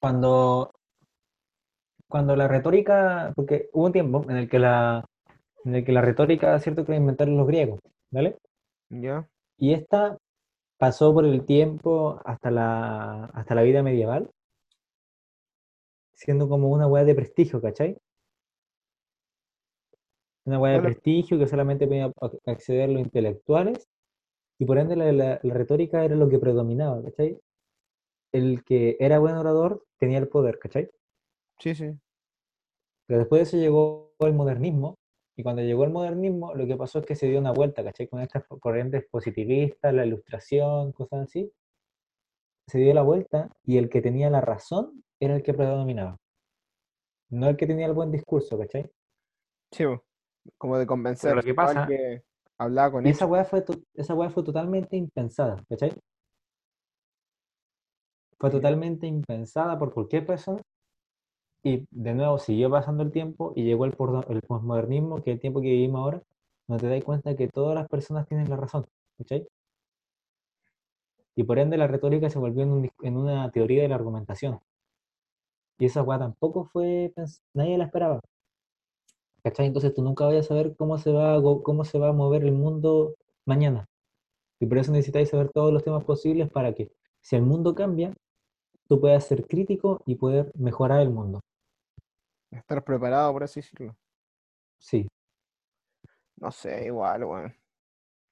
cuando, 0.00 0.72
cuando 2.08 2.36
la 2.36 2.48
retórica, 2.48 3.32
porque 3.34 3.68
hubo 3.72 3.86
un 3.86 3.92
tiempo 3.92 4.24
en 4.28 4.36
el 4.36 4.48
que 4.48 4.58
la, 4.58 5.04
en 5.64 5.76
el 5.76 5.84
que 5.84 5.92
la 5.92 6.02
retórica, 6.02 6.58
cierto, 6.60 6.84
que 6.84 6.92
la 6.92 6.98
inventaron 6.98 7.36
los 7.36 7.46
griegos, 7.46 7.80
¿vale? 8.10 8.36
¿Ya? 8.90 9.28
Y 9.58 9.72
esta 9.74 10.18
pasó 10.78 11.14
por 11.14 11.26
el 11.26 11.44
tiempo 11.46 12.20
hasta 12.24 12.50
la, 12.50 13.26
hasta 13.26 13.54
la 13.54 13.62
vida 13.62 13.82
medieval, 13.82 14.30
siendo 16.14 16.48
como 16.48 16.68
una 16.70 16.88
weá 16.88 17.04
de 17.04 17.14
prestigio, 17.14 17.60
¿cachai? 17.62 17.96
Una 20.46 20.58
weá 20.58 20.72
de 20.72 20.78
Bueno. 20.78 20.94
prestigio 20.94 21.38
que 21.38 21.46
solamente 21.46 21.86
podían 21.86 22.12
ac- 22.14 22.40
acceder 22.46 22.88
los 22.88 23.02
intelectuales, 23.02 23.88
y 24.58 24.64
por 24.64 24.78
ende 24.78 24.96
la, 24.96 25.12
la- 25.12 25.40
la 25.42 25.54
retórica 25.54 26.04
era 26.04 26.14
lo 26.16 26.28
que 26.28 26.38
predominaba, 26.38 27.02
¿cachai? 27.02 27.38
El 28.32 28.64
que 28.64 28.96
era 29.00 29.18
buen 29.18 29.34
orador 29.36 29.84
tenía 29.98 30.18
el 30.18 30.28
poder, 30.28 30.58
¿cachai? 30.58 30.88
Sí, 31.58 31.74
sí. 31.74 31.92
Pero 33.06 33.18
después 33.20 33.40
de 33.40 33.42
eso 33.44 33.56
llegó 33.56 34.14
el 34.20 34.34
modernismo, 34.34 34.94
y 35.36 35.42
cuando 35.42 35.62
llegó 35.62 35.84
el 35.84 35.90
modernismo, 35.90 36.54
lo 36.54 36.66
que 36.66 36.76
pasó 36.76 37.00
es 37.00 37.06
que 37.06 37.14
se 37.16 37.26
dio 37.28 37.38
una 37.40 37.52
vuelta, 37.52 37.84
¿cachai? 37.84 38.08
Con 38.08 38.20
estas 38.22 38.44
corrientes 38.60 39.04
positivistas, 39.10 39.92
la 39.92 40.06
ilustración, 40.06 40.92
cosas 40.92 41.24
así. 41.24 41.52
Se 42.68 42.78
dio 42.78 42.94
la 42.94 43.02
vuelta 43.02 43.50
y 43.64 43.78
el 43.78 43.88
que 43.90 44.00
tenía 44.00 44.30
la 44.30 44.40
razón 44.40 45.04
era 45.20 45.36
el 45.36 45.42
que 45.42 45.54
predominaba. 45.54 46.16
No 47.30 47.48
el 47.48 47.56
que 47.56 47.66
tenía 47.66 47.86
el 47.86 47.92
buen 47.92 48.10
discurso, 48.10 48.58
¿cachai? 48.58 48.90
Sí, 49.72 49.84
po. 49.84 50.05
Como 50.58 50.78
de 50.78 50.86
convencer. 50.86 51.34
lo 51.34 51.42
que 51.42 51.50
no 51.50 51.56
pasa- 51.56 51.86
que 51.86 52.22
hablaba 52.58 52.92
con 52.92 53.06
Y 53.06 53.10
esa 53.10 53.26
weá 53.26 53.44
fue, 53.44 53.64
esa 53.94 54.14
weá 54.14 54.30
fue 54.30 54.42
totalmente 54.42 54.96
impensada, 54.96 55.62
¿cachai? 55.68 55.92
Fue 58.38 58.50
totalmente 58.50 59.06
impensada 59.06 59.78
por 59.78 59.92
cualquier 59.94 60.26
persona. 60.26 60.60
Y 61.62 61.86
de 61.90 62.14
nuevo 62.14 62.38
siguió 62.38 62.70
pasando 62.70 63.02
el 63.02 63.10
tiempo 63.10 63.52
y 63.56 63.64
llegó 63.64 63.86
el, 63.86 63.96
el 64.28 64.40
posmodernismo, 64.42 65.22
que 65.22 65.30
es 65.30 65.34
el 65.36 65.40
tiempo 65.40 65.60
que 65.60 65.68
vivimos 65.68 66.00
ahora, 66.00 66.22
donde 66.68 66.82
te 66.82 66.94
das 66.94 67.04
cuenta 67.04 67.34
que 67.34 67.48
todas 67.48 67.74
las 67.74 67.88
personas 67.88 68.26
tienen 68.28 68.48
la 68.48 68.56
razón, 68.56 68.86
¿cachai? 69.18 69.46
Y 71.34 71.44
por 71.44 71.58
ende 71.58 71.76
la 71.76 71.86
retórica 71.86 72.30
se 72.30 72.38
volvió 72.38 72.62
en, 72.62 72.70
un 72.72 72.90
en 73.02 73.16
una 73.16 73.50
teoría 73.50 73.82
de 73.82 73.88
la 73.88 73.96
argumentación. 73.96 74.60
Y 75.78 75.86
esa 75.86 76.02
weá 76.02 76.18
tampoco 76.18 76.64
fue, 76.66 77.12
nadie 77.54 77.76
la 77.78 77.84
esperaba. 77.84 78.20
¿Cachai? 79.46 79.66
Entonces 79.66 79.94
tú 79.94 80.02
nunca 80.02 80.24
vas 80.24 80.34
a 80.34 80.42
saber 80.42 80.74
cómo 80.76 80.98
se 80.98 81.12
va 81.12 81.40
cómo 81.62 81.84
se 81.84 82.00
va 82.00 82.08
a 82.08 82.12
mover 82.12 82.42
el 82.42 82.50
mundo 82.50 83.14
mañana. 83.44 83.86
Y 84.58 84.66
por 84.66 84.78
eso 84.78 84.90
necesitáis 84.90 85.28
saber 85.28 85.50
todos 85.50 85.72
los 85.72 85.84
temas 85.84 86.02
posibles 86.02 86.50
para 86.50 86.74
que, 86.74 86.90
si 87.20 87.36
el 87.36 87.42
mundo 87.42 87.72
cambia, 87.72 88.12
tú 88.88 89.00
puedas 89.00 89.24
ser 89.24 89.46
crítico 89.46 90.02
y 90.04 90.16
poder 90.16 90.50
mejorar 90.56 91.00
el 91.00 91.10
mundo. 91.10 91.40
Estar 92.50 92.82
preparado, 92.82 93.32
por 93.32 93.44
así 93.44 93.60
decirlo. 93.60 93.94
Sí. 94.78 95.06
No 96.36 96.50
sé, 96.50 96.86
igual, 96.86 97.22
weón. 97.24 97.54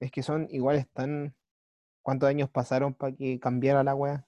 Es 0.00 0.10
que 0.10 0.22
son 0.24 0.48
iguales 0.50 0.88
tan. 0.92 1.32
¿Cuántos 2.02 2.28
años 2.28 2.50
pasaron 2.50 2.92
para 2.92 3.14
que 3.14 3.38
cambiara 3.38 3.84
la 3.84 3.94
weá? 3.94 4.26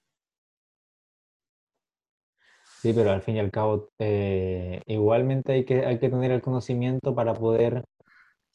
Sí, 2.83 2.93
pero 2.93 3.11
al 3.11 3.23
fin 3.23 3.37
y 3.37 3.41
al 3.41 3.51
cabo, 3.51 3.89
eh, 3.99 4.83
igualmente 4.87 5.53
hay 5.53 5.65
que, 5.65 5.85
hay 5.87 5.99
que 5.99 6.09
tener 6.11 6.31
el 6.31 6.43
conocimiento 6.43 7.15
para 7.15 7.35
poder, 7.35 7.85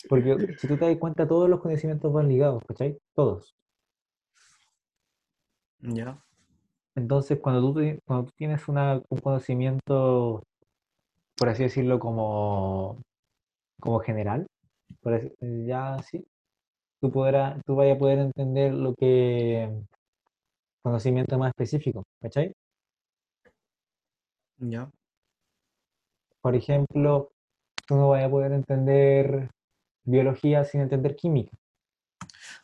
porque 0.09 0.37
si 0.57 0.67
tú 0.67 0.77
te 0.77 0.85
das 0.87 0.97
cuenta, 0.97 1.27
todos 1.27 1.49
los 1.49 1.61
conocimientos 1.61 2.13
van 2.13 2.29
ligados, 2.29 2.63
¿cachai? 2.67 2.97
Todos. 3.15 3.55
Ya. 5.81 6.17
Entonces, 6.95 7.39
cuando 7.41 7.73
tú, 7.73 7.81
cuando 8.05 8.27
tú 8.27 8.33
tienes 8.37 8.67
una, 8.69 9.01
un 9.09 9.19
conocimiento, 9.19 10.43
por 11.37 11.49
así 11.49 11.63
decirlo, 11.63 11.99
como, 11.99 13.01
como 13.81 13.99
general, 14.01 14.47
por 15.01 15.15
así- 15.15 15.33
ya 15.67 15.97
sí, 16.03 16.25
tú 17.01 17.11
podrás, 17.11 17.61
tú 17.65 17.75
vayas 17.75 17.97
a 17.97 17.99
poder 17.99 18.19
entender 18.19 18.73
lo 18.73 18.95
que 18.95 19.69
conocimiento 20.83 21.37
más 21.39 21.49
específico, 21.49 22.03
¿cachai? 22.21 22.53
Ya. 24.61 24.89
Por 26.41 26.55
ejemplo, 26.55 27.31
tú 27.87 27.95
no 27.95 28.09
vas 28.09 28.23
a 28.23 28.29
poder 28.29 28.51
entender 28.51 29.49
biología 30.03 30.63
sin 30.63 30.81
entender 30.81 31.15
química. 31.15 31.51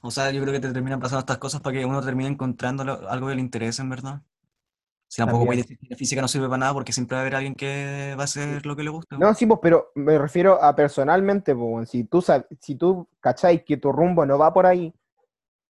O 0.01 0.11
sea, 0.11 0.32
yo 0.32 0.42
creo 0.42 0.53
que 0.53 0.59
te 0.59 0.72
terminan 0.72 1.00
pasando 1.00 1.19
estas 1.19 1.38
cosas 1.38 1.61
para 1.61 1.77
que 1.77 1.85
uno 1.85 2.01
termine 2.01 2.30
encontrando 2.30 2.84
algo 3.09 3.27
que 3.27 3.35
le 3.35 3.42
interese, 3.42 3.82
en 3.82 3.90
verdad. 3.90 4.22
Si 5.08 5.22
tampoco 5.22 5.45
puedes 5.45 5.64
decir 5.64 5.77
que 5.80 5.88
la 5.90 5.95
física 5.95 6.22
no 6.22 6.27
sirve 6.27 6.48
para 6.48 6.58
nada 6.58 6.74
porque 6.74 6.92
siempre 6.92 7.16
va 7.16 7.19
a 7.19 7.22
haber 7.22 7.35
alguien 7.35 7.56
que 7.56 8.14
va 8.17 8.24
a 8.24 8.26
hacer 8.26 8.66
lo 8.66 8.76
que 8.76 8.84
le 8.84 8.90
gusta. 8.90 9.17
No, 9.17 9.34
sí, 9.34 9.45
pues, 9.45 9.59
pero 9.61 9.92
me 9.95 10.17
refiero 10.17 10.61
a 10.61 10.76
personalmente, 10.76 11.56
pues. 11.56 11.90
Si 11.90 12.03
tú, 12.03 12.19
sab- 12.19 12.48
si 12.59 12.76
tú 12.76 13.08
cacháis 13.22 13.64
que 13.64 13.77
tu 13.77 13.92
rumbo 13.92 14.26
no 14.26 14.38
va 14.38 14.53
por 14.53 14.66
ahí, 14.66 14.93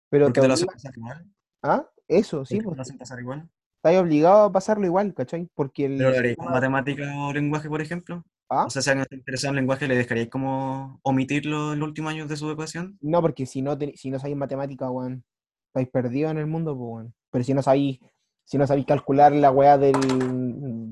pero 0.10 0.26
Porque 0.26 0.42
te 0.42 0.42
te 0.42 0.48
lo 0.48 0.54
hacen 0.54 0.68
pasar 0.68 0.94
igual. 0.98 1.26
¿Ah? 1.64 1.86
Eso, 2.08 2.46
sí, 2.46 2.56
Porque 2.56 2.60
te 2.60 2.66
pues, 2.66 2.78
lo 2.78 2.82
hacen 2.82 2.98
pasar 2.98 3.20
igual. 3.20 3.50
Estás 3.84 3.98
obligado 4.02 4.44
a 4.44 4.52
pasarlo 4.52 4.86
igual, 4.86 5.14
¿cachai? 5.14 5.50
Porque 5.56 5.86
el 5.86 5.98
Pero 5.98 6.12
lo 6.12 6.18
haréis 6.18 6.36
con 6.38 6.46
sistema- 6.46 6.60
matemática 6.60 7.26
o 7.28 7.34
lenguaje, 7.34 7.68
por 7.70 7.82
ejemplo. 7.82 8.24
¿Ah? 8.50 8.66
O 8.66 8.70
sea, 8.70 8.82
si 8.82 8.90
alguien 8.90 9.04
está 9.04 9.16
interesado 9.16 9.52
en 9.52 9.56
lenguaje, 9.56 9.88
¿le 9.88 9.96
dejaríais 9.96 10.30
como 10.30 11.00
omitirlo 11.04 11.74
en 11.74 11.80
los 11.80 11.88
últimos 11.88 12.12
años 12.12 12.28
de 12.28 12.36
su 12.36 12.48
educación? 12.48 12.98
No, 13.02 13.22
porque 13.22 13.46
si 13.46 13.62
no, 13.62 13.78
te- 13.78 13.96
si 13.98 14.12
no 14.12 14.20
sabéis 14.20 14.36
matemática, 14.38 14.90
weón, 14.92 15.24
estáis 15.68 15.88
perdidos 15.90 16.32
en 16.32 16.38
el 16.38 16.48
mundo, 16.48 16.76
pues, 16.78 16.88
weón. 16.92 17.14
Pero 17.32 17.44
si 17.46 17.54
no 17.54 17.62
sabéis, 17.64 18.00
si 18.44 18.58
no 18.58 18.68
sabéis 18.68 18.86
calcular 18.86 19.32
la 19.32 19.52
weá 19.52 19.78
del, 19.78 19.94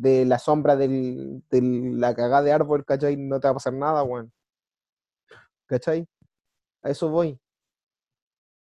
de 0.02 0.26
la 0.26 0.40
sombra 0.40 0.78
del, 0.78 1.44
de 1.50 1.62
la 1.62 2.16
cagada 2.16 2.42
de 2.44 2.54
árbol, 2.54 2.86
¿cachai? 2.86 3.18
No 3.18 3.40
te 3.42 3.48
va 3.48 3.52
a 3.52 3.56
pasar 3.56 3.74
nada, 3.74 4.04
weón. 4.04 4.32
¿Cachai? 5.68 6.08
A 6.82 6.90
eso 6.90 7.10
voy. 7.10 7.38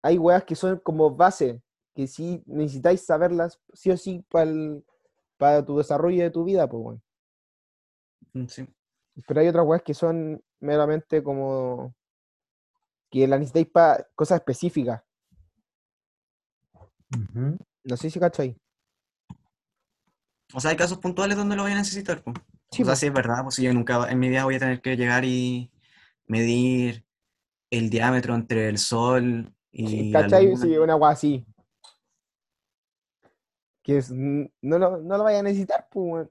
Hay 0.02 0.18
weas 0.18 0.44
que 0.44 0.54
son 0.54 0.78
como 0.78 1.10
base, 1.10 1.60
que 1.94 2.06
sí 2.06 2.42
necesitáis 2.46 3.04
saberlas 3.04 3.60
sí 3.72 3.90
o 3.90 3.96
sí 3.96 4.24
para 5.38 5.64
tu 5.64 5.78
desarrollo 5.78 6.22
de 6.22 6.30
tu 6.30 6.44
vida, 6.44 6.68
pues, 6.68 6.82
weón. 6.84 7.02
Mm, 8.32 8.46
Sí. 8.48 8.66
Pero 9.28 9.40
hay 9.40 9.48
otras 9.48 9.64
weas 9.64 9.82
que 9.82 9.94
son 9.94 10.42
meramente 10.58 11.22
como 11.22 11.94
que 13.10 13.28
las 13.28 13.38
necesitáis 13.38 13.68
para 13.68 14.08
cosas 14.16 14.40
específicas. 14.40 15.02
No 17.84 17.96
sé 17.96 18.10
si 18.10 18.18
cachai. 18.18 18.56
O 20.52 20.58
sea, 20.60 20.72
hay 20.72 20.76
casos 20.76 20.98
puntuales 20.98 21.36
donde 21.36 21.54
lo 21.54 21.62
voy 21.62 21.72
a 21.72 21.76
necesitar, 21.76 22.22
pues. 22.24 22.36
Sí, 22.72 22.82
o 22.82 22.86
sea, 22.86 22.94
po. 22.94 22.96
sí 22.96 23.06
es 23.06 23.12
verdad, 23.12 23.42
pues 23.44 23.54
si 23.54 23.62
yo 23.62 23.72
nunca 23.72 24.10
en 24.10 24.18
mi 24.18 24.28
vida 24.28 24.44
voy 24.44 24.56
a 24.56 24.58
tener 24.58 24.80
que 24.80 24.96
llegar 24.96 25.24
y 25.24 25.70
medir 26.26 27.04
el 27.70 27.90
diámetro 27.90 28.34
entre 28.34 28.68
el 28.68 28.78
sol 28.78 29.54
y 29.70 30.10
la 30.10 30.22
¿Cachai? 30.22 30.46
luna. 30.46 30.60
Sí, 30.64 30.76
una 30.76 30.96
wea 30.96 31.10
así. 31.10 31.46
Que 33.84 33.98
es, 33.98 34.10
no, 34.10 34.48
lo, 34.78 34.98
no 34.98 35.18
lo 35.18 35.24
vaya 35.24 35.40
a 35.40 35.42
necesitar, 35.42 35.86
pues. 35.92 36.28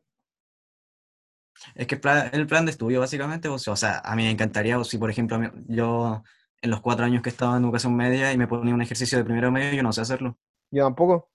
Es 1.75 1.87
que 1.87 1.95
el 1.95 2.01
plan, 2.01 2.29
el 2.33 2.47
plan 2.47 2.65
de 2.65 2.71
estudio, 2.71 2.99
básicamente, 2.99 3.47
o 3.47 3.57
sea, 3.59 3.99
a 3.99 4.15
mí 4.15 4.23
me 4.23 4.31
encantaría, 4.31 4.75
pues, 4.75 4.87
si 4.87 4.97
por 4.97 5.09
ejemplo 5.09 5.39
mí- 5.39 5.49
yo 5.67 6.23
en 6.61 6.69
los 6.71 6.81
cuatro 6.81 7.05
años 7.05 7.21
que 7.21 7.29
estaba 7.29 7.57
en 7.57 7.63
educación 7.63 7.95
media 7.95 8.31
y 8.33 8.37
me 8.37 8.47
ponía 8.47 8.73
un 8.73 8.81
ejercicio 8.81 9.17
de 9.17 9.23
primero 9.23 9.51
medio, 9.51 9.73
yo 9.73 9.83
no 9.83 9.93
sé 9.93 10.01
hacerlo. 10.01 10.37
Yo 10.71 10.83
tampoco. 10.83 11.29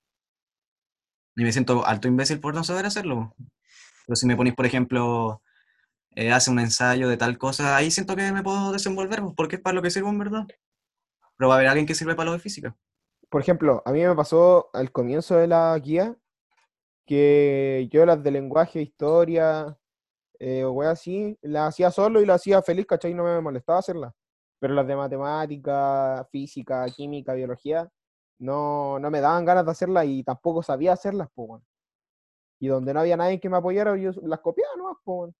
Y 1.37 1.45
me 1.45 1.53
siento 1.53 1.87
alto 1.87 2.09
imbécil 2.09 2.41
por 2.41 2.55
no 2.55 2.65
saber 2.65 2.87
hacerlo. 2.87 3.35
Pero 4.07 4.17
si 4.17 4.27
me 4.27 4.37
ponéis, 4.37 4.57
por 4.57 4.67
ejemplo, 4.67 5.43
eh, 6.17 6.33
hace 6.33 6.51
un 6.51 6.61
ensayo 6.61 7.09
de 7.09 7.17
tal 7.17 7.39
cosa, 7.39 7.77
ahí 7.77 7.91
siento 7.91 8.17
que 8.17 8.33
me 8.33 8.43
puedo 8.43 8.73
desenvolver, 8.73 9.23
pues, 9.23 9.35
porque 9.37 9.57
es 9.57 9.63
para 9.63 9.75
lo 9.77 9.83
que 9.83 9.91
sirvo 9.91 10.11
en 10.11 10.19
verdad. 10.19 10.47
Pero 11.37 11.49
va 11.49 11.55
a 11.57 11.59
haber 11.59 11.69
alguien 11.69 11.87
que 11.87 11.95
sirve 11.95 12.15
para 12.17 12.27
lo 12.29 12.33
de 12.35 12.41
física. 12.41 12.77
Por 13.31 13.41
ejemplo, 13.43 13.83
a 13.85 13.93
mí 13.93 14.03
me 14.03 14.15
pasó 14.15 14.71
al 14.73 14.91
comienzo 14.93 15.37
de 15.37 15.47
la 15.49 15.79
guía 15.79 16.17
que 17.07 17.89
yo 17.93 18.05
las 18.07 18.23
de 18.23 18.31
lenguaje, 18.31 18.83
historia, 18.83 19.77
eh, 20.39 20.65
o 20.65 20.83
así, 20.83 21.39
las 21.43 21.71
hacía 21.71 21.91
solo 21.91 22.21
y 22.21 22.27
las 22.27 22.37
hacía 22.43 22.63
feliz, 22.63 22.87
¿cachai? 22.87 23.15
No 23.15 23.25
me 23.25 23.41
molestaba 23.41 23.79
hacerlas. 23.81 24.13
Pero 24.61 24.75
las 24.75 24.87
de 24.87 24.97
matemática, 24.97 26.27
física, 26.31 26.87
química, 26.95 27.35
biología, 27.35 27.89
no, 28.39 28.99
no 28.99 29.11
me 29.11 29.21
daban 29.21 29.45
ganas 29.45 29.65
de 29.65 29.71
hacerlas 29.73 30.07
y 30.07 30.23
tampoco 30.25 30.63
sabía 30.63 30.93
hacerlas, 30.93 31.29
pues. 31.35 31.63
Y 32.61 32.69
donde 32.69 32.93
no 32.93 33.01
había 33.01 33.17
nadie 33.17 33.41
que 33.41 33.49
me 33.49 33.57
apoyara, 33.57 33.97
yo 33.97 34.11
las 34.23 34.41
copiaba 34.41 34.77
nomás, 34.77 34.97
pues, 35.05 35.17
weón, 35.19 35.35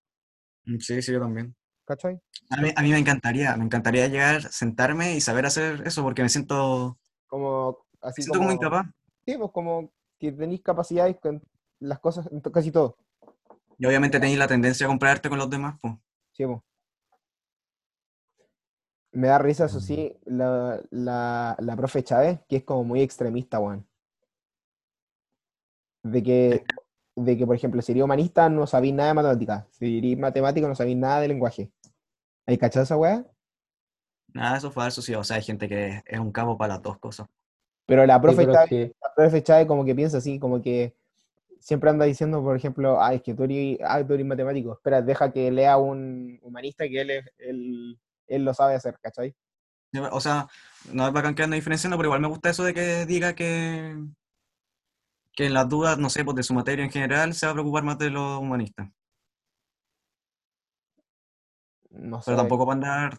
Mm, 0.65 0.79
Sí, 0.81 1.01
sí, 1.03 1.13
yo 1.13 1.21
también. 1.21 1.55
¿cachai? 1.87 2.21
A 2.51 2.61
mí, 2.61 2.71
a 2.77 2.83
mí 2.83 2.91
me 2.91 2.99
encantaría, 2.99 3.57
me 3.57 3.65
encantaría 3.65 4.07
llegar, 4.09 4.43
sentarme 4.43 5.15
y 5.15 5.21
saber 5.21 5.47
hacer 5.47 5.83
eso, 5.87 6.03
porque 6.03 6.23
me 6.23 6.29
siento, 6.29 6.99
Como, 7.29 7.79
así 8.01 8.27
como 8.27 8.41
como, 8.41 8.53
incapaz. 8.53 8.87
sí, 9.25 9.37
pues 9.37 9.51
como 9.53 9.93
que 10.19 10.33
tenéis 10.33 10.63
capacidades 10.63 11.17
con 11.21 11.43
las 11.79 12.01
cosas, 12.01 12.29
en 12.33 12.41
casi 12.41 12.73
todo. 12.73 12.97
Y 13.79 13.87
obviamente 13.87 14.19
tenéis 14.19 14.39
la 14.39 14.49
tendencia 14.49 14.87
a 14.87 14.89
compararte 14.89 15.29
con 15.29 15.39
los 15.39 15.49
demás, 15.49 15.79
pues. 15.81 15.95
Sí, 16.33 16.45
po. 16.45 16.65
Me 19.13 19.29
da 19.29 19.39
risa, 19.39 19.67
eso 19.67 19.81
sí, 19.81 20.17
la, 20.25 20.83
la, 20.91 21.57
la 21.61 21.77
profe 21.77 22.03
Chávez, 22.03 22.41
que 22.49 22.57
es 22.57 22.65
como 22.65 22.85
muy 22.85 23.01
extremista, 23.01 23.59
weón. 23.59 23.87
De 26.03 26.23
que, 26.23 26.65
de 27.17 27.37
que, 27.37 27.47
por 27.47 27.57
ejemplo, 27.57 27.83
si 27.83 27.93
eres 27.93 28.05
humanista 28.05 28.49
no 28.49 28.67
sabéis 28.67 28.95
nada 28.95 29.11
de 29.11 29.15
matemática. 29.15 29.67
Si 29.71 29.99
eres 29.99 30.19
matemático 30.19 30.69
no 30.69 30.75
sabéis 30.75 30.97
nada 30.97 31.21
de 31.21 31.29
lenguaje. 31.29 31.71
¿Hay 32.47 32.59
cachado 32.59 32.85
esa 32.85 32.97
weá? 32.97 33.25
Nada, 34.35 34.59
eso 34.59 34.69
es 34.69 34.75
falso, 34.75 35.03
sí. 35.03 35.15
O 35.15 35.25
sea, 35.25 35.37
hay 35.37 35.43
gente 35.43 35.69
que 35.69 36.03
es 36.07 36.19
un 36.19 36.33
cabo 36.33 36.57
para 36.57 36.75
las 36.75 36.83
dos 36.83 36.99
cosas. 36.99 37.27
Pero 37.87 38.05
la 38.07 38.21
profe 38.21 38.47
que- 38.69 38.95
la 39.03 39.15
profe 39.17 39.43
Chávez 39.43 39.67
como 39.67 39.85
que 39.85 39.95
piensa 39.95 40.19
así, 40.19 40.39
como 40.39 40.61
que 40.61 40.95
siempre 41.59 41.91
anda 41.91 42.05
diciendo, 42.05 42.43
por 42.43 42.55
ejemplo, 42.57 43.03
ay, 43.03 43.17
es 43.17 43.23
que 43.23 43.35
tú 43.35 43.45
eres, 43.45 43.79
ah, 43.83 44.05
tú 44.07 44.15
eres 44.15 44.27
matemático. 44.27 44.75
Espera, 44.75 45.01
deja 45.03 45.33
que 45.33 45.51
lea 45.51 45.77
un 45.79 46.39
humanista 46.43 46.85
que 46.87 47.01
él, 47.01 47.11
es- 47.11 47.31
él, 47.39 47.99
él 48.27 48.45
lo 48.45 48.53
sabe 48.55 48.75
hacer, 48.75 48.99
¿cachai? 49.01 49.35
O 50.13 50.21
sea, 50.21 50.47
no 50.93 51.07
es 51.07 51.13
bacán 51.15 51.35
que 51.35 51.43
ande 51.43 51.57
diferenciando, 51.57 51.97
pero 51.97 52.09
igual 52.09 52.21
me 52.21 52.29
gusta 52.29 52.51
eso 52.51 52.63
de 52.63 52.75
que 52.75 53.07
diga 53.07 53.35
que, 53.35 53.97
que 55.33 55.47
en 55.47 55.55
las 55.55 55.67
dudas, 55.69 55.99
no 55.99 56.11
sé, 56.11 56.25
pues 56.25 56.37
de 56.37 56.43
su 56.43 56.53
materia 56.53 56.85
en 56.85 56.91
general, 56.91 57.33
se 57.33 57.47
va 57.47 57.53
a 57.53 57.55
preocupar 57.55 57.85
más 57.85 57.99
de 57.99 58.11
los 58.11 58.39
humanistas. 58.39 58.91
No 61.91 62.21
sé. 62.21 62.27
Pero 62.27 62.37
tampoco 62.37 62.67
para 62.67 62.75
andar 62.75 63.19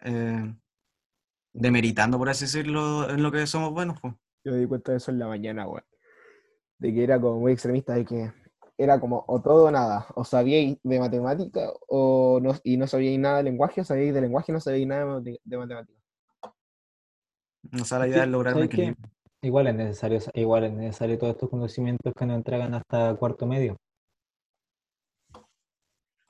eh, 0.00 0.54
demeritando, 1.52 2.18
por 2.18 2.30
así 2.30 2.46
decirlo, 2.46 3.10
en 3.10 3.22
lo 3.22 3.30
que 3.32 3.46
somos 3.46 3.72
buenos, 3.72 4.00
pues. 4.00 4.14
Yo 4.44 4.52
me 4.52 4.58
di 4.58 4.66
cuenta 4.66 4.92
de 4.92 4.98
eso 4.98 5.10
en 5.10 5.18
la 5.18 5.26
mañana, 5.28 5.66
weón. 5.68 5.84
De 6.78 6.94
que 6.94 7.04
era 7.04 7.20
como 7.20 7.40
muy 7.40 7.52
extremista, 7.52 7.94
de 7.94 8.04
que 8.04 8.32
era 8.78 9.00
como 9.00 9.24
o 9.28 9.40
todo 9.42 9.66
o 9.66 9.70
nada. 9.70 10.06
O 10.16 10.24
sabíais 10.24 10.78
de 10.82 11.00
matemática 11.00 11.70
o 11.88 12.40
no, 12.42 12.54
y 12.64 12.76
no 12.76 12.86
sabíais 12.86 13.18
nada 13.20 13.38
de 13.38 13.44
lenguaje, 13.44 13.80
o 13.82 13.84
sabíais 13.84 14.14
de 14.14 14.20
lenguaje 14.22 14.52
y 14.52 14.54
no 14.54 14.60
sabíais 14.60 14.86
nada 14.88 15.02
de, 15.04 15.06
mate- 15.32 15.40
de 15.44 15.58
matemática. 15.58 16.00
O 17.80 17.84
sea, 17.84 17.98
la 17.98 18.08
Sí, 18.08 18.08
idea 18.08 18.24
es 18.24 18.28
lograr 18.28 18.56
un. 18.56 18.94
Igual 19.40 19.68
es 19.68 19.74
necesario, 19.74 20.18
igual 20.34 20.64
es 20.64 20.72
necesario 20.72 21.16
todos 21.18 21.34
estos 21.34 21.48
conocimientos 21.50 22.12
que 22.14 22.26
nos 22.26 22.36
entregan 22.36 22.74
hasta 22.74 23.14
cuarto 23.16 23.46
medio. 23.46 23.76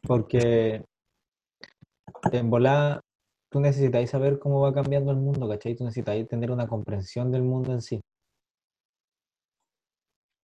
Porque 0.03 0.85
en 2.33 2.51
volada 2.51 3.01
tú 3.51 3.61
necesitáis 3.61 4.11
saber 4.11 4.39
cómo 4.39 4.61
va 4.61 4.75
cambiando 4.75 5.11
el 5.11 5.19
mundo, 5.19 5.49
¿cachai? 5.49 5.75
Tú 5.75 5.85
necesitáis 5.85 6.29
tener 6.29 6.51
una 6.51 6.67
comprensión 6.67 7.31
del 7.33 7.43
mundo 7.43 7.73
en 7.73 7.83
sí. 7.83 8.01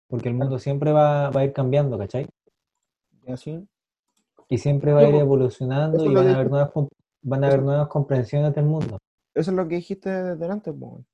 Porque 0.07 0.29
el 0.29 0.35
mundo 0.35 0.57
siempre 0.59 0.91
va, 0.91 1.29
va 1.29 1.41
a 1.41 1.45
ir 1.45 1.53
cambiando, 1.53 1.97
¿cachai? 1.97 2.27
¿Y 3.25 3.31
así? 3.31 3.67
Y 4.47 4.57
siempre 4.57 4.93
va 4.93 5.01
a 5.01 5.09
ir 5.09 5.15
evolucionando 5.15 6.03
y 6.03 6.13
van 6.13 6.27
a 6.27 6.33
haber 6.33 6.49
nuevas, 6.49 6.71
van 7.21 7.43
a 7.43 7.47
haber 7.47 7.61
nuevas 7.61 7.87
comprensiones 7.87 8.55
del 8.55 8.65
mundo. 8.65 8.97
Eso 9.35 9.51
es 9.51 9.57
lo 9.57 9.67
que 9.67 9.75
dijiste 9.75 10.09
delante, 10.35 10.73
pues. 10.73 11.05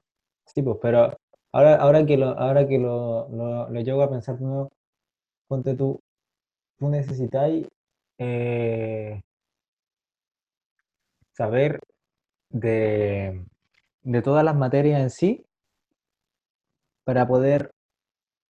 Sí, 0.46 0.62
pues, 0.62 0.78
pero 0.82 1.14
ahora, 1.52 1.76
ahora 1.76 2.06
que 2.06 2.18
lo, 2.18 2.28
ahora 2.40 2.66
que 2.68 2.78
lo, 2.78 3.28
lo, 3.30 3.70
lo 3.70 3.82
llego 3.82 4.02
a 4.02 4.10
pensar 4.10 4.38
de 4.38 4.46
nuevo, 4.46 4.70
ponte 5.48 5.76
tú, 5.76 6.00
tú 6.78 6.88
necesitáis 6.88 7.68
eh, 8.18 9.22
saber 11.36 11.80
de, 12.50 13.46
de 14.04 14.22
todas 14.22 14.44
las 14.44 14.56
materias 14.56 15.02
en 15.02 15.10
sí 15.10 15.46
para 17.04 17.28
poder 17.28 17.72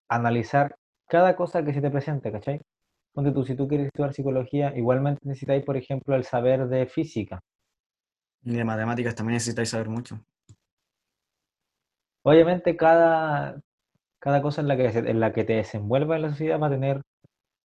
analizar 0.08 0.76
cada 1.08 1.36
cosa 1.36 1.64
que 1.64 1.72
se 1.72 1.80
te 1.80 1.90
presente, 1.90 2.30
¿cachai? 2.30 2.60
Ponte 3.12 3.32
tú, 3.32 3.44
si 3.44 3.54
tú 3.54 3.68
quieres 3.68 3.86
estudiar 3.86 4.12
psicología, 4.12 4.76
igualmente 4.76 5.20
necesitáis, 5.24 5.64
por 5.64 5.76
ejemplo, 5.76 6.16
el 6.16 6.24
saber 6.24 6.66
de 6.68 6.86
física. 6.86 7.40
Y 8.42 8.54
de 8.56 8.64
matemáticas 8.64 9.14
también 9.14 9.34
necesitáis 9.34 9.70
saber 9.70 9.88
mucho. 9.88 10.20
Obviamente 12.24 12.76
cada, 12.76 13.60
cada 14.18 14.42
cosa 14.42 14.60
en 14.60 14.68
la 14.68 14.76
que, 14.76 14.86
en 14.86 15.20
la 15.20 15.32
que 15.32 15.44
te 15.44 15.54
desenvuelvas 15.54 16.16
en 16.16 16.22
la 16.22 16.30
sociedad 16.30 16.60
va 16.60 16.66
a 16.66 16.70
tener 16.70 17.02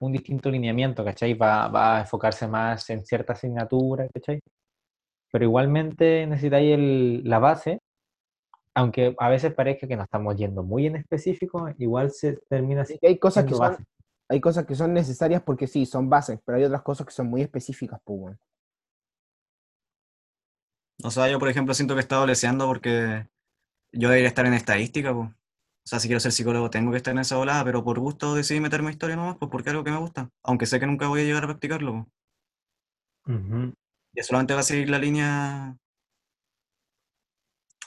un 0.01 0.13
distinto 0.13 0.51
lineamiento, 0.51 1.05
¿cachai? 1.05 1.35
Va, 1.35 1.69
va 1.69 1.97
a 1.97 2.01
enfocarse 2.01 2.47
más 2.47 2.89
en 2.91 3.05
cierta 3.05 3.33
asignatura, 3.33 4.09
¿cachai? 4.13 4.41
Pero 5.33 5.45
igualmente 5.45 6.27
necesitáis 6.27 6.75
el- 6.75 7.23
la 7.25 7.39
base, 7.39 7.81
aunque 8.75 9.15
a 9.19 9.29
veces 9.29 9.53
parezca 9.55 9.87
que 9.89 9.97
nos 9.97 10.05
estamos 10.05 10.37
yendo 10.37 10.63
muy 10.63 10.87
en 10.87 10.97
específico, 10.97 11.69
igual 11.79 12.11
se 12.13 12.39
termina 12.49 12.85
que 12.85 13.07
hay 13.09 13.19
cosas 13.19 13.45
que 13.45 13.51
son, 13.51 13.59
base. 13.61 13.85
hay 14.29 14.41
cosas 14.41 14.67
que 14.67 14.75
son 14.75 14.95
necesarias 14.95 15.43
porque 15.43 15.67
sí, 15.67 15.87
son 15.87 16.09
bases, 16.09 16.39
pero 16.45 16.59
hay 16.59 16.65
otras 16.65 16.83
cosas 16.83 17.07
que 17.07 17.13
son 17.13 17.29
muy 17.29 17.43
específicas, 17.43 18.01
pues. 18.05 18.37
O 21.05 21.11
sea, 21.11 21.29
yo, 21.31 21.39
por 21.39 21.49
ejemplo, 21.49 21.75
siento 21.75 21.95
que 21.95 22.01
he 22.01 22.03
estado 22.03 22.27
leseando 22.27 22.67
porque 22.67 23.27
yo 23.93 24.09
debería 24.09 24.29
estar 24.29 24.47
en 24.47 24.55
estadística, 24.55 25.15
pues. 25.15 25.31
O 25.31 25.89
sea, 25.91 26.01
si 26.01 26.09
quiero 26.09 26.21
ser 26.21 26.33
psicólogo 26.33 26.71
tengo 26.71 26.91
que 26.91 26.99
estar 26.99 27.13
en 27.13 27.21
esa 27.21 27.37
volada, 27.37 27.65
pero 27.65 27.85
por 27.85 27.99
gusto 27.99 28.35
decidí 28.35 28.61
meterme 28.61 28.89
a 28.89 28.93
historia 28.93 29.17
nomás, 29.17 29.37
pues 29.39 29.51
porque 29.51 29.71
es 29.71 29.73
algo 29.73 29.85
que 29.85 29.91
me 29.93 29.99
gusta. 29.99 30.31
Aunque 30.45 30.67
sé 30.67 30.81
que 30.81 30.87
nunca 30.87 31.09
voy 31.09 31.23
a 31.23 31.25
llegar 31.25 31.45
a 31.45 31.49
practicarlo, 31.49 31.93
pues. 33.27 33.37
Ujú. 33.39 33.73
Y 34.13 34.23
solamente 34.23 34.55
va 34.55 34.61
a 34.61 34.65
seguir 34.65 34.91
la 34.91 34.99
línea. 34.99 35.77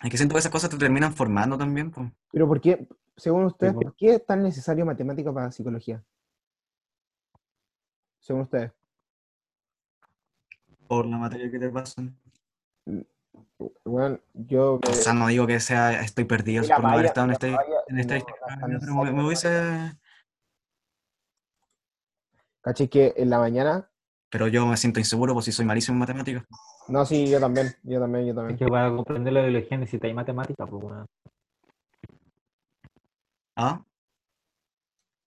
Es 0.04 0.10
que 0.10 0.18
siento 0.18 0.34
que 0.34 0.40
esas 0.40 0.52
cosas 0.52 0.70
te 0.70 0.78
terminan 0.78 1.14
formando 1.14 1.58
también, 1.58 1.92
pues. 1.92 2.12
Pero 2.32 2.48
¿por 2.48 2.60
qué, 2.62 2.88
según 3.16 3.46
ustedes, 3.46 3.74
por 3.74 3.96
qué 3.96 4.16
es 4.16 4.26
tan 4.26 4.42
necesario 4.42 4.86
matemática 4.86 5.34
para 5.34 5.52
psicología? 5.52 6.04
Según 8.20 8.44
ustedes. 8.44 8.72
Por 10.88 11.06
la 11.06 11.18
materia 11.18 11.50
que 11.50 11.60
te 11.60 11.70
pasan. 11.70 12.18
Bueno, 13.86 14.20
yo 14.34 14.80
O 14.88 14.94
sea, 14.94 15.14
no 15.14 15.28
digo 15.28 15.46
que 15.46 15.60
sea, 15.60 16.02
estoy 16.02 16.26
perdido 16.26 16.64
Mira, 16.64 16.78
por 16.78 16.86
no 16.86 16.92
haber 16.92 17.06
estado 17.06 17.28
en, 17.28 17.34
este, 17.34 17.48
en 17.48 17.56
no, 17.90 18.02
estadística, 18.02 18.56
no 18.56 19.04
me, 19.04 19.12
me 19.12 19.26
hubiese. 19.26 19.98
caché 22.62 22.90
que 22.90 23.14
en 23.18 23.30
la 23.30 23.40
mañana. 23.40 23.91
Pero 24.32 24.48
yo 24.48 24.66
me 24.66 24.78
siento 24.78 25.00
inseguro, 25.00 25.34
pues 25.34 25.46
si 25.46 25.52
soy 25.52 25.66
malísimo 25.66 25.96
en 25.96 26.00
matemáticas. 26.00 26.44
No, 26.88 27.06
sí, 27.06 27.30
yo 27.30 27.40
también, 27.40 27.68
yo 27.84 28.00
también, 28.00 28.26
yo 28.26 28.32
Es 28.32 28.36
también. 28.36 28.58
que 28.58 28.66
para 28.66 28.90
comprender 28.96 29.34
la 29.34 29.42
biología 29.44 29.78
necesitáis 29.78 30.16
matemática, 30.16 30.66
pues, 30.66 30.84
weón. 30.84 31.06
¿Ah? 33.58 33.84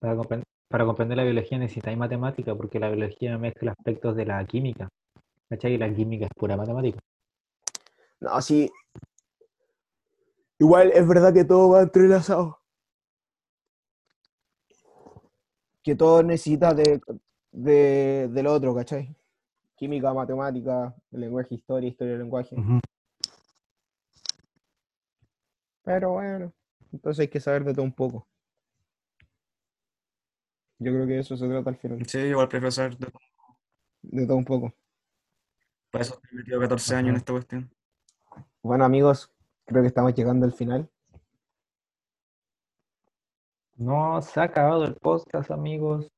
Para, 0.01 0.17
compren- 0.17 0.43
para 0.69 0.85
comprender 0.87 1.17
la 1.19 1.25
biología 1.25 1.59
necesitáis 1.59 1.97
matemática, 1.99 2.55
porque 2.55 2.81
la 2.81 2.89
biología 2.89 3.37
mezcla 3.39 3.73
aspectos 3.73 4.17
de 4.17 4.25
la 4.27 4.45
química. 4.47 4.89
¿Cachai? 5.51 5.75
Y 5.75 5.79
la 5.79 5.95
química 5.95 6.25
es 6.25 6.31
pura 6.35 6.57
matemática. 6.57 6.99
No, 8.21 8.41
sí. 8.41 8.71
Igual 10.59 10.93
es 10.95 11.07
verdad 11.07 11.35
que 11.35 11.45
todo 11.45 11.69
va 11.71 11.83
entrelazado. 11.83 12.59
Que 15.83 15.95
todo 15.95 16.23
necesita 16.23 16.73
de, 16.73 17.01
de, 17.55 18.29
del 18.33 18.47
otro, 18.49 18.75
¿cachai? 18.75 19.15
Química, 19.77 20.13
matemática, 20.13 20.95
lenguaje, 21.11 21.55
historia, 21.55 21.89
historia, 21.89 22.17
lenguaje. 22.17 22.57
Pero 25.83 26.13
bueno, 26.13 26.53
entonces 26.93 27.21
hay 27.21 27.29
que 27.29 27.41
saber 27.41 27.65
de 27.65 27.75
todo 27.75 27.85
un 27.85 27.93
poco. 27.93 28.27
Yo 30.79 30.93
creo 30.93 31.07
que 31.07 31.13
de 31.15 31.19
eso 31.21 31.37
se 31.37 31.47
trata 31.49 31.71
al 31.71 31.77
final, 31.77 32.05
Sí, 32.07 32.19
igual 32.19 32.49
prefiero 32.49 32.71
saber. 32.71 32.97
de- 32.99 33.13
de 34.03 34.27
todo 34.27 34.37
un 34.37 34.45
poco. 34.45 34.73
Para 35.91 36.03
eso 36.03 36.15
estoy 36.15 36.39
metido 36.39 36.61
14 36.61 36.95
años 36.97 37.11
en 37.11 37.17
esta 37.17 37.33
cuestión. 37.33 37.71
Bueno, 38.63 38.85
amigos, 38.85 39.33
creo 39.65 39.83
que 39.83 39.89
estamos 39.89 40.15
llegando 40.15 40.45
al 40.45 40.53
final. 40.53 40.91
No, 43.77 44.21
se 44.23 44.41
ha 44.41 44.45
acabado 44.45 44.85
el 44.85 44.95
podcast, 44.97 45.51
amigos. 45.51 46.11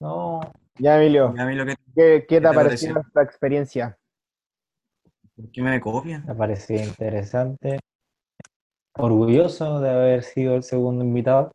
No. 0.00 0.40
Ya, 0.78 0.96
Emilio, 1.44 1.66
¿qué, 1.94 2.24
qué 2.28 2.36
te 2.36 2.40
te 2.40 2.46
ha 2.48 2.52
parecido 2.52 2.94
pareció? 2.94 3.00
esta 3.08 3.22
experiencia? 3.22 3.98
¿por 5.36 5.50
qué 5.52 5.62
me 5.62 5.80
copia? 5.80 6.20
Me 6.20 6.34
pareció 6.34 6.76
interesante. 6.82 7.78
Orgulloso 8.96 9.80
de 9.80 9.90
haber 9.90 10.22
sido 10.24 10.54
el 10.56 10.62
segundo 10.62 11.04
invitado. 11.04 11.52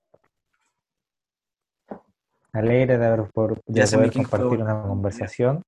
Alegre 2.53 2.97
de, 2.97 3.05
haber 3.05 3.29
por, 3.31 3.55
de 3.65 3.73
Ya 3.73 3.87
quinto- 4.11 4.29
compartir 4.29 4.61
una 4.61 4.81
conversación. 4.83 5.61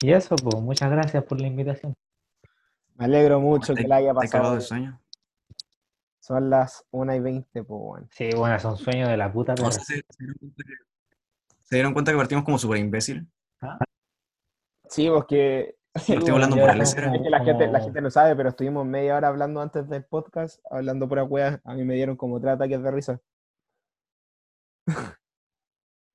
Y 0.00 0.12
eso, 0.12 0.36
pues, 0.36 0.56
muchas 0.62 0.90
gracias 0.90 1.24
por 1.24 1.40
la 1.40 1.46
invitación. 1.46 1.94
Me 2.96 3.04
alegro 3.06 3.40
mucho 3.40 3.74
que 3.74 3.82
Te- 3.82 3.88
la 3.88 3.96
haya 3.96 4.10
te 4.10 4.14
pasado. 4.14 4.54
de 4.54 4.60
sueño. 4.60 5.00
Son 6.22 6.48
las 6.50 6.84
1 6.92 7.14
y 7.16 7.20
20, 7.20 7.64
pues 7.64 7.80
bueno. 7.80 8.08
Sí, 8.12 8.30
bueno, 8.36 8.58
son 8.60 8.76
sueños 8.76 9.08
de 9.08 9.16
la 9.16 9.32
puta 9.32 9.54
O 9.54 9.56
perra. 9.56 9.72
sea, 9.72 9.82
se, 9.82 9.94
se 9.96 10.16
dieron 10.18 10.36
cuenta 10.38 10.62
que, 10.64 10.74
se 11.64 11.74
dieron 11.76 11.92
cuenta 11.94 12.12
que 12.12 12.16
partimos 12.18 12.44
como 12.44 12.58
súper 12.58 12.78
imbécil. 12.78 13.26
Sí, 14.88 15.08
porque 15.08 15.76
Sí, 15.94 16.14
Partimos 16.14 16.42
hablando 16.44 16.74
lesera. 16.74 17.04
como- 17.08 17.16
es 17.16 17.22
que 17.22 17.28
la 17.30 17.44
gente, 17.44 17.66
la 17.66 17.80
gente 17.80 18.00
no 18.00 18.10
sabe, 18.10 18.34
pero 18.36 18.48
estuvimos 18.50 18.86
media 18.86 19.16
hora 19.16 19.28
hablando 19.28 19.60
antes 19.60 19.86
del 19.90 20.04
podcast, 20.04 20.58
hablando 20.70 21.06
pura 21.08 21.24
weas. 21.24 21.60
A 21.64 21.74
mí 21.74 21.84
me 21.84 21.94
dieron 21.94 22.16
como 22.16 22.40
tres 22.40 22.54
ataques 22.54 22.82
de 22.82 22.90
risa. 22.90 23.20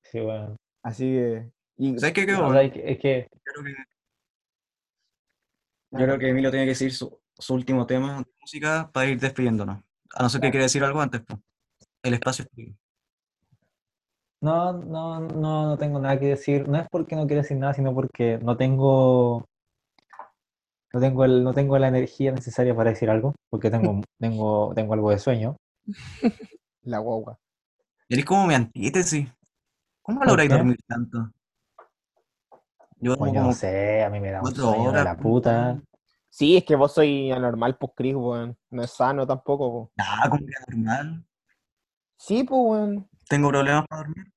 Sí, 0.04 0.20
bueno. 0.22 0.56
Así 0.84 1.04
que. 1.04 1.52
Y, 1.78 2.00
¿Sabes 2.00 2.14
qué? 2.14 2.34
O 2.34 2.52
sea, 2.54 2.62
es 2.64 2.72
que- 2.74 2.92
es 2.92 2.98
que 3.00 3.30
Creo 3.44 3.64
que- 3.66 3.76
Yo 5.92 6.00
creo 6.06 6.18
que 6.20 6.30
Emilio 6.30 6.50
tiene 6.50 6.66
que 6.66 6.70
decir 6.70 6.94
su, 6.94 7.20
su 7.38 7.54
último 7.54 7.86
tema 7.86 8.18
de 8.20 8.26
música 8.40 8.90
para 8.92 9.08
ir 9.10 9.20
despidiéndonos. 9.20 9.84
A 10.16 10.24
no 10.24 10.30
ser 10.30 10.42
que 10.42 10.52
quiera 10.52 10.64
decir 10.64 10.84
algo 10.84 11.02
antes, 11.02 11.22
pues. 11.22 11.40
El 12.04 12.14
espacio 12.14 12.44
es 12.44 12.52
tuyo. 12.52 12.74
No, 14.40 14.74
no, 14.74 15.20
no, 15.20 15.68
no 15.68 15.78
tengo 15.78 16.00
nada 16.00 16.20
que 16.20 16.28
decir. 16.28 16.68
No 16.68 16.78
es 16.78 16.88
porque 16.90 17.16
no 17.16 17.26
quiero 17.26 17.42
decir 17.42 17.58
nada, 17.58 17.74
sino 17.74 17.94
porque 17.94 18.38
no 18.42 18.56
tengo, 18.56 19.46
no 20.94 21.00
tengo 21.00 21.26
el, 21.26 21.44
no 21.44 21.54
tengo 21.54 21.78
la 21.80 21.88
energía 21.88 22.32
necesaria 22.32 22.76
para 22.76 22.92
decir 22.92 23.10
algo, 23.10 23.34
porque 23.50 23.72
tengo, 23.72 24.02
tengo, 24.20 24.74
tengo 24.76 24.94
algo 24.94 25.12
de 25.12 25.20
sueño. 25.20 25.58
La 26.84 27.00
guagua. 27.00 27.38
Eres 28.08 28.26
como 28.26 28.48
mi 28.48 28.54
antítesis. 28.54 29.30
¿Cómo 30.02 30.20
¿Por 30.20 30.28
lográis 30.28 30.50
dormir 30.50 30.78
tanto? 30.88 31.32
Yo 33.00 33.16
Pues 33.18 33.34
yo 33.34 33.42
no 33.42 33.54
sé, 33.54 34.04
a 34.04 34.10
mí 34.10 34.20
me 34.20 34.32
da 34.32 34.42
un 34.42 34.56
sueño 34.56 34.92
de 34.92 35.04
la 35.04 35.18
puta. 35.18 35.82
Sí, 36.38 36.56
es 36.56 36.66
que 36.66 36.76
vos 36.76 36.94
soy 36.94 37.32
anormal, 37.32 37.78
pues, 37.80 37.94
Chris, 37.96 38.14
weón. 38.14 38.56
No 38.70 38.84
es 38.84 38.92
sano 38.92 39.26
tampoco, 39.26 39.72
po. 39.72 39.92
Ah, 39.98 40.28
como 40.30 40.46
que 40.46 40.54
normal. 40.68 41.26
Sí, 42.16 42.44
pues, 42.44 42.62
weón. 42.64 43.10
Tengo 43.28 43.50
problemas 43.50 43.88
para 43.88 44.04
dormir. 44.04 44.32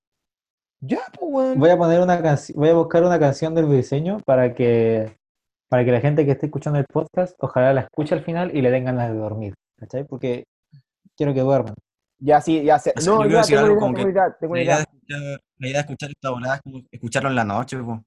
Ya, 0.80 1.00
pues, 1.12 1.30
weón. 1.30 1.58
Voy 1.58 1.68
a 1.68 1.76
poner 1.76 2.00
una 2.00 2.22
canción, 2.22 2.58
voy 2.58 2.70
a 2.70 2.74
buscar 2.74 3.04
una 3.04 3.18
canción 3.18 3.54
del 3.54 3.70
diseño 3.70 4.18
para 4.24 4.54
que, 4.54 5.14
para 5.68 5.84
que 5.84 5.92
la 5.92 6.00
gente 6.00 6.24
que 6.24 6.30
esté 6.30 6.46
escuchando 6.46 6.78
el 6.78 6.86
podcast, 6.86 7.36
ojalá 7.38 7.74
la 7.74 7.82
escuche 7.82 8.14
al 8.14 8.24
final 8.24 8.56
y 8.56 8.62
le 8.62 8.70
den 8.70 8.86
ganas 8.86 9.10
de 9.10 9.18
dormir, 9.18 9.52
¿cachai? 9.76 10.04
Porque 10.04 10.44
quiero 11.14 11.34
que 11.34 11.40
duerman. 11.40 11.74
Ya, 12.18 12.40
sí, 12.40 12.64
ya 12.64 12.78
sé. 12.78 12.94
No, 13.04 13.18
decir 13.24 13.58
tengo 13.58 13.68
idea, 13.68 13.84
tengo 13.92 14.08
idea, 14.08 14.36
tengo 14.40 14.52
una 14.54 14.58
La 14.58 14.64
idea, 14.64 14.76
de 14.76 14.82
escuchar, 14.84 15.20
la 15.58 15.68
idea 15.68 15.76
de 15.76 15.80
escuchar 15.80 16.10
esta 16.10 16.30
volada 16.30 16.54
es 16.54 16.62
como 16.62 16.82
escucharlo 16.90 17.28
en 17.28 17.36
la 17.36 17.44
noche, 17.44 17.76
po. 17.76 18.02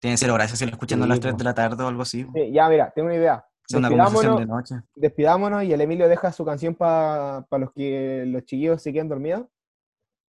Tiene 0.00 0.14
que 0.14 0.18
ser 0.18 0.30
horario 0.30 0.54
si 0.54 0.64
lo 0.66 0.72
escuchan 0.72 1.00
a 1.00 1.04
Sí, 1.04 1.08
las 1.08 1.20
3 1.20 1.32
po. 1.32 1.38
de 1.38 1.44
la 1.44 1.54
tarde 1.54 1.82
o 1.82 1.88
algo 1.88 2.02
así. 2.02 2.26
Sí, 2.34 2.52
ya, 2.52 2.68
mira, 2.68 2.90
tengo 2.94 3.06
una 3.06 3.16
idea. 3.16 3.46
Es 3.66 3.74
una 3.74 3.88
conversación 3.88 4.22
de 4.36 4.40
Despidámonos, 4.42 4.70
noche. 4.70 4.86
despidámonos 4.94 5.64
y 5.64 5.72
el 5.72 5.80
Emilio 5.80 6.06
deja 6.08 6.30
su 6.32 6.44
canción 6.44 6.74
para 6.74 7.46
los 7.50 7.72
que 7.72 8.24
los 8.26 8.44
chiquillos 8.44 8.82
se 8.82 8.92
queden 8.92 9.08
dormidos. 9.08 9.46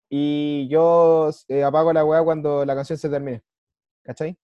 Y 0.10 0.68
yo 0.70 1.30
eh, 1.48 1.64
apago 1.64 1.94
la 1.94 2.04
weá 2.04 2.24
cuando 2.24 2.66
la 2.66 2.74
canción 2.74 2.98
se 2.98 3.08
termine. 3.10 3.44
¿Cachai? 4.04 4.36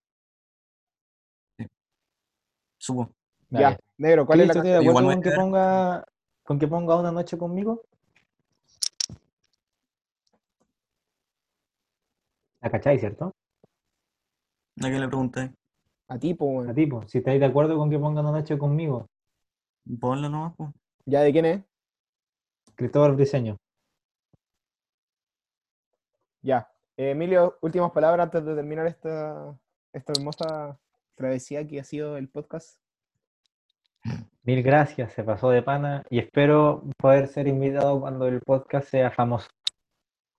Subo. 2.77 3.09
Ya, 3.49 3.61
Dale. 3.61 3.79
negro, 3.97 4.25
¿cuál 4.27 4.41
es 4.41 4.47
la 4.47 4.53
Cristo, 4.53 4.67
¿estás 4.67 4.83
canción? 4.85 5.03
de 5.05 5.11
con 5.11 5.21
que 5.23 5.31
ponga, 5.31 6.05
con 6.43 6.59
que 6.59 6.67
ponga 6.67 6.95
una 6.97 7.11
noche 7.11 7.35
conmigo? 7.37 7.81
¿La 12.61 12.69
cachai, 12.69 12.99
cierto? 12.99 13.33
¿A 14.77 14.87
quién 14.87 14.99
le 15.01 15.07
pregunté? 15.07 15.51
A 16.07 16.19
ti, 16.19 16.33
po, 16.33 16.45
weón. 16.45 16.69
A 16.69 16.73
ti, 16.73 16.85
po. 16.85 17.07
Si 17.07 17.17
estáis 17.19 17.39
de 17.39 17.45
acuerdo 17.45 17.77
con 17.77 17.89
que 17.89 17.97
pongan 17.99 18.25
una 18.25 18.39
noche 18.39 18.57
conmigo. 18.57 19.07
Ponla 19.99 20.29
nomás, 20.29 20.53
pues. 20.57 20.69
¿Ya 21.05 21.21
de 21.21 21.31
quién 21.31 21.45
es? 21.45 21.63
Cristóbal 22.75 23.15
Briseño. 23.15 23.57
Ya. 26.41 26.67
Eh, 26.97 27.11
Emilio, 27.11 27.57
últimas 27.61 27.91
palabras 27.91 28.25
antes 28.25 28.45
de 28.45 28.55
terminar 28.55 28.87
esta, 28.87 29.57
esta 29.93 30.13
hermosa 30.17 30.77
travesía 31.15 31.65
que 31.67 31.79
ha 31.79 31.83
sido 31.83 32.17
el 32.17 32.29
podcast. 32.29 32.79
Mil 34.43 34.61
gracias, 34.61 35.13
se 35.13 35.23
pasó 35.23 35.49
de 35.49 35.63
pana 35.63 36.03
y 36.09 36.19
espero 36.19 36.83
poder 36.97 37.27
ser 37.27 37.47
invitado 37.47 37.99
cuando 37.99 38.27
el 38.27 38.41
podcast 38.41 38.87
sea 38.89 39.09
famoso. 39.09 39.49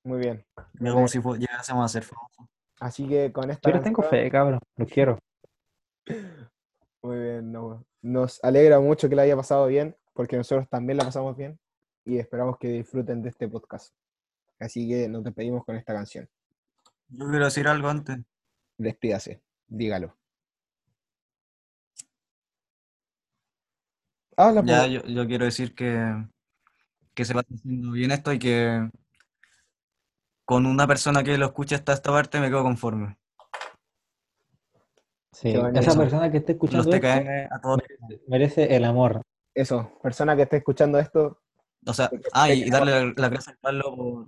Muy 0.04 0.20
bien. 0.20 0.44
Ya 0.74 0.92
como 0.92 1.08
si 1.08 1.20
fu- 1.20 1.34
llegásemos 1.36 1.84
a 1.84 1.88
ser 1.88 2.04
famosos. 2.04 2.46
Así 2.80 3.08
que 3.08 3.32
con 3.32 3.50
esta 3.50 3.70
Yo 3.70 3.76
les 3.76 3.84
tengo 3.84 4.02
fe, 4.02 4.30
cabrón, 4.30 4.60
los 4.76 4.90
quiero. 4.90 5.18
Muy 7.02 7.18
bien, 7.18 7.52
no, 7.52 7.84
nos 8.02 8.42
alegra 8.44 8.80
mucho 8.80 9.08
que 9.08 9.16
la 9.16 9.22
haya 9.22 9.36
pasado 9.36 9.66
bien, 9.66 9.96
porque 10.12 10.36
nosotros 10.36 10.68
también 10.68 10.98
la 10.98 11.04
pasamos 11.04 11.36
bien 11.36 11.58
y 12.04 12.18
esperamos 12.18 12.58
que 12.58 12.68
disfruten 12.68 13.22
de 13.22 13.30
este 13.30 13.48
podcast. 13.48 13.94
Así 14.58 14.88
que 14.88 15.08
nos 15.08 15.24
despedimos 15.24 15.64
con 15.64 15.76
esta 15.76 15.92
canción. 15.92 16.28
Yo 17.08 17.28
quiero 17.28 17.44
decir 17.44 17.68
algo 17.68 17.88
antes. 17.88 18.18
Despídase, 18.78 19.42
dígalo. 19.66 20.16
Habla, 24.36 24.62
po. 24.62 24.68
Ya, 24.68 24.86
yo, 24.86 25.02
yo 25.04 25.26
quiero 25.26 25.44
decir 25.46 25.74
que, 25.74 26.26
que 27.14 27.24
se 27.24 27.34
va 27.34 27.42
haciendo 27.42 27.92
bien 27.92 28.10
esto 28.10 28.32
y 28.32 28.38
que 28.38 28.90
con 30.46 30.64
una 30.64 30.86
persona 30.86 31.22
que 31.22 31.36
lo 31.36 31.46
escuche 31.46 31.74
hasta 31.74 31.92
esta 31.92 32.10
parte 32.12 32.40
me 32.40 32.48
quedo 32.48 32.62
conforme. 32.62 33.18
Sí, 35.32 35.52
esa 35.74 35.98
persona 35.98 36.30
que 36.30 36.38
esté 36.38 36.52
escuchando 36.52 36.90
esto 36.94 37.18
a 37.50 37.60
todos. 37.60 37.82
merece 38.26 38.74
el 38.74 38.84
amor. 38.86 39.20
Eso, 39.54 39.98
persona 40.02 40.34
que 40.36 40.42
esté 40.42 40.58
escuchando 40.58 40.98
esto, 40.98 41.40
O 41.86 41.92
sea, 41.92 42.10
ah, 42.32 42.50
y, 42.50 42.64
y 42.64 42.70
darle 42.70 42.92
la- 42.92 43.12
las 43.16 43.30
gracias 43.30 43.48
al 43.48 43.58
Pablo 43.58 43.94
por. 43.96 44.26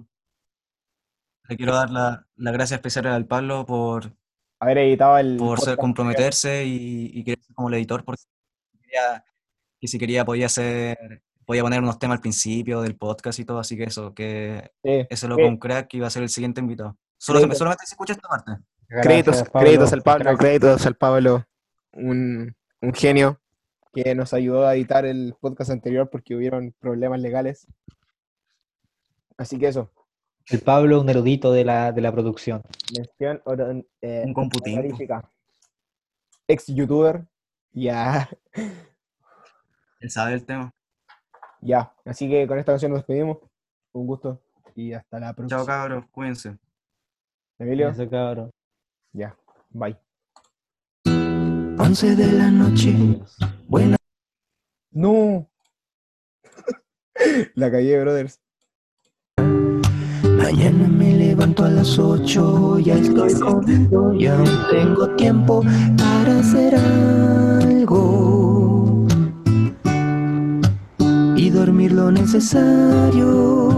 Le 1.49 1.57
quiero 1.57 1.75
dar 1.75 1.91
la, 1.91 2.27
la 2.37 2.51
gracia 2.53 2.75
especial 2.75 3.07
al 3.07 3.27
Pablo 3.27 3.65
por, 3.65 4.13
haber 4.61 4.79
editado 4.79 5.17
el 5.17 5.37
por 5.39 5.61
ser, 5.61 5.79
comprometerse 5.79 6.65
y, 6.67 7.11
y 7.15 7.25
querer 7.25 7.43
ser 7.43 7.55
como 7.55 7.69
el 7.69 7.75
editor, 7.75 8.05
porque 8.05 8.23
quería, 8.83 9.25
que 9.81 9.89
si 9.89 9.99
quería 9.99 10.25
podía 10.27 10.49
hacer, 11.49 11.63
podía 11.63 11.63
poner 11.63 11.81
unos 11.83 11.99
temas 11.99 12.17
al 12.17 12.21
principio 12.21 12.81
del 12.83 12.97
podcast 12.97 13.39
y 13.39 13.45
todo, 13.45 13.59
así 13.59 13.77
que 13.77 13.85
eso, 13.85 14.15
que 14.15 14.71
Sí, 14.85 15.07
ese 15.11 15.29
loco 15.29 15.43
sí. 15.43 15.49
un 15.49 15.57
crack 15.59 15.89
va 16.01 16.07
a 16.07 16.11
ser 16.11 16.23
el 16.23 16.29
siguiente 16.29 16.61
invitado. 16.61 16.97
Solo, 17.19 17.41
Créditos. 17.41 17.59
solamente 17.59 17.87
se 17.87 17.95
escucha 17.95 18.13
esta 18.13 18.29
parte. 18.29 18.53
Créditos, 19.03 19.43
Pablo. 19.51 19.61
créditos 19.61 19.93
al 19.93 20.03
Pablo, 20.03 20.25
Crack. 20.25 20.39
créditos 20.39 20.87
al 20.87 20.95
Pablo, 20.97 21.45
un, 21.93 22.55
un 22.81 22.95
genio 22.95 23.41
que 23.93 24.15
nos 24.15 24.33
ayudó 24.35 24.67
a 24.67 24.75
editar 24.75 25.05
el 25.05 25.35
podcast 25.41 25.71
anterior 25.71 26.09
porque 26.11 26.35
hubieron 26.37 26.75
problemas 26.79 27.21
legales. 27.21 27.67
Así 29.37 29.59
que 29.59 29.69
eso, 29.69 29.91
El 30.47 30.61
Pablo, 30.61 31.01
un 31.01 31.09
erudito 31.11 31.53
de 31.53 31.65
la, 31.65 31.93
de 31.93 32.01
la 32.01 32.13
producción. 32.13 32.63
mención 32.97 33.43
eh, 34.01 34.23
Un 34.27 34.33
computín. 34.35 34.95
Ex 36.49 36.67
youtuber, 36.69 37.27
ya, 37.73 38.29
Él 40.01 40.11
sabe 40.11 40.33
el 40.35 40.45
tema. 40.47 40.73
Ya. 41.61 41.93
Así 42.05 42.29
que 42.29 42.47
con 42.47 42.59
esta 42.59 42.73
canción 42.73 42.93
nos 42.93 43.01
despedimos. 43.01 43.39
Un 43.93 44.07
gusto 44.07 44.41
y 44.79 44.93
hasta 44.93 45.19
la 45.19 45.33
próxima. 45.33 45.59
Chao 45.59 45.67
cabros, 45.67 46.05
cuídense. 46.13 46.57
Emilio, 47.59 47.93
ya, 49.13 49.37
bye. 49.71 49.97
11 51.05 52.17
de 52.17 52.33
la 52.33 52.51
noche. 52.51 52.95
Buena. 53.67 53.97
No. 54.93 55.49
la 57.55 57.71
calle, 57.71 58.01
brothers. 58.01 58.41
Mañana 60.37 60.89
me 60.89 61.15
levanto 61.15 61.65
a 61.65 61.71
las 61.71 61.99
8, 61.99 62.79
ya 62.79 62.95
estoy 62.95 63.35
comido 63.35 64.15
y 64.15 64.27
aún 64.27 64.49
tengo 64.71 65.15
tiempo 65.17 65.63
para 65.97 66.39
hacer 66.39 66.77
algo 66.77 68.38
y 71.49 71.51
dormir 71.51 71.93
lo 71.93 72.13
necesario. 72.13 73.71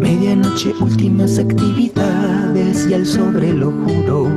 Medianoche, 0.00 0.72
últimas 0.80 1.38
actividades 1.38 2.88
y 2.88 2.94
al 2.94 3.04
sobre 3.04 3.52
lo 3.52 3.70
juro. 3.70 4.30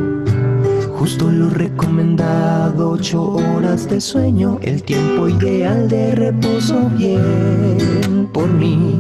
Justo 0.98 1.32
lo 1.32 1.50
recomendado, 1.50 2.92
ocho 2.92 3.24
horas 3.24 3.90
de 3.90 4.02
sueño, 4.02 4.60
el 4.62 4.84
tiempo 4.84 5.30
ideal 5.30 5.88
de 5.88 6.16
reposo 6.16 6.92
bien 6.98 8.28
por 8.34 8.50
mí 8.50 9.00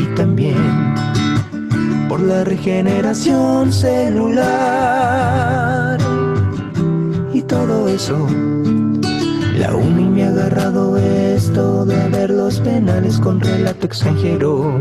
y 0.00 0.06
también 0.16 0.94
por 2.08 2.20
la 2.20 2.42
regeneración 2.42 3.70
celular 3.70 5.69
y 7.40 7.42
todo 7.42 7.88
eso. 7.88 8.26
La 9.58 9.74
uni 9.74 10.04
me 10.04 10.24
ha 10.24 10.28
agarrado 10.28 10.96
esto 10.96 11.84
de 11.84 12.08
ver 12.08 12.30
los 12.30 12.60
penales 12.60 13.18
con 13.18 13.40
relato 13.40 13.86
extranjero. 13.86 14.78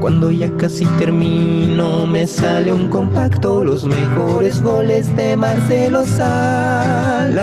Cuando 0.00 0.30
ya 0.30 0.50
casi 0.56 0.86
termino 0.98 2.06
me 2.06 2.26
sale 2.26 2.72
un 2.72 2.88
compacto 2.88 3.62
Los 3.62 3.84
mejores 3.84 4.62
goles 4.62 5.14
de 5.14 5.36
Marcelo 5.36 6.06
Salas 6.06 7.34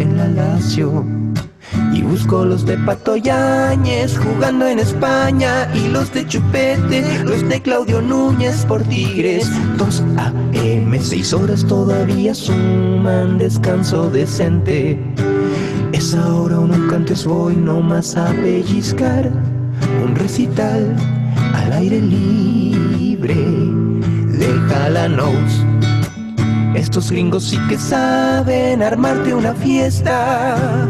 En 0.00 0.16
la 0.16 0.26
Lazio 0.28 1.17
Y 1.98 2.02
busco 2.02 2.44
los 2.44 2.64
de 2.64 2.78
Pato 2.78 3.16
Yáñez 3.16 4.16
Jugando 4.16 4.68
en 4.68 4.78
España 4.78 5.68
Y 5.74 5.88
los 5.88 6.12
de 6.12 6.26
Chupete 6.28 7.24
Los 7.24 7.48
de 7.48 7.60
Claudio 7.60 8.00
Núñez 8.00 8.64
por 8.66 8.82
Tigres 8.84 9.50
2 9.76 10.04
AM 10.16 10.96
6 11.00 11.32
horas 11.32 11.64
todavía 11.64 12.34
suman 12.34 13.38
Descanso 13.38 14.10
decente 14.10 15.02
Es 15.92 16.14
ahora 16.14 16.60
o 16.60 16.66
nunca 16.66 16.96
antes 16.96 17.24
voy 17.24 17.56
nomás 17.56 18.16
a 18.16 18.26
pellizcar 18.32 19.32
un 20.04 20.14
recital 20.14 20.94
al 21.54 21.72
aire 21.72 22.00
libre. 22.00 23.34
Deja 24.38 24.88
la. 24.90 25.08
Estos 26.74 27.10
gringos 27.10 27.44
sí 27.44 27.58
que 27.68 27.76
saben 27.76 28.82
armarte 28.82 29.34
una 29.34 29.54
fiesta 29.54 30.86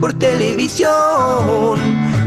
por 0.00 0.14
televisión. 0.14 1.78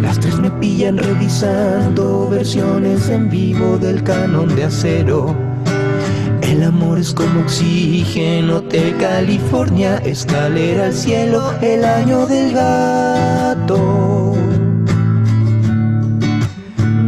Las 0.02 0.20
tres 0.20 0.38
me 0.40 0.52
pillan 0.52 0.98
revisando 0.98 2.30
versiones 2.30 3.10
en 3.10 3.30
vivo 3.30 3.78
del 3.78 4.04
canon 4.04 4.56
de 4.56 4.66
acero. 4.66 5.36
El 6.42 6.64
amor 6.64 7.00
es 7.00 7.14
como 7.14 7.42
oxígeno, 7.42 8.58
Hotel 8.58 8.96
California, 8.98 9.98
escalera 9.98 10.86
al 10.86 10.94
cielo, 10.94 11.52
el 11.62 11.84
año 11.84 12.28
del 12.28 12.54
gato. 12.54 14.36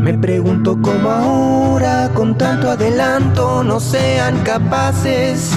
Me 0.02 0.14
pregunto 0.18 0.80
cómo 0.82 1.10
ahora, 1.10 2.10
con 2.14 2.38
tanto 2.38 2.72
adelanto, 2.72 3.64
no 3.64 3.80
sean 3.80 4.40
capaces 4.44 5.52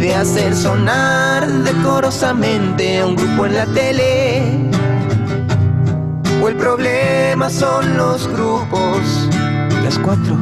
de 0.00 0.14
hacer 0.14 0.56
sonar 0.56 1.46
decorosamente 1.46 3.00
a 3.00 3.06
un 3.06 3.16
grupo 3.16 3.44
en 3.44 3.54
la 3.54 3.66
tele. 3.66 4.42
O 6.42 6.48
el 6.48 6.56
problema 6.56 7.50
son 7.50 7.98
los 7.98 8.26
grupos. 8.28 9.28
Las 9.84 9.98
cuatro, 9.98 10.36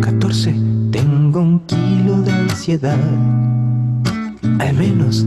14, 0.00 0.54
tengo 0.90 1.40
un 1.40 1.60
kilo 1.66 2.22
de 2.22 2.32
ansiedad. 2.32 2.98
Al 4.58 4.74
menos 4.74 5.24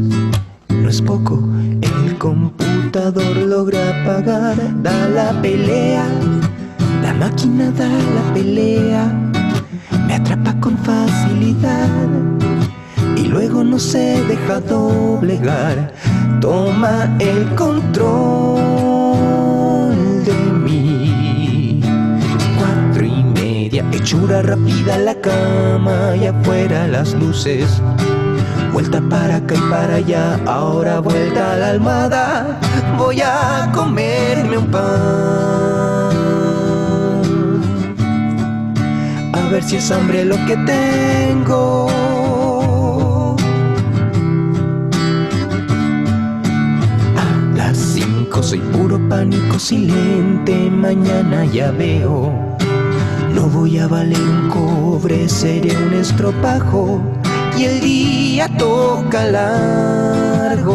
no 0.70 0.90
es 0.90 1.00
poco. 1.00 1.40
El 1.82 2.18
computador 2.18 3.38
logra 3.38 4.04
pagar, 4.06 4.58
da 4.82 5.08
la 5.08 5.40
pelea. 5.40 6.06
La 7.04 7.14
máquina 7.14 7.70
da 7.72 7.88
la 7.88 8.34
pelea. 8.34 9.06
Me 10.08 10.16
atrapa 10.16 10.60
con 10.60 10.76
facilidad. 10.80 12.29
Luego 13.30 13.64
no 13.64 13.78
se 13.78 14.24
deja 14.26 14.60
doblegar. 14.60 15.94
Toma 16.42 17.16
el 17.20 17.54
control 17.54 18.04
de 20.26 20.34
mí. 20.34 21.80
Cuatro 22.58 23.06
y 23.06 23.24
media, 23.24 23.86
hechura 23.92 24.42
rápida 24.42 24.98
la 24.98 25.14
cama 25.14 26.16
y 26.20 26.26
afuera 26.26 26.88
las 26.88 27.14
luces. 27.14 27.82
Vuelta 28.74 29.00
para 29.10 29.36
acá 29.36 29.54
y 29.56 29.70
para 29.70 29.96
allá, 29.96 30.40
ahora 30.48 31.00
vuelta 31.00 31.54
a 31.54 31.58
la 31.58 31.70
almohada. 31.70 32.60
Voy 32.98 33.22
a 33.22 33.70
comerme 33.76 34.58
un 34.58 34.68
pan. 34.72 34.90
A 39.34 39.50
ver 39.52 39.64
si 39.64 39.76
es 39.76 39.92
hambre 39.92 40.26
lo 40.26 40.36
que 40.48 40.58
tengo. 40.58 42.09
Soy 48.44 48.60
puro 48.60 49.00
pánico 49.10 49.60
silente, 49.60 50.70
mañana 50.70 51.46
ya 51.46 51.72
veo. 51.72 52.32
No 53.34 53.48
voy 53.48 53.80
a 53.80 53.88
valer 53.88 54.22
un 54.22 54.50
cobre, 54.50 55.28
seré 55.28 55.76
un 55.76 55.94
estropajo 55.94 57.02
y 57.58 57.66
el 57.66 57.82
día 57.82 58.48
toca 58.58 59.26
largo. 59.26 60.72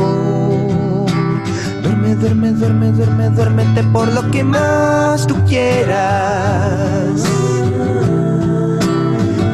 Duerme, 1.82 2.14
duerme, 2.16 2.50
duerme, 2.52 2.92
duerme, 2.92 3.30
duérmete 3.30 3.82
por 3.84 4.12
lo 4.12 4.30
que 4.30 4.44
más 4.44 5.26
tú 5.26 5.36
quieras. 5.46 7.24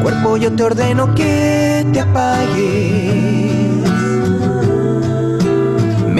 Cuerpo, 0.02 0.36
yo 0.36 0.52
te 0.52 0.62
ordeno 0.64 1.14
que 1.14 1.86
te 1.92 2.00
apagues. 2.00 3.49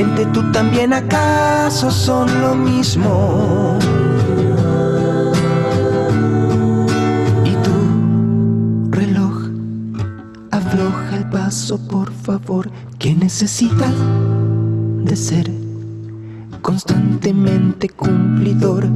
Mente, 0.02 0.24
tú 0.32 0.50
también 0.50 0.94
acaso 0.94 1.90
son 1.90 2.40
lo 2.40 2.54
mismo. 2.54 3.78
Y 7.44 7.52
tú, 7.62 8.88
reloj, 8.90 9.50
afloja 10.52 11.16
el 11.18 11.28
paso, 11.28 11.76
por 11.86 12.10
favor, 12.14 12.70
que 12.98 13.14
necesitas 13.14 13.92
de 15.04 15.16
ser 15.16 15.50
constantemente 16.62 17.90
cumplidor. 17.90 18.88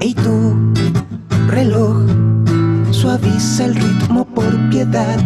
Y 0.00 0.14
tú, 0.14 0.72
reloj, 1.48 1.96
suaviza 2.92 3.64
el 3.64 3.74
ritmo 3.74 4.24
por 4.24 4.70
piedad. 4.70 5.18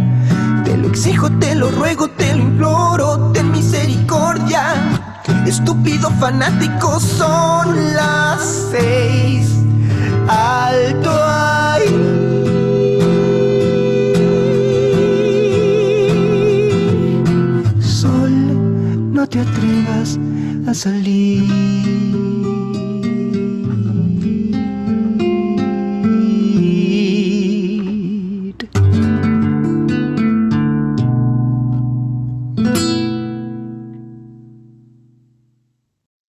Te 0.64 0.74
lo 0.74 0.88
exijo, 0.88 1.30
te 1.38 1.54
lo 1.54 1.70
ruego, 1.70 2.08
te 2.08 2.34
lo 2.34 2.42
imploro, 2.42 3.30
ten 3.32 3.52
misericordia. 3.52 4.85
Estúpido 5.46 6.10
fanático, 6.18 6.98
son 6.98 7.94
las 7.94 8.68
seis. 8.72 9.48
Alto 10.28 11.10
ahí. 11.24 11.86
Sol, 17.80 19.12
no 19.12 19.26
te 19.28 19.40
atrevas 19.40 20.18
a 20.68 20.74
salir. 20.74 22.05